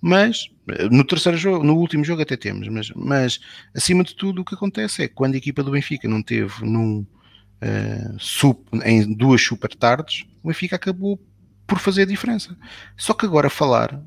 mas 0.00 0.48
no 0.90 1.04
terceiro 1.04 1.36
jogo, 1.36 1.64
no 1.64 1.76
último 1.76 2.04
jogo 2.04 2.22
até 2.22 2.36
temos, 2.36 2.68
mas, 2.68 2.90
mas 2.94 3.40
acima 3.74 4.04
de 4.04 4.14
tudo 4.14 4.42
o 4.42 4.44
que 4.44 4.54
acontece 4.54 5.02
é 5.02 5.08
que 5.08 5.14
quando 5.14 5.34
a 5.34 5.38
equipa 5.38 5.62
do 5.62 5.72
Benfica 5.72 6.08
não 6.08 6.22
teve 6.22 6.64
num 6.64 7.00
uh, 7.00 8.16
sup, 8.18 8.66
em 8.84 9.12
duas 9.12 9.42
super 9.42 9.74
tardes, 9.74 10.24
o 10.42 10.48
Benfica 10.48 10.76
acabou 10.76 11.20
por 11.66 11.78
fazer 11.78 12.02
a 12.02 12.06
diferença. 12.06 12.56
Só 12.96 13.14
que 13.14 13.26
agora 13.26 13.50
falar 13.50 14.00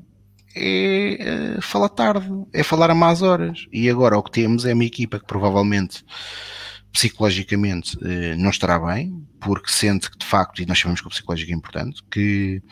é 0.56 1.56
uh, 1.58 1.62
falar 1.62 1.88
tarde, 1.88 2.28
é 2.52 2.62
falar 2.62 2.90
a 2.90 2.94
más 2.94 3.22
horas. 3.22 3.66
E 3.72 3.88
agora 3.88 4.18
o 4.18 4.22
que 4.22 4.30
temos 4.30 4.64
é 4.64 4.74
uma 4.74 4.84
equipa 4.84 5.18
que 5.18 5.26
provavelmente 5.26 6.04
psicologicamente 6.92 7.96
uh, 7.98 8.36
não 8.38 8.50
estará 8.50 8.78
bem, 8.78 9.22
porque 9.40 9.70
sente 9.70 10.10
que 10.10 10.18
de 10.18 10.26
facto, 10.26 10.62
e 10.62 10.66
nós 10.66 10.78
sabemos 10.78 11.00
que 11.00 11.06
o 11.06 11.10
psicológico 11.10 11.52
é 11.52 11.54
importante, 11.54 12.02
que 12.10 12.62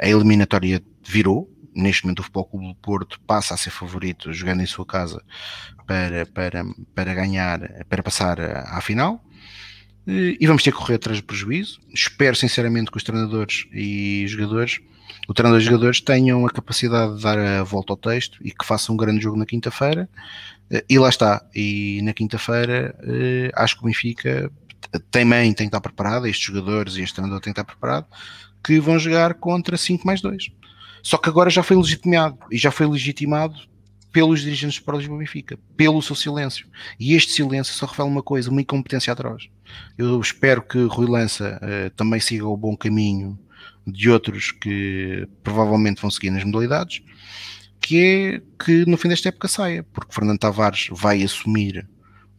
a 0.00 0.08
eliminatória 0.08 0.82
virou, 1.06 1.46
neste 1.76 2.04
momento 2.04 2.20
o 2.20 2.22
Futebol 2.22 2.46
Clube 2.46 2.66
do 2.68 2.74
Porto 2.76 3.20
passa 3.26 3.54
a 3.54 3.56
ser 3.56 3.70
favorito 3.70 4.32
jogando 4.32 4.62
em 4.62 4.66
sua 4.66 4.86
casa 4.86 5.22
para, 5.86 6.26
para, 6.26 6.64
para 6.94 7.14
ganhar, 7.14 7.84
para 7.88 8.02
passar 8.02 8.40
à 8.40 8.80
final. 8.80 9.22
E 10.06 10.46
vamos 10.46 10.62
ter 10.62 10.72
que 10.72 10.78
correr 10.78 10.94
atrás 10.94 11.20
do 11.20 11.24
prejuízo. 11.24 11.80
Espero 11.92 12.36
sinceramente 12.36 12.90
que 12.90 12.96
os 12.96 13.02
treinadores 13.02 13.66
e 13.72 14.24
jogadores, 14.28 14.80
o 15.28 15.34
treinador 15.34 15.60
e 15.60 15.62
os 15.62 15.64
jogadores 15.64 16.00
tenham 16.00 16.46
a 16.46 16.50
capacidade 16.50 17.16
de 17.16 17.22
dar 17.22 17.38
a 17.38 17.62
volta 17.64 17.92
ao 17.92 17.96
texto 17.96 18.38
e 18.40 18.52
que 18.52 18.64
façam 18.64 18.94
um 18.94 18.96
grande 18.96 19.22
jogo 19.22 19.36
na 19.36 19.44
quinta-feira. 19.44 20.08
E 20.88 20.98
lá 20.98 21.08
está. 21.08 21.44
E 21.54 22.00
na 22.02 22.12
quinta-feira 22.12 22.96
eh, 23.02 23.50
acho 23.54 23.76
que 23.76 23.82
o 23.82 23.86
Benfica 23.86 24.50
também 25.10 25.52
tem 25.52 25.66
que 25.66 25.68
estar 25.68 25.80
preparado, 25.80 26.26
estes 26.26 26.46
jogadores 26.46 26.96
e 26.96 27.02
este 27.02 27.14
treinador 27.14 27.40
tem 27.40 27.52
que 27.52 27.60
estar 27.60 27.64
preparado, 27.64 28.06
que 28.64 28.78
vão 28.80 28.98
jogar 28.98 29.34
contra 29.34 29.76
5 29.76 30.06
mais 30.06 30.20
2. 30.20 30.50
Só 31.06 31.16
que 31.16 31.28
agora 31.28 31.48
já 31.48 31.62
foi 31.62 31.76
legitimado 31.76 32.36
e 32.50 32.58
já 32.58 32.72
foi 32.72 32.84
legitimado 32.84 33.54
pelos 34.10 34.40
dirigentes 34.40 34.82
do 34.82 34.96
Lisboa 34.96 35.20
Benfica, 35.20 35.56
pelo 35.76 36.02
seu 36.02 36.16
silêncio. 36.16 36.66
E 36.98 37.14
este 37.14 37.30
silêncio 37.30 37.72
só 37.74 37.86
revela 37.86 38.08
uma 38.08 38.24
coisa, 38.24 38.50
uma 38.50 38.60
incompetência 38.60 39.12
atroz. 39.12 39.48
Eu 39.96 40.20
espero 40.20 40.60
que 40.62 40.76
Rui 40.86 41.06
Lança 41.08 41.60
uh, 41.62 41.90
também 41.90 42.18
siga 42.18 42.44
o 42.44 42.56
bom 42.56 42.76
caminho 42.76 43.38
de 43.86 44.10
outros 44.10 44.50
que 44.50 45.28
provavelmente 45.44 46.02
vão 46.02 46.10
seguir 46.10 46.30
nas 46.30 46.42
modalidades, 46.42 47.00
que 47.80 48.00
é 48.00 48.42
que 48.64 48.84
no 48.84 48.96
fim 48.96 49.08
desta 49.08 49.28
época 49.28 49.46
saia, 49.46 49.84
porque 49.84 50.12
Fernando 50.12 50.40
Tavares 50.40 50.88
vai 50.90 51.22
assumir 51.22 51.88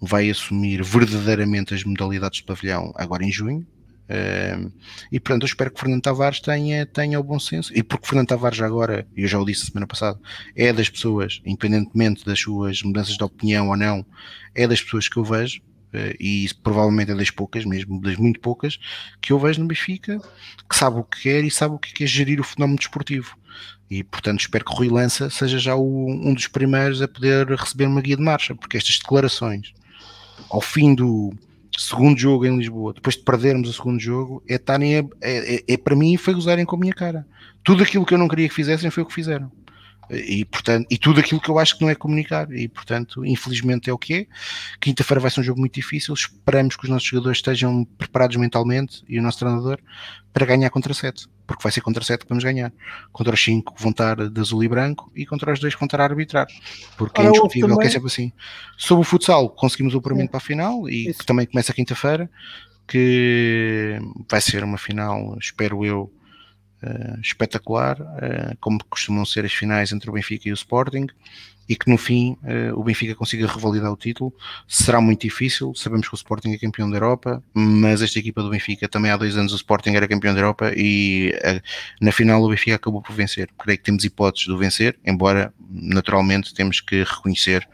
vai 0.01 0.29
assumir 0.29 0.83
verdadeiramente 0.83 1.73
as 1.73 1.85
modalidades 1.85 2.39
de 2.39 2.43
pavilhão 2.43 2.91
agora 2.97 3.23
em 3.23 3.31
junho, 3.31 3.65
E 5.11 5.19
portanto 5.19 5.43
eu 5.43 5.47
espero 5.47 5.71
que 5.71 5.79
Fernando 5.79 6.01
Tavares 6.01 6.39
tenha, 6.39 6.85
tenha 6.85 7.19
o 7.19 7.23
bom 7.23 7.39
senso, 7.39 7.71
e 7.75 7.83
porque 7.83 8.07
Fernando 8.07 8.27
Tavares 8.27 8.61
agora, 8.61 9.07
eu 9.15 9.27
já 9.27 9.39
o 9.39 9.45
disse 9.45 9.67
semana 9.67 9.87
passada, 9.87 10.19
é 10.55 10.71
das 10.71 10.89
pessoas, 10.89 11.41
independentemente 11.45 12.25
das 12.25 12.39
suas 12.39 12.81
mudanças 12.81 13.17
de 13.17 13.23
opinião 13.23 13.69
ou 13.69 13.77
não, 13.77 14.05
é 14.55 14.67
das 14.67 14.81
pessoas 14.81 15.09
que 15.09 15.17
eu 15.17 15.23
vejo, 15.23 15.59
uh, 15.93 16.15
e 16.19 16.49
provavelmente 16.63 17.11
é 17.11 17.15
das 17.15 17.29
poucas, 17.29 17.65
mesmo 17.65 18.01
das 18.01 18.15
muito 18.17 18.39
poucas, 18.39 18.79
que 19.21 19.33
eu 19.33 19.39
vejo 19.39 19.61
no 19.61 19.67
Benfica, 19.67 20.19
que 20.69 20.75
sabe 20.75 20.99
o 20.99 21.03
que 21.03 21.23
quer 21.23 21.43
e 21.43 21.51
sabe 21.51 21.75
o 21.75 21.79
que 21.79 22.03
é 22.03 22.07
gerir 22.07 22.39
o 22.39 22.43
fenómeno 22.43 22.77
desportivo. 22.77 23.37
E 23.89 24.03
portanto 24.03 24.41
espero 24.41 24.65
que 24.65 24.75
Rui 24.75 24.89
Lança 24.89 25.29
seja 25.29 25.57
já 25.57 25.75
o, 25.75 26.09
um 26.09 26.33
dos 26.33 26.47
primeiros 26.47 27.01
a 27.01 27.07
poder 27.07 27.47
receber 27.47 27.85
uma 27.85 28.01
guia 28.01 28.17
de 28.17 28.23
marcha, 28.23 28.53
porque 28.53 28.75
estas 28.75 28.99
declarações 28.99 29.73
ao 30.49 30.61
fim 30.61 30.93
do, 30.93 31.33
segundo 31.77 32.17
jogo 32.19 32.45
em 32.45 32.57
Lisboa, 32.57 32.93
depois 32.93 33.15
de 33.15 33.23
perdermos 33.23 33.69
o 33.69 33.73
segundo 33.73 33.99
jogo, 33.99 34.43
é 34.47 34.55
estarem 34.55 34.97
a, 34.97 35.03
é, 35.21 35.55
é, 35.55 35.63
é, 35.67 35.77
para 35.77 35.95
mim 35.95 36.17
foi 36.17 36.33
gozarem 36.33 36.65
com 36.65 36.75
a 36.75 36.79
minha 36.79 36.93
cara. 36.93 37.25
Tudo 37.63 37.83
aquilo 37.83 38.05
que 38.05 38.13
eu 38.13 38.17
não 38.17 38.27
queria 38.27 38.47
que 38.47 38.55
fizessem 38.55 38.89
foi 38.89 39.03
o 39.03 39.05
que 39.05 39.13
fizeram. 39.13 39.51
E, 40.09 40.45
portanto, 40.45 40.87
e 40.89 40.97
tudo 40.97 41.19
aquilo 41.19 41.41
que 41.41 41.49
eu 41.49 41.59
acho 41.59 41.77
que 41.77 41.81
não 41.81 41.89
é 41.89 41.95
comunicar, 41.95 42.51
e 42.51 42.67
portanto, 42.67 43.25
infelizmente 43.25 43.89
é 43.89 43.93
o 43.93 43.97
que 43.97 44.13
é. 44.13 44.27
Quinta-feira 44.79 45.19
vai 45.19 45.29
ser 45.29 45.41
um 45.41 45.43
jogo 45.43 45.59
muito 45.59 45.73
difícil. 45.73 46.13
Esperamos 46.13 46.75
que 46.75 46.85
os 46.85 46.89
nossos 46.89 47.07
jogadores 47.07 47.39
estejam 47.39 47.83
preparados 47.97 48.37
mentalmente 48.37 49.03
e 49.07 49.19
o 49.19 49.21
nosso 49.21 49.39
treinador 49.39 49.79
para 50.31 50.45
ganhar 50.45 50.69
contra 50.69 50.93
7, 50.93 51.27
porque 51.45 51.63
vai 51.63 51.71
ser 51.71 51.81
contra 51.81 52.03
7 52.03 52.21
que 52.21 52.29
vamos 52.29 52.43
ganhar. 52.43 52.71
Contra 53.11 53.33
os 53.33 53.43
5 53.43 53.75
vão 53.77 53.91
estar 53.91 54.29
de 54.29 54.39
azul 54.39 54.63
e 54.63 54.67
branco 54.67 55.11
e 55.15 55.25
contra 55.25 55.51
os 55.51 55.59
2 55.59 55.73
vão 55.73 55.85
estar 55.85 55.99
a 55.99 56.05
arbitrar, 56.05 56.47
porque 56.95 57.19
é 57.19 57.23
Ora, 57.23 57.27
é 57.27 57.29
indiscutível 57.29 57.69
também... 57.69 57.81
que 57.81 57.87
é 57.87 57.91
sempre 57.91 58.07
assim. 58.07 58.31
Sobre 58.77 59.01
o 59.01 59.05
futsal, 59.05 59.49
conseguimos 59.49 59.93
o 59.93 59.97
apuramento 59.97 60.29
para 60.29 60.37
a 60.37 60.41
final 60.41 60.87
e 60.87 61.09
Isso. 61.09 61.19
que 61.19 61.25
também 61.25 61.45
começa 61.45 61.73
quinta-feira, 61.73 62.29
que 62.87 63.99
vai 64.29 64.39
ser 64.39 64.63
uma 64.63 64.77
final, 64.77 65.37
espero 65.39 65.83
eu 65.83 66.11
uh, 66.83 67.19
espetacular, 67.21 67.99
uh, 67.99 68.57
como 68.59 68.83
costumam 68.85 69.25
ser 69.25 69.45
as 69.45 69.53
finais 69.53 69.91
entre 69.91 70.09
o 70.09 70.13
Benfica 70.13 70.49
e 70.49 70.51
o 70.51 70.55
Sporting, 70.55 71.07
e 71.69 71.75
que 71.75 71.89
no 71.89 71.97
fim 71.97 72.37
uh, 72.43 72.79
o 72.79 72.83
Benfica 72.83 73.13
consiga 73.13 73.45
revalidar 73.45 73.91
o 73.91 73.97
título. 73.97 74.33
Será 74.67 75.01
muito 75.01 75.21
difícil, 75.21 75.73
sabemos 75.75 76.07
que 76.07 76.13
o 76.13 76.15
Sporting 76.15 76.51
é 76.53 76.57
campeão 76.57 76.89
da 76.89 76.95
Europa, 76.95 77.43
mas 77.53 78.01
esta 78.01 78.19
equipa 78.19 78.41
do 78.41 78.49
Benfica 78.49 78.87
também 78.87 79.11
há 79.11 79.17
dois 79.17 79.35
anos 79.35 79.51
o 79.51 79.55
Sporting 79.57 79.91
era 79.91 80.07
campeão 80.07 80.33
da 80.33 80.39
Europa 80.39 80.71
e 80.75 81.33
na 81.99 82.11
final 82.11 82.41
o 82.41 82.49
Benfica 82.49 82.75
acabou 82.75 83.01
por 83.01 83.13
vencer. 83.13 83.49
Creio 83.59 83.77
que 83.77 83.83
temos 83.83 84.05
hipóteses 84.05 84.47
de 84.47 84.53
o 84.53 84.57
vencer, 84.57 84.97
embora 85.05 85.53
naturalmente 85.69 86.53
temos 86.53 86.79
que 86.79 87.03
reconhecer 87.03 87.67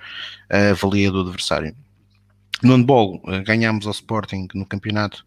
a 0.49 0.73
valia 0.73 1.11
do 1.11 1.21
adversário. 1.21 1.75
No 2.63 2.75
handball, 2.75 3.21
ganhámos 3.45 3.85
ao 3.85 3.91
Sporting 3.91 4.47
no 4.53 4.65
campeonato 4.65 5.25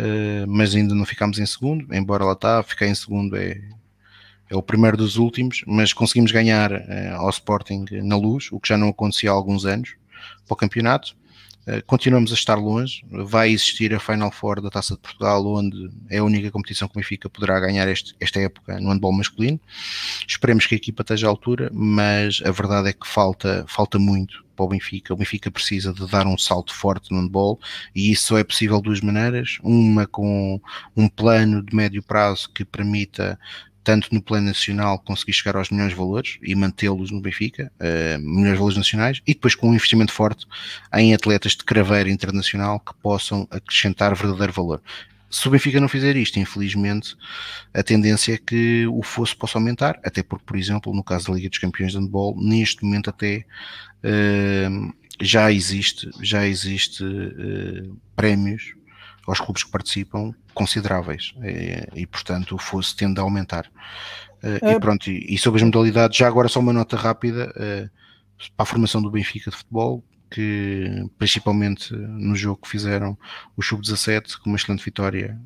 eh, 0.00 0.46
mas 0.46 0.76
ainda 0.76 0.94
não 0.94 1.04
ficámos 1.04 1.40
em 1.40 1.46
segundo, 1.46 1.92
embora 1.92 2.24
lá 2.24 2.32
está, 2.32 2.62
ficar 2.62 2.86
em 2.86 2.94
segundo 2.94 3.36
é, 3.36 3.60
é 4.48 4.54
o 4.54 4.62
primeiro 4.62 4.96
dos 4.96 5.16
últimos, 5.16 5.64
mas 5.66 5.92
conseguimos 5.92 6.30
ganhar 6.30 6.70
uh, 6.70 7.16
ao 7.16 7.30
Sporting 7.30 7.84
na 8.04 8.16
luz, 8.16 8.48
o 8.52 8.60
que 8.60 8.68
já 8.68 8.78
não 8.78 8.90
acontecia 8.90 9.30
há 9.30 9.32
alguns 9.32 9.66
anos, 9.66 9.96
para 10.46 10.54
o 10.54 10.56
campeonato. 10.56 11.16
Uh, 11.68 11.84
continuamos 11.86 12.30
a 12.30 12.34
estar 12.34 12.54
longe, 12.54 13.04
vai 13.10 13.50
existir 13.50 13.92
a 13.92 14.00
Final 14.00 14.32
Four 14.32 14.62
da 14.62 14.70
Taça 14.70 14.94
de 14.94 15.00
Portugal, 15.00 15.46
onde 15.46 15.90
é 16.08 16.16
a 16.16 16.24
única 16.24 16.50
competição 16.50 16.88
que 16.88 16.96
o 16.96 16.98
Benfica 16.98 17.28
poderá 17.28 17.60
ganhar 17.60 17.86
este, 17.88 18.14
esta 18.18 18.40
época 18.40 18.80
no 18.80 18.88
handball 18.88 19.12
masculino. 19.12 19.60
Esperemos 20.26 20.64
que 20.64 20.74
a 20.74 20.78
equipa 20.78 21.02
esteja 21.02 21.26
à 21.26 21.30
altura, 21.30 21.70
mas 21.70 22.40
a 22.42 22.50
verdade 22.50 22.88
é 22.88 22.92
que 22.94 23.06
falta, 23.06 23.66
falta 23.68 23.98
muito 23.98 24.42
para 24.56 24.64
o 24.64 24.68
Benfica. 24.68 25.12
O 25.12 25.16
Benfica 25.18 25.50
precisa 25.50 25.92
de 25.92 26.06
dar 26.08 26.26
um 26.26 26.38
salto 26.38 26.74
forte 26.74 27.12
no 27.12 27.20
handball 27.20 27.60
e 27.94 28.10
isso 28.10 28.28
só 28.28 28.38
é 28.38 28.44
possível 28.44 28.78
de 28.78 28.84
duas 28.84 29.00
maneiras. 29.02 29.58
Uma 29.62 30.06
com 30.06 30.58
um 30.96 31.06
plano 31.06 31.62
de 31.62 31.76
médio 31.76 32.02
prazo 32.02 32.50
que 32.50 32.64
permita 32.64 33.38
tanto 33.88 34.12
no 34.12 34.20
plano 34.20 34.48
nacional 34.48 34.98
conseguir 34.98 35.32
chegar 35.32 35.56
aos 35.56 35.70
melhores 35.70 35.96
valores 35.96 36.38
e 36.42 36.54
mantê-los 36.54 37.10
no 37.10 37.22
Benfica, 37.22 37.72
uh, 37.80 38.18
melhores 38.18 38.58
valores 38.58 38.76
nacionais, 38.76 39.22
e 39.26 39.32
depois 39.32 39.54
com 39.54 39.70
um 39.70 39.74
investimento 39.74 40.12
forte 40.12 40.46
em 40.94 41.14
atletas 41.14 41.52
de 41.52 41.64
craveira 41.64 42.10
internacional 42.10 42.78
que 42.80 42.92
possam 43.02 43.48
acrescentar 43.50 44.14
verdadeiro 44.14 44.52
valor. 44.52 44.82
Se 45.30 45.48
o 45.48 45.50
Benfica 45.50 45.80
não 45.80 45.88
fizer 45.88 46.16
isto, 46.16 46.38
infelizmente, 46.38 47.16
a 47.72 47.82
tendência 47.82 48.34
é 48.34 48.36
que 48.36 48.86
o 48.88 49.02
fosso 49.02 49.34
possa 49.38 49.56
aumentar, 49.56 49.98
até 50.04 50.22
porque, 50.22 50.44
por 50.44 50.58
exemplo, 50.58 50.94
no 50.94 51.02
caso 51.02 51.28
da 51.28 51.34
Liga 51.36 51.48
dos 51.48 51.58
Campeões 51.58 51.92
de 51.92 51.98
Handball, 51.98 52.36
neste 52.38 52.84
momento 52.84 53.08
até 53.08 53.46
uh, 54.04 54.94
já 55.18 55.50
existe, 55.50 56.10
já 56.20 56.46
existe 56.46 57.02
uh, 57.02 57.96
prémios 58.14 58.74
aos 59.28 59.40
clubes 59.40 59.62
que 59.62 59.70
participam 59.70 60.32
consideráveis 60.54 61.34
e, 61.42 62.02
e 62.02 62.06
portanto 62.06 62.54
o 62.54 62.58
fosso 62.58 62.96
tende 62.96 63.20
a 63.20 63.22
aumentar. 63.22 63.70
É. 64.42 64.72
E 64.72 64.80
pronto, 64.80 65.10
e, 65.10 65.34
e, 65.34 65.38
sobre 65.38 65.60
as 65.60 65.64
modalidades, 65.64 66.16
já 66.16 66.26
agora 66.28 66.48
só 66.48 66.60
uma 66.60 66.72
nota 66.72 66.96
rápida 66.96 67.52
para 68.56 68.62
a 68.62 68.64
formação 68.64 69.02
do 69.02 69.10
Benfica 69.10 69.50
de 69.50 69.56
futebol, 69.56 70.02
que 70.30 71.04
principalmente 71.18 71.92
no 71.94 72.36
jogo 72.36 72.62
que 72.62 72.68
fizeram 72.68 73.18
o 73.56 73.62
Sub-17 73.62 74.38
com 74.38 74.50
uma 74.50 74.56
excelente 74.56 74.84
vitória 74.84 75.38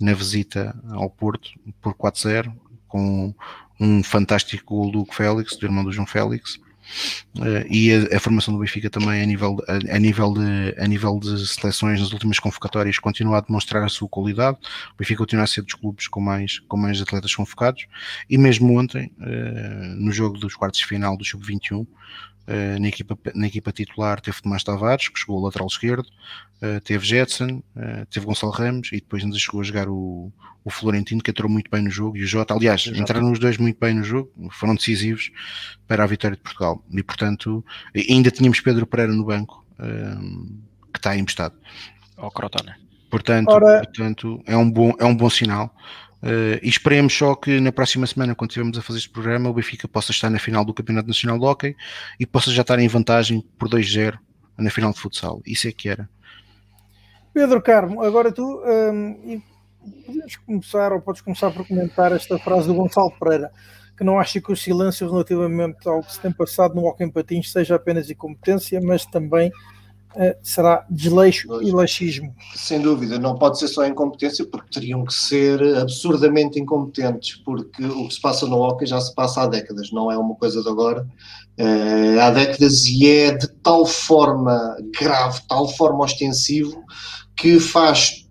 na 0.00 0.14
visita 0.14 0.74
ao 0.90 1.10
Porto 1.10 1.50
por 1.80 1.94
4-0 1.94 2.54
com 2.88 3.34
um 3.78 4.02
fantástico 4.02 4.74
gol 4.74 4.90
do 4.90 5.04
Félix, 5.12 5.56
do 5.56 5.66
irmão 5.66 5.84
do 5.84 5.92
João 5.92 6.06
Félix 6.06 6.58
e 7.68 7.92
a, 7.92 8.16
a, 8.16 8.20
formação 8.20 8.54
do 8.54 8.60
Benfica 8.60 8.88
também 8.88 9.22
a 9.22 9.26
nível, 9.26 9.56
a, 9.68 9.96
a, 9.96 9.98
nível 9.98 10.32
de, 10.32 10.74
a 10.78 10.86
nível 10.86 11.18
de 11.18 11.46
seleções 11.46 12.00
nas 12.00 12.12
últimas 12.12 12.38
convocatórias 12.38 12.98
continua 12.98 13.38
a 13.38 13.40
demonstrar 13.40 13.82
a 13.82 13.88
sua 13.88 14.08
qualidade. 14.08 14.58
O 14.92 14.96
Benfica 14.98 15.18
continua 15.18 15.44
a 15.44 15.46
ser 15.46 15.62
dos 15.62 15.74
clubes 15.74 16.08
com 16.08 16.20
mais, 16.20 16.60
com 16.60 16.76
mais 16.76 17.00
atletas 17.00 17.34
convocados. 17.34 17.86
E 18.28 18.38
mesmo 18.38 18.78
ontem 18.78 19.10
uh, 19.18 19.96
no 19.96 20.12
jogo 20.12 20.38
dos 20.38 20.54
quartos 20.54 20.80
de 20.80 20.86
final 20.86 21.16
do 21.16 21.24
Sub-21 21.24 21.86
Uh, 22.46 22.78
na, 22.78 22.88
equipa, 22.88 23.18
na 23.34 23.46
equipa 23.46 23.72
titular 23.72 24.20
teve 24.20 24.42
Tomás 24.42 24.62
Tavares, 24.62 25.08
que 25.08 25.18
chegou 25.18 25.38
ao 25.38 25.44
lateral 25.44 25.66
esquerdo, 25.66 26.06
uh, 26.60 26.78
teve 26.82 27.06
Jetson, 27.06 27.62
uh, 27.74 28.04
teve 28.10 28.26
Gonçalo 28.26 28.52
Ramos 28.52 28.90
e 28.92 28.96
depois 28.96 29.24
ainda 29.24 29.38
chegou 29.38 29.62
a 29.62 29.64
jogar 29.64 29.88
o, 29.88 30.30
o 30.62 30.70
Florentino, 30.70 31.22
que 31.22 31.30
entrou 31.30 31.50
muito 31.50 31.70
bem 31.70 31.82
no 31.82 31.90
jogo, 31.90 32.16
e 32.18 32.22
o 32.22 32.26
Jota. 32.26 32.52
Aliás, 32.52 32.82
Jota. 32.82 32.98
entraram 32.98 33.32
os 33.32 33.38
dois 33.38 33.56
muito 33.56 33.78
bem 33.80 33.94
no 33.94 34.04
jogo, 34.04 34.30
foram 34.50 34.74
decisivos 34.74 35.30
para 35.86 36.04
a 36.04 36.06
vitória 36.06 36.36
de 36.36 36.42
Portugal. 36.42 36.84
E 36.90 37.02
portanto, 37.02 37.64
ainda 37.94 38.30
tínhamos 38.30 38.60
Pedro 38.60 38.86
Pereira 38.86 39.12
no 39.12 39.24
banco, 39.24 39.64
um, 39.78 40.60
que 40.92 40.98
está 40.98 41.16
emprestado. 41.16 41.54
Ao 42.16 42.30
Crotona. 42.30 42.76
Portanto, 43.10 43.48
Ora... 43.48 43.82
portanto 43.82 44.42
é, 44.46 44.56
um 44.56 44.70
bom, 44.70 44.92
é 44.98 45.04
um 45.04 45.16
bom 45.16 45.30
sinal. 45.30 45.74
Uh, 46.24 46.56
e 46.62 46.70
esperemos 46.70 47.12
só 47.12 47.34
que 47.34 47.60
na 47.60 47.70
próxima 47.70 48.06
semana, 48.06 48.34
quando 48.34 48.48
estivermos 48.50 48.78
a 48.78 48.82
fazer 48.82 48.98
este 49.00 49.10
programa, 49.10 49.50
o 49.50 49.52
Benfica 49.52 49.86
possa 49.86 50.10
estar 50.10 50.30
na 50.30 50.38
final 50.38 50.64
do 50.64 50.72
Campeonato 50.72 51.06
Nacional 51.06 51.38
de 51.38 51.44
Hockey 51.44 51.76
e 52.18 52.24
possa 52.24 52.50
já 52.50 52.62
estar 52.62 52.78
em 52.78 52.88
vantagem 52.88 53.44
por 53.58 53.68
2-0 53.68 54.18
na 54.56 54.70
final 54.70 54.90
de 54.90 55.00
futsal. 55.00 55.42
Isso 55.44 55.68
é 55.68 55.72
que 55.72 55.86
era. 55.86 56.08
Pedro 57.34 57.60
Carmo, 57.60 58.02
agora 58.02 58.32
tu 58.32 58.62
um, 58.64 59.42
podes 60.06 60.36
começar 60.36 60.92
ou 60.94 61.00
podes 61.02 61.20
começar 61.20 61.50
por 61.50 61.66
comentar 61.68 62.10
esta 62.12 62.38
frase 62.38 62.68
do 62.68 62.74
Gonçalo 62.74 63.12
Pereira, 63.20 63.50
que 63.94 64.02
não 64.02 64.18
acha 64.18 64.40
que 64.40 64.50
o 64.50 64.56
silêncio 64.56 65.10
relativamente 65.10 65.86
ao 65.86 66.02
que 66.02 66.10
se 66.10 66.20
tem 66.20 66.32
passado 66.32 66.74
no 66.74 66.86
Hockey 66.86 67.04
em 67.04 67.10
Patins 67.10 67.52
seja 67.52 67.74
apenas 67.74 68.08
incompetência, 68.08 68.80
mas 68.80 69.04
também 69.04 69.52
será 70.42 70.84
desleixo 70.88 71.62
e 71.62 71.70
laxismo. 71.70 72.34
Sem 72.54 72.80
dúvida, 72.80 73.18
não 73.18 73.36
pode 73.36 73.58
ser 73.58 73.68
só 73.68 73.86
incompetência, 73.86 74.44
porque 74.44 74.70
teriam 74.70 75.04
que 75.04 75.12
ser 75.12 75.62
absurdamente 75.76 76.58
incompetentes, 76.58 77.36
porque 77.44 77.84
o 77.84 78.08
que 78.08 78.14
se 78.14 78.20
passa 78.20 78.46
no 78.46 78.60
hockey 78.60 78.86
já 78.86 79.00
se 79.00 79.14
passa 79.14 79.42
há 79.42 79.46
décadas, 79.46 79.90
não 79.92 80.10
é 80.10 80.16
uma 80.16 80.34
coisa 80.34 80.62
de 80.62 80.68
agora. 80.68 81.06
Uh, 81.58 82.20
há 82.20 82.30
décadas 82.30 82.84
e 82.86 83.08
é 83.08 83.32
de 83.32 83.48
tal 83.62 83.86
forma 83.86 84.76
grave, 84.98 85.40
tal 85.48 85.68
forma 85.68 86.04
ostensivo, 86.04 86.82
que 87.36 87.60
faz 87.60 88.24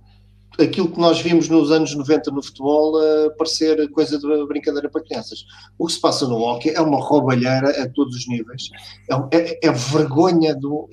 aquilo 0.60 0.90
que 0.90 1.00
nós 1.00 1.20
vimos 1.20 1.50
nos 1.50 1.72
anos 1.72 1.96
90 1.96 2.32
no 2.32 2.44
futebol 2.44 2.96
uh, 2.96 3.36
parecer 3.38 3.90
coisa 3.90 4.18
de 4.20 4.46
brincadeira 4.46 4.90
para 4.90 5.04
crianças. 5.04 5.46
O 5.78 5.88
que 5.88 5.94
se 5.94 6.02
passa 6.02 6.28
no 6.28 6.38
hockey 6.38 6.70
é 6.70 6.82
uma 6.82 7.00
roubalheira 7.00 7.70
a 7.82 7.90
todos 7.90 8.16
os 8.16 8.28
níveis. 8.28 8.70
É, 9.10 9.38
é, 9.38 9.60
é 9.68 9.72
vergonha 9.72 10.56
do. 10.56 10.90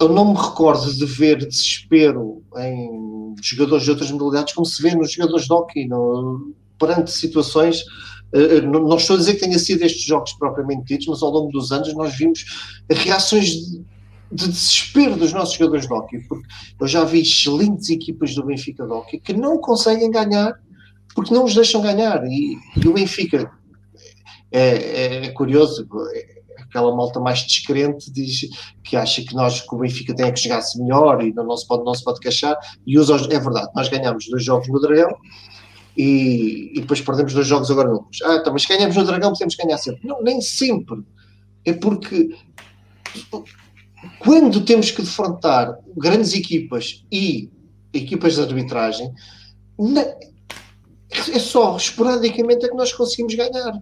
Eu 0.00 0.10
não 0.10 0.32
me 0.32 0.38
recordo 0.38 0.92
de 0.92 1.06
ver 1.06 1.46
desespero 1.46 2.42
em 2.58 3.34
jogadores 3.42 3.84
de 3.84 3.90
outras 3.90 4.10
modalidades 4.10 4.54
como 4.54 4.66
se 4.66 4.82
vê 4.82 4.94
nos 4.94 5.12
jogadores 5.12 5.46
de 5.46 5.52
hockey, 5.52 5.86
no, 5.86 6.54
perante 6.78 7.10
situações. 7.10 7.82
Uh, 8.34 8.60
não 8.66 8.96
estou 8.96 9.16
a 9.16 9.18
dizer 9.18 9.34
que 9.34 9.40
tenha 9.40 9.58
sido 9.58 9.82
estes 9.82 10.02
jogos 10.02 10.32
propriamente 10.34 10.84
ditos, 10.84 11.06
mas 11.06 11.22
ao 11.22 11.30
longo 11.30 11.50
dos 11.50 11.72
anos 11.72 11.94
nós 11.94 12.14
vimos 12.14 12.44
reações 12.90 13.46
de, 13.46 13.84
de 14.32 14.48
desespero 14.48 15.16
dos 15.16 15.32
nossos 15.32 15.56
jogadores 15.56 15.86
de 15.86 15.92
hockey, 15.92 16.18
porque 16.28 16.46
eu 16.80 16.86
já 16.86 17.04
vi 17.04 17.22
excelentes 17.22 17.88
equipas 17.88 18.34
do 18.34 18.44
Benfica 18.44 18.84
de 18.84 18.92
hockey 18.92 19.18
que 19.18 19.32
não 19.32 19.58
conseguem 19.58 20.10
ganhar 20.10 20.58
porque 21.16 21.32
não 21.32 21.44
os 21.44 21.54
deixam 21.54 21.80
ganhar. 21.80 22.22
E, 22.26 22.58
e 22.76 22.86
o 22.86 22.92
Benfica 22.92 23.50
é, 24.52 24.68
é, 24.68 25.26
é 25.26 25.28
curioso, 25.30 25.88
é, 26.14 26.35
aquela 26.68 26.94
malta 26.94 27.20
mais 27.20 27.40
descrente 27.40 28.10
diz 28.12 28.48
que 28.84 28.96
acha 28.96 29.22
que 29.22 29.34
nós 29.34 29.60
que 29.60 29.74
o 29.74 29.78
Benfica 29.78 30.14
tem 30.14 30.32
que 30.32 30.40
jogar-se 30.40 30.80
melhor 30.80 31.22
e 31.22 31.32
não 31.32 31.56
se 31.56 31.66
pode, 31.66 31.84
não 31.84 31.94
se 31.94 32.04
pode 32.04 32.20
queixar. 32.20 32.56
E 32.86 32.98
usa, 32.98 33.14
é 33.30 33.38
verdade, 33.38 33.68
nós 33.74 33.88
ganhamos 33.88 34.26
dois 34.28 34.44
jogos 34.44 34.68
no 34.68 34.80
Dragão. 34.80 35.16
E, 35.96 36.72
e 36.74 36.80
depois 36.80 37.00
perdemos 37.00 37.32
dois 37.32 37.46
jogos 37.46 37.70
agora 37.70 37.88
no 37.88 38.06
Ah, 38.24 38.36
então, 38.36 38.52
mas 38.52 38.66
ganhamos 38.66 38.96
no 38.96 39.04
Dragão, 39.04 39.32
podemos 39.32 39.54
ganhar 39.54 39.78
sempre. 39.78 40.06
Não, 40.06 40.22
nem 40.22 40.40
sempre. 40.40 41.02
É 41.64 41.72
porque 41.72 42.36
quando 44.18 44.60
temos 44.64 44.90
que 44.90 45.02
defrontar 45.02 45.78
grandes 45.96 46.34
equipas 46.34 47.04
e 47.10 47.50
equipas 47.92 48.34
de 48.34 48.42
arbitragem, 48.42 49.10
na, 49.78 50.04
é 51.32 51.38
só 51.38 51.76
esporadicamente 51.76 52.66
é 52.66 52.68
que 52.68 52.74
nós 52.74 52.92
conseguimos 52.92 53.34
ganhar. 53.34 53.72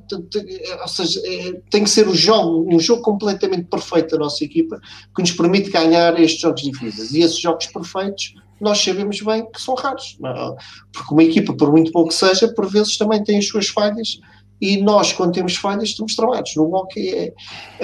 Ou 0.82 0.88
seja, 0.88 1.20
é, 1.24 1.52
tem 1.70 1.84
que 1.84 1.90
ser 1.90 2.08
um 2.08 2.14
jogo, 2.14 2.74
um 2.74 2.78
jogo 2.78 3.02
completamente 3.02 3.64
perfeito 3.64 4.12
da 4.12 4.24
nossa 4.24 4.44
equipa 4.44 4.80
que 5.14 5.22
nos 5.22 5.32
permite 5.32 5.70
ganhar 5.70 6.18
estes 6.20 6.40
jogos 6.40 6.62
difíceis. 6.62 7.12
E 7.12 7.20
esses 7.20 7.38
jogos 7.38 7.66
perfeitos 7.66 8.34
nós 8.60 8.78
sabemos 8.82 9.20
bem 9.20 9.44
que 9.50 9.60
são 9.60 9.74
raros. 9.74 10.16
Não? 10.20 10.56
Porque 10.92 11.12
uma 11.12 11.22
equipa, 11.22 11.54
por 11.54 11.70
muito 11.70 11.92
pouco 11.92 12.08
que 12.08 12.14
seja, 12.14 12.48
por 12.48 12.70
vezes 12.70 12.96
também 12.96 13.22
tem 13.22 13.38
as 13.38 13.46
suas 13.46 13.68
falhas 13.68 14.20
e 14.60 14.76
nós, 14.78 15.12
quando 15.12 15.32
temos 15.32 15.56
falhas, 15.56 15.90
estamos 15.90 16.14
travados. 16.14 16.54
No 16.56 16.72
hockey, 16.74 17.08
é, 17.08 17.34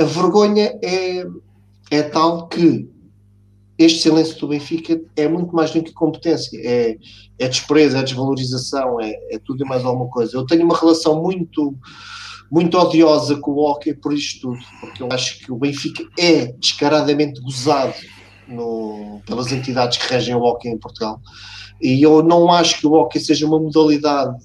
a 0.01 0.05
vergonha 0.05 0.79
é 0.83 1.25
é 1.91 2.03
tal 2.03 2.49
que 2.49 2.89
este 3.81 4.03
silêncio 4.03 4.39
do 4.39 4.49
Benfica 4.49 5.01
é 5.17 5.27
muito 5.27 5.57
mais 5.57 5.71
do 5.71 5.83
que 5.83 5.91
competência, 5.91 6.61
é, 6.63 6.99
é 7.39 7.49
desprezo, 7.49 7.97
é 7.97 8.03
desvalorização, 8.03 9.01
é, 9.01 9.11
é 9.31 9.39
tudo 9.39 9.65
e 9.65 9.67
mais 9.67 9.83
alguma 9.83 10.07
coisa. 10.11 10.37
Eu 10.37 10.45
tenho 10.45 10.65
uma 10.65 10.77
relação 10.77 11.23
muito, 11.23 11.75
muito 12.51 12.77
odiosa 12.77 13.37
com 13.37 13.53
o 13.53 13.65
hockey 13.65 13.95
por 13.95 14.13
isto 14.13 14.49
tudo, 14.49 14.61
porque 14.81 15.03
eu 15.03 15.09
acho 15.11 15.39
que 15.39 15.51
o 15.51 15.57
Benfica 15.57 16.05
é 16.19 16.53
descaradamente 16.59 17.41
gozado 17.41 17.95
no, 18.47 19.23
pelas 19.25 19.51
entidades 19.51 19.97
que 19.97 20.13
regem 20.13 20.35
o 20.35 20.43
hockey 20.43 20.69
em 20.69 20.77
Portugal. 20.77 21.19
E 21.81 22.03
eu 22.03 22.23
não 22.23 22.53
acho 22.53 22.81
que 22.81 22.87
o 22.87 22.93
hockey 22.93 23.19
seja 23.19 23.47
uma 23.47 23.59
modalidade 23.59 24.37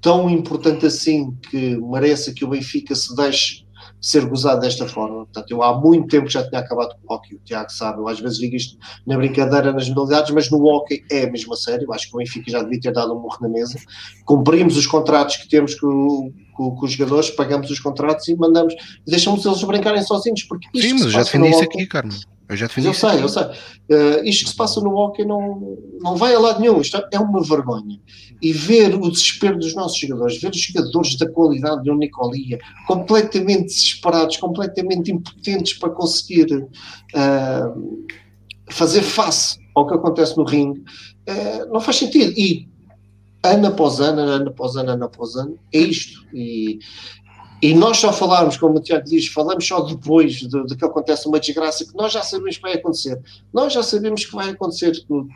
tão 0.00 0.30
importante 0.30 0.86
assim 0.86 1.36
que 1.50 1.76
mereça 1.76 2.32
que 2.32 2.46
o 2.46 2.48
Benfica 2.48 2.94
se 2.94 3.14
deixe 3.14 3.66
ser 4.00 4.24
gozado 4.26 4.60
desta 4.60 4.86
forma. 4.86 5.26
Portanto, 5.26 5.50
eu 5.50 5.62
há 5.62 5.78
muito 5.78 6.08
tempo 6.08 6.28
já 6.28 6.46
tinha 6.48 6.60
acabado 6.60 6.94
com 6.94 7.12
o 7.12 7.14
hockey, 7.14 7.34
o 7.34 7.40
Tiago 7.44 7.70
sabe, 7.70 8.00
eu 8.00 8.08
às 8.08 8.18
vezes 8.18 8.38
digo 8.38 8.56
isto 8.56 8.78
na 9.06 9.16
brincadeira 9.16 9.72
nas 9.72 9.88
modalidades, 9.88 10.32
mas 10.32 10.50
no 10.50 10.64
hockey 10.64 11.04
é 11.10 11.24
a 11.24 11.30
mesma 11.30 11.56
série, 11.56 11.84
eu 11.84 11.92
acho 11.92 12.08
que 12.08 12.14
o 12.14 12.18
Benfica 12.18 12.50
já 12.50 12.62
devia 12.62 12.80
ter 12.80 12.92
dado 12.92 13.12
um 13.12 13.20
morro 13.20 13.38
na 13.40 13.48
mesa, 13.48 13.78
cumprimos 14.24 14.76
os 14.76 14.86
contratos 14.86 15.36
que 15.36 15.48
temos 15.48 15.74
com, 15.74 16.32
com, 16.54 16.74
com 16.74 16.86
os 16.86 16.92
jogadores, 16.92 17.30
pagamos 17.30 17.70
os 17.70 17.78
contratos 17.78 18.26
e 18.28 18.34
mandamos, 18.34 18.74
deixamos 19.06 19.44
eles 19.44 19.62
brincarem 19.62 20.02
sozinhos, 20.02 20.42
porque 20.44 20.68
Sim, 20.80 20.94
mas 20.94 21.12
já 21.12 21.22
defendi 21.22 21.50
isso 21.50 21.62
aqui, 21.62 21.86
Carlos. 21.86 22.26
Eu 22.50 22.56
já 22.56 22.66
defendi 22.66 22.88
eu 22.88 22.94
sei, 22.94 23.10
aqui. 23.10 23.22
eu 23.22 23.28
sei. 23.28 23.44
Uh, 23.44 24.24
isto 24.24 24.44
que 24.44 24.50
se 24.50 24.56
passa 24.56 24.80
no 24.80 24.96
hockey 24.96 25.24
não, 25.24 25.78
não 26.00 26.16
vai 26.16 26.34
a 26.34 26.38
lado 26.38 26.60
nenhum, 26.60 26.80
isto 26.80 27.00
é 27.12 27.18
uma 27.18 27.42
vergonha 27.42 28.00
e 28.42 28.52
ver 28.52 28.94
o 28.96 29.08
desespero 29.08 29.56
dos 29.56 29.72
nossos 29.74 29.98
jogadores, 29.98 30.40
ver 30.40 30.50
os 30.50 30.60
jogadores 30.60 31.16
da 31.16 31.30
qualidade 31.30 31.84
do 31.84 31.94
Nicolia 31.94 32.58
completamente 32.88 33.66
desesperados, 33.66 34.36
completamente 34.38 35.12
impotentes 35.12 35.74
para 35.74 35.90
conseguir 35.90 36.52
uh, 36.52 38.06
fazer 38.68 39.02
face 39.02 39.58
ao 39.74 39.86
que 39.86 39.94
acontece 39.94 40.36
no 40.36 40.44
ringue, 40.44 40.80
uh, 40.80 41.72
não 41.72 41.80
faz 41.80 41.98
sentido. 41.98 42.32
E 42.36 42.68
ano 43.44 43.68
após 43.68 44.00
ano, 44.00 44.22
ano 44.22 44.48
após 44.48 44.74
ano, 44.74 44.90
ano 44.90 45.04
após 45.04 45.36
ano, 45.36 45.56
é 45.72 45.78
isto. 45.78 46.26
E 46.34 46.80
e 47.62 47.74
nós 47.74 47.98
só 47.98 48.12
falarmos, 48.12 48.56
como 48.56 48.78
o 48.78 48.80
Tiago 48.80 49.04
diz, 49.04 49.26
falamos 49.28 49.66
só 49.66 49.80
depois 49.80 50.34
de, 50.34 50.64
de, 50.64 50.76
que 50.76 50.84
acontece 50.84 51.28
uma 51.28 51.38
desgraça, 51.38 51.84
que 51.84 51.94
nós 51.94 52.12
já 52.12 52.22
sabemos 52.22 52.56
que 52.56 52.62
vai 52.62 52.74
acontecer. 52.74 53.20
Nós 53.52 53.72
já 53.72 53.82
sabemos 53.82 54.24
que 54.24 54.34
vai 54.34 54.50
acontecer. 54.50 54.92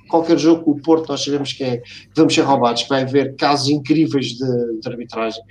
Qualquer 0.09 0.39
jogo 0.39 0.65
com 0.65 0.71
o 0.71 0.81
Porto, 0.81 1.09
nós 1.09 1.23
sabemos 1.23 1.53
que, 1.53 1.63
é, 1.63 1.79
que 1.79 2.11
vamos 2.17 2.35
ser 2.35 2.43
roubados, 2.43 2.85
que 2.85 2.89
vai 2.89 3.03
haver 3.03 3.37
casos 3.37 3.69
incríveis 3.69 4.29
de, 4.29 4.81
de 4.81 4.89
arbitragem. 4.89 5.43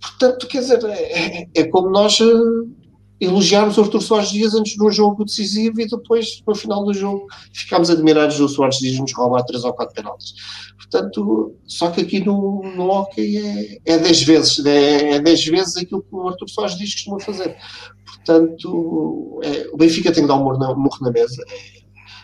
Portanto, 0.00 0.46
quer 0.46 0.60
dizer, 0.60 0.84
é, 0.84 1.48
é 1.54 1.64
como 1.64 1.90
nós 1.90 2.20
uh, 2.20 2.68
elogiarmos 3.20 3.76
o 3.76 3.82
Artur 3.82 4.00
Soares 4.00 4.30
Dias 4.30 4.54
antes 4.54 4.74
de 4.74 4.82
um 4.82 4.90
jogo 4.90 5.24
decisivo 5.24 5.80
e 5.80 5.86
depois, 5.86 6.42
no 6.46 6.54
final 6.54 6.84
do 6.84 6.94
jogo, 6.94 7.26
ficámos 7.52 7.90
admirados 7.90 8.38
do 8.38 8.48
Soares 8.48 8.78
Dias 8.78 8.98
nos 8.98 9.12
roubar 9.12 9.44
três 9.44 9.64
ou 9.64 9.72
quatro 9.72 9.94
penaltis. 9.94 10.34
Portanto, 10.76 11.54
só 11.66 11.90
que 11.90 12.00
aqui 12.00 12.24
no, 12.24 12.62
no 12.76 12.88
hockey 12.88 13.36
é, 13.36 13.94
é 13.94 13.98
10 13.98 14.22
vezes, 14.22 14.64
é, 14.64 15.16
é 15.16 15.20
10 15.20 15.44
vezes 15.46 15.76
aquilo 15.76 16.02
que 16.02 16.14
o 16.14 16.28
Artur 16.28 16.48
Soares 16.48 16.74
que 16.76 16.84
costuma 16.84 17.20
fazer. 17.20 17.56
Portanto, 18.04 19.40
é, 19.42 19.68
o 19.72 19.76
Benfica 19.76 20.12
tem 20.12 20.22
que 20.22 20.28
dar 20.28 20.36
um 20.36 20.44
morro 20.44 20.58
na, 20.58 20.74
morro 20.74 20.98
na 21.02 21.10
mesa. 21.10 21.42
É, 21.48 21.78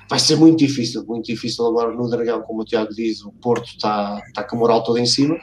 vai 0.09 0.19
ser 0.19 0.37
muito 0.37 0.59
difícil, 0.59 1.05
muito 1.07 1.27
difícil 1.27 1.67
agora 1.67 1.93
no 1.93 2.09
Dragão, 2.09 2.43
como 2.43 2.63
o 2.63 2.65
Tiago 2.65 2.95
diz, 2.95 3.23
o 3.23 3.33
Porto 3.33 3.67
está, 3.67 4.23
está 4.29 4.45
com 4.45 4.57
a 4.57 4.59
moral 4.59 4.85
toda 4.85 5.01
em 5.01 5.07
cima 5.07 5.37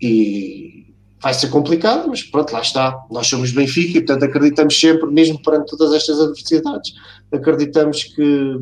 e 0.00 0.85
vai 1.26 1.34
ser 1.34 1.48
complicado, 1.48 2.06
mas 2.08 2.22
pronto, 2.22 2.52
lá 2.52 2.60
está. 2.60 3.04
Nós 3.10 3.26
somos 3.26 3.50
Benfica 3.50 3.98
e, 3.98 4.00
portanto, 4.00 4.30
acreditamos 4.30 4.78
sempre, 4.78 5.10
mesmo 5.10 5.42
perante 5.42 5.76
todas 5.76 5.92
estas 5.92 6.20
adversidades, 6.20 6.94
acreditamos 7.32 8.04
que 8.04 8.56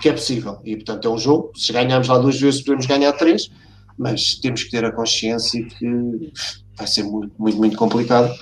que 0.00 0.08
é 0.08 0.12
possível. 0.12 0.58
E, 0.64 0.76
portanto, 0.76 1.06
é 1.06 1.10
um 1.10 1.18
jogo. 1.18 1.52
Se 1.54 1.70
ganharmos 1.70 2.08
lá 2.08 2.16
duas 2.16 2.40
vezes, 2.40 2.62
podemos 2.62 2.86
ganhar 2.86 3.12
três, 3.12 3.50
mas 3.98 4.36
temos 4.36 4.62
que 4.62 4.70
ter 4.70 4.82
a 4.82 4.92
consciência 4.92 5.62
que 5.62 6.32
vai 6.74 6.86
ser 6.86 7.02
muito, 7.02 7.34
muito, 7.38 7.58
muito 7.58 7.76
complicado. 7.76 8.32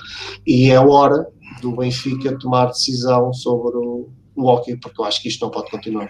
E 0.45 0.71
é 0.71 0.79
hora 0.79 1.27
do 1.61 1.75
Benfica 1.75 2.37
tomar 2.37 2.67
decisão 2.67 3.33
sobre 3.33 3.75
o, 3.75 4.07
o 4.37 4.45
hockey, 4.45 4.77
porque 4.77 5.01
eu 5.01 5.05
acho 5.05 5.21
que 5.21 5.27
isto 5.27 5.43
não 5.43 5.51
pode 5.51 5.69
continuar. 5.69 6.07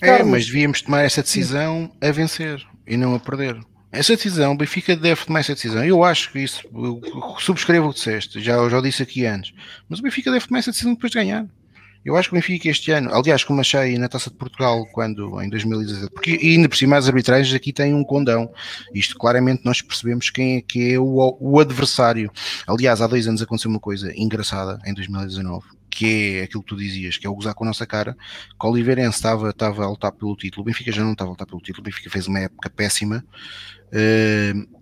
É, 0.00 0.22
mas 0.22 0.46
devíamos 0.46 0.80
tomar 0.80 1.02
essa 1.02 1.20
decisão 1.20 1.90
a 2.00 2.10
vencer 2.10 2.66
e 2.86 2.96
não 2.96 3.14
a 3.14 3.20
perder. 3.20 3.60
Essa 3.94 4.16
decisão, 4.16 4.52
o 4.52 4.56
Benfica 4.56 4.96
deve 4.96 5.24
tomar 5.24 5.40
essa 5.40 5.54
decisão. 5.54 5.84
Eu 5.84 6.02
acho 6.02 6.32
que 6.32 6.40
isso, 6.40 6.62
subscrevo 7.38 7.86
o 7.86 7.90
que 7.90 7.96
disseste, 7.96 8.40
já, 8.40 8.68
já 8.68 8.80
disse 8.80 9.02
aqui 9.02 9.24
antes. 9.24 9.54
Mas 9.88 10.00
o 10.00 10.02
Benfica 10.02 10.32
deve 10.32 10.46
tomar 10.46 10.58
essa 10.58 10.72
decisão 10.72 10.94
depois 10.94 11.12
de 11.12 11.18
ganhar. 11.18 11.46
Eu 12.04 12.16
acho 12.16 12.28
que 12.28 12.34
o 12.34 12.36
Benfica 12.36 12.68
este 12.68 12.90
ano, 12.90 13.14
aliás, 13.14 13.44
como 13.44 13.60
achei 13.60 13.96
na 13.96 14.08
Taça 14.08 14.28
de 14.28 14.36
Portugal, 14.36 14.84
quando 14.92 15.40
em 15.40 15.48
2017, 15.48 16.12
porque 16.12 16.38
ainda 16.42 16.68
por 16.68 16.76
cima 16.76 16.98
as 16.98 17.08
arbitragens 17.08 17.54
aqui 17.54 17.72
têm 17.72 17.94
um 17.94 18.04
condão. 18.04 18.52
Isto 18.92 19.16
claramente 19.16 19.62
nós 19.64 19.80
percebemos 19.80 20.28
quem 20.28 20.58
é 20.58 20.60
que 20.60 20.92
é 20.92 20.98
o, 20.98 21.38
o 21.40 21.58
adversário. 21.60 22.30
Aliás, 22.66 23.00
há 23.00 23.06
dois 23.06 23.26
anos 23.26 23.40
aconteceu 23.40 23.70
uma 23.70 23.80
coisa 23.80 24.12
engraçada 24.14 24.78
em 24.84 24.92
2019 24.92 25.64
que 25.94 26.38
é 26.38 26.42
aquilo 26.42 26.62
que 26.62 26.68
tu 26.68 26.76
dizias, 26.76 27.16
que 27.16 27.24
é 27.26 27.30
o 27.30 27.34
gozar 27.34 27.54
com 27.54 27.62
a 27.62 27.68
nossa 27.68 27.86
cara, 27.86 28.16
que 28.58 28.66
o 28.66 28.68
Oliveirense 28.68 29.16
estava, 29.16 29.50
estava 29.50 29.84
a 29.84 29.88
lutar 29.88 30.10
pelo 30.10 30.34
título, 30.34 30.62
o 30.62 30.64
Benfica 30.64 30.90
já 30.90 31.04
não 31.04 31.12
estava 31.12 31.30
a 31.30 31.32
lutar 31.32 31.46
pelo 31.46 31.60
título, 31.60 31.82
o 31.82 31.84
Benfica 31.84 32.10
fez 32.10 32.26
uma 32.26 32.40
época 32.40 32.68
péssima, 32.68 33.24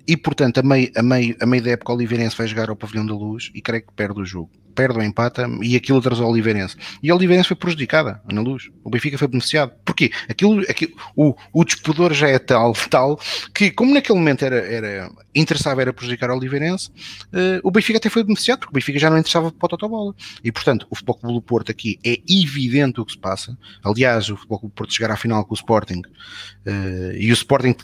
e 0.07 0.17
portanto 0.17 0.59
a 0.59 0.63
meio, 0.63 0.91
a, 0.97 1.03
meio, 1.03 1.37
a 1.41 1.47
meio 1.47 1.63
da 1.63 1.71
época 1.71 1.93
o 1.93 1.97
Oliveirense 1.97 2.37
vai 2.37 2.47
jogar 2.47 2.71
ao 2.71 2.77
Pavilhão 2.77 3.07
da 3.07 3.15
Luz 3.15 3.51
e 3.55 3.61
creio 3.61 3.85
que 3.87 3.93
perde 3.93 4.21
o 4.21 4.25
jogo 4.25 4.51
perde 4.73 4.99
ou 4.99 5.05
empata 5.05 5.47
e 5.63 5.77
aquilo 5.77 5.99
atrasou 5.99 6.27
o 6.27 6.31
Oliveirense. 6.31 6.77
E 7.03 7.11
a 7.11 7.15
Oliveirense 7.15 7.49
foi 7.49 7.57
prejudicada 7.57 8.21
na 8.31 8.41
luz. 8.41 8.71
O 8.83 8.91
Benfica 8.91 9.17
foi 9.17 9.29
beneficiado. 9.29 9.73
Porquê? 9.85 10.11
Aquilo, 10.29 10.61
aquilo, 10.63 10.93
o, 11.15 11.35
o 11.53 11.65
disputador 11.65 12.13
já 12.13 12.29
é 12.29 12.39
tal, 12.39 12.73
tal 12.91 13.21
que, 13.55 13.71
como 13.71 13.95
naquele 13.95 14.19
momento 14.19 14.45
era, 14.45 14.57
era 14.57 15.11
interessava 15.35 15.81
era 15.81 15.93
prejudicar 15.93 16.31
o 16.31 16.37
Oliveirense, 16.37 16.89
uh, 16.89 17.61
o 17.63 17.71
Benfica 17.71 17.99
até 17.99 18.11
foi 18.11 18.23
beneficiado, 18.23 18.61
porque 18.61 18.73
o 18.73 18.75
Benfica 18.75 18.99
já 18.99 19.09
não 19.09 19.19
interessava 19.19 19.51
para 19.53 19.67
o 19.67 19.69
Totobola. 19.69 20.15
E, 20.43 20.51
portanto, 20.51 20.87
o 20.91 20.95
Futebol 20.95 21.17
Clube 21.17 21.35
do 21.35 21.43
Porto 21.43 21.71
aqui 21.71 21.99
é 22.05 22.19
evidente 22.29 23.01
o 23.01 23.05
que 23.05 23.13
se 23.13 23.19
passa. 23.19 23.57
Aliás, 23.83 24.29
o 24.29 24.37
Futebol 24.37 24.59
Clube 24.59 24.75
do 24.75 24.77
Porto 24.77 24.95
chegar 24.95 25.11
à 25.11 25.17
final 25.17 25.45
com 25.45 25.53
o 25.53 25.57
Sporting 25.57 26.01
uh, 26.01 27.13
e 27.17 27.31
o 27.31 27.35
Sporting, 27.35 27.75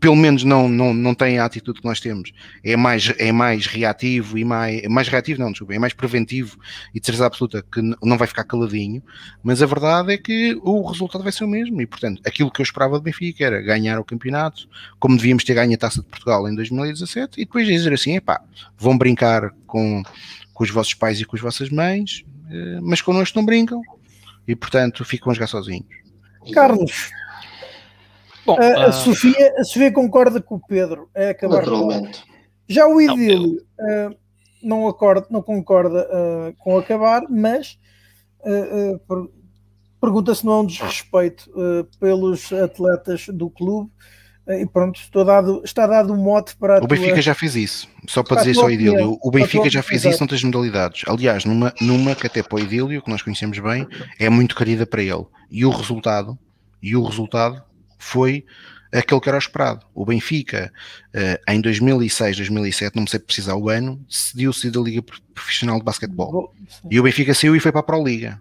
pelo 0.00 0.16
menos, 0.16 0.44
não, 0.44 0.67
não, 0.68 0.92
não 0.92 1.14
tem 1.14 1.38
a 1.38 1.44
atitude 1.44 1.80
que 1.80 1.86
nós 1.86 2.00
temos, 2.00 2.32
é 2.62 2.76
mais, 2.76 3.12
é 3.18 3.32
mais 3.32 3.66
reativo 3.66 4.38
e 4.38 4.44
mais, 4.44 4.82
mais 4.88 5.08
reativo, 5.08 5.40
não, 5.40 5.50
desculpa, 5.50 5.74
é 5.74 5.78
mais 5.78 5.92
preventivo 5.92 6.58
e 6.94 7.00
de 7.00 7.06
certeza 7.06 7.26
absoluta 7.26 7.62
que 7.62 7.80
não 8.02 8.18
vai 8.18 8.26
ficar 8.28 8.44
caladinho, 8.44 9.02
mas 9.42 9.62
a 9.62 9.66
verdade 9.66 10.12
é 10.12 10.18
que 10.18 10.58
o 10.62 10.86
resultado 10.86 11.22
vai 11.22 11.32
ser 11.32 11.44
o 11.44 11.48
mesmo 11.48 11.80
e, 11.80 11.86
portanto, 11.86 12.20
aquilo 12.24 12.50
que 12.50 12.60
eu 12.60 12.64
esperava 12.64 12.98
do 12.98 13.02
Benfica 13.02 13.44
era 13.44 13.60
ganhar 13.60 13.98
o 13.98 14.04
campeonato, 14.04 14.68
como 14.98 15.16
devíamos 15.16 15.44
ter 15.44 15.54
ganho 15.54 15.74
a 15.74 15.78
Taça 15.78 16.02
de 16.02 16.08
Portugal 16.08 16.48
em 16.48 16.54
2017 16.54 17.40
e 17.40 17.44
depois 17.44 17.66
dizer 17.66 17.92
assim, 17.92 18.16
epá, 18.16 18.40
vão 18.76 18.96
brincar 18.96 19.54
com, 19.66 20.02
com 20.52 20.64
os 20.64 20.70
vossos 20.70 20.94
pais 20.94 21.20
e 21.20 21.24
com 21.24 21.36
as 21.36 21.42
vossas 21.42 21.70
mães, 21.70 22.24
eh, 22.50 22.78
mas 22.82 23.00
connosco 23.00 23.38
não 23.38 23.44
brincam 23.44 23.80
e, 24.46 24.56
portanto, 24.56 25.04
ficam 25.04 25.30
a 25.30 25.34
jogar 25.34 25.46
sozinhos. 25.46 25.86
Carlos, 26.52 27.10
Bom, 28.48 28.56
a, 28.58 28.84
a, 28.84 28.88
uh... 28.88 28.92
Sofia, 28.92 29.54
a 29.58 29.64
Sofia 29.64 29.92
concorda 29.92 30.40
com 30.40 30.54
o 30.54 30.60
Pedro. 30.66 31.10
É 31.14 31.28
acabar 31.28 31.64
com... 31.64 32.10
Já 32.66 32.86
o 32.86 33.00
idílio, 33.00 33.62
uh, 33.78 34.16
não, 34.62 34.88
acorda, 34.88 35.26
não 35.30 35.42
concorda 35.42 36.08
uh, 36.08 36.54
com 36.58 36.78
acabar, 36.78 37.22
mas 37.28 37.78
uh, 38.40 38.94
uh, 38.94 38.98
per, 39.00 39.18
pergunta 40.00 40.34
se 40.34 40.46
não 40.46 40.52
há 40.54 40.60
um 40.62 40.66
desrespeito 40.66 41.50
pelos 42.00 42.52
atletas 42.52 43.26
do 43.28 43.50
clube. 43.50 43.90
E 44.48 44.64
pronto, 44.64 44.98
estou 44.98 45.26
dado, 45.26 45.60
está 45.62 45.86
dado 45.86 46.10
um 46.10 46.16
mote 46.16 46.56
para 46.56 46.82
O 46.82 46.86
Benfica 46.86 47.12
tua... 47.12 47.20
já 47.20 47.34
fez 47.34 47.54
isso, 47.54 47.86
só 48.06 48.22
para, 48.22 48.36
para 48.36 48.44
dizer 48.44 48.54
só 48.54 48.64
o 48.64 48.70
idílio. 48.70 49.18
O 49.22 49.30
Benfica 49.30 49.68
já 49.68 49.82
fez 49.82 50.06
isso 50.06 50.20
noutras 50.20 50.42
modalidades. 50.42 51.02
Aliás, 51.06 51.44
numa, 51.44 51.74
numa 51.82 52.14
que 52.14 52.26
até 52.26 52.42
para 52.42 52.56
o 52.56 52.58
idílio, 52.58 53.02
que 53.02 53.10
nós 53.10 53.20
conhecemos 53.20 53.58
bem, 53.58 53.86
é 54.18 54.30
muito 54.30 54.56
querida 54.56 54.86
para 54.86 55.02
ele. 55.02 55.26
E 55.50 55.66
o 55.66 55.70
resultado, 55.70 56.38
e 56.82 56.96
o 56.96 57.04
resultado 57.04 57.62
foi 57.98 58.44
aquele 58.92 59.20
que 59.20 59.28
era 59.28 59.38
esperado. 59.38 59.86
O 59.94 60.04
Benfica, 60.04 60.72
uh, 61.14 61.52
em 61.52 61.60
2006, 61.60 62.36
2007, 62.36 62.96
não 62.96 63.02
me 63.02 63.10
sei 63.10 63.18
precisar 63.18 63.54
o 63.54 63.68
ano, 63.68 64.04
decidiu-se 64.08 64.70
da 64.70 64.80
Liga 64.80 65.02
Profissional 65.34 65.78
de 65.78 65.84
Basquetebol. 65.84 66.54
E 66.90 66.98
o 66.98 67.02
Benfica 67.02 67.34
saiu 67.34 67.54
e 67.54 67.60
foi 67.60 67.72
para 67.72 67.80
a 67.80 67.84
Pro 67.84 68.02
Liga. 68.02 68.40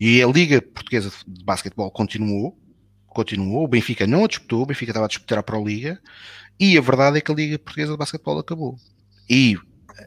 E 0.00 0.22
a 0.22 0.26
Liga 0.26 0.60
Portuguesa 0.60 1.10
de 1.26 1.44
Basquetebol 1.44 1.90
continuou, 1.90 2.58
continuou, 3.06 3.64
o 3.64 3.68
Benfica 3.68 4.06
não 4.06 4.24
a 4.24 4.28
disputou, 4.28 4.62
o 4.62 4.66
Benfica 4.66 4.90
estava 4.90 5.06
a 5.06 5.08
disputar 5.08 5.38
a 5.38 5.42
Pro 5.42 5.64
Liga, 5.64 6.00
e 6.58 6.76
a 6.76 6.80
verdade 6.80 7.18
é 7.18 7.20
que 7.20 7.30
a 7.30 7.34
Liga 7.34 7.58
Portuguesa 7.58 7.92
de 7.92 7.98
Basquetebol 7.98 8.38
acabou. 8.38 8.76
E 9.30 9.56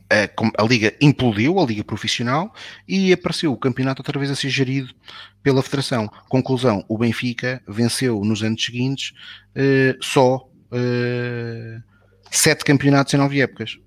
a, 0.09 0.63
a, 0.63 0.65
liga 0.65 0.93
implodiu, 1.01 1.59
a 1.59 1.65
liga 1.65 1.83
profissional, 1.83 2.53
e 2.87 3.11
apareceu 3.13 3.51
o 3.51 3.57
campeonato 3.57 4.01
outra 4.01 4.17
vez 4.19 4.31
a 4.31 4.35
ser 4.35 4.49
gerido 4.49 4.93
pela 5.41 5.61
federação. 5.61 6.09
Conclusão, 6.29 6.83
o 6.87 6.97
Benfica 6.97 7.61
venceu 7.67 8.23
nos 8.23 8.43
anos 8.43 8.63
seguintes 8.63 9.13
uh, 9.55 10.03
só 10.03 10.37
uh, 10.37 11.83
sete 12.31 12.63
campeonatos 12.63 13.13
em 13.13 13.17
nove 13.17 13.41
épocas. 13.41 13.77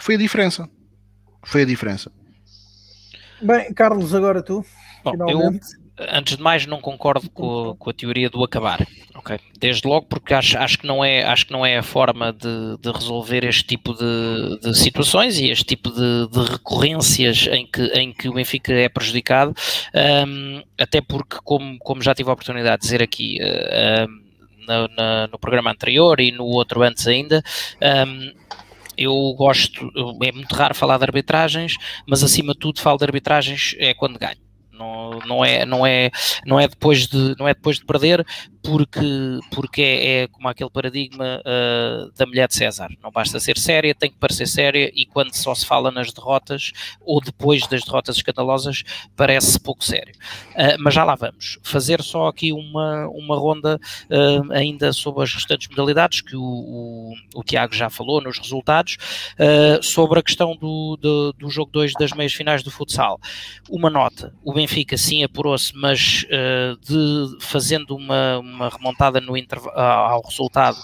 Foi 0.00 0.14
a 0.14 0.18
diferença. 0.18 0.68
Foi 1.44 1.62
a 1.62 1.66
diferença. 1.66 2.10
Bem, 3.40 3.72
Carlos, 3.72 4.14
agora 4.14 4.42
tu. 4.42 4.64
Bom, 5.04 5.12
finalmente. 5.12 5.66
Eu 5.78 5.86
antes 5.98 6.36
de 6.36 6.42
mais, 6.42 6.66
não 6.66 6.80
concordo 6.80 7.30
com, 7.30 7.74
com, 7.78 7.90
a 7.90 7.92
teoria 7.92 8.28
do 8.28 8.42
acabar, 8.44 8.86
ok? 9.26 9.40
Desde 9.58 9.86
logo 9.88 10.06
porque 10.06 10.32
acho, 10.32 10.56
acho, 10.56 10.78
que, 10.78 10.86
não 10.86 11.04
é, 11.04 11.24
acho 11.24 11.46
que 11.46 11.52
não 11.52 11.66
é 11.66 11.76
a 11.76 11.82
forma 11.82 12.32
de, 12.32 12.78
de 12.80 12.90
resolver 12.92 13.44
este 13.44 13.64
tipo 13.64 13.92
de, 13.92 14.60
de, 14.60 14.78
situações 14.78 15.38
e 15.40 15.50
este 15.50 15.64
tipo 15.64 15.90
de, 15.90 16.28
de, 16.28 16.50
recorrências 16.52 17.48
em 17.48 17.66
que, 17.66 17.82
em 17.86 18.12
que 18.12 18.28
o 18.28 18.34
Benfica 18.34 18.72
é 18.72 18.88
prejudicado, 18.88 19.52
um, 20.26 20.62
até 20.78 21.00
porque, 21.00 21.38
como, 21.42 21.76
como 21.78 22.02
já 22.02 22.14
tive 22.14 22.30
a 22.30 22.32
oportunidade 22.32 22.80
de 22.80 22.86
dizer 22.86 23.02
aqui 23.02 23.38
na, 24.66 24.88
na, 24.88 25.26
no 25.26 25.38
programa 25.38 25.70
anterior 25.70 26.20
e 26.20 26.30
no 26.30 26.44
outro 26.44 26.82
antes 26.82 27.06
ainda, 27.08 27.42
um, 28.06 28.32
eu 28.96 29.34
gosto, 29.36 29.90
é 30.22 30.32
muito 30.32 30.54
raro 30.54 30.74
falar 30.74 30.98
de 30.98 31.04
arbitragens, 31.04 31.76
mas 32.06 32.22
acima 32.22 32.52
de 32.52 32.60
tudo 32.60 32.80
falo 32.80 32.96
de 32.96 33.04
arbitragens 33.04 33.74
é 33.78 33.92
quando 33.92 34.18
ganho. 34.18 34.46
Não, 34.78 35.18
não, 35.26 35.44
é, 35.44 35.64
não, 35.64 35.86
é, 35.86 36.10
não, 36.44 36.60
é 36.60 36.68
depois 36.68 37.06
de, 37.06 37.34
não 37.38 37.48
é 37.48 37.54
depois 37.54 37.78
de 37.78 37.84
perder, 37.86 38.24
porque, 38.66 39.38
porque 39.52 39.80
é, 39.80 40.22
é 40.22 40.26
como 40.26 40.48
aquele 40.48 40.68
paradigma 40.68 41.40
uh, 41.40 42.10
da 42.16 42.26
mulher 42.26 42.48
de 42.48 42.56
César. 42.56 42.88
Não 43.00 43.12
basta 43.12 43.38
ser 43.38 43.56
séria, 43.56 43.94
tem 43.94 44.10
que 44.10 44.16
parecer 44.16 44.46
séria, 44.46 44.90
e 44.92 45.06
quando 45.06 45.32
só 45.34 45.54
se 45.54 45.64
fala 45.64 45.92
nas 45.92 46.12
derrotas, 46.12 46.72
ou 47.00 47.20
depois 47.20 47.66
das 47.68 47.84
derrotas 47.84 48.16
escandalosas, 48.16 48.82
parece 49.14 49.60
pouco 49.60 49.84
sério. 49.84 50.14
Uh, 50.50 50.76
mas 50.80 50.94
já 50.94 51.04
lá 51.04 51.14
vamos. 51.14 51.58
Fazer 51.62 52.02
só 52.02 52.26
aqui 52.26 52.52
uma, 52.52 53.06
uma 53.08 53.36
ronda 53.36 53.80
uh, 54.10 54.52
ainda 54.52 54.92
sobre 54.92 55.22
as 55.22 55.32
restantes 55.32 55.68
modalidades, 55.68 56.20
que 56.20 56.34
o, 56.34 56.42
o, 56.42 57.14
o 57.36 57.44
Tiago 57.44 57.72
já 57.72 57.88
falou 57.88 58.20
nos 58.20 58.38
resultados, 58.38 58.96
sobre 59.82 60.18
a 60.18 60.22
questão 60.22 60.56
do, 60.56 60.96
do, 61.00 61.32
do 61.32 61.50
jogo 61.50 61.70
2 61.72 61.92
das 61.92 62.12
meias 62.12 62.32
finais 62.32 62.62
do 62.62 62.70
futsal. 62.70 63.20
Uma 63.68 63.88
nota, 63.88 64.32
o 64.42 64.52
Benfica 64.52 64.96
sim 64.96 65.22
apurou-se, 65.22 65.72
mas 65.76 66.26
de, 66.82 67.36
fazendo 67.40 67.94
uma, 67.94 68.38
uma 68.38 68.55
uma 68.56 68.68
remontada 68.68 69.20
no 69.20 69.36
ao 69.74 70.22
resultado 70.22 70.76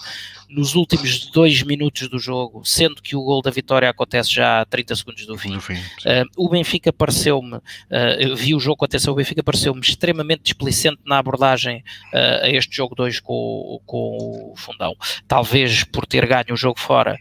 nos 0.54 0.74
últimos 0.74 1.30
dois 1.30 1.62
minutos 1.62 2.08
do 2.08 2.18
jogo, 2.18 2.62
sendo 2.64 3.00
que 3.00 3.16
o 3.16 3.22
gol 3.22 3.40
da 3.40 3.50
vitória 3.50 3.88
acontece 3.88 4.32
já 4.32 4.60
a 4.60 4.64
30 4.64 4.96
segundos 4.96 5.26
do 5.26 5.36
fim. 5.38 5.58
fim 5.60 5.74
uh, 5.74 6.28
o 6.36 6.48
Benfica 6.48 6.92
pareceu-me, 6.92 7.56
uh, 7.56 8.36
vi 8.36 8.54
o 8.54 8.60
jogo 8.60 8.76
com 8.76 8.84
atenção, 8.84 9.14
o 9.14 9.16
Benfica 9.16 9.42
pareceu-me 9.42 9.80
extremamente 9.80 10.42
displicente 10.42 11.00
na 11.06 11.18
abordagem 11.18 11.82
uh, 12.12 12.44
a 12.44 12.50
este 12.50 12.76
jogo 12.76 12.94
2 12.94 13.20
com, 13.20 13.80
com 13.86 14.52
o 14.52 14.54
Fundão. 14.56 14.94
Talvez 15.26 15.84
por 15.84 16.06
ter 16.06 16.26
ganho 16.26 16.52
o 16.52 16.56
jogo 16.56 16.78
fora, 16.78 17.18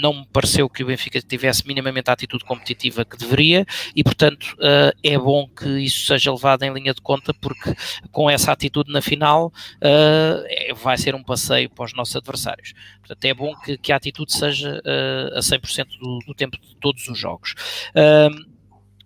não 0.00 0.14
me 0.14 0.26
pareceu 0.32 0.68
que 0.68 0.82
o 0.82 0.86
Benfica 0.86 1.20
tivesse 1.20 1.66
minimamente 1.66 2.10
a 2.10 2.12
atitude 2.12 2.44
competitiva 2.44 3.04
que 3.04 3.16
deveria 3.16 3.64
e, 3.94 4.02
portanto, 4.02 4.56
é 5.02 5.18
bom 5.18 5.48
que 5.48 5.68
isso 5.80 6.06
seja 6.06 6.32
levado 6.32 6.62
em 6.62 6.72
linha 6.72 6.94
de 6.94 7.00
conta, 7.00 7.34
porque 7.34 7.74
com 8.10 8.30
essa 8.30 8.52
atitude 8.52 8.92
na 8.92 9.00
final 9.00 9.52
é, 9.80 10.72
vai 10.74 10.96
ser 10.96 11.14
um 11.14 11.22
passeio 11.22 11.70
para 11.70 11.84
os 11.84 11.94
nossos 11.94 12.16
adversários 12.16 12.31
adversários. 12.32 12.74
Portanto, 12.98 13.24
é 13.24 13.34
bom 13.34 13.54
que, 13.56 13.76
que 13.76 13.92
a 13.92 13.96
atitude 13.96 14.32
seja 14.32 14.80
uh, 14.84 15.38
a 15.38 15.40
100% 15.40 15.98
do, 16.00 16.18
do 16.26 16.34
tempo 16.34 16.58
de 16.58 16.74
todos 16.76 17.06
os 17.08 17.18
jogos. 17.18 17.54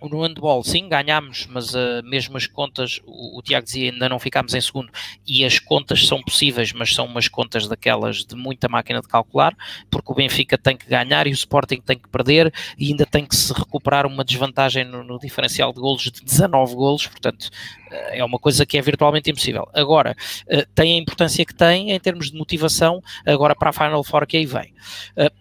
No 0.03 0.23
handball, 0.23 0.63
sim, 0.63 0.89
ganhámos, 0.89 1.47
mas 1.47 1.75
uh, 1.75 2.03
mesmo 2.05 2.37
as 2.37 2.47
contas, 2.47 3.01
o, 3.07 3.39
o, 3.39 3.43
Tiago 3.43 3.65
dizia, 3.65 3.91
ainda 3.91 4.09
não 4.09 4.19
ficámos 4.19 4.55
em 4.55 4.61
segundo, 4.61 4.91
e 5.27 5.45
as 5.45 5.59
contas 5.59 6.07
são 6.07 6.23
possíveis, 6.23 6.73
mas 6.73 6.95
são 6.95 7.07
umas 7.07 7.29
contas 7.29 7.67
daquelas 7.67 8.25
de 8.25 8.37
muita 8.37 8.69
máquina 8.69 9.01
de 9.01 9.09
calcular, 9.09 9.57
porque 9.91 10.13
o 10.13 10.15
Benfica 10.15 10.59
tem 10.59 10.77
que 10.77 10.87
ganhar 10.87 11.27
e 11.27 11.31
o 11.31 11.33
Sporting 11.33 11.81
tem 11.81 11.99
que 11.99 12.09
perder, 12.09 12.53
e 12.79 12.89
ainda 12.89 13.07
tem 13.07 13.25
que 13.25 13.35
se 13.35 13.53
recuperar 13.53 14.07
uma 14.07 14.25
desvantagem 14.25 14.85
no, 14.85 15.03
no 15.03 15.19
diferencial 15.19 15.73
de 15.73 15.81
golos 15.81 16.03
de 16.03 16.23
19 16.23 16.75
golos, 16.75 17.07
portanto, 17.07 17.51
é 17.91 18.25
uma 18.25 18.39
coisa 18.39 18.67
que 18.67 18.77
é 18.77 18.83
virtualmente 18.83 19.31
impossível. 19.31 19.69
Agora, 19.73 20.15
eh, 20.49 20.67
tem 20.75 20.95
a 20.95 21.01
importância 21.01 21.45
que 21.45 21.55
tem 21.55 21.93
em 21.93 22.01
termos 22.01 22.31
de 22.31 22.37
motivação, 22.37 23.01
agora 23.25 23.55
para 23.55 23.71
a 23.71 23.73
Final 23.73 24.03
Four 24.03 24.27
que 24.27 24.37
aí 24.37 24.47
vem. 24.47 24.75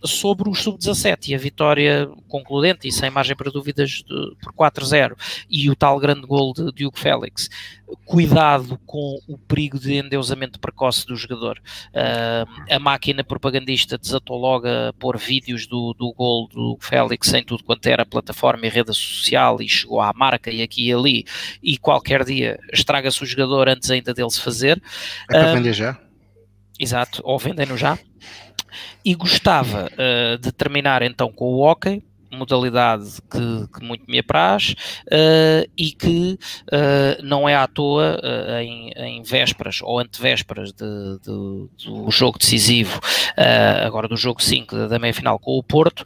Sobre 0.04 0.50
o 0.50 0.56
Sub-17 0.56 1.30
e 1.30 1.36
a 1.36 1.38
vitória 1.38 2.08
concludente 2.28 2.88
e 2.88 2.92
sem 2.92 3.10
margem 3.10 3.36
para 3.36 3.52
dúvidas 3.52 4.04
de, 4.08 4.36
por 4.46 4.54
4-0 4.54 5.16
e 5.50 5.70
o 5.70 5.76
tal 5.76 6.00
grande 6.00 6.28
gol 6.28 6.54
de 6.54 6.72
Diogo 6.72 6.98
Félix, 6.98 7.50
cuidado 8.06 8.80
com 8.86 9.20
o 9.28 9.38
perigo 9.38 9.80
de 9.80 9.96
endeusamento 9.96 10.60
precoce 10.60 11.06
do 11.06 11.16
jogador. 11.16 11.62
Uh, 11.88 12.74
a 12.74 12.80
máquina 12.80 13.24
propagandista 13.24 13.98
desatou 13.98 14.38
logo 14.38 14.68
a 14.68 14.94
pôr 14.94 15.18
vídeos 15.18 15.66
do, 15.66 15.94
do 15.94 16.14
gol 16.14 16.48
do 16.48 16.78
Félix 16.80 17.34
em 17.34 17.44
tudo 17.44 17.64
quanto 17.64 17.88
era 17.88 18.06
plataforma 18.06 18.66
e 18.66 18.70
rede 18.70 18.94
social 18.94 19.62
e 19.62 19.68
chegou 19.68 20.02
à 20.02 20.14
marca 20.14 20.52
e 20.52 20.62
aqui 20.62 20.88
e 20.88 20.94
ali 20.94 21.26
e 21.62 21.78
qualquer 21.78 22.24
dia 22.24 22.60
estraga-se 22.72 23.24
o 23.24 23.26
jogador 23.26 23.68
antes 23.68 23.90
ainda 23.90 24.14
dele 24.14 24.30
se 24.30 24.42
fazer. 24.42 24.82
É 25.30 25.40
para 25.40 25.52
uh, 25.52 25.56
vender 25.56 25.74
já? 25.74 25.98
Exato, 26.80 27.22
ou 27.24 27.40
vendem-no 27.40 27.78
já. 27.78 27.98
E 29.04 29.16
gostava 29.16 29.90
uh, 29.94 30.38
de 30.38 30.52
terminar 30.52 31.02
então 31.02 31.32
com 31.32 31.46
o 31.46 31.62
hockey, 31.62 32.04
modalidade 32.36 33.22
que, 33.32 33.68
que 33.74 33.86
muito 33.86 34.04
me 34.08 34.20
apraz 34.20 34.76
uh, 35.08 35.70
e 35.78 35.92
que 35.92 36.38
uh, 36.66 37.24
não 37.24 37.48
é 37.48 37.56
à 37.56 37.68
toa 37.68 38.20
uh, 38.22 38.60
em, 38.60 38.92
em, 38.96 39.24
vésperas 39.24 39.80
ou 39.82 40.00
antevésperas 40.00 40.72
de, 40.72 41.20
de, 41.20 41.70
do 41.86 42.12
jogo 42.12 42.38
decisivo, 42.38 43.00
agora 43.86 44.08
do 44.08 44.18
jogo 44.18 44.42
5 44.42 44.88
da 44.88 45.00
meia-final 45.00 45.40
com 45.40 45.58
o 45.58 45.64
Porto, 45.64 46.04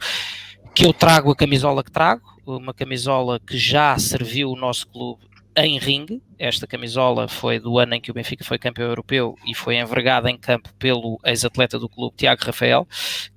que 0.74 0.86
eu 0.86 0.92
trago 0.92 1.30
a 1.30 1.36
camisola 1.36 1.84
que 1.84 1.90
trago, 1.90 2.22
uma 2.46 2.72
camisola 2.72 3.38
que 3.38 3.58
já 3.58 3.98
serviu 3.98 4.50
o 4.50 4.56
nosso 4.56 4.86
clube 4.88 5.29
em 5.64 5.78
ringue. 5.78 6.22
Esta 6.38 6.66
camisola 6.66 7.28
foi 7.28 7.58
do 7.58 7.78
ano 7.78 7.94
em 7.94 8.00
que 8.00 8.10
o 8.10 8.14
Benfica 8.14 8.44
foi 8.44 8.58
campeão 8.58 8.88
europeu 8.88 9.34
e 9.46 9.54
foi 9.54 9.76
envergada 9.76 10.30
em 10.30 10.38
campo 10.38 10.70
pelo 10.78 11.18
ex-atleta 11.24 11.78
do 11.78 11.88
clube, 11.88 12.16
Tiago 12.16 12.42
Rafael, 12.44 12.86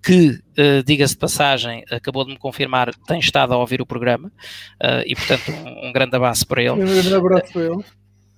que, 0.02 0.40
uh, 0.58 0.84
diga-se 0.86 1.14
de 1.14 1.20
passagem, 1.20 1.84
acabou 1.92 2.26
de 2.26 2.32
me 2.32 2.38
confirmar, 2.38 2.94
tem 3.08 3.20
estado 3.20 3.54
a 3.54 3.58
ouvir 3.58 3.82
o 3.82 3.86
programa 3.86 4.30
uh, 4.82 5.04
e, 5.06 5.16
portanto, 5.16 5.52
um, 5.52 5.90
um, 5.90 5.92
grande 5.92 6.16
abraço 6.16 6.48
para 6.48 6.62
ele. 6.62 6.72
Um 6.72 6.86
grande 6.86 7.14
abraço 7.14 7.54
para 7.54 7.62
ele. 7.64 7.84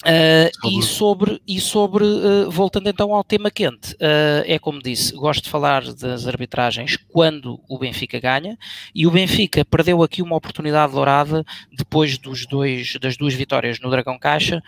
Uh, 0.06 0.70
e 0.70 0.84
sobre, 0.84 1.42
e 1.48 1.60
sobre 1.60 2.04
uh, 2.04 2.52
voltando 2.52 2.88
então 2.88 3.12
ao 3.12 3.24
tema 3.24 3.50
quente, 3.50 3.94
uh, 3.96 4.46
é 4.46 4.60
como 4.60 4.80
disse, 4.80 5.12
gosto 5.16 5.46
de 5.46 5.50
falar 5.50 5.84
das 5.96 6.28
arbitragens 6.28 6.96
quando 7.12 7.60
o 7.68 7.80
Benfica 7.80 8.20
ganha, 8.20 8.56
e 8.94 9.08
o 9.08 9.12
Benfica 9.12 9.66
perdeu 9.66 10.04
aqui 10.04 10.22
uma 10.22 10.36
oportunidade 10.36 10.94
dourada 10.94 11.44
depois 11.76 12.20
dos 12.20 12.46
dois, 12.46 12.98
das 13.02 13.18
duas 13.18 13.34
vitórias 13.34 13.80
no 13.80 13.90
Dragão 13.90 14.20
Caixa, 14.20 14.62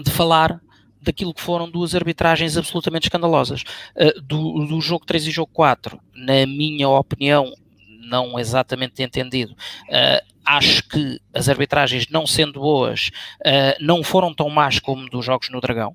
de 0.00 0.10
falar 0.12 0.60
daquilo 1.02 1.34
que 1.34 1.42
foram 1.42 1.68
duas 1.68 1.92
arbitragens 1.92 2.56
absolutamente 2.56 3.06
escandalosas. 3.06 3.64
do, 4.22 4.64
do 4.64 4.80
jogo 4.80 5.04
3 5.04 5.26
e 5.26 5.30
jogo 5.30 5.50
4, 5.52 5.98
na 6.14 6.46
minha 6.46 6.88
opinião, 6.88 7.52
não 8.06 8.38
exatamente 8.38 9.02
entendido. 9.02 9.52
Uh, 9.88 10.36
acho 10.46 10.88
que 10.88 11.20
as 11.34 11.48
arbitragens, 11.48 12.06
não 12.08 12.26
sendo 12.26 12.60
boas, 12.60 13.10
uh, 13.40 13.76
não 13.80 14.02
foram 14.04 14.32
tão 14.32 14.48
más 14.48 14.78
como 14.78 15.10
dos 15.10 15.24
jogos 15.24 15.50
no 15.50 15.60
Dragão, 15.60 15.90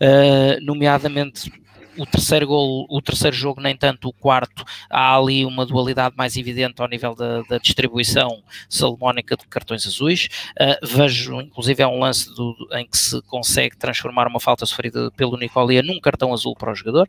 uh, 0.00 0.64
nomeadamente 0.64 1.52
o 1.98 2.04
terceiro 2.04 2.46
gol, 2.46 2.86
o 2.90 3.00
terceiro 3.00 3.34
jogo, 3.34 3.58
nem 3.58 3.74
tanto 3.74 4.08
o 4.08 4.12
quarto, 4.12 4.64
há 4.90 5.16
ali 5.16 5.46
uma 5.46 5.64
dualidade 5.64 6.14
mais 6.14 6.36
evidente 6.36 6.82
ao 6.82 6.88
nível 6.88 7.14
da, 7.14 7.40
da 7.42 7.56
distribuição 7.56 8.42
salomónica 8.68 9.34
de 9.34 9.46
cartões 9.46 9.86
azuis. 9.86 10.28
Uh, 10.60 10.86
vejo, 10.86 11.40
inclusive, 11.40 11.82
é 11.82 11.86
um 11.86 11.98
lance 11.98 12.28
do, 12.34 12.54
em 12.72 12.86
que 12.86 12.98
se 12.98 13.20
consegue 13.22 13.78
transformar 13.78 14.26
uma 14.28 14.38
falta 14.38 14.66
sofrida 14.66 15.10
pelo 15.12 15.38
Nicolia 15.38 15.82
num 15.82 15.98
cartão 15.98 16.34
azul 16.34 16.54
para 16.54 16.70
o 16.70 16.74
jogador. 16.74 17.08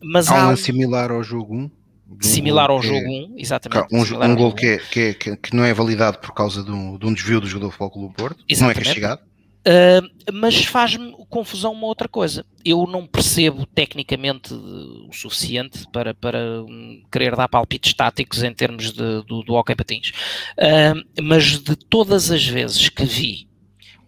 Mas 0.00 0.28
há 0.28 0.44
um 0.44 0.48
lance 0.50 0.62
similar 0.62 1.10
ao 1.10 1.24
jogo 1.24 1.56
1 1.56 1.83
similar 2.20 2.70
ao 2.70 2.80
jogo 2.82 3.06
1, 3.06 3.34
exatamente. 3.38 3.94
Um, 3.94 4.24
um 4.24 4.34
gol 4.34 4.52
que, 4.52 4.66
é, 4.66 4.78
que, 4.78 5.00
é, 5.00 5.36
que, 5.36 5.54
não 5.54 5.64
é 5.64 5.72
validado 5.72 6.18
por 6.18 6.32
causa 6.32 6.62
de 6.62 6.70
um, 6.70 6.98
de 6.98 7.06
um 7.06 7.12
desvio 7.14 7.40
do 7.40 7.46
jogador 7.46 7.68
do 7.68 7.72
Futebol 7.72 8.08
do 8.08 8.14
Porto, 8.14 8.44
exatamente. 8.48 8.76
não 8.76 8.82
é 8.82 8.84
castigado. 8.84 9.22
Uh, 9.66 10.32
mas 10.32 10.62
faz-me 10.66 11.14
confusão 11.30 11.72
uma 11.72 11.86
outra 11.86 12.06
coisa. 12.06 12.44
Eu 12.62 12.86
não 12.86 13.06
percebo 13.06 13.64
tecnicamente 13.64 14.52
o 14.52 15.10
suficiente 15.10 15.86
para, 15.90 16.12
para 16.12 16.62
um, 16.62 17.02
querer 17.10 17.34
dar 17.34 17.48
palpites 17.48 17.94
táticos 17.94 18.42
em 18.42 18.52
termos 18.52 18.92
de, 18.92 19.22
do, 19.22 19.42
do 19.42 19.54
hockey 19.54 19.74
patins. 19.74 20.10
Uh, 20.58 21.22
mas 21.22 21.58
de 21.58 21.74
todas 21.76 22.30
as 22.30 22.46
vezes 22.46 22.90
que 22.90 23.04
vi 23.04 23.48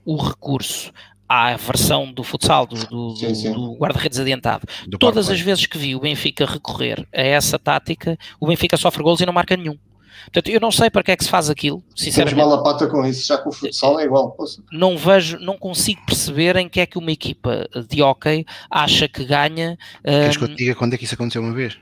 o 0.04 0.16
recurso 0.16 0.92
à 1.28 1.56
versão 1.56 2.12
do 2.12 2.22
futsal, 2.22 2.66
do, 2.66 2.76
do, 2.86 3.14
do 3.14 3.74
guarda-redes 3.76 4.18
adiantado. 4.18 4.66
Do 4.86 4.98
Todas 4.98 5.28
as 5.28 5.40
vezes 5.40 5.66
que 5.66 5.78
vi 5.78 5.94
o 5.94 6.00
Benfica 6.00 6.46
recorrer 6.46 7.06
a 7.12 7.22
essa 7.22 7.58
tática, 7.58 8.16
o 8.40 8.46
Benfica 8.46 8.76
sofre 8.76 9.02
gols 9.02 9.20
e 9.20 9.26
não 9.26 9.32
marca 9.32 9.56
nenhum. 9.56 9.76
Portanto, 10.24 10.48
eu 10.48 10.60
não 10.60 10.72
sei 10.72 10.90
para 10.90 11.02
que 11.02 11.12
é 11.12 11.16
que 11.16 11.24
se 11.24 11.30
faz 11.30 11.48
aquilo, 11.48 11.84
sinceramente. 11.94 12.34
Temos 12.34 12.50
mal 12.50 12.60
a 12.60 12.62
pata 12.62 12.88
com 12.88 13.04
isso, 13.06 13.26
já 13.26 13.38
que 13.38 13.48
o 13.48 13.52
futsal 13.52 14.00
é 14.00 14.04
igual. 14.04 14.32
Poxa. 14.32 14.60
Não 14.72 14.96
vejo, 14.96 15.38
não 15.38 15.56
consigo 15.56 16.00
perceber 16.04 16.56
em 16.56 16.68
que 16.68 16.80
é 16.80 16.86
que 16.86 16.98
uma 16.98 17.12
equipa 17.12 17.68
de 17.88 18.02
hockey 18.02 18.44
acha 18.70 19.08
que 19.08 19.24
ganha. 19.24 19.78
Queres 20.02 20.36
um, 20.36 20.38
que 20.38 20.44
eu 20.44 20.48
te 20.48 20.56
diga 20.56 20.74
quando 20.74 20.94
é 20.94 20.98
que 20.98 21.04
isso 21.04 21.14
aconteceu 21.14 21.42
uma 21.42 21.52
vez? 21.52 21.78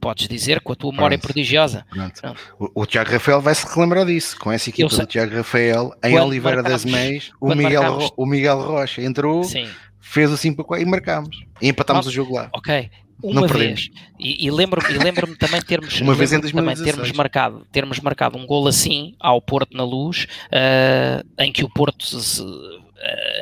Podes 0.00 0.28
dizer 0.28 0.60
com 0.60 0.72
a 0.72 0.76
tua 0.76 0.92
memória 0.92 1.18
Pronto. 1.18 1.32
prodigiosa. 1.32 1.86
Pronto. 1.90 2.36
O, 2.58 2.82
o, 2.82 2.86
Tiago 2.86 3.10
Rafael 3.10 3.40
vai 3.40 3.54
se 3.54 3.66
relembrar 3.66 4.06
disso, 4.06 4.38
com 4.38 4.50
essa 4.50 4.70
equipa 4.70 4.94
do 4.94 5.06
Tiago 5.06 5.36
Rafael, 5.36 5.92
em 6.02 6.18
Oliveira 6.18 6.62
das 6.62 6.84
Meias, 6.84 7.30
o 7.40 7.54
Miguel, 7.54 8.10
o 8.16 8.26
Miguel 8.26 8.60
Rocha 8.60 9.02
entrou, 9.02 9.44
Sim. 9.44 9.68
fez 10.00 10.30
o 10.30 10.36
5 10.36 10.64
para 10.64 10.80
e 10.80 10.84
marcámos. 10.84 11.44
E 11.60 11.68
empatámos 11.68 12.06
o 12.06 12.10
jogo 12.10 12.34
lá. 12.34 12.48
Ok. 12.52 12.90
Uma 13.22 13.42
Não 13.42 13.48
vez, 13.48 13.88
e, 14.18 14.46
e 14.46 14.50
lembro-me 14.50 14.98
lembro 14.98 15.34
também 15.36 15.62
termos, 15.62 15.98
uma 16.02 16.14
vez 16.14 16.32
em 16.32 16.40
também 16.40 16.76
termos 16.76 17.10
marcado, 17.12 17.66
termos 17.72 17.98
marcado 18.00 18.36
um 18.36 18.44
gol 18.44 18.66
assim 18.66 19.14
ao 19.18 19.40
Porto 19.40 19.74
na 19.74 19.84
luz, 19.84 20.26
uh, 20.48 21.26
em 21.38 21.50
que 21.50 21.64
o 21.64 21.70
Porto 21.70 22.04
se, 22.04 22.42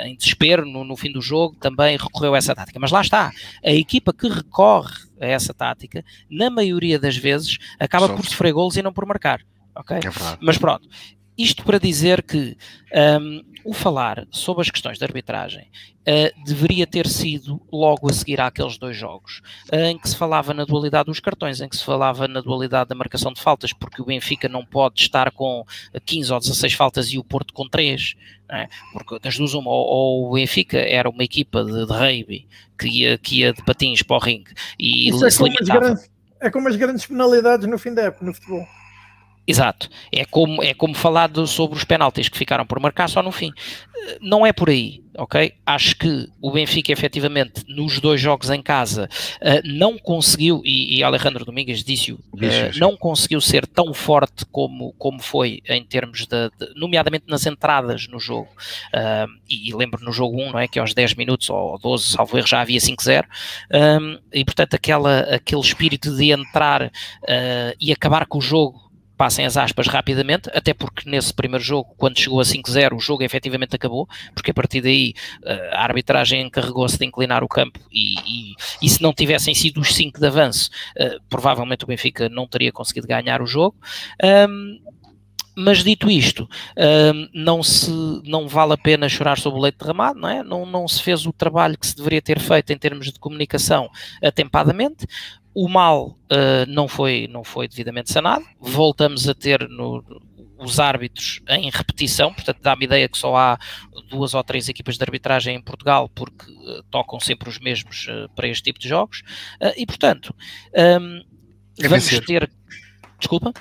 em 0.04 0.16
desespero 0.16 0.66
no, 0.66 0.84
no, 0.84 0.96
fim 0.96 1.12
do 1.12 1.20
jogo 1.20 1.56
também 1.56 1.96
recorreu 1.96 2.34
a 2.34 2.38
essa 2.38 2.54
tática. 2.54 2.78
Mas 2.80 2.90
lá 2.90 3.00
está, 3.00 3.32
a 3.64 3.72
equipa 3.72 4.12
que 4.12 4.28
recorre 4.28 4.94
a 5.20 5.26
essa 5.26 5.54
tática, 5.54 6.04
na 6.30 6.50
maioria 6.50 6.98
das 6.98 7.16
vezes, 7.16 7.58
acaba 7.78 8.08
por 8.08 8.24
sofrer 8.24 8.52
golos 8.52 8.76
e 8.76 8.82
não 8.82 8.92
por 8.92 9.06
marcar. 9.06 9.40
Ok? 9.74 9.96
É 9.96 10.00
Mas 10.40 10.58
pronto, 10.58 10.88
isto 11.42 11.64
para 11.64 11.78
dizer 11.78 12.22
que 12.22 12.56
um, 13.20 13.42
o 13.64 13.72
falar 13.72 14.26
sobre 14.30 14.62
as 14.62 14.70
questões 14.70 14.98
de 14.98 15.04
arbitragem 15.04 15.68
uh, 16.00 16.44
deveria 16.44 16.86
ter 16.86 17.06
sido 17.08 17.60
logo 17.72 18.08
a 18.08 18.12
seguir 18.12 18.40
àqueles 18.40 18.78
dois 18.78 18.96
jogos, 18.96 19.40
uh, 19.72 19.76
em 19.76 19.98
que 19.98 20.08
se 20.08 20.16
falava 20.16 20.54
na 20.54 20.64
dualidade 20.64 21.06
dos 21.06 21.20
cartões, 21.20 21.60
em 21.60 21.68
que 21.68 21.76
se 21.76 21.84
falava 21.84 22.28
na 22.28 22.40
dualidade 22.40 22.90
da 22.90 22.94
marcação 22.94 23.32
de 23.32 23.40
faltas, 23.40 23.72
porque 23.72 24.00
o 24.00 24.04
Benfica 24.04 24.48
não 24.48 24.64
pode 24.64 25.00
estar 25.00 25.30
com 25.32 25.64
15 26.04 26.32
ou 26.32 26.40
16 26.40 26.72
faltas 26.74 27.08
e 27.08 27.18
o 27.18 27.24
Porto 27.24 27.52
com 27.52 27.68
3, 27.68 28.14
é? 28.50 28.68
porque 28.92 29.18
das 29.18 29.36
duas 29.36 29.54
uma, 29.54 29.70
ou, 29.70 29.86
ou, 29.86 30.30
o 30.30 30.34
Benfica 30.34 30.78
era 30.78 31.08
uma 31.10 31.24
equipa 31.24 31.64
de, 31.64 31.86
de 31.86 31.92
rugby 31.92 32.48
que 32.78 32.88
ia, 32.88 33.18
que 33.18 33.40
ia 33.40 33.52
de 33.52 33.64
patins 33.64 34.02
para 34.02 34.16
o 34.16 34.20
ringue 34.20 34.52
e 34.78 35.08
Isso 35.08 35.30
se 35.30 35.42
é 35.42 35.44
limitava. 35.46 35.80
Grandes, 35.80 36.10
é 36.40 36.50
como 36.50 36.68
as 36.68 36.76
grandes 36.76 37.06
penalidades 37.06 37.66
no 37.66 37.78
fim 37.78 37.94
da 37.94 38.02
época 38.02 38.24
no 38.24 38.34
futebol. 38.34 38.66
Exato. 39.46 39.88
É 40.12 40.24
como, 40.24 40.62
é 40.62 40.72
como 40.72 40.94
falar 40.94 41.28
de, 41.28 41.46
sobre 41.48 41.76
os 41.76 41.84
penaltis 41.84 42.28
que 42.28 42.38
ficaram 42.38 42.64
por 42.64 42.78
marcar 42.78 43.08
só 43.08 43.22
no 43.22 43.32
fim. 43.32 43.52
Não 44.20 44.46
é 44.46 44.52
por 44.52 44.68
aí, 44.68 45.02
ok? 45.16 45.52
Acho 45.66 45.96
que 45.96 46.28
o 46.40 46.50
Benfica, 46.50 46.92
efetivamente, 46.92 47.64
nos 47.68 48.00
dois 48.00 48.20
jogos 48.20 48.50
em 48.50 48.62
casa, 48.62 49.08
uh, 49.40 49.60
não 49.64 49.98
conseguiu, 49.98 50.60
e, 50.64 50.96
e 50.98 51.04
Alejandro 51.04 51.44
Domingues 51.44 51.84
disse-o, 51.84 52.16
uh, 52.16 52.78
não 52.78 52.96
conseguiu 52.96 53.40
ser 53.40 53.66
tão 53.66 53.92
forte 53.92 54.44
como, 54.46 54.92
como 54.94 55.20
foi 55.20 55.60
em 55.68 55.84
termos 55.84 56.26
de, 56.26 56.50
de 56.58 56.74
nomeadamente 56.74 57.24
nas 57.28 57.46
entradas 57.46 58.08
no 58.08 58.18
jogo. 58.18 58.48
Uh, 58.94 59.30
e, 59.48 59.70
e, 59.70 59.74
lembro 59.74 60.04
no 60.04 60.12
jogo 60.12 60.40
1, 60.40 60.52
não 60.52 60.58
é? 60.58 60.68
Que 60.68 60.78
aos 60.78 60.94
10 60.94 61.14
minutos 61.14 61.50
ou 61.50 61.78
12, 61.78 62.06
salvo 62.06 62.38
erro, 62.38 62.46
já 62.46 62.60
havia 62.60 62.80
5-0. 62.80 63.24
Um, 64.00 64.18
e 64.32 64.44
portanto, 64.44 64.74
aquela, 64.74 65.20
aquele 65.34 65.60
espírito 65.60 66.14
de 66.16 66.30
entrar 66.32 66.90
e 67.80 67.92
acabar 67.92 68.26
com 68.26 68.38
o 68.38 68.40
jogo 68.40 68.91
passem 69.16 69.44
as 69.44 69.56
aspas 69.56 69.86
rapidamente, 69.86 70.50
até 70.52 70.74
porque 70.74 71.08
nesse 71.08 71.32
primeiro 71.32 71.64
jogo, 71.64 71.94
quando 71.96 72.18
chegou 72.18 72.40
a 72.40 72.44
5-0, 72.44 72.96
o 72.96 73.00
jogo 73.00 73.22
efetivamente 73.22 73.76
acabou, 73.76 74.08
porque 74.34 74.50
a 74.50 74.54
partir 74.54 74.80
daí 74.80 75.14
eh, 75.44 75.70
a 75.72 75.82
arbitragem 75.82 76.42
encarregou-se 76.42 76.98
de 76.98 77.04
inclinar 77.04 77.44
o 77.44 77.48
campo 77.48 77.78
e, 77.90 78.14
e, 78.26 78.54
e, 78.80 78.88
se 78.88 79.02
não 79.02 79.12
tivessem 79.12 79.54
sido 79.54 79.80
os 79.80 79.94
5 79.94 80.18
de 80.18 80.26
avanço, 80.26 80.70
uh, 80.96 81.20
provavelmente 81.28 81.84
o 81.84 81.86
Benfica 81.86 82.28
não 82.28 82.46
teria 82.46 82.72
conseguido 82.72 83.06
ganhar 83.06 83.42
o 83.42 83.46
jogo. 83.46 83.76
Um, 84.48 84.80
mas 85.54 85.84
dito 85.84 86.10
isto, 86.10 86.48
não, 87.34 87.62
se, 87.62 87.90
não 88.24 88.48
vale 88.48 88.72
a 88.72 88.78
pena 88.78 89.06
chorar 89.06 89.38
sobre 89.38 89.58
o 89.58 89.62
leite 89.62 89.78
derramado, 89.78 90.18
não 90.18 90.28
é? 90.28 90.42
Não, 90.42 90.64
não 90.64 90.88
se 90.88 91.02
fez 91.02 91.26
o 91.26 91.32
trabalho 91.32 91.76
que 91.76 91.86
se 91.86 91.94
deveria 91.94 92.22
ter 92.22 92.40
feito 92.40 92.72
em 92.72 92.78
termos 92.78 93.12
de 93.12 93.18
comunicação 93.18 93.90
atempadamente. 94.22 95.06
O 95.54 95.68
mal 95.68 96.18
uh, 96.30 96.66
não, 96.68 96.88
foi, 96.88 97.28
não 97.30 97.44
foi 97.44 97.68
devidamente 97.68 98.12
sanado, 98.12 98.44
voltamos 98.58 99.28
a 99.28 99.34
ter 99.34 99.68
no, 99.68 100.02
os 100.58 100.80
árbitros 100.80 101.40
em 101.48 101.70
repetição, 101.70 102.32
portanto 102.32 102.58
dá-me 102.62 102.84
ideia 102.84 103.08
que 103.08 103.18
só 103.18 103.36
há 103.36 103.58
duas 104.08 104.32
ou 104.32 104.42
três 104.42 104.68
equipas 104.68 104.96
de 104.96 105.04
arbitragem 105.04 105.56
em 105.56 105.60
Portugal, 105.60 106.08
porque 106.08 106.50
uh, 106.50 106.82
tocam 106.90 107.20
sempre 107.20 107.48
os 107.48 107.58
mesmos 107.58 108.06
uh, 108.08 108.28
para 108.34 108.48
este 108.48 108.64
tipo 108.64 108.78
de 108.78 108.88
jogos, 108.88 109.22
e 109.76 109.84
portanto 109.84 110.34
um, 110.74 111.20
é 111.78 111.88
vamos 111.88 112.08
vencer. 112.08 112.24
ter. 112.24 112.50
Desculpa? 113.18 113.52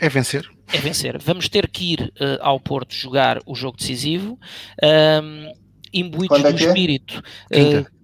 É 0.00 0.08
vencer. 0.08 0.48
É 0.72 0.78
vencer. 0.78 1.18
Vamos 1.18 1.48
ter 1.48 1.68
que 1.68 1.94
ir 1.94 2.12
ao 2.40 2.60
Porto 2.60 2.94
jogar 2.94 3.40
o 3.46 3.54
jogo 3.54 3.76
decisivo, 3.78 4.38
um, 5.22 5.52
imbuídos 5.92 6.38
é 6.38 6.52
do 6.52 6.58
é? 6.58 6.66
espírito. 6.66 7.22
Quinta 7.50 7.97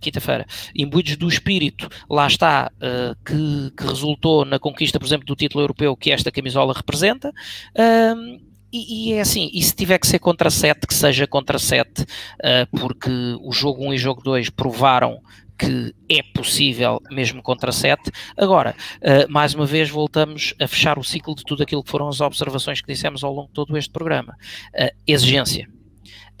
quinta-feira, 0.00 0.46
imbuídos 0.74 1.16
do 1.16 1.28
espírito, 1.28 1.88
lá 2.08 2.26
está, 2.26 2.70
uh, 2.76 3.16
que, 3.24 3.70
que, 3.76 3.84
resultou 3.86 4.44
na 4.44 4.58
conquista, 4.58 4.98
por 4.98 5.06
exemplo, 5.06 5.26
do 5.26 5.36
título 5.36 5.62
europeu 5.62 5.96
que 5.96 6.10
esta 6.10 6.30
camisola 6.30 6.72
representa. 6.74 7.30
Uh, 7.30 8.50
e, 8.72 9.10
e, 9.10 9.12
é 9.14 9.20
assim, 9.20 9.50
e 9.52 9.62
se 9.62 9.74
tiver 9.74 9.98
que 9.98 10.06
ser 10.06 10.20
contra 10.20 10.48
7, 10.48 10.86
que 10.86 10.94
seja 10.94 11.26
contra 11.26 11.58
7, 11.58 12.02
uh, 12.02 12.06
porque 12.78 13.10
o 13.42 13.52
jogo 13.52 13.84
1 13.86 13.94
e 13.94 13.98
jogo 13.98 14.22
2 14.22 14.50
provaram 14.50 15.20
que 15.58 15.94
é 16.08 16.22
possível 16.22 17.02
mesmo 17.10 17.42
contra 17.42 17.70
7. 17.70 18.10
Agora, 18.36 18.74
uh, 18.96 19.30
mais 19.30 19.54
uma 19.54 19.66
vez 19.66 19.90
voltamos 19.90 20.54
a 20.58 20.66
fechar 20.66 20.98
o 20.98 21.04
ciclo 21.04 21.34
de 21.34 21.44
tudo 21.44 21.62
aquilo 21.62 21.82
que 21.82 21.90
foram 21.90 22.08
as 22.08 22.20
observações 22.20 22.80
que 22.80 22.90
dissemos 22.90 23.22
ao 23.22 23.34
longo 23.34 23.48
de 23.48 23.54
todo 23.54 23.76
este 23.76 23.90
programa. 23.90 24.36
Uh, 24.72 24.88
exigência 25.06 25.68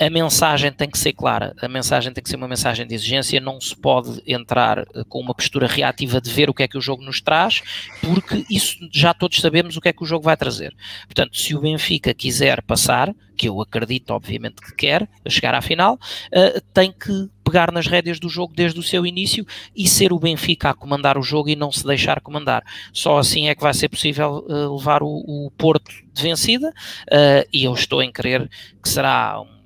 a 0.00 0.08
mensagem 0.08 0.72
tem 0.72 0.88
que 0.88 0.98
ser 0.98 1.12
clara, 1.12 1.54
a 1.60 1.68
mensagem 1.68 2.10
tem 2.10 2.24
que 2.24 2.30
ser 2.30 2.36
uma 2.36 2.48
mensagem 2.48 2.86
de 2.86 2.94
exigência, 2.94 3.38
não 3.38 3.60
se 3.60 3.76
pode 3.76 4.22
entrar 4.26 4.78
eh, 4.78 5.04
com 5.06 5.20
uma 5.20 5.34
postura 5.34 5.66
reativa 5.66 6.18
de 6.22 6.30
ver 6.30 6.48
o 6.48 6.54
que 6.54 6.62
é 6.62 6.68
que 6.68 6.78
o 6.78 6.80
jogo 6.80 7.02
nos 7.02 7.20
traz, 7.20 7.62
porque 8.00 8.46
isso 8.48 8.78
já 8.90 9.12
todos 9.12 9.38
sabemos 9.38 9.76
o 9.76 9.80
que 9.80 9.90
é 9.90 9.92
que 9.92 10.02
o 10.02 10.06
jogo 10.06 10.24
vai 10.24 10.38
trazer. 10.38 10.74
Portanto, 11.04 11.36
se 11.36 11.54
o 11.54 11.60
Benfica 11.60 12.14
quiser 12.14 12.62
passar, 12.62 13.14
que 13.36 13.46
eu 13.46 13.60
acredito 13.60 14.10
obviamente 14.12 14.62
que 14.62 14.74
quer, 14.74 15.06
chegar 15.28 15.54
à 15.54 15.60
final, 15.60 15.94
uh, 15.94 16.60
tem 16.72 16.92
que 16.92 17.28
pegar 17.44 17.70
nas 17.70 17.86
rédeas 17.86 18.18
do 18.18 18.28
jogo 18.28 18.54
desde 18.54 18.78
o 18.78 18.82
seu 18.82 19.04
início 19.04 19.46
e 19.76 19.86
ser 19.86 20.12
o 20.12 20.18
Benfica 20.18 20.70
a 20.70 20.74
comandar 20.74 21.18
o 21.18 21.22
jogo 21.22 21.48
e 21.48 21.56
não 21.56 21.70
se 21.70 21.86
deixar 21.86 22.20
comandar. 22.20 22.62
Só 22.92 23.18
assim 23.18 23.48
é 23.48 23.54
que 23.54 23.62
vai 23.62 23.74
ser 23.74 23.88
possível 23.88 24.46
uh, 24.48 24.76
levar 24.76 25.02
o, 25.02 25.08
o, 25.08 25.50
Porto 25.58 25.90
de 26.12 26.22
vencida 26.22 26.68
uh, 26.68 27.48
e 27.52 27.64
eu 27.64 27.74
estou 27.74 28.02
em 28.02 28.10
crer 28.10 28.48
que 28.82 28.88
será 28.88 29.40
um 29.40 29.59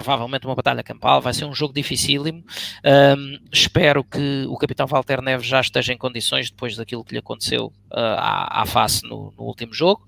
provavelmente 0.00 0.46
uma 0.46 0.54
batalha 0.54 0.82
campal, 0.82 1.20
vai 1.20 1.34
ser 1.34 1.44
um 1.44 1.54
jogo 1.54 1.74
dificílimo. 1.74 2.42
Um, 2.84 3.38
espero 3.52 4.02
que 4.02 4.46
o 4.48 4.56
capitão 4.56 4.86
Walter 4.86 5.20
Neves 5.20 5.46
já 5.46 5.60
esteja 5.60 5.92
em 5.92 5.98
condições 5.98 6.50
depois 6.50 6.74
daquilo 6.74 7.04
que 7.04 7.12
lhe 7.12 7.18
aconteceu 7.18 7.66
uh, 7.66 8.16
à, 8.16 8.62
à, 8.62 8.66
face 8.66 9.02
no, 9.04 9.32
no 9.36 9.44
último 9.44 9.74
jogo. 9.74 10.06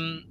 Um, 0.00 0.29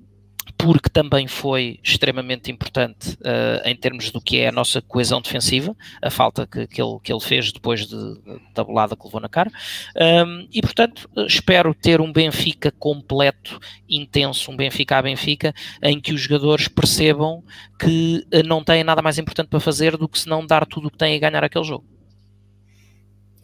porque 0.60 0.90
também 0.90 1.26
foi 1.26 1.80
extremamente 1.82 2.52
importante 2.52 3.14
uh, 3.22 3.66
em 3.66 3.74
termos 3.74 4.12
do 4.12 4.20
que 4.20 4.42
é 4.42 4.50
a 4.50 4.52
nossa 4.52 4.82
coesão 4.82 5.22
defensiva, 5.22 5.74
a 6.02 6.10
falta 6.10 6.46
que, 6.46 6.68
que, 6.68 6.82
ele, 6.82 7.00
que 7.02 7.14
ele 7.14 7.22
fez 7.22 7.54
depois 7.54 7.88
de, 7.88 8.22
da 8.54 8.62
bolada 8.62 8.94
que 8.94 9.06
levou 9.06 9.22
na 9.22 9.30
cara. 9.30 9.50
Um, 9.96 10.46
e, 10.52 10.62
portanto, 10.62 11.10
espero 11.26 11.74
ter 11.74 12.02
um 12.02 12.12
Benfica 12.12 12.74
completo, 12.78 13.58
intenso, 13.88 14.52
um 14.52 14.58
Benfica 14.58 14.98
a 14.98 15.02
Benfica, 15.02 15.54
em 15.82 15.98
que 15.98 16.12
os 16.12 16.20
jogadores 16.20 16.68
percebam 16.68 17.42
que 17.80 18.28
uh, 18.34 18.46
não 18.46 18.62
têm 18.62 18.84
nada 18.84 19.02
mais 19.02 19.18
importante 19.18 19.48
para 19.48 19.62
fazer 19.62 19.96
do 19.96 20.10
que 20.10 20.20
se 20.20 20.28
não 20.28 20.46
dar 20.46 20.66
tudo 20.66 20.90
o 20.90 20.92
que 20.92 20.98
têm 20.98 21.16
a 21.16 21.20
ganhar 21.20 21.42
aquele 21.42 21.64
jogo. 21.64 21.86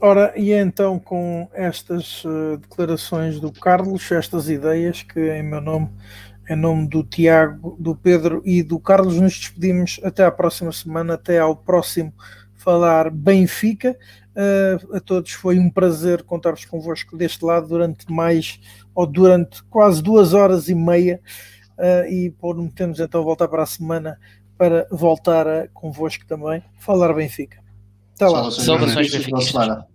Ora, 0.01 0.33
e 0.35 0.51
então 0.51 0.99
com 0.99 1.49
estas 1.53 2.25
uh, 2.25 2.57
declarações 2.57 3.39
do 3.39 3.53
Carlos, 3.53 4.11
estas 4.11 4.49
ideias 4.49 5.01
que 5.01 5.31
em 5.31 5.41
meu 5.41 5.61
nome 5.61 5.89
em 6.49 6.55
nome 6.55 6.87
do 6.87 7.03
Tiago, 7.03 7.75
do 7.79 7.95
Pedro 7.95 8.41
e 8.45 8.61
do 8.61 8.79
Carlos, 8.79 9.19
nos 9.19 9.37
despedimos 9.37 9.99
até 10.03 10.23
à 10.23 10.31
próxima 10.31 10.71
semana, 10.71 11.15
até 11.15 11.39
ao 11.39 11.55
próximo 11.55 12.13
Falar 12.55 13.09
Benfica. 13.09 13.97
Uh, 14.35 14.97
a 14.97 14.99
todos 14.99 15.31
foi 15.31 15.57
um 15.57 15.69
prazer 15.69 16.23
contar-vos 16.23 16.65
convosco 16.65 17.15
deste 17.15 17.43
lado 17.43 17.67
durante 17.67 18.11
mais, 18.11 18.59
ou 18.93 19.07
durante 19.07 19.63
quase 19.65 20.03
duas 20.03 20.33
horas 20.33 20.67
e 20.67 20.75
meia, 20.75 21.21
uh, 21.77 22.11
e 22.11 22.31
prometemos 22.31 22.99
então 22.99 23.23
voltar 23.23 23.47
para 23.47 23.63
a 23.63 23.67
semana 23.67 24.19
para 24.57 24.87
voltar 24.91 25.47
a, 25.47 25.67
convosco 25.69 26.25
também 26.25 26.63
falar 26.79 27.13
Benfica. 27.13 27.59
Até 28.15 28.27
lá. 28.27 28.51
Saudações 28.51 29.11
Benfica. 29.11 29.87